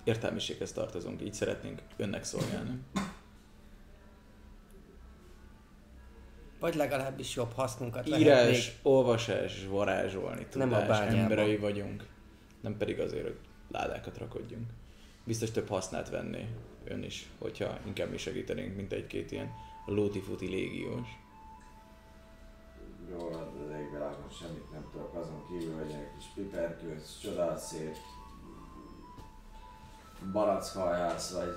értelmiséghez 0.04 0.72
tartozunk, 0.72 1.22
így 1.22 1.34
szeretnénk 1.34 1.82
önnek 1.96 2.24
szolgálni. 2.24 2.80
Vagy 6.60 6.74
legalábbis 6.74 7.34
jobb 7.34 7.52
hasznunkat 7.52 8.06
Írás, 8.06 8.20
vehetnék. 8.22 8.62
olvasás 8.82 9.66
varázsolni 9.66 10.46
Nem 10.54 10.72
a 10.72 10.80
tudás 10.80 10.88
bányában. 10.98 11.18
emberei 11.18 11.56
vagyunk. 11.56 12.06
Nem 12.60 12.76
pedig 12.76 13.00
azért, 13.00 13.22
hogy 13.22 13.38
ládákat 13.70 14.18
rakodjunk. 14.18 14.70
Biztos 15.24 15.50
több 15.50 15.68
hasznát 15.68 16.10
venné 16.10 16.48
ön 16.84 17.02
is, 17.02 17.30
hogyha 17.38 17.78
inkább 17.86 18.10
mi 18.10 18.16
segítenénk, 18.16 18.76
mint 18.76 18.92
egy-két 18.92 19.30
ilyen 19.30 19.52
lótifuti 19.86 20.48
légiós. 20.48 21.08
Jól 23.10 23.32
ad 23.32 23.52
az 23.64 23.78
égvilágon 23.80 24.30
semmit 24.40 24.72
nem 24.72 24.88
tudok 24.92 25.14
azon 25.14 25.46
kívül, 25.48 25.74
hogy 25.74 25.90
egy 25.90 26.08
kis 26.18 26.26
piperkőz, 26.34 27.18
csodálszép, 27.22 27.96
barackhajász 30.32 31.32
vagy 31.32 31.56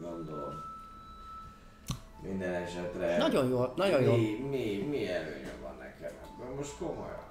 gondolom. 0.00 0.54
Minden 2.22 2.54
esetre 2.54 3.16
Nagyon 3.16 3.48
jó, 3.48 3.64
nagyon 3.76 4.02
jó. 4.02 4.16
mi, 4.16 4.46
mi, 4.48 4.86
mi 4.88 5.08
előnyöm 5.08 5.60
van 5.62 5.76
nekem 5.78 6.16
ebből? 6.22 6.54
Most 6.54 6.76
komolyan. 6.78 7.24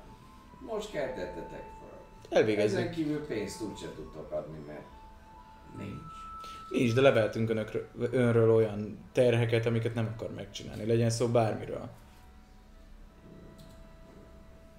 Most 0.59 0.91
keltettetek 0.91 1.63
fel. 1.79 1.99
Elvégezzük. 2.29 2.79
Ezen 2.79 2.91
kívül 2.91 3.25
pénzt 3.25 3.61
úgyse 3.61 3.87
tudtok 3.95 4.31
adni, 4.31 4.57
mert 4.67 4.87
nincs. 5.77 6.18
Nincs, 6.69 6.93
de 6.93 7.01
leveltünk 7.01 7.49
önökről, 7.49 7.87
önről 8.11 8.51
olyan 8.51 8.97
terheket, 9.11 9.65
amiket 9.65 9.93
nem 9.93 10.09
akar 10.15 10.33
megcsinálni. 10.33 10.85
Legyen 10.85 11.09
szó 11.09 11.27
bármiről. 11.27 11.89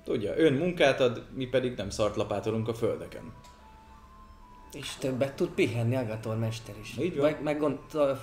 Tudja, 0.05 0.37
ön 0.37 0.53
munkát 0.53 1.01
ad, 1.01 1.25
mi 1.35 1.47
pedig 1.47 1.77
nem 1.77 1.91
szart 1.91 2.17
lapátolunk 2.17 2.69
a 2.69 2.75
földeken. 2.75 3.33
És 4.73 4.95
többet 4.99 5.35
tud 5.35 5.49
pihenni 5.49 5.97
Agator 5.97 6.39
mester 6.39 6.75
is. 6.81 6.97
Így 6.99 7.17
van. 7.17 7.31
Meg, 7.31 7.43
meg 7.43 7.59
gond, 7.59 7.79
a- 7.95 8.21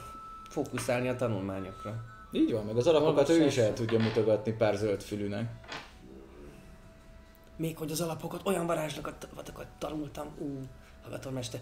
fókuszálni 0.49 1.07
a 1.07 1.15
tanulmányokra. 1.15 2.03
Így 2.31 2.51
van, 2.51 2.65
meg 2.65 2.77
az 2.77 2.87
alapokat 2.87 3.29
ő 3.29 3.45
is 3.45 3.57
el 3.57 3.73
tudja 3.73 3.99
mutogatni 3.99 4.51
pár 4.51 4.75
zöldfülűnek. 4.75 5.49
Még 7.55 7.77
hogy 7.77 7.91
az 7.91 8.01
alapokat, 8.01 8.41
olyan 8.47 8.65
varázslatokat 8.65 9.67
tanultam. 9.77 10.27
Ú, 10.37 10.59
Agator 11.05 11.31
mester. 11.31 11.59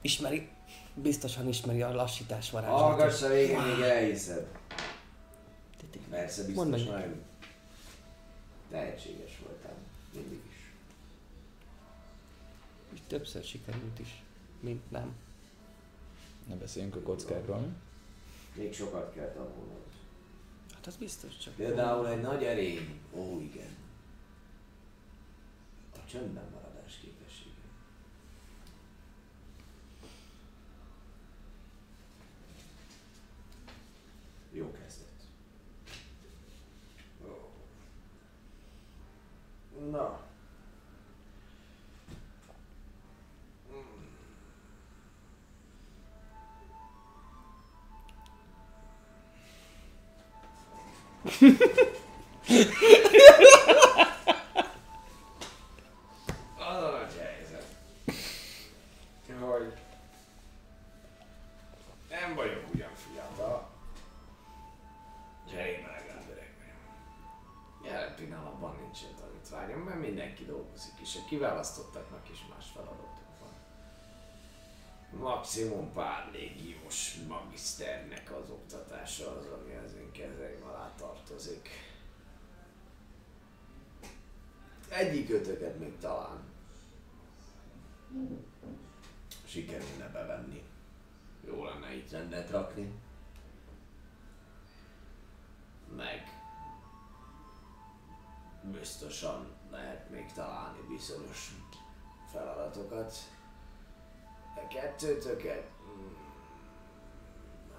Ismeri, 0.00 0.48
biztosan 0.94 1.48
ismeri 1.48 1.82
a 1.82 1.94
lassítás 1.94 2.50
varázslatot. 2.50 2.86
Hallgass 2.86 3.22
a 3.22 3.28
végén, 3.28 3.60
még 3.60 3.80
elhiszed. 3.80 4.46
Persze 6.10 6.44
biztos 6.44 6.66
nagyon 6.66 7.24
tehetséges 8.70 9.38
voltam. 9.44 9.76
Mindig 10.14 10.40
is. 10.50 10.72
És 12.92 12.98
többször 13.06 13.44
sikerült 13.44 13.98
is, 13.98 14.22
mint 14.60 14.90
nem. 14.90 15.14
Ne 16.48 16.54
beszéljünk 16.54 16.96
a 16.96 17.00
kockákról. 17.00 17.68
Még 18.54 18.74
sokat 18.74 19.12
kell 19.14 19.28
tanulnod. 19.28 19.82
Hát 20.74 20.86
az 20.86 20.96
biztos 20.96 21.38
csak. 21.38 21.54
Például 21.54 22.08
egy 22.08 22.20
nagy 22.20 22.44
erény. 22.44 23.00
Ó, 23.14 23.40
igen. 23.40 23.76
A 25.94 25.98
csöndben 26.10 26.44
maradás 26.52 26.71
Jó 34.52 34.70
kezdet. 34.70 35.08
Ó. 37.24 37.28
Na. 39.90 40.20
kiválasztottaknak 71.32 72.30
is 72.30 72.46
más 72.54 72.70
feladatuk 72.74 73.38
van. 73.40 73.50
Maximum 75.20 75.92
pár 75.92 76.30
légiós 76.32 77.14
magiszternek 77.28 78.32
az 78.32 78.50
oktatása 78.50 79.36
az, 79.36 79.46
ami 79.46 79.74
az 79.74 79.94
én 79.94 80.10
kezeim 80.10 80.62
alá 80.62 80.92
tartozik. 80.96 81.68
Egyik 84.88 85.30
ötöket 85.30 85.78
még 85.78 85.98
talán 85.98 86.42
sikerülne 89.44 90.08
bevenni. 90.08 90.62
Jó 91.44 91.64
lenne 91.64 91.94
itt 91.94 92.10
rendet 92.10 92.50
rakni. 92.50 92.92
Meg 95.96 96.40
biztosan 98.62 99.61
lehet 99.72 100.10
még 100.10 100.32
találni 100.32 100.78
bizonyos 100.88 101.50
feladatokat. 102.32 103.14
De 104.54 104.66
kettőtöket? 104.66 105.66
Hmm, 105.84 106.16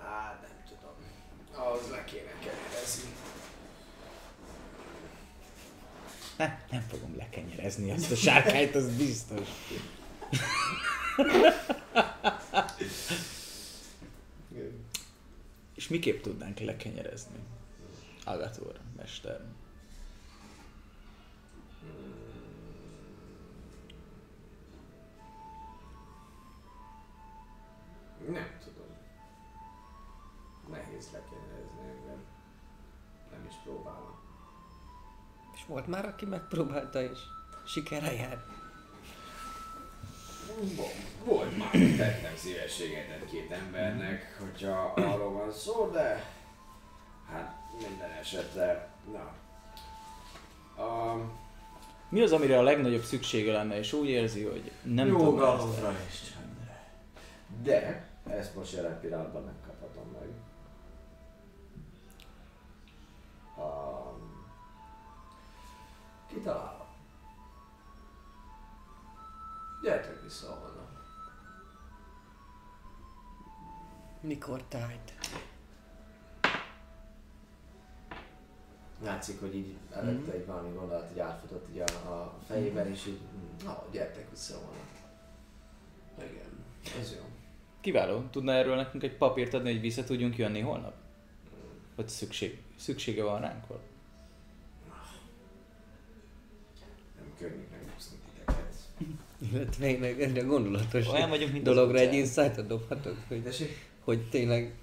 Hát 0.01 0.41
nem 0.41 0.63
tudom. 0.67 0.95
Ahhoz 1.65 1.89
le 1.89 2.03
kéne 2.03 2.31
kenyerezni. 2.39 3.09
Ne, 6.37 6.59
nem 6.71 6.81
fogom 6.81 7.15
lekenyerezni 7.17 7.91
ezt 7.91 8.11
a 8.11 8.15
sárkányt, 8.15 8.75
az 8.75 8.95
biztos. 8.95 9.47
És 15.75 15.87
miképp 15.87 16.21
tudnánk 16.21 16.59
lekenyerezni? 16.59 17.39
Agator, 18.23 18.79
mester. 18.97 19.41
Nem 28.27 28.57
tudom. 28.63 28.87
Nehéz 30.69 31.09
lekenyerezni 31.11 31.79
engem. 31.79 32.23
Nem 33.31 33.45
is 33.49 33.55
próbálom. 33.63 34.21
És 35.55 35.65
volt 35.67 35.87
már, 35.87 36.05
aki 36.05 36.25
megpróbálta 36.25 37.01
és 37.01 37.17
sikerre 37.65 38.13
jár. 38.13 38.43
Volt 41.23 41.57
már, 41.57 41.71
tettem 41.71 42.35
szívességet 42.35 43.09
egy-két 43.09 43.51
embernek, 43.51 44.37
hogyha 44.39 44.93
arról 44.95 45.31
van 45.31 45.51
szó, 45.51 45.89
de 45.91 46.31
hát 47.31 47.55
minden 47.79 48.11
esetre, 48.19 48.89
na. 49.11 49.31
Um, 50.83 51.31
Mi 52.09 52.21
az, 52.21 52.31
amire 52.31 52.57
a 52.57 52.61
legnagyobb 52.61 53.03
szüksége 53.03 53.51
lenne, 53.51 53.77
és 53.77 53.93
úgy 53.93 54.09
érzi, 54.09 54.43
hogy 54.43 54.71
nem 54.81 55.07
tudom 55.07 55.21
ezt 55.21 55.31
Nyugalomra 55.31 55.95
és 56.09 56.19
csendre. 56.31 56.91
De 57.63 58.07
ezt 58.23 58.55
most 58.55 58.73
jelen 58.73 58.99
pillanatban 58.99 59.43
nem 59.43 59.61
kaphatom 59.65 60.11
meg. 60.11 60.29
Um, 63.57 64.45
kitalálom. 66.27 66.87
Gyertek 69.83 70.21
vissza 70.21 70.47
holnap. 70.53 70.91
Mikor 74.21 74.63
tájt? 74.63 75.13
Látszik, 79.01 79.39
hogy 79.39 79.55
így 79.55 79.77
előtte 79.91 80.31
egy 80.31 80.45
valami 80.45 80.73
gondolat, 80.73 81.07
hogy 81.07 81.19
átfutott 81.19 81.69
így 81.69 81.79
a, 81.79 82.11
a 82.11 82.33
fejében, 82.47 82.87
és 82.87 83.05
így, 83.05 83.19
na, 83.63 83.83
gyertek 83.91 84.29
vissza 84.29 84.55
holnap. 84.57 84.89
Igen, 86.17 86.65
ez 86.99 87.11
jó. 87.11 87.32
Kiváló. 87.83 88.23
Tudna 88.31 88.53
erről 88.53 88.75
nekünk 88.75 89.03
egy 89.03 89.15
papírt 89.15 89.53
adni, 89.53 89.71
hogy 89.71 89.81
vissza 89.81 90.03
tudjunk 90.03 90.37
jönni 90.37 90.59
holnap? 90.59 90.93
Vagy 91.95 92.07
szükség, 92.09 92.57
szüksége 92.75 93.23
van 93.23 93.41
ránk 93.41 93.63
hol? 93.67 93.79
Nem 97.15 97.33
könnyű 97.39 97.63
megúszni 97.71 98.17
titeket. 98.25 98.75
Illetve 99.51 99.87
én 99.87 99.99
meg 99.99 100.21
egyre 100.21 100.41
gondolatos 100.41 101.07
Olyan 101.07 101.29
vagyunk, 101.29 101.51
mint 101.51 101.63
dologra 101.63 101.97
egy 101.97 102.13
insight-ot 102.13 102.67
dobhatok, 102.67 103.17
hogy, 103.27 103.69
hogy 103.99 104.29
tényleg 104.29 104.73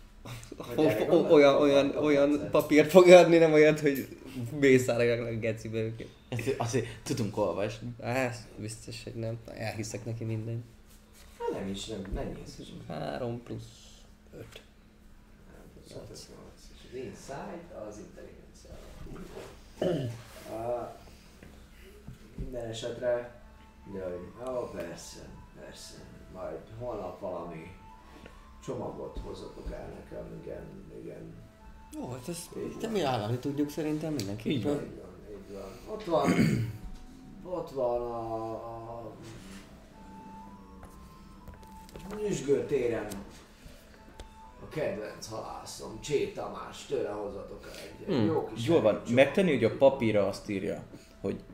erre 0.77 1.13
olyan, 1.13 1.61
olyan, 1.61 1.97
olyan 1.97 2.49
papírt 2.51 2.91
fog 2.91 3.09
adni, 3.09 3.39
nem 3.39 3.53
olyat, 3.53 3.81
hogy 3.81 4.09
mészárolják 4.59 5.21
a 5.21 5.39
gecibe 5.39 5.79
őket. 5.79 6.09
Ezt 6.29 6.55
Azért 6.57 6.87
tudunk 7.03 7.37
olvasni. 7.37 7.89
Á, 8.01 8.35
biztos, 8.57 9.03
hogy 9.05 9.15
nem. 9.15 9.39
Elhiszek 9.55 10.05
neki 10.05 10.25
mindent. 10.25 10.65
Hát 11.41 11.59
nem 11.61 11.69
is, 11.69 11.87
nem, 11.87 12.07
nem 12.15 12.27
nyílsz. 12.27 12.59
3 12.89 13.43
plusz 13.43 13.99
5. 14.37 14.47
És 15.87 15.93
az 16.13 16.29
insight 16.95 17.73
az 17.89 17.99
intelligencia. 17.99 18.71
Uh, 20.51 20.89
minden 22.37 22.69
esetre, 22.69 23.43
jaj, 23.95 24.19
ó, 24.49 24.71
persze, 24.71 25.29
persze, 25.61 25.95
majd 26.33 26.61
holnap 26.79 27.21
valami 27.21 27.77
csomagot 28.65 29.19
hozatok 29.25 29.71
el 29.73 29.89
nekem, 29.89 30.41
igen, 30.43 30.65
igen. 31.03 31.35
Jó, 31.93 32.11
hát 32.11 32.29
ezt 32.29 32.79
de 32.81 32.89
mi 32.89 33.03
állani 33.03 33.39
tudjuk 33.39 33.71
szerintem 33.71 34.13
Így 34.13 34.17
mindenképpen. 34.17 34.75
van. 34.75 34.85
Így 34.85 34.97
van, 34.97 35.11
így 35.31 35.53
van. 35.53 35.95
Ott 35.95 36.05
van, 36.05 36.33
ott 37.45 37.71
van 37.71 38.01
a, 38.01 38.53
a 38.53 39.13
Nyüzsgő 42.17 42.65
téren 42.65 43.07
a 44.63 44.69
kedvenc 44.69 45.27
halászom, 45.27 46.01
Csé 46.01 46.27
Tamás, 46.33 46.87
tőle 46.87 47.09
hozatok 47.09 47.65
el 47.65 47.79
egy 47.79 48.15
Hmm, 48.15 48.27
jó 48.27 48.47
kis 48.47 48.67
Jól 48.67 48.81
van, 48.81 49.03
megtenni, 49.09 49.53
hogy 49.53 49.65
a 49.65 49.77
papírra 49.77 50.27
azt 50.27 50.49
írja, 50.49 50.83
hogy 51.21 51.45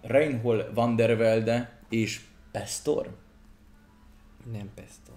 Reinhold 0.00 0.74
van 0.74 0.96
der 0.96 1.16
Velde 1.16 1.80
és 1.88 2.20
Pestor? 2.50 3.16
Nem 4.52 4.70
Pestor. 4.74 5.16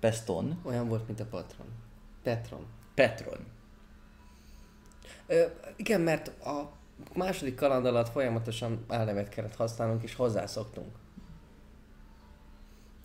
Peston? 0.00 0.60
Olyan 0.64 0.88
volt, 0.88 1.06
mint 1.06 1.20
a 1.20 1.24
patron. 1.24 1.66
Petron. 2.22 2.66
Petron. 2.94 3.46
Ö, 5.26 5.44
igen, 5.76 6.00
mert 6.00 6.28
a 6.44 6.72
második 7.14 7.54
kaland 7.54 7.86
alatt 7.86 8.08
folyamatosan 8.08 8.84
álnevet 8.88 9.28
kellett 9.28 9.56
használnunk, 9.56 10.02
és 10.02 10.14
hozzászoktunk. 10.14 10.96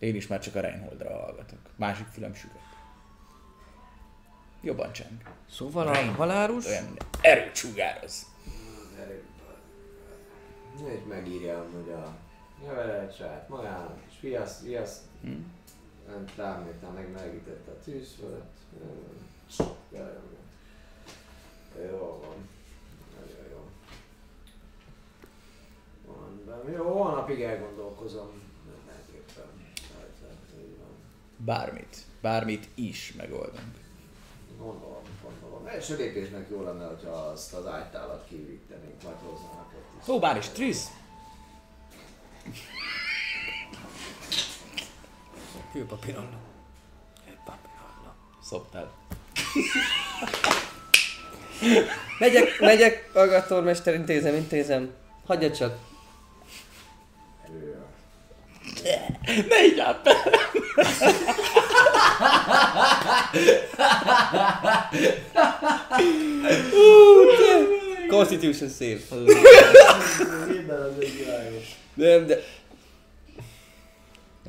Én 0.01 0.15
is 0.15 0.27
már 0.27 0.39
csak 0.39 0.55
a 0.55 0.59
Reinholdra 0.59 1.09
hallgatok. 1.19 1.59
Másik 1.75 2.05
fülem 2.05 2.33
süvet. 2.33 2.57
Jobban 4.61 4.91
cseng. 4.93 5.21
Szóval 5.49 5.87
a 5.87 5.95
halárus... 6.11 6.65
Olyan 6.65 6.97
erőt 7.21 7.55
sugároz. 7.55 8.25
Erre- 8.99 9.23
És 10.93 10.99
megírja, 11.07 11.65
hogy 11.73 11.91
a 11.93 12.15
jövelet 12.65 13.15
saját 13.15 13.49
magának, 13.49 13.97
és 14.09 14.13
viasz, 14.21 14.61
viasz, 14.61 15.01
Hm? 15.21 15.31
nem 16.07 16.25
rámértem, 16.35 16.93
megmelegítette 16.93 17.71
a 17.71 17.79
tűz 17.83 18.15
fölött. 18.19 18.57
Jó 21.91 22.23
van. 22.25 22.47
Nagyon 23.19 23.45
jó. 23.51 23.69
Van, 26.05 26.71
jó, 26.73 26.93
holnapig 27.03 27.41
elgondolkozom. 27.41 28.29
Mindenképpen. 28.65 29.45
Rajta, 29.97 30.35
így 30.61 30.77
van. 30.77 30.95
Bármit. 31.45 31.97
Bármit 32.21 32.67
is 32.75 33.13
megoldunk. 33.17 33.75
Gondolom, 34.57 35.01
gondolom. 35.23 35.67
Első 35.67 35.95
lépésnek 35.95 36.47
jó 36.49 36.63
lenne, 36.63 36.85
hogyha 36.85 37.11
azt 37.11 37.53
az 37.53 37.67
ágytálat 37.67 38.25
kivítenénk, 38.27 39.03
majd 39.03 39.15
hoznának 39.15 39.73
ott 39.75 40.01
is. 40.01 40.07
Ó, 40.07 40.19
bár 40.19 40.37
is 40.37 40.47
Trisz. 40.47 40.87
Kőpapíron. 45.71 46.29
Kőpapíron. 47.25 48.15
Szoptál. 48.43 48.91
Megyek, 52.19 52.59
megyek, 52.59 53.09
agatormester, 53.13 53.93
intézem, 53.93 54.35
intézem. 54.35 54.93
Hagyja 55.25 55.51
csak. 55.51 55.77
Ne 59.49 59.65
így 59.65 59.79
át 59.79 60.03
be! 60.03 60.13
Constitution 68.09 68.69
save. 68.69 68.99
Nem, 71.93 72.25
de... 72.25 72.39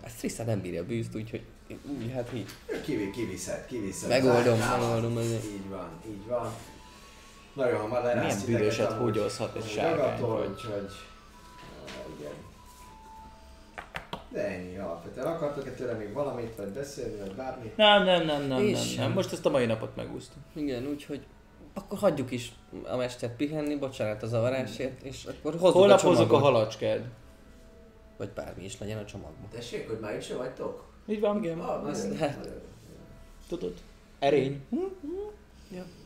Ezt 0.03 0.19
Tristan 0.19 0.47
nem 0.47 0.61
bírja 0.61 0.81
a 0.81 0.85
bűzt, 0.85 1.15
úgyhogy 1.15 1.43
úgy, 1.69 2.13
hát 2.15 2.29
így. 2.35 2.49
Kivi, 2.85 3.11
kiviszed, 3.11 3.67
kiviszed. 3.67 4.09
Megoldom, 4.09 4.59
megoldom. 4.59 5.19
Így 5.19 5.69
van, 5.69 5.89
így 6.07 6.27
van. 6.27 6.55
Nagyon 7.55 7.81
hamar 7.81 8.03
lerász 8.03 8.45
Milyen 8.45 8.63
amúgy, 8.63 8.99
hógyolzhat 8.99 9.57
egy 9.57 9.69
sárkány, 9.69 10.21
Úgyhogy... 10.21 10.91
Ah, 11.87 12.19
igen. 12.19 12.33
De 14.33 14.47
ennyi 14.47 14.77
alapvetően. 14.79 15.27
Akartok-e 15.27 15.71
tőle 15.71 15.93
még 15.93 16.13
valamit, 16.13 16.57
vagy 16.57 16.69
beszélni, 16.69 17.19
vagy 17.19 17.35
bármi? 17.35 17.73
Nem, 17.77 18.05
nem, 18.05 18.25
nem, 18.27 18.43
nem, 18.43 18.63
És 18.63 18.95
nem, 18.95 19.05
nem. 19.05 19.13
Most 19.13 19.33
ezt 19.33 19.47
a 19.47 19.51
mai 19.51 19.67
napot 19.67 19.97
megúsztuk. 19.97 20.43
Igen, 20.55 20.87
úgyhogy 20.87 21.27
akkor 21.75 21.99
hagyjuk 21.99 22.31
is 22.31 22.53
a 22.85 22.97
mestert 22.97 23.37
pihenni, 23.37 23.77
bocsánat 23.77 24.23
a 24.23 24.27
zavarásért, 24.27 25.03
és 25.03 25.25
akkor 25.25 25.53
hozzuk 25.53 25.73
Holnap 25.77 26.01
a 26.01 26.07
hozzuk 26.07 26.33
a 26.33 26.39
halacskád. 26.39 27.09
Vagy 28.17 28.31
bármi 28.31 28.65
is 28.65 28.79
legyen 28.79 28.99
a 28.99 29.05
csomagban. 29.05 29.49
Tessék, 29.51 29.89
hogy 29.89 29.99
már 30.01 30.15
itt 30.15 30.23
se 30.23 30.37
vagytok? 30.37 30.85
Így 31.07 31.21
van, 31.21 31.37
Igen, 31.45 31.61
Ah, 31.61 31.97
tudod. 33.49 33.75
Erény. 34.19 34.63
Becsuk- 34.71 36.02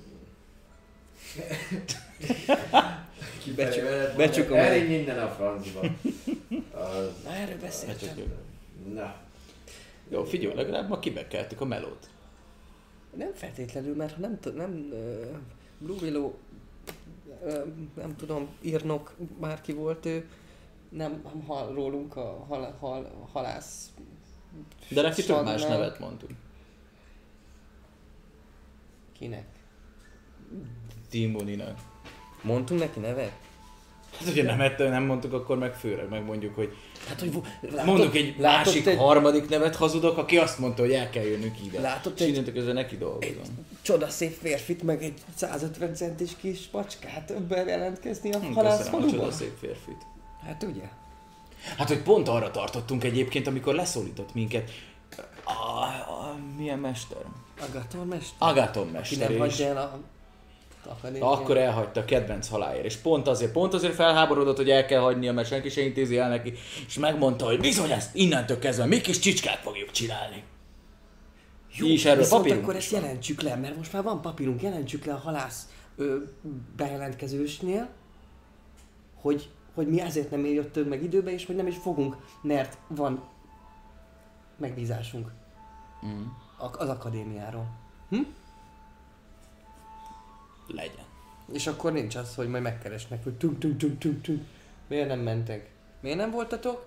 Becsuk, 3.57 3.85
becsukom 4.17 4.57
Elég 4.57 4.83
el. 4.83 4.89
minden 4.89 5.19
a 5.19 5.29
francba. 5.29 5.81
Az... 6.71 7.23
Na 7.25 7.31
erről 7.35 7.59
beszéltem. 7.59 8.17
Na. 8.95 9.15
Jó, 10.09 10.25
figyelj, 10.25 10.55
legalább 10.55 10.89
ma 10.89 10.99
kibekeltük 10.99 11.61
a 11.61 11.65
melót. 11.65 12.09
Nem 13.17 13.33
feltétlenül, 13.35 13.95
mert 13.95 14.15
ha 14.15 14.21
nem, 14.21 14.41
t- 14.41 14.55
nem 14.55 14.89
uh, 14.93 15.37
Blue 15.79 15.97
Willow, 16.01 16.35
uh, 17.43 17.65
nem 17.95 18.17
tudom, 18.17 18.49
írnok, 18.61 19.15
bárki 19.41 19.73
volt 19.73 20.07
ő, 20.07 20.29
nem 20.89 21.23
hall 21.47 21.73
rólunk 21.73 22.17
a 22.17 22.45
hal, 22.49 22.77
hal, 22.81 23.29
halász 23.33 23.91
De 24.89 25.03
neki 25.03 25.23
több 25.25 25.45
más 25.45 25.63
nevet 25.63 25.99
mondtunk. 25.99 26.33
Kinek? 29.13 29.47
Timoninak. 31.11 31.79
Mondtunk 32.43 32.81
neki 32.81 33.01
nevet? 33.01 33.33
Hát 34.19 34.29
ugye 34.29 34.43
nem, 34.43 34.61
ettől 34.61 34.89
nem 34.89 35.03
mondtuk, 35.05 35.33
akkor 35.33 35.59
meg 35.59 35.75
főre 35.75 36.03
megmondjuk, 36.11 36.55
hogy 36.55 36.77
Hát, 37.09 37.21
hogy 37.21 37.33
látod, 37.61 37.85
mondunk 37.87 38.15
egy 38.15 38.37
másik 38.37 38.87
egy 38.87 38.97
harmadik 38.99 39.49
nevet 39.49 39.77
hazudok, 39.77 40.17
aki 40.19 40.37
azt 40.39 40.59
mondta, 40.59 40.83
hogy 40.83 40.93
el 40.93 41.11
kell 41.11 41.23
jönnünk 41.23 41.65
ide. 41.67 41.81
Látod 41.81 42.13
És 42.17 42.21
egy- 42.25 42.53
közben 42.53 42.75
neki 42.75 42.97
dolgozom. 42.97 43.67
csoda 43.83 44.09
szép 44.09 44.39
férfit, 44.41 44.83
meg 44.83 45.03
egy 45.03 45.13
150 45.35 45.95
centis 45.95 46.31
kis 46.41 46.69
macskát 46.73 47.43
bejelentkezni 47.43 48.33
a 48.33 48.39
Hm, 48.39 48.53
halász 48.53 48.79
Köszönöm 48.79 48.99
a 49.01 49.03
csoda 49.05 49.17
faluba? 49.17 49.33
szép 49.37 49.53
férfit. 49.61 50.07
Hát 50.47 50.63
ugye? 50.63 50.89
Hát, 51.77 51.89
hogy 51.89 52.03
pont 52.03 52.29
arra 52.29 52.51
tartottunk 52.51 53.05
egyébként, 53.05 53.47
amikor 53.47 53.75
leszólított 53.75 54.35
minket. 54.35 54.71
A, 55.45 55.51
a, 56.13 56.37
milyen 56.57 56.79
mester? 56.79 57.19
Agator 57.61 58.05
mester? 58.07 58.35
Agaton 58.39 58.87
mester. 58.87 59.19
nem 59.19 59.33
és 59.33 59.39
hagyja 59.39 59.67
el 59.67 59.77
a 59.77 60.01
akadémiát. 60.87 61.33
akkor 61.33 61.57
elhagyta 61.57 62.01
a 62.01 62.05
kedvenc 62.05 62.49
haláért, 62.49 62.85
és 62.85 62.97
pont 62.97 63.27
azért, 63.29 63.53
pont 63.53 63.75
azért 63.75 63.95
felháborodott, 63.95 64.57
hogy 64.57 64.71
el 64.71 64.87
kell 64.87 65.01
hagynia, 65.01 65.33
mert 65.33 65.49
senki 65.49 65.69
se 65.69 65.81
intézi 65.81 66.19
el 66.19 66.29
neki, 66.29 66.53
és 66.87 66.99
megmondta, 66.99 67.45
hogy 67.47 67.61
bizony 67.61 67.91
ezt 67.91 68.15
innentől 68.15 68.59
kezdve 68.59 68.85
mi 68.87 69.01
kis 69.01 69.19
csicskát 69.19 69.59
fogjuk 69.59 69.91
csinálni. 69.91 70.45
Jó, 71.77 71.87
és 71.87 72.05
erről 72.05 72.19
viszont 72.23 72.43
papírunk 72.43 72.63
akkor 72.65 72.77
ezt 72.77 72.91
van. 72.91 73.01
jelentsük 73.01 73.43
le, 73.43 73.57
mert 73.57 73.77
most 73.77 73.93
már 73.93 74.03
van 74.03 74.21
papírunk, 74.21 74.63
jelentsük 74.63 75.05
le 75.05 75.13
a 75.13 75.19
halász 75.19 75.69
ö, 75.97 76.17
bejelentkezősnél, 76.77 77.89
hogy, 79.21 79.49
hogy 79.75 79.89
mi 79.89 80.01
ezért 80.01 80.31
nem 80.31 80.47
jöttünk 80.47 80.89
meg 80.89 81.03
időbe, 81.03 81.33
és 81.33 81.47
hogy 81.47 81.57
nem 81.57 81.67
is 81.67 81.77
fogunk, 81.77 82.17
mert 82.43 82.79
van 82.89 83.25
megbízásunk 84.57 85.31
Mm. 86.07 86.23
az 86.79 86.89
akadémiáról. 86.89 87.67
Legyen. 90.67 91.05
És 91.53 91.67
akkor 91.67 91.93
nincs 91.93 92.15
az, 92.15 92.35
hogy 92.35 92.49
majd 92.49 92.63
megkeresnek, 92.63 93.23
hogy 93.23 93.35
tunk, 93.35 93.59
tunk, 93.59 93.77
tunk, 93.77 93.99
tunk, 93.99 94.23
tunk. 94.23 94.45
Miért 94.87 95.09
nem 95.09 95.21
mentek? 95.21 95.71
Miért 96.01 96.19
nem 96.19 96.31
voltatok? 96.31 96.87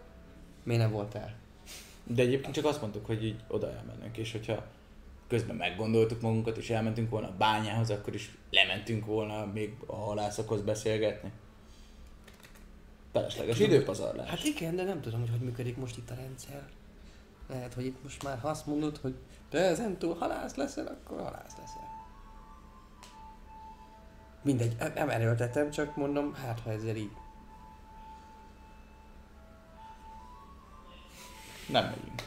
Miért 0.64 0.82
nem 0.82 0.92
voltál? 0.92 1.36
De 2.04 2.22
egyébként 2.22 2.54
csak 2.54 2.66
azt 2.66 2.82
mondtuk, 2.82 3.06
hogy 3.06 3.26
így 3.26 3.40
oda 3.48 3.72
elmennek, 3.72 4.18
és 4.18 4.32
hogyha 4.32 4.66
közben 5.28 5.56
meggondoltuk 5.56 6.22
magunkat, 6.22 6.58
és 6.58 6.70
elmentünk 6.70 7.10
volna 7.10 7.28
a 7.28 7.36
bányához, 7.38 7.90
akkor 7.90 8.14
is 8.14 8.32
lementünk 8.50 9.06
volna 9.06 9.46
még 9.46 9.74
a 9.86 9.96
halászokhoz 9.96 10.62
beszélgetni. 10.62 11.32
Felesleges 13.12 13.60
időpazarlás. 13.60 14.30
Hát 14.30 14.44
igen, 14.44 14.76
de 14.76 14.84
nem 14.84 15.02
tudom, 15.02 15.20
hogy 15.20 15.30
hogy 15.30 15.40
működik 15.40 15.78
most 15.78 15.98
itt 15.98 16.10
a 16.10 16.16
rendszer. 16.16 16.68
Lehet, 17.50 17.74
hogy 17.74 17.86
itt 17.86 18.04
most 18.04 18.24
már 18.24 18.40
ha 18.40 18.48
azt 18.50 18.66
mondod, 18.66 18.98
hogy 18.98 19.16
te 19.50 19.58
ezen 19.58 19.98
túl 19.98 20.16
halász 20.16 20.56
leszel, 20.56 20.88
akkor 20.88 21.18
halász 21.18 21.56
leszel. 21.58 21.79
Mindegy, 24.50 24.76
nem- 24.96 25.10
erőltetem, 25.10 25.72
csak 25.72 25.96
mondom, 25.96 26.34
hát 26.34 26.60
ha 26.64 26.72
ezzel 26.72 26.96
így. 26.96 27.12
Nem 31.68 31.84
megyünk. 31.84 32.24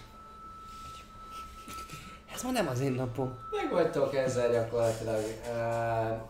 Ez 2.35 2.43
ma 2.43 2.51
nem 2.51 2.69
az 2.69 2.81
én 2.81 2.93
napom. 2.93 3.39
Meg 3.51 3.71
vagytok 3.71 4.15
ezzel 4.15 4.53
gyakorlatilag. 4.53 5.23
Uh, 5.49 6.21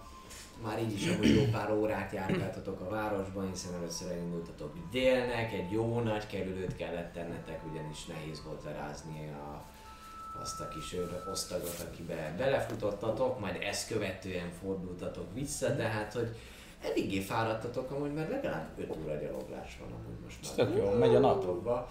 már 0.62 0.78
így 0.80 0.92
is 0.92 1.08
amúgy 1.08 1.34
jó 1.34 1.44
pár 1.50 1.72
órát 1.72 2.12
járkáltatok 2.12 2.80
a 2.80 2.88
városban, 2.88 3.50
hiszen 3.50 3.74
először 3.74 4.10
elindultatok 4.10 4.74
délnek, 4.90 5.52
egy 5.52 5.70
jó 5.70 6.00
nagy 6.00 6.26
kerülőt 6.26 6.76
kellett 6.76 7.12
tennetek, 7.12 7.60
ugyanis 7.70 8.04
nehéz 8.04 8.42
volt 8.44 8.64
lerázni 8.64 9.30
a, 9.30 9.64
azt 10.42 10.60
a 10.60 10.68
kis 10.68 10.96
osztagot, 11.30 11.86
akibe 11.88 12.34
belefutottatok, 12.38 13.40
majd 13.40 13.56
ezt 13.62 13.88
követően 13.88 14.50
fordultatok 14.60 15.34
vissza, 15.34 15.76
tehát 15.76 16.12
hogy 16.12 16.36
eléggé 16.80 17.20
fáradtatok 17.20 17.90
amúgy, 17.90 18.12
mert 18.12 18.30
legalább 18.30 18.68
5 18.78 18.96
óra 19.04 19.14
gyaloglás 19.14 19.78
van 19.80 19.92
amúgy 19.92 20.20
most 20.24 20.56
már. 20.56 20.66
Tök 20.66 20.76
jó, 20.76 20.90
megy 20.90 21.14
a 21.14 21.18
nap. 21.18 21.34
Napokba. 21.34 21.88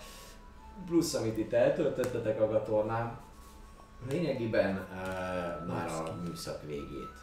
Plusz 0.86 1.14
amit 1.14 1.38
itt 1.38 1.54
eltöltöttetek 1.54 2.42
a 2.42 2.48
gatornán, 2.48 3.20
lényegében 4.10 4.76
uh, 4.76 5.68
már 5.68 5.88
a 5.88 6.18
műszak 6.26 6.64
végét 6.66 7.16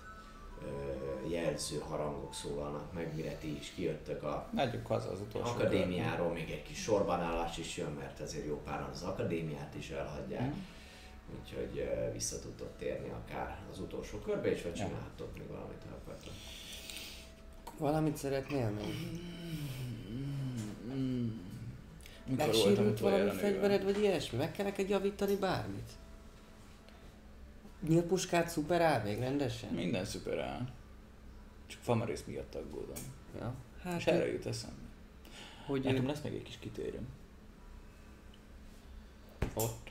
uh, 0.63 1.31
jelző 1.31 1.83
harangok 1.89 2.35
szólalnak 2.35 2.93
meg, 2.93 3.15
mire 3.15 3.33
ti 3.33 3.57
is 3.57 3.73
kijöttök 3.75 4.23
a 4.23 4.47
Megyünk 4.51 4.87
haza 4.87 5.11
az 5.11 5.21
utolsó 5.21 5.51
akadémiáról, 5.51 6.33
még 6.33 6.51
egy 6.51 6.63
kis 6.63 6.83
sorbanállás 6.83 7.59
is 7.59 7.77
jön, 7.77 7.93
mert 7.99 8.21
ezért 8.21 8.47
jó 8.47 8.61
páran 8.65 8.89
az 8.93 9.03
akadémiát 9.03 9.75
is 9.75 9.91
elhagyják. 9.91 10.55
Úgyhogy 11.41 11.89
vissza 12.13 12.39
tudtok 12.41 12.69
térni 12.79 13.09
akár 13.09 13.59
az 13.71 13.79
utolsó 13.81 14.19
körbe 14.19 14.53
is, 14.53 14.63
vagy 14.63 14.77
Ja. 14.77 14.85
csináltok 14.87 15.39
még 15.39 15.47
valamit, 15.49 15.83
ha 15.89 15.95
akartok. 16.05 16.33
Valamit 17.79 18.17
szeretnél 18.17 18.71
még? 18.71 19.21
Mikor 22.27 22.47
Megsérült 22.47 23.01
valami 23.01 23.31
fegyvered, 23.31 23.85
vagy 23.85 23.99
ilyesmi? 23.99 24.39
Meg 24.39 24.53
kell 24.53 24.65
neked 24.65 24.89
javítani 24.89 25.37
bármit? 25.37 25.91
Nyílpuskát 27.89 28.49
szuper 28.49 28.81
áll 28.81 29.03
még 29.03 29.19
rendesen? 29.19 29.73
Minden 29.75 30.05
szuper 30.05 30.39
áll. 30.39 30.69
Csak 31.67 31.81
famarész 31.81 32.25
miatt 32.27 32.55
aggódom. 32.55 32.97
Ja. 33.39 33.55
Hát, 33.83 33.99
És 33.99 34.07
erre 34.07 34.33
jut 34.33 34.47
eszembe. 34.47 34.77
hogy 35.67 35.83
Nekem 35.85 36.07
lesz 36.07 36.21
még 36.21 36.35
egy 36.35 36.43
kis 36.43 36.59
kitérőm. 36.59 37.09
ott, 39.55 39.88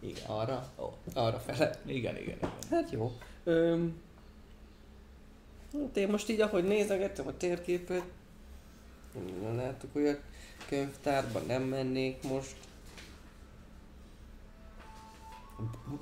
Igen. 0.00 0.24
arra, 0.26 0.72
Ó. 0.78 0.92
arra 1.14 1.38
fele. 1.38 1.80
Igen, 1.84 2.16
igen, 2.16 2.36
igen. 2.36 2.50
Hát 2.70 2.90
jó. 2.90 3.12
Öm, 3.44 4.00
hát 5.72 5.96
én 5.96 6.08
most 6.08 6.28
így, 6.28 6.40
ahogy 6.40 6.64
nézegettem 6.64 7.26
a 7.26 7.36
térképet, 7.36 8.04
nem 9.42 9.56
látok 9.56 9.94
olyat, 9.94 10.20
könyvtárban 10.68 11.42
nem 11.46 11.62
mennék 11.62 12.28
most. 12.28 12.56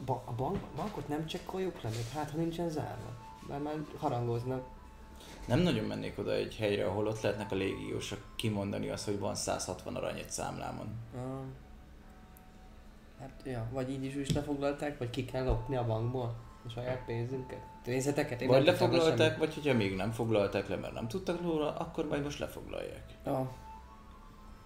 Ba- 0.05 0.28
a 0.28 0.32
bank, 0.32 0.58
bankot 0.76 1.08
nem 1.08 1.26
csekkoljuk 1.26 1.82
le 1.82 1.89
még? 1.89 2.08
Hát, 2.12 2.31
ha 2.31 2.36
nincsen 2.36 2.70
zárva. 2.70 3.16
Már 3.48 3.60
már 3.60 3.74
harangoznak. 3.98 4.66
Nem 5.47 5.58
nagyon 5.58 5.84
mennék 5.84 6.18
oda 6.18 6.32
egy 6.32 6.56
helyre, 6.56 6.86
ahol 6.86 7.06
ott 7.06 7.20
lehetnek 7.20 7.52
a 7.52 7.55
légiósok 7.55 8.18
kimondani 8.36 8.89
azt, 8.89 9.05
hogy 9.05 9.18
van 9.18 9.34
160 9.34 9.97
arany 9.97 10.18
egy 10.18 10.31
számlámon. 10.31 10.86
Ah. 11.16 11.40
Hát, 13.24 13.42
ja, 13.44 13.68
vagy 13.72 13.90
így 13.90 14.04
is, 14.04 14.14
is 14.14 14.32
lefoglalták, 14.32 14.98
vagy 14.98 15.10
ki 15.10 15.24
kell 15.24 15.44
lopni 15.44 15.76
a 15.76 15.86
bankból 15.86 16.34
a 16.66 16.68
saját 16.68 17.04
pénzünket. 17.04 17.60
Pénzeteket? 17.84 18.40
Én 18.40 18.48
Vagy 18.48 18.64
lefoglalták, 18.64 19.38
vagy 19.38 19.54
hogyha 19.54 19.74
még 19.74 19.96
nem 19.96 20.12
foglalták 20.12 20.68
le, 20.68 20.76
mert 20.76 20.92
nem 20.92 21.08
tudtak 21.08 21.42
róla, 21.42 21.76
akkor 21.76 22.06
majd 22.08 22.22
most 22.22 22.38
lefoglalják. 22.38 23.04
Ah, 23.22 23.46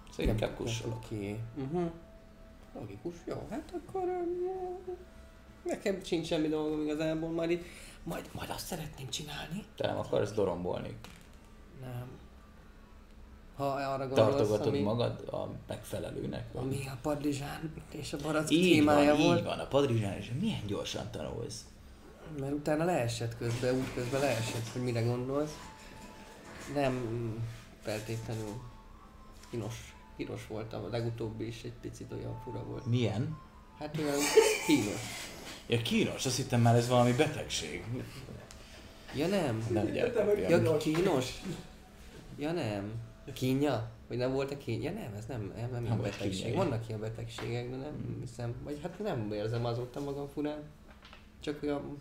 Szóval 0.09 0.33
inkább 0.33 0.55
kussolok. 0.55 0.95
Oké. 0.95 1.39
Uh-huh. 1.55 1.91
Logikus, 2.73 3.15
jó, 3.25 3.47
hát 3.49 3.73
akkor 3.77 4.03
um, 4.03 4.97
nekem 5.63 6.03
sincs 6.03 6.27
semmi 6.27 6.47
dolgom 6.47 6.81
igazából, 6.81 7.29
majd 7.29 7.49
itt, 7.49 7.65
majd, 8.03 8.29
majd 8.33 8.49
azt 8.49 8.65
szeretném 8.65 9.09
csinálni. 9.09 9.63
Te 9.75 9.87
nem 9.87 9.97
akarsz 9.97 10.31
dorombolni. 10.31 10.97
Nem. 11.81 12.18
Ha 13.59 13.65
arra 13.65 14.07
gondolsz, 14.07 14.35
Tartogatod 14.35 14.67
ami, 14.67 14.79
magad 14.79 15.27
a 15.31 15.49
megfelelőnek? 15.67 16.43
vagy? 16.53 16.63
ami 16.63 16.87
a 16.87 16.97
padlizsán 17.01 17.73
és 17.91 18.13
a 18.13 18.17
barack 18.17 18.51
Így 18.51 18.71
témája 18.71 19.15
van, 19.15 19.25
volt, 19.25 19.39
így 19.39 19.45
van, 19.45 19.59
a 19.59 19.67
padrizsán, 19.67 20.17
és 20.17 20.31
milyen 20.39 20.65
gyorsan 20.67 21.11
tanulsz. 21.11 21.65
mert 22.39 22.51
utána 22.53 22.83
leesett 22.83 23.37
közben, 23.37 23.75
út 23.75 23.93
közben 23.93 24.19
leesett, 24.19 24.67
hogy 24.73 24.81
mire 24.81 25.01
gondolsz. 25.01 25.57
Nem 26.73 26.93
feltétlenül 27.81 28.61
kínos, 29.51 29.95
kínos 30.17 30.47
volt 30.47 30.73
a 30.73 30.87
legutóbbi 30.91 31.47
is, 31.47 31.63
egy 31.63 31.73
picit 31.81 32.11
olyan 32.11 32.41
fura 32.43 32.63
volt. 32.63 32.85
Milyen? 32.85 33.37
Hát 33.79 33.97
olyan 33.97 34.19
kínos. 34.67 35.01
Ja, 35.67 35.81
kínos, 35.81 36.25
azt 36.25 36.35
hittem 36.35 36.61
már 36.61 36.75
ez 36.75 36.87
valami 36.87 37.11
betegség. 37.11 37.83
Ja 39.15 39.27
nem, 39.27 39.67
Nem 39.69 39.85
gyertek, 39.91 40.49
Ja, 40.49 40.77
kínos? 40.77 41.41
Ja 42.37 42.51
nem. 42.51 43.07
Kínja? 43.33 43.89
Vagy 44.07 44.17
nem 44.17 44.31
volt 44.31 44.51
a 44.51 44.57
kínja? 44.57 44.91
Ja 44.91 44.99
nem, 44.99 45.13
ez 45.13 45.25
nem, 45.25 45.53
nem, 45.55 45.71
nem 45.71 45.83
ilyen 45.83 45.97
volt 45.97 46.11
betegség. 46.11 46.43
kínja, 46.43 46.57
Vannak 46.57 46.87
ilyen 46.87 46.99
betegségek, 46.99 47.69
de 47.69 47.75
nem 47.75 48.17
hiszem. 48.19 48.55
Vagy 48.63 48.79
hát 48.81 48.99
nem 48.99 49.31
érzem 49.33 49.65
azóta 49.65 49.99
magam 49.99 50.27
furán. 50.27 50.63
Csak 51.39 51.63
olyan 51.63 51.97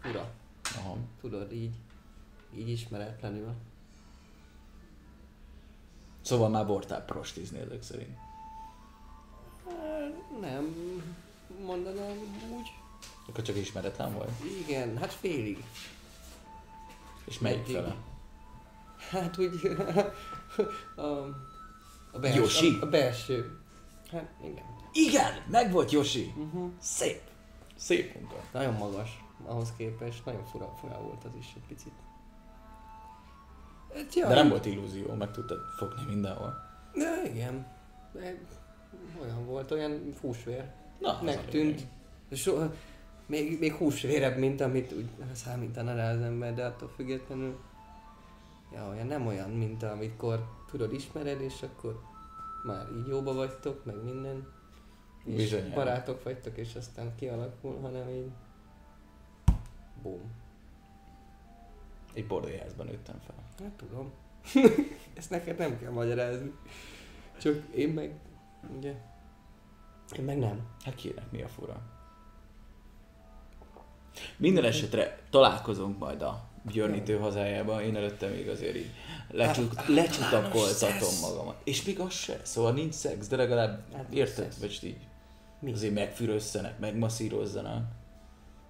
fura. 0.00 0.30
Aha. 0.76 0.96
Tudod, 1.20 1.52
így. 1.52 1.74
Így 2.56 2.68
ismeretlenül. 2.68 3.52
Szóval 6.20 6.48
már 6.48 6.66
voltál 6.66 7.04
prostizni 7.04 7.58
ezek 7.58 7.82
szerint. 7.82 8.16
Nem 10.40 10.74
mondanám 11.64 12.16
úgy. 12.56 12.66
Akkor 13.28 13.44
csak 13.44 13.56
ismeretlen 13.56 14.14
vagy? 14.14 14.28
Igen, 14.66 14.98
hát 14.98 15.12
félig. 15.12 15.64
És 17.24 17.38
melyik 17.38 17.58
Meddig? 17.58 17.74
fele? 17.74 17.96
Hát 19.10 19.38
úgy 19.38 19.60
a, 20.94 21.02
a, 22.12 22.18
belső, 22.20 22.40
Yoshi? 22.40 22.78
a, 22.80 22.84
a 22.84 22.88
belső. 22.88 23.58
Hát 24.10 24.34
igen. 24.42 24.64
Igen, 24.92 25.32
meg 25.50 25.72
volt 25.72 25.90
Yoshi. 25.90 26.32
Uh-huh. 26.36 26.70
Szép. 26.80 27.20
Szép 27.76 28.14
munka. 28.14 28.36
Nagyon 28.52 28.74
magas 28.74 29.24
ahhoz 29.46 29.72
képest, 29.76 30.24
nagyon 30.24 30.44
fura, 30.44 30.74
fura 30.80 31.00
volt 31.02 31.24
az 31.24 31.30
is 31.38 31.52
egy 31.56 31.66
picit. 31.68 31.92
Hát, 33.94 34.14
ja, 34.14 34.28
De 34.28 34.34
nem 34.34 34.48
volt 34.48 34.66
illúzió, 34.66 35.14
meg 35.14 35.30
tudtad 35.30 35.58
fogni 35.76 36.02
mindenhol. 36.08 36.54
De 36.94 37.30
igen. 37.32 37.66
De 38.12 38.38
olyan 39.22 39.46
volt, 39.46 39.70
olyan 39.70 40.14
húsvér. 40.20 40.64
Na, 40.98 41.20
Megtűnt. 41.22 41.86
So, 42.32 42.58
még, 43.26 43.58
még 43.58 43.72
húsvérebb, 43.72 44.38
mint 44.38 44.60
amit 44.60 44.92
úgy 44.92 45.08
számítana 45.32 45.94
rá 45.94 46.12
az 46.12 46.20
ember, 46.20 46.54
de 46.54 46.64
attól 46.64 46.88
függetlenül 46.96 47.58
ja, 48.74 48.88
olyan 48.88 49.06
nem 49.06 49.26
olyan, 49.26 49.50
mint 49.50 49.82
amikor 49.82 50.48
tudod, 50.70 50.92
ismered, 50.92 51.40
és 51.40 51.62
akkor 51.62 52.02
már 52.64 52.86
így 52.96 53.06
jóba 53.06 53.34
vagytok, 53.34 53.84
meg 53.84 54.02
minden. 54.04 54.52
És 55.24 55.34
Bizonyára. 55.34 55.74
barátok 55.74 56.22
vagytok, 56.22 56.56
és 56.56 56.74
aztán 56.74 57.14
kialakul, 57.14 57.80
hanem 57.80 58.08
így 58.08 58.30
bum. 60.02 60.20
Egy 62.12 62.26
bordélyházban 62.26 62.86
nőttem 62.86 63.20
fel. 63.26 63.34
Hát 63.58 63.72
tudom. 63.76 64.12
Ezt 65.18 65.30
neked 65.30 65.58
nem 65.58 65.78
kell 65.78 65.90
magyarázni. 65.90 66.52
Csak 67.40 67.62
én 67.74 67.88
meg, 67.88 68.20
ugye, 68.76 68.94
én 70.16 70.24
meg 70.24 70.38
nem. 70.38 70.66
Hát 70.84 70.94
kinek 70.94 71.30
mi 71.30 71.42
a 71.42 71.48
fura? 71.48 71.80
Minden 74.36 74.64
esetre 74.64 75.18
találkozunk 75.30 75.98
majd 75.98 76.22
a 76.22 76.53
györnyítő 76.72 77.16
hazájában, 77.16 77.82
én 77.82 77.96
előtte 77.96 78.26
még 78.26 78.48
azért 78.48 78.76
így 78.76 78.90
lecsut, 79.30 79.74
Hát, 79.74 79.88
lecsutakoltatom 79.88 81.14
magamat. 81.20 81.60
És 81.64 81.84
még 81.84 82.00
az 82.00 82.12
se, 82.12 82.40
szóval 82.42 82.72
nincs 82.72 82.94
szex, 82.94 83.28
de 83.28 83.36
legalább 83.36 83.82
Hát 83.96 84.12
érted, 84.12 84.54
vagy 84.60 84.78
így 84.82 84.96
Mi? 85.60 85.72
azért 85.72 85.94
megfürösszenek, 85.94 86.78
megmasszírozzanak. 86.78 87.84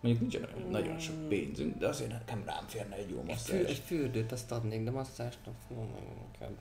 Mondjuk 0.00 0.30
nincs 0.30 0.46
olyan 0.46 0.70
nagyon 0.70 0.98
sok 0.98 1.28
pénzünk, 1.28 1.78
de 1.78 1.88
azért 1.88 2.10
nekem 2.10 2.42
rám 2.46 2.64
férne 2.66 2.94
egy 2.94 3.10
jó 3.10 3.16
fű, 3.16 3.20
egy 3.20 3.62
masszázs. 3.62 3.78
fürdőt 3.84 4.32
azt 4.32 4.52
adnék, 4.52 4.84
de 4.84 4.90
masszást, 4.90 5.38
fú, 5.68 5.74
inkább, 6.24 6.56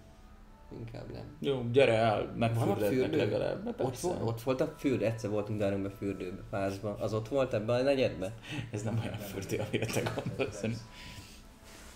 inkább 0.79 1.11
nem. 1.11 1.37
Jó, 1.39 1.63
gyere 1.71 1.93
el, 1.93 2.33
megfürdetnek 2.35 3.15
legalább. 3.15 3.67
Ott, 3.67 3.75
persze. 3.75 4.07
volt, 4.07 4.21
ott 4.21 4.41
volt 4.41 4.61
a 4.61 4.73
fürdő, 4.77 5.05
egyszer 5.05 5.29
voltunk 5.29 5.59
Darumbe 5.59 5.89
fürdőbe, 5.89 6.41
fázba. 6.49 6.97
Az 6.99 7.13
ott 7.13 7.27
volt 7.27 7.53
ebben 7.53 7.79
a 7.79 7.83
negyedben? 7.83 8.33
Ez 8.71 8.83
nem 8.83 8.99
olyan 9.03 9.17
fürdő, 9.17 9.63
amire 9.67 9.85
te 9.85 10.01
gondolsz. 10.15 10.63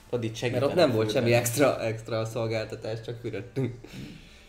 Addig 0.10 0.30
Mert 0.30 0.42
segítenek 0.42 0.70
ott 0.70 0.76
nem 0.76 0.92
volt 0.92 1.12
semmi 1.12 1.34
extra, 1.34 1.82
extra 1.82 2.26
szolgáltatás, 2.26 3.02
csak 3.02 3.20
fürödtünk. 3.20 3.80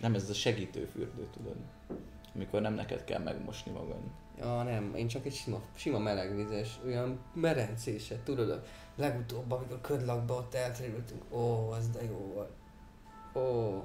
Nem, 0.00 0.14
ez 0.14 0.30
a 0.30 0.34
segítő 0.34 0.88
fürdő, 0.92 1.26
tudod. 1.36 1.56
Amikor 2.34 2.60
nem 2.60 2.74
neked 2.74 3.04
kell 3.04 3.22
megmosni 3.22 3.72
magad. 3.72 4.00
Ja, 4.38 4.62
nem, 4.62 4.94
én 4.94 5.08
csak 5.08 5.26
egy 5.26 5.34
sima, 5.34 5.60
sima 5.74 5.98
melegvizes, 5.98 6.78
olyan 6.86 7.18
merencéset, 7.34 8.18
tudod, 8.18 8.50
a 8.50 8.62
legutóbb, 8.96 9.50
amikor 9.50 9.80
ködlakba 9.80 10.34
ott 10.34 10.54
elterültünk, 10.54 11.22
ó, 11.30 11.70
az 11.70 11.88
de 11.88 12.04
jó 12.04 12.32
volt. 12.34 12.50
Ó, 13.34 13.82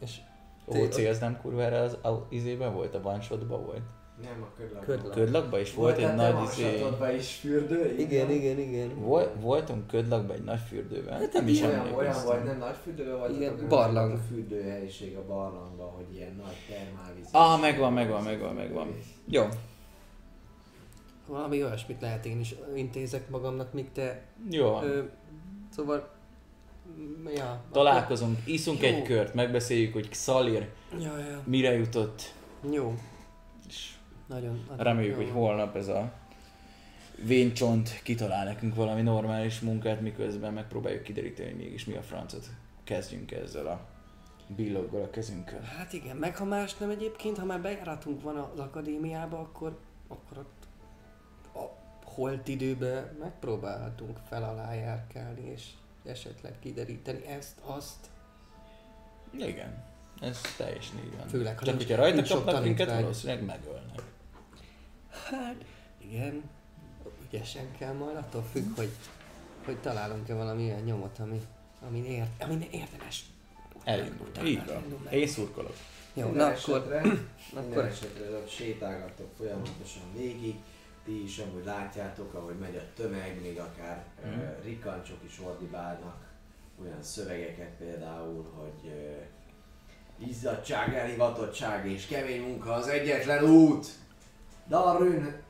és 0.00 0.20
OC 0.64 0.96
az 0.98 1.18
nem 1.18 1.40
kurvára 1.40 1.76
az 1.82 1.92
a, 1.92 2.26
izében 2.30 2.74
volt, 2.74 2.94
a 2.94 3.00
one 3.02 3.46
volt. 3.48 3.82
Nem 4.24 4.42
a 4.42 4.56
ködlak. 4.56 4.84
Ködlak. 4.84 5.12
Ködlakban 5.12 5.60
is 5.60 5.74
volt, 5.74 5.98
egy 5.98 6.14
nagy 6.14 6.42
izé... 6.42 6.84
is 7.16 7.34
fürdő? 7.34 7.94
igen, 7.98 8.30
igen, 8.30 8.58
igen. 8.58 9.00
Vol, 9.00 9.32
voltunk 9.40 9.86
ködlakban 9.86 10.36
egy 10.36 10.44
nagy 10.44 10.60
fürdőben. 10.68 11.18
Hát 11.18 11.32
nem 11.32 11.48
is 11.48 11.62
Olyan, 11.62 11.92
olyan 11.94 12.24
volt, 12.24 12.44
nem 12.44 12.58
nagy 12.58 12.76
fürdőben 12.82 13.18
volt, 13.18 13.36
Igen, 13.36 13.68
barlang. 13.68 14.10
volt 14.10 14.20
A 14.22 14.24
fürdőhelyiség 14.28 15.16
a 15.16 15.26
barlangban, 15.26 15.90
hogy 15.90 16.14
ilyen 16.14 16.40
nagy 16.44 16.56
termálvíz. 16.68 17.28
Ah, 17.32 17.60
megvan, 17.60 17.92
megvan, 17.92 18.22
megvan, 18.22 18.54
megvan. 18.54 18.86
Jó, 19.28 19.44
Valami 21.26 21.64
olyasmit 21.64 22.00
lehet 22.00 22.26
én 22.26 22.40
is 22.40 22.54
intézek 22.74 23.28
magamnak, 23.30 23.72
míg 23.72 23.92
te... 23.92 24.22
jó. 24.50 24.80
Ö, 24.82 25.02
szóval... 25.70 26.12
Ja. 27.34 27.60
Találkozunk, 27.72 28.38
iszunk 28.44 28.80
Jó. 28.80 28.88
egy 28.88 29.02
kört, 29.02 29.34
megbeszéljük, 29.34 29.92
hogy 29.92 30.08
Szalir 30.12 30.68
Ja, 30.98 31.18
ja. 31.18 31.40
mire 31.44 31.72
jutott, 31.72 32.34
Jó. 32.70 32.94
Nagyon. 34.26 34.64
nagyon 34.68 34.84
reméljük, 34.84 35.16
jó. 35.16 35.22
hogy 35.22 35.30
holnap 35.30 35.76
ez 35.76 35.88
a 35.88 36.12
vénycsont 37.22 38.00
kitalál 38.02 38.44
nekünk 38.44 38.74
valami 38.74 39.02
normális 39.02 39.60
munkát, 39.60 40.00
miközben 40.00 40.52
megpróbáljuk 40.52 41.02
kideríteni, 41.02 41.48
hogy 41.48 41.58
mégis 41.58 41.84
mi 41.84 41.96
a 41.96 42.02
francot 42.02 42.48
kezdjünk 42.84 43.32
ezzel 43.32 43.66
a 43.66 43.80
billoggal 44.46 45.02
a 45.02 45.10
kezünkkel. 45.10 45.60
Hát 45.60 45.92
igen, 45.92 46.16
meg 46.16 46.36
ha 46.36 46.44
más 46.44 46.76
nem 46.76 46.90
egyébként, 46.90 47.38
ha 47.38 47.44
már 47.44 47.60
bejáratunk 47.60 48.22
van 48.22 48.36
az 48.36 48.58
akadémiába, 48.58 49.38
akkor, 49.38 49.78
akkor 50.08 50.38
ott 50.38 50.66
a 51.54 51.76
holt 52.04 52.48
időben 52.48 53.16
megpróbálhatunk 53.20 54.18
fel 54.28 54.44
alá 54.44 54.74
járkálni, 54.74 55.50
és 55.50 55.68
esetleg 56.04 56.58
kideríteni 56.58 57.26
ezt, 57.26 57.58
azt. 57.64 58.10
Igen, 59.38 59.84
ez 60.20 60.40
teljesen 60.56 60.98
így 61.04 61.16
van. 61.16 61.28
Főleg, 61.28 61.58
ha 61.58 61.64
Csak 61.64 61.76
hogyha 61.76 61.96
rajta 61.96 62.34
kapnak 62.34 62.62
minket, 62.62 63.00
valószínűleg 63.00 63.44
megölnek. 63.44 64.13
Hát, 65.30 65.54
igen, 65.98 66.42
ügyesen 67.26 67.76
kell 67.78 67.92
majd, 67.92 68.16
attól 68.16 68.44
függ, 68.52 68.76
hogy, 68.76 68.90
hogy 69.64 69.76
találunk-e 69.76 70.34
valami 70.34 70.64
olyan 70.64 70.82
nyomot, 70.82 71.18
ami, 71.18 71.40
amin, 71.86 72.04
ért, 72.04 72.42
amin 72.42 72.66
érdemes. 72.70 73.24
Elindul. 73.84 74.28
Így 74.44 74.66
van. 74.66 75.08
Én 75.10 75.26
szurkolok. 75.26 75.76
Jó, 76.14 76.26
Minden 76.26 76.46
na 76.46 76.54
akkor, 76.54 76.92
esetre, 76.92 77.00
minden 77.00 77.70
akkor 77.70 77.84
esetre 77.84 78.46
sétálgattok 78.48 79.28
folyamatosan 79.36 80.02
végig, 80.16 80.54
ti 81.04 81.22
is 81.22 81.38
amúgy 81.38 81.64
látjátok, 81.64 82.34
ahogy 82.34 82.58
megy 82.58 82.76
a 82.76 82.92
tömeg, 82.94 83.40
még 83.42 83.58
akár 83.58 84.04
mm. 84.26 84.30
uh, 84.30 84.64
rikancsok 84.64 85.18
is 85.26 85.40
ordibálnak 85.40 86.16
olyan 86.82 87.02
szövegeket 87.02 87.70
például, 87.78 88.52
hogy 88.54 88.90
uh, 88.90 90.28
izzadság, 90.28 90.94
elhivatottság 90.94 91.90
és 91.90 92.06
kemény 92.06 92.42
munka 92.42 92.72
az 92.72 92.86
egyetlen 92.86 93.44
út. 93.44 93.86
Darün, 94.68 95.42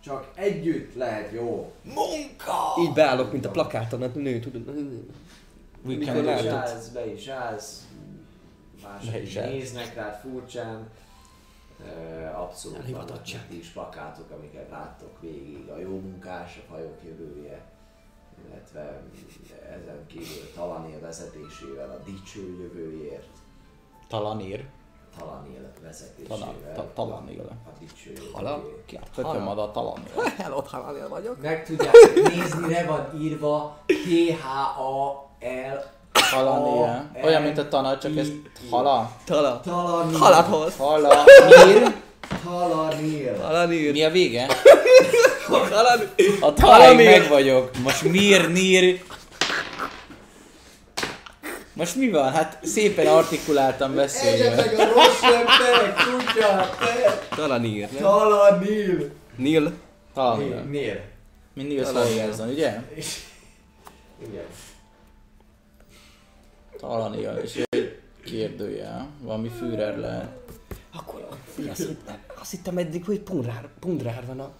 csak 0.00 0.30
együtt 0.34 0.94
lehet 0.94 1.32
jó. 1.32 1.72
így 2.80 2.92
beállok, 2.92 3.32
mint 3.32 3.46
a 3.46 3.50
plakáton, 3.50 4.02
a 4.02 4.06
nő, 4.14 4.38
tudod. 4.38 4.74
Mikor 5.82 6.24
Be 6.24 6.40
is 6.40 6.46
állsz, 6.46 6.88
be 6.88 7.12
is 7.12 7.28
állsz, 7.28 7.88
mások 8.82 9.22
is 9.22 9.34
néznek 9.34 9.94
rád 9.94 10.20
furcsán. 10.20 10.88
Abszolút 12.34 12.90
vannak 12.90 13.22
is 13.48 13.66
plakátok, 13.66 14.30
amiket 14.30 14.70
láttok 14.70 15.20
végig. 15.20 15.68
A 15.68 15.78
jó 15.78 15.88
munkás, 15.88 16.56
a 16.56 16.72
fajok 16.72 16.98
jövője, 17.04 17.60
illetve 18.46 19.02
ezen 19.70 20.06
kívül 20.06 20.52
Talanél 20.54 21.00
vezetésével 21.00 21.90
a 21.90 22.10
dicső 22.10 22.58
jövőért. 22.60 23.28
Talanír. 24.08 24.64
Talanél 25.18 25.70
vezetésével. 25.82 26.38
Tala- 26.38 26.74
ta- 26.74 26.94
Talanél. 26.94 27.40
A 27.66 27.70
dicső 27.80 28.12
Hala? 28.32 28.62
Ki 28.86 28.96
a 28.96 29.06
tököm 29.14 29.48
ad 29.48 29.58
a 29.58 29.70
Talanír? 29.70 30.32
Hello, 30.38 30.62
Halanél 30.70 31.08
vagyok. 31.08 31.42
Meg 31.42 31.64
tudják 31.66 31.94
nézni, 32.14 32.72
le 32.72 32.84
van 32.84 33.20
írva 33.22 33.78
T-H-A-L 33.86 35.84
Talanír. 36.30 37.00
Olyan, 37.24 37.42
mint 37.42 37.58
a 37.58 37.68
tana, 37.68 37.98
csak 37.98 38.16
ez 38.16 38.28
hala. 38.70 39.10
Tala. 39.24 39.60
Talanél. 39.60 40.18
Halathoz. 40.18 40.76
Hala. 40.76 41.24
Nír. 41.64 41.94
Talanél. 42.44 43.40
Halanír. 43.42 43.92
Mi 43.92 44.04
a 44.04 44.10
vége? 44.10 44.46
Halanír. 45.48 46.08
A 46.40 46.52
taláig 46.52 46.96
meg 46.96 47.28
vagyok. 47.28 47.70
Most 47.82 48.02
mir, 48.02 48.48
nír. 48.50 49.02
Most 51.80 51.96
mi 51.96 52.10
van? 52.10 52.32
Hát 52.32 52.58
szépen 52.62 53.06
artikuláltan 53.06 53.94
beszéljél. 53.94 54.52
Egyetek 54.52 54.78
a 54.78 54.84
rossz 54.84 55.20
leptek, 55.20 55.94
kutya, 55.94 56.76
te! 56.78 57.36
Talanír, 57.36 57.88
nem? 57.92 58.02
Talanél. 58.02 59.10
Nil. 59.36 59.72
Talanír. 60.14 60.64
Nél. 60.64 61.00
Mint 61.54 61.68
Nils 61.68 61.86
Talanír. 61.86 62.16
Holgersson, 62.16 62.48
ugye? 62.48 62.82
Igen. 64.28 64.44
Talanír. 66.78 67.40
És 67.44 67.62
kérdője. 68.24 69.06
Valami 69.20 69.48
Führer 69.48 69.98
lehet. 69.98 70.28
Akkor 70.92 71.28
azt 71.70 71.86
hittem, 71.86 72.18
azt 72.40 72.50
hittem 72.50 72.78
eddig, 72.78 73.04
hogy 73.04 73.20
pundrár, 73.20 73.68
pundrár 73.78 74.26
van 74.26 74.40
a... 74.40 74.50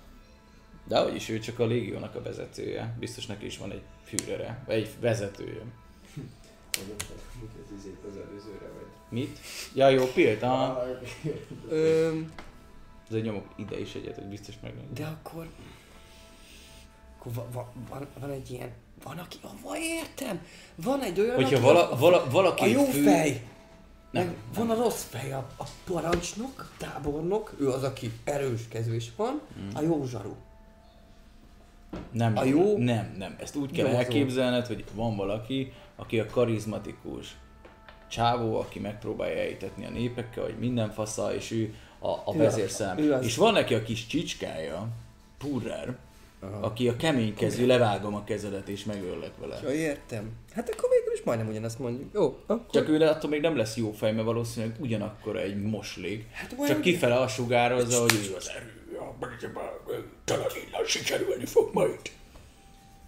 De 0.89 0.99
hogy 0.99 1.15
is 1.15 1.29
ő 1.29 1.39
csak 1.39 1.59
a 1.59 1.67
légiónak 1.67 2.15
a 2.15 2.23
vezetője. 2.23 2.95
Biztos 2.99 3.27
neki 3.27 3.47
is 3.47 3.59
van 3.59 3.71
egy 3.71 3.83
Führere. 4.05 4.63
Vagy 4.67 4.77
egy 4.77 4.89
vezetője. 5.01 5.63
Az 6.71 7.73
izét 7.79 7.99
az 8.09 8.17
előzőre 8.17 8.67
vagy. 8.75 8.87
Mit? 9.09 9.39
Ja, 9.75 9.89
jó, 9.89 10.05
Pilt, 10.07 10.43
aha. 10.43 10.83
Öm, 11.69 12.33
Azért 13.09 13.25
nyomok 13.25 13.45
ide 13.57 13.81
is 13.81 13.95
egyet, 13.95 14.15
hogy 14.15 14.25
biztos 14.25 14.55
meg. 14.63 14.75
de 14.95 15.07
akkor... 15.07 15.49
Akkor 17.19 17.33
va, 17.33 17.47
va, 17.53 17.73
van, 17.89 18.07
van 18.21 18.31
egy 18.31 18.51
ilyen... 18.51 18.71
Van 19.05 19.19
aki... 19.19 19.37
Va, 19.63 19.79
értem! 19.79 20.41
Van 20.75 21.01
egy 21.03 21.21
olyan, 21.21 21.35
Hogyha 21.35 21.55
aki 21.57 21.65
vala, 21.65 21.97
vala, 21.97 22.31
valaki 22.31 22.63
a 22.65 22.67
jó 22.67 22.85
fő... 22.85 23.03
fej! 23.03 23.43
Nem, 24.11 24.27
Meg 24.27 24.35
van 24.55 24.71
a 24.71 24.75
rossz 24.75 25.03
fej, 25.03 25.33
a, 25.33 25.47
a 25.59 25.65
parancsnok, 25.85 26.71
tábornok, 26.79 27.55
ő 27.61 27.69
az, 27.69 27.83
aki 27.83 28.13
erős 28.25 28.69
kezű 28.69 28.95
is 28.95 29.11
van, 29.17 29.41
Mm. 29.61 29.69
a 29.75 29.81
jó 29.83 30.05
zsaru. 30.07 30.35
Nem, 32.13 32.37
A 32.37 32.45
jó- 32.45 32.79
nem, 32.79 33.15
nem. 33.19 33.37
Ezt 33.39 33.57
úgy 33.57 33.71
kell 33.73 33.87
elképzelned, 33.87 34.67
hogy 34.67 34.85
van 34.95 35.17
valaki, 35.17 35.73
aki 36.01 36.21
a 36.21 36.27
karizmatikus 36.27 37.37
csávó, 38.09 38.59
aki 38.59 38.79
megpróbálja 38.79 39.41
elhitetni 39.41 39.87
a 39.87 39.91
népekkel, 39.91 40.45
hogy 40.45 40.59
minden 40.59 40.91
fasza, 40.91 41.35
és 41.35 41.51
ő 41.51 41.75
a, 41.99 42.09
a 42.09 42.33
vezérszám. 42.37 43.23
És 43.23 43.37
van 43.37 43.53
neki 43.53 43.75
a 43.75 43.83
kis 43.83 44.07
csicskája, 44.07 44.89
Purrer, 45.39 45.97
Aha. 46.41 46.67
aki 46.67 46.89
a 46.89 46.97
kemény 46.97 47.35
kezű, 47.35 47.67
levágom 47.67 48.15
a 48.15 48.25
kezedet 48.25 48.69
és 48.69 48.85
megöllek 48.85 49.33
vele. 49.39 49.61
Ja, 49.63 49.71
értem. 49.71 50.31
Hát 50.53 50.69
akkor 50.69 50.89
végül 50.91 51.13
is 51.13 51.23
majdnem 51.23 51.49
ugyanazt 51.49 51.79
mondjuk. 51.79 52.11
Jó, 52.15 52.39
akkor... 52.47 52.67
Csak 52.71 52.89
ő 52.89 53.03
attól 53.03 53.31
még 53.31 53.41
nem 53.41 53.57
lesz 53.57 53.77
jó 53.77 53.93
fej, 53.93 54.13
mert 54.13 54.27
valószínűleg 54.27 54.77
ugyanakkor 54.81 55.37
egy 55.37 55.63
moslék. 55.63 56.31
Hát 56.33 56.51
Csak 56.51 56.61
olyan- 56.61 56.81
kifele 56.81 57.17
a 57.17 57.29
sugározza, 57.29 58.01
hogy 58.01 58.29
ő 58.31 58.35
az 58.37 58.49
erő. 58.57 58.75
Talán 60.25 60.47
innen 60.67 60.85
sikerülni 60.87 61.45
fog 61.45 61.71
majd. 61.73 62.01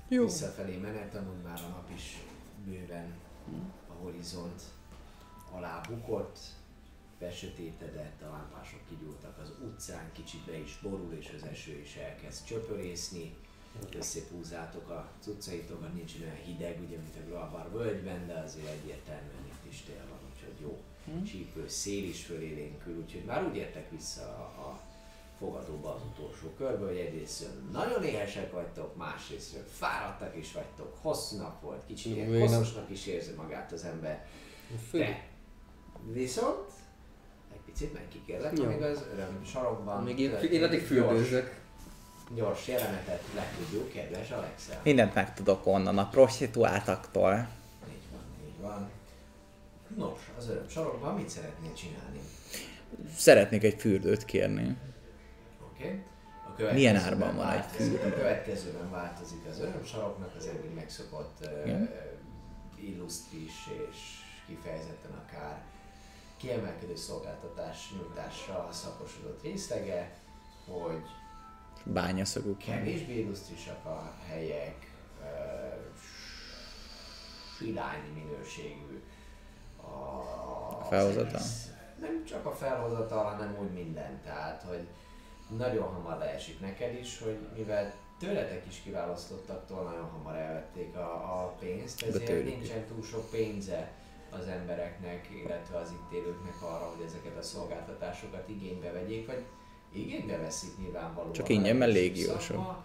Jó. 0.08 0.24
Visszafelé 0.24 0.76
menet, 0.76 1.14
amúgy 1.14 1.42
már 1.44 1.58
a 1.66 1.68
nap 1.68 1.88
is 1.96 2.16
bőven 2.64 3.14
a 3.88 3.92
horizont 3.92 4.62
alá 5.50 5.80
bukott, 5.88 6.38
besötétedett, 7.18 8.22
a 8.22 8.30
lámpások 8.30 8.80
kigyúltak 8.88 9.38
az 9.38 9.52
utcán, 9.64 10.12
kicsit 10.12 10.40
be 10.40 10.58
is 10.58 10.78
borul, 10.82 11.14
és 11.18 11.32
az 11.36 11.48
eső 11.48 11.78
is 11.78 11.96
elkezd 11.96 12.44
csöpörészni. 12.44 13.34
Összepúzátok 13.96 14.90
a 14.90 15.10
cuccaitokat, 15.20 15.94
nincs 15.94 16.14
olyan 16.20 16.36
hideg, 16.36 16.80
ugye, 16.86 16.96
mint 16.96 17.16
a 17.16 17.28
Grabar 17.28 17.70
völgyben, 17.70 18.26
de 18.26 18.34
azért 18.34 18.68
egyértelműen 18.68 19.46
itt 19.46 19.72
is 19.72 19.82
tél 19.82 20.04
van, 20.08 20.18
úgyhogy 20.34 20.60
jó. 20.60 20.82
Csípő 21.24 21.68
szél 21.68 22.04
is 22.04 22.24
fölélénkül, 22.24 22.98
úgyhogy 22.98 23.24
már 23.24 23.44
úgy 23.44 23.56
értek 23.56 23.90
vissza 23.90 24.22
a, 24.22 24.68
a 24.68 24.80
fogadóba 25.42 25.94
az 25.94 26.00
utolsó 26.12 26.46
körbe, 26.56 26.86
hogy 26.86 26.96
egyrészt 26.96 27.46
nagyon 27.72 28.02
éhesek 28.02 28.52
vagytok, 28.52 28.96
másrészt 28.96 29.56
fáradtak 29.70 30.36
is 30.36 30.52
vagytok, 30.52 30.96
hosszú 31.00 31.36
nap 31.36 31.62
volt, 31.62 31.86
kicsit 31.86 32.16
ilyen 32.16 32.40
hosszosnak 32.40 32.90
is 32.90 33.06
érzi 33.06 33.32
magát 33.36 33.72
az 33.72 33.84
ember. 33.84 34.26
De 34.92 35.28
viszont 36.12 36.70
egy 37.52 37.60
picit 37.66 37.92
megkíkérlek, 37.92 38.58
Jó. 38.58 38.64
amíg 38.64 38.82
az 38.82 39.04
öröm 39.12 39.44
sarokban. 39.44 40.02
Még 40.02 40.18
én, 40.18 40.30
én 40.30 40.62
addig 40.62 40.78
gyors- 40.78 40.86
fürdőzök. 40.86 41.60
gyors 42.34 42.68
jelenetet 42.68 43.22
letudjuk, 43.34 43.92
kedves 43.92 44.30
Alexel. 44.30 44.80
Mindent 44.84 45.14
megtudok 45.14 45.66
onnan 45.66 45.98
a 45.98 46.08
prostituáltaktól. 46.08 47.48
Így 47.88 48.10
van, 48.12 48.46
így 48.46 48.60
van. 48.60 48.90
Nos, 49.96 50.18
az 50.38 50.48
öröm 50.48 50.68
sarokban 50.68 51.14
mit 51.14 51.28
szeretnél 51.28 51.72
csinálni? 51.72 52.20
Szeretnék 53.16 53.62
egy 53.62 53.80
fürdőt 53.80 54.24
kérni. 54.24 54.76
Okay. 55.84 56.02
A 56.46 56.54
következőben 56.54 56.74
Milyen 56.74 56.96
árban 56.96 57.36
van 57.36 57.46
egy 57.50 57.58
változik- 57.58 57.98
fürdő? 58.00 58.14
A 58.14 58.16
következőben 58.16 58.90
változik 58.90 59.46
az 59.50 59.60
örömsaroknak 59.60 60.34
az 60.36 60.46
eddig 60.46 60.74
megszokott 60.74 61.38
uh, 61.64 61.88
illusztris 62.76 63.68
és 63.88 63.96
kifejezetten 64.46 65.12
akár 65.26 65.62
kiemelkedő 66.36 66.96
szolgáltatás 66.96 67.92
nyújtásra 67.96 68.68
szakosodott 68.72 69.42
részlege, 69.42 70.10
hogy 70.66 71.02
Bányaszaguk. 71.84 72.58
kevésbé 72.58 73.18
illusztrisak 73.18 73.84
a 73.84 74.12
helyek, 74.28 74.90
uh, 75.20 75.26
silányi 77.58 78.08
minőségű 78.14 79.02
a, 79.76 80.88
A 80.88 80.94
egész. 80.94 81.70
Nem 82.00 82.24
csak 82.24 82.46
a 82.46 82.52
felhozatal, 82.54 83.24
hanem 83.24 83.56
úgy 83.60 83.70
minden. 83.72 84.20
Tehát, 84.24 84.62
hogy 84.62 84.86
nagyon 85.56 85.88
hamar 85.88 86.18
leesik 86.18 86.60
neked 86.60 86.94
is, 86.94 87.18
hogy 87.18 87.38
mivel 87.56 87.94
tőletek 88.18 88.66
is 88.68 88.80
kiválasztottaktól 88.84 89.82
nagyon 89.82 90.10
hamar 90.10 90.34
elvették 90.36 90.96
a, 90.96 91.14
a 91.44 91.56
pénzt, 91.60 92.02
ezért 92.02 92.44
nincsen 92.44 92.84
túl 92.86 93.02
sok 93.02 93.30
pénze 93.30 93.92
az 94.30 94.46
embereknek, 94.46 95.28
illetve 95.44 95.78
az 95.78 95.90
itt 95.90 96.18
élőknek 96.18 96.62
arra, 96.62 96.92
hogy 96.96 97.04
ezeket 97.04 97.38
a 97.38 97.42
szolgáltatásokat 97.42 98.48
igénybe 98.48 98.92
vegyék, 98.92 99.26
vagy 99.26 99.44
igénybe 99.92 100.36
veszik 100.36 100.78
nyilvánvalóan. 100.78 101.32
Csak 101.32 101.48
ingyen, 101.48 101.76
mert 101.76 101.92
légiósok. 101.92 102.82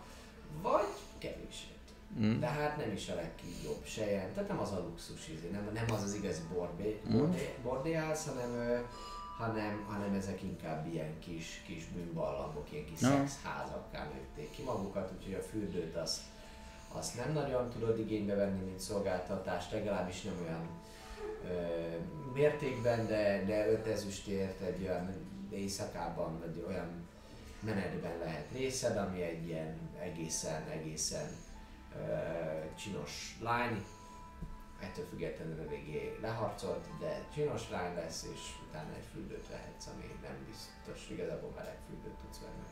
Vagy 0.61 0.87
kevését. 1.17 1.75
Mm. 2.19 2.39
De 2.39 2.47
hát 2.47 2.77
nem 2.77 2.91
is 2.91 3.09
a 3.09 3.15
legjobb 3.15 3.85
sejen, 3.85 4.33
tehát 4.33 4.49
nem 4.49 4.59
az 4.59 4.71
a 4.71 4.79
luxus 4.79 5.27
izé, 5.27 5.49
nem, 5.51 5.69
nem 5.73 5.85
az 5.95 6.03
az 6.03 6.13
igazi 6.13 6.41
bordé, 6.53 7.01
Mm. 7.09 7.17
bordé, 7.17 7.55
bordiász, 7.63 8.27
hanem, 8.27 8.83
hanem, 9.37 9.85
hanem 9.87 10.13
ezek 10.13 10.43
inkább 10.43 10.87
ilyen 10.93 11.19
kis, 11.19 11.63
kis 11.65 11.85
bűnballagok, 11.85 12.71
ilyen 12.71 12.85
kis 12.85 12.99
No. 12.99 13.09
szexházakká 13.09 14.07
nőtték 14.13 14.51
ki 14.51 14.61
magukat, 14.63 15.11
úgyhogy 15.17 15.33
a 15.33 15.41
fürdőt 15.41 15.95
azt, 15.95 16.21
azt 16.91 17.15
nem 17.15 17.33
nagyon 17.33 17.69
tudod 17.69 17.99
igénybe 17.99 18.35
venni, 18.35 18.65
mint 18.65 18.79
szolgáltatást, 18.79 19.71
legalábbis 19.71 20.21
nem 20.21 20.33
olyan 20.45 20.67
ö, 21.49 21.77
mértékben, 22.33 23.07
de, 23.07 23.43
de 23.45 23.69
öt 23.71 23.87
ezüstért 23.87 24.61
egy 24.61 24.81
olyan 24.81 25.09
éjszakában, 25.51 26.39
vagy 26.39 26.65
olyan 26.67 27.07
menetben 27.59 28.17
lehet 28.17 28.51
részed, 28.51 28.97
ami 28.97 29.21
egy 29.21 29.47
ilyen 29.47 29.77
egészen, 29.99 30.67
egészen 30.69 31.29
ö, 31.95 32.15
csinos 32.77 33.37
lány, 33.41 33.85
ettől 34.79 35.05
függetlenül 35.09 35.59
eléggé 35.67 36.17
leharcolt, 36.21 36.85
de 36.99 37.25
csinos 37.33 37.69
lány 37.69 37.95
lesz, 37.95 38.27
és 38.33 38.39
utána 38.69 38.89
egy 38.97 39.07
fürdőt 39.13 39.47
vehetsz, 39.49 39.87
ami 39.93 40.05
nem 40.21 40.35
biztos, 40.49 41.09
igazából 41.09 41.51
meleg 41.55 41.77
fürdőt 41.87 42.17
tudsz 42.21 42.39
venni. 42.39 42.67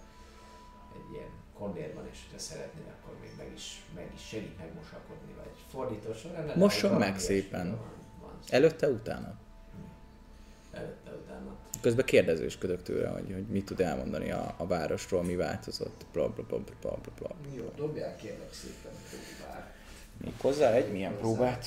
Egy 0.96 1.14
ilyen 1.14 1.30
kondérban, 1.54 2.08
és 2.12 2.20
ha 2.32 2.40
szeretnél, 2.40 2.84
akkor 3.00 3.20
még 3.22 3.32
meg 3.38 3.52
is, 3.56 3.86
meg 3.96 4.12
is 4.16 4.28
segít 4.28 4.58
megmosakodni, 4.58 5.34
vagy 5.34 5.52
fordító 5.70 6.14
során. 6.14 6.52
Mosson 6.56 6.98
meg 6.98 7.20
szépen. 7.20 7.70
Van, 7.70 7.80
van 8.22 8.40
Előtte, 8.50 8.88
utána. 8.88 9.40
előtte, 10.72 11.12
utána. 11.12 11.56
Közben 11.82 12.06
kérdezősködök 12.06 12.84
tőle, 12.84 13.08
hogy, 13.10 13.32
hogy 13.34 13.46
mit 13.48 13.66
tud 13.66 13.80
elmondani 13.82 14.32
a, 14.32 14.54
a 14.58 14.68
városról, 14.68 15.24
mi 15.24 15.36
változott. 15.36 16.06
Bla, 16.12 16.30
bla, 16.30 16.44
bla, 16.44 16.58
bla, 16.60 16.98
bla, 17.02 17.12
bla. 17.20 17.36
Jó, 17.56 17.72
dobjál 17.76 18.16
kérlek 18.16 18.54
szépen 18.54 18.92
próbál. 19.10 19.74
Még 20.24 20.34
hozzá 20.42 20.72
egy 20.72 20.92
milyen 20.92 21.18
próbát? 21.18 21.66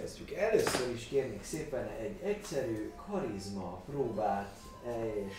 Kezdjük. 0.00 0.32
Először 0.32 0.94
is 0.94 1.04
kérnék 1.04 1.42
szépen 1.42 1.88
egy 1.88 2.20
egyszerű 2.22 2.92
karizma 3.10 3.82
próbát, 3.90 4.56
és 4.84 5.34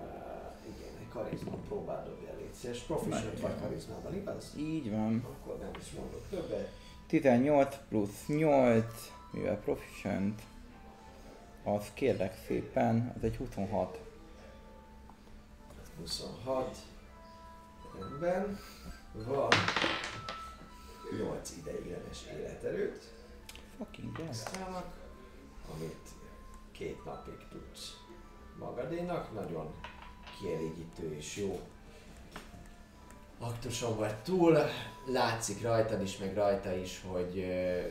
uh, 0.00 0.76
igen, 0.76 0.96
egy 1.00 1.08
karizma 1.12 1.56
próbát 1.68 2.06
dobjál 2.06 2.36
légy 2.36 2.52
szíves. 2.52 2.78
Proficient 2.78 3.40
vagy 3.40 3.60
karizmában, 3.60 4.14
igaz? 4.14 4.54
Így 4.56 4.90
van. 4.90 5.24
Akkor 5.24 5.58
nem 5.58 5.70
is 5.80 5.90
mondok 5.90 6.28
többet. 6.30 6.70
18 7.06 7.76
plusz 7.88 8.26
8, 8.26 8.84
mivel 9.30 9.56
proficient, 9.56 10.42
az 11.64 11.90
kérlek 11.94 12.34
szépen, 12.46 13.12
az 13.16 13.24
egy 13.24 13.36
26. 13.36 13.98
26. 15.98 16.76
Rendben. 17.98 18.58
Van 19.12 19.48
8 21.18 21.52
ideiglenes 21.58 22.26
életerőt. 22.38 23.17
Fucking 23.78 24.18
yes. 24.18 24.28
Aztrának, 24.28 24.86
amit 25.74 26.08
két 26.72 27.04
napig 27.04 27.46
tudsz 27.50 27.96
magadénak. 28.58 29.34
Nagyon 29.34 29.74
kielégítő 30.40 31.14
és 31.16 31.36
jó 31.36 31.60
aktuson 33.38 33.96
vagy 33.96 34.14
túl. 34.14 34.58
Látszik 35.06 35.62
rajtad 35.62 36.02
is, 36.02 36.18
meg 36.18 36.34
rajta 36.34 36.72
is, 36.72 37.02
hogy 37.06 37.46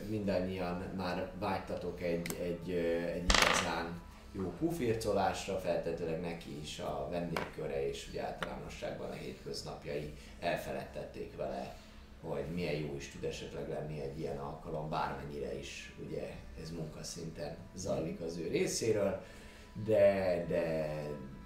mindannyian 0.08 0.92
már 0.96 1.30
vágytatok 1.38 2.02
egy, 2.02 2.36
egy, 2.40 2.70
egy 3.14 3.32
igazán 3.42 4.00
jó 4.32 4.52
pufircolásra, 4.58 5.58
feltetőleg 5.58 6.20
neki 6.20 6.60
is 6.60 6.78
a 6.78 7.08
vendégköre 7.10 7.88
és 7.88 8.06
ugye 8.10 8.22
általánosságban 8.22 9.10
a 9.10 9.14
hétköznapjai 9.14 10.14
elfeledtették 10.40 11.36
vele, 11.36 11.76
hogy 12.20 12.44
milyen 12.54 12.74
jó 12.74 12.96
is 12.96 13.10
tud 13.10 13.24
esetleg 13.24 13.68
lenni 13.68 14.00
egy 14.00 14.18
ilyen 14.18 14.38
alkalom, 14.38 14.90
bármennyire 14.90 15.58
is 15.58 15.94
ugye 16.06 16.30
ez 16.62 16.70
munkaszinten 16.70 17.56
zajlik 17.74 18.20
az 18.20 18.36
ő 18.36 18.48
részéről, 18.48 19.22
de, 19.84 20.44
de 20.48 20.92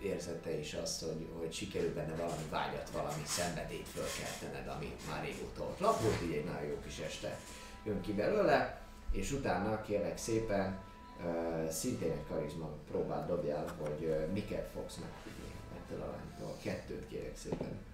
érzette 0.02 0.58
is 0.58 0.74
azt, 0.74 1.04
hogy, 1.04 1.26
hogy 1.38 1.52
sikerül 1.52 1.94
benne 1.94 2.14
valami 2.14 2.42
vágyat, 2.50 2.90
valami 2.90 3.22
szenvedélyt 3.24 3.88
fölkeltened, 3.88 4.76
ami 4.76 4.96
már 5.08 5.24
régóta 5.24 5.62
ott 5.62 5.78
lapult, 5.78 6.22
így 6.22 6.34
egy 6.34 6.44
nagyon 6.44 6.68
jó 6.68 6.78
kis 6.84 6.98
este 6.98 7.38
jön 7.84 8.00
ki 8.00 8.12
belőle, 8.12 8.80
és 9.12 9.32
utána 9.32 9.82
kérlek 9.82 10.18
szépen 10.18 10.78
uh, 11.24 11.68
szintén 11.68 12.10
egy 12.10 12.26
karizma 12.28 12.68
próbát 12.90 13.26
dobjál, 13.26 13.64
hogy 13.80 14.04
uh, 14.04 14.32
miket 14.32 14.70
fogsz 14.74 14.96
megtudni 14.96 15.52
ettől 15.76 16.00
a 16.00 16.10
lánytól. 16.10 16.56
Kettőt 16.62 17.08
kérek 17.08 17.36
szépen. 17.36 17.91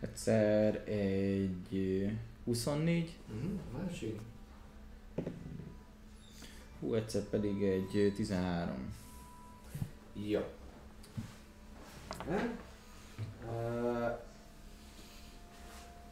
Egyszer 0.00 0.88
egy 0.88 1.76
ö, 1.76 2.06
24, 2.44 3.18
Uh-huh. 3.28 3.82
Másik. 3.82 4.20
hú, 6.80 6.94
egyszer 6.94 7.22
pedig 7.22 7.62
egy 7.62 7.96
ö, 7.96 8.12
13. 8.12 8.94
Jó. 10.12 10.40
Uh, 12.28 14.18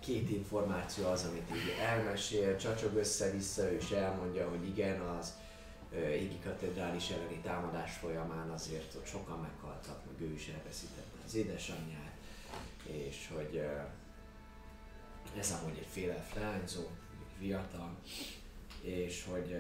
két 0.00 0.30
információ 0.30 1.06
az, 1.06 1.24
amit 1.24 1.50
így 1.50 1.74
elmesél, 1.80 2.56
csacsog 2.56 2.94
össze-vissza, 2.94 3.70
is 3.72 3.90
elmondja, 3.90 4.48
hogy 4.48 4.68
igen, 4.68 5.00
az 5.00 5.32
égi 6.10 6.38
katedrális 6.44 7.10
elleni 7.10 7.40
támadás 7.42 7.96
folyamán 7.96 8.50
azért 8.50 8.94
ott 8.94 9.06
sokan 9.06 9.38
meghaltak, 9.40 10.00
meg 10.06 10.28
ő 10.28 10.32
is 10.32 10.48
elveszítette 10.48 11.18
az 11.26 11.34
édesanyját, 11.34 12.07
és 12.88 13.30
hogy 13.34 13.62
ez 15.38 15.54
amúgy 15.60 15.78
egy 15.78 15.86
félelf 15.90 16.34
leányzó, 16.34 16.82
fiatal, 17.38 17.96
és 18.80 19.24
hogy 19.24 19.56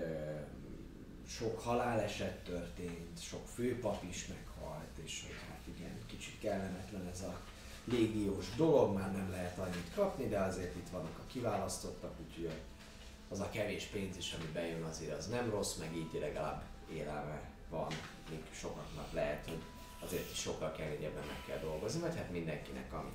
sok 1.28 1.60
haláleset 1.60 2.44
történt, 2.44 3.22
sok 3.22 3.46
főpap 3.46 4.02
is 4.08 4.26
meghalt, 4.26 4.98
és 5.04 5.24
hogy 5.26 5.36
hát 5.48 5.76
igen, 5.76 5.98
kicsit 6.06 6.38
kellemetlen 6.40 7.06
ez 7.12 7.22
a 7.22 7.40
légiós 7.84 8.54
dolog, 8.56 8.94
már 8.94 9.12
nem 9.12 9.30
lehet 9.30 9.58
annyit 9.58 9.94
kapni, 9.94 10.28
de 10.28 10.38
azért 10.38 10.76
itt 10.76 10.88
vannak 10.90 11.18
a 11.18 11.26
kiválasztottak, 11.26 12.14
úgyhogy 12.26 12.50
az 13.28 13.40
a 13.40 13.50
kevés 13.50 13.84
pénz 13.84 14.16
is, 14.16 14.32
ami 14.32 14.50
bejön 14.52 14.82
azért 14.82 15.18
az 15.18 15.26
nem 15.26 15.50
rossz, 15.50 15.76
meg 15.76 15.96
így 15.96 16.20
legalább 16.20 16.62
élelme 16.92 17.40
van, 17.70 17.88
még 18.30 18.42
sokaknak 18.52 19.12
lehet, 19.12 19.48
hogy 19.48 19.62
azért 20.04 20.30
is 20.30 20.38
sokkal 20.38 20.72
keményebben 20.72 21.26
meg 21.26 21.42
kell 21.46 21.58
dolgozni, 21.58 22.00
vagy 22.00 22.16
hát 22.16 22.30
mindenkinek, 22.30 22.92
ami, 22.92 23.12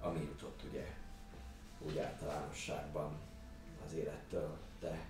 ami 0.00 0.20
jutott 0.20 0.60
ugye 0.70 0.86
úgy 1.78 1.98
általánosságban 1.98 3.18
az 3.86 3.94
élettől, 3.94 4.56
de 4.80 5.08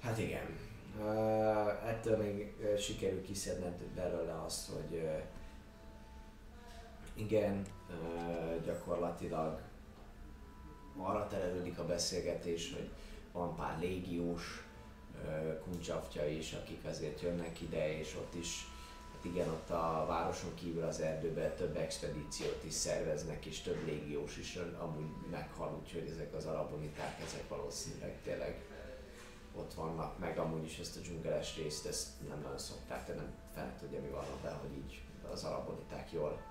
Hát 0.00 0.18
igen. 0.18 0.46
Uh, 0.98 1.88
ettől 1.88 2.16
még 2.16 2.54
sikerül 2.78 3.22
kiszedned 3.22 3.82
belőle 3.94 4.42
azt, 4.42 4.70
hogy 4.70 4.98
uh, 4.98 5.22
igen, 7.14 7.66
uh, 7.88 8.64
gyakorlatilag 8.64 9.60
arra 10.96 11.26
terelődik 11.26 11.78
a 11.78 11.86
beszélgetés, 11.86 12.72
hogy 12.72 12.90
van 13.32 13.56
pár 13.56 13.78
légiós 13.78 14.66
uh, 15.24 15.58
kuncsaftja 15.58 16.28
is, 16.28 16.52
akik 16.52 16.84
azért 16.84 17.20
jönnek 17.20 17.60
ide, 17.60 17.98
és 17.98 18.14
ott 18.14 18.34
is 18.34 18.66
igen, 19.24 19.48
ott 19.48 19.70
a 19.70 20.04
városon 20.08 20.54
kívül 20.54 20.82
az 20.82 21.00
erdőben 21.00 21.56
több 21.56 21.76
expedíciót 21.76 22.64
is 22.64 22.72
szerveznek, 22.72 23.44
és 23.44 23.60
több 23.60 23.86
légiós 23.86 24.36
is 24.36 24.58
amúgy 24.78 25.10
meghal, 25.30 25.78
úgyhogy 25.82 26.08
ezek 26.08 26.34
az 26.34 26.44
araboniták, 26.46 27.20
ezek 27.26 27.48
valószínűleg 27.48 28.22
tényleg 28.22 28.64
ott 29.54 29.74
vannak, 29.74 30.18
meg 30.18 30.38
amúgy 30.38 30.64
is 30.64 30.78
ezt 30.78 30.96
a 30.96 31.00
dzsungeles 31.00 31.56
részt, 31.56 31.86
ezt 31.86 32.08
nem 32.28 32.40
nagyon 32.40 32.58
szokták, 32.58 33.06
de 33.06 33.14
nem 33.14 33.34
fel 33.54 33.76
tudja 33.80 34.00
mi 34.00 34.08
van 34.08 34.24
be, 34.42 34.50
hogy 34.50 34.76
így 34.76 35.02
az 35.32 35.44
araboniták 35.44 36.12
jól 36.12 36.42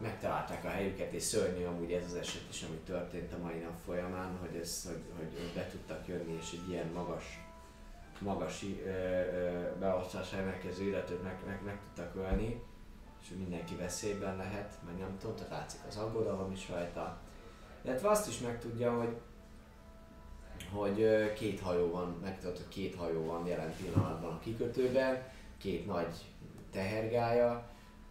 megtalálták 0.00 0.64
a 0.64 0.68
helyüket, 0.68 1.12
és 1.12 1.22
szörnyű 1.22 1.64
amúgy 1.64 1.92
ez 1.92 2.04
az 2.04 2.14
eset 2.14 2.42
is, 2.50 2.62
ami 2.62 2.76
történt 2.76 3.32
a 3.32 3.38
mai 3.38 3.58
nap 3.58 3.78
folyamán, 3.84 4.36
hogy, 4.40 4.56
ez, 4.56 4.84
hogy, 4.86 5.02
hogy 5.16 5.52
be 5.54 5.66
tudtak 5.66 6.08
jönni, 6.08 6.36
és 6.40 6.52
egy 6.52 6.70
ilyen 6.70 6.86
magas, 6.86 7.24
magas 8.20 8.64
beosztásra 9.78 10.38
emelkező 10.38 10.84
illetőt 10.84 11.22
meg, 11.22 11.38
meg, 11.46 11.60
meg 11.64 11.78
tudtak 11.80 12.14
ölni, 12.14 12.62
és 13.22 13.28
mindenki 13.36 13.76
veszélyben 13.76 14.36
lehet, 14.36 14.78
meg 14.86 14.98
nem 14.98 15.16
tudom, 15.18 15.36
tehát 15.36 15.50
látszik 15.50 15.80
az 15.88 15.96
aggodalom 15.96 16.52
is 16.52 16.68
rajta. 16.68 17.18
Illetve 17.82 18.08
azt 18.08 18.28
is 18.28 18.38
megtudja, 18.38 18.98
hogy 18.98 19.16
hogy 20.72 21.32
két 21.32 21.60
hajó 21.60 21.90
van, 21.90 22.18
megtudott, 22.22 22.56
hogy 22.56 22.68
két 22.68 22.94
hajó 22.94 23.24
van 23.24 23.46
jelen 23.46 23.74
pillanatban 23.76 24.32
a 24.32 24.38
kikötőben, 24.38 25.22
két 25.58 25.86
nagy 25.86 26.14
tehergája, 26.72 27.68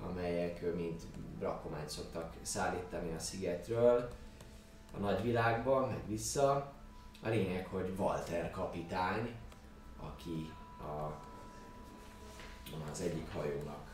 amelyek 0.07 0.61
ö, 0.63 0.73
mind 0.73 1.01
rakományt 1.39 1.89
szoktak 1.89 2.33
szállítani 2.41 3.13
a 3.15 3.19
szigetről 3.19 4.09
a 4.95 4.99
nagyvilágba, 4.99 5.87
meg 5.87 6.07
vissza. 6.07 6.73
A 7.23 7.29
lényeg, 7.29 7.65
hogy 7.65 7.93
Walter 7.97 8.51
kapitány, 8.51 9.35
aki 9.99 10.51
a, 10.81 11.21
az 12.91 13.01
egyik 13.01 13.31
hajónak 13.33 13.91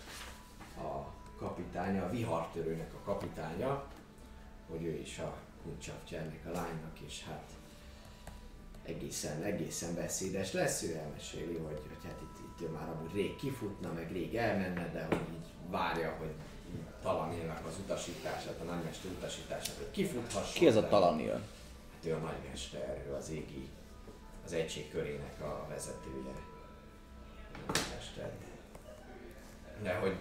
a 0.77 1.13
kapitánya, 1.37 2.05
a 2.05 2.09
vihartörőnek 2.09 2.93
a 2.93 3.03
kapitánya, 3.05 3.83
hogy 4.69 4.83
ő 4.83 4.99
is 4.99 5.19
a 5.19 5.37
kuncsapja 5.63 6.19
ennek 6.19 6.45
a 6.45 6.51
lánynak, 6.51 6.99
és 7.05 7.23
hát 7.23 7.49
egészen, 8.83 9.43
egészen 9.43 9.95
beszédes 9.95 10.51
lesz, 10.51 10.81
ő 10.81 10.95
elmeséli, 10.95 11.57
hogy, 11.57 11.81
hogy 11.87 12.03
hát 12.03 12.21
itt, 12.21 12.39
itt 12.39 12.67
ő 12.67 12.71
már 12.71 12.89
amúgy 12.89 13.13
rég 13.13 13.35
kifutna, 13.35 13.91
meg 13.93 14.11
rég 14.11 14.35
elmenne, 14.35 14.89
de 14.91 15.05
hogy 15.05 15.27
így 15.33 15.69
várja, 15.69 16.15
hogy 16.19 16.33
Talanilnak 17.01 17.65
az 17.65 17.77
utasítását, 17.83 18.59
a 18.61 18.63
nagymester 18.63 19.11
utasítását, 19.11 19.75
hogy 19.77 19.91
kifuthasson. 19.91 20.53
Ki 20.53 20.67
ez 20.67 20.75
a 20.75 20.87
Talanil? 20.87 21.31
Hát 21.93 22.05
ő 22.05 22.13
a 22.13 22.17
nagymester, 22.17 23.05
ő 23.07 23.13
az 23.13 23.29
égi, 23.29 23.69
az 24.45 24.53
egység 24.53 24.89
körének 24.91 25.41
a 25.41 25.65
vezetője. 25.69 26.33
Nagymester. 27.67 28.31
De 29.81 29.95
hogy 29.95 30.15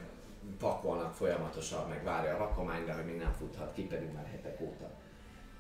pakolnak 0.59 1.15
folyamatosan, 1.15 1.89
meg 1.89 2.05
várja 2.05 2.35
a 2.35 2.39
rakomány, 2.39 2.85
de 2.85 2.95
hogy 2.95 3.05
még 3.05 3.17
nem 3.17 3.33
futhat 3.33 3.75
ki, 3.75 3.87
pedig 3.87 4.13
már 4.13 4.27
hetek 4.27 4.61
óta 4.61 4.91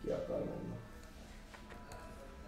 ki 0.02 0.10
akar 0.10 0.44
menni. 0.44 0.74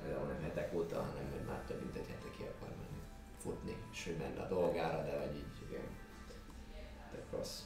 De 0.02 0.08
nem 0.08 0.42
hetek 0.42 0.74
óta, 0.74 0.96
hanem 0.96 1.30
hogy 1.32 1.46
már 1.46 1.62
több 1.66 1.80
mint 1.80 1.96
egy 1.96 2.06
hete 2.06 2.30
ki 2.36 2.42
akar 2.42 2.68
menni. 2.68 3.02
Futni, 3.38 3.76
és 3.92 4.04
hogy 4.04 4.16
menne 4.16 4.40
a 4.40 4.48
dolgára, 4.48 5.02
de 5.02 5.18
hogy 5.18 5.36
így, 5.36 5.68
igen. 5.68 5.86
Tök 7.10 7.30
rossz. 7.30 7.60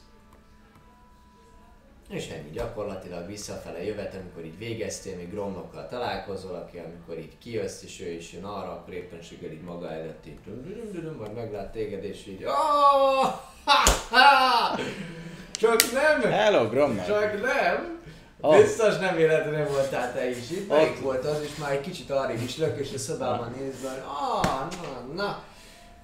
És 2.11 2.29
ennyi 2.29 2.49
gyakorlatilag 2.49 3.27
visszafele 3.27 3.83
jövet, 3.83 4.15
amikor 4.15 4.45
így 4.45 4.57
végeztél, 4.57 5.15
még 5.15 5.29
Gromnokkal 5.29 5.87
találkozol, 5.87 6.55
aki 6.55 6.77
amikor 6.77 7.17
így 7.17 7.37
kijössz, 7.37 7.83
és 7.83 8.01
ő 8.01 8.09
is 8.09 8.33
jön 8.33 8.43
arra, 8.43 8.71
akkor 8.71 8.93
éppenséggel 8.93 9.51
így 9.51 9.61
maga 9.61 9.91
előtt 9.91 10.25
így 10.25 10.39
majd 11.17 11.33
meglát 11.33 11.71
téged, 11.71 12.03
és 12.03 12.27
így 12.27 12.43
oh, 12.43 13.29
ha, 13.65 13.91
ha! 14.09 14.79
Csak 15.51 15.91
nem! 15.91 16.31
Hello, 16.31 16.69
Grommel! 16.69 17.05
Csak 17.05 17.41
nem! 17.41 17.99
Ah. 18.41 18.61
Biztos 18.61 18.97
nem 18.97 19.15
véletlenül 19.15 19.67
voltál 19.67 20.13
te 20.13 20.29
is 20.29 20.51
itt, 20.51 20.73
itt 20.73 20.99
volt 21.01 21.25
az, 21.25 21.41
és 21.41 21.55
már 21.55 21.71
egy 21.71 21.81
kicsit 21.81 22.09
arrébb 22.09 22.41
is 22.41 22.57
lök, 22.57 22.79
és 22.79 22.93
a 22.93 22.97
szobában 22.97 23.55
nézve, 23.59 23.89
hogy 23.89 24.03
ah, 24.05 24.67
na, 24.81 25.23
na, 25.23 25.43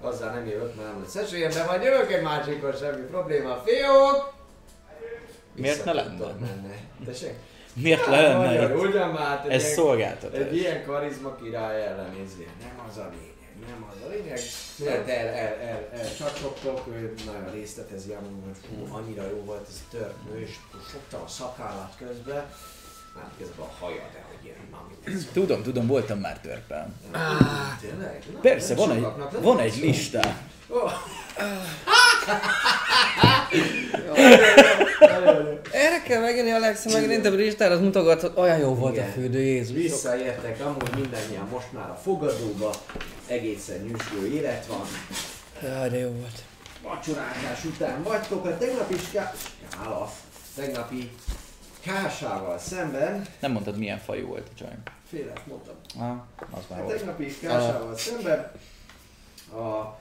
azzal 0.00 0.30
nem 0.30 0.46
jövök, 0.46 0.74
mert 0.74 0.88
nem 0.88 0.96
volt 0.96 1.16
esélyemben, 1.16 1.66
vagy 1.66 1.82
jövök 1.82 2.12
egy 2.12 2.22
másikon, 2.22 2.72
semmi 2.72 3.06
probléma, 3.06 3.62
fiúk! 3.64 4.37
Miért 5.58 5.84
ne 5.84 5.92
lenne? 5.92 6.24
Tessék? 7.04 7.34
Miért 7.72 8.00
Hát, 8.00 8.08
lenne 8.10 8.46
magyar, 8.46 8.70
itt? 8.70 8.82
Ugyan 8.88 9.08
már, 9.08 9.26
hát 9.26 9.44
egy 9.46 9.52
Ez 9.52 9.62
ilyen- 9.62 9.74
szolgáltatás. 9.74 10.40
Egy 10.40 10.56
ilyen 10.56 10.84
karizma 10.86 11.34
király 11.34 11.86
ellen 11.86 12.10
nézni, 12.18 12.46
nem 12.60 12.86
az 12.88 12.96
a 12.96 13.08
lényeg, 13.10 13.68
nem 13.68 13.86
az 13.90 13.96
a 14.06 14.08
lényeg. 14.08 14.40
Mert 14.84 15.08
el, 15.08 15.26
el, 15.26 15.54
el, 15.54 15.88
el 15.92 16.14
csacsogtok, 16.18 16.86
ő 16.92 17.14
nagyon 17.26 17.50
részletezi 17.52 18.12
amúgy, 18.12 18.42
hogy 18.44 18.56
fú, 18.68 18.94
annyira 18.94 19.22
jó 19.30 19.42
volt 19.44 19.66
ez 19.68 19.82
a 19.86 19.90
törpnő, 19.96 20.40
és 20.40 20.50
fogta 20.92 21.24
a 21.24 21.28
szakállat 21.28 21.92
közben. 21.98 22.44
Hát 23.18 23.30
közben 23.38 23.66
a 23.66 23.70
haja, 23.84 24.02
de 24.12 24.24
hogy 24.28 24.44
ilyen, 24.44 24.56
na 24.70 24.86
Tudom, 25.32 25.62
tudom, 25.62 25.86
voltam 25.86 26.18
már 26.18 26.40
törpem. 26.40 27.00
Tényleg? 27.80 28.22
Na, 28.32 28.38
Persze, 28.40 28.74
van 28.74 28.90
egy, 28.90 29.06
van 29.42 29.58
egy 29.58 29.72
szó. 29.72 29.80
listám. 29.80 30.50
Ó, 30.70 30.76
Erre 35.72 36.02
kell 36.06 36.20
megjönni 36.20 36.50
Alexa, 36.50 36.90
meg 37.00 37.10
én 37.10 37.34
listára, 37.34 37.74
az 37.74 37.80
mutogat, 37.80 38.20
hogy 38.20 38.32
olyan 38.34 38.58
jó 38.58 38.74
volt 38.74 38.92
a 38.92 39.00
Igen. 39.00 39.10
fürdő, 39.12 39.40
Jézus. 39.40 39.74
Visszaértek 39.76 40.60
amúgy 40.64 40.90
mindannyian 40.94 41.48
most 41.52 41.72
már 41.72 41.90
a 41.90 41.98
fogadóba, 42.02 42.74
egészen 43.26 43.78
nyüzsgő 43.78 44.26
élet 44.32 44.66
van. 44.66 44.80
Jaj, 45.62 45.88
de 45.88 45.98
jó 45.98 46.08
volt. 46.10 46.42
vacsorázás 46.82 47.64
után 47.64 48.02
vagytok 48.02 48.44
a 48.46 48.58
tegnapi 48.58 48.96
ská... 49.08 49.32
Skála. 49.70 50.12
Tegnapi 50.56 51.10
kásával 51.84 52.58
szemben, 52.58 53.26
Nem 53.40 53.52
mondtad 53.52 53.78
milyen 53.78 53.98
fajú 53.98 54.26
volt 54.26 54.48
a 54.54 54.58
csaj. 54.58 54.68
félek 55.10 55.46
mondtam, 55.46 55.74
Ah, 55.98 56.16
az 56.50 56.62
már 56.70 56.80
a 56.80 56.82
volt. 56.82 56.96
tegnapi 56.96 57.38
kásával 57.40 57.96
szemben 57.96 58.50
a, 59.52 59.96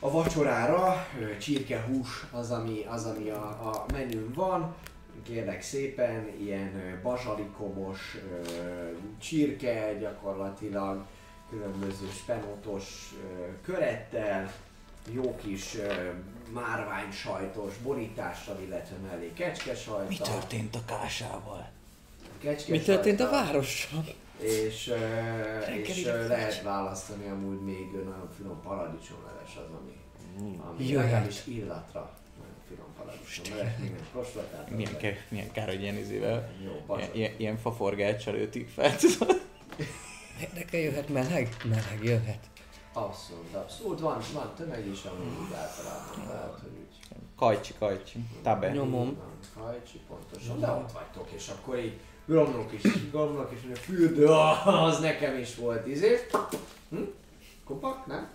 a 0.00 0.10
vacsorára 0.10 1.06
csirkehús 1.40 2.26
az, 2.30 2.50
ami, 2.50 2.84
az, 2.88 3.04
ami 3.04 3.28
a, 3.28 3.42
a 3.44 3.84
menün 3.92 4.32
van. 4.34 4.74
Kérlek 5.22 5.62
szépen, 5.62 6.28
ilyen 6.40 7.00
bazsalikomos 7.02 8.16
csirke 9.20 9.94
gyakorlatilag, 9.94 11.04
különböző 11.50 12.06
spenótos 12.22 13.14
körettel, 13.62 14.52
jó 15.12 15.36
kis 15.36 15.76
márvány 16.52 17.10
sajtos 17.12 17.76
borítással, 17.82 18.58
illetve 18.66 18.96
mellé 18.96 19.32
kecske 19.34 19.74
sajta. 19.74 20.08
Mi 20.08 20.16
történt 20.16 20.74
a 20.74 20.80
kásával? 20.86 21.70
Kecske 22.38 22.72
Mi 22.72 22.80
történt 22.80 23.20
a 23.20 23.30
várossal? 23.30 24.04
És, 24.38 24.94
és 25.82 26.04
lehet 26.04 26.62
választani 26.62 27.28
amúgy 27.28 27.60
még 27.60 27.92
nagyon 27.92 28.28
finom 28.36 28.60
paradicsomleves 28.60 29.56
az, 29.56 29.74
ami, 29.80 30.00
ami 30.68 30.88
Jöhet. 30.88 31.04
legalábbis 31.04 31.46
illatra 31.46 32.10
nagyon 32.38 32.54
finom 32.68 32.86
paradicsomleves, 32.98 33.72
kóstoltál. 34.12 34.66
Milyen, 34.70 34.96
ke, 34.96 35.16
milyen 35.28 35.50
kár, 35.52 35.68
hogy 35.68 35.82
ilyen 35.82 35.96
izével, 35.96 36.50
Jó, 36.64 36.96
ilyen, 37.12 37.32
ilyen, 37.36 37.56
faforgáccsal 37.56 38.34
őtik 38.34 38.68
fel, 38.68 38.96
tudod? 38.96 39.46
Nekem 40.54 40.80
jöhet 40.80 41.08
meleg? 41.08 41.56
Meleg 41.64 41.98
jöhet. 42.02 42.46
Abszolút, 42.92 43.54
abszolút. 43.54 44.00
Van, 44.00 44.20
van 44.32 44.54
tömeg 44.56 44.86
is, 44.86 45.04
ami 45.04 45.24
úgy 45.24 45.54
általában, 45.54 46.26
tehát, 46.26 46.58
hogy 46.60 46.70
úgy 46.70 46.88
Kajcsi, 47.36 47.74
kajcsi. 47.78 48.24
Tabe. 48.42 48.70
Nyomom. 48.70 49.16
Van, 49.16 49.38
Fajcsi, 49.54 50.00
pontosan, 50.08 50.60
de 50.60 50.70
ott 50.70 50.92
vagytok, 50.92 51.30
és 51.30 51.48
akkor 51.48 51.78
így 51.78 52.00
Gromnok 52.28 52.72
is, 52.72 52.80
Gromnok 53.10 53.50
is, 53.52 53.58
a 53.72 53.76
fürdő, 53.76 54.26
az 54.86 54.98
nekem 54.98 55.38
is 55.38 55.54
volt 55.54 55.86
izé. 55.86 56.26
Hm? 56.90 57.02
Kupak, 57.64 58.06
nem? 58.06 58.28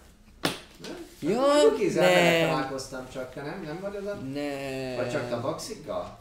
Nem? 0.81 1.31
Ja, 1.31 1.73
Kézzel 1.77 2.03
vele 2.09 2.39
nem. 2.39 2.49
találkoztam 2.49 3.07
csak, 3.13 3.33
te 3.33 3.41
nem? 3.41 3.61
Nem 3.65 3.79
vagy 3.81 3.95
az 3.95 4.05
a... 4.05 4.13
Ne. 4.13 4.95
Vagy 4.95 5.11
csak 5.11 5.31
a 5.31 5.41
baxikkal? 5.41 6.17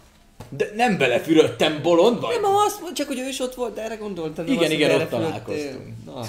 De 0.49 0.71
nem 0.75 0.99
belefürödtem, 0.99 1.83
bolond 1.83 2.21
vagy? 2.21 2.41
Nem, 2.41 2.55
azt 2.55 2.81
mondja, 2.81 3.05
csak 3.05 3.07
hogy 3.07 3.19
ő 3.25 3.29
is 3.29 3.41
ott 3.41 3.55
volt, 3.55 3.75
de 3.75 3.83
erre 3.83 3.95
gondoltam. 3.95 4.45
nem 4.45 4.53
Igen, 4.55 4.65
azt, 4.65 4.73
igen, 4.73 5.01
ott 5.01 5.09
találkoztunk. 5.09 6.05
Na. 6.05 6.21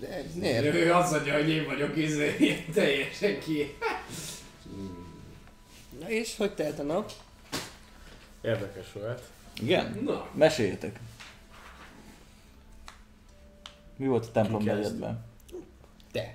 De- 0.00 0.24
Miért? 0.34 0.74
Ő 0.74 0.92
azt 0.92 1.12
mondja, 1.12 1.34
hogy 1.34 1.48
én 1.48 1.64
vagyok 1.66 1.96
izé, 1.96 2.64
teljesen 2.74 3.40
ki. 3.40 3.76
Na 6.00 6.08
és 6.10 6.36
hogy 6.36 6.54
telt 6.54 6.78
a 6.78 6.82
nap? 6.82 7.12
Érdekes 8.42 8.86
volt. 8.92 9.22
Igen? 9.60 9.98
Na, 10.04 10.26
Meséljetek. 10.34 10.98
Mi 13.96 14.06
volt 14.06 14.26
a 14.26 14.30
templom 14.30 14.64
negyedben? 14.64 15.24
Te. 16.12 16.34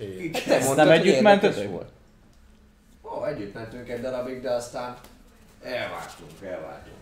Én. 0.00 0.32
Hát 0.32 0.44
te 0.44 0.54
Ezt 0.54 0.64
mondtad, 0.66 0.86
nem 0.86 0.98
együtt 0.98 1.20
mentetek? 1.20 1.70
volt. 1.70 1.90
ó, 3.02 3.24
együtt 3.26 3.54
mentünk 3.54 3.88
egy 3.88 4.00
darabig, 4.00 4.40
de 4.40 4.50
aztán 4.50 4.96
elváltunk, 5.62 6.42
elváltunk. 6.42 6.96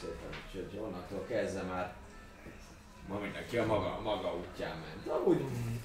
Szépen, 0.00 0.28
úgyhogy 0.46 0.78
onnantól 0.78 1.24
kezdve 1.28 1.62
már 1.62 1.92
ma 3.08 3.18
mindenki 3.18 3.56
a 3.56 3.66
maga, 3.66 4.00
maga 4.02 4.34
útján 4.36 4.76
ment. 4.76 5.18
Amúgy 5.20 5.44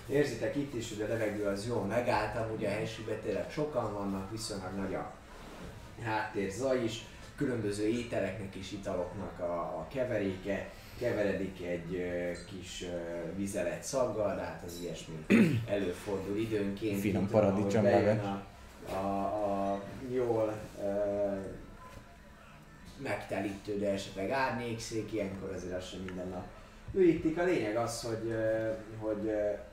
Érzitek 0.09 0.55
itt 0.55 0.73
is, 0.73 0.89
hogy 0.89 1.01
a 1.01 1.07
levegő 1.07 1.45
az 1.45 1.67
jól 1.67 1.83
megállt, 1.83 2.37
amúgy 2.37 2.65
a 2.65 2.69
helységben 2.69 3.19
tényleg 3.21 3.51
sokan 3.51 3.93
vannak, 3.93 4.31
viszonylag 4.31 4.73
nagy 4.75 4.93
a 4.93 5.11
háttér 6.03 6.51
zaj 6.51 6.83
is, 6.83 7.05
különböző 7.37 7.87
ételeknek 7.87 8.55
és 8.55 8.71
italoknak 8.71 9.39
a, 9.39 9.59
a 9.61 9.87
keveréke, 9.93 10.69
keveredik 10.99 11.61
egy 11.61 12.05
kis 12.49 12.85
vizelet 13.35 13.83
szaggal, 13.83 14.35
de 14.35 14.41
hát 14.41 14.63
az 14.65 14.79
ilyesmi 14.81 15.25
előfordul 15.75 16.37
időnként. 16.37 16.99
Finom 16.99 17.27
bejön 17.81 18.19
A, 18.19 18.43
a, 18.91 19.73
a 19.73 19.81
jól 20.11 20.53
ö, 20.81 20.85
megtelítő, 22.97 23.77
de 23.79 23.91
esetleg 23.91 24.29
árnyékszék, 24.29 25.13
ilyenkor 25.13 25.53
azért 25.55 25.77
az 25.77 25.87
sem 25.87 25.99
minden 25.99 26.27
nap 26.27 26.45
ürítik. 26.93 27.37
A 27.37 27.43
lényeg 27.43 27.75
az, 27.75 28.01
hogy, 28.01 28.33
hogy 28.99 29.31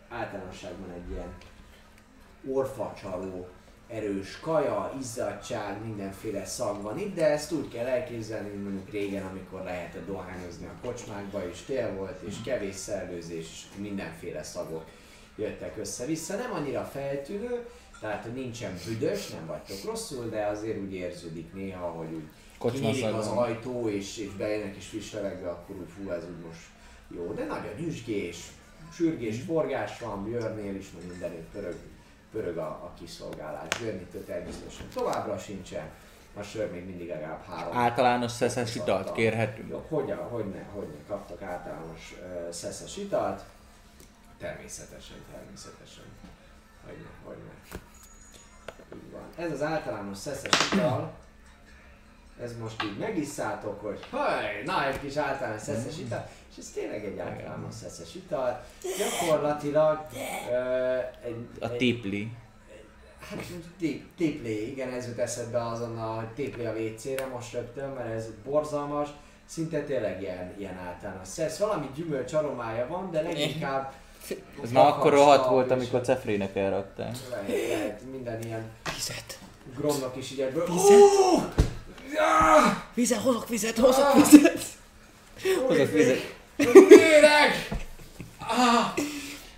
általánosságban 0.08 0.90
egy 0.90 1.10
ilyen 1.10 1.34
orfacsaró, 2.50 3.46
erős 3.94 4.40
kaja, 4.40 4.94
izzadság, 5.00 5.84
mindenféle 5.84 6.44
szag 6.44 6.82
van 6.82 6.98
itt, 6.98 7.14
de 7.14 7.26
ezt 7.26 7.52
úgy 7.52 7.68
kell 7.68 7.86
elképzelni, 7.86 8.48
mint 8.48 8.62
mondjuk 8.62 8.90
régen, 8.90 9.26
amikor 9.26 9.62
lehetett 9.62 10.06
dohányozni 10.06 10.66
a 10.66 10.86
kocsmákba, 10.86 11.48
és 11.48 11.62
tél 11.66 11.94
volt, 11.94 12.22
és 12.22 12.34
kevés 12.44 12.74
szellőzés, 12.74 13.44
és 13.44 13.64
mindenféle 13.76 14.42
szagok 14.42 14.84
jöttek 15.36 15.76
össze-vissza. 15.78 16.36
Nem 16.36 16.52
annyira 16.52 16.84
feltűnő, 16.84 17.66
tehát 18.00 18.22
hogy 18.22 18.32
nincsen 18.32 18.78
büdös, 18.86 19.28
nem 19.28 19.46
vagytok 19.46 19.84
rosszul, 19.84 20.28
de 20.28 20.46
azért 20.46 20.78
úgy 20.78 20.94
érződik 20.94 21.54
néha, 21.54 21.86
hogy 21.86 22.12
úgy 22.12 22.28
kinyílik 22.72 23.14
az 23.14 23.26
ajtó, 23.26 23.88
és, 23.88 24.18
és 24.18 24.30
bejönnek 24.30 24.76
is 24.76 24.86
friss 24.86 25.12
levegő, 25.12 25.46
akkor 25.46 25.76
úgy 25.76 25.90
fú, 25.96 26.10
ez 26.10 26.24
úgy 26.24 26.44
most 26.44 26.60
jó. 27.08 27.32
De 27.32 27.44
nagy 27.44 27.66
a 27.76 27.80
nyüzsgés, 27.80 28.36
sürgés, 28.92 29.40
forgás 29.46 29.98
van, 29.98 30.24
Björnél 30.24 30.74
is, 30.74 30.86
meg 30.94 31.10
mindenütt 31.10 31.50
pörög, 31.52 31.76
pörög 32.34 32.56
a, 32.56 32.68
a 32.68 32.92
kiszolgálás. 32.98 33.78
Björnitől 33.78 34.24
természetesen 34.24 34.86
továbbra 34.94 35.38
sincsen, 35.38 35.90
a 36.36 36.42
sör 36.42 36.70
még 36.70 36.86
mindig 36.86 37.08
legalább 37.08 37.44
három. 37.44 37.76
Általános 37.76 38.30
szeszes 38.30 38.74
italt 38.74 39.12
kérhetünk. 39.12 39.70
Jó, 39.70 39.86
hogyan, 39.88 40.18
hogyne, 40.18 40.62
hogyne 40.72 40.98
kaptak 41.08 41.42
általános 41.42 42.14
uh, 42.20 42.50
szeszes 42.50 42.96
italt? 42.96 43.42
Természetesen, 44.38 45.16
természetesen. 45.32 46.04
Hogyne, 46.86 47.08
hogyne. 47.24 47.52
Így 48.94 49.10
van. 49.12 49.46
Ez 49.46 49.52
az 49.52 49.62
általános 49.62 50.18
szeszes 50.18 50.72
ital, 50.72 51.12
ez 52.42 52.56
most 52.60 52.82
így 52.82 52.98
megisszátok, 52.98 53.80
hogy 53.80 53.98
haj, 54.10 54.62
na 54.64 54.86
egy 54.86 55.00
kis 55.00 55.16
általános 55.16 55.62
szeszes 55.62 55.98
ital, 55.98 56.28
és 56.50 56.56
ez 56.58 56.70
tényleg 56.74 57.04
egy 57.04 57.18
általános 57.18 57.74
szeszes 57.74 58.14
ital. 58.14 58.64
Gyakorlatilag 58.98 60.06
uh, 60.12 61.26
egy, 61.26 61.48
A 61.60 61.76
tipli. 61.76 62.32
Hát 63.30 63.44
téplé, 64.16 64.66
igen, 64.66 64.92
ez 64.92 65.06
jut 65.06 65.18
eszedbe 65.18 65.66
azonnal, 65.66 66.16
hogy 66.16 66.28
téplé 66.28 66.66
a 66.66 66.72
WC-re 66.72 67.26
most 67.26 67.52
rögtön, 67.52 67.88
mert 67.88 68.14
ez 68.14 68.26
borzalmas, 68.44 69.08
szinte 69.46 69.82
tényleg 69.82 70.22
ilyen, 70.22 70.54
ilyen 70.58 70.78
általános 70.78 71.28
szesz. 71.28 71.58
Valami 71.58 71.90
gyümölcs 71.94 72.32
aromája 72.32 72.86
van, 72.86 73.10
de 73.10 73.22
leginkább... 73.22 73.92
Ez 74.62 74.70
már 74.70 74.86
akkor 74.86 75.12
rohadt 75.12 75.48
volt, 75.48 75.70
amikor 75.70 76.00
Cefrének 76.00 76.56
elrakták. 76.56 77.16
Lehet, 77.48 78.00
minden 78.10 78.42
ilyen 78.42 78.70
Vizet. 78.94 79.38
gromnak 79.76 80.16
is 80.16 80.30
így 80.30 80.40
egyből... 80.40 80.64
Vizet. 80.64 81.72
Ah! 82.18 82.76
Vizet, 82.94 83.18
hozok 83.20 83.48
vizet, 83.48 83.78
hozok 83.78 84.14
vizet. 84.14 84.62
Hozok 85.66 85.90
vizet. 85.90 86.34
Méreg! 86.88 87.68
Ah! 88.38 88.94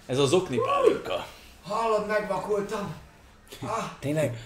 Ez 0.06 0.18
az 0.18 0.32
okni 0.32 0.56
pálinka. 0.56 1.26
Hallod, 1.62 2.06
megvakultam! 2.06 2.94
Ah! 3.62 3.90
Tényleg? 3.98 4.38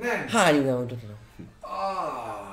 Nem! 0.00 0.28
Hány 0.28 0.56
ide 0.56 0.74
van? 0.74 0.90
Ah! 1.60 2.48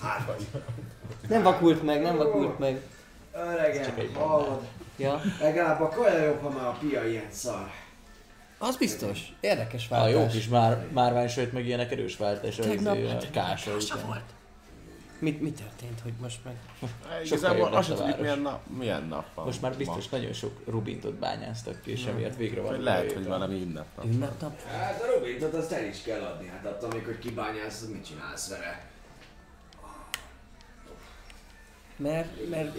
Te 0.00 0.24
nem 1.28 1.42
vakult 1.42 1.82
meg, 1.82 2.02
nem 2.02 2.16
vakult 2.16 2.58
meg. 2.58 2.80
öregem, 3.32 4.14
hallod? 4.14 4.66
Ja, 4.96 5.20
Legalább 5.40 5.80
a 5.80 5.88
kaja 5.88 6.24
jobb, 6.24 6.42
ha 6.42 6.48
már 6.48 6.66
a 6.66 6.76
pia 6.80 7.04
ilyen 7.08 7.30
szar. 7.30 7.70
Az 8.68 8.76
biztos. 8.76 9.18
Érdekes 9.40 9.86
A 9.86 9.94
váltás. 9.94 10.12
jó 10.12 10.26
kis 10.26 10.48
már, 10.48 10.86
márványsőt 10.92 11.52
meg 11.52 11.66
ilyenek 11.66 11.92
erős 11.92 12.16
váltás, 12.16 12.58
az 12.58 12.66
Tegnap- 12.66 12.96
izé, 12.96 13.06
a 13.06 13.16
kása 13.18 13.30
Kása 13.30 13.74
után. 13.94 14.06
volt. 14.06 14.22
Mit, 15.18 15.40
mi 15.40 15.50
történt, 15.52 16.00
hogy 16.02 16.12
most 16.20 16.38
meg? 16.44 16.54
Igazából 17.24 17.74
azt 17.74 17.88
sem 17.88 17.96
a 17.96 17.98
tudjuk 17.98 18.20
milyen 18.20 18.38
nap, 18.38 18.60
milyen 18.78 19.02
nap 19.02 19.26
van. 19.34 19.44
Most 19.44 19.60
már 19.62 19.76
biztos 19.76 20.08
nagyon 20.08 20.32
sok 20.32 20.60
rubintot 20.66 21.14
bányáztak 21.14 21.82
ki, 21.82 21.90
és 21.90 22.04
emiatt 22.04 22.36
végre 22.36 22.60
van. 22.60 22.80
Lehet, 22.80 23.12
hogy 23.12 23.26
valami 23.26 23.54
ünnepnap. 23.62 24.04
Ünnepnap? 24.04 24.62
Hát 24.66 25.02
a 25.02 25.06
Rubintot 25.14 25.54
azt 25.54 25.72
el 25.72 25.84
is 25.84 26.02
kell 26.02 26.20
adni, 26.20 26.46
hát 26.46 26.66
attól 26.66 26.88
még, 26.88 27.04
hogy 27.04 27.18
kibányász, 27.18 27.84
mit 27.92 28.06
csinálsz 28.06 28.48
vele? 28.48 28.86
Mert, 31.96 32.48
mert. 32.50 32.76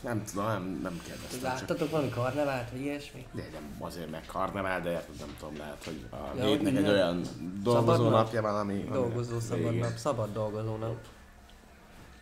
Nem 0.00 0.24
tudom, 0.24 0.46
nem, 0.46 0.78
nem 0.82 1.00
kérdeztem. 1.04 1.40
Csak 1.40 1.42
láttatok 1.42 1.90
valami 1.90 2.08
karnevált, 2.08 2.70
vagy 2.70 2.80
ilyesmi? 2.80 3.26
de 3.32 3.42
nem 3.52 3.76
azért 3.78 4.10
meg 4.10 4.24
karnevál, 4.26 4.80
de 4.82 5.04
nem 5.18 5.34
tudom, 5.38 5.56
lehet, 5.56 5.84
hogy 5.84 6.06
a 6.10 6.36
Ja, 6.36 6.44
hétnek 6.44 6.76
egy 6.76 6.88
olyan 6.88 7.22
dolgozó 7.62 8.08
napja 8.08 8.42
van, 8.42 8.54
ami... 8.58 8.72
ami 8.72 8.90
Dolgozó 8.92 9.36
a 9.36 9.40
szabad 9.40 9.74
nap, 9.74 9.96
szabad 9.96 10.32
dolgozó 10.32 10.76
nap. 10.76 10.96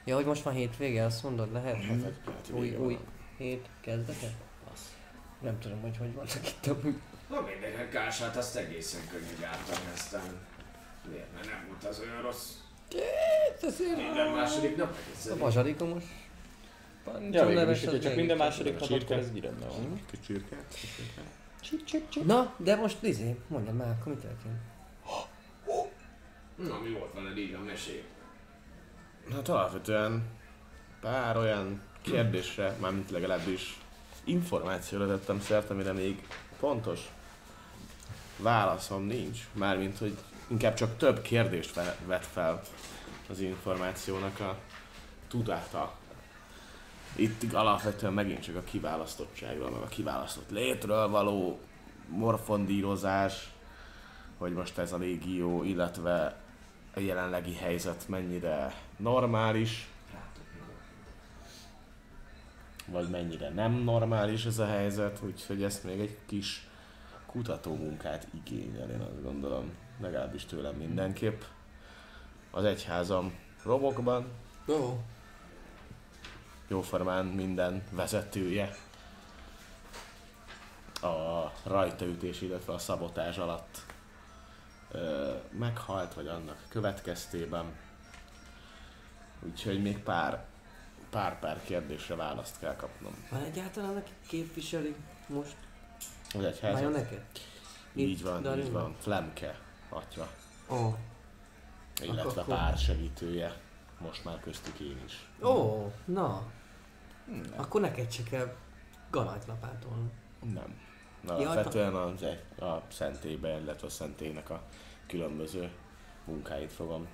Ja, 0.05 0.15
hogy 0.15 0.25
most 0.25 0.43
van 0.43 0.55
hétvége, 0.55 1.05
azt 1.05 1.23
mondod, 1.23 1.53
lehet? 1.53 1.75
Hát, 1.83 1.95
egy- 1.95 2.15
hát 2.27 2.51
Új, 2.53 2.75
új 2.77 2.93
van. 2.95 3.03
hét 3.37 3.67
kezdete? 3.81 4.27
Nem 5.41 5.59
tudom, 5.59 5.81
hogy 5.81 5.97
hogy 5.97 6.15
vannak 6.15 6.41
itt 6.49 6.67
amúgy. 6.67 6.95
Na 7.31 7.41
mindenki 7.41 7.89
kását 7.93 8.37
azt 8.37 8.57
egészen 8.57 9.01
könnyű 9.11 9.37
gyártani, 9.41 9.91
aztán 9.95 10.23
miért, 11.11 11.35
mert 11.35 11.47
nem 11.47 11.65
volt 11.69 11.85
az 11.85 12.01
olyan 12.01 12.23
rossz. 12.23 12.49
Minden 13.97 14.29
második 14.35 14.77
nap 14.77 14.91
A 14.91 15.35
egészen. 15.35 16.03
Ja, 17.31 17.47
végül 17.47 17.71
is, 17.71 17.83
az 17.83 17.91
hogyha 17.91 18.09
csak 18.09 18.15
minden 18.17 18.37
második 18.37 18.79
nap, 18.79 18.91
akkor 19.03 19.17
ez 19.17 19.31
így 19.35 19.43
rendben 19.43 19.69
van. 19.69 20.01
Kis 20.11 20.19
csirke. 20.27 20.57
kis 21.61 21.85
csirke. 21.85 22.21
Na, 22.25 22.55
de 22.57 22.77
most 22.77 23.03
izé, 23.03 23.37
mondjad 23.47 23.75
már, 23.77 23.97
akkor 24.01 24.13
mi 24.15 24.19
történt? 24.21 24.61
Na 26.57 26.81
mi 26.81 26.91
volt 26.91 27.15
veled 27.15 27.39
így 27.39 27.55
a 27.55 27.61
mesé? 27.65 28.05
Hát 29.33 29.49
alapvetően 29.49 30.23
pár 31.01 31.37
olyan 31.37 31.81
kérdésre, 32.03 32.77
mármint 32.81 33.11
legalábbis 33.11 33.79
információra 34.25 35.07
tettem 35.07 35.41
szert, 35.41 35.71
amire 35.71 35.93
még 35.93 36.27
pontos 36.61 37.01
válaszom 38.37 39.03
nincs. 39.03 39.39
Mármint, 39.53 39.99
hogy 39.99 40.17
inkább 40.47 40.75
csak 40.75 40.97
több 40.97 41.23
kérdést 41.23 41.75
ve- 41.75 41.99
vet 42.07 42.27
fel 42.27 42.63
az 43.29 43.41
információnak 43.41 44.41
a 44.41 44.59
tudata. 45.29 45.98
Itt 47.17 47.53
alapvetően 47.53 48.13
megint 48.13 48.43
csak 48.43 48.57
a 48.57 48.63
kiválasztottságról, 48.63 49.71
meg 49.71 49.81
a 49.81 49.89
kiválasztott 49.89 50.51
létről 50.51 51.09
való 51.09 51.59
morfondírozás, 52.09 53.53
hogy 54.39 54.53
most 54.53 54.79
ez 54.79 54.93
a 54.93 54.97
légió, 54.97 55.63
illetve 55.63 56.37
a 56.95 57.01
jelenlegi 57.01 57.55
helyzet 57.55 58.09
mennyire 58.09 58.75
normális, 58.97 59.89
vagy 62.87 63.09
mennyire 63.09 63.49
nem 63.49 63.73
normális 63.73 64.45
ez 64.45 64.59
a 64.59 64.67
helyzet, 64.67 65.19
úgyhogy 65.23 65.63
ezt 65.63 65.85
még 65.85 66.01
egy 66.01 66.17
kis 66.27 66.69
kutatómunkát 67.27 68.27
igényel, 68.35 68.91
én 68.91 69.01
azt 69.01 69.23
gondolom, 69.23 69.73
legalábbis 70.01 70.45
tőlem 70.45 70.75
mindenképp. 70.75 71.41
Az 72.51 72.65
egyházam 72.65 73.33
romokban, 73.63 74.27
Ó, 74.69 75.01
jóformán 76.69 77.27
minden 77.27 77.83
vezetője 77.91 78.77
a 81.03 81.53
rajtaütés, 81.65 82.41
illetve 82.41 82.73
a 82.73 82.79
szabotás 82.79 83.37
alatt 83.39 83.79
ö, 84.91 85.33
meghalt, 85.51 86.15
vagy 86.15 86.27
annak 86.27 86.65
következtében. 86.69 87.65
Úgyhogy 89.43 89.83
még 89.83 89.99
pár, 89.99 90.45
pár-pár 91.11 91.63
kérdésre 91.65 92.15
választ 92.15 92.59
kell 92.59 92.77
kapnom. 92.77 93.27
van 93.31 93.43
egyáltalán, 93.43 93.97
aki 93.97 94.11
képviseli 94.29 94.95
most? 95.27 95.57
Az 96.35 96.45
egyház. 96.45 96.73
Vajon 96.73 96.93
neked? 96.93 97.23
Így 97.95 98.23
van, 98.23 98.37
így 98.37 98.43
Darinban? 98.43 98.83
van. 98.83 98.97
Flemke 99.01 99.59
atya, 99.89 100.29
Ó, 100.71 100.95
illetve 102.03 102.41
Akkor- 102.41 102.45
pár 102.57 102.77
segítője. 102.79 103.57
Most 103.99 104.25
már 104.25 104.41
köztük 104.41 104.79
én 104.79 105.01
is. 105.07 105.27
ó, 105.43 105.93
na. 106.05 106.43
Akkor 107.57 107.81
neked 107.81 108.11
se 108.13 108.23
kell 108.23 108.55
galajtlapátolni. 109.11 110.11
Nem. 110.55 110.87
Ja, 111.27 111.35
Alapvetően 111.35 111.95
az 111.95 112.23
egy, 112.23 112.63
a 112.63 112.83
szentélybe, 112.93 113.61
illetve 113.61 113.87
a 113.87 113.91
szentélynek 113.91 114.51
a 114.51 114.63
különböző 115.07 115.71
munkáit 116.25 116.73
fogom 116.73 117.07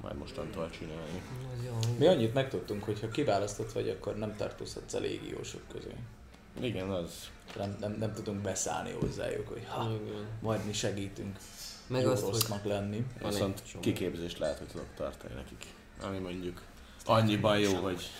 majd 0.00 0.16
mostantól 0.16 0.70
csinálni. 0.70 1.22
Jó. 1.64 1.78
Mi 1.98 2.06
annyit 2.06 2.34
megtudtunk, 2.34 2.84
hogy 2.84 3.00
ha 3.00 3.08
kiválasztott 3.08 3.72
vagy, 3.72 3.88
akkor 3.88 4.16
nem 4.16 4.36
tartozhatsz 4.36 4.94
a 4.94 4.98
légiósok 4.98 5.62
közé. 5.72 5.94
Igen, 6.60 6.90
az. 6.90 7.30
Nem, 7.56 7.76
nem, 7.80 7.92
nem 7.92 8.12
tudunk 8.12 8.40
beszállni 8.40 8.90
hozzájuk, 9.00 9.48
hogy 9.48 9.66
ha, 9.68 9.82
Igen. 9.82 10.26
majd 10.40 10.64
mi 10.64 10.72
segítünk 10.72 11.36
Meg 11.86 12.02
jó 12.02 12.10
azt, 12.10 12.22
hogy 12.22 12.32
rossznak 12.32 12.64
lenni. 12.64 13.06
Viszont 13.24 13.62
kiképzést 13.80 14.38
lehet, 14.38 14.58
hogy 14.58 14.66
tudok 14.66 14.88
tartani 14.96 15.34
nekik. 15.34 15.66
Ami 16.02 16.18
mondjuk 16.18 16.62
annyiban 17.04 17.58
jó, 17.58 17.74
hogy 17.74 18.10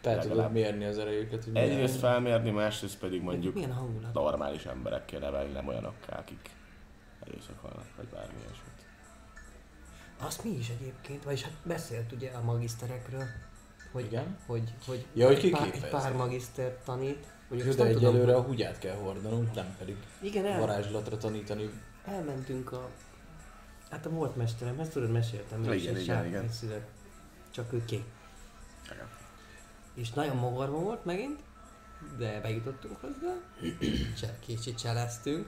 Fel 0.00 0.18
tudod 0.18 0.52
mérni 0.52 0.84
az 0.84 0.98
erejüket. 0.98 1.44
Hogy 1.44 1.56
egyrészt 1.56 1.98
felmérni, 1.98 2.50
másrészt 2.50 2.98
pedig 2.98 3.22
mondjuk 3.22 3.54
Milyen 3.54 3.72
hangulat? 3.72 4.14
normális 4.14 4.64
emberekkel 4.66 5.20
nevelni, 5.20 5.52
nem 5.52 5.68
olyanokká, 5.68 6.18
akik 6.18 6.50
erőszakolnak, 7.26 7.84
vagy 7.96 8.06
bármi 8.06 8.34
ilyesmit. 8.38 8.86
Azt 10.20 10.44
mi 10.44 10.50
is 10.50 10.68
egyébként, 10.68 11.24
vagyis 11.24 11.42
hát 11.42 11.52
beszélt 11.62 12.12
ugye 12.12 12.30
a 12.30 12.42
magiszterekről, 12.42 13.24
hogy, 13.92 14.04
Igen? 14.04 14.36
hogy, 14.46 14.74
hogy, 14.86 15.06
Ja, 15.14 15.26
hogy 15.26 15.36
egy, 15.36 15.50
pár, 15.50 15.70
egy 15.72 15.88
pár 15.88 16.12
magiszter 16.12 16.76
tanít. 16.84 17.26
Hogy 17.48 17.62
de 17.74 17.84
egyelőre 17.84 18.34
a 18.34 18.40
húgyát 18.42 18.78
kell 18.78 18.94
hordanunk, 18.96 19.54
nem 19.54 19.74
pedig 19.78 19.96
Igen, 20.20 20.44
el, 20.46 20.60
varázslatra 20.60 21.16
tanítani. 21.16 21.70
elmentünk 22.04 22.72
a... 22.72 22.88
Hát 23.90 24.06
a 24.06 24.10
volt 24.10 24.36
mesteremhez, 24.36 24.88
tudod, 24.88 25.10
meséltem, 25.10 25.60
is 25.60 25.82
Igen, 25.82 25.94
egy 25.94 26.02
igen, 26.02 26.04
sárkány 26.16 26.28
igen. 26.28 26.48
szület. 26.48 26.86
Csak 27.50 27.72
ő 27.72 27.84
kék. 27.84 28.04
És 29.98 30.10
nagyon 30.10 30.36
mogorva 30.36 30.78
volt 30.78 31.04
megint, 31.04 31.40
de 32.18 32.40
bejutottunk 32.40 32.96
hozzá. 33.00 33.34
Csak 34.20 34.40
kicsit 34.40 34.78
cseleztünk. 34.78 35.46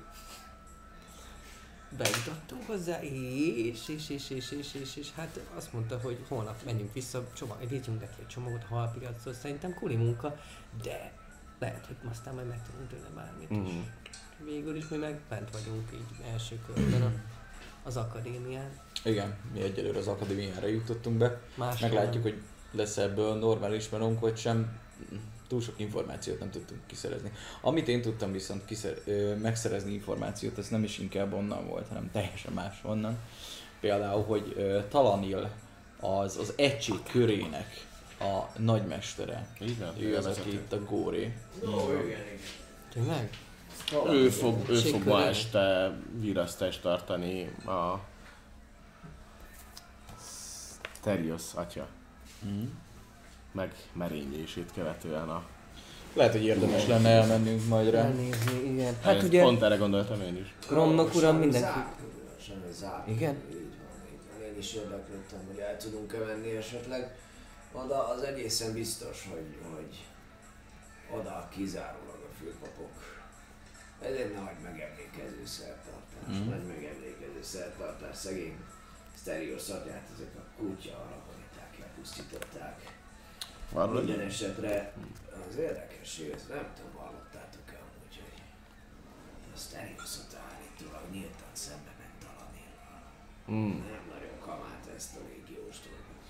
Bejutottunk 1.96 2.66
hozzá, 2.66 3.02
és, 3.02 3.88
és, 3.88 4.08
és, 4.08 4.30
és, 4.30 4.50
és, 4.50 4.74
és, 4.74 4.96
és, 4.96 5.12
hát 5.14 5.40
azt 5.56 5.72
mondta, 5.72 5.98
hogy 6.02 6.18
holnap 6.28 6.64
menjünk 6.64 6.92
vissza, 6.92 7.26
csomag, 7.32 7.68
vigyünk 7.68 8.00
neki 8.00 8.14
egy 8.20 8.26
csomagot 8.26 8.62
a 8.68 8.74
halpiacról, 8.74 9.34
szerintem 9.34 9.74
kuli 9.74 9.96
munka, 9.96 10.36
de 10.82 11.12
lehet, 11.58 11.86
hogy 11.86 11.96
aztán 12.10 12.34
majd 12.34 12.46
megtudunk 12.48 12.88
tőle 12.88 13.08
bármit 13.14 13.50
Mhm. 13.50 13.66
is. 13.66 13.72
Végül 14.44 14.76
is 14.76 14.88
mi 14.88 14.96
meg 14.96 15.20
bent 15.28 15.50
vagyunk 15.50 15.88
így 15.94 16.24
első 16.32 16.60
körben 16.66 17.22
az 17.82 17.96
akadémián. 17.96 18.70
Igen, 19.04 19.36
mi 19.52 19.60
egyelőre 19.62 19.98
az 19.98 20.06
akadémiára 20.06 20.66
jutottunk 20.66 21.16
be. 21.18 21.40
Más 21.54 21.80
Meglátjuk, 21.80 22.22
hogy 22.22 22.42
lesz 22.70 22.96
ebből 22.96 23.34
normális 23.34 23.88
melónk, 23.88 24.20
vagy 24.20 24.36
sem. 24.36 24.78
Túl 25.48 25.60
sok 25.60 25.74
információt 25.76 26.38
nem 26.38 26.50
tudtunk 26.50 26.80
kiszerezni. 26.86 27.32
Amit 27.60 27.88
én 27.88 28.02
tudtam 28.02 28.32
viszont 28.32 28.64
kiszer- 28.64 29.02
ö, 29.06 29.34
megszerezni 29.36 29.92
információt, 29.92 30.58
az 30.58 30.68
nem 30.68 30.84
is 30.84 30.98
inkább 30.98 31.32
onnan 31.32 31.66
volt, 31.68 31.88
hanem 31.88 32.10
teljesen 32.12 32.52
más 32.52 32.80
onnan. 32.84 33.18
Például, 33.80 34.24
hogy 34.24 34.52
ö, 34.56 34.80
Talanil 34.88 35.50
az, 36.00 36.36
az 36.36 36.52
egység 36.56 37.02
körének 37.12 37.86
a 38.20 38.58
nagymestere. 38.58 39.46
Van, 39.78 40.02
Ő 40.02 40.16
az, 40.16 40.26
aki 40.26 40.52
itt 40.52 40.72
a 40.72 40.84
Góré. 40.84 41.34
Tényleg? 42.92 43.30
Ő 44.10 44.28
fog, 44.28 44.68
ő 44.68 44.74
fog 44.74 45.04
ma 45.04 45.22
este 45.24 45.92
virasztást 46.20 46.82
tartani 46.82 47.44
a 47.66 48.00
Terios 51.02 51.42
atya 51.54 51.86
Mm. 52.46 52.64
meg 53.52 53.74
merénylését 53.92 54.70
követően 54.74 55.28
a... 55.28 55.42
Lehet, 56.14 56.32
hogy 56.32 56.44
érdemes 56.44 56.86
lenne 56.86 57.08
elmennünk 57.08 57.66
majd 57.68 57.90
rá. 57.90 58.00
Elnézni, 58.00 58.62
igen. 58.72 58.94
Hát 58.94 59.02
Hát 59.02 59.22
ugye 59.22 59.42
Pont 59.42 59.62
erre 59.62 59.76
gondoltam 59.76 60.20
én 60.20 60.36
is. 60.36 60.54
Gromnak 60.68 61.14
uram 61.14 61.36
mindenki... 61.36 61.78
Igen? 63.06 63.34
Így 63.50 63.72
van. 63.78 64.46
Én 64.46 64.58
is 64.58 64.72
érdeklődtem, 64.74 65.38
hogy 65.46 65.58
el 65.58 65.76
tudunk-e 65.76 66.18
menni 66.18 66.50
esetleg. 66.56 67.14
Oda 67.72 68.08
az 68.08 68.22
egészen 68.22 68.72
biztos, 68.72 69.28
hogy, 69.30 69.56
hogy 69.74 69.98
oda 71.18 71.48
kizárólag 71.50 72.20
a 72.30 72.34
főpapok. 72.42 72.92
Ez 74.02 74.12
egy 74.14 74.32
nagy 74.34 74.58
megemlékező 74.62 75.42
szertartás, 75.46 76.36
Mhm. 76.38 76.48
nagy 76.48 76.66
megemlékező 76.66 77.42
szertartás. 77.42 78.16
Szegény 78.16 78.56
Sterios 79.20 79.68
atyát, 79.68 80.08
ezek 80.14 80.32
a 80.36 80.44
kutya 80.58 81.06
elpusztították. 82.00 82.98
Valahogy 83.72 84.04
Minden 84.04 84.26
esetre 84.26 84.92
az 85.48 85.56
érdekes, 85.56 86.16
hogy 86.16 86.30
ezt 86.34 86.48
nem 86.48 86.72
tudom, 86.76 86.92
hallottátok-e 86.94 87.78
amúgy, 87.78 88.20
hogy 88.22 88.42
a 89.54 89.58
Steriosot 89.58 90.36
állítólag 90.48 91.10
nyíltan 91.12 91.52
szembe 91.52 91.92
ment 91.98 92.18
Talanillal. 92.24 93.02
Mm. 93.50 93.90
Nem 93.90 94.04
nagyon 94.08 94.38
kamált 94.40 94.86
ezt 94.96 95.16
a 95.16 95.20
légiós 95.28 95.76
dolgot. 95.80 96.28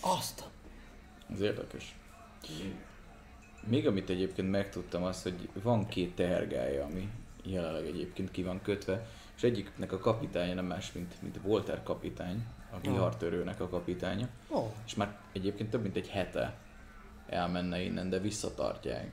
Azt! 0.00 0.44
Ez 1.32 1.40
érdekes. 1.40 1.94
Még 3.66 3.86
amit 3.86 4.10
egyébként 4.10 4.50
megtudtam 4.50 5.02
az, 5.02 5.22
hogy 5.22 5.48
van 5.52 5.88
két 5.88 6.14
tehergája, 6.14 6.84
ami 6.84 7.10
jelenleg 7.42 7.86
egyébként 7.86 8.30
ki 8.30 8.42
van 8.42 8.62
kötve, 8.62 9.06
és 9.40 9.46
egyiknek 9.46 9.92
a 9.92 9.98
kapitánya 9.98 10.54
nem 10.54 10.64
más, 10.64 10.92
mint, 10.92 11.22
mint 11.22 11.38
Walter 11.42 11.82
kapitány, 11.82 12.46
a 12.70 12.78
vihartörőnek 12.80 13.60
a 13.60 13.68
kapitánya, 13.68 14.28
Ó, 14.50 14.72
és 14.86 14.94
már 14.94 15.16
egyébként 15.32 15.70
több 15.70 15.82
mint 15.82 15.96
egy 15.96 16.08
hete 16.08 16.56
elmenne 17.28 17.80
innen, 17.80 18.10
de 18.10 18.18
visszatartják. 18.18 19.10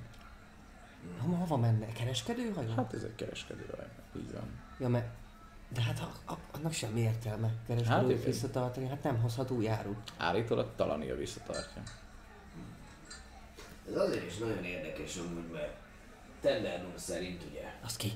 ha 1.17 1.35
hova 1.35 1.57
menne? 1.57 1.85
Kereskedő 1.91 2.51
hajó? 2.55 2.73
Hát 2.75 2.93
ez 2.93 3.03
egy 3.03 3.15
kereskedő 3.15 3.65
hajó, 3.75 4.23
így 4.25 4.31
van. 4.33 4.61
Ja, 4.79 4.87
mert... 4.87 5.07
De 5.73 5.81
hát 5.81 5.99
a, 5.99 6.31
a, 6.31 6.37
annak 6.51 6.73
semmi 6.73 6.99
értelme 6.99 7.47
Hát 7.47 7.65
kereskedőt 7.67 8.09
igen. 8.11 8.23
visszatartani, 8.23 8.87
hát 8.87 9.03
nem 9.03 9.19
hozhat 9.21 9.51
új 9.51 9.69
árut. 9.69 10.13
Állítólag 10.17 10.71
Talanil 10.75 11.15
visszatartja. 11.15 11.81
Ez 13.89 13.95
azért 13.95 14.25
is 14.25 14.37
nagyon 14.37 14.63
érdekes 14.63 15.17
amúgy, 15.17 15.51
mert 15.51 15.75
Tendernum 16.41 16.91
szerint 16.95 17.43
ugye, 17.49 17.73
Az 17.83 17.95
ki? 17.95 18.11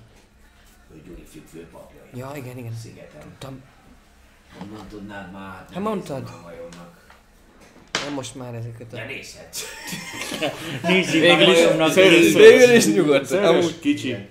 Hogy 0.91 1.03
Gyuri 1.03 1.23
főpapja 1.51 2.01
Ja, 2.13 2.31
igen, 2.35 2.57
igen. 2.57 2.75
szigeten. 2.75 3.21
Tudtam, 3.21 3.61
Honnan 4.59 4.87
tudnád 4.87 5.31
már? 5.31 5.65
Hát 5.73 5.83
mondtad. 5.83 6.27
A 6.27 6.41
majomnak. 6.43 7.05
nem 8.05 8.13
most 8.13 8.35
már 8.35 8.53
ezeket 8.53 8.93
a... 8.93 8.95
De 8.95 9.05
nézhetsz. 9.05 9.63
Végül 11.11 11.49
is, 11.51 11.57
Szörös, 11.91 12.33
végül 12.33 12.75
is 12.75 12.85
nyugodt. 12.85 13.25
Szörös, 13.25 13.47
Amúgy, 13.47 13.79
kicsi. 13.79 14.29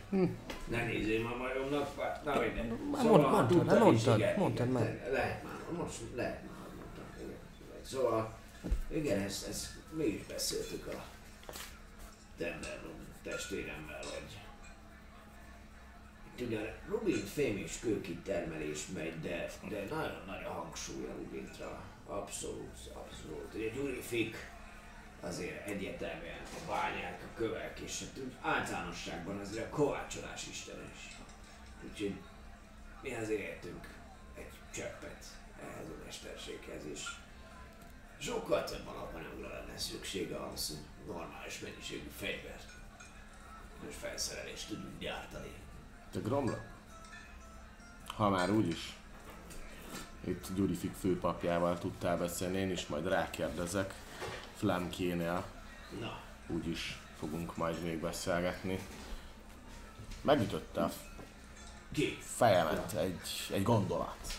Ne 0.69 0.85
nézzél 0.85 1.23
ma 1.23 1.37
majomnak, 1.37 1.97
na 2.25 2.41
mindegy. 2.41 2.79
Már 2.93 3.05
mond- 3.05 3.31
mondtad, 3.31 3.79
mondtad, 3.79 4.37
mondtad 4.37 4.67
igen, 4.67 4.69
már. 4.69 5.09
Lehet 5.13 5.43
már, 5.43 5.83
most 5.83 5.99
lehet 6.15 6.43
már, 6.43 6.67
mondtam. 6.77 7.05
Szóval, 7.83 8.39
igen, 8.95 9.19
ezt, 9.21 9.49
ezt 9.49 9.67
mi 9.97 10.05
is 10.05 10.27
beszéltük 10.29 10.87
a 10.87 11.03
Tendernum 12.39 12.99
testvéremmel, 13.23 13.99
hogy 13.99 14.40
ugyan 16.41 16.69
Rubin 16.89 17.25
fém 17.27 17.57
és 17.57 17.79
kőkitermelés 17.81 18.87
megy, 18.95 19.21
de, 19.21 19.51
de 19.69 19.85
nagyon 19.91 20.23
nagy 20.27 20.45
a 20.45 20.51
hangsúly 20.51 21.07
a 21.07 21.15
Rubintra. 21.17 21.83
Abszolút, 22.07 22.79
abszolút. 22.93 23.55
Ugye 23.55 23.69
Gyuri 23.69 24.01
Fik 24.01 24.37
azért 25.21 25.67
egyértelműen 25.67 26.43
a 26.55 26.71
bányák, 26.71 27.23
a 27.23 27.37
kövek, 27.37 27.79
és 27.79 27.99
hát 28.01 28.57
általánosságban 28.57 29.39
azért 29.39 29.67
a 29.67 29.77
kovácsolás 29.77 30.47
istene 30.51 30.83
is. 30.95 31.17
Úgyhogy 31.91 32.15
mi 33.03 33.15
azért 33.15 33.41
értünk 33.41 33.89
egy 34.37 34.53
csöppet 34.75 35.25
ehhez 35.63 35.89
a 35.89 36.05
mesterséghez 36.05 36.85
is. 36.93 37.01
Sokkal 38.19 38.65
több 38.65 38.87
alapanyagra 38.87 39.49
lenne 39.49 39.79
szüksége 39.79 40.37
ahhoz, 40.37 40.69
hogy 40.69 41.15
normális 41.15 41.59
mennyiségű 41.61 42.11
fegyvert 42.17 42.71
és 43.89 43.95
felszerelést 44.01 44.69
tudjunk 44.69 44.99
gyártani. 44.99 45.53
Te 46.11 46.21
Gromla? 46.21 46.59
Ha 48.07 48.29
már 48.29 48.51
úgyis 48.51 48.97
itt 50.25 50.47
Gyuri 50.55 50.75
Fik 50.75 50.95
főpapjával 51.01 51.79
tudtál 51.79 52.19
beszélni, 52.19 52.59
én 52.59 52.71
is 52.71 52.87
majd 52.87 53.07
rákérdezek. 53.07 53.95
Flamkénél 54.55 55.45
Na, 56.01 56.21
úgyis 56.47 56.99
fogunk 57.19 57.57
majd 57.57 57.83
még 57.83 58.01
beszélgetni. 58.01 58.79
Megütötte 60.21 60.83
a 60.83 60.91
ki? 61.93 62.19
fejemet 62.21 62.93
egy, 62.93 63.49
egy 63.53 63.63
gondolat. 63.63 64.39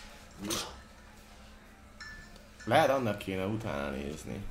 Lehet 2.64 2.90
annak 2.90 3.18
kéne 3.18 3.46
utána 3.46 3.90
nézni. 3.90 4.44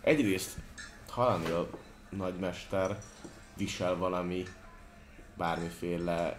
Egyrészt 0.00 0.56
hallani 1.08 1.50
a 1.50 1.68
nagymester 2.08 2.98
visel 3.56 3.96
valami 3.96 4.44
bármiféle 5.40 6.38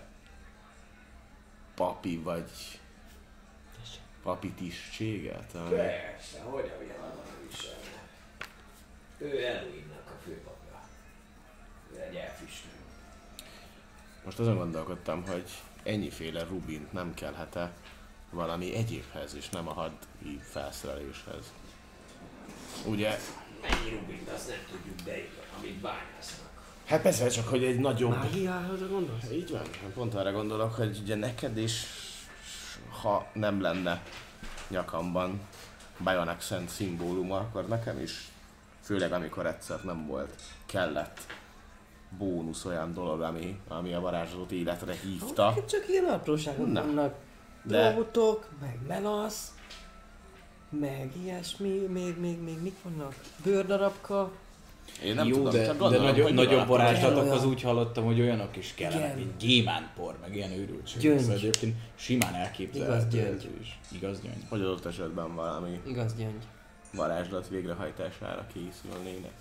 papi 1.75 2.17
vagy 2.17 2.79
papi 4.23 4.51
tisztséget, 4.51 5.55
ami 5.55 5.69
Persze, 5.69 6.41
hogy 6.41 6.71
a 6.75 6.79
világban 6.79 7.25
viselne. 7.49 8.01
Ő 9.17 9.45
Eloinnak 9.45 10.03
a 10.05 10.21
főpapja. 10.23 10.81
Ő 11.93 11.99
egy 11.99 12.15
elfistő. 12.15 12.69
Most 14.25 14.39
azon 14.39 14.57
gondolkodtam, 14.57 15.27
hogy 15.27 15.49
ennyiféle 15.83 16.43
rubint 16.43 16.91
nem 16.91 17.13
kellhet-e 17.13 17.71
valami 18.29 18.75
egyébhez, 18.75 19.35
és 19.35 19.49
nem 19.49 19.67
a 19.67 19.73
hadi 19.73 20.39
felszereléshez. 20.41 21.53
Ugye, 22.85 23.17
Mennyi 23.61 23.89
rubint, 23.89 24.29
azt 24.29 24.47
nem 24.47 24.59
tudjuk, 24.69 25.01
de 25.01 25.27
amit 25.57 25.75
bányásznak. 25.75 26.50
Hát 26.91 27.01
persze, 27.01 27.27
csak 27.27 27.47
hogy 27.47 27.63
egy 27.63 27.79
nagyobb... 27.79 28.17
Mágiához 28.17 28.87
gondolsz? 28.89 29.31
Így 29.31 29.51
van, 29.51 29.61
pont 29.93 30.13
arra 30.15 30.31
gondolok, 30.31 30.73
hogy 30.75 30.99
ugye 31.01 31.15
neked 31.15 31.57
is, 31.57 31.83
ha 33.01 33.27
nem 33.33 33.61
lenne 33.61 34.01
nyakamban 34.69 35.39
Bionek 35.97 36.41
Szent 36.41 36.69
szimbóluma, 36.69 37.37
akkor 37.37 37.67
nekem 37.67 37.99
is, 37.99 38.31
főleg 38.81 39.11
amikor 39.11 39.45
egyszer 39.45 39.83
nem 39.83 40.07
volt, 40.07 40.41
kellett 40.65 41.19
bónusz 42.17 42.65
olyan 42.65 42.93
dolog, 42.93 43.21
ami, 43.21 43.59
ami 43.67 43.93
a 43.93 43.99
varázslatot 43.99 44.51
életre 44.51 44.93
hívta. 45.03 45.53
Csak 45.69 45.89
ilyen 45.89 46.05
apróságok 46.05 46.71
Na. 46.71 46.81
vannak. 46.81 47.13
De- 47.63 47.81
Dolgotok, 47.83 48.49
meg 48.61 48.79
melasz, 48.87 49.53
meg 50.69 51.11
ilyesmi, 51.23 51.69
még, 51.69 52.19
még, 52.19 52.41
még 52.41 52.61
mik 52.61 52.75
vannak? 52.83 53.15
Bőrdarabka. 53.43 54.31
Én 55.03 55.15
nem 55.15 55.27
Jó, 55.27 55.35
tudom, 55.35 55.51
de, 55.51 55.65
csak 55.65 55.73
de 55.73 55.79
gondolom, 55.79 56.05
nagyobb, 56.05 56.23
hogy 56.25 56.33
nagyobb 56.33 56.49
nyilván- 56.49 56.67
varázslatokhoz 56.67 57.37
Olyan. 57.39 57.47
úgy 57.47 57.61
hallottam, 57.61 58.05
hogy 58.05 58.19
olyanok 58.19 58.57
is 58.57 58.73
kellenek, 58.75 59.05
Igen. 59.05 59.17
mint 59.17 59.37
gyémánpor, 59.37 60.17
meg 60.21 60.35
ilyen 60.35 60.51
őrültség. 60.51 61.01
Gyöngy. 61.01 61.19
Szóval 61.19 61.35
egyébként 61.35 61.75
simán 61.95 62.33
elképzelhető 62.33 63.17
Igaz 63.17 63.39
gyöngy. 63.41 63.57
is. 63.61 63.79
Igaz 63.91 64.21
gyöngy. 64.21 64.43
Hogy 64.49 64.61
adott 64.61 64.85
esetben 64.85 65.35
valami 65.35 65.79
Igaz 65.87 66.15
gyöngy. 66.15 66.43
varázslat 66.93 67.47
végrehajtására 67.47 68.47
készülnének. 68.53 69.31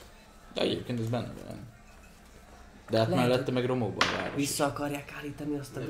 De 0.55 0.61
egyébként 0.61 1.01
ez 1.01 1.09
benne 1.09 1.33
van. 1.47 1.69
De 2.91 2.99
hát 2.99 3.09
Lehet, 3.09 3.27
mellette 3.29 3.53
meg 3.53 3.65
romokban 3.67 4.09
vár. 4.17 4.33
Vissza 4.37 4.65
akarják 4.65 5.12
állítani 5.19 5.59
azt 5.59 5.77
a. 5.77 5.81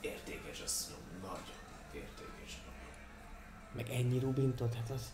Értékes, 0.00 0.60
az 0.64 0.94
nagyon 1.22 1.38
értékes. 1.94 2.60
Meg 3.76 3.88
ennyi 3.90 4.18
rubintot, 4.18 4.74
hát 4.74 4.90
az... 4.94 5.12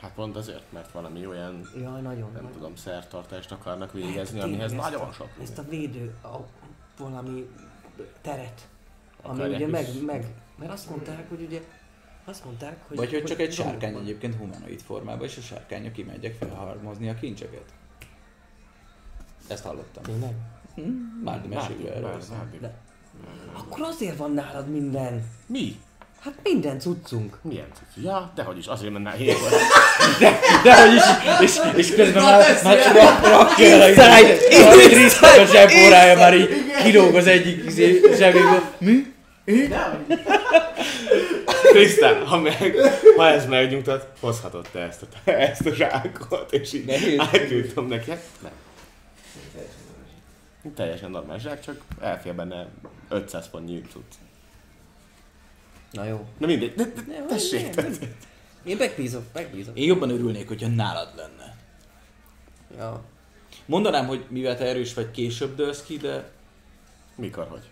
Hát 0.00 0.12
pont 0.14 0.36
azért, 0.36 0.72
mert 0.72 0.92
valami 0.92 1.26
olyan, 1.26 1.68
Jaj, 1.80 2.00
nagyon. 2.00 2.30
nem 2.32 2.42
nagy. 2.42 2.52
tudom, 2.52 2.76
szertartást 2.76 3.52
akarnak 3.52 3.92
végezni, 3.92 4.36
Lehet, 4.38 4.52
amihez 4.52 4.72
nagyon 4.72 5.08
ezt 5.08 5.16
sok. 5.16 5.28
a, 5.38 5.42
Ezt 5.42 5.58
a 5.58 5.62
védő, 5.62 6.14
a, 6.22 6.36
valami 6.98 7.48
teret. 8.20 8.68
Ami 9.22 9.38
Akarják 9.38 9.60
ugye 9.60 9.68
meg, 9.70 9.88
is. 9.94 10.00
meg, 10.00 10.26
mert 10.58 10.72
azt 10.72 10.90
mondták, 10.90 11.28
hogy 11.28 11.42
ugye, 11.42 11.60
azt 12.24 12.44
mondták, 12.44 12.88
hogy... 12.88 12.96
Vagy 12.96 13.10
hogy 13.10 13.24
csak 13.24 13.40
egy 13.40 13.52
sárkány 13.52 13.80
romokban. 13.80 14.02
egyébként 14.02 14.34
humanoid 14.34 14.80
formában, 14.80 15.26
és 15.26 15.36
a 15.36 15.40
sárkányok 15.40 15.92
kimegyek 15.92 16.34
felhalmozni 16.34 17.08
a 17.08 17.14
kincseket. 17.14 17.64
Ezt 19.48 19.64
hallottam. 19.64 20.02
Tényleg? 20.02 20.34
Hm? 20.74 20.90
Márdi 21.24 21.48
mesél 21.48 21.88
erről. 21.88 22.20
Akkor 23.52 23.80
azért 23.80 24.16
van 24.16 24.32
nálad 24.32 24.68
minden. 24.70 25.24
Mi? 25.46 25.80
Hát 26.20 26.34
minden 26.42 26.78
cuccunk. 26.78 27.38
Milyen 27.42 27.66
cucc? 27.74 28.04
Ja, 28.04 28.32
dehogy 28.34 28.58
is, 28.58 28.66
azért 28.66 28.92
menne 28.92 29.10
hétből. 29.10 29.48
De 30.62 30.80
hogy 30.80 30.94
is, 30.94 31.02
és, 31.40 31.60
és 31.76 31.94
közben 31.94 32.22
már, 32.22 32.62
már 32.62 32.76
rak, 32.76 33.26
rakja 33.26 33.66
el 33.66 33.80
a! 33.80 34.88
Krisztak 34.88 35.36
a 35.38 35.44
zsebórája 35.44 36.18
már 36.18 36.34
így 36.34 36.48
kilóg 36.82 37.14
az 37.14 37.26
egyik 37.26 37.64
izé 37.64 38.00
zsebéből. 38.16 38.62
Mi? 38.78 39.16
Krisztán, 41.72 42.26
ha, 42.26 42.40
meg, 42.40 42.74
ha 43.16 43.28
ez 43.28 43.46
megnyugtat, 43.46 44.06
hozhatod 44.20 44.68
te 44.72 44.80
ezt 44.80 45.02
a, 45.02 45.30
ezt 45.30 45.66
a 45.66 45.74
zsákot, 45.74 46.52
és 46.52 46.72
így 46.72 47.14
átnyújtom 47.18 47.86
neki. 47.86 48.10
Hát, 48.10 48.22
Nem. 48.42 48.52
Teljesen 50.74 51.10
normális 51.10 51.42
zsák, 51.42 51.60
csak 51.64 51.80
elfér 52.00 52.34
benne 52.34 52.66
500 53.08 53.50
pontnyi 53.50 53.82
cucc. 53.92 54.27
Na 55.90 56.04
jó. 56.04 56.26
Na 56.38 56.46
mindegy, 56.46 56.74
de, 56.74 56.84
de, 56.84 57.24
tessék. 57.28 57.74
Én 58.64 58.76
megbízok, 58.76 59.22
megbízok. 59.32 59.78
Én 59.78 59.86
jobban 59.86 60.10
örülnék, 60.10 60.48
hogyha 60.48 60.68
nálad 60.68 61.12
lenne. 61.16 61.56
Ja. 62.76 63.04
Mondanám, 63.66 64.06
hogy 64.06 64.24
mivel 64.28 64.56
te 64.56 64.64
erős 64.64 64.94
vagy, 64.94 65.10
később 65.10 65.56
dőlsz 65.56 65.82
ki, 65.82 65.96
de 65.96 66.30
Mikor, 67.14 67.46
hogy? 67.48 67.68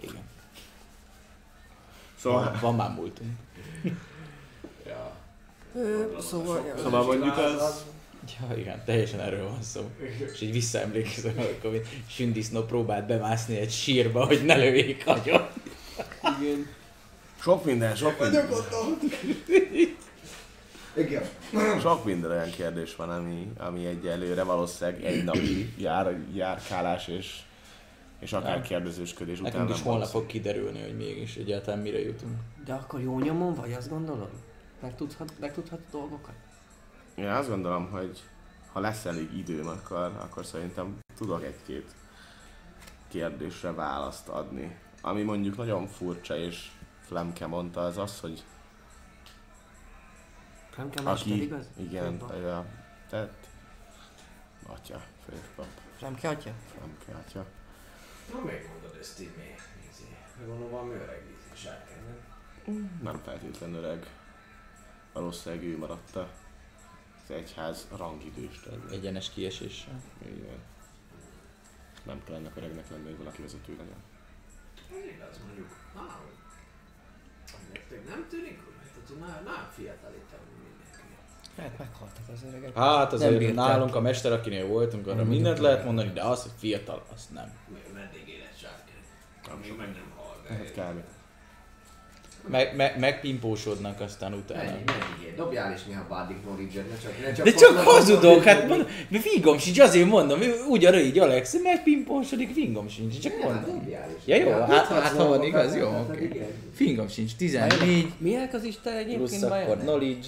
igen. 0.00 0.22
Szóval, 2.18 2.44
Van, 2.44 2.58
van 2.60 2.74
már 2.74 2.90
múltunk. 2.90 3.30
Ö, 5.74 6.16
szóval... 6.20 6.64
Ja. 6.66 6.76
szóval 6.82 7.04
mondjuk 7.04 7.36
az... 7.36 7.84
Ja, 8.40 8.56
igen, 8.56 8.82
teljesen 8.84 9.20
erről 9.20 9.48
van 9.48 9.62
szó. 9.62 9.90
És 10.32 10.40
így 10.40 10.52
visszaemlékezem, 10.52 11.34
amikor 11.36 11.82
sündisznó 12.08 12.62
próbált 12.62 13.06
bemászni 13.06 13.56
egy 13.56 13.70
sírba, 13.70 14.26
hogy 14.26 14.44
ne 14.44 14.56
lőjék 14.56 15.06
agyon. 15.06 15.46
Igen. 16.40 16.66
Sok 17.40 17.64
minden, 17.64 17.94
sok 17.94 18.20
minden. 18.20 18.48
Igen. 20.96 21.22
Sok 21.80 22.04
minden 22.04 22.30
olyan 22.30 22.50
kérdés 22.50 22.96
van, 22.96 23.10
ami, 23.10 23.52
ami 23.58 23.86
egyelőre 23.86 24.42
valószínűleg 24.42 25.04
egy 25.04 25.24
napi 25.24 25.74
jár, 25.78 26.16
járkálás 26.34 27.08
és, 27.08 27.40
és 28.18 28.32
akár 28.32 28.60
kérdezősködés 28.60 29.40
után 29.40 29.52
Nekünk 29.52 29.70
is 29.70 29.76
nem 29.76 29.86
holnap 29.86 30.08
fog 30.08 30.26
kiderülni, 30.26 30.80
hogy 30.82 30.96
mégis 30.96 31.36
egyáltalán 31.36 31.80
mire 31.80 32.00
jutunk. 32.00 32.32
De 32.64 32.72
akkor 32.72 33.00
jó 33.00 33.18
nyomon 33.18 33.54
vagy, 33.54 33.72
azt 33.72 33.88
gondolod? 33.88 34.30
Megtudhat, 34.80 35.32
megtudhat 35.40 35.80
dolgokat? 35.90 36.34
Én 37.14 37.28
azt 37.28 37.48
gondolom, 37.48 37.90
hogy 37.90 38.20
ha 38.72 38.80
lesz 38.80 39.04
elég 39.04 39.36
időm, 39.36 39.66
akkor, 39.66 40.12
akkor 40.18 40.44
szerintem 40.44 40.98
tudok 41.16 41.44
egy-két 41.44 41.94
kérdésre 43.08 43.72
választ 43.72 44.28
adni. 44.28 44.76
Ami 45.00 45.22
mondjuk 45.22 45.56
nagyon 45.56 45.86
furcsa, 45.86 46.36
és 46.36 46.70
Flemke 47.06 47.46
mondta, 47.46 47.84
az 47.84 47.98
az, 47.98 48.20
hogy 48.20 48.44
mester, 50.76 51.06
aki... 51.06 51.42
igaz? 51.42 51.66
Igen, 51.76 52.20
ő 52.32 52.64
tett... 53.08 53.46
Atya, 54.66 55.02
főpap, 55.28 55.66
Nem 56.00 56.14
kell, 56.14 56.32
atya? 56.32 56.52
Flemke 56.74 57.14
atya. 57.26 57.46
Na 58.32 58.40
megmondod 58.44 58.96
ezt. 59.00 59.20
Izé. 59.20 59.56
Megmondom, 60.38 60.70
valami 60.70 60.94
öreg 60.94 61.22
sárkány, 61.54 62.02
nem? 62.64 62.98
Nem 63.02 63.18
feltétlenül 63.18 63.76
öreg. 63.84 64.06
Valószínűleg 65.12 65.64
ő 65.64 65.78
maradt 65.78 66.16
a- 66.16 66.30
az 67.24 67.30
egyház 67.30 67.86
rangidős 67.96 68.60
Egyenes 68.90 69.30
kieséssel. 69.30 70.00
Igen. 70.24 70.58
Nem 72.02 72.24
kell 72.24 72.34
ennek 72.34 72.56
öregnek 72.56 72.90
lenni, 72.90 73.04
hogy 73.04 73.18
valaki 73.18 73.42
vezető 73.42 73.76
legyen. 73.76 74.02
Ez 74.90 75.12
igaz, 75.14 75.38
mondjuk. 75.46 75.68
Nálam. 75.94 76.35
Nektek 77.76 78.08
nem 78.08 78.26
tűnik, 78.30 78.58
hogy 78.64 78.74
hát, 78.82 78.90
hogy 79.08 79.18
nem, 79.18 79.40
nem 79.44 79.62
fiatalítom 79.76 80.42
mindenki. 80.64 81.14
Hát 81.56 81.78
meghaltak 81.78 82.24
az 82.34 82.40
öregek. 82.48 82.74
Hát 82.76 83.10
Nem 83.10 83.20
azért 83.20 83.38
bírták. 83.38 83.54
nálunk 83.54 83.94
a 83.94 84.00
mester, 84.00 84.32
akinél 84.32 84.66
voltunk, 84.66 85.06
arra 85.06 85.16
Nem 85.16 85.26
mindent 85.26 85.58
lehet 85.58 85.84
mondani, 85.84 86.10
de 86.12 86.22
az, 86.22 86.42
hogy 86.42 86.52
fiatal, 86.56 87.06
azt 87.14 87.32
nem. 87.32 87.48
Meddig 87.94 88.28
élet 88.28 88.58
sárkány. 88.58 89.60
Még 89.60 89.76
meg 89.76 89.88
nem 89.88 90.12
hal. 90.16 90.36
Hát 90.48 90.70
kb. 90.72 91.00
Meg, 92.50 92.76
meg, 92.76 92.98
megpimpósodnak 92.98 94.00
aztán 94.00 94.32
utána. 94.32 94.62
Mennyi 94.62 94.82
ér? 95.26 95.34
Dobjál 95.36 95.72
is 95.72 95.84
néha 95.84 96.04
Bardic 96.08 96.36
Knowledge-et, 96.44 96.90
ne 96.90 96.96
csak, 96.98 97.12
ne 97.22 97.32
csak 97.32 97.44
De 97.44 97.52
csak 97.52 97.76
hazudok, 97.78 98.42
hát 98.42 98.68
mondom, 98.68 98.86
de 99.08 99.18
fingom 99.18 99.58
sincs, 99.58 99.78
azért 99.78 100.08
mondom, 100.08 100.40
ugyanúgy 100.68 101.04
így 101.04 101.18
Alex, 101.18 101.56
megpimpósodik, 101.62 102.52
fingom 102.52 102.88
sincs, 102.88 103.18
csak 103.18 103.38
Nem, 103.38 103.48
hát 103.50 103.50
mondom. 103.66 103.78
dobjál 103.78 104.08
is. 104.16 104.22
Ja 104.26 104.36
jó, 104.36 104.50
hát, 104.50 104.86
hát 104.86 105.16
ha 105.16 105.28
van 105.28 105.42
igaz, 105.42 105.76
jó, 105.76 105.88
oké. 106.08 106.24
igen. 106.24 106.46
Fingom 106.74 107.08
sincs, 107.08 107.36
14, 107.36 108.12
Milyenek 108.18 108.54
az 108.54 108.64
Isten 108.64 108.92
plusz 108.92 109.32
egyébként 109.32 109.42
akkor 109.42 109.56
Bajonet? 109.58 109.84
knowledge, 109.84 110.26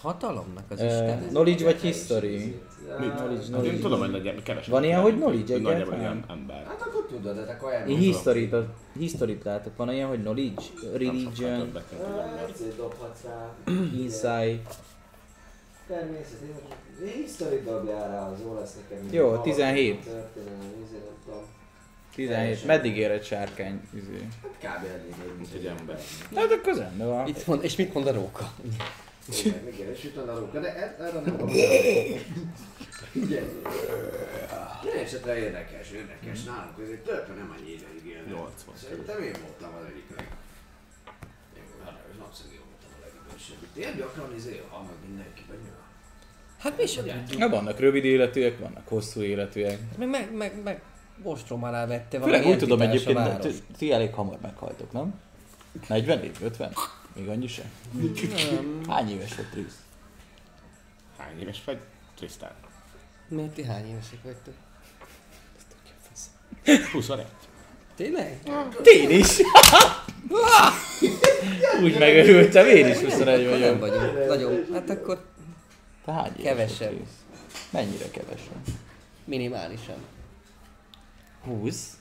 Hatalomnak 0.00 0.64
az 0.68 0.80
Isten. 0.80 1.26
knowledge 1.28 1.64
vagy 1.64 1.80
history. 1.80 2.54
Mit? 2.98 3.10
Knowledge, 3.14 3.36
Hát 3.40 3.46
knowledge. 3.46 3.72
én 3.76 3.80
tudom, 3.80 3.98
hogy 3.98 4.10
nagyjából 4.10 4.42
keresem. 4.42 4.72
Van 4.72 4.84
ilyen, 4.84 5.00
hogy 5.00 5.14
knowledge 5.14 5.54
egyáltalán? 5.54 6.24
ember. 6.28 6.64
Hát 6.66 6.80
akkor 6.80 7.06
tudod, 7.08 7.34
de 7.34 7.44
te 7.44 7.56
kaján 7.56 7.88
Én 7.88 7.96
history-t, 7.98 8.54
history-t 8.98 9.44
látok, 9.44 9.76
van 9.76 9.92
ilyen, 9.92 10.08
hogy 10.08 10.20
knowledge, 10.20 10.62
religion, 10.92 11.50
ember. 11.50 11.82
Insight. 14.02 14.74
Természetesen. 15.86 16.54
History 17.14 17.60
dobjál 17.64 18.08
rá, 18.08 18.28
az 18.28 18.38
jó 18.44 18.54
lesz 18.54 18.74
nekem. 18.88 19.08
Jó, 19.10 19.24
Valami 19.26 19.42
17. 19.42 20.00
Történelem, 20.04 20.58
izé, 20.86 20.96
nem 20.96 21.14
tudom. 21.24 21.42
17. 22.14 22.66
Meddig 22.66 22.96
ér 22.96 23.10
egy 23.10 23.24
sárkány? 23.24 23.80
Izé. 23.94 24.28
Hát 24.42 24.52
kb. 24.58 24.86
elég, 24.86 25.36
Mint 25.38 25.52
egy 25.54 25.66
ember. 25.66 25.98
Hát 26.34 26.52
akkor 26.52 26.72
az 26.72 26.78
rendben 26.78 27.06
van. 27.08 27.22
Mit 27.24 27.46
mond, 27.46 27.64
és 27.64 27.76
mit 27.76 27.94
mond 27.94 28.06
a 28.06 28.12
róka? 28.12 28.52
Igen, 29.28 29.92
és 29.92 30.02
jut 30.02 30.16
a 30.16 30.38
róka, 30.38 30.60
de 30.60 30.74
e- 30.74 30.96
erre 30.98 31.20
nem 31.20 31.24
dobom. 31.24 31.48
Ugye? 33.14 33.42
Minden 34.82 35.04
esetre 35.04 35.38
érdekes, 35.38 35.90
érdekes. 35.90 36.42
Nálunk 36.42 36.78
azért 36.78 37.04
törpe 37.04 37.32
nem 37.32 37.54
annyi 37.58 37.70
ideig 37.70 38.06
élnek. 38.06 38.28
80. 38.28 38.74
Szerintem 38.82 39.22
én 39.22 39.34
voltam 39.42 39.74
az 39.80 39.84
egyik 39.90 40.16
leg... 40.16 40.28
Én 41.56 41.62
hát, 41.84 41.98
napszemű 42.18 42.56
voltam 42.68 42.90
a 42.96 43.00
legidősebb. 43.04 43.56
Ilyen 43.72 43.96
gyakran 43.96 44.34
izé, 44.36 44.62
ha 44.70 44.82
meg 44.82 45.08
mindenki 45.08 45.42
benyúl. 45.48 45.82
Hát 46.58 46.76
mi 46.76 46.86
sem 46.86 47.04
tudjuk. 47.04 47.38
Na, 47.38 47.48
vannak 47.48 47.78
rövid 47.78 48.04
életűek, 48.04 48.58
vannak 48.58 48.88
hosszú 48.88 49.22
életűek. 49.22 49.78
Meg, 49.98 50.08
meg, 50.08 50.34
meg, 50.36 50.62
meg 50.64 50.82
ostrom 51.22 51.64
alá 51.64 51.86
vette 51.86 52.20
Főleg 52.20 52.30
valami 52.30 52.50
úgy 52.52 52.58
tudom 52.58 52.80
egyébként, 52.80 53.62
ti 53.78 53.92
elég 53.92 54.14
hamar 54.14 54.38
meghaltok, 54.42 54.92
nem? 54.92 55.20
40 55.88 56.22
év, 56.22 56.36
50? 56.42 56.72
Még 57.14 57.28
annyi 57.28 57.46
sem? 57.46 57.70
Hány 58.88 59.10
éves 59.10 59.34
volt 59.34 59.48
Trisz? 59.48 59.76
Hány 61.18 61.40
éves 61.40 61.64
vagy? 61.64 61.78
Trisztán. 62.16 62.52
Miért 63.28 63.52
ti 63.54 63.64
hány 63.64 63.86
évesek 63.88 64.22
vagytok? 64.22 64.54
21. 66.92 67.26
Tényleg? 67.94 68.40
Én 68.84 69.10
is! 69.10 69.36
Úgy 71.82 71.98
megörültem, 71.98 72.66
én 72.66 72.86
is 72.86 72.96
21 72.98 73.46
Akkor 73.46 73.58
nem 73.58 73.78
vagyok. 73.78 74.00
vagyunk. 74.12 74.26
Nagyon. 74.28 74.66
Hát 74.72 74.90
akkor 74.90 75.24
Te 76.04 76.12
hány 76.12 76.32
éves 76.36 76.44
Kevesebb. 76.44 76.94
Trisz? 76.96 77.08
Mennyire 77.70 78.10
kevesebb? 78.10 78.62
minimálisan. 79.24 79.96
20? 81.44 81.96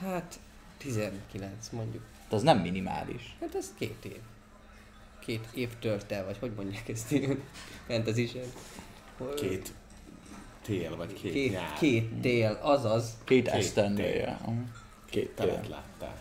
Hát 0.00 0.38
19 0.78 1.68
mondjuk. 1.70 2.02
De 2.28 2.36
az 2.36 2.42
nem 2.42 2.58
minimális. 2.58 3.36
Hát 3.40 3.54
ez 3.54 3.66
két 3.78 4.04
év. 4.04 4.20
Két 5.24 5.46
év 5.54 5.68
tört 5.80 6.12
el, 6.12 6.24
vagy 6.24 6.36
hogy 6.40 6.52
mondják 6.56 6.88
ezt 6.88 7.10
ilyen 7.12 7.42
fantasy 7.86 8.30
Két 9.36 9.72
tél, 10.62 10.96
vagy 10.96 11.12
két, 11.12 11.32
két, 11.32 11.52
nyár. 11.52 11.72
két 11.78 12.12
tél, 12.20 12.58
azaz, 12.62 13.16
Két 13.24 13.44
Két 13.44 13.52
esztendője. 13.52 14.38
Két 15.10 15.30
telet 15.30 15.68
láttál. 15.68 16.16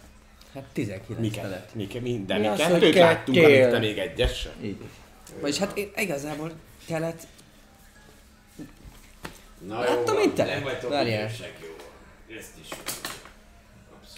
hát 0.53 0.63
19 0.73 1.19
Miket? 1.19 1.43
felett. 1.43 1.75
Miket? 1.75 2.01
Minden. 2.01 2.39
Mi 2.39 2.47
Ők 2.47 2.80
két 2.80 2.95
láttunk, 2.95 3.38
tél? 3.38 3.45
amíg 3.45 3.69
te 3.71 3.80
még 3.80 3.97
egyet 3.97 4.35
sem. 4.35 4.51
Így. 4.61 4.77
Vagyis 5.39 5.57
hát 5.57 5.77
én 5.77 5.91
igazából 5.95 6.51
telet, 6.88 7.27
Na 9.67 9.80
Láttam 9.80 10.15
jó, 10.15 10.21
én 10.21 10.33
te? 10.33 10.45
Nem 10.45 10.63
vagytok 10.63 10.89
Várjál. 10.89 11.25
Ezt 11.25 12.53
is. 12.61 12.67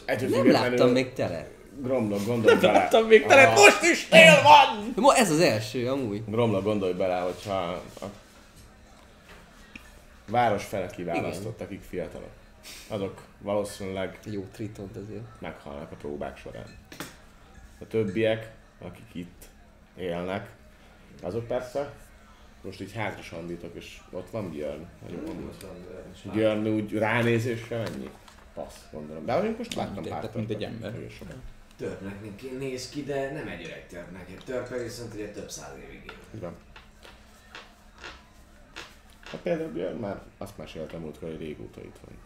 Abszolút. 0.05 0.35
Nem 0.35 0.51
láttam 0.51 0.89
még 0.89 1.13
telet. 1.13 1.49
Gromlok, 1.81 2.25
gondolj 2.25 2.59
bele. 2.59 2.73
Láttam 2.73 3.07
még 3.07 3.25
tele, 3.25 3.53
most 3.53 3.81
is 3.81 4.07
tél 4.07 4.41
van! 4.43 4.93
Ma 4.95 5.15
ez 5.15 5.31
az 5.31 5.39
első 5.39 5.89
amúgy. 5.89 6.23
Gromlok, 6.27 6.63
gondolj 6.63 6.93
bele, 6.93 7.19
hogyha 7.19 7.81
a 8.01 8.05
város 10.27 10.63
fele 10.65 10.87
kiválasztott, 10.87 11.61
akik 11.61 11.81
fiatalok. 11.81 12.31
Azok 12.87 13.21
valószínűleg 13.41 14.19
Jó 14.25 14.45
tritont 14.51 14.97
azért. 14.97 15.23
meghalnak 15.39 15.91
a 15.91 15.95
próbák 15.95 16.37
során. 16.37 16.65
A 17.79 17.87
többiek, 17.87 18.51
akik 18.81 19.07
itt 19.13 19.43
élnek, 19.95 20.49
azok 21.21 21.47
persze 21.47 21.93
most 22.61 22.81
így 22.81 22.93
hátra 22.93 23.21
sandítok, 23.21 23.75
és 23.75 23.97
ott 24.11 24.29
van 24.29 24.51
Björn. 24.51 24.85
Björn 26.33 26.67
úgy 26.67 26.93
ránézésre 26.93 27.77
mennyi? 27.77 28.09
Passz, 28.53 28.77
gondolom. 28.91 29.25
De 29.25 29.53
most 29.57 29.75
láttam 29.75 30.03
pár 30.03 30.29
mint 30.35 30.49
egy 30.49 30.63
ember. 30.63 30.91
Nagyon 30.91 31.09
sok. 31.09 31.27
Törpnek 31.83 32.41
néz 32.57 32.89
ki, 32.89 33.03
de 33.03 33.31
nem 33.31 33.47
egy 33.47 33.65
öreg 33.65 33.87
törpnek. 33.87 34.29
Egy 34.29 34.43
törpe 34.45 34.77
viszont 34.77 35.13
ugye 35.13 35.31
több 35.31 35.49
száz 35.49 35.77
évig 35.77 36.03
él. 36.05 36.39
Van. 36.39 36.55
Hát 39.23 39.41
például 39.41 39.71
Björn 39.71 39.97
már 39.99 40.21
azt 40.37 40.57
meséltem 40.57 40.99
múltkor, 41.01 41.29
hogy 41.29 41.37
régóta 41.39 41.81
itt 41.81 41.99
van. 42.05 42.17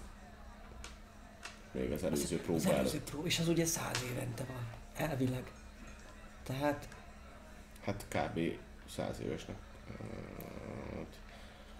Még 1.71 1.91
az 1.91 2.03
előző 2.03 2.35
Az 2.35 2.41
próba 2.41 2.73
előző 2.73 3.01
prób, 3.01 3.25
és 3.25 3.39
az 3.39 3.47
ugye 3.47 3.65
száz 3.65 4.03
évente 4.11 4.43
van. 4.43 4.67
Elvileg. 5.07 5.51
Tehát 6.43 6.87
Hát 7.83 8.05
kb. 8.09 8.39
100 8.89 9.19
évesnek. 9.19 9.55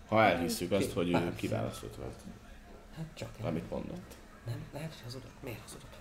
Ha 0.07 0.23
elhisszük 0.23 0.71
azt, 0.71 0.91
hogy 0.91 1.13
ő 1.13 1.35
kiválasztott 1.35 1.95
volt, 1.95 2.15
Hát 2.95 3.05
csak 3.13 3.37
nem. 3.37 3.47
amit 3.47 3.69
mondott. 3.69 4.15
Nem, 4.45 4.65
lehet, 4.73 4.89
hogy 4.89 5.01
hazudott. 5.03 5.43
Miért 5.43 5.61
hazudott? 5.61 5.96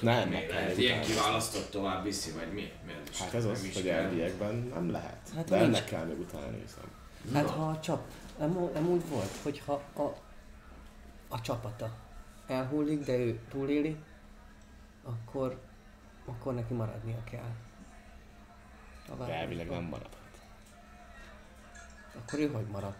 Nem, 0.00 0.28
meg 0.28 0.46
kell 0.46 0.60
lehet 0.60 0.76
ilyen 0.76 1.02
kiválasztott 1.02 1.70
tovább 1.70 2.04
viszi, 2.04 2.30
vagy 2.30 2.52
mi? 2.52 2.72
Miért 2.86 3.08
is? 3.10 3.18
Hát 3.20 3.34
ez 3.34 3.44
az, 3.44 3.60
nem 3.60 3.70
is 3.70 3.74
hogy 3.74 3.88
elviekben 3.88 4.54
nem 4.54 4.90
lehet. 4.90 5.30
Hát 5.34 5.48
De 5.48 5.56
ennek 5.56 5.84
kell 5.84 6.04
még 6.04 6.18
utána 6.18 6.50
néznem. 6.50 6.84
Hát 7.32 7.50
ha 7.50 7.68
a 7.68 7.80
csap, 7.80 8.02
nem, 8.38 8.70
nem 8.72 8.88
úgy 8.88 9.08
volt, 9.08 9.30
hogyha 9.42 9.82
a, 9.96 10.02
a 11.28 11.40
csapata 11.40 11.90
elhullik, 12.46 13.04
de 13.04 13.16
ő 13.16 13.40
túléli, 13.48 13.96
akkor, 15.02 15.60
akkor 16.26 16.54
neki 16.54 16.74
maradnia 16.74 17.24
kell. 17.24 17.52
A 19.08 19.24
De 19.24 19.32
elvileg 19.32 19.70
nem 19.70 19.82
maradhat. 19.82 20.18
Akkor 22.16 22.38
ő 22.38 22.52
hogy 22.52 22.66
marad? 22.66 22.94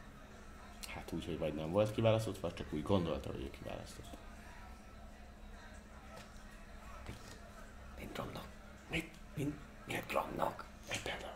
Hát 0.95 1.13
úgy, 1.13 1.25
hogy 1.25 1.39
vagy 1.39 1.55
nem 1.55 1.71
volt 1.71 1.95
kiválasztott, 1.95 2.39
vagy 2.39 2.55
csak 2.55 2.73
úgy 2.73 2.83
gondolta, 2.83 3.31
hogy 3.31 3.43
ő 3.43 3.51
kiválasztott. 3.51 4.17
Mint 7.99 8.17
romnak. 8.17 8.45
Mit? 8.91 9.11
Mint, 9.35 9.55
miért 9.87 10.13
romnak? 10.13 10.65
Egy 10.89 11.03
példa. 11.03 11.33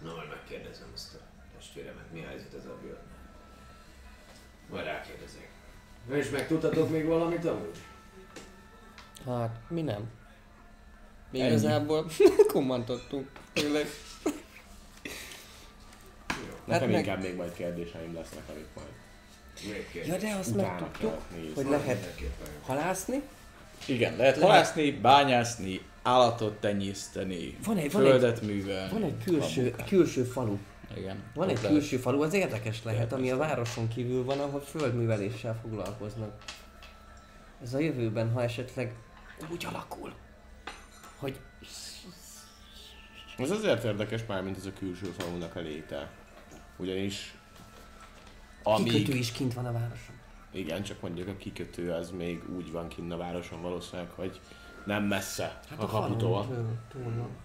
Na 0.00 0.14
majd 0.14 0.28
megkérdezem 0.28 0.88
azt 0.94 1.14
a 1.14 1.18
testvéremet, 1.56 2.12
mi 2.12 2.24
a 2.24 2.26
helyzet 2.28 2.54
ez 2.54 2.64
a 2.64 2.76
bőr. 2.82 2.98
Majd 4.70 4.84
rákérdezek. 4.84 5.50
Na 6.08 6.16
és 6.16 6.30
megtudtatok 6.30 6.90
még 6.90 7.04
valamit 7.06 7.44
amúgy? 7.44 7.78
Hát, 9.26 9.60
mi 9.68 9.82
nem. 9.82 10.10
Mi 11.30 11.40
Ennyi. 11.40 11.48
igazából 11.50 12.06
kommantottunk. 12.52 13.28
Tényleg. 13.52 13.86
Nekem 16.64 16.90
meg- 16.90 16.98
inkább 16.98 17.22
még 17.22 17.36
majd 17.36 17.52
kérdéseim 17.54 18.14
lesznek, 18.14 18.42
amik 18.48 18.66
majd 18.74 18.86
Ja, 20.06 20.16
de 20.16 20.34
azt 20.34 20.50
utána 20.50 20.80
megtudtuk, 20.80 21.20
hogy 21.54 21.66
lehet 21.68 22.06
halászni. 22.62 23.22
Igen, 23.86 24.16
lehet 24.16 24.40
halászni, 24.40 24.90
bányászni, 24.90 25.80
állatot 26.02 26.52
tenyészteni, 26.60 27.56
Van 27.64 27.76
egy- 27.76 27.92
van 27.92 28.02
földet 28.02 28.42
művelni. 28.42 28.92
Van 28.92 29.02
egy 29.02 29.24
külső, 29.24 29.74
külső 29.86 30.24
falu. 30.24 30.56
Igen. 30.96 31.22
Van 31.34 31.48
egy 31.48 31.54
lehet. 31.56 31.70
külső 31.70 31.96
falu, 31.96 32.22
az 32.22 32.34
érdekes 32.34 32.82
lehet, 32.82 32.98
Lehet 32.98 33.12
ami 33.12 33.30
a 33.30 33.36
városon 33.36 33.88
kívül 33.88 34.24
van, 34.24 34.38
ahol 34.38 34.60
földműveléssel 34.60 35.58
foglalkoznak. 35.62 36.42
Ez 37.62 37.74
a 37.74 37.78
jövőben, 37.78 38.32
ha 38.32 38.42
esetleg 38.42 38.94
úgy 39.52 39.66
alakul, 39.70 40.12
hogy 41.16 41.40
Ez 43.38 43.50
azért 43.50 43.84
érdekes 43.84 44.20
már, 44.26 44.42
mint 44.42 44.56
ez 44.56 44.66
a 44.66 44.72
külső 44.78 45.14
falunak 45.18 45.56
a 45.56 45.60
léte. 45.60 46.10
Ugyanis 46.76 47.34
kikötő 48.64 48.90
amíg, 48.90 49.08
is 49.16 49.32
kint 49.32 49.54
van 49.54 49.66
a 49.66 49.72
városon. 49.72 50.11
Igen, 50.52 50.82
csak 50.82 51.00
mondjuk 51.00 51.28
a 51.28 51.36
kikötő 51.36 51.90
az 51.90 52.10
még 52.10 52.42
úgy 52.56 52.72
van 52.72 52.88
kinn 52.88 53.12
a 53.12 53.16
városon 53.16 53.62
valószínűleg, 53.62 54.10
hogy 54.10 54.40
nem 54.84 55.04
messze 55.04 55.60
a 55.70 55.86
kaputól, 55.86 56.02
falun 56.02 56.18
túl- 56.18 56.76
túl 56.92 57.02
van. 57.02 57.36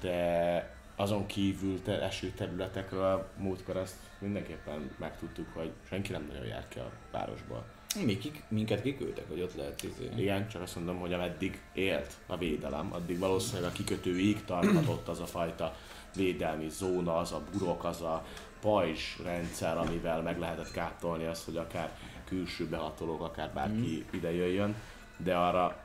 de 0.00 0.76
azon 0.96 1.26
kívül 1.26 1.82
te, 1.82 2.02
eső 2.02 2.30
területekről 2.30 3.28
múltkor 3.36 3.76
azt 3.76 3.96
mindenképpen 4.18 4.90
megtudtuk, 4.98 5.46
hogy 5.54 5.70
senki 5.88 6.12
nem 6.12 6.26
nagyon 6.28 6.46
jár 6.46 6.68
ki 6.68 6.78
a 6.78 6.90
városból. 7.12 7.64
Mi, 8.04 8.18
kik, 8.18 8.42
minket 8.48 8.82
kiküldtek, 8.82 9.28
hogy 9.28 9.40
ott 9.40 9.54
lehet 9.54 9.82
izé. 9.82 10.10
Igen, 10.16 10.48
csak 10.48 10.62
azt 10.62 10.76
mondom, 10.76 10.98
hogy 10.98 11.12
ameddig 11.12 11.62
élt 11.72 12.16
a 12.26 12.36
védelem, 12.36 12.92
addig 12.92 13.18
valószínűleg 13.18 13.70
a 13.70 13.72
kikötőig 13.72 14.44
tarthatott 14.44 15.08
az 15.08 15.20
a 15.20 15.26
fajta 15.26 15.74
védelmi 16.16 16.68
zóna, 16.68 17.16
az 17.16 17.32
a 17.32 17.42
burok, 17.52 17.84
az 17.84 18.02
a 18.02 18.24
pajzs 18.60 19.18
rendszer, 19.24 19.76
amivel 19.76 20.22
meg 20.22 20.38
lehetett 20.38 20.72
gátolni 20.72 21.24
azt, 21.24 21.44
hogy 21.44 21.56
akár 21.56 21.96
külső 22.24 22.66
behatolók, 22.68 23.22
akár 23.22 23.50
bárki 23.54 24.04
mm. 24.06 24.16
ide 24.16 24.32
jöjjön, 24.32 24.74
de 25.16 25.36
arra 25.36 25.76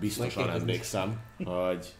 biztosan 0.00 0.50
emlékszem, 0.50 1.20
hogy 1.44 1.94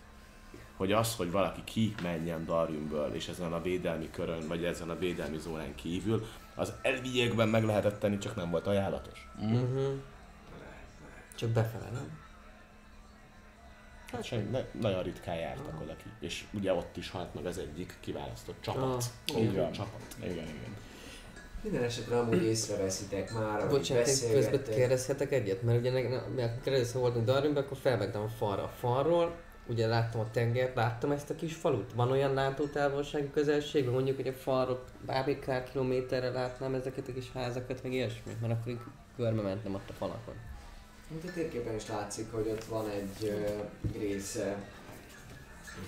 hogy 0.76 0.92
az, 0.92 1.16
hogy 1.16 1.31
valaki 1.31 1.65
kimenjen 1.65 2.44
Darwinből, 2.44 3.15
és 3.15 3.28
ezen 3.28 3.52
a 3.52 3.62
védelmi 3.62 4.10
körön, 4.10 4.49
vagy 4.49 4.65
ezen 4.65 4.91
a 4.91 4.99
védelmi 4.99 5.39
zónán 5.39 5.75
kívül, 5.75 6.26
az 6.55 6.73
elviekben 6.83 7.49
meg 7.49 7.65
lehetett 7.65 7.99
tenni, 8.00 8.18
csak 8.18 8.36
nem 8.36 8.50
volt 8.50 8.66
ajánlatos. 8.66 9.28
Uh-huh. 9.39 9.92
Csak 11.34 11.50
befele, 11.50 11.91
nem? 11.92 12.25
Hát 14.12 14.25
sem, 14.25 14.49
ne, 14.51 14.81
nagyon 14.81 15.02
ritkán 15.02 15.36
jártak 15.36 15.81
oda 15.83 15.97
ki. 15.97 16.26
És 16.26 16.44
ugye 16.55 16.73
ott 16.73 16.97
is 16.97 17.10
halt 17.10 17.35
meg 17.35 17.47
az 17.47 17.59
egyik 17.59 17.97
kiválasztott 18.01 18.60
csapat. 18.60 19.05
Ah, 19.35 19.41
így 19.41 19.57
van. 19.57 19.73
Csapat. 19.73 20.01
Igen, 20.18 20.33
igen. 20.33 20.76
Minden 21.62 21.83
esetre 21.83 22.18
amúgy 22.18 22.43
észreveszitek 22.43 23.33
már, 23.33 23.68
Bocsánat, 23.68 24.07
én 24.07 24.33
közben 24.33 24.62
kérdezhetek 24.62 25.33
egyet? 25.33 25.62
Mert 25.62 25.78
ugye 25.78 25.91
amikor 25.91 26.73
először 26.73 27.01
voltunk 27.01 27.25
Darwinben, 27.25 27.62
akkor 27.62 27.76
felmentem 27.76 28.23
a 28.23 28.28
falra. 28.28 28.62
A 28.62 28.68
falról, 28.68 29.36
ugye 29.68 29.86
láttam 29.86 30.20
a 30.20 30.31
tengert, 30.31 30.75
láttam 30.75 31.10
ezt 31.10 31.31
a 31.31 31.35
kis 31.35 31.55
falut. 31.55 31.93
Van 31.94 32.10
olyan 32.10 32.35
látótávolságú 32.35 33.26
közelségben, 33.31 33.93
mondjuk, 33.93 34.17
hogy 34.17 34.28
a 34.28 34.33
falról 34.33 34.85
bármilyen 35.07 35.41
kár 35.41 35.70
kilométerre 35.70 36.31
látnám 36.31 36.75
ezeket 36.75 37.09
a 37.09 37.12
kis 37.12 37.33
házakat, 37.33 37.83
meg 37.83 37.93
ilyesmi, 37.93 38.36
mert 38.41 38.52
akkor 38.52 38.73
így 38.73 38.81
körbe 39.17 39.43
mentem 39.43 39.75
ott 39.75 39.91
a 39.91 39.93
falakon. 39.93 40.35
Mint 41.09 41.25
a 41.25 41.33
térképen 41.33 41.75
is 41.75 41.89
látszik, 41.89 42.33
hogy 42.33 42.49
ott 42.49 42.65
van 42.65 42.91
egy 42.91 43.28
ö, 43.28 43.60
része 43.99 44.57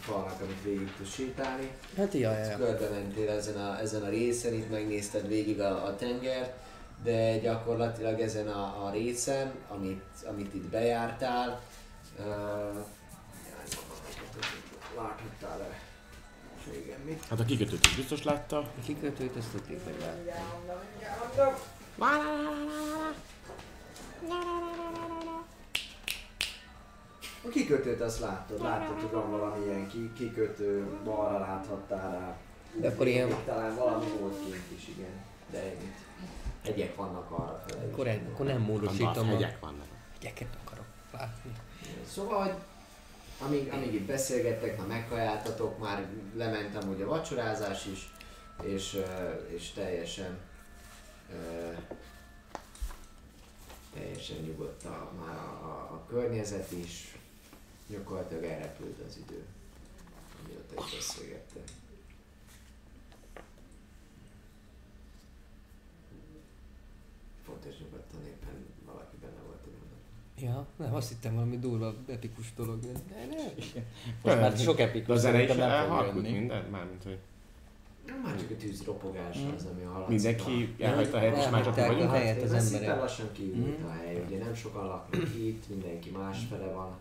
falnak, 0.01 0.41
amit 0.41 0.63
végig 0.65 0.93
tudsz 0.97 1.15
sétálni. 1.15 1.71
Hát 1.97 2.13
ja, 2.13 2.39
ja. 2.39 2.57
Körbe 2.57 2.89
mentél 2.89 3.29
ezen 3.29 3.57
a, 3.57 3.81
ezen 3.81 4.03
a 4.03 4.09
részen, 4.09 4.55
itt 4.55 4.71
megnézted 4.71 5.29
végig 5.29 5.61
a, 5.61 5.85
a 5.85 5.97
tengert, 5.97 6.53
de 7.03 7.39
gyakorlatilag 7.39 8.21
ezen 8.21 8.49
a, 8.49 8.87
a 8.87 8.91
részen, 8.91 9.53
amit, 9.69 10.05
amit 10.27 10.55
itt 10.55 10.69
bejártál, 10.69 11.63
uh, 12.19 12.25
láthattál-e? 14.97 15.87
Hát 17.29 17.41
a 17.41 17.45
kikötőt 17.45 17.87
is 17.87 17.97
biztos 17.97 18.25
látta. 18.25 18.59
A 18.59 18.81
kikötőt 18.85 19.37
ezt 19.37 19.51
tudjuk, 19.51 19.85
hogy. 19.85 19.95
Kikötőt 27.69 28.01
azt 28.01 28.21
láttad, 28.21 28.63
láttad, 28.63 29.01
hogy 29.01 29.11
van 29.11 29.31
valamilyen 29.31 29.89
ki, 29.89 30.13
kikötő, 30.17 30.87
balra 31.05 31.39
láthattál 31.39 32.11
rá. 32.19 32.37
De 32.81 32.89
akkor 32.89 33.07
ilyen- 33.07 33.45
Talán 33.45 33.75
valami 33.75 34.07
volt 34.21 34.39
kint 34.45 34.71
is, 34.77 34.89
igen. 34.89 35.25
De 35.51 35.67
itt 35.67 35.97
hegyek 36.65 36.97
vannak 36.97 37.31
arra 37.31 37.63
felé. 37.67 37.91
Akkor, 37.91 38.07
egy, 38.07 38.21
akkor 38.33 38.47
nem 38.47 38.61
módosítom 38.61 39.19
a 39.19 39.25
hegyek 39.25 39.61
vannak. 39.61 39.87
hegyeket 40.13 40.59
akarok 40.65 40.85
látni. 41.13 41.53
Szóval, 42.11 42.43
hogy 42.43 42.55
amíg, 43.47 43.73
amíg 43.73 43.95
itt 43.95 44.07
beszélgettek, 44.07 44.81
ha 44.81 44.87
meghajáltatok, 44.87 45.79
már 45.79 46.07
lementem 46.37 46.89
ugye 46.89 47.05
a 47.05 47.09
vacsorázás 47.09 47.87
is, 47.87 48.13
és, 48.63 49.03
és 49.49 49.71
teljesen 49.73 50.39
teljesen 53.95 54.37
nyugodt 54.37 54.85
a, 54.85 55.13
már 55.21 55.37
a, 55.37 55.65
a, 55.65 55.93
a 55.95 56.05
környezet 56.09 56.73
is, 56.73 57.18
gyakorlatilag 57.89 58.45
elrepült 58.45 58.99
az 59.09 59.17
idő, 59.27 59.45
amióta 60.45 60.73
itt 60.75 60.97
beszélgettek. 60.97 61.63
Fontos 67.47 67.79
nyugodtan 67.79 68.21
éppen 68.27 68.57
valaki 68.87 69.17
benne 69.21 69.41
volt 69.47 69.63
egy 69.65 69.73
mondat. 69.81 69.99
Ja, 70.41 70.67
nem, 70.85 70.95
azt 70.95 71.09
hittem 71.09 71.35
valami 71.35 71.59
durva, 71.59 71.95
epikus 72.09 72.55
dolog. 72.57 72.81
De 72.81 72.89
ne, 73.11 73.27
ne. 73.27 73.43
Most 74.23 74.41
már 74.41 74.57
sok 74.57 74.81
epikus 74.81 75.07
De 75.07 75.13
a 75.13 75.17
zene 75.17 75.43
is 75.43 75.49
szerintem 75.49 75.71
nem 75.71 75.81
fog 75.87 75.91
elhalkult 75.97 76.25
jönni. 76.25 76.39
minden, 76.39 76.65
mármint, 76.65 77.03
hogy 77.03 77.19
Már 78.25 78.39
csak 78.39 78.51
a 78.51 78.57
tűz 78.57 78.85
ropogása 78.85 79.53
az, 79.57 79.65
ami 79.73 79.83
hallatszik. 79.83 80.09
mindenki 80.23 80.75
elhagyta 80.83 81.17
a 81.17 81.21
helyet, 81.21 81.37
és 81.37 81.49
már 81.49 81.65
csak 81.65 81.77
a 81.77 81.87
vagyunk. 81.87 82.11
Hát, 82.11 82.43
ez 82.43 82.69
szépen 82.69 82.99
lassan 82.99 83.33
kiürült 83.33 83.83
a 83.85 83.91
hely, 83.91 84.25
ugye 84.27 84.39
nem 84.39 84.55
sokan 84.55 84.87
laknak 84.87 85.35
itt, 85.35 85.69
mindenki 85.69 86.11
másfele 86.11 86.67
van, 86.73 86.97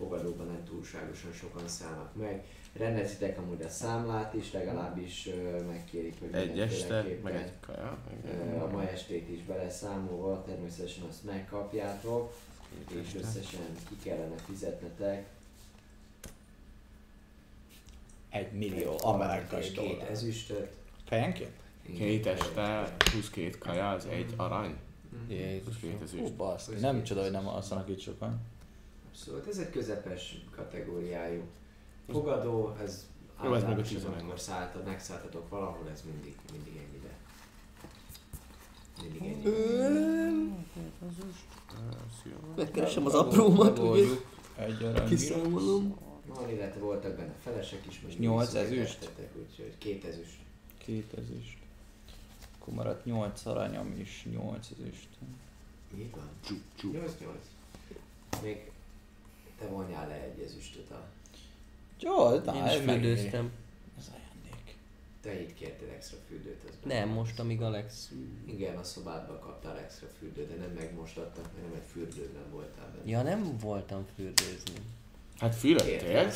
fogadóban 0.00 0.46
nem 0.46 0.64
túlságosan 0.64 1.32
sokan 1.32 1.68
szállnak 1.68 2.14
meg. 2.16 2.44
Rendezitek 2.72 3.38
amúgy 3.38 3.62
a 3.62 3.68
számlát 3.68 4.34
is, 4.34 4.52
legalábbis 4.52 5.26
ö, 5.26 5.62
megkérik, 5.62 6.14
hogy 6.20 6.34
Egy 6.34 6.60
este, 6.60 7.04
meg 7.22 7.34
egy 7.34 7.52
kaja. 7.60 7.98
ö, 8.24 8.60
a 8.60 8.66
ma 8.70 8.88
estét 8.88 9.28
is 9.28 9.42
beleszámolva, 9.42 10.44
természetesen 10.46 11.04
azt 11.08 11.24
megkapjátok, 11.24 12.32
és 13.02 13.14
összesen 13.14 13.66
ki 13.88 13.96
kellene 14.02 14.36
fizetnetek. 14.36 15.26
Egy 18.28 18.52
millió 18.52 18.98
amerikai 19.02 19.70
két 19.70 20.02
ezüstöt. 20.02 20.72
Fejenként? 21.06 21.50
Két 21.96 22.26
este, 22.26 22.94
plusz 22.98 23.30
két 23.30 23.58
kaja, 23.58 23.90
az 23.90 24.06
egy 24.06 24.34
arany. 24.36 24.76
Jézus. 25.28 25.62
Plusz 25.62 25.76
két 25.80 25.98
Hú, 25.98 26.02
ezüst. 26.04 26.34
baszki. 26.34 26.74
Nem 26.74 27.02
csoda, 27.02 27.22
hogy 27.22 27.30
nem 27.30 27.48
alszanak 27.48 27.88
itt 27.88 28.00
sokan. 28.00 28.40
Abszolút, 29.20 29.46
ez 29.46 29.58
egy 29.58 29.70
közepes 29.70 30.36
kategóriájú 30.56 31.42
fogadó, 32.08 32.74
ez 32.82 33.06
Jó, 33.42 33.54
ez 33.54 33.62
meg 33.62 33.78
a 33.78 33.82
11. 33.82 34.12
amikor 34.12 34.40
szálltad, 34.40 34.84
megszálltatok 34.84 35.48
valahol, 35.48 35.88
ez 35.92 36.02
mindig, 36.04 36.36
mindig 36.52 36.72
ennyire. 36.76 37.18
Mindig 39.02 39.22
ennyire. 39.22 40.30
Megkeresem 42.56 43.06
az 43.06 43.14
aprómat, 43.14 43.78
ugye? 43.78 44.04
Kiszámolom. 45.08 45.96
Van, 46.26 46.50
illetve 46.50 46.80
voltak 46.80 47.16
benne 47.16 47.34
felesek 47.42 47.86
is, 47.86 48.16
nyolc 48.18 48.52
vissza 48.52 48.64
ezüst? 48.64 49.00
tettek, 49.00 49.30
Úgyhogy 49.36 49.78
két 49.78 50.04
ezüst. 50.04 50.38
Két 50.78 51.12
ezüst. 51.12 51.58
Akkor 52.58 52.74
maradt 52.74 53.04
nyolc 53.04 53.46
aranyam 53.46 53.92
és 53.96 54.26
nyolc 54.30 54.68
ezüst. 54.70 55.08
Mi 55.96 56.10
van? 56.14 56.28
Csup, 56.44 56.60
csup. 56.76 56.92
8 56.92 57.12
8. 57.20 57.36
Még 58.42 58.70
te 59.60 59.66
vonjál 59.66 60.08
le 60.08 60.14
egy 60.14 60.42
ezüstöt 60.44 60.90
a... 60.90 61.02
Jó, 62.00 62.34
Én 62.34 62.40
na, 62.44 62.54
is 62.66 62.72
ez 62.72 62.84
megéri. 62.84 63.14
fürdőztem. 63.14 63.50
Ez 63.98 64.04
ajándék. 64.14 64.76
Te 65.22 65.40
itt 65.40 65.54
kértél 65.54 65.88
extra 65.88 66.16
fürdőt, 66.28 66.62
az 66.68 66.74
Nem, 66.84 67.08
most 67.08 67.38
amíg 67.38 67.62
Alex... 67.62 68.10
Igen, 68.46 68.76
a 68.76 68.82
szobádba 68.82 69.38
kaptál 69.38 69.78
extra 69.78 70.06
fürdőt, 70.18 70.48
de 70.48 70.54
nem 70.64 70.70
megmostattak, 70.74 71.44
mert 71.54 71.66
nem 71.70 71.80
egy 71.80 71.86
fürdőben 71.92 72.50
voltál 72.52 72.90
benne. 72.96 73.10
Ja, 73.10 73.22
nem 73.22 73.56
voltam 73.60 74.06
fürdőzni. 74.14 74.74
Hát 75.38 75.60
Kértél 75.60 75.78
fülettél, 75.86 76.28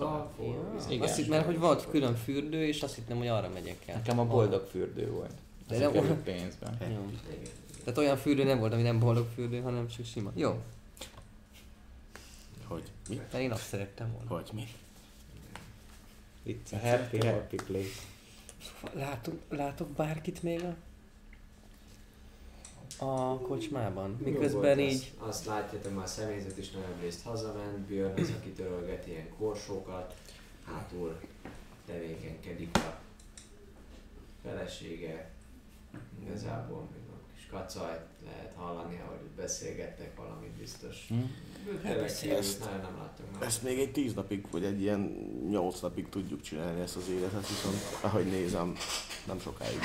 a 0.00 0.32
forró 0.36 0.52
Ja. 0.52 0.72
vizet. 0.74 0.90
Igen. 0.90 1.02
Azt 1.02 1.16
hittem, 1.16 1.30
mert 1.30 1.44
hogy 1.46 1.58
volt 1.58 1.90
külön 1.90 2.14
fürdő, 2.14 2.66
és 2.66 2.82
azt 2.82 2.94
hittem, 2.94 3.16
hogy 3.16 3.26
arra 3.26 3.48
megyek 3.48 3.82
el. 3.86 3.96
Nekem 3.96 4.18
a 4.18 4.24
boldog 4.24 4.66
fürdő 4.70 5.10
volt. 5.10 5.32
De 5.68 5.78
nem- 5.78 5.92
került 5.92 6.18
pénzben. 6.22 6.78
Tehát 7.84 7.98
olyan 7.98 8.16
fürdő 8.16 8.44
nem 8.44 8.58
volt, 8.58 8.72
ami 8.72 8.82
nem 8.82 8.98
boldog 8.98 9.26
fürdő, 9.34 9.60
hanem 9.60 9.88
csak 9.88 10.06
sima. 10.06 10.30
Jó, 10.34 10.60
Hogy 12.68 12.92
mi? 13.08 13.14
mert 13.14 13.34
én 13.34 13.52
azt 13.52 13.66
szerettem 13.66 14.12
volna. 14.12 14.28
Hogy 14.28 14.50
mi? 14.52 14.66
It's 16.46 16.72
a 16.72 16.78
happy, 16.88 17.26
happy 17.26 17.56
place. 17.56 18.00
Látok, 18.92 19.34
látok 19.48 19.88
bárkit 19.88 20.42
még 20.42 20.64
a, 20.64 20.76
a 23.04 23.38
kocsmában? 23.38 24.18
Miközben 24.24 24.78
így... 24.78 25.12
Azt, 25.18 25.28
azt 25.28 25.44
látjátok, 25.44 25.94
már 25.94 26.04
a 26.04 26.06
személyzet 26.06 26.58
is 26.58 26.70
nagyon 26.70 27.00
részt 27.00 27.22
hazament, 27.22 27.78
Björn 27.78 28.20
az, 28.20 28.30
aki 28.38 28.50
törölget 28.50 29.06
ilyen 29.06 29.28
korsókat, 29.38 30.14
hátul 30.64 31.20
tevékenykedik 31.86 32.76
a 32.76 32.98
felesége, 34.42 35.30
igazából 36.24 36.88
még 36.92 37.02
a 37.08 37.34
kis 37.34 37.46
kacajt 37.46 38.06
lehet 38.24 38.52
hallani, 38.56 39.00
ahogy 39.06 39.20
beszélgettek 39.36 40.16
valamit 40.16 40.50
biztos. 40.50 41.06
Hm? 41.08 41.22
Ezt- 41.84 42.60
nagyon 42.60 42.80
nem 42.80 42.92
már. 42.98 43.42
Ezt 43.46 43.62
még 43.62 43.78
egy 43.78 43.92
tíz 43.92 44.14
napig, 44.14 44.46
vagy 44.50 44.64
egy 44.64 44.80
ilyen 44.80 45.00
nyolc 45.50 45.80
napig 45.80 46.08
tudjuk 46.08 46.40
csinálni 46.40 46.80
ezt 46.80 46.96
az 46.96 47.08
életet, 47.08 47.48
viszont 47.48 47.76
ahogy 48.00 48.26
nézem, 48.26 48.74
nem 49.26 49.40
sokáig 49.40 49.78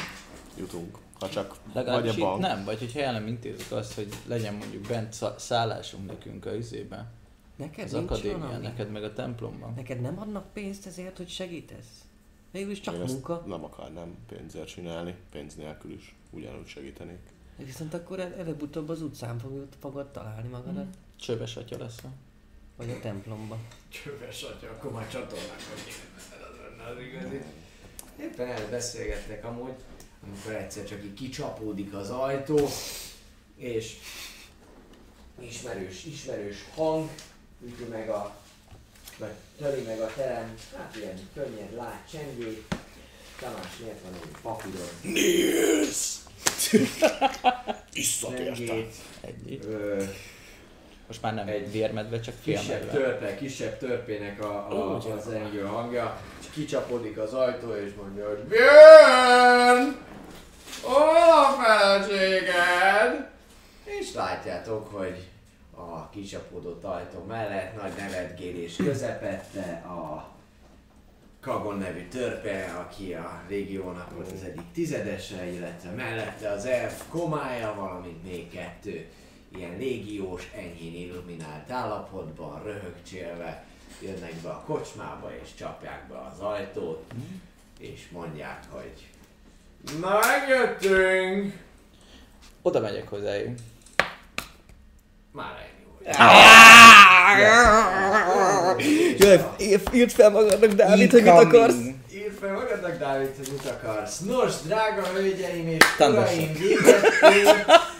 jutunk. 0.57 0.97
Ha 1.19 1.29
csak 1.29 1.55
vagy 1.73 2.07
a 2.07 2.15
bank. 2.17 2.39
nem, 2.41 2.63
vagy 2.65 2.79
hogyha 2.79 2.99
el 2.99 3.11
nem 3.11 3.27
intézzük 3.27 3.71
azt, 3.71 3.93
hogy 3.93 4.07
legyen 4.25 4.53
mondjuk 4.53 4.87
bent 4.87 5.13
szá- 5.13 5.39
szállásunk 5.39 6.07
nekünk 6.07 6.45
a 6.45 6.55
izébe, 6.55 7.11
Neked 7.55 7.85
az 7.85 7.93
akadémián, 7.93 8.61
neked 8.61 8.91
meg 8.91 9.03
a 9.03 9.13
templomban. 9.13 9.73
Neked 9.75 10.01
nem 10.01 10.19
adnak 10.19 10.53
pénzt 10.53 10.85
ezért, 10.85 11.17
hogy 11.17 11.29
segítesz? 11.29 12.05
Végül 12.51 12.71
is 12.71 12.79
csak 12.79 12.95
Én 12.95 13.01
ezt 13.01 13.11
munka. 13.13 13.43
nem 13.47 13.63
akarnám 13.63 14.15
pénzért 14.27 14.67
csinálni, 14.67 15.15
pénz 15.31 15.55
nélkül 15.55 15.91
is 15.91 16.15
ugyanúgy 16.31 16.67
segítenék. 16.67 17.19
Viszont 17.57 17.93
akkor 17.93 18.19
el- 18.19 18.33
előbb-utóbb 18.37 18.89
az 18.89 19.01
utcán 19.01 19.39
fogod, 19.39 19.67
fogod 19.79 20.07
találni 20.11 20.47
magadat. 20.47 20.85
Csöves 21.21 21.55
atya 21.55 21.77
lesz. 21.77 21.95
Vagy 22.75 22.89
a 22.89 22.99
templomba. 22.99 23.57
Csöves 23.89 24.43
atya, 24.43 24.69
akkor 24.69 24.91
már 24.91 25.09
csatornákon 25.09 25.73
az 26.29 26.57
lenne 26.61 26.89
az 26.89 26.99
igazi. 26.99 27.41
Éppen 28.19 28.47
erre 28.47 28.65
beszélgettek 28.67 29.45
amúgy, 29.45 29.73
amikor 30.23 30.53
egyszer 30.55 30.85
csak 30.85 31.03
így 31.03 31.13
kicsapódik 31.13 31.93
az 31.93 32.09
ajtó, 32.09 32.67
és 33.55 33.95
ismerős, 35.39 36.05
ismerős 36.05 36.57
hang 36.75 37.09
üti 37.65 37.83
meg 37.83 38.09
a, 38.09 38.37
vagy 39.17 39.33
töri 39.57 39.81
meg 39.81 39.99
a 39.99 40.13
terem, 40.15 40.57
hát 40.77 40.95
ilyen 40.95 41.29
könnyed 41.33 41.73
lát 41.75 42.09
csengét. 42.11 42.75
Tamás 43.39 43.77
miért 43.79 44.01
van 44.01 44.13
egy 44.13 44.41
papíron? 44.41 44.87
Nézz! 45.01 46.17
Visszatértem. 47.93 48.87
Egy. 49.21 49.59
ö, 49.65 50.03
Most 51.11 51.23
már 51.23 51.33
nem 51.33 51.47
Egy 51.47 51.71
vérmedve, 51.71 52.19
csak 52.19 52.33
kisebb 52.41 52.63
félmedve. 52.63 52.91
törpe, 52.91 53.35
kisebb 53.35 53.77
törpének 53.77 54.43
a, 54.43 54.67
a, 54.69 54.95
az 54.95 55.27
engő 55.27 55.61
hangja, 55.61 56.19
és 56.39 56.45
kicsapódik 56.53 57.17
az 57.17 57.33
ajtó, 57.33 57.73
és 57.73 57.91
mondja, 58.01 58.27
hogy 58.27 58.37
Björn! 58.37 59.95
Hol 60.81 61.31
a 61.31 61.61
feleséged? 61.61 63.29
És 63.83 64.13
látjátok, 64.13 64.93
hogy 64.93 65.27
a 65.75 66.09
kicsapódott 66.09 66.83
ajtó 66.83 67.23
mellett 67.27 67.81
nagy 67.81 67.93
nevetgélés 67.97 68.75
közepette 68.75 69.83
a 69.85 70.29
Kagon 71.41 71.77
nevű 71.77 72.07
törpe, 72.07 72.85
aki 72.87 73.13
a 73.13 73.41
régiónak 73.47 74.11
volt 74.15 74.31
az 74.31 74.43
egyik 74.43 74.71
tizedese, 74.73 75.45
illetve 75.45 75.89
mellette 75.89 76.49
az 76.49 76.65
elf 76.65 77.01
komája, 77.09 77.73
valamint 77.77 78.23
még 78.23 78.49
kettő 78.49 79.07
ilyen 79.57 79.77
légiós, 79.77 80.49
enyhén 80.55 80.95
illuminált 80.95 81.71
állapotban, 81.71 82.63
röhögcsélve, 82.63 83.63
jönnek 84.01 84.33
be 84.33 84.49
a 84.49 84.63
kocsmába 84.65 85.31
és 85.43 85.49
csapják 85.57 86.07
be 86.07 86.15
az 86.33 86.39
ajtót, 86.39 87.03
és 87.79 88.07
mondják, 88.11 88.63
hogy 88.69 89.07
megjöttünk! 89.99 91.53
Oda 92.61 92.79
megyek 92.79 93.07
hozzájuk. 93.07 93.57
Már 95.31 95.55
ennyi 95.57 95.85
volt. 95.85 96.15
Jaj, 99.17 99.45
írd 99.93 100.11
fel 100.11 100.29
magadnak, 100.29 100.71
Dávid, 100.71 101.11
hogy 101.11 101.23
mit 101.23 101.31
akarsz. 101.31 101.75
Írd 102.13 102.37
fel 102.39 102.53
magadnak, 102.53 102.97
Dávid, 102.97 103.35
hogy 103.37 103.49
mit 103.51 103.65
akarsz. 103.65 104.19
Nos, 104.19 104.53
drága 104.61 105.01
hölgyeim 105.01 105.67
és 105.67 105.83
uraim, 105.99 106.53
véget 106.53 107.33
ért, 107.33 107.90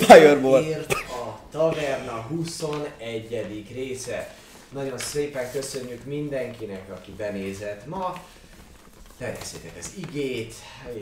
Fireball. 0.00 0.62
ért 0.62 0.92
a 0.92 1.40
Taverna 1.50 2.26
21. 2.28 3.66
része. 3.74 4.34
Nagyon 4.72 4.98
szépen 4.98 5.50
köszönjük 5.52 6.04
mindenkinek, 6.04 6.90
aki 6.90 7.12
benézett 7.16 7.86
ma. 7.86 8.22
Terjesszétek 9.18 9.72
az 9.78 9.92
igét, 9.96 10.54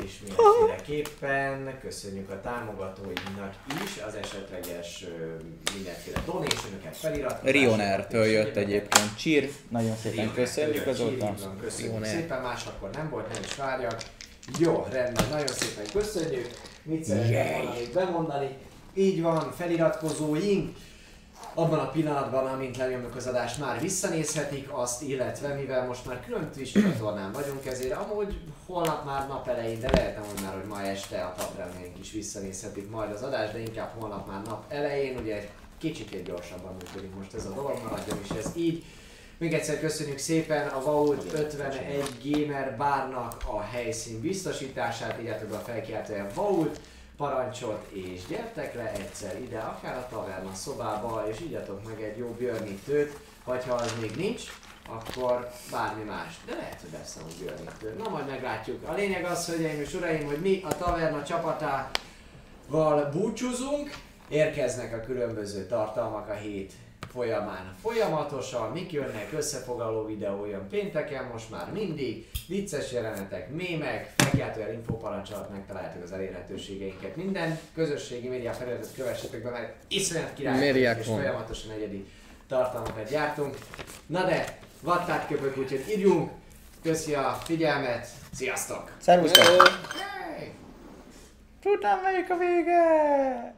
és 0.04 0.12
mindenféleképpen 0.26 1.78
köszönjük 1.80 2.30
a 2.30 2.40
támogatóinknak 2.40 3.54
is 3.84 4.02
az 4.06 4.14
esetleges 4.14 5.04
ö, 5.04 5.34
mindenféle 5.74 6.22
donationöket, 6.26 6.96
feliratkozásokat. 6.96 7.50
Rioner-től 7.50 8.24
jött 8.24 8.56
egyébként. 8.56 9.16
Csír, 9.16 9.50
nagyon 9.68 9.96
szépen 9.96 10.32
köszönjük 10.34 10.86
azóta. 10.86 11.34
Köszönjük 11.60 11.92
Rioner. 11.92 12.08
szépen, 12.08 12.42
más 12.42 12.64
akkor 12.64 12.90
nem 12.90 13.10
volt, 13.10 13.32
nem 13.32 13.42
is 13.44 13.54
várjak. 13.54 14.02
Jó, 14.58 14.86
rendben, 14.90 15.28
nagyon 15.30 15.46
szépen 15.46 15.84
köszönjük. 15.92 16.48
Mit 16.82 17.04
szeretnél 17.04 17.72
még 17.78 17.92
bemondani? 17.94 18.56
Így 18.94 19.22
van, 19.22 19.52
feliratkozóink 19.52 20.76
abban 21.54 21.78
a 21.78 21.90
pillanatban, 21.90 22.46
amint 22.46 22.76
lenyomjuk 22.76 23.16
az 23.16 23.26
adást, 23.26 23.58
már 23.58 23.80
visszanézhetik 23.80 24.68
azt, 24.70 25.02
illetve 25.02 25.54
mivel 25.54 25.86
most 25.86 26.06
már 26.06 26.24
külön 26.24 26.50
Twitch 26.50 26.80
csatornán 26.80 27.32
vagyunk, 27.32 27.66
ezért 27.66 27.96
amúgy 27.96 28.40
holnap 28.66 29.04
már 29.04 29.28
nap 29.28 29.48
elején, 29.48 29.80
de 29.80 29.90
lehet 29.92 30.16
amúgy 30.16 30.42
már, 30.42 30.54
hogy 30.54 30.68
ma 30.68 30.82
este 30.82 31.24
a 31.24 31.34
tapremnénk 31.36 31.98
is 32.00 32.12
visszanézhetik 32.12 32.90
majd 32.90 33.12
az 33.12 33.22
adást, 33.22 33.52
de 33.52 33.58
inkább 33.58 33.90
holnap 33.98 34.26
már 34.26 34.42
nap 34.42 34.64
elején, 34.68 35.18
ugye 35.18 35.48
kicsit 35.78 36.22
gyorsabban 36.22 36.74
működik 36.78 37.14
most 37.14 37.34
ez 37.34 37.44
a 37.44 37.52
dolog, 37.54 37.78
maradjon 37.82 38.18
is 38.22 38.30
ez 38.30 38.50
így. 38.56 38.84
Még 39.42 39.52
egyszer 39.52 39.80
köszönjük 39.80 40.18
szépen 40.18 40.68
a 40.68 40.82
Vault 40.82 41.32
51 41.32 42.04
Gamer 42.24 42.76
bárnak 42.76 43.36
a 43.46 43.60
helyszín 43.60 44.20
biztosítását, 44.20 45.20
írjátok 45.20 45.48
be 45.48 45.56
a 45.56 45.58
felkiáltója 45.58 46.26
Vault 46.34 46.80
parancsot, 47.16 47.86
és 47.92 48.20
gyertek 48.28 48.74
le 48.74 48.92
egyszer 48.92 49.40
ide, 49.40 49.58
akár 49.58 49.96
a 49.96 50.06
taverna 50.10 50.54
szobába, 50.54 51.24
és 51.30 51.40
igyatok 51.40 51.88
meg 51.88 52.02
egy 52.02 52.16
jó 52.16 52.26
björnítőt, 52.38 53.18
vagy 53.44 53.64
ha 53.64 53.74
az 53.74 53.94
még 54.00 54.16
nincs, 54.16 54.42
akkor 54.88 55.50
bármi 55.70 56.02
más. 56.02 56.40
De 56.46 56.54
lehet, 56.54 56.80
hogy 56.80 56.90
lesz 56.92 57.16
amúgy 57.16 57.36
björnítő. 57.40 57.94
Na 57.98 58.08
majd 58.08 58.26
meglátjuk. 58.26 58.88
A 58.88 58.92
lényeg 58.92 59.24
az, 59.24 59.46
hölgyeim 59.46 59.80
és 59.80 59.94
uraim, 59.94 60.26
hogy 60.26 60.40
mi 60.40 60.62
a 60.64 60.76
taverna 60.76 61.22
csapatával 61.22 63.10
búcsúzunk, 63.12 63.90
érkeznek 64.28 64.92
a 64.92 65.00
különböző 65.00 65.66
tartalmak 65.66 66.28
a 66.28 66.34
hét 66.34 66.72
folyamán 67.12 67.74
folyamatosan, 67.82 68.70
mik 68.70 68.92
jönnek, 68.92 69.28
összefoglaló 69.32 70.04
videó 70.04 70.46
jön 70.46 70.68
pénteken, 70.68 71.24
most 71.32 71.50
már 71.50 71.72
mindig, 71.72 72.26
vicces 72.48 72.92
jelenetek, 72.92 73.50
mémek, 73.50 74.12
felkiáltójel 74.16 74.72
infoparancs 74.72 75.30
alatt 75.30 75.50
megtaláljátok 75.50 76.02
az 76.02 76.12
elérhetőségeinket. 76.12 77.16
Minden 77.16 77.58
közösségi 77.74 78.28
média 78.28 78.52
felületet 78.52 78.94
kövessetek 78.94 79.42
be, 79.42 79.50
mert 79.50 79.74
iszonyat 79.88 80.34
király 80.34 80.68
és 80.98 81.06
folyamatosan 81.06 81.70
egyedi 81.70 82.06
tartalmakat 82.48 83.10
gyártunk. 83.10 83.56
Na 84.06 84.24
de, 84.24 84.58
vattát 84.80 85.26
köpök, 85.26 85.58
úgyhogy 85.58 85.84
írjunk, 85.88 86.30
köszi 86.82 87.14
a 87.14 87.38
figyelmet, 87.44 88.08
sziasztok! 88.32 88.90
Szervusztok! 88.98 89.68
Hey! 90.36 90.52
Tudnám 91.62 92.00
melyik 92.02 92.30
a 92.30 92.36
vége! 92.36 93.51